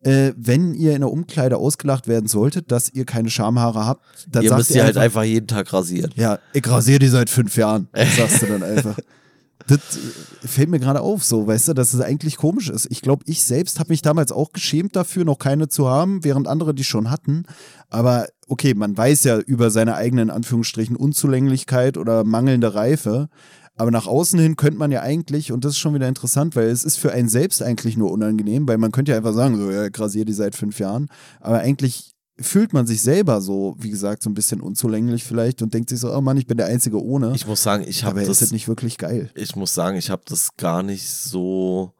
Äh, 0.00 0.32
wenn 0.36 0.74
ihr 0.74 0.94
in 0.94 1.00
der 1.00 1.10
Umkleide 1.10 1.56
ausgelacht 1.56 2.08
werden 2.08 2.28
solltet, 2.28 2.70
dass 2.70 2.88
ihr 2.88 3.04
keine 3.04 3.30
Schamhaare 3.30 3.84
habt, 3.84 4.04
dann 4.30 4.44
ihr 4.44 4.54
müsst 4.54 4.70
ihr 4.70 4.84
halt 4.84 4.96
einfach 4.96 5.24
jeden 5.24 5.48
Tag 5.48 5.72
rasieren. 5.72 6.12
Ja, 6.14 6.38
ich 6.52 6.66
rasiere 6.66 7.00
die 7.00 7.08
seit 7.08 7.28
fünf 7.28 7.56
Jahren, 7.56 7.88
sagst 8.16 8.42
du 8.42 8.46
dann 8.46 8.62
einfach. 8.62 8.96
das 9.68 9.80
fällt 10.44 10.70
mir 10.70 10.78
gerade 10.78 11.00
auf, 11.00 11.22
so, 11.24 11.46
weißt 11.46 11.68
du, 11.68 11.74
dass 11.74 11.94
es 11.94 12.00
eigentlich 12.00 12.36
komisch 12.36 12.70
ist. 12.70 12.86
Ich 12.90 13.02
glaube, 13.02 13.24
ich 13.26 13.42
selbst 13.42 13.78
habe 13.78 13.90
mich 13.90 14.02
damals 14.02 14.32
auch 14.32 14.52
geschämt 14.52 14.96
dafür, 14.96 15.24
noch 15.24 15.38
keine 15.38 15.68
zu 15.68 15.88
haben, 15.88 16.24
während 16.24 16.48
andere 16.48 16.74
die 16.74 16.84
schon 16.84 17.10
hatten. 17.10 17.44
Aber 17.88 18.26
okay, 18.48 18.74
man 18.74 18.96
weiß 18.96 19.24
ja 19.24 19.38
über 19.38 19.70
seine 19.70 19.94
eigenen 19.94 20.30
Anführungsstrichen 20.30 20.96
Unzulänglichkeit 20.96 21.98
oder 21.98 22.24
mangelnde 22.24 22.74
Reife. 22.74 23.28
Aber 23.76 23.90
nach 23.92 24.06
außen 24.06 24.40
hin 24.40 24.56
könnte 24.56 24.78
man 24.78 24.90
ja 24.90 25.02
eigentlich, 25.02 25.52
und 25.52 25.64
das 25.64 25.72
ist 25.72 25.78
schon 25.78 25.94
wieder 25.94 26.08
interessant, 26.08 26.56
weil 26.56 26.66
es 26.68 26.82
ist 26.82 26.98
für 26.98 27.12
einen 27.12 27.28
selbst 27.28 27.62
eigentlich 27.62 27.96
nur 27.96 28.10
unangenehm, 28.10 28.66
weil 28.66 28.78
man 28.78 28.90
könnte 28.90 29.12
ja 29.12 29.18
einfach 29.18 29.34
sagen, 29.34 29.56
so, 29.56 29.70
ja, 29.70 29.88
grasier 29.88 30.24
die 30.24 30.32
seit 30.32 30.56
fünf 30.56 30.80
Jahren. 30.80 31.08
Aber 31.40 31.60
eigentlich 31.60 32.16
fühlt 32.40 32.72
man 32.72 32.86
sich 32.86 33.02
selber 33.02 33.40
so, 33.40 33.76
wie 33.78 33.90
gesagt, 33.90 34.22
so 34.22 34.30
ein 34.30 34.34
bisschen 34.34 34.60
unzulänglich 34.60 35.24
vielleicht 35.24 35.62
und 35.62 35.74
denkt 35.74 35.90
sich 35.90 36.00
so, 36.00 36.14
oh 36.14 36.20
Mann, 36.20 36.36
ich 36.36 36.46
bin 36.46 36.56
der 36.56 36.66
Einzige 36.66 37.02
ohne. 37.02 37.32
Ich 37.34 37.46
muss 37.46 37.62
sagen, 37.62 37.84
ich 37.86 38.04
habe 38.04 38.20
das. 38.20 38.28
ist 38.28 38.42
das 38.42 38.52
nicht 38.52 38.68
wirklich 38.68 38.98
geil. 38.98 39.30
Ich 39.34 39.56
muss 39.56 39.74
sagen, 39.74 39.96
ich 39.96 40.10
habe 40.10 40.22
das 40.24 40.56
gar 40.56 40.82
nicht 40.82 41.08
so 41.08 41.92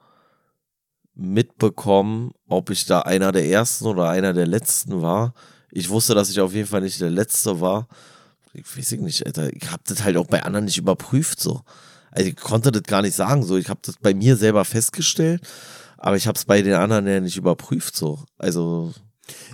mitbekommen, 1.15 2.31
ob 2.49 2.71
ich 2.71 2.87
da 2.87 3.01
einer 3.01 3.33
der 3.33 3.47
ersten 3.47 3.87
oder 3.87 4.09
einer 4.09 4.33
der 4.33 4.47
letzten 4.47 5.03
war. 5.03 5.35
Ich 5.71 5.91
wusste, 5.91 6.15
dass 6.15 6.31
ich 6.31 6.41
auf 6.41 6.55
jeden 6.55 6.69
Fall 6.69 6.83
nicht 6.83 7.01
der 7.01 7.11
letzte 7.11 7.61
war. 7.61 7.89
Ich 8.53 8.77
weiß 8.77 8.93
nicht, 8.93 9.27
Alter. 9.27 9.53
Ich 9.53 9.71
habe 9.71 9.83
das 9.87 10.05
halt 10.05 10.17
auch 10.17 10.27
bei 10.27 10.45
anderen 10.45 10.65
nicht 10.67 10.79
überprüft 10.79 11.41
so. 11.41 11.63
Also 12.11 12.31
ich 12.31 12.37
konnte 12.37 12.71
das 12.73 12.85
gar 12.85 13.03
nicht 13.03 13.15
sagen 13.15 13.43
so. 13.43 13.57
Ich 13.57 13.69
habe 13.69 13.81
das 13.83 13.97
bei 14.01 14.15
mir 14.15 14.37
selber 14.37 14.65
festgestellt, 14.65 15.43
aber 15.99 16.17
ich 16.17 16.27
habe 16.27 16.37
es 16.37 16.45
bei 16.45 16.63
den 16.63 16.75
anderen 16.75 17.07
ja 17.07 17.21
nicht 17.21 17.37
überprüft 17.37 17.97
so. 17.97 18.25
Also 18.39 18.95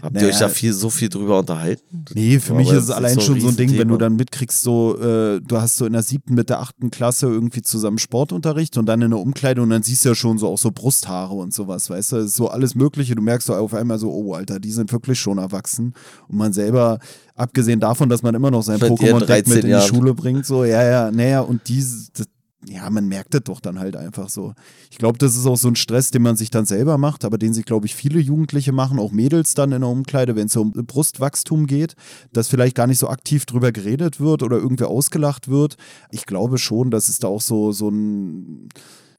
Habt 0.03 0.15
naja, 0.15 0.27
ihr 0.27 0.33
euch 0.33 0.39
da 0.39 0.49
viel, 0.49 0.73
so 0.73 0.91
viel 0.91 1.09
drüber 1.09 1.39
unterhalten? 1.39 2.05
Nee, 2.15 2.39
für 2.39 2.55
mich 2.55 2.69
ist 2.71 2.85
es 2.85 2.91
allein 2.91 3.21
schon 3.21 3.41
so 3.41 3.49
ein 3.49 3.57
Ding, 3.57 3.77
wenn 3.79 3.89
du 3.89 3.97
dann 3.97 4.17
mitkriegst, 4.17 4.63
so, 4.63 4.99
äh, 4.99 5.41
du 5.41 5.61
hast 5.61 5.77
so 5.77 5.87
in 5.87 5.93
der 5.93 6.03
siebten 6.03 6.35
mit 6.35 6.51
der 6.51 6.61
achten 6.61 6.91
Klasse 6.91 7.27
irgendwie 7.27 7.63
zusammen 7.63 7.99
Sportunterricht 7.99 8.77
und 8.77 8.87
dann 8.87 9.03
in 9.03 9.11
der 9.11 9.21
Umkleidung 9.21 9.65
und 9.65 9.71
dann 9.71 9.83
siehst 9.83 10.05
du 10.05 10.11
ja 10.11 10.15
schon 10.15 10.39
so 10.39 10.49
auch 10.49 10.59
so 10.59 10.71
Brusthaare 10.71 11.35
und 11.35 11.55
sowas, 11.55 11.91
weißt 11.91 12.13
du, 12.13 12.29
so 12.29 12.49
alles 12.49 12.75
Mögliche. 12.75 13.15
Du 13.15 13.23
merkst 13.23 13.47
so 13.47 13.55
auf 13.55 13.75
einmal 13.75 13.99
so, 13.99 14.11
oh, 14.11 14.35
Alter, 14.35 14.61
die 14.61 14.71
sind 14.71 14.93
wirklich 14.93 15.19
schon 15.19 15.39
erwachsen. 15.39 15.95
Und 16.29 16.37
man 16.37 16.53
selber, 16.53 16.99
abgesehen 17.35 17.81
davon, 17.81 18.09
dass 18.09 18.23
man 18.23 18.35
immer 18.35 18.51
noch 18.51 18.63
sein 18.63 18.79
Pokémon-Deck 18.81 19.49
mit 19.49 19.65
in 19.65 19.71
die 19.71 19.87
Schule 19.87 20.15
bringt, 20.15 20.47
so, 20.47 20.65
ja, 20.65 20.83
ja, 20.83 21.11
naja, 21.11 21.41
und 21.41 21.69
die, 21.69 21.81
das, 21.81 22.27
ja, 22.69 22.89
man 22.91 23.09
merkt 23.09 23.35
das 23.35 23.43
doch 23.45 23.61
dann 23.61 23.79
halt 23.79 23.97
einfach 23.97 24.29
so. 24.29 24.55
Ich 24.91 24.99
glaube, 24.99 25.19
das 25.19 25.37
ist 25.37 25.47
auch 25.47 25.57
so 25.57 25.69
ein 25.69 25.77
Stress, 25.77 26.11
den 26.11 26.23
man 26.23 26.37
sich 26.37 26.51
dann 26.51 26.67
selber 26.67 26.99
macht, 26.99 27.25
aber 27.25 27.39
den 27.39 27.55
sich, 27.55 27.65
glaube 27.65 27.87
ich, 27.87 27.95
viele 27.95 28.21
Jugendliche 28.21 28.73
machen, 28.73 28.99
auch 28.99 29.13
Mädels 29.13 29.55
dann 29.55 29.73
in 29.73 29.81
der 29.81 29.91
Umkleide, 29.91 30.37
wenn 30.37 30.47
es 30.47 30.57
um 30.57 30.73
Brustwachstum 30.73 31.67
geht, 31.67 31.95
dass 32.33 32.49
vielleicht 32.49 32.77
gar 32.77 32.87
nicht 32.87 32.99
so 32.99 33.09
aktiv 33.09 33.47
drüber 33.47 33.73
geredet 33.73 34.21
wird 34.21 34.43
oder 34.43 34.57
irgendwie 34.57 34.85
ausgelacht 34.85 35.49
wird. 35.49 35.77
Ich 36.11 36.27
glaube 36.27 36.59
schon, 36.59 36.91
dass 36.91 37.09
es 37.09 37.19
da 37.19 37.29
auch 37.29 37.41
so, 37.41 37.73
so 37.73 37.89
ein, 37.89 38.69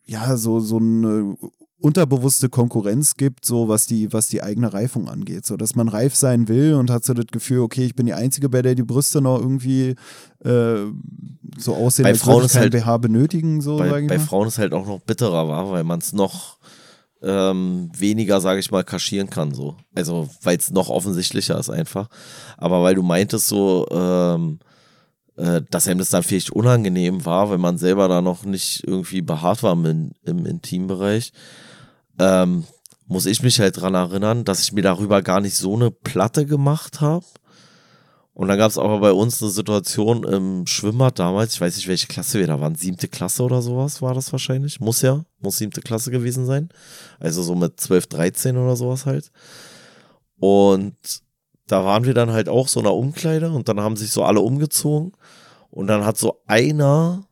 ja, 0.05 0.37
so, 0.37 0.59
so 0.59 0.77
ein 0.77 1.37
unterbewusste 1.85 2.49
Konkurrenz 2.49 3.15
gibt, 3.15 3.45
so 3.45 3.67
was 3.67 3.85
die, 3.85 4.11
was 4.11 4.27
die 4.27 4.41
eigene 4.41 4.73
Reifung 4.73 5.07
angeht. 5.07 5.45
So, 5.45 5.55
dass 5.55 5.75
man 5.75 5.87
reif 5.87 6.15
sein 6.15 6.47
will 6.47 6.73
und 6.73 6.89
hat 6.89 7.05
so 7.05 7.13
das 7.13 7.27
Gefühl, 7.27 7.59
okay, 7.59 7.85
ich 7.85 7.95
bin 7.95 8.07
die 8.07 8.15
Einzige, 8.15 8.49
bei 8.49 8.63
der 8.63 8.73
die 8.73 8.81
Brüste 8.81 9.21
noch 9.21 9.39
irgendwie 9.39 9.93
äh, 10.43 10.77
so 11.59 11.75
aussehen, 11.75 12.03
bei 12.03 12.09
als 12.09 12.21
Frauen 12.21 12.37
würde 12.37 12.47
ich 12.47 12.53
kein 12.53 12.61
halt, 12.63 12.71
BH 12.71 12.97
benötigen. 12.97 13.61
So, 13.61 13.77
bei, 13.77 14.07
bei. 14.07 14.17
Frauen 14.17 14.47
ist 14.47 14.57
halt 14.57 14.73
auch 14.73 14.87
noch 14.87 14.99
bitterer 15.01 15.47
war, 15.47 15.69
weil 15.69 15.83
man 15.83 15.99
es 15.99 16.11
noch 16.11 16.57
ähm, 17.21 17.91
weniger, 17.95 18.41
sage 18.41 18.59
ich 18.59 18.71
mal, 18.71 18.83
kaschieren 18.83 19.29
kann. 19.29 19.53
So. 19.53 19.75
Also, 19.93 20.27
weil 20.41 20.57
es 20.57 20.71
noch 20.71 20.89
offensichtlicher 20.89 21.59
ist 21.59 21.69
einfach. 21.69 22.09
Aber 22.57 22.81
weil 22.81 22.95
du 22.95 23.03
meintest 23.03 23.45
so, 23.45 23.85
ähm, 23.91 24.57
äh, 25.37 25.61
dass 25.69 25.87
einem 25.87 25.99
das 25.99 26.09
dann 26.09 26.23
vielleicht 26.23 26.49
unangenehm 26.49 27.25
war, 27.25 27.51
wenn 27.51 27.61
man 27.61 27.77
selber 27.77 28.07
da 28.07 28.23
noch 28.23 28.43
nicht 28.43 28.83
irgendwie 28.87 29.21
behaart 29.21 29.61
war 29.61 29.73
im, 29.73 30.13
im 30.23 30.45
Intimbereich 30.47 31.31
ähm, 32.19 32.65
muss 33.07 33.25
ich 33.25 33.43
mich 33.43 33.59
halt 33.59 33.79
dran 33.79 33.93
erinnern, 33.93 34.45
dass 34.45 34.63
ich 34.63 34.73
mir 34.73 34.81
darüber 34.81 35.21
gar 35.21 35.41
nicht 35.41 35.55
so 35.55 35.75
eine 35.75 35.91
Platte 35.91 36.45
gemacht 36.45 37.01
habe. 37.01 37.25
Und 38.33 38.49
dann 38.49 38.57
gab 38.57 38.69
es 38.69 38.77
aber 38.77 38.99
bei 38.99 39.13
uns 39.13 39.41
eine 39.41 39.49
Situation 39.49 40.25
im 40.25 40.67
Schwimmbad 40.67 41.19
damals, 41.19 41.53
ich 41.53 41.61
weiß 41.61 41.77
nicht, 41.77 41.87
welche 41.87 42.07
Klasse 42.07 42.39
wir 42.39 42.47
da 42.47 42.59
waren, 42.59 42.75
siebte 42.75 43.07
Klasse 43.07 43.43
oder 43.43 43.61
sowas 43.61 44.01
war 44.01 44.13
das 44.13 44.31
wahrscheinlich. 44.33 44.81
Muss 44.81 45.01
ja, 45.01 45.23
muss 45.39 45.57
siebte 45.57 45.81
Klasse 45.81 46.11
gewesen 46.11 46.45
sein. 46.45 46.67
Also 47.19 47.43
so 47.43 47.55
mit 47.55 47.79
12, 47.79 48.07
13 48.07 48.57
oder 48.57 48.75
sowas 48.75 49.05
halt. 49.05 49.31
Und 50.37 50.97
da 51.67 51.85
waren 51.85 52.03
wir 52.03 52.13
dann 52.13 52.31
halt 52.31 52.49
auch 52.49 52.67
so 52.67 52.81
in 52.81 52.85
der 52.85 52.93
Umkleide 52.93 53.51
und 53.51 53.69
dann 53.69 53.79
haben 53.79 53.95
sich 53.95 54.11
so 54.11 54.23
alle 54.23 54.41
umgezogen. 54.41 55.13
Und 55.69 55.87
dann 55.87 56.03
hat 56.03 56.17
so 56.17 56.41
einer 56.45 57.25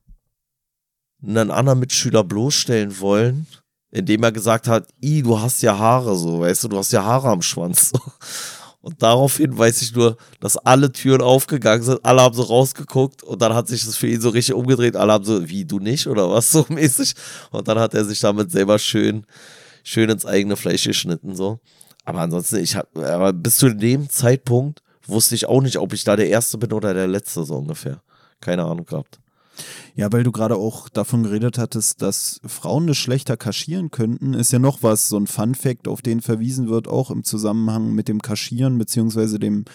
einen 1.22 1.51
anderen 1.51 1.80
Mitschüler 1.80 2.23
bloßstellen 2.23 2.99
wollen 2.99 3.47
indem 3.94 4.24
er 4.24 4.32
gesagt 4.32 4.68
hat, 4.68 4.88
i, 5.03 5.22
du 5.22 5.40
hast 5.40 5.61
ja 5.61 5.78
Haare 5.78 6.15
so, 6.15 6.40
weißt 6.40 6.64
du, 6.64 6.68
du 6.68 6.78
hast 6.78 6.91
ja 6.91 7.03
Haare 7.03 7.30
am 7.30 7.41
Schwanz. 7.44 7.91
Und 8.82 9.02
daraufhin 9.02 9.57
weiß 9.57 9.82
ich 9.82 9.95
nur, 9.95 10.18
dass 10.41 10.57
alle 10.57 10.91
Türen 10.91 11.22
aufgegangen 11.22 11.84
sind, 11.84 12.03
alle 12.03 12.22
haben 12.22 12.36
so 12.36 12.41
rausgeguckt 12.41 13.24
und 13.24 13.41
dann 13.41 13.53
hat 13.53 13.70
sich 13.70 13.86
das 13.86 13.95
für 13.95 14.07
ihn 14.07 14.20
so 14.20 14.28
richtig 14.28 14.56
umgedreht. 14.56 14.98
Alle 14.98 15.14
haben 15.14 15.24
so, 15.24 15.48
wie, 15.48 15.64
du 15.64 15.80
nicht 15.80 16.06
oder 16.06 16.30
was, 16.30 16.52
so 16.52 16.65
mäßig. 16.68 17.14
Und 17.52 17.65
dann 17.70 17.80
hat 17.80 17.94
er 17.94 18.03
sich 18.03 18.20
damit 18.20 18.52
selber 18.52 18.78
schön, 18.80 19.26
schön 19.86 20.10
ins 20.10 20.26
eigene 20.26 20.57
Fleisch 20.57 20.84
geschnitten, 20.84 21.34
so. 21.34 21.61
Aber 22.03 22.20
ansonsten, 22.20 22.57
ich 22.57 22.76
hab, 22.76 22.94
aber 22.98 23.32
bis 23.32 23.56
zu 23.56 23.74
dem 23.74 24.10
Zeitpunkt 24.10 24.82
wusste 25.07 25.36
ich 25.36 25.45
auch 25.45 25.61
nicht, 25.61 25.78
ob 25.78 25.94
ich 25.94 26.03
da 26.03 26.18
der 26.18 26.28
Erste 26.28 26.57
bin 26.57 26.74
oder 26.74 26.94
der 26.94 27.07
Letzte, 27.07 27.45
so 27.45 27.56
ungefähr. 27.56 28.02
Keine 28.41 28.65
Ahnung 28.65 28.86
gehabt. 28.86 29.22
Ja, 29.96 30.12
weil 30.12 30.24
du 30.24 30.32
gerade 30.32 30.56
auch 30.56 30.90
davon 30.90 31.24
geredet 31.24 31.58
hattest, 31.58 32.02
dass 32.02 32.42
Frauen 32.46 32.88
das 32.88 32.98
schlechter 32.98 33.38
kaschieren 33.38 33.92
könnten, 33.92 34.34
ist 34.34 34.52
ja 34.52 34.60
noch 34.60 34.82
was, 34.82 35.08
so 35.10 35.18
ein 35.18 35.28
Fun-Fact, 35.28 35.88
auf 35.88 36.02
den 36.02 36.22
verwiesen 36.22 36.68
wird, 36.68 36.88
auch 36.88 37.12
im 37.12 37.24
Zusammenhang 37.24 37.94
mit 37.94 38.08
dem 38.08 38.22
Kaschieren 38.22 38.78
beziehungsweise 38.78 39.40
dem 39.40 39.66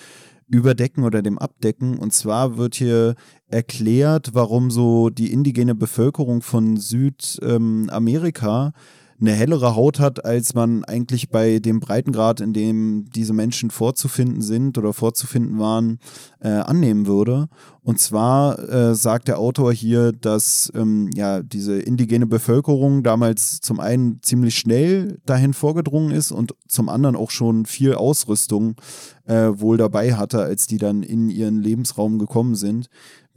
Überdecken 0.48 1.04
oder 1.04 1.22
dem 1.22 1.38
Abdecken. 1.38 1.98
Und 1.98 2.12
zwar 2.12 2.56
wird 2.56 2.74
hier 2.74 3.14
erklärt, 3.48 4.30
warum 4.32 4.70
so 4.70 5.10
die 5.10 5.32
indigene 5.32 5.74
Bevölkerung 5.74 6.42
von 6.42 6.76
Südamerika 6.76 8.66
ähm, 8.66 8.72
eine 9.20 9.32
hellere 9.32 9.74
Haut 9.74 9.98
hat, 9.98 10.24
als 10.24 10.54
man 10.54 10.84
eigentlich 10.84 11.28
bei 11.30 11.58
dem 11.58 11.80
Breitengrad, 11.80 12.40
in 12.40 12.52
dem 12.52 13.06
diese 13.14 13.32
Menschen 13.32 13.70
vorzufinden 13.70 14.42
sind 14.42 14.78
oder 14.78 14.92
vorzufinden 14.92 15.58
waren, 15.58 15.98
äh, 16.40 16.48
annehmen 16.48 17.06
würde. 17.06 17.48
Und 17.82 17.98
zwar 17.98 18.58
äh, 18.68 18.94
sagt 18.94 19.28
der 19.28 19.38
Autor 19.38 19.72
hier, 19.72 20.12
dass 20.12 20.70
ähm, 20.74 21.10
ja 21.14 21.42
diese 21.42 21.80
indigene 21.80 22.26
Bevölkerung 22.26 23.02
damals 23.02 23.60
zum 23.60 23.80
einen 23.80 24.20
ziemlich 24.22 24.56
schnell 24.56 25.18
dahin 25.26 25.54
vorgedrungen 25.54 26.12
ist 26.12 26.30
und 26.30 26.54
zum 26.68 26.88
anderen 26.88 27.16
auch 27.16 27.30
schon 27.30 27.66
viel 27.66 27.94
Ausrüstung 27.94 28.76
äh, 29.24 29.48
wohl 29.54 29.78
dabei 29.78 30.14
hatte, 30.14 30.42
als 30.42 30.66
die 30.66 30.78
dann 30.78 31.02
in 31.02 31.28
ihren 31.28 31.60
Lebensraum 31.60 32.18
gekommen 32.18 32.54
sind 32.54 32.88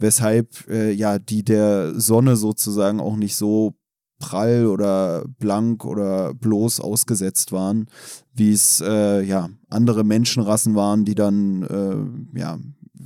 weshalb 0.01 0.67
äh, 0.67 0.91
ja 0.91 1.19
die 1.19 1.43
der 1.43 1.93
Sonne 1.99 2.35
sozusagen 2.35 2.99
auch 2.99 3.15
nicht 3.15 3.35
so 3.35 3.75
prall 4.21 4.67
oder 4.67 5.25
blank 5.39 5.83
oder 5.83 6.33
bloß 6.33 6.79
ausgesetzt 6.79 7.51
waren, 7.51 7.87
wie 8.33 8.53
es 8.53 8.79
äh, 8.79 9.21
ja 9.23 9.49
andere 9.69 10.05
Menschenrassen 10.05 10.75
waren, 10.75 11.03
die 11.03 11.15
dann 11.15 11.63
äh, 11.63 12.39
ja 12.39 12.59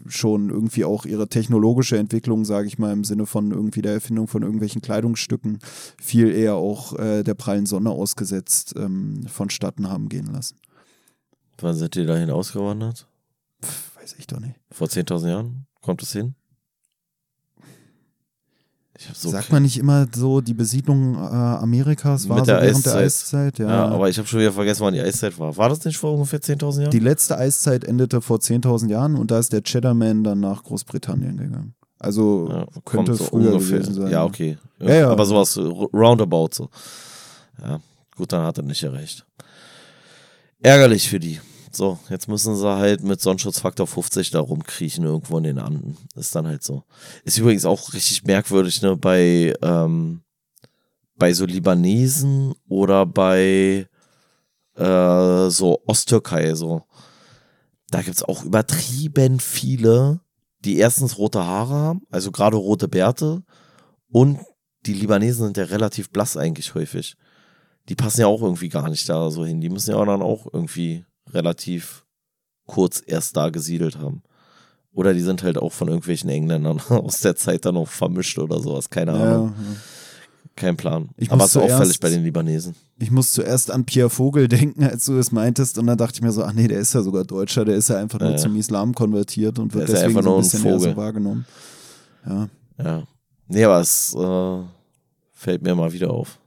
schon 0.08 0.50
irgendwie 0.50 0.86
auch 0.86 1.06
ihre 1.06 1.28
technologische 1.28 1.98
Entwicklung, 1.98 2.46
sage 2.46 2.68
ich 2.68 2.78
mal, 2.78 2.94
im 2.94 3.04
Sinne 3.04 3.26
von 3.26 3.52
irgendwie 3.52 3.82
der 3.82 3.94
Erfindung 3.94 4.28
von 4.28 4.44
irgendwelchen 4.44 4.82
Kleidungsstücken 4.82 5.60
viel 6.00 6.32
eher 6.32 6.56
auch 6.56 6.94
äh, 7.00 7.24
der 7.24 7.34
prallen 7.34 7.66
Sonne 7.66 7.90
ausgesetzt 7.90 8.76
ähm, 8.78 9.26
vonstatten 9.28 9.90
haben 9.90 10.10
gehen 10.10 10.28
lassen. 10.28 10.58
Wann 11.60 11.76
sind 11.76 11.96
die 11.96 12.06
dahin 12.06 12.30
ausgewandert? 12.30 13.08
Pff, 13.64 13.96
weiß 13.96 14.16
ich 14.20 14.28
doch 14.28 14.40
nicht. 14.40 14.60
Vor 14.70 14.88
10.000 14.88 15.30
Jahren? 15.30 15.66
Kommt 15.82 16.04
es 16.04 16.12
hin? 16.12 16.36
So 19.14 19.30
Sagt 19.30 19.52
man 19.52 19.64
nicht 19.64 19.78
immer 19.78 20.08
so, 20.14 20.40
die 20.40 20.54
Besiedlung 20.54 21.16
äh, 21.16 21.18
Amerikas 21.18 22.30
war 22.30 22.40
so 22.40 22.48
während 22.48 22.64
Eiszeit. 22.64 22.94
der 22.94 23.02
Eiszeit? 23.02 23.60
Ja. 23.60 23.68
ja, 23.68 23.86
aber 23.88 24.10
ich 24.10 24.18
habe 24.18 24.28
schon 24.28 24.40
wieder 24.40 24.54
vergessen, 24.54 24.84
wann 24.84 24.94
die 24.94 25.02
Eiszeit 25.02 25.38
war. 25.38 25.56
War 25.58 25.68
das 25.70 25.84
nicht 25.84 25.98
vor 25.98 26.14
ungefähr 26.14 26.40
10.000 26.40 26.82
Jahren? 26.82 26.92
Die 26.92 27.00
letzte 27.00 27.38
Eiszeit 27.38 27.84
endete 27.84 28.22
vor 28.22 28.38
10.000 28.38 28.90
Jahren 28.90 29.16
und 29.16 29.32
da 29.32 29.40
ist 29.40 29.52
der 29.52 29.62
Cheddarman 29.64 30.24
dann 30.24 30.40
nach 30.40 30.64
Großbritannien 30.64 31.36
gegangen. 31.38 31.76
Also 32.00 32.48
ja, 32.50 32.68
könnte 32.86 33.16
so 33.16 33.26
früher 33.26 33.54
ungefähr. 33.54 33.80
gewesen 33.80 33.96
sein. 33.96 34.12
Ja, 34.12 34.24
okay. 34.24 34.58
Ja, 34.80 34.94
ja, 34.94 35.10
aber 35.10 35.26
sowas 35.26 35.58
roundabout 35.58 36.50
so. 36.54 36.70
Ja, 37.62 37.80
gut, 38.16 38.32
dann 38.32 38.44
hat 38.46 38.58
er 38.58 38.64
nicht 38.64 38.84
erreicht. 38.84 39.26
Ärgerlich 40.62 41.10
für 41.10 41.20
die. 41.20 41.40
So, 41.76 42.00
jetzt 42.10 42.30
müssen 42.30 42.56
sie 42.56 42.78
halt 42.78 43.04
mit 43.04 43.20
Sonnenschutzfaktor 43.20 43.86
50 43.86 44.32
da 44.32 44.40
rumkriechen 44.40 45.04
irgendwo 45.04 45.38
in 45.38 45.44
den 45.44 45.60
Anden. 45.60 45.98
Ist 46.16 46.34
dann 46.34 46.48
halt 46.48 46.64
so. 46.64 46.84
Ist 47.26 47.38
übrigens 47.38 47.66
auch 47.66 47.92
richtig 47.92 48.24
merkwürdig, 48.24 48.82
ne, 48.82 48.96
bei, 48.96 49.54
ähm, 49.62 50.22
bei 51.18 51.34
so 51.34 51.46
Libanesen 51.46 52.54
oder 52.70 53.06
bei 53.06 53.90
äh, 54.78 55.50
so 55.50 55.82
Osttürkei, 55.86 56.56
so. 56.56 56.84
Da 57.92 58.02
gibt's 58.02 58.24
auch 58.24 58.46
übertrieben 58.46 59.42
viele, 59.42 60.22
die 60.60 60.78
erstens 60.78 61.18
rote 61.18 61.46
Haare 61.46 61.74
haben, 61.74 62.02
also 62.10 62.32
gerade 62.32 62.56
rote 62.56 62.88
Bärte. 62.88 63.44
Und 64.10 64.40
die 64.86 64.94
Libanesen 64.94 65.48
sind 65.48 65.58
ja 65.58 65.66
relativ 65.66 66.10
blass 66.10 66.38
eigentlich 66.38 66.74
häufig. 66.74 67.18
Die 67.90 67.96
passen 67.96 68.22
ja 68.22 68.28
auch 68.28 68.42
irgendwie 68.42 68.70
gar 68.70 68.90
nicht 68.90 69.10
da 69.10 69.30
so 69.30 69.46
hin. 69.46 69.60
Die 69.60 69.70
müssen 69.70 69.92
ja 69.92 69.98
auch 69.98 70.06
dann 70.06 70.22
auch 70.22 70.48
irgendwie 70.54 71.04
relativ 71.32 72.06
kurz 72.66 73.02
erst 73.06 73.38
da 73.38 73.50
gesiedelt 73.50 73.98
haben. 74.00 74.24
Oder 74.94 75.14
die 75.14 75.22
sind 75.22 75.44
halt 75.44 75.58
auch 75.58 75.74
von 75.74 75.88
irgendwelchen 75.90 76.30
Engländern 76.30 76.80
aus 76.90 77.20
der 77.20 77.36
Zeit 77.36 77.66
dann 77.66 77.76
noch 77.76 77.88
vermischt 77.88 78.38
oder 78.40 78.60
sowas. 78.60 78.90
Keine 78.90 79.14
Ahnung. 79.14 79.54
Ja, 79.58 79.64
ja. 79.64 79.78
Kein 80.56 80.78
Plan. 80.78 81.10
Ich 81.18 81.30
Aber 81.32 81.44
es 81.44 81.50
ist 81.50 81.58
auffällig 81.58 82.00
bei 82.00 82.10
den 82.10 82.24
Libanesen. 82.24 82.76
Ich 82.98 83.12
muss 83.12 83.34
zuerst 83.34 83.72
an 83.72 83.84
Pierre 83.84 84.10
Vogel 84.10 84.48
denken, 84.48 84.86
als 84.86 85.06
du 85.06 85.18
es 85.18 85.34
meintest. 85.34 85.78
Und 85.78 85.88
dann 85.88 85.98
dachte 85.98 86.16
ich 86.16 86.22
mir 86.22 86.32
so, 86.32 86.44
ach 86.44 86.54
nee, 86.54 86.70
der 86.70 86.80
ist 86.80 86.94
ja 86.94 87.02
sogar 87.02 87.26
Deutscher. 87.26 87.66
Der 87.66 87.76
ist 87.76 87.90
ja 87.90 87.98
einfach 87.98 88.20
nur 88.20 88.32
ja. 88.32 88.38
zum 88.38 88.56
Islam 88.56 88.96
konvertiert 88.96 89.60
und 89.60 89.74
wird 89.74 89.90
deswegen 89.90 90.22
so 90.24 90.36
ein 90.36 90.42
bisschen 90.42 90.66
ein 90.66 90.80
so 90.80 90.96
wahrgenommen. 90.96 91.46
Ja. 92.26 92.48
Ja. 92.78 93.04
Nee, 93.48 93.64
aber 93.66 93.82
es 93.82 94.16
äh, 94.16 94.64
fällt 95.34 95.62
mir 95.62 95.76
mal 95.76 95.92
wieder 95.92 96.10
auf 96.10 96.40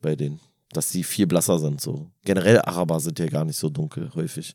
bei 0.00 0.14
denen, 0.14 0.38
dass 0.76 0.90
die 0.90 1.04
viel 1.04 1.26
blasser 1.26 1.58
sind. 1.58 1.80
So. 1.80 2.06
Generell 2.24 2.60
Araber 2.60 3.00
sind 3.00 3.18
ja 3.18 3.26
gar 3.26 3.44
nicht 3.44 3.56
so 3.56 3.70
dunkel 3.70 4.10
häufig. 4.14 4.54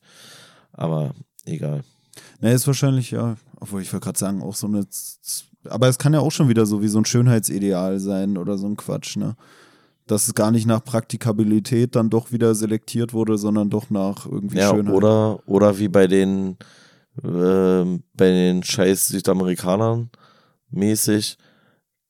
Aber 0.71 1.13
egal. 1.45 1.83
Ne, 2.41 2.53
ist 2.53 2.67
wahrscheinlich, 2.67 3.11
ja, 3.11 3.37
obwohl 3.59 3.81
ich 3.81 3.91
wollte 3.91 4.05
gerade 4.05 4.19
sagen, 4.19 4.41
auch 4.41 4.55
so 4.55 4.67
eine. 4.67 4.85
Aber 5.65 5.87
es 5.87 5.97
kann 5.97 6.13
ja 6.13 6.19
auch 6.19 6.31
schon 6.31 6.49
wieder 6.49 6.65
so 6.65 6.81
wie 6.81 6.87
so 6.87 6.99
ein 6.99 7.05
Schönheitsideal 7.05 7.99
sein 7.99 8.37
oder 8.37 8.57
so 8.57 8.67
ein 8.67 8.77
Quatsch, 8.77 9.17
ne? 9.17 9.35
Dass 10.07 10.27
es 10.27 10.33
gar 10.33 10.51
nicht 10.51 10.65
nach 10.65 10.83
Praktikabilität 10.83 11.95
dann 11.95 12.09
doch 12.09 12.31
wieder 12.31 12.55
selektiert 12.55 13.13
wurde, 13.13 13.37
sondern 13.37 13.69
doch 13.69 13.89
nach 13.89 14.25
irgendwie 14.25 14.57
ja, 14.57 14.69
Schönheit. 14.69 14.93
Oder, 14.93 15.47
oder 15.47 15.77
wie 15.77 15.87
bei 15.87 16.07
den, 16.07 16.57
äh, 17.23 17.83
bei 18.13 18.29
den 18.29 18.63
scheiß 18.63 19.09
Südamerikanern 19.09 20.09
mäßig, 20.71 21.37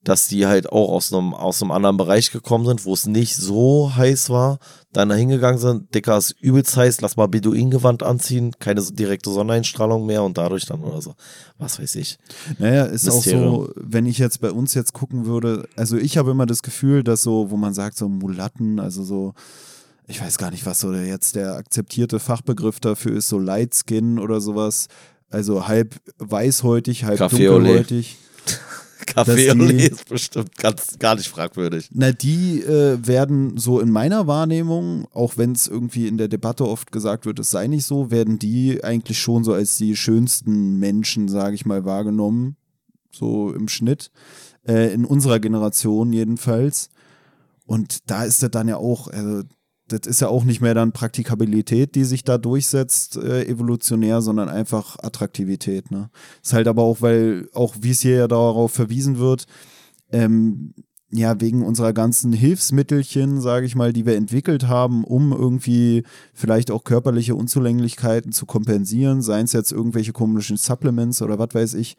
dass 0.02 0.28
die 0.28 0.46
halt 0.46 0.72
auch 0.72 0.90
aus 0.90 1.12
einem, 1.12 1.34
aus 1.34 1.60
einem 1.60 1.72
anderen 1.72 1.98
Bereich 1.98 2.30
gekommen 2.30 2.64
sind, 2.64 2.84
wo 2.86 2.94
es 2.94 3.06
nicht 3.06 3.36
so 3.36 3.94
heiß 3.94 4.30
war, 4.30 4.58
dann 4.92 5.10
da 5.10 5.14
hingegangen 5.14 5.58
sind, 5.58 5.94
Dicker 5.94 6.16
ist 6.16 6.34
übelst 6.40 6.76
heiß, 6.76 7.00
lass 7.02 7.16
mal 7.16 7.28
Beduingewand 7.28 8.02
anziehen, 8.02 8.52
keine 8.58 8.82
direkte 8.82 9.30
Sonneneinstrahlung 9.30 10.06
mehr 10.06 10.22
und 10.22 10.38
dadurch 10.38 10.64
dann 10.64 10.82
oder 10.82 11.02
so. 11.02 11.14
Was 11.58 11.78
weiß 11.78 11.96
ich. 11.96 12.18
Naja, 12.58 12.84
ist 12.84 13.04
Mysterium. 13.04 13.44
auch 13.44 13.66
so, 13.66 13.72
wenn 13.76 14.06
ich 14.06 14.18
jetzt 14.18 14.40
bei 14.40 14.50
uns 14.50 14.72
jetzt 14.74 14.94
gucken 14.94 15.26
würde, 15.26 15.68
also 15.76 15.96
ich 15.96 16.16
habe 16.16 16.30
immer 16.30 16.46
das 16.46 16.62
Gefühl, 16.62 17.04
dass 17.04 17.22
so, 17.22 17.50
wo 17.50 17.56
man 17.56 17.74
sagt, 17.74 17.98
so 17.98 18.08
Mulatten, 18.08 18.80
also 18.80 19.04
so, 19.04 19.34
ich 20.06 20.20
weiß 20.20 20.38
gar 20.38 20.50
nicht, 20.50 20.64
was 20.64 20.80
so 20.80 20.92
jetzt 20.92 21.36
der 21.36 21.56
akzeptierte 21.56 22.18
Fachbegriff 22.18 22.80
dafür 22.80 23.16
ist, 23.16 23.28
so 23.28 23.38
Light 23.38 23.74
Skin 23.74 24.18
oder 24.18 24.40
sowas, 24.40 24.88
also 25.28 25.68
halb 25.68 25.94
weißhäutig, 26.18 27.04
halb 27.04 27.20
Café 27.20 27.48
dunkelhäutig. 27.48 28.16
Kaffee 29.06 29.50
und 29.50 29.70
ist 29.70 30.08
bestimmt 30.08 30.56
ganz, 30.56 30.98
gar 30.98 31.14
nicht 31.16 31.28
fragwürdig. 31.28 31.88
Na, 31.92 32.12
die 32.12 32.62
äh, 32.62 32.98
werden 33.06 33.56
so 33.56 33.80
in 33.80 33.90
meiner 33.90 34.26
Wahrnehmung, 34.26 35.06
auch 35.12 35.36
wenn 35.36 35.52
es 35.52 35.68
irgendwie 35.68 36.06
in 36.06 36.18
der 36.18 36.28
Debatte 36.28 36.66
oft 36.66 36.92
gesagt 36.92 37.26
wird, 37.26 37.38
es 37.38 37.50
sei 37.50 37.66
nicht 37.66 37.84
so, 37.84 38.10
werden 38.10 38.38
die 38.38 38.82
eigentlich 38.84 39.18
schon 39.18 39.44
so 39.44 39.52
als 39.52 39.76
die 39.76 39.96
schönsten 39.96 40.78
Menschen, 40.78 41.28
sage 41.28 41.54
ich 41.54 41.66
mal, 41.66 41.84
wahrgenommen. 41.84 42.56
So 43.12 43.52
im 43.52 43.68
Schnitt. 43.68 44.10
Äh, 44.66 44.92
in 44.92 45.04
unserer 45.04 45.40
Generation 45.40 46.12
jedenfalls. 46.12 46.90
Und 47.66 48.10
da 48.10 48.24
ist 48.24 48.42
das 48.42 48.50
dann 48.50 48.68
ja 48.68 48.76
auch, 48.76 49.08
also 49.08 49.42
das 49.92 50.06
ist 50.06 50.20
ja 50.20 50.28
auch 50.28 50.44
nicht 50.44 50.60
mehr 50.60 50.74
dann 50.74 50.92
Praktikabilität, 50.92 51.94
die 51.94 52.04
sich 52.04 52.24
da 52.24 52.38
durchsetzt, 52.38 53.16
äh, 53.16 53.46
evolutionär, 53.46 54.22
sondern 54.22 54.48
einfach 54.48 54.98
Attraktivität. 55.00 55.90
Ne? 55.90 56.10
Ist 56.42 56.52
halt 56.52 56.68
aber 56.68 56.82
auch, 56.82 57.00
weil, 57.00 57.48
auch 57.52 57.74
wie 57.80 57.90
es 57.90 58.00
hier 58.00 58.16
ja 58.16 58.28
darauf 58.28 58.72
verwiesen 58.72 59.18
wird, 59.18 59.46
ähm, 60.12 60.74
ja, 61.12 61.40
wegen 61.40 61.64
unserer 61.64 61.92
ganzen 61.92 62.32
Hilfsmittelchen, 62.32 63.40
sage 63.40 63.66
ich 63.66 63.74
mal, 63.74 63.92
die 63.92 64.06
wir 64.06 64.14
entwickelt 64.14 64.68
haben, 64.68 65.02
um 65.02 65.32
irgendwie 65.32 66.04
vielleicht 66.32 66.70
auch 66.70 66.84
körperliche 66.84 67.34
Unzulänglichkeiten 67.34 68.30
zu 68.30 68.46
kompensieren, 68.46 69.20
seien 69.20 69.46
es 69.46 69.52
jetzt 69.52 69.72
irgendwelche 69.72 70.12
komischen 70.12 70.56
Supplements 70.56 71.20
oder 71.20 71.38
was 71.38 71.52
weiß 71.52 71.74
ich, 71.74 71.96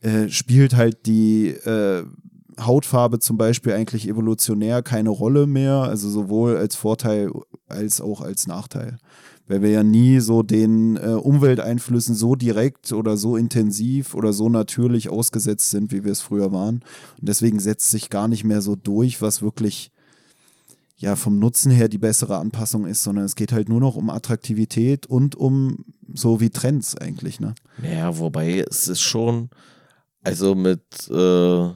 äh, 0.00 0.28
spielt 0.28 0.76
halt 0.76 1.06
die 1.06 1.48
äh, 1.48 2.04
Hautfarbe 2.60 3.18
zum 3.18 3.38
Beispiel 3.38 3.72
eigentlich 3.72 4.08
evolutionär 4.08 4.82
keine 4.82 5.10
Rolle 5.10 5.46
mehr, 5.46 5.74
also 5.74 6.08
sowohl 6.08 6.56
als 6.56 6.76
Vorteil 6.76 7.30
als 7.66 8.00
auch 8.00 8.20
als 8.20 8.46
Nachteil. 8.46 8.98
Weil 9.48 9.62
wir 9.62 9.70
ja 9.70 9.82
nie 9.82 10.20
so 10.20 10.42
den 10.42 10.96
äh, 10.96 11.08
Umwelteinflüssen 11.08 12.14
so 12.14 12.36
direkt 12.36 12.92
oder 12.92 13.16
so 13.16 13.36
intensiv 13.36 14.14
oder 14.14 14.32
so 14.32 14.48
natürlich 14.48 15.08
ausgesetzt 15.08 15.70
sind, 15.70 15.92
wie 15.92 16.04
wir 16.04 16.12
es 16.12 16.20
früher 16.20 16.52
waren. 16.52 16.76
Und 16.76 17.28
deswegen 17.28 17.58
setzt 17.58 17.90
sich 17.90 18.08
gar 18.08 18.28
nicht 18.28 18.44
mehr 18.44 18.62
so 18.62 18.76
durch, 18.76 19.20
was 19.20 19.42
wirklich 19.42 19.90
ja 20.96 21.16
vom 21.16 21.38
Nutzen 21.38 21.72
her 21.72 21.88
die 21.88 21.98
bessere 21.98 22.38
Anpassung 22.38 22.86
ist, 22.86 23.02
sondern 23.02 23.24
es 23.24 23.34
geht 23.34 23.52
halt 23.52 23.68
nur 23.68 23.80
noch 23.80 23.96
um 23.96 24.10
Attraktivität 24.10 25.06
und 25.06 25.34
um 25.34 25.84
so 26.14 26.40
wie 26.40 26.50
Trends 26.50 26.96
eigentlich, 26.96 27.40
ne? 27.40 27.54
Ja, 27.82 28.16
wobei 28.18 28.60
es 28.60 28.86
ist 28.86 29.00
schon, 29.00 29.50
also 30.22 30.54
mit 30.54 30.82
äh 31.10 31.70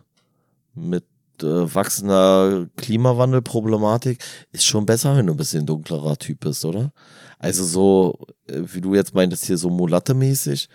mit 0.76 1.04
äh, 1.42 1.74
wachsender 1.74 2.68
Klimawandelproblematik 2.76 4.18
ist 4.52 4.64
schon 4.64 4.86
besser, 4.86 5.16
wenn 5.16 5.26
du 5.26 5.34
ein 5.34 5.38
bisschen 5.38 5.66
dunklerer 5.66 6.16
Typ 6.16 6.40
bist, 6.40 6.64
oder? 6.64 6.92
Also 7.38 7.64
so, 7.64 8.18
äh, 8.46 8.62
wie 8.72 8.80
du 8.80 8.94
jetzt 8.94 9.14
meintest, 9.14 9.46
hier 9.46 9.58
so 9.58 9.68
Mulatte-mäßig, 9.68 10.68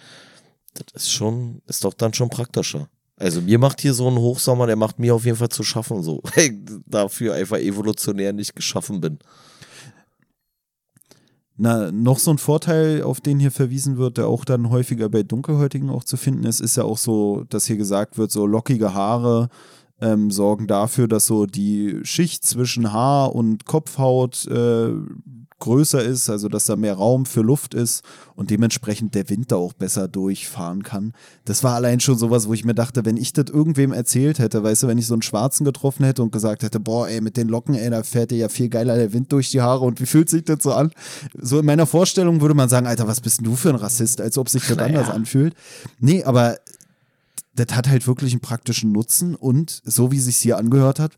das 0.74 1.04
ist 1.04 1.12
schon, 1.12 1.62
ist 1.68 1.84
doch 1.84 1.94
dann 1.94 2.14
schon 2.14 2.30
praktischer. 2.30 2.88
Also 3.18 3.42
mir 3.42 3.60
macht 3.60 3.82
hier 3.82 3.94
so 3.94 4.10
ein 4.10 4.18
Hochsommer, 4.18 4.68
der 4.68 4.76
macht 4.76 4.98
mir 4.98 5.14
auf 5.14 5.26
jeden 5.26 5.38
Fall 5.38 5.50
zu 5.50 5.64
schaffen, 5.64 6.02
so, 6.02 6.22
weil 6.36 6.46
ich 6.46 6.54
dafür 6.86 7.36
einfach 7.36 7.58
evolutionär 7.58 8.34
nicht 8.34 8.56
geschaffen 8.56 9.02
bin. 9.02 9.20
Na, 11.58 11.92
noch 11.92 12.18
so 12.18 12.32
ein 12.32 12.40
Vorteil, 12.40 13.04
auf 13.04 13.22
den 13.22 13.40
hier 13.40 13.52
verwiesen 13.52 13.98
wird, 13.98 14.18
der 14.18 14.28
auch 14.28 14.46
dann 14.46 14.72
häufiger 14.72 15.10
bei 15.10 15.22
Dunkelhäutigen 15.22 15.92
auch 15.92 16.04
zu 16.04 16.18
finden 16.18 16.46
ist, 16.46 16.60
ist 16.60 16.78
ja 16.78 16.84
auch 16.84 16.98
so, 16.98 17.44
dass 17.50 17.66
hier 17.66 17.78
gesagt 17.78 18.18
wird, 18.18 18.32
so 18.32 18.48
lockige 18.48 18.96
Haare, 18.96 19.50
ähm, 20.02 20.32
sorgen 20.32 20.68
dafür, 20.68 21.08
dass 21.08 21.26
so 21.26 21.46
die 21.46 22.00
Schicht 22.04 22.44
zwischen 22.44 22.92
Haar 22.92 23.34
und 23.36 23.66
Kopfhaut 23.66 24.46
äh, 24.48 24.94
größer 25.62 26.04
ist, 26.04 26.30
also 26.30 26.50
dass 26.50 26.66
da 26.66 26.76
mehr 26.76 26.96
Raum 26.96 27.26
für 27.26 27.42
Luft 27.42 27.74
ist 27.74 28.04
und 28.36 28.50
dementsprechend 28.50 29.16
der 29.16 29.30
Wind 29.30 29.52
da 29.52 29.56
auch 29.56 29.74
besser 29.74 30.10
durchfahren 30.10 30.84
kann. 30.84 31.14
Das 31.46 31.64
war 31.64 31.76
allein 31.76 32.02
schon 32.02 32.18
sowas, 32.18 32.50
wo 32.50 32.54
ich 32.54 32.66
mir 32.66 32.74
dachte, 32.74 33.06
wenn 33.06 33.16
ich 33.16 33.32
das 33.32 33.46
irgendwem 33.50 33.94
erzählt 33.94 34.40
hätte, 34.40 34.64
weißt 34.64 34.84
du, 34.84 34.88
wenn 34.88 34.98
ich 34.98 35.08
so 35.08 35.14
einen 35.14 35.22
Schwarzen 35.22 35.64
getroffen 35.64 36.04
hätte 36.04 36.24
und 36.24 36.34
gesagt 36.34 36.64
hätte, 36.64 36.82
boah, 36.82 37.08
ey, 37.08 37.22
mit 37.22 37.38
den 37.38 37.48
Locken, 37.48 37.76
ey, 37.76 37.90
da 37.90 38.04
fährt 38.04 38.32
dir 38.32 38.38
ja 38.38 38.50
viel 38.50 38.68
geiler 38.68 38.98
der 38.98 39.14
Wind 39.14 39.32
durch 39.32 39.52
die 39.52 39.62
Haare 39.62 39.86
und 39.86 40.02
wie 40.02 40.06
fühlt 40.06 40.30
sich 40.30 40.44
das 40.44 40.64
so 40.64 40.74
an? 40.74 40.92
So 41.40 41.60
in 41.60 41.66
meiner 41.66 41.86
Vorstellung 41.86 42.42
würde 42.42 42.56
man 42.56 42.68
sagen, 42.68 42.88
Alter, 42.88 43.08
was 43.08 43.22
bist 43.22 43.40
denn 43.40 43.46
du 43.46 43.56
für 43.56 43.70
ein 43.70 43.76
Rassist, 43.76 44.20
als 44.20 44.38
ob 44.38 44.50
sich 44.50 44.68
das 44.68 44.76
naja. 44.76 45.00
anders 45.00 45.10
anfühlt. 45.14 45.54
Nee, 46.00 46.24
aber 46.24 46.58
das 47.54 47.76
hat 47.76 47.90
halt 47.90 48.08
wirklich 48.08 48.34
einen 48.34 48.42
praktischen 48.42 48.92
Nutzen 48.92 49.36
und 49.36 49.82
so 49.84 50.12
wie 50.12 50.18
es 50.18 50.26
sich 50.26 50.38
hier 50.38 50.58
angehört 50.58 51.00
hat, 51.00 51.18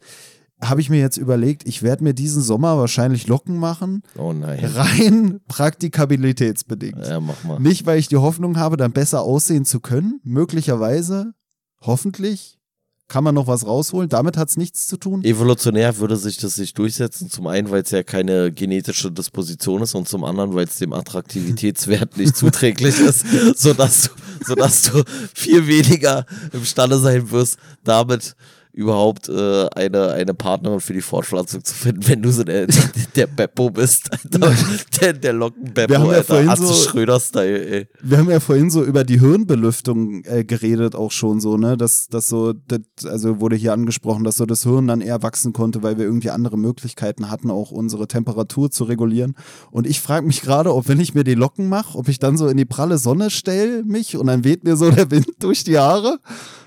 habe 0.61 0.81
ich 0.81 0.89
mir 0.89 0.99
jetzt 0.99 1.17
überlegt, 1.17 1.67
ich 1.67 1.83
werde 1.83 2.03
mir 2.03 2.13
diesen 2.13 2.41
Sommer 2.41 2.77
wahrscheinlich 2.77 3.27
Locken 3.27 3.57
machen. 3.57 4.03
Oh 4.17 4.33
nein. 4.33 4.63
Rein 4.63 5.39
praktikabilitätsbedingt. 5.47 7.05
Ja, 7.05 7.19
mach 7.19 7.43
mal. 7.43 7.59
Nicht, 7.59 7.85
weil 7.85 7.99
ich 7.99 8.07
die 8.07 8.17
Hoffnung 8.17 8.57
habe, 8.57 8.77
dann 8.77 8.93
besser 8.93 9.21
aussehen 9.21 9.65
zu 9.65 9.79
können. 9.79 10.21
Möglicherweise, 10.23 11.33
hoffentlich, 11.81 12.59
kann 13.07 13.23
man 13.23 13.35
noch 13.35 13.47
was 13.47 13.65
rausholen. 13.65 14.09
Damit 14.09 14.37
hat 14.37 14.49
es 14.49 14.57
nichts 14.57 14.87
zu 14.87 14.97
tun. 14.97 15.23
Evolutionär 15.23 15.97
würde 15.97 16.15
sich 16.17 16.37
das 16.37 16.57
nicht 16.57 16.77
durchsetzen. 16.77 17.29
Zum 17.29 17.47
einen, 17.47 17.69
weil 17.69 17.83
es 17.83 17.91
ja 17.91 18.03
keine 18.03 18.51
genetische 18.51 19.11
Disposition 19.11 19.81
ist 19.81 19.93
und 19.93 20.07
zum 20.07 20.23
anderen, 20.23 20.53
weil 20.53 20.65
es 20.65 20.77
dem 20.77 20.93
Attraktivitätswert 20.93 22.17
nicht 22.17 22.35
zuträglich 22.35 22.99
ist, 22.99 23.25
sodass 23.55 24.03
du, 24.03 24.09
sodass 24.45 24.83
du 24.83 25.03
viel 25.33 25.67
weniger 25.67 26.25
imstande 26.53 26.97
sein 26.97 27.29
wirst, 27.31 27.57
damit 27.83 28.35
überhaupt 28.73 29.29
äh, 29.29 29.67
eine, 29.75 30.13
eine 30.13 30.33
Partnerin 30.33 30.79
für 30.79 30.93
die 30.93 31.01
Fortpflanzung 31.01 31.63
zu 31.63 31.75
finden, 31.75 32.07
wenn 32.07 32.21
du 32.23 32.31
so 32.31 32.43
der, 32.43 32.67
der 33.15 33.27
Beppo 33.27 33.69
bist, 33.69 34.11
Alter. 34.11 34.51
Der, 34.99 35.13
der 35.13 35.33
Locken-Beppo, 35.33 35.93
ja 35.93 35.99
Alter. 35.99 36.49
Atze 36.49 36.65
so, 36.65 36.73
Schröder-Style, 36.73 37.65
ey. 37.67 37.87
Wir 38.01 38.17
haben 38.17 38.31
ja 38.31 38.39
vorhin 38.39 38.71
so 38.71 38.83
über 38.83 39.03
die 39.03 39.19
Hirnbelüftung 39.19 40.23
äh, 40.25 40.43
geredet, 40.43 40.95
auch 40.95 41.11
schon 41.11 41.39
so, 41.39 41.55
ne? 41.55 41.77
Dass, 41.77 42.07
dass 42.07 42.27
so, 42.27 42.53
das, 42.53 42.81
also 43.05 43.39
wurde 43.39 43.55
hier 43.55 43.73
angesprochen, 43.73 44.23
dass 44.23 44.37
so 44.37 44.47
das 44.47 44.63
Hirn 44.63 44.87
dann 44.87 45.01
eher 45.01 45.21
wachsen 45.21 45.53
konnte, 45.53 45.83
weil 45.83 45.99
wir 45.99 46.05
irgendwie 46.05 46.31
andere 46.31 46.57
Möglichkeiten 46.57 47.29
hatten, 47.29 47.51
auch 47.51 47.69
unsere 47.69 48.07
Temperatur 48.07 48.71
zu 48.71 48.85
regulieren. 48.85 49.35
Und 49.69 49.85
ich 49.85 50.01
frage 50.01 50.25
mich 50.25 50.41
gerade, 50.41 50.73
ob 50.73 50.87
wenn 50.87 50.99
ich 50.99 51.13
mir 51.13 51.23
die 51.23 51.35
Locken 51.35 51.69
mache, 51.69 51.95
ob 51.95 52.07
ich 52.07 52.17
dann 52.17 52.37
so 52.37 52.47
in 52.47 52.57
die 52.57 52.65
pralle 52.65 52.97
Sonne 52.97 53.29
stelle 53.29 53.83
mich 53.83 54.17
und 54.17 54.25
dann 54.27 54.43
weht 54.43 54.63
mir 54.63 54.75
so 54.75 54.89
der 54.89 55.11
Wind 55.11 55.27
durch 55.39 55.63
die 55.63 55.77
Haare 55.77 56.17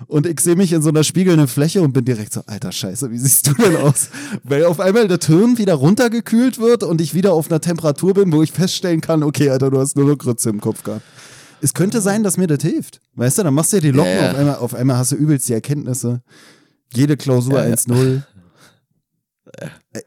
und 0.07 0.27
ich 0.27 0.39
sehe 0.39 0.55
mich 0.55 0.73
in 0.73 0.83
so 0.83 0.91
einer 0.91 1.03
spiegelnden 1.03 1.49
Fläche 1.49 1.83
und 1.83 1.96
bin 1.97 2.05
direkt 2.05 2.35
so, 2.35 2.43
alter 2.47 2.73
Scheiße, 2.73 3.11
wie 3.11 3.19
siehst 3.19 3.47
du 3.47 3.55
denn 3.55 3.77
aus? 3.77 4.11
Weil 4.45 4.67
auf 4.67 4.81
einmal 4.81 5.09
der 5.09 5.19
Hirn 5.19 5.57
wieder 5.57 5.75
runtergekühlt 5.75 6.59
wird 6.59 6.83
und 6.83 7.01
ich 7.01 7.15
wieder 7.15 7.33
auf 7.33 7.51
einer 7.51 7.61
Temperatur 7.61 8.13
bin, 8.13 8.33
wo 8.33 8.43
ich 8.43 8.53
feststellen 8.53 9.01
kann, 9.01 9.23
okay, 9.23 9.49
Alter, 9.49 9.71
du 9.71 9.79
hast 9.79 9.97
nur 9.97 10.07
noch 10.07 10.19
Grütze 10.19 10.51
im 10.51 10.61
Kopf 10.61 10.83
gehabt. 10.83 11.03
Es 11.63 11.73
könnte 11.73 12.03
sein, 12.03 12.23
dass 12.23 12.37
mir 12.37 12.47
das 12.47 12.63
hilft. 12.63 13.01
Weißt 13.15 13.39
du, 13.39 13.45
dann 13.45 13.55
machst 13.55 13.73
du 13.73 13.79
ja 13.79 13.81
die 13.81 13.93
Locken, 13.93 14.13
ja, 14.13 14.25
ja. 14.25 14.31
Auf, 14.31 14.37
einmal, 14.37 14.57
auf 14.57 14.75
einmal 14.75 14.97
hast 14.99 15.13
du 15.13 15.17
übelst 15.17 15.49
die 15.49 15.55
Erkenntnisse. 15.55 16.21
Jede 16.95 17.17
Klausur 17.17 17.65
ja, 17.65 17.75
1-0. 17.75 18.23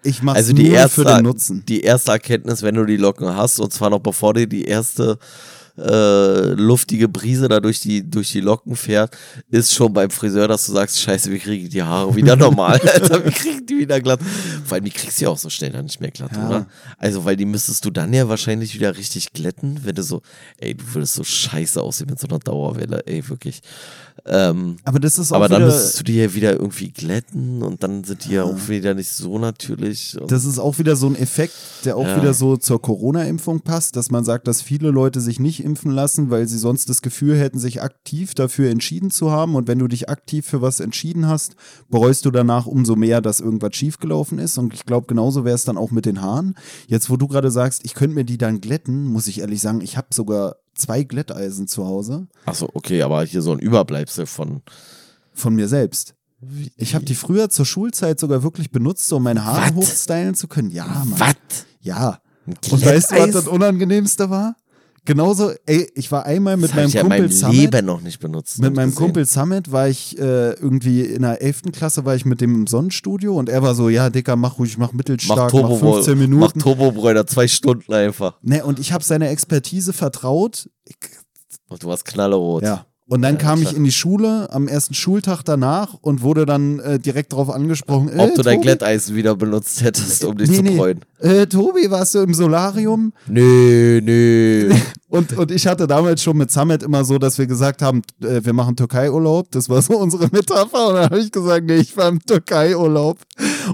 Ich 0.04 0.22
mache 0.22 0.38
also 0.38 0.54
die 0.54 0.70
erste, 0.70 1.02
für 1.02 1.06
den 1.06 1.24
Nutzen. 1.24 1.64
Die 1.68 1.82
erste 1.82 2.12
Erkenntnis, 2.12 2.62
wenn 2.62 2.76
du 2.76 2.86
die 2.86 2.98
Locken 2.98 3.36
hast, 3.36 3.60
und 3.60 3.74
zwar 3.74 3.90
noch 3.90 4.00
bevor 4.00 4.36
dir 4.36 4.46
die 4.46 4.66
erste 4.66 5.18
äh, 5.80 6.54
luftige 6.54 7.08
Brise 7.08 7.48
da 7.48 7.60
durch 7.60 7.80
die, 7.80 8.08
durch 8.08 8.32
die 8.32 8.42
Locken 8.42 8.76
fährt, 8.76 9.16
ist 9.50 9.74
schon 9.74 9.94
beim 9.94 10.10
Friseur, 10.10 10.48
dass 10.48 10.66
du 10.66 10.74
sagst, 10.74 11.00
scheiße, 11.00 11.32
wie 11.32 11.40
kriege 11.40 11.64
ich 11.66 11.70
die 11.70 11.84
Haare 11.84 12.16
wieder 12.16 12.36
normal? 12.36 12.80
Alter, 12.94 13.26
wie 13.26 13.32
kriegen 13.32 13.66
die 13.66 13.80
wieder 13.80 14.00
glatt? 14.02 14.20
Vor 14.66 14.76
allem, 14.76 14.86
die 14.86 14.92
kriegst 14.92 15.20
du 15.20 15.26
ja 15.26 15.30
auch 15.30 15.38
so 15.38 15.50
schnell 15.50 15.72
dann 15.72 15.86
nicht 15.86 16.02
mehr 16.02 16.12
glatt, 16.12 16.32
ja. 16.34 16.48
oder? 16.48 16.68
Also, 16.98 17.26
weil 17.26 17.36
die 17.36 17.46
müsstest 17.46 17.86
du 17.86 17.90
dann 17.90 18.14
ja 18.14 18.28
wahrscheinlich 18.28 18.76
wieder 18.76 18.98
richtig 18.98 19.34
glätten, 19.34 19.80
wenn 19.84 19.96
du 19.96 20.04
so, 20.04 20.22
ey, 20.58 20.76
du 20.76 20.84
würdest 20.94 21.16
so 21.16 21.24
scheiße 21.24 21.82
aussehen 21.82 22.08
mit 22.10 22.20
so 22.20 22.28
einer 22.28 22.40
Dauerwelle, 22.40 23.04
ey, 23.06 23.28
wirklich. 23.30 23.62
Ähm, 24.26 24.78
aber 24.84 25.00
das 25.00 25.20
ist 25.20 25.32
auch 25.32 25.38
Aber 25.38 25.50
dann 25.50 25.66
müsstest 25.66 26.00
du 26.00 26.04
die 26.04 26.16
ja 26.16 26.34
wieder 26.34 26.54
irgendwie 26.54 26.90
glätten 26.92 27.64
und 27.64 27.84
dann 27.84 28.04
sind 28.04 28.26
die 28.26 28.34
ja, 28.34 28.44
ja 28.46 28.52
auch 28.52 28.68
wieder 28.68 28.94
nicht 28.94 29.12
so 29.12 29.40
natürlich. 29.40 30.18
Das 30.28 30.46
ist 30.46 30.60
auch 30.60 30.80
wieder 30.80 30.96
so 30.96 31.08
ein 31.08 31.16
Effekt, 31.16 31.54
der 31.86 31.98
auch 31.98 32.06
ja. 32.06 32.18
wieder 32.18 32.34
so 32.34 32.58
zur 32.58 32.82
Corona-Impfung 32.82 33.62
passt, 33.62 33.96
dass 33.96 34.12
man 34.12 34.24
sagt, 34.24 34.48
dass 34.48 34.62
viele 34.62 34.92
Leute 34.92 35.22
sich 35.22 35.40
nicht 35.40 35.64
impfen 35.64 35.92
lassen, 35.92 36.30
weil 36.30 36.48
sie 36.48 36.58
sonst 36.58 36.90
das 36.90 37.02
Gefühl 37.02 37.38
hätten, 37.38 37.60
sich 37.60 37.82
aktiv 37.82 38.34
dafür 38.34 38.70
entschieden 38.70 39.12
zu 39.12 39.32
haben. 39.32 39.56
Und 39.56 39.68
wenn 39.68 39.80
du 39.80 39.88
dich 39.88 40.10
aktiv 40.10 40.46
für 40.46 40.62
was 40.62 40.80
entschieden 40.80 41.28
hast, 41.28 41.56
bereust 41.90 42.26
du 42.26 42.32
danach 42.32 42.66
umso 42.66 42.96
mehr, 42.96 43.22
dass 43.22 43.40
irgendwas 43.40 43.76
schiefgelaufen 43.76 44.40
ist. 44.40 44.58
Und 44.58 44.74
ich 44.74 44.86
glaube, 44.86 45.08
genauso 45.08 45.46
wäre 45.46 45.56
es 45.56 45.66
dann 45.66 45.78
auch 45.78 45.92
mit 45.92 46.06
den 46.06 46.22
Haaren. 46.22 46.56
Jetzt, 46.88 47.10
wo 47.10 47.18
du 47.18 47.28
gerade 47.28 47.52
sagst, 47.52 47.86
ich 47.86 47.94
könnte 47.94 48.16
mir 48.16 48.26
die 48.26 48.38
dann 48.38 48.62
glätten, 48.62 49.06
muss 49.06 49.28
ich 49.28 49.42
ehrlich 49.42 49.62
sagen, 49.62 49.82
ich 49.82 49.98
habe 49.98 50.08
sogar 50.12 50.58
zwei 50.80 51.04
Glätteisen 51.04 51.68
zu 51.68 51.86
Hause. 51.86 52.28
Achso, 52.46 52.70
okay, 52.74 53.02
aber 53.02 53.24
hier 53.24 53.42
so 53.42 53.52
ein 53.52 53.60
Überbleibsel 53.60 54.26
von. 54.26 54.62
Von 55.34 55.56
mir 55.56 55.68
selbst. 55.68 56.16
Wie? 56.42 56.72
Ich 56.78 56.96
habe 56.96 57.06
die 57.06 57.16
früher 57.16 57.50
zur 57.50 57.66
Schulzeit 57.66 58.20
sogar 58.20 58.44
wirklich 58.44 58.72
benutzt, 58.72 59.12
um 59.14 59.24
meine 59.24 59.46
Haare 59.46 59.76
hochstylen 59.76 60.36
zu 60.36 60.48
können. 60.48 60.72
Ja, 60.72 60.86
Mann. 60.86 61.20
Was? 61.20 61.66
Ja. 61.82 62.20
Und 62.48 62.86
weißt 62.86 63.12
du, 63.12 63.16
was 63.18 63.32
das 63.32 63.48
Unangenehmste 63.48 64.30
war? 64.30 64.56
Genauso, 65.06 65.52
ey, 65.66 65.90
ich 65.96 66.12
war 66.12 66.26
einmal 66.26 66.58
mit 66.58 66.70
das 66.70 66.76
meinem 66.76 66.88
ich 66.90 67.00
Kumpel 67.00 67.22
ja 67.26 67.30
Summit. 67.30 67.56
Leben 67.56 67.86
noch 67.86 68.02
nicht 68.02 68.20
benutzt. 68.20 68.60
Mit 68.60 68.76
meinem 68.76 68.90
gesehen. 68.90 69.04
Kumpel 69.04 69.26
Summit 69.26 69.72
war 69.72 69.88
ich 69.88 70.18
äh, 70.18 70.52
irgendwie 70.54 71.02
in 71.02 71.22
der 71.22 71.42
11. 71.42 71.64
Klasse 71.72 72.06
war 72.06 72.16
ich 72.16 72.26
mit 72.26 72.42
dem 72.42 72.56
im 72.56 72.68
Sonnenstudio 72.68 73.38
und 73.38 73.50
er 73.50 73.62
war 73.62 73.76
so, 73.76 73.90
ja, 73.90 74.10
Dicker, 74.10 74.36
mach 74.36 74.60
ruhig, 74.60 74.78
mach 74.78 74.94
mittelstark, 74.94 75.54
mach, 75.54 75.70
mach 75.70 75.78
15 75.80 76.18
Minuten. 76.18 76.40
Mach 76.40 76.52
Turbobräuner, 76.64 77.26
zwei 77.28 77.48
Stunden 77.48 77.92
einfach. 77.94 78.36
Ne, 78.42 78.64
und 78.64 78.80
ich 78.80 78.92
habe 78.92 79.04
seine 79.04 79.30
Expertise 79.30 79.94
vertraut. 79.94 80.70
Ich, 80.86 80.96
und 81.70 81.84
du 81.84 81.88
warst 81.88 82.06
knallerot. 82.06 82.64
Ja. 82.64 82.86
Und 83.10 83.24
dann 83.24 83.36
ja, 83.36 83.42
kam 83.42 83.64
ich 83.64 83.76
in 83.76 83.84
die 83.84 83.92
Schule 83.92 84.48
am 84.52 84.68
ersten 84.68 84.94
Schultag 84.94 85.42
danach 85.42 85.96
und 86.02 86.22
wurde 86.22 86.46
dann 86.46 86.80
äh, 86.80 87.00
direkt 87.00 87.34
darauf 87.34 87.50
angesprochen. 87.50 88.12
Ob 88.16 88.30
äh, 88.30 88.34
du 88.36 88.44
dein 88.44 88.62
Glätteisen 88.62 89.16
wieder 89.16 89.36
benutzt 89.36 89.82
hättest, 89.82 90.24
um 90.26 90.38
dich 90.38 90.52
nee, 90.52 90.70
zu 90.70 90.76
freuen. 90.76 91.00
Nee. 91.20 91.28
Äh, 91.28 91.48
Tobi, 91.48 91.90
warst 91.90 92.14
du 92.14 92.20
im 92.20 92.36
Solarium? 92.36 93.12
Nee, 93.28 94.00
nee. 94.04 94.70
und, 95.10 95.36
und 95.36 95.50
ich 95.50 95.66
hatte 95.66 95.88
damals 95.88 96.22
schon 96.22 96.38
mit 96.38 96.52
Samet 96.52 96.84
immer 96.84 97.04
so, 97.04 97.18
dass 97.18 97.40
wir 97.40 97.48
gesagt 97.48 97.82
haben, 97.82 98.04
äh, 98.22 98.42
wir 98.44 98.54
machen 98.54 98.76
Türkei-Urlaub. 98.76 99.50
Das 99.50 99.70
war 99.70 99.82
so 99.82 99.98
unsere 99.98 100.28
Metapher. 100.32 100.90
Und 100.90 100.94
dann 100.94 101.06
habe 101.06 101.20
ich 101.20 101.32
gesagt, 101.32 101.66
nee, 101.66 101.78
ich 101.78 101.98
war 101.98 102.10
im 102.10 102.24
Türkei-Urlaub. 102.24 103.18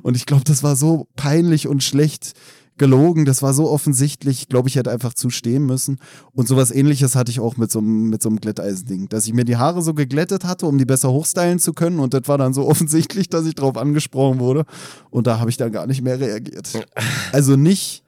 Und 0.02 0.16
ich 0.16 0.26
glaube, 0.26 0.46
das 0.46 0.64
war 0.64 0.78
so 0.78 1.08
peinlich 1.18 1.68
und 1.68 1.84
schlecht 1.84 2.36
gelogen. 2.78 3.26
Das 3.26 3.42
war 3.42 3.54
so 3.54 3.70
offensichtlich. 3.70 4.42
Ich 4.44 4.50
glaube, 4.50 4.70
ich 4.70 4.76
hätte 4.76 4.92
einfach 4.92 5.14
zustehen 5.14 5.66
müssen. 5.66 6.00
Und 6.34 6.48
sowas 6.48 6.72
ähnliches 6.72 7.16
hatte 7.16 7.32
ich 7.32 7.40
auch 7.40 7.58
mit 7.58 7.72
so, 7.72 7.82
mit 7.82 8.22
so 8.22 8.30
einem 8.30 8.40
Glätteisending. 8.40 9.10
Dass 9.10 9.26
ich 9.28 9.34
mir 9.34 9.46
die 9.46 9.58
Haare 9.58 9.82
so 9.82 9.94
geglättet 9.94 10.46
hatte, 10.46 10.66
um 10.66 10.78
die 10.78 10.86
besser 10.86 11.12
hochstylen 11.12 11.60
zu 11.60 11.74
können. 11.74 12.00
Und 12.00 12.14
das 12.14 12.28
war 12.28 12.38
dann 12.38 12.54
so 12.54 12.66
offensichtlich, 12.68 13.30
dass 13.30 13.46
ich 13.46 13.56
darauf 13.56 13.78
angesprochen 13.78 14.40
wurde. 14.40 14.66
Und 15.10 15.28
da 15.28 15.40
habe 15.40 15.50
ich 15.50 15.58
dann 15.58 15.72
gar 15.72 15.88
nicht 15.88 16.02
mehr 16.02 16.20
reagiert. 16.20 16.70
Also 17.32 17.56
nicht 17.56 18.05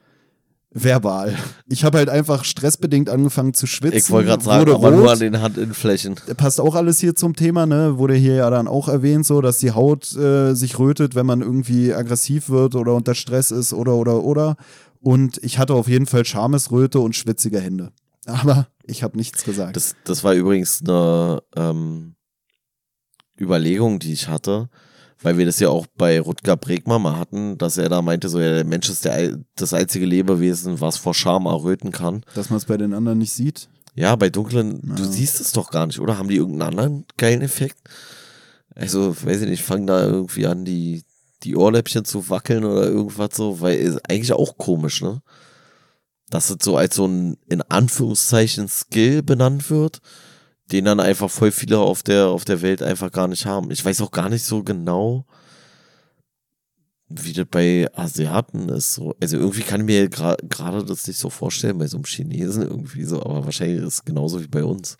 verbal. 0.72 1.36
Ich 1.68 1.84
habe 1.84 1.98
halt 1.98 2.10
einfach 2.10 2.44
stressbedingt 2.44 3.10
angefangen 3.10 3.54
zu 3.54 3.68
schwitzen. 3.68 3.98
Ich 3.98 4.10
wollte 4.10 4.30
gerade 4.30 4.44
sagen, 4.44 4.72
aber 4.72 4.90
rot. 4.90 4.98
nur 4.98 5.12
an 5.12 5.20
den 5.20 5.42
Handinnenflächen. 5.42 6.16
Passt 6.36 6.60
auch 6.60 6.76
alles 6.76 7.00
hier 7.00 7.16
zum 7.16 7.36
Thema, 7.36 7.66
ne? 7.66 7.98
Wurde 7.98 8.16
hier 8.16 8.36
ja 8.36 8.50
dann 8.50 8.68
auch 8.68 8.88
erwähnt, 8.88 9.26
so, 9.26 9.42
dass 9.42 9.60
die 9.60 9.72
Haut 9.72 10.16
äh, 10.16 10.54
sich 10.54 10.78
rötet, 10.78 11.16
wenn 11.16 11.26
man 11.26 11.42
irgendwie 11.42 11.94
aggressiv 11.94 12.50
wird 12.50 12.76
oder 12.76 12.94
unter 12.94 13.16
Stress 13.16 13.52
ist 13.52 13.74
oder 13.74 13.96
oder 13.96 14.24
oder. 14.24 14.58
Und 15.02 15.38
ich 15.44 15.58
hatte 15.58 15.74
auf 15.74 15.88
jeden 15.88 16.06
Fall 16.06 16.26
Schamesröte 16.26 17.00
und 17.00 17.16
schwitzige 17.16 17.60
Hände. 17.60 17.92
Aber 18.26 18.68
ich 18.84 19.04
habe 19.04 19.18
nichts 19.18 19.44
gesagt. 19.44 19.76
Das, 19.76 19.96
das 20.04 20.24
war 20.24 20.34
übrigens 20.34 20.82
eine 20.82 21.42
ähm, 21.56 22.16
Überlegung, 23.40 24.00
die 24.00 24.14
ich 24.14 24.28
hatte 24.28 24.70
weil 25.22 25.38
wir 25.38 25.46
das 25.46 25.60
ja 25.60 25.70
auch 25.70 25.88
bei 25.98 26.20
Rutger 26.20 26.58
Bregmann 26.58 27.02
mal 27.02 27.18
hatten, 27.18 27.58
dass 27.58 27.78
er 27.78 27.90
da 27.90 28.02
meinte, 28.02 28.30
so 28.30 28.40
ja, 28.40 28.54
der 28.54 28.66
Mensch 28.66 28.90
ist 28.90 29.06
der, 29.06 29.38
das 29.56 29.74
einzige 29.74 30.06
Lebewesen, 30.06 30.80
was 30.80 30.98
vor 30.98 31.14
Scham 31.14 31.46
erröten 31.46 31.92
kann. 31.92 32.24
Dass 32.36 32.50
man 32.50 32.58
es 32.58 32.66
bei 32.66 32.78
den 32.78 32.94
anderen 32.94 33.18
nicht 33.18 33.32
sieht? 33.32 33.68
Ja, 33.96 34.16
bei 34.16 34.30
dunklen, 34.30 34.82
ja. 34.88 34.96
du 34.96 35.04
siehst 35.04 35.42
es 35.42 35.54
doch 35.54 35.72
gar 35.72 35.88
nicht, 35.88 36.00
oder? 36.00 36.18
Haben 36.18 36.30
die 36.30 36.36
irgendeinen 36.36 36.70
anderen 36.70 37.06
geilen 37.18 37.42
Effekt? 37.42 37.78
Also, 38.76 39.16
weiß 39.24 39.42
ich 39.42 39.50
nicht, 39.50 39.64
fangen 39.64 39.88
da 39.88 40.06
irgendwie 40.06 40.46
an, 40.46 40.66
die, 40.66 41.04
die 41.42 41.56
Ohrläppchen 41.56 42.06
zu 42.06 42.30
wackeln 42.30 42.64
oder 42.64 42.86
irgendwas 42.86 43.36
so, 43.36 43.60
weil 43.60 43.78
ist 43.80 44.00
eigentlich 44.08 44.34
auch 44.34 44.58
komisch, 44.58 45.02
ne? 45.02 45.24
Dass 46.30 46.52
es 46.52 46.58
so 46.62 46.78
als 46.78 46.96
so 46.96 47.08
ein, 47.08 47.38
in 47.50 47.64
Anführungszeichen, 47.64 48.68
Skill 48.68 49.24
benannt 49.24 49.70
wird 49.72 50.02
den 50.72 50.86
dann 50.86 51.00
einfach 51.00 51.30
voll 51.30 51.52
viele 51.52 51.80
auf 51.80 52.04
der, 52.04 52.28
auf 52.28 52.46
der 52.46 52.62
Welt 52.62 52.82
einfach 52.82 53.12
gar 53.12 53.28
nicht 53.28 53.46
haben. 53.46 53.72
Ich 53.72 53.84
weiß 53.84 54.02
auch 54.02 54.12
gar 54.12 54.30
nicht 54.30 54.44
so 54.44 54.64
genau, 54.64 55.26
wie 57.10 57.34
das 57.34 57.46
bei 57.50 57.88
Asiaten 57.94 58.70
ist. 58.70 58.94
So. 58.94 59.16
Also 59.22 59.38
irgendwie 59.38 59.62
kann 59.62 59.82
ich 59.82 59.86
mir 59.86 60.10
gerade 60.10 60.46
gra 60.48 60.82
das 60.82 61.08
nicht 61.08 61.20
so 61.20 61.30
vorstellen, 61.30 61.78
bei 61.78 61.88
so 61.88 61.98
einem 61.98 62.06
Chinesen 62.06 62.64
irgendwie 62.64 63.06
so, 63.06 63.22
aber 63.24 63.46
wahrscheinlich 63.46 63.80
ist 63.80 63.94
es 63.94 64.06
genauso 64.06 64.42
wie 64.42 64.48
bei 64.48 64.64
uns. 64.64 64.98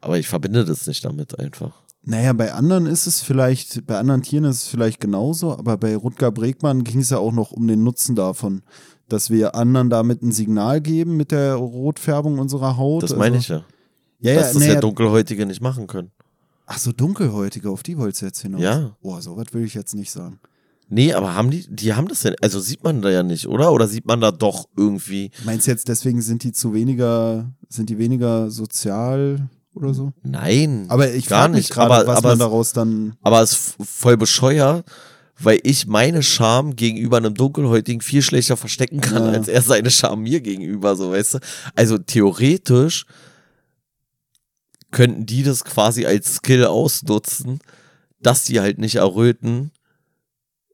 Aber 0.00 0.18
ich 0.18 0.28
verbinde 0.28 0.64
das 0.64 0.86
nicht 0.86 1.04
damit 1.04 1.38
einfach. 1.38 1.82
Naja, 2.02 2.32
bei 2.32 2.52
anderen 2.52 2.86
ist 2.86 3.06
es 3.06 3.20
vielleicht, 3.20 3.84
bei 3.86 3.98
anderen 3.98 4.22
Tieren 4.22 4.44
ist 4.44 4.62
es 4.62 4.68
vielleicht 4.68 5.00
genauso, 5.00 5.52
aber 5.52 5.76
bei 5.76 5.96
Rutger 5.96 6.30
Bregmann 6.30 6.84
ging 6.84 7.00
es 7.00 7.10
ja 7.10 7.18
auch 7.18 7.32
noch 7.32 7.50
um 7.50 7.66
den 7.66 7.82
Nutzen 7.82 8.14
davon, 8.14 8.62
dass 9.08 9.28
wir 9.30 9.56
anderen 9.56 9.90
damit 9.90 10.22
ein 10.22 10.30
Signal 10.30 10.80
geben 10.80 11.16
mit 11.16 11.32
der 11.32 11.56
Rotfärbung 11.56 12.38
unserer 12.38 12.76
Haut. 12.76 13.02
Das 13.02 13.16
meine 13.16 13.36
also, 13.36 13.38
ich 13.38 13.48
ja. 13.48 13.64
Ja, 14.20 14.34
dass 14.34 14.48
ja, 14.48 14.52
das 14.52 14.62
nee, 14.62 14.74
ja 14.74 14.80
Dunkelhäutige 14.80 15.46
nicht 15.46 15.60
machen 15.60 15.86
können. 15.86 16.10
Ach 16.66 16.78
so, 16.78 16.92
Dunkelhäutige, 16.92 17.70
auf 17.70 17.82
die 17.82 17.96
wolltest 17.96 18.22
du 18.22 18.26
jetzt 18.26 18.42
hinaus? 18.42 18.60
Ja. 18.60 18.96
Boah, 19.00 19.22
so 19.22 19.36
was 19.36 19.52
will 19.52 19.64
ich 19.64 19.74
jetzt 19.74 19.94
nicht 19.94 20.10
sagen. 20.10 20.40
Nee, 20.88 21.12
aber 21.14 21.34
haben 21.34 21.50
die, 21.50 21.66
die 21.68 21.94
haben 21.94 22.06
das 22.06 22.22
ja, 22.22 22.32
also 22.40 22.60
sieht 22.60 22.84
man 22.84 23.02
da 23.02 23.10
ja 23.10 23.22
nicht, 23.22 23.46
oder? 23.48 23.72
Oder 23.72 23.88
sieht 23.88 24.06
man 24.06 24.20
da 24.20 24.30
doch 24.30 24.66
irgendwie. 24.76 25.30
Meinst 25.44 25.66
du 25.66 25.72
jetzt, 25.72 25.88
deswegen 25.88 26.22
sind 26.22 26.44
die 26.44 26.52
zu 26.52 26.74
weniger, 26.74 27.50
sind 27.68 27.90
die 27.90 27.98
weniger 27.98 28.50
sozial 28.50 29.48
oder 29.74 29.94
so? 29.94 30.12
Nein. 30.22 30.86
Aber 30.88 31.12
ich 31.12 31.26
gar 31.26 31.48
nicht, 31.48 31.76
aber, 31.76 32.06
was 32.06 32.18
aber 32.18 32.30
man 32.30 32.38
daraus 32.38 32.72
dann. 32.72 33.16
Aber 33.22 33.42
es 33.42 33.52
ist 33.52 33.76
voll 33.84 34.16
bescheuert, 34.16 34.84
weil 35.40 35.58
ich 35.64 35.88
meine 35.88 36.22
Scham 36.22 36.76
gegenüber 36.76 37.16
einem 37.16 37.34
Dunkelhäutigen 37.34 38.00
viel 38.00 38.22
schlechter 38.22 38.56
verstecken 38.56 39.00
kann, 39.00 39.24
ja. 39.24 39.32
als 39.32 39.48
er 39.48 39.62
seine 39.62 39.90
Scham 39.90 40.22
mir 40.22 40.40
gegenüber, 40.40 40.94
so 40.94 41.10
weißt 41.10 41.34
du. 41.34 41.38
Also 41.74 41.98
theoretisch 41.98 43.06
könnten 44.96 45.26
die 45.26 45.42
das 45.42 45.62
quasi 45.62 46.06
als 46.06 46.36
Skill 46.36 46.64
ausnutzen, 46.64 47.60
dass 48.18 48.44
die 48.44 48.60
halt 48.60 48.78
nicht 48.78 48.94
erröten, 48.94 49.70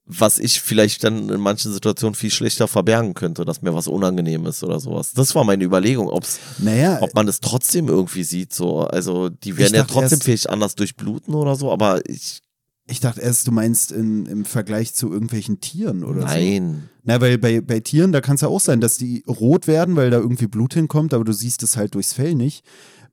was 0.06 0.38
ich 0.38 0.60
vielleicht 0.60 1.02
dann 1.02 1.28
in 1.28 1.40
manchen 1.40 1.72
Situationen 1.72 2.14
viel 2.14 2.30
schlechter 2.30 2.68
verbergen 2.68 3.14
könnte, 3.14 3.44
dass 3.44 3.62
mir 3.62 3.74
was 3.74 3.88
unangenehm 3.88 4.46
ist 4.46 4.62
oder 4.62 4.78
sowas. 4.78 5.12
Das 5.12 5.34
war 5.34 5.42
meine 5.42 5.64
Überlegung, 5.64 6.08
ob's, 6.08 6.38
naja, 6.58 6.98
ob 7.00 7.16
man 7.16 7.26
es 7.26 7.40
trotzdem 7.40 7.88
irgendwie 7.88 8.22
sieht. 8.22 8.54
So. 8.54 8.82
Also 8.82 9.28
die 9.28 9.56
werden 9.58 9.74
ja 9.74 9.82
trotzdem 9.82 10.20
vielleicht 10.20 10.48
anders 10.48 10.76
durchbluten 10.76 11.34
oder 11.34 11.56
so, 11.56 11.72
aber 11.72 12.08
ich. 12.08 12.42
Ich 12.88 13.00
dachte 13.00 13.20
erst, 13.20 13.46
du 13.46 13.52
meinst 13.52 13.90
in, 13.90 14.26
im 14.26 14.44
Vergleich 14.44 14.92
zu 14.92 15.10
irgendwelchen 15.10 15.60
Tieren 15.60 16.04
oder 16.04 16.22
Nein. 16.22 16.28
so. 16.28 16.34
Nein. 16.34 16.88
Na, 17.04 17.20
weil 17.20 17.38
bei, 17.38 17.60
bei 17.60 17.80
Tieren, 17.80 18.12
da 18.12 18.20
kann 18.20 18.36
es 18.36 18.40
ja 18.40 18.48
auch 18.48 18.60
sein, 18.60 18.80
dass 18.80 18.98
die 18.98 19.24
rot 19.26 19.66
werden, 19.66 19.96
weil 19.96 20.10
da 20.10 20.18
irgendwie 20.18 20.46
Blut 20.48 20.74
hinkommt, 20.74 21.14
aber 21.14 21.24
du 21.24 21.32
siehst 21.32 21.62
es 21.62 21.76
halt 21.76 21.94
durchs 21.94 22.12
Fell 22.12 22.34
nicht 22.34 22.64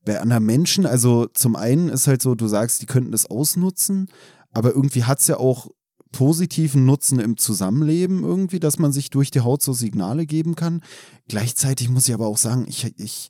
bei 0.10 0.20
anderen 0.20 0.44
Menschen, 0.44 0.88
also 0.88 1.28
zum 1.36 1.56
einen 1.56 1.88
ist 1.88 2.08
halt 2.08 2.24
so, 2.24 2.34
du 2.34 2.48
sagst, 2.48 2.82
die 2.82 2.88
könnten 2.88 3.12
das 3.12 3.28
ausnutzen, 3.28 4.10
aber 4.52 4.74
irgendwie 4.74 5.04
hat 5.04 5.20
es 5.20 5.28
ja 5.28 5.38
auch 5.38 5.68
positiven 6.12 6.84
Nutzen 6.84 7.20
im 7.20 7.38
Zusammenleben 7.38 8.24
irgendwie, 8.24 8.60
dass 8.60 8.80
man 8.80 8.92
sich 8.92 9.12
durch 9.12 9.30
die 9.30 9.42
Haut 9.42 9.62
so 9.62 9.72
Signale 9.72 10.26
geben 10.26 10.56
kann. 10.56 10.82
Gleichzeitig 11.28 11.90
muss 11.90 12.08
ich 12.08 12.16
aber 12.16 12.26
auch 12.26 12.40
sagen, 12.40 12.66
ich, 12.68 12.92
ich 12.98 13.30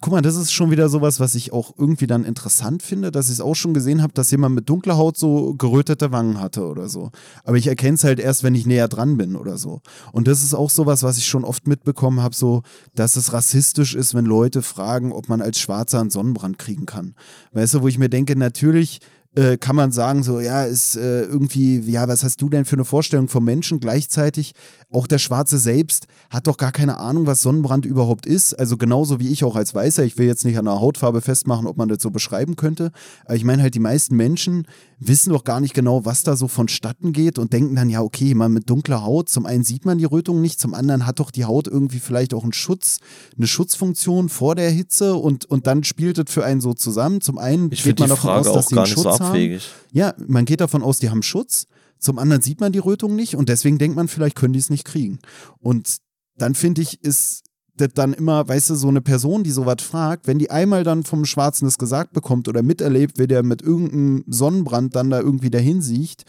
guck 0.00 0.12
mal, 0.12 0.22
das 0.22 0.36
ist 0.36 0.52
schon 0.52 0.70
wieder 0.70 0.88
sowas, 0.88 1.20
was 1.20 1.34
ich 1.34 1.52
auch 1.52 1.74
irgendwie 1.76 2.06
dann 2.06 2.24
interessant 2.24 2.82
finde, 2.82 3.10
dass 3.10 3.26
ich 3.26 3.34
es 3.34 3.40
auch 3.40 3.54
schon 3.54 3.74
gesehen 3.74 4.02
habe, 4.02 4.12
dass 4.12 4.30
jemand 4.30 4.54
mit 4.54 4.68
dunkler 4.68 4.96
Haut 4.96 5.16
so 5.16 5.54
gerötete 5.54 6.12
Wangen 6.12 6.40
hatte 6.40 6.66
oder 6.66 6.88
so. 6.88 7.10
Aber 7.42 7.56
ich 7.56 7.66
erkenne 7.66 7.94
es 7.94 8.04
halt 8.04 8.20
erst, 8.20 8.44
wenn 8.44 8.54
ich 8.54 8.66
näher 8.66 8.88
dran 8.88 9.16
bin 9.16 9.36
oder 9.36 9.58
so. 9.58 9.80
Und 10.12 10.28
das 10.28 10.42
ist 10.42 10.54
auch 10.54 10.70
sowas, 10.70 11.02
was 11.02 11.18
ich 11.18 11.26
schon 11.26 11.44
oft 11.44 11.66
mitbekommen 11.66 12.22
habe, 12.22 12.34
so, 12.34 12.62
dass 12.94 13.16
es 13.16 13.32
rassistisch 13.32 13.94
ist, 13.94 14.14
wenn 14.14 14.26
Leute 14.26 14.62
fragen, 14.62 15.12
ob 15.12 15.28
man 15.28 15.42
als 15.42 15.58
Schwarzer 15.58 16.00
einen 16.00 16.10
Sonnenbrand 16.10 16.58
kriegen 16.58 16.86
kann. 16.86 17.14
Weißt 17.52 17.74
du, 17.74 17.82
wo 17.82 17.88
ich 17.88 17.98
mir 17.98 18.08
denke, 18.08 18.36
natürlich 18.36 19.00
äh, 19.36 19.56
kann 19.56 19.74
man 19.74 19.90
sagen, 19.90 20.22
so, 20.22 20.38
ja, 20.38 20.64
ist 20.64 20.96
äh, 20.96 21.22
irgendwie, 21.22 21.80
ja, 21.80 22.06
was 22.06 22.22
hast 22.22 22.40
du 22.40 22.48
denn 22.48 22.64
für 22.64 22.76
eine 22.76 22.84
Vorstellung 22.84 23.28
vom 23.28 23.44
Menschen? 23.44 23.80
Gleichzeitig, 23.80 24.54
auch 24.94 25.06
der 25.06 25.18
Schwarze 25.18 25.58
selbst 25.58 26.06
hat 26.30 26.46
doch 26.46 26.56
gar 26.56 26.72
keine 26.72 26.98
Ahnung, 26.98 27.26
was 27.26 27.42
Sonnenbrand 27.42 27.84
überhaupt 27.84 28.26
ist. 28.26 28.54
Also 28.54 28.76
genauso 28.76 29.20
wie 29.20 29.28
ich 29.28 29.44
auch 29.44 29.56
als 29.56 29.74
Weißer. 29.74 30.04
Ich 30.04 30.18
will 30.18 30.26
jetzt 30.26 30.44
nicht 30.44 30.58
an 30.58 30.64
der 30.64 30.80
Hautfarbe 30.80 31.20
festmachen, 31.20 31.66
ob 31.66 31.76
man 31.76 31.88
das 31.88 32.02
so 32.02 32.10
beschreiben 32.10 32.56
könnte. 32.56 32.90
Aber 33.24 33.36
ich 33.36 33.44
meine 33.44 33.62
halt, 33.62 33.74
die 33.74 33.80
meisten 33.80 34.16
Menschen 34.16 34.66
wissen 34.98 35.32
doch 35.32 35.44
gar 35.44 35.60
nicht 35.60 35.74
genau, 35.74 36.04
was 36.04 36.22
da 36.22 36.36
so 36.36 36.48
vonstatten 36.48 37.12
geht 37.12 37.38
und 37.38 37.52
denken 37.52 37.74
dann, 37.74 37.90
ja, 37.90 38.00
okay, 38.00 38.34
man 38.34 38.52
mit 38.52 38.70
dunkler 38.70 39.04
Haut, 39.04 39.28
zum 39.28 39.46
einen 39.46 39.64
sieht 39.64 39.84
man 39.84 39.98
die 39.98 40.04
Rötung 40.04 40.40
nicht, 40.40 40.60
zum 40.60 40.74
anderen 40.74 41.06
hat 41.06 41.18
doch 41.18 41.30
die 41.30 41.44
Haut 41.44 41.66
irgendwie 41.66 41.98
vielleicht 41.98 42.32
auch 42.34 42.42
einen 42.42 42.52
Schutz, 42.52 43.00
eine 43.36 43.46
Schutzfunktion 43.46 44.28
vor 44.28 44.54
der 44.54 44.70
Hitze 44.70 45.14
und, 45.14 45.44
und 45.46 45.66
dann 45.66 45.84
spielt 45.84 46.18
es 46.18 46.32
für 46.32 46.44
einen 46.44 46.60
so 46.60 46.74
zusammen. 46.74 47.20
Zum 47.20 47.38
einen 47.38 47.70
ich 47.72 47.82
geht 47.82 48.00
man 48.00 48.08
davon 48.08 48.30
Frage 48.30 48.50
aus, 48.50 48.54
dass 48.54 48.68
sie 48.68 48.76
einen 48.76 48.86
Schutz 48.86 49.02
so 49.02 49.20
haben. 49.20 49.58
Ja, 49.92 50.14
man 50.26 50.44
geht 50.44 50.60
davon 50.60 50.82
aus, 50.82 50.98
die 50.98 51.10
haben 51.10 51.22
Schutz. 51.22 51.66
Zum 52.04 52.18
anderen 52.18 52.42
sieht 52.42 52.60
man 52.60 52.72
die 52.72 52.78
Rötung 52.78 53.16
nicht 53.16 53.34
und 53.34 53.48
deswegen 53.48 53.78
denkt 53.78 53.96
man, 53.96 54.08
vielleicht 54.08 54.36
können 54.36 54.52
die 54.52 54.58
es 54.58 54.70
nicht 54.70 54.84
kriegen. 54.84 55.18
Und 55.58 55.96
dann 56.36 56.54
finde 56.54 56.82
ich, 56.82 57.02
ist 57.02 57.44
das 57.76 57.88
dann 57.94 58.12
immer, 58.12 58.46
weißt 58.46 58.70
du, 58.70 58.74
so 58.76 58.88
eine 58.88 59.00
Person, 59.00 59.42
die 59.42 59.50
sowas 59.50 59.82
fragt, 59.82 60.26
wenn 60.26 60.38
die 60.38 60.50
einmal 60.50 60.84
dann 60.84 61.02
vom 61.02 61.24
Schwarzen 61.24 61.64
das 61.64 61.78
gesagt 61.78 62.12
bekommt 62.12 62.46
oder 62.46 62.62
miterlebt, 62.62 63.18
wie 63.18 63.26
der 63.26 63.42
mit 63.42 63.62
irgendeinem 63.62 64.24
Sonnenbrand 64.28 64.94
dann 64.94 65.10
da 65.10 65.18
irgendwie 65.18 65.50
dahin 65.50 65.82
sieht, 65.82 66.24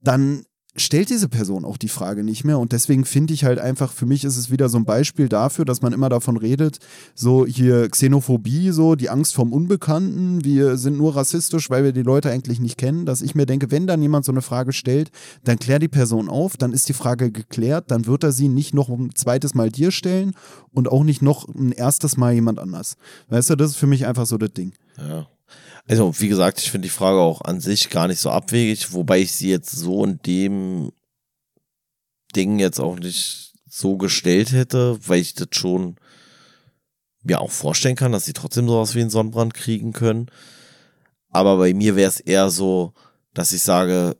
dann 0.00 0.45
stellt 0.76 1.10
diese 1.10 1.28
Person 1.28 1.64
auch 1.64 1.76
die 1.76 1.88
Frage 1.88 2.22
nicht 2.24 2.44
mehr. 2.44 2.58
Und 2.58 2.72
deswegen 2.72 3.04
finde 3.04 3.34
ich 3.34 3.44
halt 3.44 3.58
einfach, 3.58 3.92
für 3.92 4.06
mich 4.06 4.24
ist 4.24 4.36
es 4.36 4.50
wieder 4.50 4.68
so 4.68 4.78
ein 4.78 4.84
Beispiel 4.84 5.28
dafür, 5.28 5.64
dass 5.64 5.82
man 5.82 5.92
immer 5.92 6.08
davon 6.08 6.36
redet, 6.36 6.78
so 7.14 7.46
hier 7.46 7.88
Xenophobie, 7.88 8.70
so 8.70 8.94
die 8.94 9.10
Angst 9.10 9.34
vom 9.34 9.52
Unbekannten, 9.52 10.44
wir 10.44 10.76
sind 10.76 10.96
nur 10.96 11.16
rassistisch, 11.16 11.70
weil 11.70 11.84
wir 11.84 11.92
die 11.92 12.02
Leute 12.02 12.30
eigentlich 12.30 12.60
nicht 12.60 12.78
kennen, 12.78 13.06
dass 13.06 13.22
ich 13.22 13.34
mir 13.34 13.46
denke, 13.46 13.70
wenn 13.70 13.86
dann 13.86 14.02
jemand 14.02 14.24
so 14.24 14.32
eine 14.32 14.42
Frage 14.42 14.72
stellt, 14.72 15.10
dann 15.44 15.58
klär 15.58 15.78
die 15.78 15.88
Person 15.88 16.28
auf, 16.28 16.56
dann 16.56 16.72
ist 16.72 16.88
die 16.88 16.94
Frage 16.94 17.30
geklärt, 17.30 17.90
dann 17.90 18.06
wird 18.06 18.24
er 18.24 18.32
sie 18.32 18.48
nicht 18.48 18.74
noch 18.74 18.88
ein 18.88 19.14
zweites 19.14 19.54
Mal 19.54 19.70
dir 19.70 19.90
stellen 19.90 20.34
und 20.72 20.88
auch 20.88 21.04
nicht 21.04 21.22
noch 21.22 21.48
ein 21.48 21.72
erstes 21.72 22.16
Mal 22.16 22.34
jemand 22.34 22.58
anders. 22.58 22.96
Weißt 23.28 23.50
du, 23.50 23.56
das 23.56 23.72
ist 23.72 23.76
für 23.76 23.86
mich 23.86 24.06
einfach 24.06 24.26
so 24.26 24.38
das 24.38 24.52
Ding. 24.52 24.72
Ja. 24.98 25.26
Also, 25.88 26.18
wie 26.18 26.28
gesagt, 26.28 26.60
ich 26.60 26.70
finde 26.70 26.86
die 26.86 26.94
Frage 26.94 27.18
auch 27.18 27.42
an 27.42 27.60
sich 27.60 27.90
gar 27.90 28.08
nicht 28.08 28.20
so 28.20 28.30
abwegig, 28.30 28.92
wobei 28.92 29.20
ich 29.20 29.32
sie 29.32 29.50
jetzt 29.50 29.70
so 29.70 30.04
in 30.04 30.18
dem 30.26 30.92
Ding 32.34 32.58
jetzt 32.58 32.80
auch 32.80 32.98
nicht 32.98 33.52
so 33.68 33.96
gestellt 33.96 34.52
hätte, 34.52 34.98
weil 35.06 35.20
ich 35.20 35.34
das 35.34 35.48
schon 35.52 35.96
mir 37.22 37.40
auch 37.40 37.50
vorstellen 37.50 37.96
kann, 37.96 38.12
dass 38.12 38.24
sie 38.24 38.32
trotzdem 38.32 38.68
sowas 38.68 38.94
wie 38.94 39.00
einen 39.00 39.10
Sonnenbrand 39.10 39.54
kriegen 39.54 39.92
können. 39.92 40.26
Aber 41.30 41.56
bei 41.58 41.74
mir 41.74 41.96
wäre 41.96 42.08
es 42.08 42.20
eher 42.20 42.50
so, 42.50 42.92
dass 43.34 43.52
ich 43.52 43.62
sage, 43.62 44.16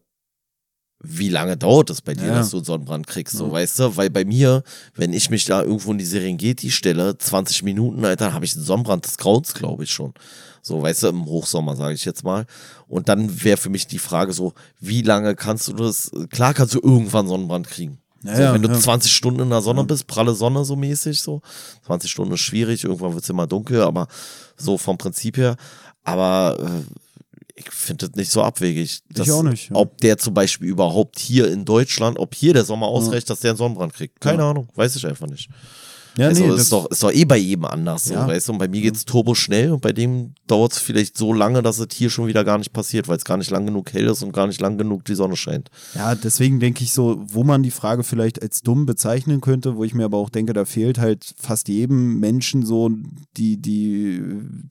wie 1.01 1.28
lange 1.28 1.57
dauert 1.57 1.90
es 1.90 2.01
bei 2.01 2.15
dir, 2.15 2.27
ja. 2.27 2.35
dass 2.35 2.51
du 2.51 2.57
einen 2.57 2.65
Sonnenbrand 2.65 3.07
kriegst, 3.07 3.36
so, 3.36 3.47
ja. 3.47 3.53
weißt 3.53 3.78
du? 3.78 3.97
Weil 3.97 4.11
bei 4.11 4.24
mir, 4.24 4.62
wenn 4.94 5.12
ich 5.12 5.31
mich 5.31 5.44
da 5.44 5.62
irgendwo 5.62 5.93
in 5.93 5.98
die 5.98 6.05
Serengeti 6.05 6.70
stelle, 6.70 7.16
20 7.16 7.62
Minuten, 7.62 8.05
Alter, 8.05 8.32
habe 8.32 8.44
ich 8.44 8.55
einen 8.55 8.65
Sonnenbrand 8.65 9.07
des 9.07 9.19
Grauens, 9.19 9.55
glaube 9.55 9.85
ich 9.85 9.93
schon. 9.93 10.15
So, 10.66 10.82
weißt 10.82 11.05
du, 11.05 11.06
im 11.06 11.26
Hochsommer, 11.26 11.76
sage 11.76 11.94
ich 11.94 12.05
jetzt 12.05 12.24
mal. 12.24 12.44
Und 12.88 13.09
dann 13.09 13.44
wäre 13.44 13.56
für 13.56 13.70
mich 13.70 13.86
die 13.86 14.01
Frage 14.01 14.32
so, 14.32 14.52
wie 14.80 15.02
lange 15.02 15.36
kannst 15.36 15.68
du 15.68 15.72
das? 15.72 16.10
Klar 16.30 16.55
kannst 16.55 16.74
du 16.74 16.80
irgendwann 16.82 17.28
Sonnenbrand 17.28 17.68
kriegen. 17.68 17.98
Ja, 18.24 18.48
so, 18.48 18.55
wenn 18.55 18.62
du 18.62 18.68
ja. 18.68 18.76
20 18.76 19.12
Stunden 19.12 19.43
in 19.43 19.51
der 19.51 19.60
Sonne 19.60 19.84
bist, 19.84 20.09
pralle 20.09 20.34
Sonne 20.34 20.64
so 20.64 20.74
mäßig, 20.74 21.20
so. 21.20 21.40
20 21.86 22.10
Stunden 22.10 22.34
ist 22.34 22.40
schwierig, 22.40 22.82
irgendwann 22.82 23.14
wird 23.14 23.22
es 23.22 23.30
immer 23.30 23.47
dunkel, 23.47 23.80
aber 23.82 24.09
so 24.56 24.76
vom 24.76 24.98
Prinzip 24.98 25.36
her. 25.36 25.55
Aber 26.02 26.56
äh, 26.59 26.94
ich 27.55 27.70
finde 27.70 28.09
das 28.09 28.16
nicht 28.16 28.32
so 28.32 28.43
abwegig. 28.43 29.02
Dass, 29.09 29.28
ich 29.28 29.32
auch 29.32 29.44
nicht. 29.44 29.70
Ja. 29.70 29.76
Ob 29.76 29.98
der 29.98 30.18
zum 30.18 30.34
Beispiel 30.34 30.66
überhaupt 30.66 31.20
hier 31.20 31.48
in 31.48 31.64
Deutschland, 31.64 32.18
ob 32.18 32.34
hier 32.34 32.55
der 32.55 32.64
Sommer 32.64 32.88
ausreicht, 32.88 33.30
dass 33.30 33.38
der 33.38 33.52
einen 33.52 33.59
Sonnenbrand 33.59 33.94
kriegt. 33.94 34.20
Keine 34.20 34.43
Ahnung, 34.43 34.68
weiß 34.74 34.97
ich 34.97 35.06
einfach 35.06 35.28
nicht. 35.28 35.48
Ja, 36.18 36.28
also 36.28 36.47
nee, 36.47 36.55
ist 36.55 36.72
doch, 36.72 36.90
ist 36.90 37.02
doch 37.02 37.12
eh 37.12 37.24
bei 37.26 37.36
jedem 37.36 37.66
anders 37.66 38.06
so, 38.06 38.14
ja. 38.14 38.26
weißt 38.26 38.48
du? 38.48 38.52
Und 38.52 38.59
bei 38.59 38.68
mir 38.68 38.80
geht's 38.80 39.05
turbo 39.05 39.34
schnell 39.34 39.72
und 39.72 39.82
bei 39.82 39.93
dem 39.93 40.34
dauert 40.47 40.72
es 40.72 40.78
vielleicht 40.78 41.18
so 41.18 41.34
lange, 41.34 41.62
dass 41.62 41.78
es 41.78 41.88
hier 41.93 42.09
schon 42.09 42.26
wieder 42.26 42.43
gar 42.43 42.56
nicht 42.56 42.72
passiert, 42.72 43.06
weil 43.06 43.18
es 43.18 43.24
gar 43.24 43.36
nicht 43.36 43.51
lang 43.51 43.66
genug 43.66 43.93
hell 43.93 44.06
ist 44.06 44.22
und 44.22 44.32
gar 44.32 44.47
nicht 44.47 44.60
lang 44.60 44.78
genug 44.78 45.05
die 45.05 45.14
Sonne 45.14 45.36
scheint. 45.36 45.70
Ja, 45.94 46.14
deswegen 46.14 46.59
denke 46.59 46.84
ich 46.84 46.93
so, 46.93 47.22
wo 47.26 47.44
man 47.44 47.62
die 47.62 47.70
Frage 47.70 48.02
vielleicht 48.02 48.40
als 48.40 48.62
dumm 48.62 48.86
bezeichnen 48.86 49.43
könnte, 49.43 49.76
wo 49.76 49.84
ich 49.84 49.94
mir 49.94 50.05
aber 50.05 50.16
auch 50.16 50.30
denke, 50.30 50.55
da 50.55 50.64
fehlt 50.64 50.98
halt 50.98 51.34
fast 51.38 51.68
jedem 51.68 52.18
Menschen 52.18 52.64
so 52.64 52.90
die, 53.36 53.59
die, 53.59 54.22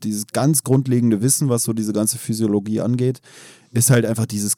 dieses 0.03 0.27
ganz 0.27 0.63
grundlegende 0.63 1.21
Wissen, 1.21 1.49
was 1.49 1.63
so 1.63 1.73
diese 1.73 1.93
ganze 1.93 2.17
Physiologie 2.17 2.81
angeht, 2.81 3.21
ist 3.71 3.91
halt 3.91 4.05
einfach 4.05 4.25
dieses, 4.25 4.55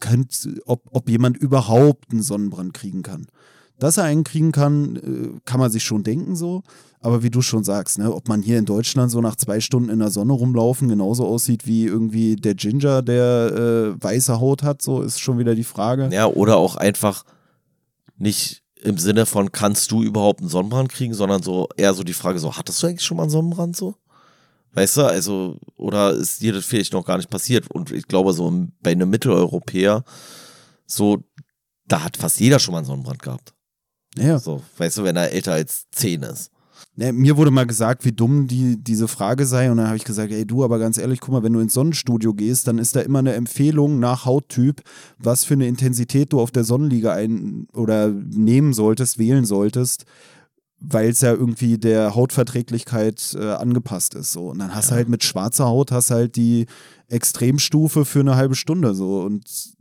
ob, 0.66 0.84
ob 0.92 1.10
jemand 1.10 1.38
überhaupt 1.38 2.12
einen 2.12 2.22
Sonnenbrand 2.22 2.74
kriegen 2.74 3.04
kann. 3.04 3.28
Dass 3.80 3.98
er 3.98 4.06
einen 4.06 4.24
kriegen 4.24 4.52
kann, 4.52 4.96
äh, 4.96 5.40
kann 5.46 5.60
man 5.60 5.72
sich 5.72 5.84
schon 5.84 6.04
denken 6.04 6.36
so. 6.36 6.64
Aber 7.00 7.22
wie 7.22 7.30
du 7.30 7.42
schon 7.42 7.64
sagst, 7.64 8.00
ne, 8.00 8.12
ob 8.12 8.28
man 8.28 8.42
hier 8.42 8.58
in 8.58 8.66
Deutschland 8.66 9.12
so 9.12 9.22
nach 9.22 9.36
zwei 9.36 9.60
Stunden 9.60 9.90
in 9.90 10.00
der 10.00 10.10
Sonne 10.10 10.34
rumlaufen 10.34 10.90
genauso 10.90 11.28
aussieht 11.28 11.68
wie 11.68 11.86
irgendwie 11.86 12.36
der 12.36 12.56
Ginger, 12.56 13.04
der 13.04 13.96
äh, 14.00 14.04
weiße 14.04 14.40
Haut 14.40 14.64
hat, 14.64 14.82
so 14.82 15.02
ist 15.02 15.20
schon 15.20 15.38
wieder 15.38 15.54
die 15.54 15.64
Frage. 15.64 16.10
Ja, 16.12 16.26
oder 16.26 16.58
auch 16.58 16.76
einfach 16.76 17.24
nicht 18.18 18.64
im 18.82 18.98
Sinne 18.98 19.26
von, 19.26 19.52
kannst 19.52 19.92
du 19.92 20.04
überhaupt 20.04 20.42
einen 20.42 20.50
Sonnenbrand 20.50 20.90
kriegen, 20.90 21.14
sondern 21.14 21.44
so 21.44 21.68
eher 21.78 21.94
so 21.94 22.04
die 22.04 22.14
Frage, 22.14 22.40
so, 22.40 22.58
hattest 22.58 22.82
du 22.82 22.88
eigentlich 22.88 23.06
schon 23.06 23.18
mal 23.18 23.24
einen 23.24 23.32
Sonnenbrand 23.32 23.76
so? 23.76 23.96
Weißt 24.74 24.98
du, 24.98 25.04
also, 25.04 25.60
oder 25.76 26.12
ist 26.14 26.42
dir 26.42 26.54
das 26.54 26.66
vielleicht 26.66 26.94
noch 26.94 27.06
gar 27.06 27.18
nicht 27.18 27.30
passiert? 27.30 27.70
Und 27.72 27.92
ich 27.92 28.08
glaube, 28.08 28.34
so 28.34 28.68
bei 28.82 28.92
einem 28.92 29.10
Mitteleuropäer, 29.10 30.04
so, 30.86 31.24
da 31.88 32.04
hat 32.04 32.18
fast 32.18 32.40
jeder 32.40 32.60
schon 32.60 32.74
mal 32.74 32.80
einen 32.80 32.88
Sonnenbrand 32.88 33.22
gehabt. 33.22 33.54
Ja. 34.18 34.40
So, 34.40 34.62
weißt 34.78 34.98
du, 34.98 35.04
wenn 35.04 35.16
er 35.16 35.32
älter 35.32 35.54
als 35.54 35.86
zehn 35.92 36.24
ist. 36.24 36.52
Ja, 37.00 37.12
mir 37.12 37.38
wurde 37.38 37.52
mal 37.52 37.68
gesagt, 37.68 38.06
wie 38.06 38.12
dumm 38.12 38.48
die, 38.48 38.76
diese 38.78 39.08
Frage 39.08 39.46
sei. 39.46 39.70
Und 39.70 39.78
dann 39.78 39.88
habe 39.88 39.98
ich 39.98 40.04
gesagt, 40.04 40.32
ey 40.32 40.46
du, 40.46 40.64
aber 40.64 40.80
ganz 40.80 40.98
ehrlich, 40.98 41.20
guck 41.20 41.32
mal, 41.32 41.44
wenn 41.44 41.54
du 41.54 41.60
ins 41.60 41.74
Sonnenstudio 41.74 42.34
gehst, 42.34 42.68
dann 42.68 42.80
ist 42.80 42.96
da 42.96 43.02
immer 43.02 43.20
eine 43.20 43.34
Empfehlung 43.34 44.00
nach 44.00 44.26
Hauttyp, 44.26 44.82
was 45.20 45.44
für 45.44 45.54
eine 45.54 45.68
Intensität 45.68 46.34
du 46.34 46.40
auf 46.40 46.50
der 46.50 46.64
Sonnenliege 46.64 47.12
ein 47.12 47.68
oder 47.74 48.10
nehmen 48.10 48.74
solltest, 48.74 49.20
wählen 49.20 49.46
solltest, 49.46 50.06
weil 50.80 51.10
es 51.10 51.22
ja 51.22 51.32
irgendwie 51.34 51.78
der 51.78 52.16
Hautverträglichkeit 52.16 53.38
äh, 53.40 53.46
angepasst 53.46 54.16
ist. 54.16 54.32
So. 54.32 54.50
Und 54.50 54.60
dann 54.60 54.74
hast 54.74 54.86
ja. 54.86 54.92
du 54.92 54.96
halt 54.98 55.10
mit 55.10 55.24
schwarzer 55.24 55.66
Haut 55.66 55.92
hast 55.92 56.10
halt 56.10 56.36
die 56.36 56.66
Extremstufe 57.10 58.06
für 58.06 58.22
eine 58.22 58.36
halbe 58.36 58.56
Stunde 58.56 58.96
so. 58.96 59.22
Und 59.22 59.77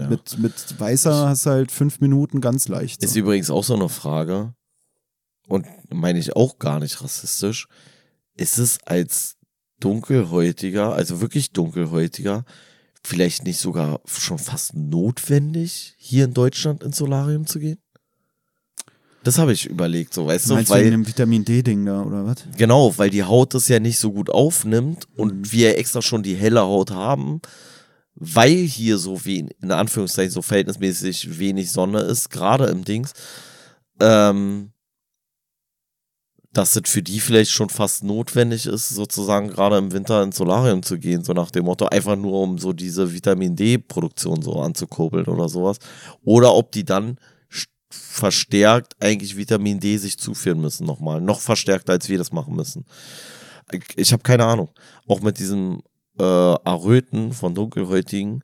ja. 0.00 0.08
Mit, 0.08 0.38
mit 0.38 0.80
weißer 0.80 1.28
hast 1.28 1.46
du 1.46 1.50
halt 1.50 1.72
fünf 1.72 2.00
Minuten 2.00 2.40
ganz 2.40 2.68
leicht. 2.68 3.00
So. 3.00 3.06
Ist 3.06 3.16
übrigens 3.16 3.50
auch 3.50 3.64
so 3.64 3.74
eine 3.74 3.88
Frage, 3.88 4.54
und 5.48 5.66
meine 5.90 6.18
ich 6.18 6.36
auch 6.36 6.58
gar 6.58 6.78
nicht 6.78 7.02
rassistisch, 7.02 7.66
ist 8.36 8.58
es 8.58 8.78
als 8.84 9.36
dunkelhäutiger, 9.80 10.92
also 10.92 11.20
wirklich 11.20 11.52
dunkelhäutiger, 11.52 12.44
vielleicht 13.02 13.44
nicht 13.44 13.58
sogar 13.58 14.00
schon 14.06 14.38
fast 14.38 14.74
notwendig, 14.74 15.94
hier 15.96 16.26
in 16.26 16.34
Deutschland 16.34 16.82
ins 16.82 16.98
Solarium 16.98 17.46
zu 17.46 17.58
gehen? 17.58 17.78
Das 19.24 19.38
habe 19.38 19.52
ich 19.52 19.66
überlegt, 19.66 20.14
so 20.14 20.26
weißt 20.26 20.48
du, 20.48 20.54
Meinst 20.54 20.70
weil 20.70 20.90
dem 20.90 21.06
Vitamin 21.06 21.44
D-Ding 21.44 21.84
da 21.84 22.02
oder 22.02 22.24
was? 22.24 22.36
Genau, 22.56 22.96
weil 22.96 23.10
die 23.10 23.24
Haut 23.24 23.52
das 23.54 23.68
ja 23.68 23.80
nicht 23.80 23.98
so 23.98 24.12
gut 24.12 24.30
aufnimmt 24.30 25.06
und 25.16 25.34
mhm. 25.34 25.52
wir 25.52 25.76
extra 25.76 26.02
schon 26.02 26.22
die 26.22 26.34
helle 26.34 26.60
Haut 26.60 26.90
haben, 26.90 27.40
weil 28.20 28.56
hier 28.56 28.98
so 28.98 29.24
wie 29.24 29.46
in 29.60 29.70
Anführungszeichen 29.70 30.32
so 30.32 30.42
verhältnismäßig 30.42 31.38
wenig 31.38 31.70
Sonne 31.70 32.00
ist, 32.00 32.30
gerade 32.30 32.66
im 32.66 32.84
Dings, 32.84 33.12
ähm, 34.00 34.72
dass 36.52 36.74
es 36.74 36.90
für 36.90 37.02
die 37.02 37.20
vielleicht 37.20 37.50
schon 37.50 37.68
fast 37.68 38.02
notwendig 38.02 38.66
ist, 38.66 38.88
sozusagen 38.88 39.48
gerade 39.48 39.78
im 39.78 39.92
Winter 39.92 40.22
ins 40.22 40.36
Solarium 40.36 40.82
zu 40.82 40.98
gehen, 40.98 41.22
so 41.22 41.32
nach 41.32 41.50
dem 41.50 41.66
Motto, 41.66 41.86
einfach 41.86 42.16
nur 42.16 42.42
um 42.42 42.58
so 42.58 42.72
diese 42.72 43.12
Vitamin 43.12 43.54
D-Produktion 43.54 44.42
so 44.42 44.60
anzukurbeln 44.60 45.26
oder 45.26 45.48
sowas. 45.48 45.78
Oder 46.24 46.54
ob 46.54 46.72
die 46.72 46.84
dann 46.84 47.18
verstärkt 47.90 48.96
eigentlich 49.00 49.36
Vitamin 49.36 49.80
D 49.80 49.96
sich 49.96 50.18
zuführen 50.18 50.60
müssen 50.60 50.86
nochmal. 50.86 51.20
Noch 51.20 51.40
verstärkter, 51.40 51.92
als 51.92 52.08
wir 52.08 52.18
das 52.18 52.32
machen 52.32 52.54
müssen. 52.54 52.84
Ich 53.96 54.12
habe 54.12 54.22
keine 54.22 54.44
Ahnung. 54.44 54.70
Auch 55.06 55.20
mit 55.20 55.38
diesem 55.38 55.82
äh, 56.18 56.22
Aröten 56.22 57.32
von 57.32 57.54
Dunkelhäutigen. 57.54 58.42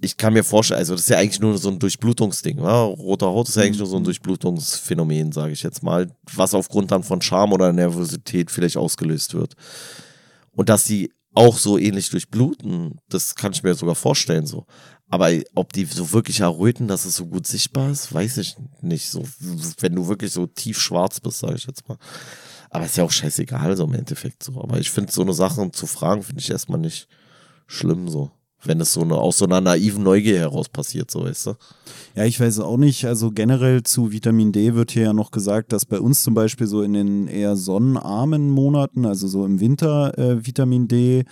Ich 0.00 0.16
kann 0.16 0.32
mir 0.32 0.44
vorstellen, 0.44 0.78
also 0.78 0.94
das 0.94 1.02
ist 1.02 1.10
ja 1.10 1.18
eigentlich 1.18 1.40
nur 1.40 1.58
so 1.58 1.68
ein 1.68 1.78
Durchblutungsding. 1.78 2.58
Ja? 2.58 2.82
Roter 2.84 3.26
Haut 3.26 3.48
ist 3.48 3.56
ja 3.56 3.62
eigentlich 3.62 3.78
nur 3.78 3.86
so 3.86 3.96
ein 3.96 4.02
mhm. 4.02 4.06
Durchblutungsphänomen, 4.06 5.32
sage 5.32 5.52
ich 5.52 5.62
jetzt 5.62 5.82
mal, 5.82 6.10
was 6.34 6.54
aufgrund 6.54 6.90
dann 6.90 7.02
von 7.02 7.20
Charme 7.20 7.52
oder 7.52 7.72
Nervosität 7.72 8.50
vielleicht 8.50 8.76
ausgelöst 8.76 9.34
wird. 9.34 9.54
Und 10.52 10.68
dass 10.68 10.84
sie 10.84 11.12
auch 11.34 11.56
so 11.56 11.78
ähnlich 11.78 12.10
durchbluten, 12.10 12.98
das 13.08 13.34
kann 13.34 13.52
ich 13.52 13.62
mir 13.62 13.74
sogar 13.74 13.94
vorstellen 13.94 14.46
so. 14.46 14.66
Aber 15.10 15.30
ob 15.54 15.72
die 15.72 15.84
so 15.84 16.12
wirklich 16.12 16.40
erröten, 16.40 16.86
dass 16.86 17.04
es 17.04 17.16
so 17.16 17.26
gut 17.26 17.46
sichtbar 17.46 17.90
ist, 17.90 18.12
weiß 18.12 18.38
ich 18.38 18.56
nicht. 18.80 19.10
So, 19.10 19.24
wenn 19.80 19.96
du 19.96 20.06
wirklich 20.06 20.32
so 20.32 20.46
tief 20.46 20.80
schwarz 20.80 21.18
bist, 21.18 21.40
sage 21.40 21.56
ich 21.56 21.66
jetzt 21.66 21.88
mal. 21.88 21.98
Aber 22.70 22.86
ist 22.86 22.96
ja 22.96 23.04
auch 23.04 23.10
scheißegal, 23.10 23.76
so 23.76 23.84
im 23.84 23.94
Endeffekt 23.94 24.42
so. 24.42 24.60
Aber 24.60 24.78
ich 24.78 24.90
finde 24.90 25.12
so 25.12 25.22
eine 25.22 25.34
Sache 25.34 25.70
zu 25.72 25.86
fragen, 25.86 26.22
finde 26.22 26.40
ich 26.40 26.50
erstmal 26.50 26.78
nicht 26.80 27.08
schlimm 27.66 28.08
so. 28.08 28.30
wenn 28.62 28.80
es 28.80 28.92
so 28.92 29.00
eine, 29.02 29.16
aus 29.16 29.38
so 29.38 29.46
einer 29.46 29.60
naiven 29.60 30.02
Neugier 30.02 30.38
heraus 30.38 30.68
passiert, 30.68 31.10
so 31.10 31.24
weißt 31.24 31.46
du. 31.46 31.54
Ja, 32.14 32.24
ich 32.24 32.38
weiß 32.38 32.60
auch 32.60 32.76
nicht. 32.76 33.06
Also 33.06 33.30
generell 33.30 33.82
zu 33.82 34.12
Vitamin 34.12 34.52
D 34.52 34.74
wird 34.74 34.90
hier 34.90 35.04
ja 35.04 35.12
noch 35.12 35.30
gesagt, 35.30 35.72
dass 35.72 35.86
bei 35.86 35.98
uns 35.98 36.22
zum 36.22 36.34
Beispiel 36.34 36.66
so 36.66 36.82
in 36.82 36.92
den 36.92 37.26
eher 37.26 37.56
sonnenarmen 37.56 38.50
Monaten, 38.50 39.06
also 39.06 39.28
so 39.28 39.46
im 39.46 39.60
Winter, 39.60 40.16
äh, 40.18 40.46
Vitamin 40.46 40.88
D 40.88 41.24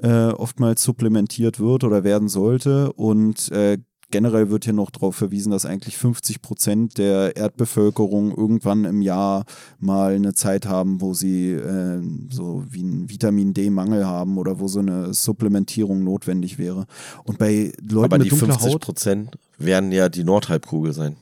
äh, 0.00 0.28
oftmals 0.28 0.82
supplementiert 0.84 1.58
wird 1.58 1.82
oder 1.82 2.04
werden 2.04 2.28
sollte. 2.28 2.92
Und 2.92 3.50
äh, 3.50 3.78
generell 4.10 4.50
wird 4.50 4.64
hier 4.64 4.72
noch 4.72 4.90
darauf 4.90 5.16
verwiesen, 5.16 5.50
dass 5.50 5.66
eigentlich 5.66 5.96
50 5.96 6.40
Prozent 6.42 6.98
der 6.98 7.36
Erdbevölkerung 7.36 8.34
irgendwann 8.34 8.84
im 8.84 9.02
Jahr 9.02 9.44
mal 9.78 10.14
eine 10.14 10.34
Zeit 10.34 10.66
haben, 10.66 11.00
wo 11.00 11.14
sie 11.14 11.52
äh, 11.52 12.00
so 12.30 12.64
wie 12.70 12.80
einen 12.80 13.10
Vitamin 13.10 13.54
D-Mangel 13.54 14.06
haben 14.06 14.38
oder 14.38 14.60
wo 14.60 14.68
so 14.68 14.78
eine 14.80 15.12
Supplementierung 15.12 16.04
notwendig 16.04 16.58
wäre. 16.58 16.86
Und 17.24 17.38
bei 17.38 17.72
Leuten 17.80 18.04
aber 18.04 18.18
mit 18.18 18.32
die 18.32 18.36
50 18.36 18.80
Prozent 18.80 19.38
werden 19.58 19.92
ja 19.92 20.08
die 20.08 20.24
Nordhalbkugel 20.24 20.92
sein. 20.92 21.16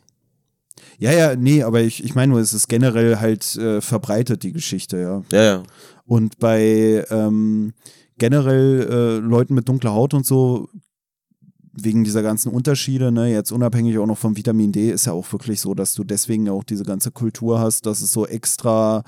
Ja, 0.99 1.13
ja, 1.13 1.37
nee, 1.37 1.63
aber 1.63 1.83
ich, 1.83 2.05
ich 2.05 2.15
meine 2.15 2.33
nur, 2.33 2.41
es 2.41 2.55
ist 2.55 2.69
generell 2.69 3.17
halt 3.17 3.57
äh, 3.57 3.81
verbreitet, 3.81 4.43
die 4.43 4.53
Geschichte, 4.53 4.99
ja. 4.99 5.23
Ja, 5.33 5.43
ja. 5.43 5.63
Und 6.07 6.39
bei 6.39 7.05
ähm, 7.11 7.75
generell 8.19 8.89
äh, 8.89 9.19
Leuten 9.19 9.55
mit 9.55 9.69
dunkler 9.69 9.93
Haut 9.93 10.15
und 10.15 10.25
so 10.25 10.69
wegen 11.77 12.05
dieser 12.05 12.23
ganzen 12.23 12.51
Unterschiede, 12.51 13.13
ne, 13.13 13.31
jetzt 13.31 13.53
unabhängig 13.53 13.99
auch 13.99 14.07
noch 14.07 14.19
vom 14.19 14.37
Vitamin 14.37 14.73
D, 14.73 14.91
ist 14.91 15.07
ja 15.07 15.13
auch 15.13 15.31
wirklich 15.33 15.61
so, 15.61 15.75
dass 15.75 15.95
du 15.95 16.05
deswegen 16.05 16.49
auch 16.49 16.65
diese 16.65 16.85
ganze 16.85 17.11
Kultur 17.11 17.61
hast, 17.61 17.87
dass 17.87 18.01
es 18.01 18.13
so 18.13 18.27
extra 18.27 19.03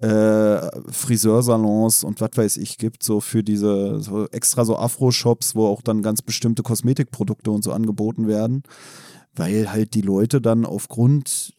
äh, 0.00 0.60
Friseursalons 0.90 2.04
und 2.04 2.20
was 2.20 2.30
weiß 2.34 2.56
ich 2.56 2.78
gibt, 2.78 3.02
so 3.02 3.20
für 3.20 3.42
diese 3.42 4.00
so 4.00 4.26
extra 4.28 4.64
so 4.64 4.76
Afro-Shops, 4.76 5.54
wo 5.54 5.66
auch 5.66 5.82
dann 5.82 6.02
ganz 6.02 6.22
bestimmte 6.22 6.62
Kosmetikprodukte 6.62 7.50
und 7.50 7.62
so 7.62 7.72
angeboten 7.72 8.26
werden, 8.26 8.62
weil 9.34 9.70
halt 9.72 9.94
die 9.94 10.02
Leute 10.02 10.40
dann 10.40 10.64
aufgrund 10.64 11.54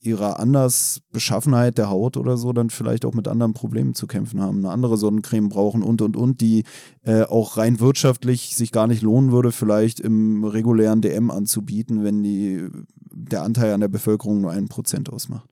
ihrer 0.00 0.38
anders 0.38 1.00
Beschaffenheit 1.10 1.76
der 1.76 1.90
Haut 1.90 2.16
oder 2.16 2.36
so 2.36 2.52
dann 2.52 2.70
vielleicht 2.70 3.04
auch 3.04 3.14
mit 3.14 3.26
anderen 3.26 3.52
Problemen 3.52 3.94
zu 3.94 4.06
kämpfen 4.06 4.40
haben, 4.40 4.58
eine 4.58 4.70
andere 4.70 4.96
Sonnencreme 4.96 5.48
brauchen 5.48 5.82
und 5.82 6.02
und 6.02 6.16
und, 6.16 6.40
die 6.40 6.64
äh, 7.02 7.22
auch 7.22 7.56
rein 7.56 7.80
wirtschaftlich 7.80 8.54
sich 8.54 8.70
gar 8.70 8.86
nicht 8.86 9.02
lohnen 9.02 9.32
würde, 9.32 9.50
vielleicht 9.50 9.98
im 10.00 10.44
regulären 10.44 11.00
DM 11.00 11.30
anzubieten, 11.30 12.04
wenn 12.04 12.22
die, 12.22 12.68
der 13.12 13.42
Anteil 13.42 13.74
an 13.74 13.80
der 13.80 13.88
Bevölkerung 13.88 14.40
nur 14.40 14.52
ein 14.52 14.68
Prozent 14.68 15.10
ausmacht. 15.10 15.48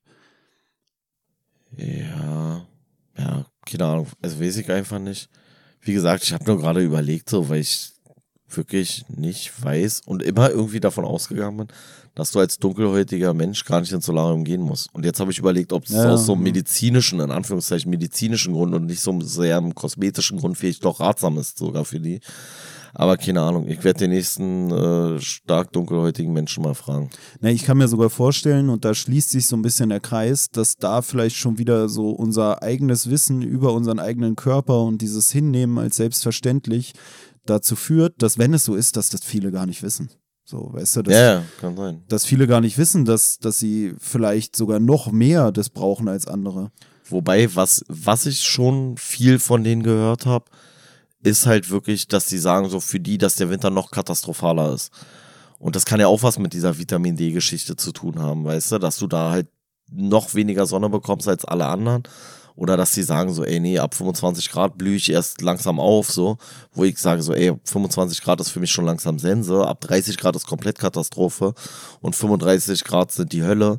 Ja, 1.77 2.67
ja, 3.19 3.47
keine 3.67 3.85
Ahnung, 3.85 4.07
also 4.23 4.41
weiß 4.41 4.57
ich 4.59 4.71
einfach 4.71 5.01
nicht. 5.01 5.29
Wie 5.81 5.93
gesagt, 5.93 6.23
ich 6.23 6.33
habe 6.33 6.45
nur 6.45 6.59
gerade 6.59 6.83
überlegt, 6.83 7.29
so, 7.31 7.49
weil 7.49 7.61
ich 7.61 7.96
wirklich 8.51 9.05
nicht 9.09 9.53
weiß 9.63 10.03
und 10.07 10.23
immer 10.23 10.51
irgendwie 10.51 10.81
davon 10.81 11.05
ausgegangen 11.05 11.57
bin, 11.57 11.69
dass 12.17 12.31
du 12.31 12.39
als 12.39 12.59
dunkelhäutiger 12.59 13.35
Mensch 13.35 13.65
gar 13.65 13.81
nicht 13.81 13.93
ins 13.93 14.07
Solarium 14.07 14.43
gehen 14.43 14.63
musst. 14.63 14.93
Und 14.95 15.05
jetzt 15.05 15.21
habe 15.21 15.31
ich 15.31 15.39
überlegt, 15.39 15.73
ob 15.73 15.85
es 15.85 15.93
ja. 15.93 16.13
aus 16.13 16.27
so 16.27 16.33
einem 16.33 16.45
medizinischen, 16.45 17.21
in 17.21 17.31
Anführungszeichen 17.31 17.91
medizinischen 17.91 18.55
Grund 18.55 18.75
und 18.75 18.87
nicht 18.87 19.01
so 19.01 19.21
sehr 19.21 19.59
einem 19.59 19.75
kosmetischen 19.75 20.39
Grund 20.39 20.57
vielleicht 20.57 20.85
doch 20.85 20.99
ratsam 20.99 21.39
ist, 21.39 21.59
sogar 21.59 21.85
für 21.85 22.01
die. 22.01 22.21
Aber 22.99 23.19
keine 23.19 23.43
Ahnung, 23.43 23.69
ich 23.69 23.85
werde 23.85 23.99
den 23.99 24.11
nächsten 24.11 24.71
äh, 24.71 25.21
stark 25.21 25.71
dunkelhäutigen 25.73 26.33
Menschen 26.33 26.63
mal 26.63 26.75
fragen. 26.75 27.11
Na, 27.41 27.51
ich 27.51 27.65
kann 27.65 27.77
mir 27.77 27.89
sogar 27.89 28.09
vorstellen, 28.09 28.71
und 28.71 28.87
da 28.87 28.95
schließt 28.95 29.33
sich 29.33 29.47
so 29.47 29.55
ein 29.55 29.61
bisschen 29.61 29.91
der 29.91 30.01
Kreis, 30.01 30.51
dass 30.51 30.79
da 30.79 31.03
vielleicht 31.03 31.37
schon 31.37 31.59
wieder 31.59 31.91
so 31.91 32.09
unser 32.09 32.63
eigenes 32.63 33.11
Wissen 33.11 33.43
über 33.43 33.75
unseren 33.75 33.99
eigenen 33.99 34.35
Körper 34.35 34.83
und 34.85 35.03
dieses 35.03 35.31
Hinnehmen 35.31 35.77
als 35.79 35.97
selbstverständlich 35.97 36.95
dazu 37.51 37.77
führt, 37.77 38.23
dass 38.23 38.39
wenn 38.39 38.55
es 38.55 38.65
so 38.65 38.75
ist, 38.75 38.97
dass 38.97 39.11
das 39.11 39.25
viele 39.25 39.51
gar 39.51 39.67
nicht 39.67 39.83
wissen. 39.83 40.11
So, 40.45 40.73
weißt 40.73 40.97
du, 40.97 41.03
dass, 41.03 41.15
ja, 41.15 41.43
kann 41.61 41.77
sein. 41.77 42.05
dass 42.09 42.25
viele 42.25 42.47
gar 42.47 42.61
nicht 42.61 42.79
wissen, 42.79 43.05
dass, 43.05 43.39
dass 43.39 43.59
sie 43.59 43.95
vielleicht 43.99 44.55
sogar 44.55 44.79
noch 44.79 45.11
mehr 45.11 45.51
das 45.51 45.71
brauchen 45.71 46.09
als 46.09 46.29
andere. 46.29 46.71
Wobei, 47.09 47.55
was, 47.55 47.85
was 47.89 48.27
ich 48.27 48.43
schon 48.45 48.97
viel 48.97 49.41
von 49.41 49.65
denen 49.65 49.83
gehört 49.83 50.25
habe, 50.25 50.45
ist 51.23 51.47
halt 51.47 51.71
wirklich, 51.71 52.07
dass 52.07 52.29
sie 52.29 52.39
sagen, 52.39 52.69
so 52.69 52.79
für 52.79 53.01
die, 53.01 53.19
dass 53.19 53.35
der 53.35 53.51
Winter 53.51 53.71
noch 53.71 53.91
katastrophaler 53.91 54.73
ist. 54.73 54.93
Und 55.59 55.75
das 55.75 55.85
kann 55.85 55.99
ja 55.99 56.07
auch 56.07 56.23
was 56.23 56.39
mit 56.39 56.53
dieser 56.53 56.79
Vitamin 56.79 57.17
D-Geschichte 57.17 57.75
zu 57.75 57.91
tun 57.91 58.21
haben, 58.21 58.45
weißt 58.45 58.73
du, 58.73 58.79
dass 58.79 58.99
du 58.99 59.09
da 59.09 59.31
halt 59.33 59.49
noch 59.91 60.35
weniger 60.35 60.67
Sonne 60.67 60.89
bekommst 60.89 61.29
als 61.29 61.45
alle 61.45 61.67
anderen 61.67 62.05
oder 62.57 62.79
dass 62.79 62.95
sie 62.95 63.03
sagen 63.03 63.33
so, 63.33 63.45
ey, 63.45 63.61
nee, 63.61 63.79
ab 63.79 63.95
25 63.95 64.51
Grad 64.51 64.79
blühe 64.79 64.97
ich 64.97 65.11
erst 65.13 65.43
langsam 65.43 65.79
auf, 65.79 66.11
so. 66.11 66.39
Wo 66.73 66.85
ich 66.85 66.99
sage 66.99 67.23
so, 67.23 67.35
ey, 67.35 67.53
25 67.65 68.23
Grad 68.23 68.41
ist 68.41 68.49
für 68.49 68.61
mich 68.61 68.71
schon 68.71 68.87
langsam 68.87 69.19
Sense. 69.19 69.67
Ab 69.67 69.83
30 69.83 70.17
Grad 70.17 70.35
ist 70.37 70.47
komplett 70.47 70.79
Katastrophe. 70.79 71.53
Und 72.01 72.17
35 72.17 72.83
Grad 72.85 73.13
sind 73.13 73.33
die 73.33 73.43
Hölle. 73.43 73.79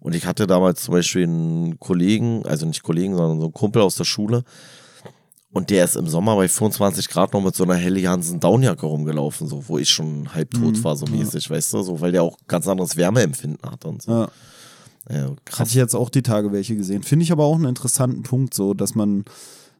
Und 0.00 0.14
ich 0.14 0.26
hatte 0.26 0.46
damals 0.46 0.82
zum 0.82 0.92
Beispiel 0.92 1.24
einen 1.24 1.80
Kollegen, 1.80 2.44
also 2.46 2.66
nicht 2.66 2.82
Kollegen, 2.82 3.16
sondern 3.16 3.38
so 3.38 3.46
einen 3.46 3.54
Kumpel 3.54 3.82
aus 3.82 3.96
der 3.96 4.04
Schule. 4.04 4.44
Und 5.50 5.70
der 5.70 5.86
ist 5.86 5.96
im 5.96 6.06
Sommer 6.06 6.36
bei 6.36 6.46
25 6.46 7.08
Grad 7.08 7.32
noch 7.32 7.40
mit 7.40 7.56
so 7.56 7.64
einer 7.64 7.74
Helly 7.74 8.02
Hansen 8.02 8.38
Downjacke 8.38 8.84
rumgelaufen, 8.84 9.48
so, 9.48 9.66
wo 9.66 9.78
ich 9.78 9.88
schon 9.88 10.34
halb 10.34 10.50
tot 10.52 10.76
mhm, 10.76 10.84
war, 10.84 10.94
so 10.94 11.06
mäßig, 11.06 11.46
ja. 11.46 11.56
weißt 11.56 11.72
du, 11.72 11.82
so, 11.82 12.00
weil 12.00 12.12
der 12.12 12.22
auch 12.22 12.36
ganz 12.46 12.68
anderes 12.68 12.96
Wärmeempfinden 12.96 13.70
hat 13.70 13.86
und 13.86 14.02
so. 14.02 14.12
Ja. 14.12 14.28
Ja. 15.10 15.34
Hatte 15.50 15.70
ich 15.70 15.74
jetzt 15.74 15.94
auch 15.94 16.10
die 16.10 16.22
Tage 16.22 16.52
welche 16.52 16.76
gesehen. 16.76 17.02
Finde 17.02 17.22
ich 17.22 17.32
aber 17.32 17.44
auch 17.44 17.56
einen 17.56 17.64
interessanten 17.64 18.22
Punkt, 18.22 18.54
so, 18.54 18.74
dass 18.74 18.94
man, 18.94 19.24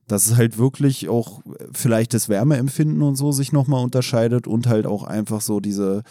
dass 0.06 0.26
es 0.26 0.36
halt 0.36 0.58
wirklich 0.58 1.08
auch 1.08 1.42
vielleicht 1.72 2.14
das 2.14 2.28
Wärmeempfinden 2.28 3.02
und 3.02 3.16
so 3.16 3.32
sich 3.32 3.52
nochmal 3.52 3.84
unterscheidet 3.84 4.46
und 4.46 4.66
halt 4.66 4.86
auch 4.86 5.04
einfach 5.04 5.40
so 5.40 5.60
diese 5.60 6.02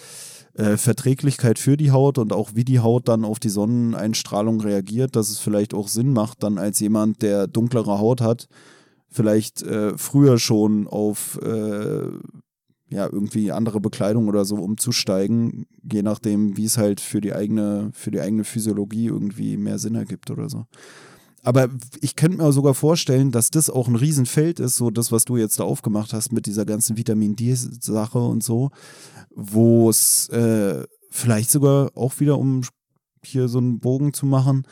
äh, 0.54 0.78
Verträglichkeit 0.78 1.60
für 1.60 1.78
die 1.78 1.92
Haut 1.92 2.18
und 2.18 2.34
auch 2.34 2.52
wie 2.54 2.66
die 2.66 2.80
Haut 2.80 3.08
dann 3.08 3.26
auf 3.26 3.40
die 3.40 3.50
Sonneneinstrahlung 3.50 4.62
reagiert, 4.62 5.16
dass 5.16 5.30
es 5.30 5.40
vielleicht 5.40 5.74
auch 5.74 5.88
Sinn 5.88 6.14
macht, 6.14 6.44
dann 6.44 6.58
als 6.58 6.80
jemand, 6.80 7.22
der 7.22 7.48
dunklere 7.48 8.00
Haut 8.00 8.22
hat, 8.22 8.48
vielleicht 9.10 9.64
äh, 9.64 9.98
früher 9.98 10.38
schon 10.38 10.88
auf 10.88 11.40
äh, 11.42 12.10
ja, 12.90 13.06
irgendwie 13.12 13.52
andere 13.52 13.82
Bekleidung 13.82 14.28
oder 14.28 14.46
so 14.46 14.56
umzusteigen, 14.56 15.66
je 15.92 16.04
nachdem, 16.04 16.56
wie 16.56 16.66
es 16.66 16.78
halt 16.78 17.02
für 17.02 17.22
die 17.22 17.34
eigene, 17.34 17.90
für 17.94 18.12
die 18.12 18.22
eigene 18.22 18.44
Physiologie 18.44 19.08
irgendwie 19.08 19.58
mehr 19.58 19.78
Sinn 19.78 19.96
ergibt 19.96 20.32
oder 20.32 20.50
so. 20.50 20.66
Aber 21.44 21.70
ich 22.02 22.16
könnte 22.16 22.38
mir 22.38 22.52
sogar 22.52 22.74
vorstellen, 22.74 23.32
dass 23.32 23.52
das 23.52 23.70
auch 23.70 23.88
ein 23.88 23.96
Riesenfeld 23.96 24.60
ist, 24.60 24.76
so 24.76 24.90
das, 24.90 25.12
was 25.12 25.26
du 25.26 25.38
jetzt 25.38 25.60
da 25.60 25.64
aufgemacht 25.64 26.14
hast 26.14 26.34
mit 26.34 26.46
dieser 26.46 26.66
ganzen 26.66 26.98
Vitamin 26.98 27.36
D-Sache 27.36 28.20
und 28.20 28.44
so, 28.44 28.72
wo 29.34 29.90
es 29.90 30.30
äh, 30.30 30.84
vielleicht 31.10 31.50
sogar 31.50 31.92
auch 31.96 32.20
wieder, 32.20 32.38
um 32.38 32.62
hier 33.24 33.48
so 33.48 33.60
einen 33.60 33.80
Bogen 33.80 34.14
zu 34.14 34.26
machen, 34.26 34.64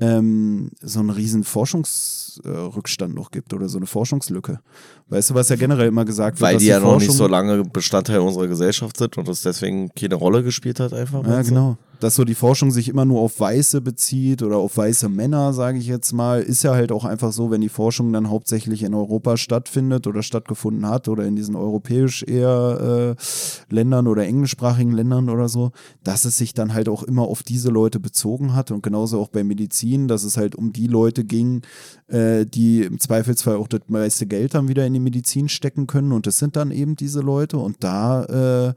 ähm, 0.00 0.70
so 0.80 1.00
einen 1.00 1.10
riesen 1.10 1.44
Forschungsrückstand 1.44 3.14
noch 3.14 3.30
gibt 3.30 3.52
oder 3.52 3.68
so 3.68 3.78
eine 3.78 3.86
Forschungslücke. 3.86 4.60
Weißt 5.08 5.30
du, 5.30 5.34
was 5.34 5.48
ja 5.48 5.56
generell 5.56 5.88
immer 5.88 6.04
gesagt 6.04 6.40
wird? 6.40 6.50
Weil 6.52 6.58
die 6.58 6.66
ja 6.66 6.80
noch 6.80 6.98
nicht 6.98 7.12
so 7.12 7.26
lange 7.26 7.62
Bestandteil 7.64 8.20
unserer 8.20 8.48
Gesellschaft 8.48 8.96
sind 8.96 9.16
und 9.18 9.28
das 9.28 9.42
deswegen 9.42 9.90
keine 9.94 10.14
Rolle 10.14 10.42
gespielt 10.42 10.80
hat 10.80 10.92
einfach. 10.92 11.26
Ja, 11.26 11.42
genau 11.42 11.76
dass 12.00 12.14
so 12.14 12.24
die 12.24 12.34
Forschung 12.34 12.70
sich 12.70 12.88
immer 12.88 13.04
nur 13.04 13.20
auf 13.20 13.38
Weiße 13.38 13.80
bezieht 13.80 14.42
oder 14.42 14.56
auf 14.56 14.76
weiße 14.76 15.08
Männer, 15.08 15.52
sage 15.52 15.78
ich 15.78 15.86
jetzt 15.86 16.12
mal, 16.12 16.40
ist 16.40 16.64
ja 16.64 16.72
halt 16.72 16.92
auch 16.92 17.04
einfach 17.04 17.32
so, 17.32 17.50
wenn 17.50 17.60
die 17.60 17.68
Forschung 17.68 18.12
dann 18.12 18.30
hauptsächlich 18.30 18.82
in 18.82 18.94
Europa 18.94 19.36
stattfindet 19.36 20.06
oder 20.06 20.22
stattgefunden 20.22 20.88
hat 20.88 21.08
oder 21.08 21.24
in 21.24 21.36
diesen 21.36 21.56
europäisch 21.56 22.22
eher 22.22 23.16
äh, 23.18 23.74
Ländern 23.74 24.06
oder 24.06 24.26
englischsprachigen 24.26 24.92
Ländern 24.92 25.28
oder 25.28 25.48
so, 25.48 25.72
dass 26.02 26.24
es 26.24 26.36
sich 26.36 26.54
dann 26.54 26.74
halt 26.74 26.88
auch 26.88 27.02
immer 27.02 27.22
auf 27.22 27.42
diese 27.42 27.70
Leute 27.70 28.00
bezogen 28.00 28.54
hat 28.54 28.70
und 28.70 28.82
genauso 28.82 29.20
auch 29.20 29.28
bei 29.28 29.44
Medizin, 29.44 30.08
dass 30.08 30.24
es 30.24 30.36
halt 30.36 30.54
um 30.54 30.72
die 30.72 30.86
Leute 30.86 31.24
ging, 31.24 31.62
äh, 32.08 32.46
die 32.46 32.82
im 32.82 32.98
Zweifelsfall 32.98 33.56
auch 33.56 33.68
das 33.68 33.82
meiste 33.88 34.26
Geld 34.26 34.54
dann 34.54 34.68
wieder 34.68 34.86
in 34.86 34.94
die 34.94 35.00
Medizin 35.00 35.48
stecken 35.48 35.86
können 35.86 36.12
und 36.12 36.26
das 36.26 36.38
sind 36.38 36.56
dann 36.56 36.70
eben 36.70 36.96
diese 36.96 37.20
Leute 37.20 37.58
und 37.58 37.84
da 37.84 38.24
äh, 38.68 38.74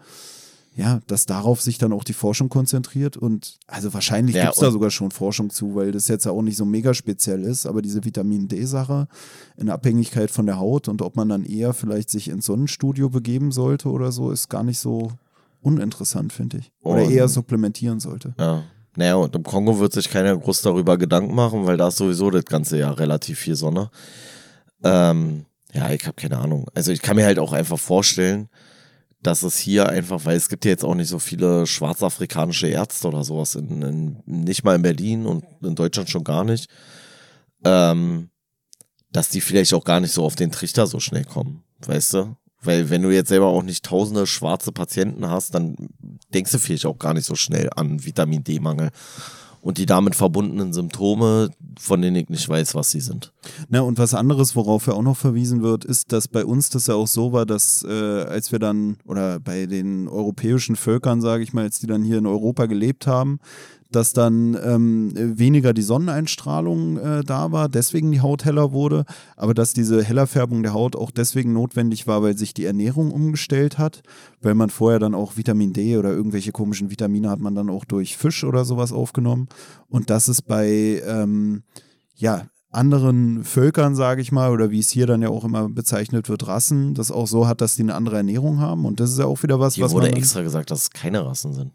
ja, 0.75 1.01
dass 1.07 1.25
darauf 1.25 1.61
sich 1.61 1.77
dann 1.77 1.93
auch 1.93 2.03
die 2.03 2.13
Forschung 2.13 2.49
konzentriert 2.49 3.15
und 3.15 3.57
also 3.67 3.93
wahrscheinlich 3.93 4.35
ja, 4.35 4.45
gibt 4.45 4.55
es 4.55 4.59
da 4.59 4.71
sogar 4.71 4.89
schon 4.89 5.11
Forschung 5.11 5.49
zu, 5.51 5.75
weil 5.75 5.91
das 5.91 6.07
jetzt 6.07 6.25
ja 6.25 6.31
auch 6.31 6.41
nicht 6.41 6.57
so 6.57 6.65
mega 6.65 6.93
speziell 6.93 7.43
ist, 7.43 7.65
aber 7.67 7.81
diese 7.81 8.03
Vitamin 8.03 8.47
D-Sache 8.47 9.07
in 9.57 9.69
Abhängigkeit 9.69 10.31
von 10.31 10.47
der 10.47 10.57
Haut 10.57 10.87
und 10.87 11.01
ob 11.01 11.15
man 11.15 11.29
dann 11.29 11.43
eher 11.43 11.73
vielleicht 11.73 12.09
sich 12.09 12.27
ins 12.27 12.47
Sonnenstudio 12.47 13.09
begeben 13.09 13.51
sollte 13.51 13.89
oder 13.89 14.11
so, 14.11 14.31
ist 14.31 14.49
gar 14.49 14.63
nicht 14.63 14.79
so 14.79 15.11
uninteressant, 15.61 16.33
finde 16.33 16.57
ich. 16.57 16.71
Oder 16.81 17.03
und, 17.03 17.11
eher 17.11 17.27
supplementieren 17.27 17.99
sollte. 17.99 18.33
Ja. 18.39 18.63
Naja, 18.95 19.15
und 19.15 19.35
im 19.35 19.43
Kongo 19.43 19.79
wird 19.79 19.93
sich 19.93 20.09
keiner 20.09 20.37
groß 20.37 20.61
darüber 20.61 20.97
Gedanken 20.97 21.33
machen, 21.33 21.65
weil 21.65 21.77
da 21.77 21.87
ist 21.87 21.97
sowieso 21.97 22.29
das 22.29 22.45
ganze 22.45 22.77
Jahr 22.77 22.99
relativ 22.99 23.39
viel 23.39 23.55
Sonne. 23.55 23.89
Ähm, 24.83 25.45
ja, 25.73 25.89
ich 25.91 26.05
habe 26.05 26.15
keine 26.15 26.37
Ahnung. 26.37 26.67
Also 26.75 26.91
ich 26.91 27.01
kann 27.01 27.15
mir 27.15 27.25
halt 27.25 27.39
auch 27.39 27.53
einfach 27.53 27.79
vorstellen, 27.79 28.49
dass 29.23 29.43
es 29.43 29.57
hier 29.57 29.89
einfach, 29.89 30.25
weil 30.25 30.37
es 30.37 30.49
gibt 30.49 30.65
ja 30.65 30.71
jetzt 30.71 30.83
auch 30.83 30.95
nicht 30.95 31.07
so 31.07 31.19
viele 31.19 31.65
schwarzafrikanische 31.65 32.67
Ärzte 32.67 33.07
oder 33.07 33.23
sowas, 33.23 33.55
in, 33.55 33.81
in, 33.81 34.23
nicht 34.25 34.63
mal 34.63 34.75
in 34.75 34.81
Berlin 34.81 35.25
und 35.25 35.45
in 35.61 35.75
Deutschland 35.75 36.09
schon 36.09 36.23
gar 36.23 36.43
nicht, 36.43 36.69
ähm, 37.63 38.29
dass 39.11 39.29
die 39.29 39.41
vielleicht 39.41 39.73
auch 39.73 39.85
gar 39.85 39.99
nicht 39.99 40.11
so 40.11 40.23
auf 40.23 40.35
den 40.35 40.51
Trichter 40.51 40.87
so 40.87 40.99
schnell 40.99 41.23
kommen, 41.23 41.63
weißt 41.85 42.13
du? 42.13 42.35
Weil 42.61 42.89
wenn 42.89 43.01
du 43.01 43.09
jetzt 43.09 43.29
selber 43.29 43.47
auch 43.47 43.63
nicht 43.63 43.85
tausende 43.85 44.25
schwarze 44.25 44.71
Patienten 44.71 45.29
hast, 45.29 45.53
dann 45.53 45.75
denkst 46.33 46.51
du 46.51 46.59
vielleicht 46.59 46.85
auch 46.85 46.97
gar 46.97 47.13
nicht 47.13 47.25
so 47.25 47.35
schnell 47.35 47.69
an 47.75 48.05
Vitamin 48.05 48.43
D-Mangel 48.43 48.91
und 49.63 49.77
die 49.77 49.85
damit 49.85 50.13
verbundenen 50.13 50.73
Symptome, 50.73 51.49
von 51.79 52.01
denen 52.01 52.17
ich 52.17 52.29
nicht 52.29 52.47
weiß, 52.47 52.75
was 52.75 52.91
sie 52.91 52.99
sind. 52.99 53.31
Na, 53.69 53.79
und 53.79 53.97
was 53.97 54.13
anderes, 54.13 54.57
worauf 54.57 54.87
ja 54.87 54.93
auch 54.93 55.01
noch 55.01 55.15
verwiesen 55.15 55.63
wird, 55.63 55.85
ist, 55.85 56.11
dass 56.11 56.27
bei 56.27 56.43
uns 56.43 56.69
das 56.69 56.87
ja 56.87 56.95
auch 56.95 57.07
so 57.07 57.31
war, 57.31 57.45
dass 57.45 57.81
äh, 57.83 58.23
als 58.23 58.51
wir 58.51 58.59
dann, 58.59 58.97
oder 59.05 59.39
bei 59.39 59.65
den 59.65 60.09
europäischen 60.09 60.75
Völkern, 60.75 61.21
sage 61.21 61.43
ich 61.43 61.53
mal, 61.53 61.63
als 61.63 61.79
die 61.79 61.87
dann 61.87 62.03
hier 62.03 62.17
in 62.17 62.27
Europa 62.27 62.65
gelebt 62.65 63.07
haben, 63.07 63.39
dass 63.95 64.13
dann 64.13 64.57
ähm, 64.63 65.11
weniger 65.15 65.73
die 65.73 65.81
Sonneneinstrahlung 65.81 66.97
äh, 66.97 67.23
da 67.23 67.51
war, 67.51 67.69
deswegen 67.69 68.11
die 68.11 68.21
Haut 68.21 68.45
heller 68.45 68.71
wurde, 68.71 69.05
aber 69.35 69.53
dass 69.53 69.73
diese 69.73 70.03
Hellerfärbung 70.03 70.63
der 70.63 70.73
Haut 70.73 70.95
auch 70.95 71.11
deswegen 71.11 71.53
notwendig 71.53 72.07
war, 72.07 72.21
weil 72.21 72.37
sich 72.37 72.53
die 72.53 72.65
Ernährung 72.65 73.11
umgestellt 73.11 73.77
hat, 73.77 74.01
weil 74.41 74.55
man 74.55 74.69
vorher 74.69 74.99
dann 74.99 75.15
auch 75.15 75.37
Vitamin 75.37 75.73
D 75.73 75.97
oder 75.97 76.11
irgendwelche 76.11 76.51
komischen 76.51 76.91
Vitamine 76.91 77.29
hat 77.29 77.39
man 77.39 77.55
dann 77.55 77.69
auch 77.69 77.85
durch 77.85 78.17
Fisch 78.17 78.43
oder 78.43 78.65
sowas 78.65 78.91
aufgenommen 78.91 79.47
und 79.87 80.09
das 80.09 80.27
ist 80.27 80.43
bei 80.43 81.01
ähm, 81.05 81.63
ja 82.15 82.47
anderen 82.73 83.43
Völkern, 83.43 83.95
sage 83.95 84.21
ich 84.21 84.31
mal, 84.31 84.51
oder 84.51 84.71
wie 84.71 84.79
es 84.79 84.89
hier 84.89 85.05
dann 85.05 85.21
ja 85.21 85.29
auch 85.29 85.45
immer 85.45 85.69
bezeichnet 85.69 86.27
wird, 86.27 86.47
Rassen, 86.47 86.95
das 86.95 87.11
auch 87.11 87.27
so 87.27 87.47
hat, 87.47 87.61
dass 87.61 87.75
die 87.75 87.83
eine 87.83 87.93
andere 87.93 88.17
Ernährung 88.17 88.59
haben. 88.59 88.85
Und 88.85 88.99
das 88.99 89.11
ist 89.11 89.19
ja 89.19 89.25
auch 89.25 89.43
wieder 89.43 89.59
was, 89.59 89.75
hier 89.75 89.85
was 89.85 89.91
wurde 89.91 90.11
extra 90.11 90.41
gesagt, 90.41 90.71
dass 90.71 90.83
es 90.83 90.89
keine 90.89 91.25
Rassen 91.25 91.53
sind. 91.53 91.71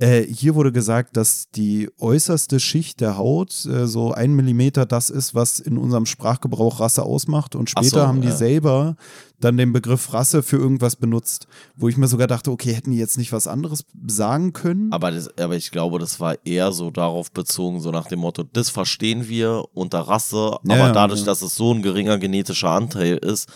Äh, 0.00 0.22
hier 0.22 0.54
wurde 0.54 0.72
gesagt, 0.72 1.18
dass 1.18 1.50
die 1.50 1.90
äußerste 1.98 2.58
Schicht 2.58 3.02
der 3.02 3.18
Haut 3.18 3.50
äh, 3.66 3.86
so 3.86 4.12
ein 4.12 4.32
Millimeter 4.32 4.86
das 4.86 5.10
ist, 5.10 5.34
was 5.34 5.60
in 5.60 5.76
unserem 5.76 6.06
Sprachgebrauch 6.06 6.80
Rasse 6.80 7.02
ausmacht. 7.02 7.54
Und 7.54 7.68
später 7.68 7.88
so, 7.88 8.06
haben 8.06 8.22
die 8.22 8.28
ja. 8.28 8.36
selber 8.36 8.96
dann 9.40 9.58
den 9.58 9.74
Begriff 9.74 10.14
Rasse 10.14 10.42
für 10.42 10.56
irgendwas 10.56 10.96
benutzt, 10.96 11.48
wo 11.76 11.88
ich 11.88 11.98
mir 11.98 12.08
sogar 12.08 12.26
dachte, 12.26 12.50
okay, 12.50 12.72
hätten 12.72 12.92
die 12.92 12.98
jetzt 12.98 13.18
nicht 13.18 13.32
was 13.32 13.46
anderes 13.46 13.84
sagen 14.06 14.54
können? 14.54 14.90
Aber, 14.90 15.10
das, 15.10 15.36
aber 15.38 15.56
ich 15.56 15.70
glaube, 15.70 15.98
das 15.98 16.18
war 16.18 16.36
eher 16.46 16.72
so 16.72 16.90
darauf 16.90 17.30
bezogen, 17.30 17.80
so 17.80 17.90
nach 17.90 18.06
dem 18.06 18.20
Motto, 18.20 18.42
das 18.42 18.70
verstehen 18.70 19.28
wir 19.28 19.64
unter 19.74 20.00
Rasse, 20.00 20.58
aber 20.64 20.76
ja, 20.76 20.92
dadurch, 20.92 21.20
ja. 21.20 21.26
dass 21.26 21.42
es 21.42 21.56
so 21.56 21.74
ein 21.74 21.82
geringer 21.82 22.16
genetischer 22.16 22.70
Anteil 22.70 23.18
ist, 23.18 23.48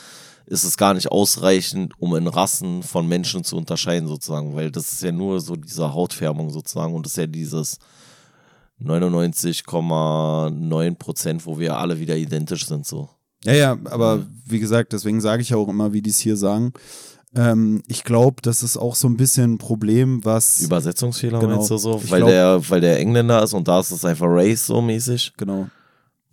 ist 0.46 0.64
es 0.64 0.76
gar 0.76 0.92
nicht 0.94 1.10
ausreichend, 1.10 1.94
um 1.98 2.14
in 2.16 2.26
Rassen 2.26 2.82
von 2.82 3.08
Menschen 3.08 3.44
zu 3.44 3.56
unterscheiden, 3.56 4.08
sozusagen, 4.08 4.54
weil 4.54 4.70
das 4.70 4.92
ist 4.92 5.02
ja 5.02 5.12
nur 5.12 5.40
so 5.40 5.56
diese 5.56 5.94
Hautfärbung 5.94 6.50
sozusagen 6.50 6.94
und 6.94 7.06
das 7.06 7.12
ist 7.12 7.18
ja 7.18 7.26
dieses 7.26 7.78
99,9 8.80 10.94
Prozent, 10.96 11.46
wo 11.46 11.58
wir 11.58 11.78
alle 11.78 11.98
wieder 11.98 12.16
identisch 12.16 12.66
sind, 12.66 12.86
so. 12.86 13.08
Ja, 13.44 13.52
ja, 13.52 13.78
aber 13.84 14.26
wie 14.46 14.58
gesagt, 14.58 14.92
deswegen 14.92 15.20
sage 15.20 15.42
ich 15.42 15.54
auch 15.54 15.68
immer, 15.68 15.92
wie 15.92 16.02
die 16.02 16.10
es 16.10 16.18
hier 16.18 16.36
sagen. 16.36 16.72
Ähm, 17.36 17.82
ich 17.88 18.04
glaube, 18.04 18.36
das 18.42 18.62
ist 18.62 18.76
auch 18.76 18.94
so 18.94 19.08
ein 19.08 19.16
bisschen 19.16 19.54
ein 19.54 19.58
Problem, 19.58 20.24
was. 20.24 20.62
Übersetzungsfehler 20.62 21.40
genau, 21.40 21.56
meinst 21.56 21.70
du 21.70 21.76
so? 21.76 22.00
Weil, 22.10 22.20
glaub, 22.20 22.30
der, 22.30 22.70
weil 22.70 22.80
der 22.80 23.00
Engländer 23.00 23.42
ist 23.42 23.52
und 23.52 23.68
da 23.68 23.80
ist 23.80 23.90
es 23.90 24.04
einfach 24.04 24.26
Race 24.28 24.66
so 24.66 24.80
mäßig. 24.80 25.32
Genau. 25.36 25.68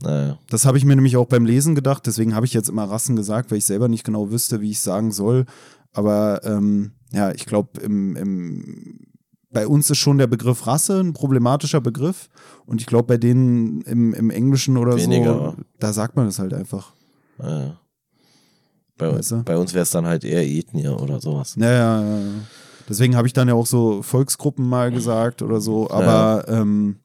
Naja. 0.02 0.38
Das 0.50 0.66
habe 0.66 0.78
ich 0.78 0.86
mir 0.86 0.96
nämlich 0.96 1.18
auch 1.18 1.28
beim 1.28 1.46
Lesen 1.46 1.76
gedacht, 1.76 2.06
deswegen 2.06 2.36
habe 2.36 2.46
ich 2.46 2.54
jetzt 2.54 2.70
immer 2.70 2.86
Rassen 2.86 3.16
gesagt, 3.16 3.52
weil 3.52 3.58
ich 3.58 3.66
selber 3.66 3.88
nicht 3.88 4.04
genau 4.04 4.32
wüsste, 4.32 4.62
wie 4.62 4.72
ich 4.72 4.80
sagen 4.80 5.12
soll. 5.12 5.46
Aber 5.94 6.42
ähm, 6.44 6.94
ja, 7.12 7.32
ich 7.32 7.46
glaube, 7.46 7.82
im, 7.82 8.16
im, 8.16 9.00
bei 9.52 9.68
uns 9.68 9.90
ist 9.90 9.98
schon 9.98 10.18
der 10.18 10.28
Begriff 10.28 10.66
Rasse 10.66 11.00
ein 11.00 11.14
problematischer 11.14 11.82
Begriff. 11.82 12.30
Und 12.66 12.82
ich 12.82 12.88
glaube, 12.88 13.08
bei 13.08 13.18
denen 13.18 13.82
im, 13.82 14.14
im 14.14 14.30
Englischen 14.30 14.78
oder 14.78 14.96
Weniger. 14.96 15.56
so, 15.58 15.64
da 15.80 15.94
sagt 15.94 16.16
man 16.16 16.28
es 16.28 16.40
halt 16.40 16.54
einfach. 16.54 16.94
Naja. 17.38 17.78
Bei, 18.98 19.14
weißt 19.14 19.32
du? 19.32 19.44
bei 19.44 19.58
uns 19.58 19.74
wäre 19.74 19.84
es 19.84 19.92
dann 19.92 20.06
halt 20.06 20.24
eher 20.24 20.46
Ethnie 20.46 20.88
oder 20.88 21.20
sowas. 21.20 21.56
Ja, 21.58 21.72
ja, 21.72 22.04
ja. 22.04 22.28
Deswegen 22.88 23.16
habe 23.16 23.28
ich 23.28 23.34
dann 23.34 23.48
ja 23.48 23.54
auch 23.54 23.66
so 23.66 24.02
Volksgruppen 24.02 24.68
mal 24.68 24.92
gesagt 24.92 25.42
oder 25.42 25.60
so. 25.62 25.90
Aber 25.90 26.46
ja. 26.48 26.62
ähm, 26.62 26.98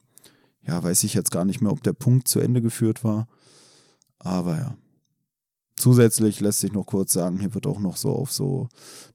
ja, 0.67 0.83
weiß 0.83 1.05
ich 1.05 1.15
jetzt 1.15 1.31
gar 1.31 1.45
nicht 1.45 1.61
mehr, 1.61 1.73
ob 1.73 1.83
der 1.83 1.93
Punkt 1.93 2.29
zu 2.29 2.41
Ende 2.41 2.61
geführt 2.61 3.05
war. 3.05 3.29
Aber 4.19 4.57
ja. 4.57 4.77
Zusätzlich 5.79 6.41
lässt 6.41 6.61
sich 6.61 6.73
noch 6.73 6.87
kurz 6.87 7.13
sagen, 7.13 7.39
hier 7.39 7.53
wird 7.53 7.67
auch 7.67 7.81
noch 7.81 7.99
so 7.99 8.09
auf 8.09 8.33
so 8.33 8.69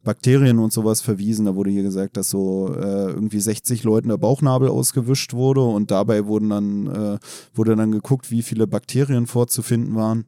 Bakterien 0.03 0.59
und 0.59 0.71
sowas 0.71 1.01
verwiesen. 1.01 1.47
Da 1.47 1.55
wurde 1.55 1.71
hier 1.71 1.81
gesagt, 1.81 2.17
dass 2.17 2.29
so 2.29 2.71
äh, 2.75 3.09
irgendwie 3.09 3.39
60 3.39 3.83
Leuten 3.83 4.09
der 4.09 4.17
Bauchnabel 4.17 4.69
ausgewischt 4.69 5.33
wurde 5.33 5.61
und 5.61 5.89
dabei 5.89 6.27
wurden 6.27 6.49
dann, 6.49 6.87
äh, 6.87 7.19
wurde 7.55 7.75
dann 7.75 7.91
geguckt, 7.91 8.29
wie 8.29 8.43
viele 8.43 8.67
Bakterien 8.67 9.25
vorzufinden 9.25 9.95
waren. 9.95 10.25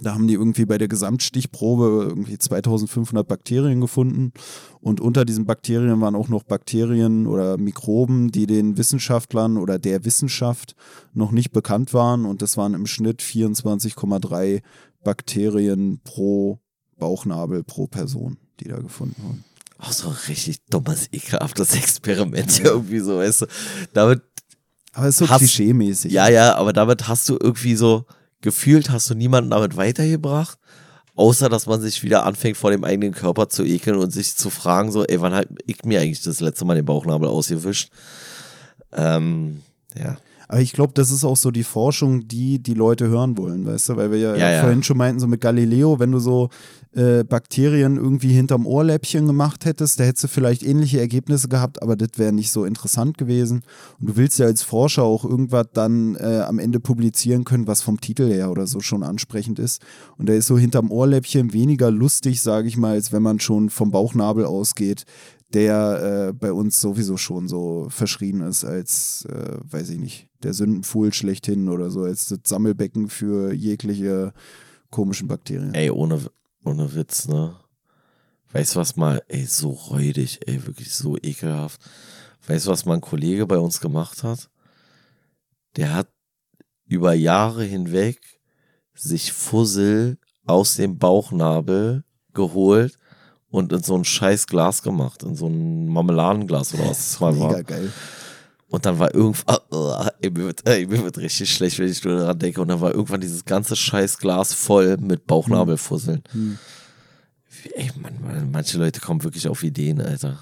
Da 0.00 0.14
haben 0.14 0.28
die 0.28 0.34
irgendwie 0.34 0.64
bei 0.64 0.78
der 0.78 0.88
Gesamtstichprobe 0.88 2.06
irgendwie 2.08 2.38
2500 2.38 3.26
Bakterien 3.26 3.80
gefunden. 3.80 4.32
Und 4.80 5.00
unter 5.00 5.24
diesen 5.24 5.44
Bakterien 5.44 6.00
waren 6.00 6.14
auch 6.14 6.28
noch 6.28 6.44
Bakterien 6.44 7.26
oder 7.26 7.58
Mikroben, 7.58 8.30
die 8.30 8.46
den 8.46 8.76
Wissenschaftlern 8.76 9.56
oder 9.56 9.78
der 9.78 10.04
Wissenschaft 10.04 10.76
noch 11.14 11.32
nicht 11.32 11.52
bekannt 11.52 11.94
waren. 11.94 12.26
Und 12.26 12.42
das 12.42 12.56
waren 12.56 12.74
im 12.74 12.86
Schnitt 12.86 13.22
24,3 13.22 14.62
Bakterien 15.02 16.00
pro 16.04 16.60
Bauchnabel 16.98 17.64
pro 17.64 17.86
Person, 17.86 18.38
die 18.60 18.68
da 18.68 18.78
gefunden 18.78 19.16
wurden. 19.22 19.44
Auch 19.78 19.92
so 19.92 20.08
ein 20.08 20.16
richtig 20.28 20.64
dummes, 20.66 21.08
ekelhaftes 21.12 21.74
Experiment 21.74 22.60
irgendwie 22.64 23.00
so, 23.00 23.18
weißt 23.18 23.42
du. 23.42 23.46
Damit. 23.92 24.22
Aber 24.92 25.06
es 25.06 25.20
ist 25.20 25.28
so 25.28 25.34
klischee-mäßig. 25.34 26.10
Ja, 26.10 26.28
ja, 26.28 26.56
aber 26.56 26.72
damit 26.72 27.06
hast 27.06 27.28
du 27.28 27.38
irgendwie 27.40 27.76
so 27.76 28.04
gefühlt 28.40 28.90
hast 28.90 29.10
du 29.10 29.14
niemanden 29.14 29.50
damit 29.50 29.76
weitergebracht, 29.76 30.58
außer 31.14 31.48
dass 31.48 31.66
man 31.66 31.80
sich 31.80 32.02
wieder 32.02 32.24
anfängt, 32.24 32.56
vor 32.56 32.70
dem 32.70 32.84
eigenen 32.84 33.12
Körper 33.12 33.48
zu 33.48 33.64
ekeln 33.64 33.96
und 33.96 34.12
sich 34.12 34.36
zu 34.36 34.50
fragen, 34.50 34.92
so, 34.92 35.04
ey, 35.04 35.20
wann 35.20 35.34
hat 35.34 35.48
ich 35.66 35.84
mir 35.84 36.00
eigentlich 36.00 36.22
das 36.22 36.40
letzte 36.40 36.64
Mal 36.64 36.76
den 36.76 36.84
Bauchnabel 36.84 37.28
ausgewischt? 37.28 37.90
Ähm, 38.92 39.62
ja. 39.98 40.16
Aber 40.48 40.60
ich 40.60 40.72
glaube, 40.72 40.94
das 40.94 41.10
ist 41.10 41.24
auch 41.24 41.36
so 41.36 41.50
die 41.50 41.64
Forschung, 41.64 42.26
die 42.26 42.58
die 42.62 42.74
Leute 42.74 43.08
hören 43.08 43.36
wollen, 43.36 43.66
weißt 43.66 43.90
du? 43.90 43.96
Weil 43.96 44.10
wir 44.10 44.18
ja, 44.18 44.36
ja 44.36 44.60
vorhin 44.60 44.78
ja. 44.78 44.84
schon 44.84 44.96
meinten, 44.96 45.20
so 45.20 45.26
mit 45.26 45.42
Galileo, 45.42 45.98
wenn 45.98 46.10
du 46.10 46.20
so 46.20 46.48
äh, 46.92 47.24
Bakterien 47.24 47.96
irgendwie 47.96 48.32
hinterm 48.32 48.66
Ohrläppchen 48.66 49.26
gemacht 49.26 49.64
hättest, 49.64 50.00
da 50.00 50.04
hättest 50.04 50.24
du 50.24 50.28
vielleicht 50.28 50.62
ähnliche 50.62 51.00
Ergebnisse 51.00 51.48
gehabt, 51.48 51.82
aber 51.82 51.96
das 51.96 52.10
wäre 52.16 52.32
nicht 52.32 52.50
so 52.50 52.64
interessant 52.64 53.18
gewesen. 53.18 53.62
Und 54.00 54.10
du 54.10 54.16
willst 54.16 54.38
ja 54.38 54.46
als 54.46 54.62
Forscher 54.62 55.02
auch 55.02 55.24
irgendwas 55.24 55.66
dann 55.72 56.16
äh, 56.16 56.44
am 56.46 56.58
Ende 56.58 56.80
publizieren 56.80 57.44
können, 57.44 57.66
was 57.66 57.82
vom 57.82 58.00
Titel 58.00 58.28
her 58.28 58.50
oder 58.50 58.66
so 58.66 58.80
schon 58.80 59.02
ansprechend 59.02 59.58
ist. 59.58 59.82
Und 60.16 60.28
da 60.28 60.32
ist 60.32 60.46
so 60.46 60.58
hinterm 60.58 60.90
Ohrläppchen 60.90 61.52
weniger 61.52 61.90
lustig, 61.90 62.42
sage 62.42 62.68
ich 62.68 62.76
mal, 62.76 62.92
als 62.92 63.12
wenn 63.12 63.22
man 63.22 63.40
schon 63.40 63.70
vom 63.70 63.90
Bauchnabel 63.90 64.44
ausgeht 64.44 65.04
der 65.54 66.28
äh, 66.28 66.32
bei 66.34 66.52
uns 66.52 66.80
sowieso 66.80 67.16
schon 67.16 67.48
so 67.48 67.86
verschrien 67.88 68.42
ist 68.42 68.64
als, 68.64 69.26
äh, 69.30 69.56
weiß 69.62 69.90
ich 69.90 69.98
nicht, 69.98 70.28
der 70.42 70.52
Sündenpfuhl 70.52 71.12
schlechthin 71.12 71.68
oder 71.68 71.90
so, 71.90 72.02
als 72.02 72.28
das 72.28 72.40
Sammelbecken 72.44 73.08
für 73.08 73.52
jegliche 73.52 74.32
komischen 74.90 75.28
Bakterien. 75.28 75.74
Ey, 75.74 75.90
ohne, 75.90 76.20
ohne 76.64 76.94
Witz, 76.94 77.28
ne? 77.28 77.56
Weißt 78.52 78.74
du 78.74 78.80
was 78.80 78.96
mal, 78.96 79.22
ey, 79.28 79.44
so 79.44 79.70
räudig, 79.70 80.40
ey, 80.46 80.66
wirklich 80.66 80.94
so 80.94 81.16
ekelhaft. 81.16 81.80
Weißt 82.46 82.66
du, 82.66 82.70
was 82.70 82.86
mein 82.86 83.00
Kollege 83.00 83.46
bei 83.46 83.58
uns 83.58 83.80
gemacht 83.80 84.22
hat? 84.22 84.48
Der 85.76 85.94
hat 85.94 86.08
über 86.86 87.12
Jahre 87.12 87.64
hinweg 87.64 88.18
sich 88.94 89.32
Fussel 89.32 90.18
aus 90.46 90.76
dem 90.76 90.98
Bauchnabel 90.98 92.04
geholt 92.32 92.96
und 93.50 93.72
in 93.72 93.82
so 93.82 93.96
ein 93.96 94.04
scheiß 94.04 94.46
Glas 94.46 94.82
gemacht, 94.82 95.22
in 95.22 95.36
so 95.36 95.46
ein 95.46 95.86
Marmeladenglas 95.88 96.74
oder 96.74 96.88
was 96.88 97.10
das 97.10 97.20
mal 97.20 97.32
Mega 97.32 97.44
war. 97.44 97.62
geil. 97.62 97.92
Und 98.68 98.86
dann 98.86 98.98
war 98.98 99.14
irgendwann, 99.14 99.57
oh, 99.70 99.94
ey, 100.20 100.30
mir, 100.30 100.44
wird, 100.44 100.66
ey, 100.66 100.86
mir 100.86 101.02
wird 101.02 101.18
richtig 101.18 101.52
schlecht, 101.52 101.78
wenn 101.78 101.88
ich 101.88 102.04
nur 102.04 102.18
daran 102.18 102.38
denke. 102.38 102.60
Und 102.60 102.68
dann 102.68 102.80
war 102.80 102.92
irgendwann 102.92 103.20
dieses 103.20 103.44
ganze 103.44 103.76
scheiß 103.76 104.18
Glas 104.18 104.52
voll 104.52 104.96
mit 104.98 105.26
Bauchnabelfusseln. 105.26 106.22
Hm. 106.32 106.40
hm. 106.40 106.58
Ey, 107.74 107.90
man, 108.00 108.50
manche 108.52 108.78
Leute 108.78 109.00
kommen 109.00 109.24
wirklich 109.24 109.48
auf 109.48 109.62
Ideen, 109.64 110.00
Alter. 110.00 110.38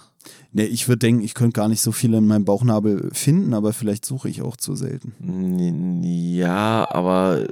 Nee, 0.52 0.64
ich 0.64 0.88
würde 0.88 0.98
denken, 0.98 1.22
ich 1.22 1.34
könnte 1.34 1.58
gar 1.58 1.68
nicht 1.68 1.80
so 1.80 1.92
viele 1.92 2.18
in 2.18 2.26
meinem 2.26 2.44
Bauchnabel 2.44 3.10
finden, 3.12 3.54
aber 3.54 3.72
vielleicht 3.72 4.04
suche 4.04 4.28
ich 4.28 4.42
auch 4.42 4.56
zu 4.56 4.74
selten. 4.74 6.02
Ja, 6.02 6.86
aber 6.90 7.46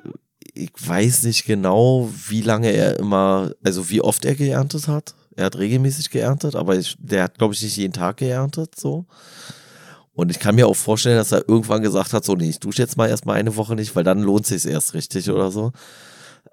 ich 0.54 0.70
weiß 0.76 1.24
nicht 1.24 1.44
genau, 1.44 2.10
wie 2.28 2.40
lange 2.40 2.70
er 2.70 2.98
immer, 2.98 3.52
also 3.62 3.90
wie 3.90 4.00
oft 4.00 4.24
er 4.24 4.34
geerntet 4.34 4.88
hat. 4.88 5.14
Er 5.36 5.46
hat 5.46 5.58
regelmäßig 5.58 6.10
geerntet, 6.10 6.54
aber 6.54 6.76
ich, 6.76 6.96
der 6.98 7.24
hat, 7.24 7.38
glaube 7.38 7.54
ich, 7.54 7.62
nicht 7.62 7.76
jeden 7.76 7.92
Tag 7.92 8.18
geerntet, 8.18 8.78
so. 8.78 9.06
Und 10.14 10.30
ich 10.30 10.38
kann 10.38 10.54
mir 10.54 10.68
auch 10.68 10.76
vorstellen, 10.76 11.16
dass 11.16 11.32
er 11.32 11.48
irgendwann 11.48 11.82
gesagt 11.82 12.12
hat, 12.12 12.24
so, 12.24 12.34
nee, 12.34 12.48
ich 12.48 12.60
dusche 12.60 12.82
jetzt 12.82 12.96
mal 12.96 13.08
erstmal 13.08 13.36
eine 13.36 13.56
Woche 13.56 13.74
nicht, 13.74 13.96
weil 13.96 14.04
dann 14.04 14.22
lohnt 14.22 14.46
sich 14.46 14.64
erst 14.64 14.94
richtig 14.94 15.28
oder 15.30 15.50
so. 15.50 15.72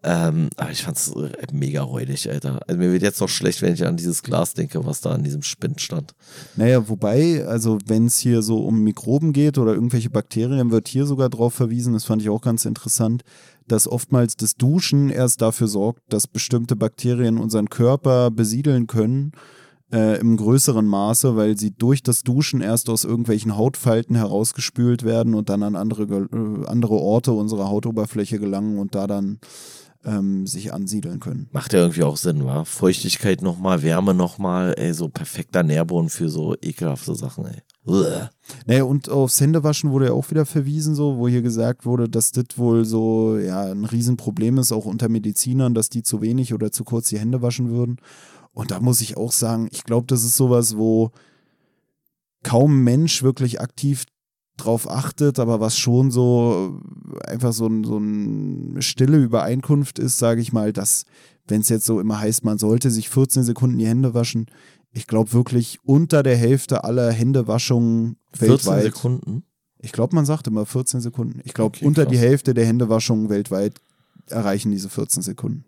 Ähm, 0.04 0.50
aber 0.56 0.72
ich 0.72 0.82
fand's 0.82 1.14
mega 1.52 1.84
räudig, 1.84 2.28
Alter. 2.30 2.60
Also 2.66 2.80
mir 2.80 2.92
wird 2.92 3.04
jetzt 3.04 3.22
noch 3.22 3.30
schlecht, 3.30 3.62
wenn 3.62 3.74
ich 3.74 3.86
an 3.86 3.98
dieses 3.98 4.24
Glas 4.24 4.56
denke, 4.56 4.84
was 4.86 5.02
da 5.02 5.12
an 5.12 5.24
diesem 5.24 5.44
Spind 5.44 5.80
stand. 5.80 6.16
Naja, 6.56 6.90
wobei, 6.90 7.46
also 7.46 7.78
wenn 7.86 8.08
es 8.08 8.18
hier 8.18 8.42
so 8.42 8.66
um 8.66 8.84
Mikroben 8.84 9.32
geht 9.32 9.60
oder 9.60 9.74
irgendwelche 9.74 10.10
Bakterien, 10.10 10.72
wird 10.72 10.88
hier 10.88 11.06
sogar 11.06 11.30
drauf 11.30 11.54
verwiesen, 11.54 11.94
das 11.94 12.06
fand 12.06 12.22
ich 12.24 12.30
auch 12.30 12.42
ganz 12.42 12.66
interessant, 12.66 13.24
dass 13.68 13.88
oftmals 13.88 14.36
das 14.38 14.56
Duschen 14.56 15.12
erst 15.12 15.42
dafür 15.42 15.68
sorgt, 15.68 16.02
dass 16.10 16.26
bestimmte 16.26 16.76
Bakterien 16.76 17.38
unseren 17.38 17.70
Körper 17.70 18.32
besiedeln 18.32 18.88
können 18.88 19.34
äh, 19.92 20.20
im 20.20 20.38
größeren 20.38 20.86
Maße, 20.86 21.36
weil 21.36 21.58
sie 21.58 21.72
durch 21.72 22.04
das 22.04 22.24
Duschen 22.24 22.62
erst 22.62 22.90
aus 22.90 23.04
irgendwelchen 23.04 23.58
Hautfalten 23.58 24.16
herausgespült 24.16 25.04
werden 25.04 25.34
und 25.34 25.50
dann 25.50 25.64
an 25.64 25.76
andere, 25.76 26.04
äh, 26.04 26.66
andere 26.68 26.96
Orte 26.96 27.34
unserer 27.34 27.70
Hautoberfläche 27.70 28.40
gelangen 28.40 28.78
und 28.78 28.96
da 28.96 29.08
dann 29.08 29.40
ähm, 30.04 30.48
sich 30.48 30.74
ansiedeln 30.74 31.20
können. 31.20 31.48
Macht 31.52 31.74
ja 31.74 31.80
irgendwie 31.80 32.04
auch 32.04 32.18
Sinn, 32.18 32.46
wa? 32.46 32.66
Feuchtigkeit 32.66 33.42
nochmal, 33.42 33.84
Wärme 33.84 34.14
nochmal, 34.14 34.74
ey, 34.78 34.94
so 34.94 35.10
perfekter 35.10 35.64
Nährboden 35.64 36.10
für 36.10 36.30
so 36.30 36.56
ekelhafte 36.62 37.16
Sachen, 37.16 37.46
ey. 37.46 37.62
Uah. 37.86 38.30
Naja, 38.66 38.84
und 38.84 39.10
aufs 39.10 39.42
Händewaschen 39.42 39.92
wurde 39.92 40.08
ja 40.08 40.12
auch 40.14 40.30
wieder 40.30 40.46
verwiesen, 40.46 40.94
so, 40.94 41.18
wo 41.18 41.28
hier 41.28 41.42
gesagt 41.42 41.86
wurde, 41.86 42.10
dass 42.10 42.32
das 42.32 42.46
wohl 42.56 42.86
so 42.86 43.38
ja, 43.38 43.64
ein 43.64 43.86
Riesenproblem 43.86 44.60
ist, 44.60 44.72
auch 44.72 44.86
unter 44.86 45.10
Medizinern, 45.10 45.74
dass 45.74 45.90
die 45.90 46.04
zu 46.04 46.22
wenig 46.22 46.54
oder 46.54 46.72
zu 46.72 46.84
kurz 46.84 47.10
die 47.10 47.20
Hände 47.20 47.42
waschen 47.42 47.72
würden. 47.72 47.98
Und 48.54 48.72
da 48.72 48.80
muss 48.80 49.02
ich 49.02 49.18
auch 49.18 49.32
sagen, 49.32 49.70
ich 49.72 49.84
glaube, 49.84 50.08
das 50.08 50.24
ist 50.24 50.36
sowas, 50.36 50.78
wo 50.78 51.12
kaum 52.44 52.84
Mensch 52.84 53.24
wirklich 53.24 53.62
aktiv 53.62 54.06
drauf 54.58 54.90
achtet, 54.90 55.40
aber 55.40 55.60
was 55.60 55.78
schon 55.78 56.12
so 56.12 56.80
einfach 57.26 57.54
so, 57.54 57.68
ein, 57.68 57.84
so 57.84 57.98
eine 57.98 58.82
stille 58.82 59.18
Übereinkunft 59.18 60.00
ist, 60.00 60.18
sage 60.18 60.42
ich 60.42 60.54
mal, 60.54 60.74
dass, 60.74 61.06
wenn 61.48 61.62
es 61.62 61.70
jetzt 61.70 61.86
so 61.86 62.00
immer 62.00 62.20
heißt, 62.20 62.44
man 62.44 62.58
sollte 62.58 62.92
sich 62.92 63.10
14 63.10 63.44
Sekunden 63.44 63.78
die 63.78 63.88
Hände 63.88 64.14
waschen, 64.14 64.48
ich 64.92 65.08
glaube 65.08 65.34
wirklich 65.34 65.80
unter 65.84 66.22
der 66.22 66.36
Hälfte 66.36 66.84
aller 66.84 67.12
Händewaschungen 67.12 68.18
14 68.34 68.50
weltweit. 68.50 68.84
Sekunden? 68.84 69.44
Ich 69.80 69.94
glaube, 69.94 70.16
man 70.16 70.26
sagt 70.26 70.48
immer 70.48 70.66
14 70.66 71.02
Sekunden. 71.02 71.42
Ich 71.44 71.54
glaube, 71.54 71.78
okay, 71.78 71.86
unter 71.86 72.06
die 72.06 72.18
Hälfte 72.18 72.54
der 72.54 72.66
Händewaschungen 72.66 73.30
weltweit 73.30 73.80
erreichen 74.28 74.72
diese 74.72 74.90
14 74.90 75.24
Sekunden. 75.24 75.66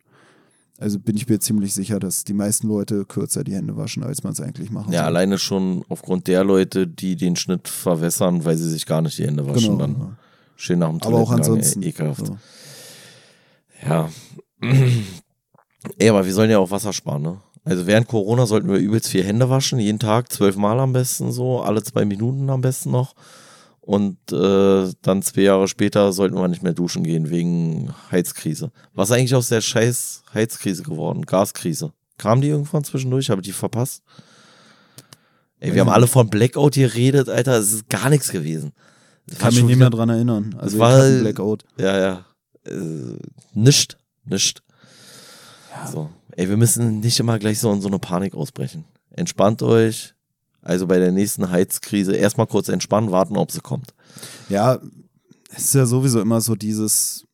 Also 0.80 1.00
bin 1.00 1.16
ich 1.16 1.28
mir 1.30 1.40
ziemlich 1.40 1.74
sicher, 1.74 2.00
dass 2.00 2.24
die 2.24 2.34
meisten 2.34 2.68
Leute 2.68 3.06
kürzer 3.06 3.44
die 3.44 3.54
Hände 3.54 3.78
waschen, 3.78 4.04
als 4.04 4.24
man 4.24 4.34
es 4.34 4.42
eigentlich 4.42 4.72
machen 4.72 4.92
Ja, 4.92 5.00
soll. 5.02 5.08
alleine 5.08 5.38
schon 5.38 5.86
aufgrund 5.88 6.28
der 6.28 6.44
Leute, 6.44 6.88
die 6.88 7.16
den 7.16 7.36
Schnitt 7.36 7.68
verwässern, 7.68 8.44
weil 8.44 8.58
sie 8.58 8.70
sich 8.70 8.86
gar 8.86 9.02
nicht 9.02 9.18
die 9.18 9.26
Hände 9.26 9.46
waschen. 9.48 9.78
Genau, 9.78 9.78
dann 9.78 9.92
ja. 10.00 10.18
schön 10.56 10.80
nach 10.80 10.90
dem 10.90 11.02
Aber 11.04 11.18
auch 11.18 11.32
ansonsten. 11.32 11.84
Ey, 11.84 11.90
ekelhaft. 11.90 12.26
So. 12.26 12.38
Ja. 13.86 14.10
Ey, 16.00 16.10
aber 16.10 16.26
wir 16.26 16.34
sollen 16.34 16.50
ja 16.50 16.60
auch 16.60 16.72
Wasser 16.72 16.94
sparen, 16.94 17.22
ne? 17.22 17.38
Also 17.66 17.88
während 17.88 18.08
Corona 18.08 18.46
sollten 18.46 18.70
wir 18.70 18.78
übelst 18.78 19.10
viel 19.10 19.24
Hände 19.24 19.50
waschen, 19.50 19.80
jeden 19.80 20.00
Tag 20.00 20.32
zwölfmal 20.32 20.80
am 20.80 20.92
besten 20.92 21.32
so, 21.32 21.62
alle 21.62 21.82
zwei 21.84 22.04
Minuten 22.04 22.50
am 22.50 22.62
besten 22.62 22.92
noch. 22.92 23.16
Und 23.86 24.18
äh, 24.32 24.94
dann 25.02 25.22
zwei 25.22 25.42
Jahre 25.42 25.68
später 25.68 26.14
sollten 26.14 26.36
wir 26.36 26.48
nicht 26.48 26.64
mehr 26.64 26.72
duschen 26.72 27.04
gehen 27.04 27.30
wegen 27.30 27.94
Heizkrise. 28.12 28.72
Was 28.94 29.12
eigentlich 29.12 29.36
aus 29.36 29.50
der 29.50 29.60
scheiß 29.60 30.24
Heizkrise 30.34 30.84
geworden? 30.84 31.26
Gaskrise. 31.26 31.92
Kam 32.18 32.40
die 32.40 32.48
irgendwann 32.48 32.86
zwischendurch? 32.86 33.30
Habe 33.30 33.42
ich 33.42 33.48
die 33.48 33.52
verpasst? 33.52 34.02
Ey, 35.60 35.74
wir 35.74 35.82
haben 35.82 35.90
alle 35.90 36.08
von 36.08 36.30
Blackout 36.30 36.76
geredet, 36.76 37.28
Alter. 37.28 37.58
Es 37.58 37.74
ist 37.74 37.90
gar 37.90 38.10
nichts 38.10 38.32
gewesen. 38.32 38.72
Das 39.28 39.40
Kann 39.40 39.54
mich 39.54 39.64
nicht 39.66 39.78
mehr 39.78 39.90
dran 39.90 40.10
erinnern. 40.10 40.56
Also 40.58 40.80
war 40.80 41.02
Blackout. 41.20 41.66
Ja, 41.78 42.00
ja. 42.00 42.26
Äh, 42.66 43.18
nischt. 43.54 43.98
Nischt. 44.24 44.62
Ja. 45.72 45.88
So. 45.88 46.10
Ey, 46.38 46.48
wir 46.48 46.58
müssen 46.58 47.02
nicht 47.02 47.20
immer 47.20 47.38
gleich 47.38 47.60
so 47.60 47.72
in 47.74 47.82
so 47.82 47.90
eine 47.90 48.00
Panik 48.00 48.34
ausbrechen. 48.34 48.86
Entspannt 49.12 49.62
euch, 49.62 50.14
also 50.64 50.88
bei 50.88 50.98
der 50.98 51.12
nächsten 51.12 51.52
Heizkrise 51.52 52.16
erstmal 52.16 52.48
kurz 52.48 52.70
entspannen, 52.70 53.12
warten, 53.12 53.38
ob 53.38 53.52
sie 53.52 53.62
kommt. 53.62 53.94
Ja, 54.50 54.80
es 55.56 55.66
ist 55.66 55.76
ja 55.76 55.86
sowieso 55.86 56.22
immer 56.22 56.42
so 56.42 56.56
dieses, 56.56 57.26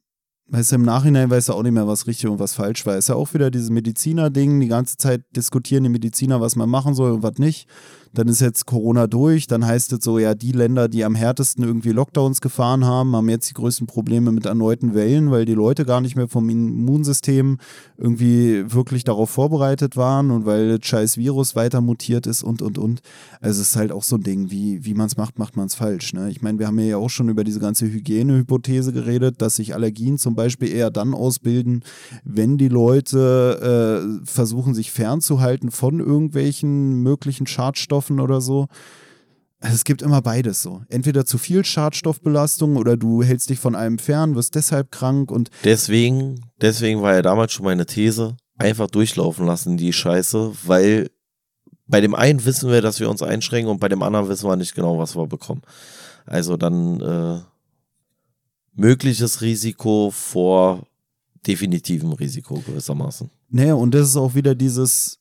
weißt 0.48 0.72
du, 0.72 0.76
im 0.76 0.82
Nachhinein 0.84 1.30
weiß 1.30 1.50
er 1.50 1.56
auch 1.56 1.64
nicht 1.64 1.72
mehr, 1.72 1.88
was 1.88 2.08
richtig 2.08 2.30
und 2.30 2.40
was 2.40 2.54
falsch 2.54 2.86
war. 2.86 2.96
Es 2.96 3.06
ist 3.06 3.10
ja 3.10 3.16
auch 3.16 3.34
wieder 3.34 3.52
dieses 3.52 3.70
Mediziner-Ding, 3.70 4.60
die 4.60 4.68
ganze 4.68 4.98
Zeit 4.98 5.24
diskutieren 5.36 5.84
die 5.84 5.90
Mediziner, 5.90 6.42
was 6.42 6.56
man 6.56 6.70
machen 6.70 6.96
soll 6.96 7.12
und 7.12 7.24
was 7.24 7.38
nicht 7.38 7.68
dann 8.14 8.28
ist 8.28 8.42
jetzt 8.42 8.66
Corona 8.66 9.08
durch, 9.08 9.48
dann 9.48 9.66
heißt 9.66 9.94
es 9.94 10.04
so, 10.04 10.18
ja, 10.18 10.34
die 10.34 10.52
Länder, 10.52 10.88
die 10.88 11.04
am 11.06 11.16
härtesten 11.16 11.64
irgendwie 11.64 11.92
Lockdowns 11.92 12.42
gefahren 12.42 12.86
haben, 12.86 13.16
haben 13.16 13.30
jetzt 13.30 13.50
die 13.50 13.54
größten 13.54 13.88
Probleme 13.88 14.32
mit 14.32 14.46
erneuten 14.46 14.96
Wellen, 14.96 15.30
weil 15.32 15.46
die 15.46 15.54
Leute 15.54 15.86
gar 15.86 16.02
nicht 16.02 16.16
mehr 16.16 16.28
vom 16.28 16.50
Immunsystem 16.50 17.58
irgendwie 17.98 18.72
wirklich 18.74 19.04
darauf 19.04 19.30
vorbereitet 19.30 19.96
waren 19.96 20.32
und 20.32 20.46
weil 20.46 20.78
das 20.78 20.88
scheiß 20.88 21.18
Virus 21.18 21.56
weiter 21.56 21.82
mutiert 21.82 22.26
ist 22.26 22.44
und, 22.44 22.62
und, 22.62 22.78
und. 22.78 23.02
Also 23.42 23.62
es 23.62 23.70
ist 23.70 23.76
halt 23.76 23.92
auch 23.92 24.04
so 24.04 24.16
ein 24.16 24.24
Ding, 24.24 24.50
wie, 24.50 24.84
wie 24.86 24.96
man 24.96 25.08
es 25.08 25.18
macht, 25.18 25.38
macht 25.38 25.56
man 25.56 25.68
es 25.68 25.76
falsch. 25.76 26.14
Ne? 26.14 26.32
Ich 26.32 26.42
meine, 26.42 26.58
wir 26.58 26.68
haben 26.68 26.80
ja 26.80 26.98
auch 26.98 27.10
schon 27.10 27.30
über 27.30 27.44
diese 27.44 27.60
ganze 27.60 27.86
Hygienehypothese 27.86 28.92
geredet, 28.92 29.42
dass 29.42 29.58
sich 29.58 29.76
Allergien 29.76 30.18
zum 30.18 30.36
Beispiel 30.36 30.72
eher 30.72 30.90
dann 30.90 31.14
ausbilden, 31.14 31.84
wenn 32.24 32.58
die 32.58 32.70
Leute 32.70 34.20
äh, 34.22 34.26
versuchen, 34.26 34.74
sich 34.74 34.92
fernzuhalten 34.92 35.70
von 35.70 36.00
irgendwelchen 36.00 37.04
möglichen 37.04 37.46
Schadstoffen 37.46 37.99
Schadstoffen 38.00 38.20
oder 38.20 38.42
so. 38.42 38.68
Also 39.62 39.76
es 39.76 39.84
gibt 39.84 40.02
immer 40.02 40.22
beides 40.22 40.62
so. 40.62 40.84
Entweder 40.88 41.26
zu 41.26 41.38
viel 41.38 41.66
Schadstoffbelastung 41.66 42.78
oder 42.78 42.96
du 42.96 43.24
hältst 43.24 43.50
dich 43.50 43.60
von 43.60 43.76
einem 43.76 44.00
fern, 44.00 44.36
wirst 44.36 44.56
deshalb 44.56 44.92
krank 44.92 45.32
und. 45.32 45.50
Deswegen, 45.66 46.46
deswegen 46.62 47.02
war 47.02 47.14
ja 47.14 47.22
damals 47.22 47.52
schon 47.52 47.66
meine 47.66 47.86
These, 47.86 48.38
einfach 48.58 48.88
durchlaufen 48.88 49.46
lassen, 49.46 49.76
die 49.76 49.92
Scheiße, 49.92 50.54
weil 50.66 51.10
bei 51.88 52.00
dem 52.00 52.16
einen 52.16 52.46
wissen 52.46 52.70
wir, 52.70 52.82
dass 52.82 53.00
wir 53.02 53.10
uns 53.10 53.22
einschränken 53.22 53.70
und 53.70 53.80
bei 53.80 53.90
dem 53.90 54.02
anderen 54.02 54.30
wissen 54.30 54.48
wir 54.48 54.56
nicht 54.56 54.76
genau, 54.76 54.98
was 54.98 55.18
wir 55.18 55.28
bekommen. 55.28 55.62
Also 56.26 56.56
dann 56.56 57.02
äh, 57.02 57.42
mögliches 58.76 59.42
Risiko 59.42 60.10
vor 60.12 60.84
definitivem 61.46 62.14
Risiko 62.14 62.64
gewissermaßen. 62.66 63.30
Naja, 63.50 63.74
und 63.74 63.94
das 63.94 64.10
ist 64.10 64.18
auch 64.18 64.36
wieder 64.36 64.56
dieses, 64.56 65.19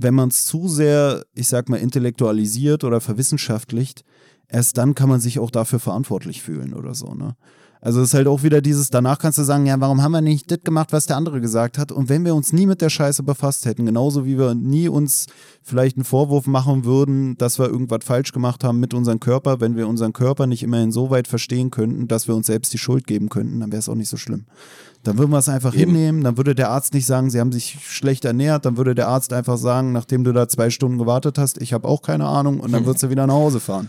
wenn 0.00 0.14
man 0.14 0.28
es 0.28 0.46
zu 0.46 0.68
sehr, 0.68 1.24
ich 1.34 1.48
sag 1.48 1.68
mal, 1.68 1.76
intellektualisiert 1.76 2.84
oder 2.84 3.00
verwissenschaftlicht, 3.00 4.04
erst 4.48 4.78
dann 4.78 4.94
kann 4.94 5.08
man 5.08 5.20
sich 5.20 5.38
auch 5.38 5.50
dafür 5.50 5.80
verantwortlich 5.80 6.42
fühlen 6.42 6.74
oder 6.74 6.94
so, 6.94 7.14
ne? 7.14 7.36
Also 7.80 8.00
es 8.00 8.08
ist 8.08 8.14
halt 8.14 8.26
auch 8.26 8.42
wieder 8.42 8.60
dieses, 8.60 8.90
danach 8.90 9.18
kannst 9.18 9.38
du 9.38 9.44
sagen, 9.44 9.64
ja, 9.66 9.78
warum 9.80 10.02
haben 10.02 10.10
wir 10.10 10.20
nicht 10.20 10.50
das 10.50 10.58
gemacht, 10.64 10.92
was 10.92 11.06
der 11.06 11.16
andere 11.16 11.40
gesagt 11.40 11.78
hat? 11.78 11.92
Und 11.92 12.08
wenn 12.08 12.24
wir 12.24 12.34
uns 12.34 12.52
nie 12.52 12.66
mit 12.66 12.80
der 12.80 12.90
Scheiße 12.90 13.22
befasst 13.22 13.66
hätten, 13.66 13.86
genauso 13.86 14.24
wie 14.24 14.36
wir 14.36 14.54
nie 14.54 14.88
uns 14.88 15.26
vielleicht 15.62 15.96
einen 15.96 16.04
Vorwurf 16.04 16.46
machen 16.46 16.84
würden, 16.84 17.36
dass 17.36 17.58
wir 17.58 17.68
irgendwas 17.68 18.00
falsch 18.02 18.32
gemacht 18.32 18.64
haben 18.64 18.80
mit 18.80 18.94
unserem 18.94 19.20
Körper, 19.20 19.60
wenn 19.60 19.76
wir 19.76 19.86
unseren 19.86 20.12
Körper 20.12 20.48
nicht 20.48 20.64
immerhin 20.64 20.90
so 20.90 21.10
weit 21.10 21.28
verstehen 21.28 21.70
könnten, 21.70 22.08
dass 22.08 22.26
wir 22.26 22.34
uns 22.34 22.48
selbst 22.48 22.72
die 22.72 22.78
Schuld 22.78 23.06
geben 23.06 23.28
könnten, 23.28 23.60
dann 23.60 23.70
wäre 23.70 23.80
es 23.80 23.88
auch 23.88 23.94
nicht 23.94 24.10
so 24.10 24.16
schlimm. 24.16 24.46
Dann 25.04 25.16
würden 25.16 25.30
wir 25.30 25.38
es 25.38 25.48
einfach 25.48 25.74
Eben. 25.74 25.92
hinnehmen, 25.92 26.24
dann 26.24 26.36
würde 26.36 26.54
der 26.54 26.70
Arzt 26.70 26.92
nicht 26.92 27.06
sagen, 27.06 27.30
sie 27.30 27.40
haben 27.40 27.52
sich 27.52 27.78
schlecht 27.86 28.24
ernährt, 28.24 28.66
dann 28.66 28.76
würde 28.76 28.94
der 28.94 29.08
Arzt 29.08 29.32
einfach 29.32 29.56
sagen, 29.56 29.92
nachdem 29.92 30.24
du 30.24 30.32
da 30.32 30.48
zwei 30.48 30.70
Stunden 30.70 30.98
gewartet 30.98 31.38
hast, 31.38 31.62
ich 31.62 31.72
habe 31.72 31.86
auch 31.86 32.02
keine 32.02 32.26
Ahnung 32.26 32.60
und 32.60 32.72
dann 32.72 32.84
würdest 32.84 33.04
du 33.04 33.10
wieder 33.10 33.26
nach 33.26 33.34
Hause 33.34 33.60
fahren. 33.60 33.88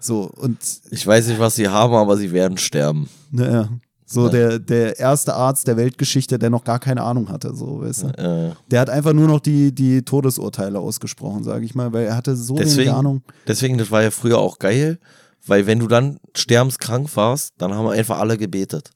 So, 0.00 0.30
und. 0.36 0.58
Ich 0.90 1.06
weiß 1.06 1.28
nicht, 1.28 1.40
was 1.40 1.54
sie 1.54 1.68
haben, 1.68 1.94
aber 1.94 2.16
sie 2.16 2.32
werden 2.32 2.58
sterben. 2.58 3.08
Naja. 3.30 3.68
So 4.12 4.24
ja. 4.24 4.30
der, 4.30 4.58
der 4.58 4.98
erste 4.98 5.34
Arzt 5.34 5.68
der 5.68 5.76
Weltgeschichte, 5.76 6.36
der 6.36 6.50
noch 6.50 6.64
gar 6.64 6.80
keine 6.80 7.02
Ahnung 7.02 7.28
hatte, 7.28 7.54
so, 7.54 7.82
weißt 7.82 8.02
du? 8.02 8.06
Ja. 8.18 8.56
Der 8.68 8.80
hat 8.80 8.90
einfach 8.90 9.12
nur 9.12 9.28
noch 9.28 9.38
die, 9.38 9.72
die 9.72 10.02
Todesurteile 10.02 10.80
ausgesprochen, 10.80 11.44
sage 11.44 11.64
ich 11.64 11.76
mal, 11.76 11.92
weil 11.92 12.06
er 12.06 12.16
hatte 12.16 12.34
so 12.34 12.56
deswegen, 12.56 12.78
wenig 12.78 12.92
Ahnung. 12.92 13.22
Deswegen, 13.46 13.78
das 13.78 13.92
war 13.92 14.02
ja 14.02 14.10
früher 14.10 14.38
auch 14.38 14.58
geil, 14.58 14.98
weil 15.46 15.68
wenn 15.68 15.78
du 15.78 15.86
dann 15.86 16.18
sterbenskrank 16.34 17.14
warst, 17.14 17.54
dann 17.58 17.72
haben 17.72 17.84
wir 17.84 17.92
einfach 17.92 18.18
alle 18.18 18.36
gebetet. 18.36 18.90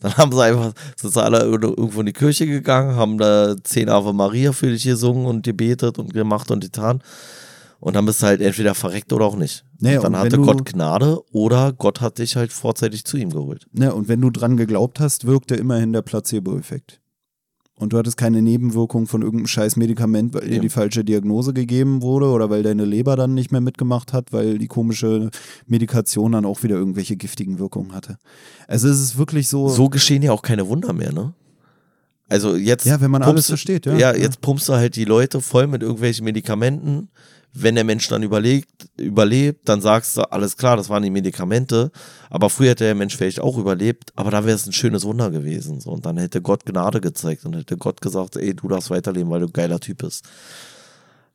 Dann 0.00 0.16
haben 0.16 0.32
sie 0.32 0.42
einfach, 0.42 0.72
sind 0.96 1.12
sie 1.12 1.22
alle 1.22 1.40
irgendwo 1.40 2.00
in 2.00 2.06
die 2.06 2.12
Kirche 2.12 2.46
gegangen, 2.46 2.96
haben 2.96 3.18
da 3.18 3.54
zehn 3.62 3.88
Ave 3.88 4.12
Maria 4.12 4.52
für 4.52 4.70
dich 4.70 4.84
gesungen 4.84 5.26
und 5.26 5.44
gebetet 5.44 5.98
und 5.98 6.12
gemacht 6.12 6.50
und 6.50 6.60
getan. 6.60 7.02
Und 7.80 7.96
dann 7.96 8.04
bist 8.04 8.22
du 8.22 8.26
halt 8.26 8.42
entweder 8.42 8.74
verreckt 8.74 9.12
oder 9.12 9.24
auch 9.24 9.36
nicht. 9.36 9.64
Nee, 9.78 9.98
dann 9.98 10.16
hatte 10.16 10.38
Gott 10.38 10.66
Gnade 10.66 11.18
oder 11.32 11.72
Gott 11.72 12.02
hat 12.02 12.18
dich 12.18 12.36
halt 12.36 12.52
vorzeitig 12.52 13.04
zu 13.04 13.16
ihm 13.16 13.30
geholt. 13.30 13.66
Ja, 13.72 13.92
und 13.92 14.08
wenn 14.08 14.20
du 14.20 14.28
dran 14.28 14.58
geglaubt 14.58 15.00
hast, 15.00 15.26
wirkte 15.26 15.54
immerhin 15.54 15.94
der 15.94 16.02
Placebo-Effekt. 16.02 16.99
Und 17.80 17.94
du 17.94 17.98
hattest 17.98 18.18
keine 18.18 18.42
Nebenwirkung 18.42 19.06
von 19.06 19.22
irgendeinem 19.22 19.46
scheiß 19.46 19.76
Medikament, 19.76 20.34
weil 20.34 20.42
ja. 20.42 20.48
dir 20.50 20.60
die 20.60 20.68
falsche 20.68 21.02
Diagnose 21.02 21.54
gegeben 21.54 22.02
wurde 22.02 22.26
oder 22.26 22.50
weil 22.50 22.62
deine 22.62 22.84
Leber 22.84 23.16
dann 23.16 23.32
nicht 23.32 23.52
mehr 23.52 23.62
mitgemacht 23.62 24.12
hat, 24.12 24.34
weil 24.34 24.58
die 24.58 24.66
komische 24.66 25.30
Medikation 25.66 26.32
dann 26.32 26.44
auch 26.44 26.62
wieder 26.62 26.76
irgendwelche 26.76 27.16
giftigen 27.16 27.58
Wirkungen 27.58 27.94
hatte. 27.94 28.18
Also 28.68 28.86
es 28.86 29.00
ist 29.00 29.16
wirklich 29.16 29.48
so. 29.48 29.70
So 29.70 29.88
geschehen 29.88 30.22
ja 30.22 30.30
auch 30.30 30.42
keine 30.42 30.68
Wunder 30.68 30.92
mehr, 30.92 31.10
ne? 31.10 31.32
Also 32.28 32.54
jetzt. 32.54 32.84
Ja, 32.84 33.00
wenn 33.00 33.10
man 33.10 33.22
alles 33.22 33.46
versteht, 33.46 33.86
ja. 33.86 33.96
Ja, 33.96 34.14
jetzt 34.14 34.42
pumpst 34.42 34.68
du 34.68 34.74
halt 34.74 34.94
die 34.94 35.06
Leute 35.06 35.40
voll 35.40 35.66
mit 35.66 35.80
irgendwelchen 35.80 36.26
Medikamenten 36.26 37.08
wenn 37.52 37.74
der 37.74 37.84
Mensch 37.84 38.08
dann 38.08 38.22
überlegt, 38.22 38.88
überlebt, 38.96 39.68
dann 39.68 39.80
sagst 39.80 40.16
du, 40.16 40.22
alles 40.30 40.56
klar, 40.56 40.76
das 40.76 40.88
waren 40.88 41.02
die 41.02 41.10
Medikamente. 41.10 41.90
Aber 42.28 42.48
früher 42.48 42.70
hätte 42.70 42.84
der 42.84 42.94
Mensch 42.94 43.16
vielleicht 43.16 43.40
auch 43.40 43.58
überlebt, 43.58 44.12
aber 44.16 44.30
da 44.30 44.44
wäre 44.44 44.54
es 44.54 44.66
ein 44.66 44.72
schönes 44.72 45.04
Wunder 45.04 45.30
gewesen. 45.30 45.80
So. 45.80 45.90
Und 45.90 46.06
dann 46.06 46.16
hätte 46.16 46.42
Gott 46.42 46.64
Gnade 46.64 47.00
gezeigt 47.00 47.44
und 47.44 47.56
hätte 47.56 47.76
Gott 47.76 48.00
gesagt, 48.00 48.36
ey, 48.36 48.54
du 48.54 48.68
darfst 48.68 48.90
weiterleben, 48.90 49.30
weil 49.30 49.40
du 49.40 49.46
ein 49.46 49.52
geiler 49.52 49.80
Typ 49.80 49.98
bist. 49.98 50.24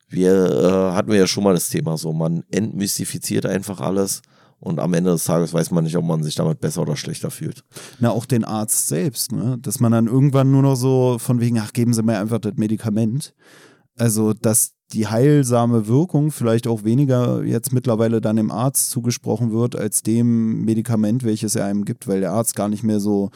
Wir 0.08 0.32
äh, 0.32 0.94
hatten 0.94 1.10
wir 1.10 1.18
ja 1.18 1.26
schon 1.26 1.44
mal 1.44 1.54
das 1.54 1.68
Thema 1.68 1.96
so, 1.98 2.12
man 2.12 2.44
entmystifiziert 2.50 3.44
einfach 3.44 3.80
alles 3.80 4.22
und 4.58 4.80
am 4.80 4.94
Ende 4.94 5.10
des 5.10 5.24
Tages 5.24 5.52
weiß 5.52 5.70
man 5.70 5.84
nicht, 5.84 5.96
ob 5.96 6.04
man 6.04 6.22
sich 6.22 6.34
damit 6.34 6.60
besser 6.60 6.82
oder 6.82 6.96
schlechter 6.96 7.30
fühlt. 7.30 7.62
Na, 7.98 8.10
auch 8.10 8.24
den 8.24 8.44
Arzt 8.44 8.88
selbst, 8.88 9.32
ne? 9.32 9.58
Dass 9.60 9.80
man 9.80 9.92
dann 9.92 10.06
irgendwann 10.06 10.50
nur 10.50 10.62
noch 10.62 10.76
so 10.76 11.18
von 11.18 11.40
wegen, 11.40 11.58
ach, 11.58 11.72
geben 11.72 11.92
Sie 11.92 12.02
mir 12.02 12.18
einfach 12.18 12.38
das 12.38 12.54
Medikament. 12.56 13.34
Also, 13.98 14.32
dass 14.32 14.75
die 14.92 15.08
heilsame 15.08 15.88
Wirkung 15.88 16.30
vielleicht 16.30 16.66
auch 16.66 16.84
weniger 16.84 17.42
jetzt 17.42 17.72
mittlerweile 17.72 18.20
dann 18.20 18.36
dem 18.36 18.50
Arzt 18.50 18.90
zugesprochen 18.90 19.52
wird, 19.52 19.76
als 19.76 20.02
dem 20.02 20.64
Medikament, 20.64 21.24
welches 21.24 21.56
er 21.56 21.64
einem 21.64 21.84
gibt, 21.84 22.06
weil 22.06 22.20
der 22.20 22.32
Arzt 22.32 22.54
gar 22.54 22.68
nicht 22.68 22.84
mehr 22.84 23.00
so 23.00 23.30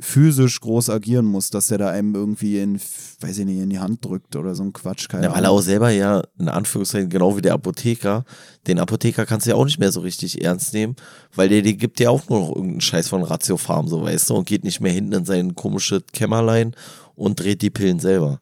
physisch 0.00 0.60
groß 0.60 0.90
agieren 0.90 1.26
muss, 1.26 1.50
dass 1.50 1.68
der 1.68 1.78
da 1.78 1.88
einem 1.90 2.14
irgendwie 2.14 2.58
in, 2.58 2.80
weiß 3.20 3.38
ich 3.38 3.46
nicht, 3.46 3.60
in 3.60 3.70
die 3.70 3.78
Hand 3.78 4.04
drückt 4.04 4.34
oder 4.34 4.54
so 4.54 4.64
ein 4.64 4.72
Quatsch. 4.72 5.08
Keine 5.08 5.26
ja, 5.26 5.34
weil 5.34 5.44
er 5.44 5.50
auch 5.50 5.60
selber 5.60 5.90
ja, 5.90 6.22
in 6.38 6.48
Anführungszeichen, 6.48 7.08
genau 7.08 7.36
wie 7.36 7.42
der 7.42 7.54
Apotheker, 7.54 8.24
den 8.66 8.80
Apotheker 8.80 9.26
kannst 9.26 9.46
du 9.46 9.50
ja 9.50 9.56
auch 9.56 9.64
nicht 9.64 9.78
mehr 9.78 9.92
so 9.92 10.00
richtig 10.00 10.42
ernst 10.42 10.72
nehmen, 10.72 10.96
weil 11.34 11.48
der, 11.48 11.62
der 11.62 11.74
gibt 11.74 12.00
ja 12.00 12.10
auch 12.10 12.28
nur 12.28 12.40
noch 12.40 12.48
irgendeinen 12.48 12.80
Scheiß 12.80 13.08
von 13.08 13.22
Ratiofarm, 13.22 13.86
so 13.86 14.02
weißt 14.02 14.30
du, 14.30 14.34
und 14.34 14.46
geht 14.46 14.64
nicht 14.64 14.80
mehr 14.80 14.92
hinten 14.92 15.12
in 15.12 15.24
sein 15.24 15.54
komisches 15.54 16.02
Kämmerlein 16.12 16.74
und 17.14 17.38
dreht 17.38 17.62
die 17.62 17.70
Pillen 17.70 18.00
selber. 18.00 18.40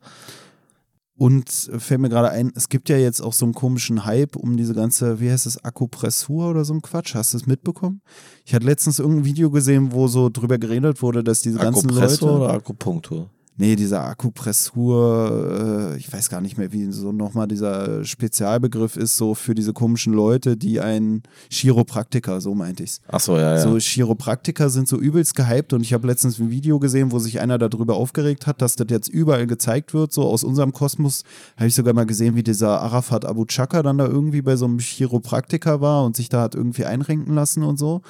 Und 1.21 1.51
fällt 1.51 2.01
mir 2.01 2.09
gerade 2.09 2.31
ein, 2.31 2.51
es 2.55 2.71
gibt 2.71 2.89
ja 2.89 2.97
jetzt 2.97 3.21
auch 3.21 3.35
so 3.35 3.45
einen 3.45 3.53
komischen 3.53 4.07
Hype 4.07 4.37
um 4.37 4.57
diese 4.57 4.73
ganze, 4.73 5.21
wie 5.21 5.31
heißt 5.31 5.45
es, 5.45 5.63
Akupressur 5.63 6.49
oder 6.49 6.65
so 6.65 6.73
ein 6.73 6.81
Quatsch. 6.81 7.15
Hast 7.15 7.35
du 7.35 7.37
es 7.37 7.45
mitbekommen? 7.45 8.01
Ich 8.47 8.55
hatte 8.55 8.65
letztens 8.65 9.01
irgendein 9.01 9.27
Video 9.27 9.51
gesehen, 9.51 9.93
wo 9.93 10.09
so 10.09 10.31
drüber 10.31 10.57
geredet 10.57 11.03
wurde, 11.03 11.23
dass 11.23 11.43
diese 11.43 11.59
ganzen 11.59 11.91
Leute. 11.91 12.25
oder 12.25 12.55
Akupunktur? 12.55 13.29
Nee, 13.61 13.77
dieser 13.77 14.07
Akupressur, 14.07 15.93
äh, 15.93 15.99
ich 15.99 16.11
weiß 16.11 16.31
gar 16.31 16.41
nicht 16.41 16.57
mehr, 16.57 16.73
wie 16.73 16.91
so 16.93 17.13
nochmal 17.13 17.47
dieser 17.47 18.07
Spezialbegriff 18.07 18.97
ist, 18.97 19.19
so 19.19 19.35
für 19.35 19.55
diese 19.55 19.75
komischen 19.75 20.15
Leute, 20.15 20.57
die 20.57 20.81
ein 20.81 21.23
Chiropraktiker, 21.51 22.41
so 22.41 22.55
meinte 22.55 22.85
ich's. 22.85 23.03
Ach 23.07 23.21
so, 23.21 23.37
ja, 23.37 23.57
ja. 23.57 23.61
So 23.61 23.77
Chiropraktiker 23.77 24.71
sind 24.71 24.89
so 24.89 24.97
übelst 24.97 25.35
gehypt 25.37 25.75
und 25.75 25.83
ich 25.83 25.93
habe 25.93 26.07
letztens 26.07 26.39
ein 26.39 26.49
Video 26.49 26.79
gesehen, 26.79 27.13
wo 27.13 27.19
sich 27.19 27.39
einer 27.39 27.59
darüber 27.59 27.97
aufgeregt 27.97 28.47
hat, 28.47 28.63
dass 28.63 28.77
das 28.77 28.87
jetzt 28.89 29.09
überall 29.09 29.47
gezeigt 29.47 29.93
wird, 29.93 30.11
so 30.15 30.23
aus 30.23 30.43
unserem 30.43 30.73
Kosmos. 30.73 31.25
Habe 31.59 31.67
ich 31.67 31.75
sogar 31.75 31.93
mal 31.93 32.07
gesehen, 32.07 32.37
wie 32.37 32.43
dieser 32.43 32.81
Arafat 32.81 33.27
Abu 33.27 33.45
Chaka 33.45 33.83
dann 33.83 33.99
da 33.99 34.07
irgendwie 34.07 34.41
bei 34.41 34.57
so 34.57 34.65
einem 34.65 34.79
Chiropraktiker 34.79 35.83
war 35.83 36.07
und 36.07 36.17
sich 36.17 36.31
da 36.31 36.41
hat 36.41 36.55
irgendwie 36.55 36.87
einrenken 36.87 37.35
lassen 37.35 37.63
und 37.63 37.79
so. 37.79 38.01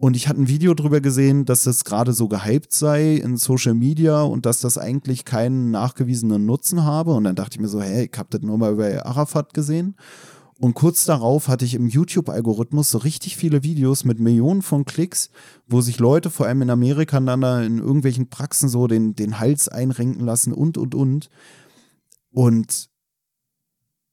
Und 0.00 0.14
ich 0.14 0.28
hatte 0.28 0.40
ein 0.40 0.48
Video 0.48 0.74
drüber 0.74 1.00
gesehen, 1.00 1.44
dass 1.44 1.64
das 1.64 1.84
gerade 1.84 2.12
so 2.12 2.28
gehypt 2.28 2.72
sei 2.72 3.16
in 3.16 3.36
Social 3.36 3.74
Media 3.74 4.22
und 4.22 4.46
dass 4.46 4.60
das 4.60 4.78
eigentlich 4.78 5.24
keinen 5.24 5.72
nachgewiesenen 5.72 6.46
Nutzen 6.46 6.84
habe. 6.84 7.14
Und 7.14 7.24
dann 7.24 7.34
dachte 7.34 7.56
ich 7.56 7.60
mir 7.60 7.68
so, 7.68 7.82
hey, 7.82 8.08
ich 8.10 8.16
habe 8.16 8.28
das 8.30 8.42
nur 8.42 8.58
mal 8.58 8.72
über 8.72 9.04
Arafat 9.04 9.54
gesehen. 9.54 9.96
Und 10.60 10.74
kurz 10.74 11.04
darauf 11.04 11.48
hatte 11.48 11.64
ich 11.64 11.74
im 11.74 11.88
YouTube-Algorithmus 11.88 12.90
so 12.90 12.98
richtig 12.98 13.36
viele 13.36 13.64
Videos 13.64 14.04
mit 14.04 14.20
Millionen 14.20 14.62
von 14.62 14.84
Klicks, 14.84 15.30
wo 15.66 15.80
sich 15.80 15.98
Leute, 15.98 16.30
vor 16.30 16.46
allem 16.46 16.62
in 16.62 16.70
Amerika, 16.70 17.18
dann 17.18 17.40
da 17.40 17.62
in 17.62 17.78
irgendwelchen 17.78 18.28
Praxen 18.28 18.68
so 18.68 18.86
den, 18.86 19.14
den 19.14 19.40
Hals 19.40 19.68
einrenken 19.68 20.24
lassen 20.24 20.52
und, 20.52 20.78
und, 20.78 20.94
und. 20.94 21.28
Und 22.30 22.88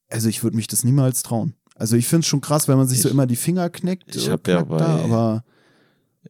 also 0.09 0.29
ich 0.29 0.43
würde 0.43 0.55
mich 0.57 0.67
das 0.67 0.83
niemals 0.83 1.21
trauen. 1.21 1.53
Also 1.75 1.95
ich 1.95 2.07
finde 2.07 2.21
es 2.21 2.27
schon 2.27 2.41
krass, 2.41 2.67
wenn 2.67 2.77
man 2.77 2.87
sich 2.87 2.99
ich, 2.99 3.03
so 3.03 3.09
immer 3.09 3.27
die 3.27 3.35
Finger 3.35 3.69
kneckt. 3.69 4.15
Ich 4.15 4.29
habe 4.29 4.51
ja 4.51 4.63
bei, 4.63 4.77
da, 4.77 4.99
aber 5.03 5.43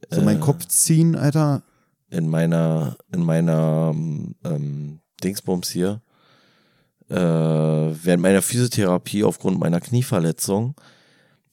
so 0.10 0.22
mein 0.22 0.38
äh, 0.38 0.42
Kopf 0.42 0.66
ziehen, 0.68 1.16
Alter. 1.16 1.64
In 2.10 2.30
meiner, 2.30 2.98
in 3.12 3.24
meiner 3.24 3.92
ähm, 3.94 5.00
Dingsbums 5.24 5.70
hier, 5.70 6.02
äh, 7.10 7.16
während 7.16 8.22
meiner 8.22 8.42
Physiotherapie 8.42 9.24
aufgrund 9.24 9.60
meiner 9.60 9.82
Knieverletzung, 9.82 10.76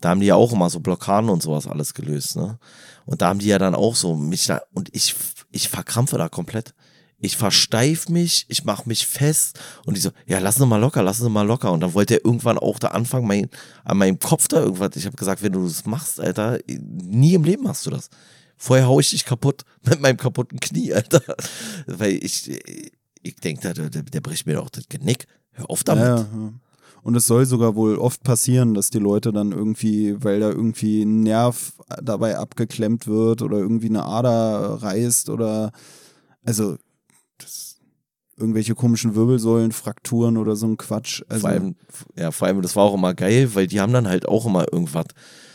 da 0.01 0.11
haben 0.11 0.21
die 0.21 0.27
ja 0.27 0.35
auch 0.35 0.53
immer 0.53 0.69
so 0.69 0.81
Blockaden 0.81 1.31
und 1.31 1.43
sowas 1.43 1.67
alles 1.67 1.95
gelöst, 1.95 2.37
ne? 2.37 2.59
Und 3.05 3.23
da 3.23 3.29
haben 3.29 3.39
die 3.39 3.47
ja 3.47 3.59
dann 3.59 3.75
auch 3.75 3.97
so 3.97 4.15
mich 4.17 4.47
da, 4.47 4.61
und 4.73 4.89
ich, 4.95 5.15
ich 5.51 5.69
verkrampfe 5.69 6.19
da 6.19 6.29
komplett. 6.29 6.75
Ich 7.25 7.37
versteif 7.37 8.09
mich, 8.09 8.47
ich 8.49 8.65
mach 8.65 8.85
mich 8.85 9.07
fest 9.07 9.61
und 9.87 9.97
die 9.97 10.01
so, 10.01 10.11
ja, 10.27 10.41
lassen 10.41 10.61
Sie 10.61 10.67
mal 10.67 10.81
locker, 10.81 11.05
lassen 11.05 11.23
Sie 11.23 11.31
mal 11.31 11.47
locker. 11.47 11.71
Und 11.71 11.81
dann 11.81 11.95
wollte 11.95 12.15
er 12.15 12.25
irgendwann 12.25 12.59
auch 12.59 12.81
da 12.81 12.89
anfangen, 12.89 13.29
mein, 13.29 13.49
an 13.85 13.99
meinem 13.99 14.19
Kopf 14.19 14.49
da 14.49 14.61
irgendwas. 14.61 14.97
Ich 14.97 15.07
habe 15.07 15.17
gesagt, 15.17 15.41
wenn 15.41 15.53
du 15.53 15.63
das 15.63 15.87
machst, 15.87 16.19
Alter, 16.19 16.59
nie 16.67 17.35
im 17.35 17.45
Leben 17.45 17.63
machst 17.63 17.87
du 17.87 17.91
das. 17.91 18.11
Vorher 18.62 18.86
hau 18.86 19.00
ich 19.00 19.10
dich 19.10 19.24
kaputt 19.24 19.65
mit 19.82 20.00
meinem 20.00 20.16
kaputten 20.16 20.60
Knie, 20.60 20.94
Alter. 20.94 21.20
Weil 21.89 22.24
ich, 22.24 22.49
ich 23.20 23.36
denke, 23.36 23.73
der, 23.73 23.89
der, 23.91 24.02
der 24.05 24.20
bricht 24.20 24.47
mir 24.47 24.55
doch 24.55 24.70
das 24.70 24.89
Genick. 24.89 25.26
Hör 25.50 25.68
auf 25.68 25.82
damit. 25.82 26.05
Ja, 26.05 26.16
ja. 26.18 26.52
Und 27.02 27.16
es 27.16 27.26
soll 27.26 27.44
sogar 27.44 27.74
wohl 27.74 27.97
oft 27.97 28.23
passieren, 28.23 28.74
dass 28.74 28.91
die 28.91 29.00
Leute 29.00 29.32
dann 29.32 29.50
irgendwie, 29.50 30.23
weil 30.23 30.39
da 30.39 30.50
irgendwie 30.50 31.02
ein 31.02 31.24
Nerv 31.24 31.73
dabei 32.00 32.39
abgeklemmt 32.39 33.08
wird 33.08 33.42
oder 33.42 33.58
irgendwie 33.58 33.89
eine 33.89 34.05
Ader 34.05 34.81
reißt 34.81 35.28
oder 35.28 35.73
also 36.44 36.76
das, 37.39 37.81
irgendwelche 38.36 38.76
komischen 38.76 39.16
Wirbelsäulenfrakturen 39.16 40.36
oder 40.36 40.55
so 40.55 40.68
ein 40.68 40.76
Quatsch. 40.76 41.24
Also, 41.28 41.41
vor 41.41 41.50
allem, 41.50 41.74
ja, 42.16 42.31
vor 42.31 42.47
allem, 42.47 42.62
das 42.62 42.76
war 42.76 42.84
auch 42.84 42.94
immer 42.94 43.15
geil, 43.15 43.57
weil 43.57 43.66
die 43.66 43.81
haben 43.81 43.92
dann 43.92 44.07
halt 44.07 44.28
auch 44.28 44.47
immer 44.47 44.73
irgendwas 44.73 45.07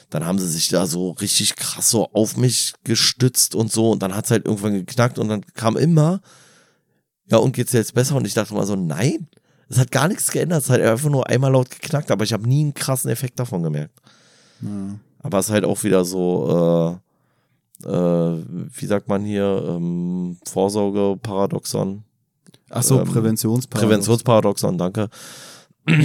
dann 0.09 0.25
haben 0.25 0.39
sie 0.39 0.47
sich 0.47 0.69
da 0.69 0.85
so 0.85 1.11
richtig 1.11 1.55
krass 1.55 1.89
so 1.89 2.09
auf 2.13 2.37
mich 2.37 2.73
gestützt 2.83 3.55
und 3.55 3.71
so 3.71 3.91
und 3.91 4.01
dann 4.01 4.15
hat 4.15 4.25
es 4.25 4.31
halt 4.31 4.45
irgendwann 4.45 4.73
geknackt 4.73 5.19
und 5.19 5.27
dann 5.27 5.41
kam 5.53 5.75
immer, 5.75 6.21
ja 7.25 7.37
und 7.37 7.53
geht's 7.53 7.73
jetzt 7.73 7.93
besser 7.93 8.15
und 8.15 8.25
ich 8.25 8.33
dachte 8.33 8.53
mal 8.53 8.65
so, 8.65 8.75
nein, 8.75 9.27
es 9.69 9.77
hat 9.77 9.91
gar 9.91 10.07
nichts 10.07 10.31
geändert, 10.31 10.63
es 10.63 10.69
hat 10.69 10.79
einfach 10.79 11.09
nur 11.09 11.27
einmal 11.27 11.51
laut 11.51 11.69
geknackt, 11.69 12.09
aber 12.09 12.23
ich 12.23 12.31
habe 12.31 12.47
nie 12.47 12.61
einen 12.61 12.73
krassen 12.73 13.11
Effekt 13.11 13.37
davon 13.39 13.63
gemerkt. 13.63 13.99
Ja. 14.61 14.97
Aber 15.19 15.39
es 15.39 15.47
ist 15.47 15.51
halt 15.51 15.65
auch 15.65 15.83
wieder 15.83 16.05
so, 16.05 17.01
äh, 17.83 17.89
äh, 17.89 18.43
wie 18.47 18.85
sagt 18.85 19.09
man 19.09 19.25
hier, 19.25 19.65
ähm, 19.67 20.37
Vorsorge-Paradoxon. 20.47 22.03
Ach 22.69 22.83
so, 22.83 23.01
ähm, 23.01 23.07
Präventionsparadoxon. 23.07 23.89
Präventionsparadoxon, 23.89 24.77
danke. 24.77 25.09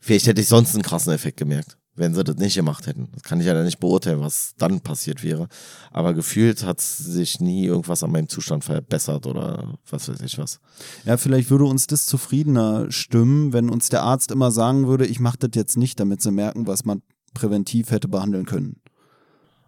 Vielleicht 0.00 0.26
hätte 0.26 0.40
ich 0.40 0.48
sonst 0.48 0.74
einen 0.74 0.82
krassen 0.82 1.12
Effekt 1.12 1.36
gemerkt 1.36 1.78
wenn 1.96 2.14
sie 2.14 2.24
das 2.24 2.36
nicht 2.36 2.54
gemacht 2.54 2.86
hätten. 2.86 3.08
Das 3.12 3.22
kann 3.22 3.40
ich 3.40 3.46
ja 3.46 3.62
nicht 3.62 3.78
beurteilen, 3.78 4.20
was 4.20 4.54
dann 4.58 4.80
passiert 4.80 5.22
wäre. 5.22 5.48
Aber 5.92 6.12
gefühlt 6.14 6.64
hat 6.64 6.80
sich 6.80 7.40
nie 7.40 7.66
irgendwas 7.66 8.02
an 8.02 8.10
meinem 8.10 8.28
Zustand 8.28 8.64
verbessert 8.64 9.26
oder 9.26 9.78
was 9.88 10.08
weiß 10.08 10.20
ich 10.22 10.38
was. 10.38 10.60
Ja, 11.04 11.16
vielleicht 11.16 11.50
würde 11.50 11.64
uns 11.64 11.86
das 11.86 12.06
zufriedener 12.06 12.90
stimmen, 12.90 13.52
wenn 13.52 13.70
uns 13.70 13.88
der 13.88 14.02
Arzt 14.02 14.30
immer 14.30 14.50
sagen 14.50 14.88
würde, 14.88 15.06
ich 15.06 15.20
mache 15.20 15.38
das 15.38 15.50
jetzt 15.54 15.76
nicht, 15.76 16.00
damit 16.00 16.20
sie 16.20 16.32
merken, 16.32 16.66
was 16.66 16.84
man 16.84 17.02
präventiv 17.32 17.90
hätte 17.90 18.08
behandeln 18.08 18.46
können. 18.46 18.76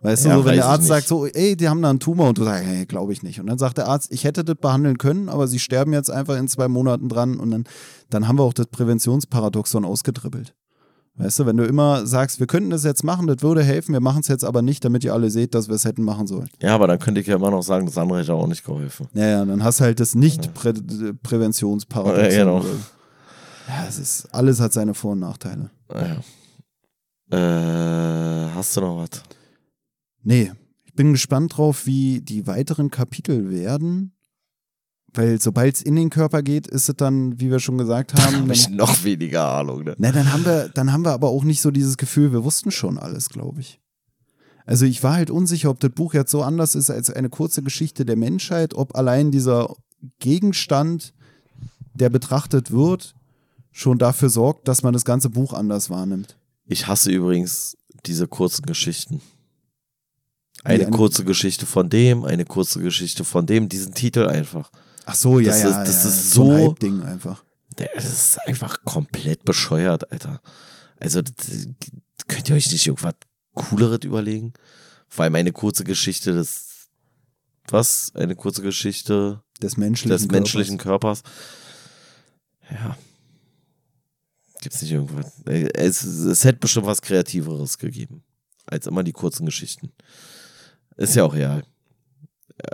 Weißt 0.02 0.26
ja, 0.26 0.34
du, 0.34 0.40
so, 0.40 0.44
wenn 0.44 0.54
der 0.54 0.66
Arzt 0.66 0.86
sagt 0.86 1.08
so, 1.08 1.26
ey, 1.26 1.56
die 1.56 1.68
haben 1.68 1.82
da 1.82 1.90
einen 1.90 2.00
Tumor 2.00 2.28
und 2.28 2.38
du 2.38 2.44
sagst, 2.44 2.64
hey, 2.64 2.86
glaube 2.86 3.12
ich 3.12 3.22
nicht. 3.22 3.40
Und 3.40 3.46
dann 3.46 3.58
sagt 3.58 3.78
der 3.78 3.88
Arzt, 3.88 4.12
ich 4.12 4.24
hätte 4.24 4.44
das 4.44 4.56
behandeln 4.56 4.98
können, 4.98 5.28
aber 5.28 5.48
sie 5.48 5.58
sterben 5.58 5.92
jetzt 5.92 6.10
einfach 6.10 6.36
in 6.36 6.48
zwei 6.48 6.68
Monaten 6.68 7.08
dran 7.08 7.40
und 7.40 7.50
dann, 7.50 7.64
dann 8.10 8.28
haben 8.28 8.38
wir 8.38 8.44
auch 8.44 8.52
das 8.52 8.66
Präventionsparadoxon 8.66 9.84
ausgedribbelt. 9.84 10.54
Weißt 11.18 11.38
du, 11.38 11.46
wenn 11.46 11.56
du 11.56 11.64
immer 11.64 12.06
sagst, 12.06 12.40
wir 12.40 12.46
könnten 12.46 12.68
das 12.68 12.84
jetzt 12.84 13.02
machen, 13.02 13.26
das 13.26 13.40
würde 13.40 13.62
helfen, 13.62 13.94
wir 13.94 14.00
machen 14.00 14.20
es 14.20 14.28
jetzt 14.28 14.44
aber 14.44 14.60
nicht, 14.60 14.84
damit 14.84 15.02
ihr 15.02 15.14
alle 15.14 15.30
seht, 15.30 15.54
dass 15.54 15.68
wir 15.68 15.74
es 15.74 15.86
hätten 15.86 16.02
machen 16.02 16.26
sollen. 16.26 16.50
Ja, 16.60 16.74
aber 16.74 16.86
dann 16.86 16.98
könnte 16.98 17.22
ich 17.22 17.26
ja 17.26 17.36
immer 17.36 17.50
noch 17.50 17.62
sagen, 17.62 17.86
das 17.86 17.96
andere 17.96 18.18
hätte 18.18 18.34
auch 18.34 18.46
nicht 18.46 18.64
geholfen. 18.64 19.08
Ja, 19.14 19.26
ja, 19.26 19.42
dann 19.44 19.64
hast 19.64 19.80
du 19.80 19.84
halt 19.84 19.98
das 19.98 20.14
Nicht-Präventionsparadoxon. 20.14 22.30
Ja, 22.30 22.38
genau. 22.38 22.62
Ja, 23.68 23.86
es 23.88 23.98
ist, 23.98 24.28
alles 24.34 24.60
hat 24.60 24.74
seine 24.74 24.92
Vor- 24.92 25.12
und 25.12 25.20
Nachteile. 25.20 25.70
Ja. 25.90 26.18
Äh, 27.30 28.50
hast 28.54 28.76
du 28.76 28.82
noch 28.82 28.98
was? 28.98 29.22
Nee, 30.22 30.52
ich 30.84 30.92
bin 30.92 31.12
gespannt 31.12 31.56
drauf, 31.56 31.86
wie 31.86 32.20
die 32.20 32.46
weiteren 32.46 32.90
Kapitel 32.90 33.50
werden. 33.50 34.12
Weil 35.16 35.40
sobald 35.40 35.76
es 35.76 35.82
in 35.82 35.96
den 35.96 36.10
Körper 36.10 36.42
geht, 36.42 36.66
ist 36.66 36.88
es 36.88 36.96
dann, 36.96 37.40
wie 37.40 37.50
wir 37.50 37.58
schon 37.58 37.78
gesagt 37.78 38.12
haben. 38.12 38.32
Dann 38.32 38.42
habe 38.42 38.52
ich 38.52 38.68
noch 38.68 39.02
weniger 39.02 39.50
Ahnung. 39.50 39.84
Ne? 39.84 39.94
Na, 39.98 40.12
dann 40.12 40.30
haben 40.32 40.44
wir, 40.44 40.68
dann 40.68 40.92
haben 40.92 41.04
wir 41.04 41.12
aber 41.12 41.28
auch 41.28 41.42
nicht 41.42 41.62
so 41.62 41.70
dieses 41.70 41.96
Gefühl, 41.96 42.32
wir 42.32 42.44
wussten 42.44 42.70
schon 42.70 42.98
alles, 42.98 43.30
glaube 43.30 43.60
ich. 43.60 43.80
Also 44.66 44.84
ich 44.84 45.02
war 45.02 45.14
halt 45.14 45.30
unsicher, 45.30 45.70
ob 45.70 45.80
das 45.80 45.92
Buch 45.92 46.12
jetzt 46.12 46.30
so 46.30 46.42
anders 46.42 46.74
ist 46.74 46.90
als 46.90 47.08
eine 47.08 47.30
kurze 47.30 47.62
Geschichte 47.62 48.04
der 48.04 48.16
Menschheit, 48.16 48.74
ob 48.74 48.94
allein 48.94 49.30
dieser 49.30 49.74
Gegenstand, 50.18 51.14
der 51.94 52.10
betrachtet 52.10 52.70
wird, 52.70 53.14
schon 53.72 53.98
dafür 53.98 54.28
sorgt, 54.28 54.68
dass 54.68 54.82
man 54.82 54.92
das 54.92 55.04
ganze 55.04 55.30
Buch 55.30 55.54
anders 55.54 55.88
wahrnimmt. 55.88 56.36
Ich 56.66 56.88
hasse 56.88 57.10
übrigens 57.10 57.78
diese 58.04 58.26
kurzen 58.28 58.66
Geschichten. 58.66 59.22
Eine, 60.64 60.86
eine 60.86 60.90
kurze 60.90 61.24
Geschichte 61.24 61.64
von 61.64 61.88
dem, 61.88 62.24
eine 62.24 62.44
kurze 62.44 62.80
Geschichte 62.80 63.24
von 63.24 63.46
dem, 63.46 63.68
diesen 63.68 63.94
Titel 63.94 64.26
einfach. 64.26 64.70
Ach 65.06 65.14
so, 65.14 65.38
ja, 65.38 65.50
das 65.50 65.62
ja, 65.62 65.68
ist, 65.68 65.88
das 65.88 66.04
ja, 66.04 66.10
ist 66.10 66.32
so, 66.32 66.44
so 66.44 66.70
ein 66.70 66.74
Ding 66.74 67.02
einfach. 67.02 67.44
Das 67.76 68.04
ist 68.04 68.38
einfach 68.46 68.84
komplett 68.84 69.44
bescheuert, 69.44 70.10
Alter. 70.10 70.40
Also, 70.98 71.22
könnt 72.26 72.48
ihr 72.48 72.56
euch 72.56 72.70
nicht 72.72 72.86
irgendwas 72.86 73.14
Cooleres 73.54 74.00
überlegen? 74.04 74.52
Vor 75.08 75.24
allem 75.24 75.36
eine 75.36 75.52
kurze 75.52 75.84
Geschichte 75.84 76.32
des, 76.32 76.88
was? 77.68 78.12
Eine 78.16 78.34
kurze 78.34 78.62
Geschichte 78.62 79.42
des 79.62 79.76
menschlichen, 79.76 80.10
des 80.10 80.28
menschlichen 80.28 80.76
Körpers. 80.76 81.22
Ja. 82.68 82.96
Gibt's 84.60 84.82
nicht 84.82 84.90
irgendwas? 84.90 85.40
Es, 85.44 86.02
es 86.02 86.42
hätte 86.42 86.58
bestimmt 86.58 86.86
was 86.86 87.00
Kreativeres 87.00 87.78
gegeben. 87.78 88.24
Als 88.66 88.88
immer 88.88 89.04
die 89.04 89.12
kurzen 89.12 89.46
Geschichten. 89.46 89.92
Ist 90.96 91.14
ja 91.14 91.22
auch 91.22 91.34
real. 91.34 91.62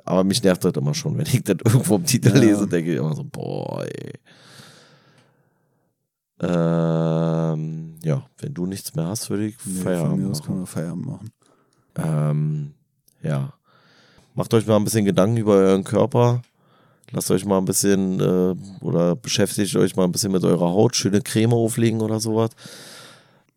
Aber 0.05 0.25
mich 0.25 0.43
nervt 0.43 0.65
das 0.65 0.73
immer 0.75 0.95
schon, 0.95 1.17
wenn 1.19 1.27
ich 1.27 1.43
das 1.43 1.57
irgendwo 1.65 1.97
im 1.97 2.05
Titel 2.05 2.29
ja. 2.29 2.41
lese, 2.41 2.67
denke 2.67 2.93
ich 2.93 2.99
immer 2.99 3.15
so, 3.15 3.25
boah, 3.25 3.85
ey. 3.85 4.13
Ähm, 6.41 7.95
ja, 8.03 8.27
wenn 8.39 8.55
du 8.55 8.67
nichts 8.67 8.95
mehr 8.95 9.07
hast, 9.07 9.31
würde 9.31 9.47
ich 9.47 9.57
nee, 9.65 9.81
Feierabend 9.81 10.29
machen. 10.29 10.45
können 10.45 10.59
wir 10.61 10.67
Feierabend 10.67 11.07
machen. 11.07 11.33
Ähm, 11.97 12.75
ja. 13.23 13.53
Macht 14.35 14.53
euch 14.55 14.67
mal 14.67 14.77
ein 14.77 14.85
bisschen 14.85 15.05
Gedanken 15.05 15.37
über 15.37 15.55
euren 15.55 15.85
Körper. 15.85 16.43
Lasst 17.13 17.31
euch 17.31 17.45
mal 17.45 17.59
ein 17.59 17.67
bisschen 17.67 18.19
äh, 18.21 18.55
oder 18.85 19.15
beschäftigt 19.15 19.77
euch 19.77 19.95
mal 19.97 20.05
ein 20.05 20.13
bisschen 20.13 20.33
mit 20.33 20.43
eurer 20.45 20.71
Haut. 20.71 20.97
Schöne 20.97 21.21
Creme 21.21 21.53
auflegen 21.53 22.01
oder 22.01 22.19
sowas. 22.19 22.51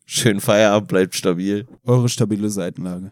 Schönen 0.06 0.42
Feierabend, 0.42 0.90
bleibt 0.90 1.16
stabil. 1.16 1.66
Eure 1.86 2.10
stabile 2.10 2.50
Seitenlage. 2.50 3.12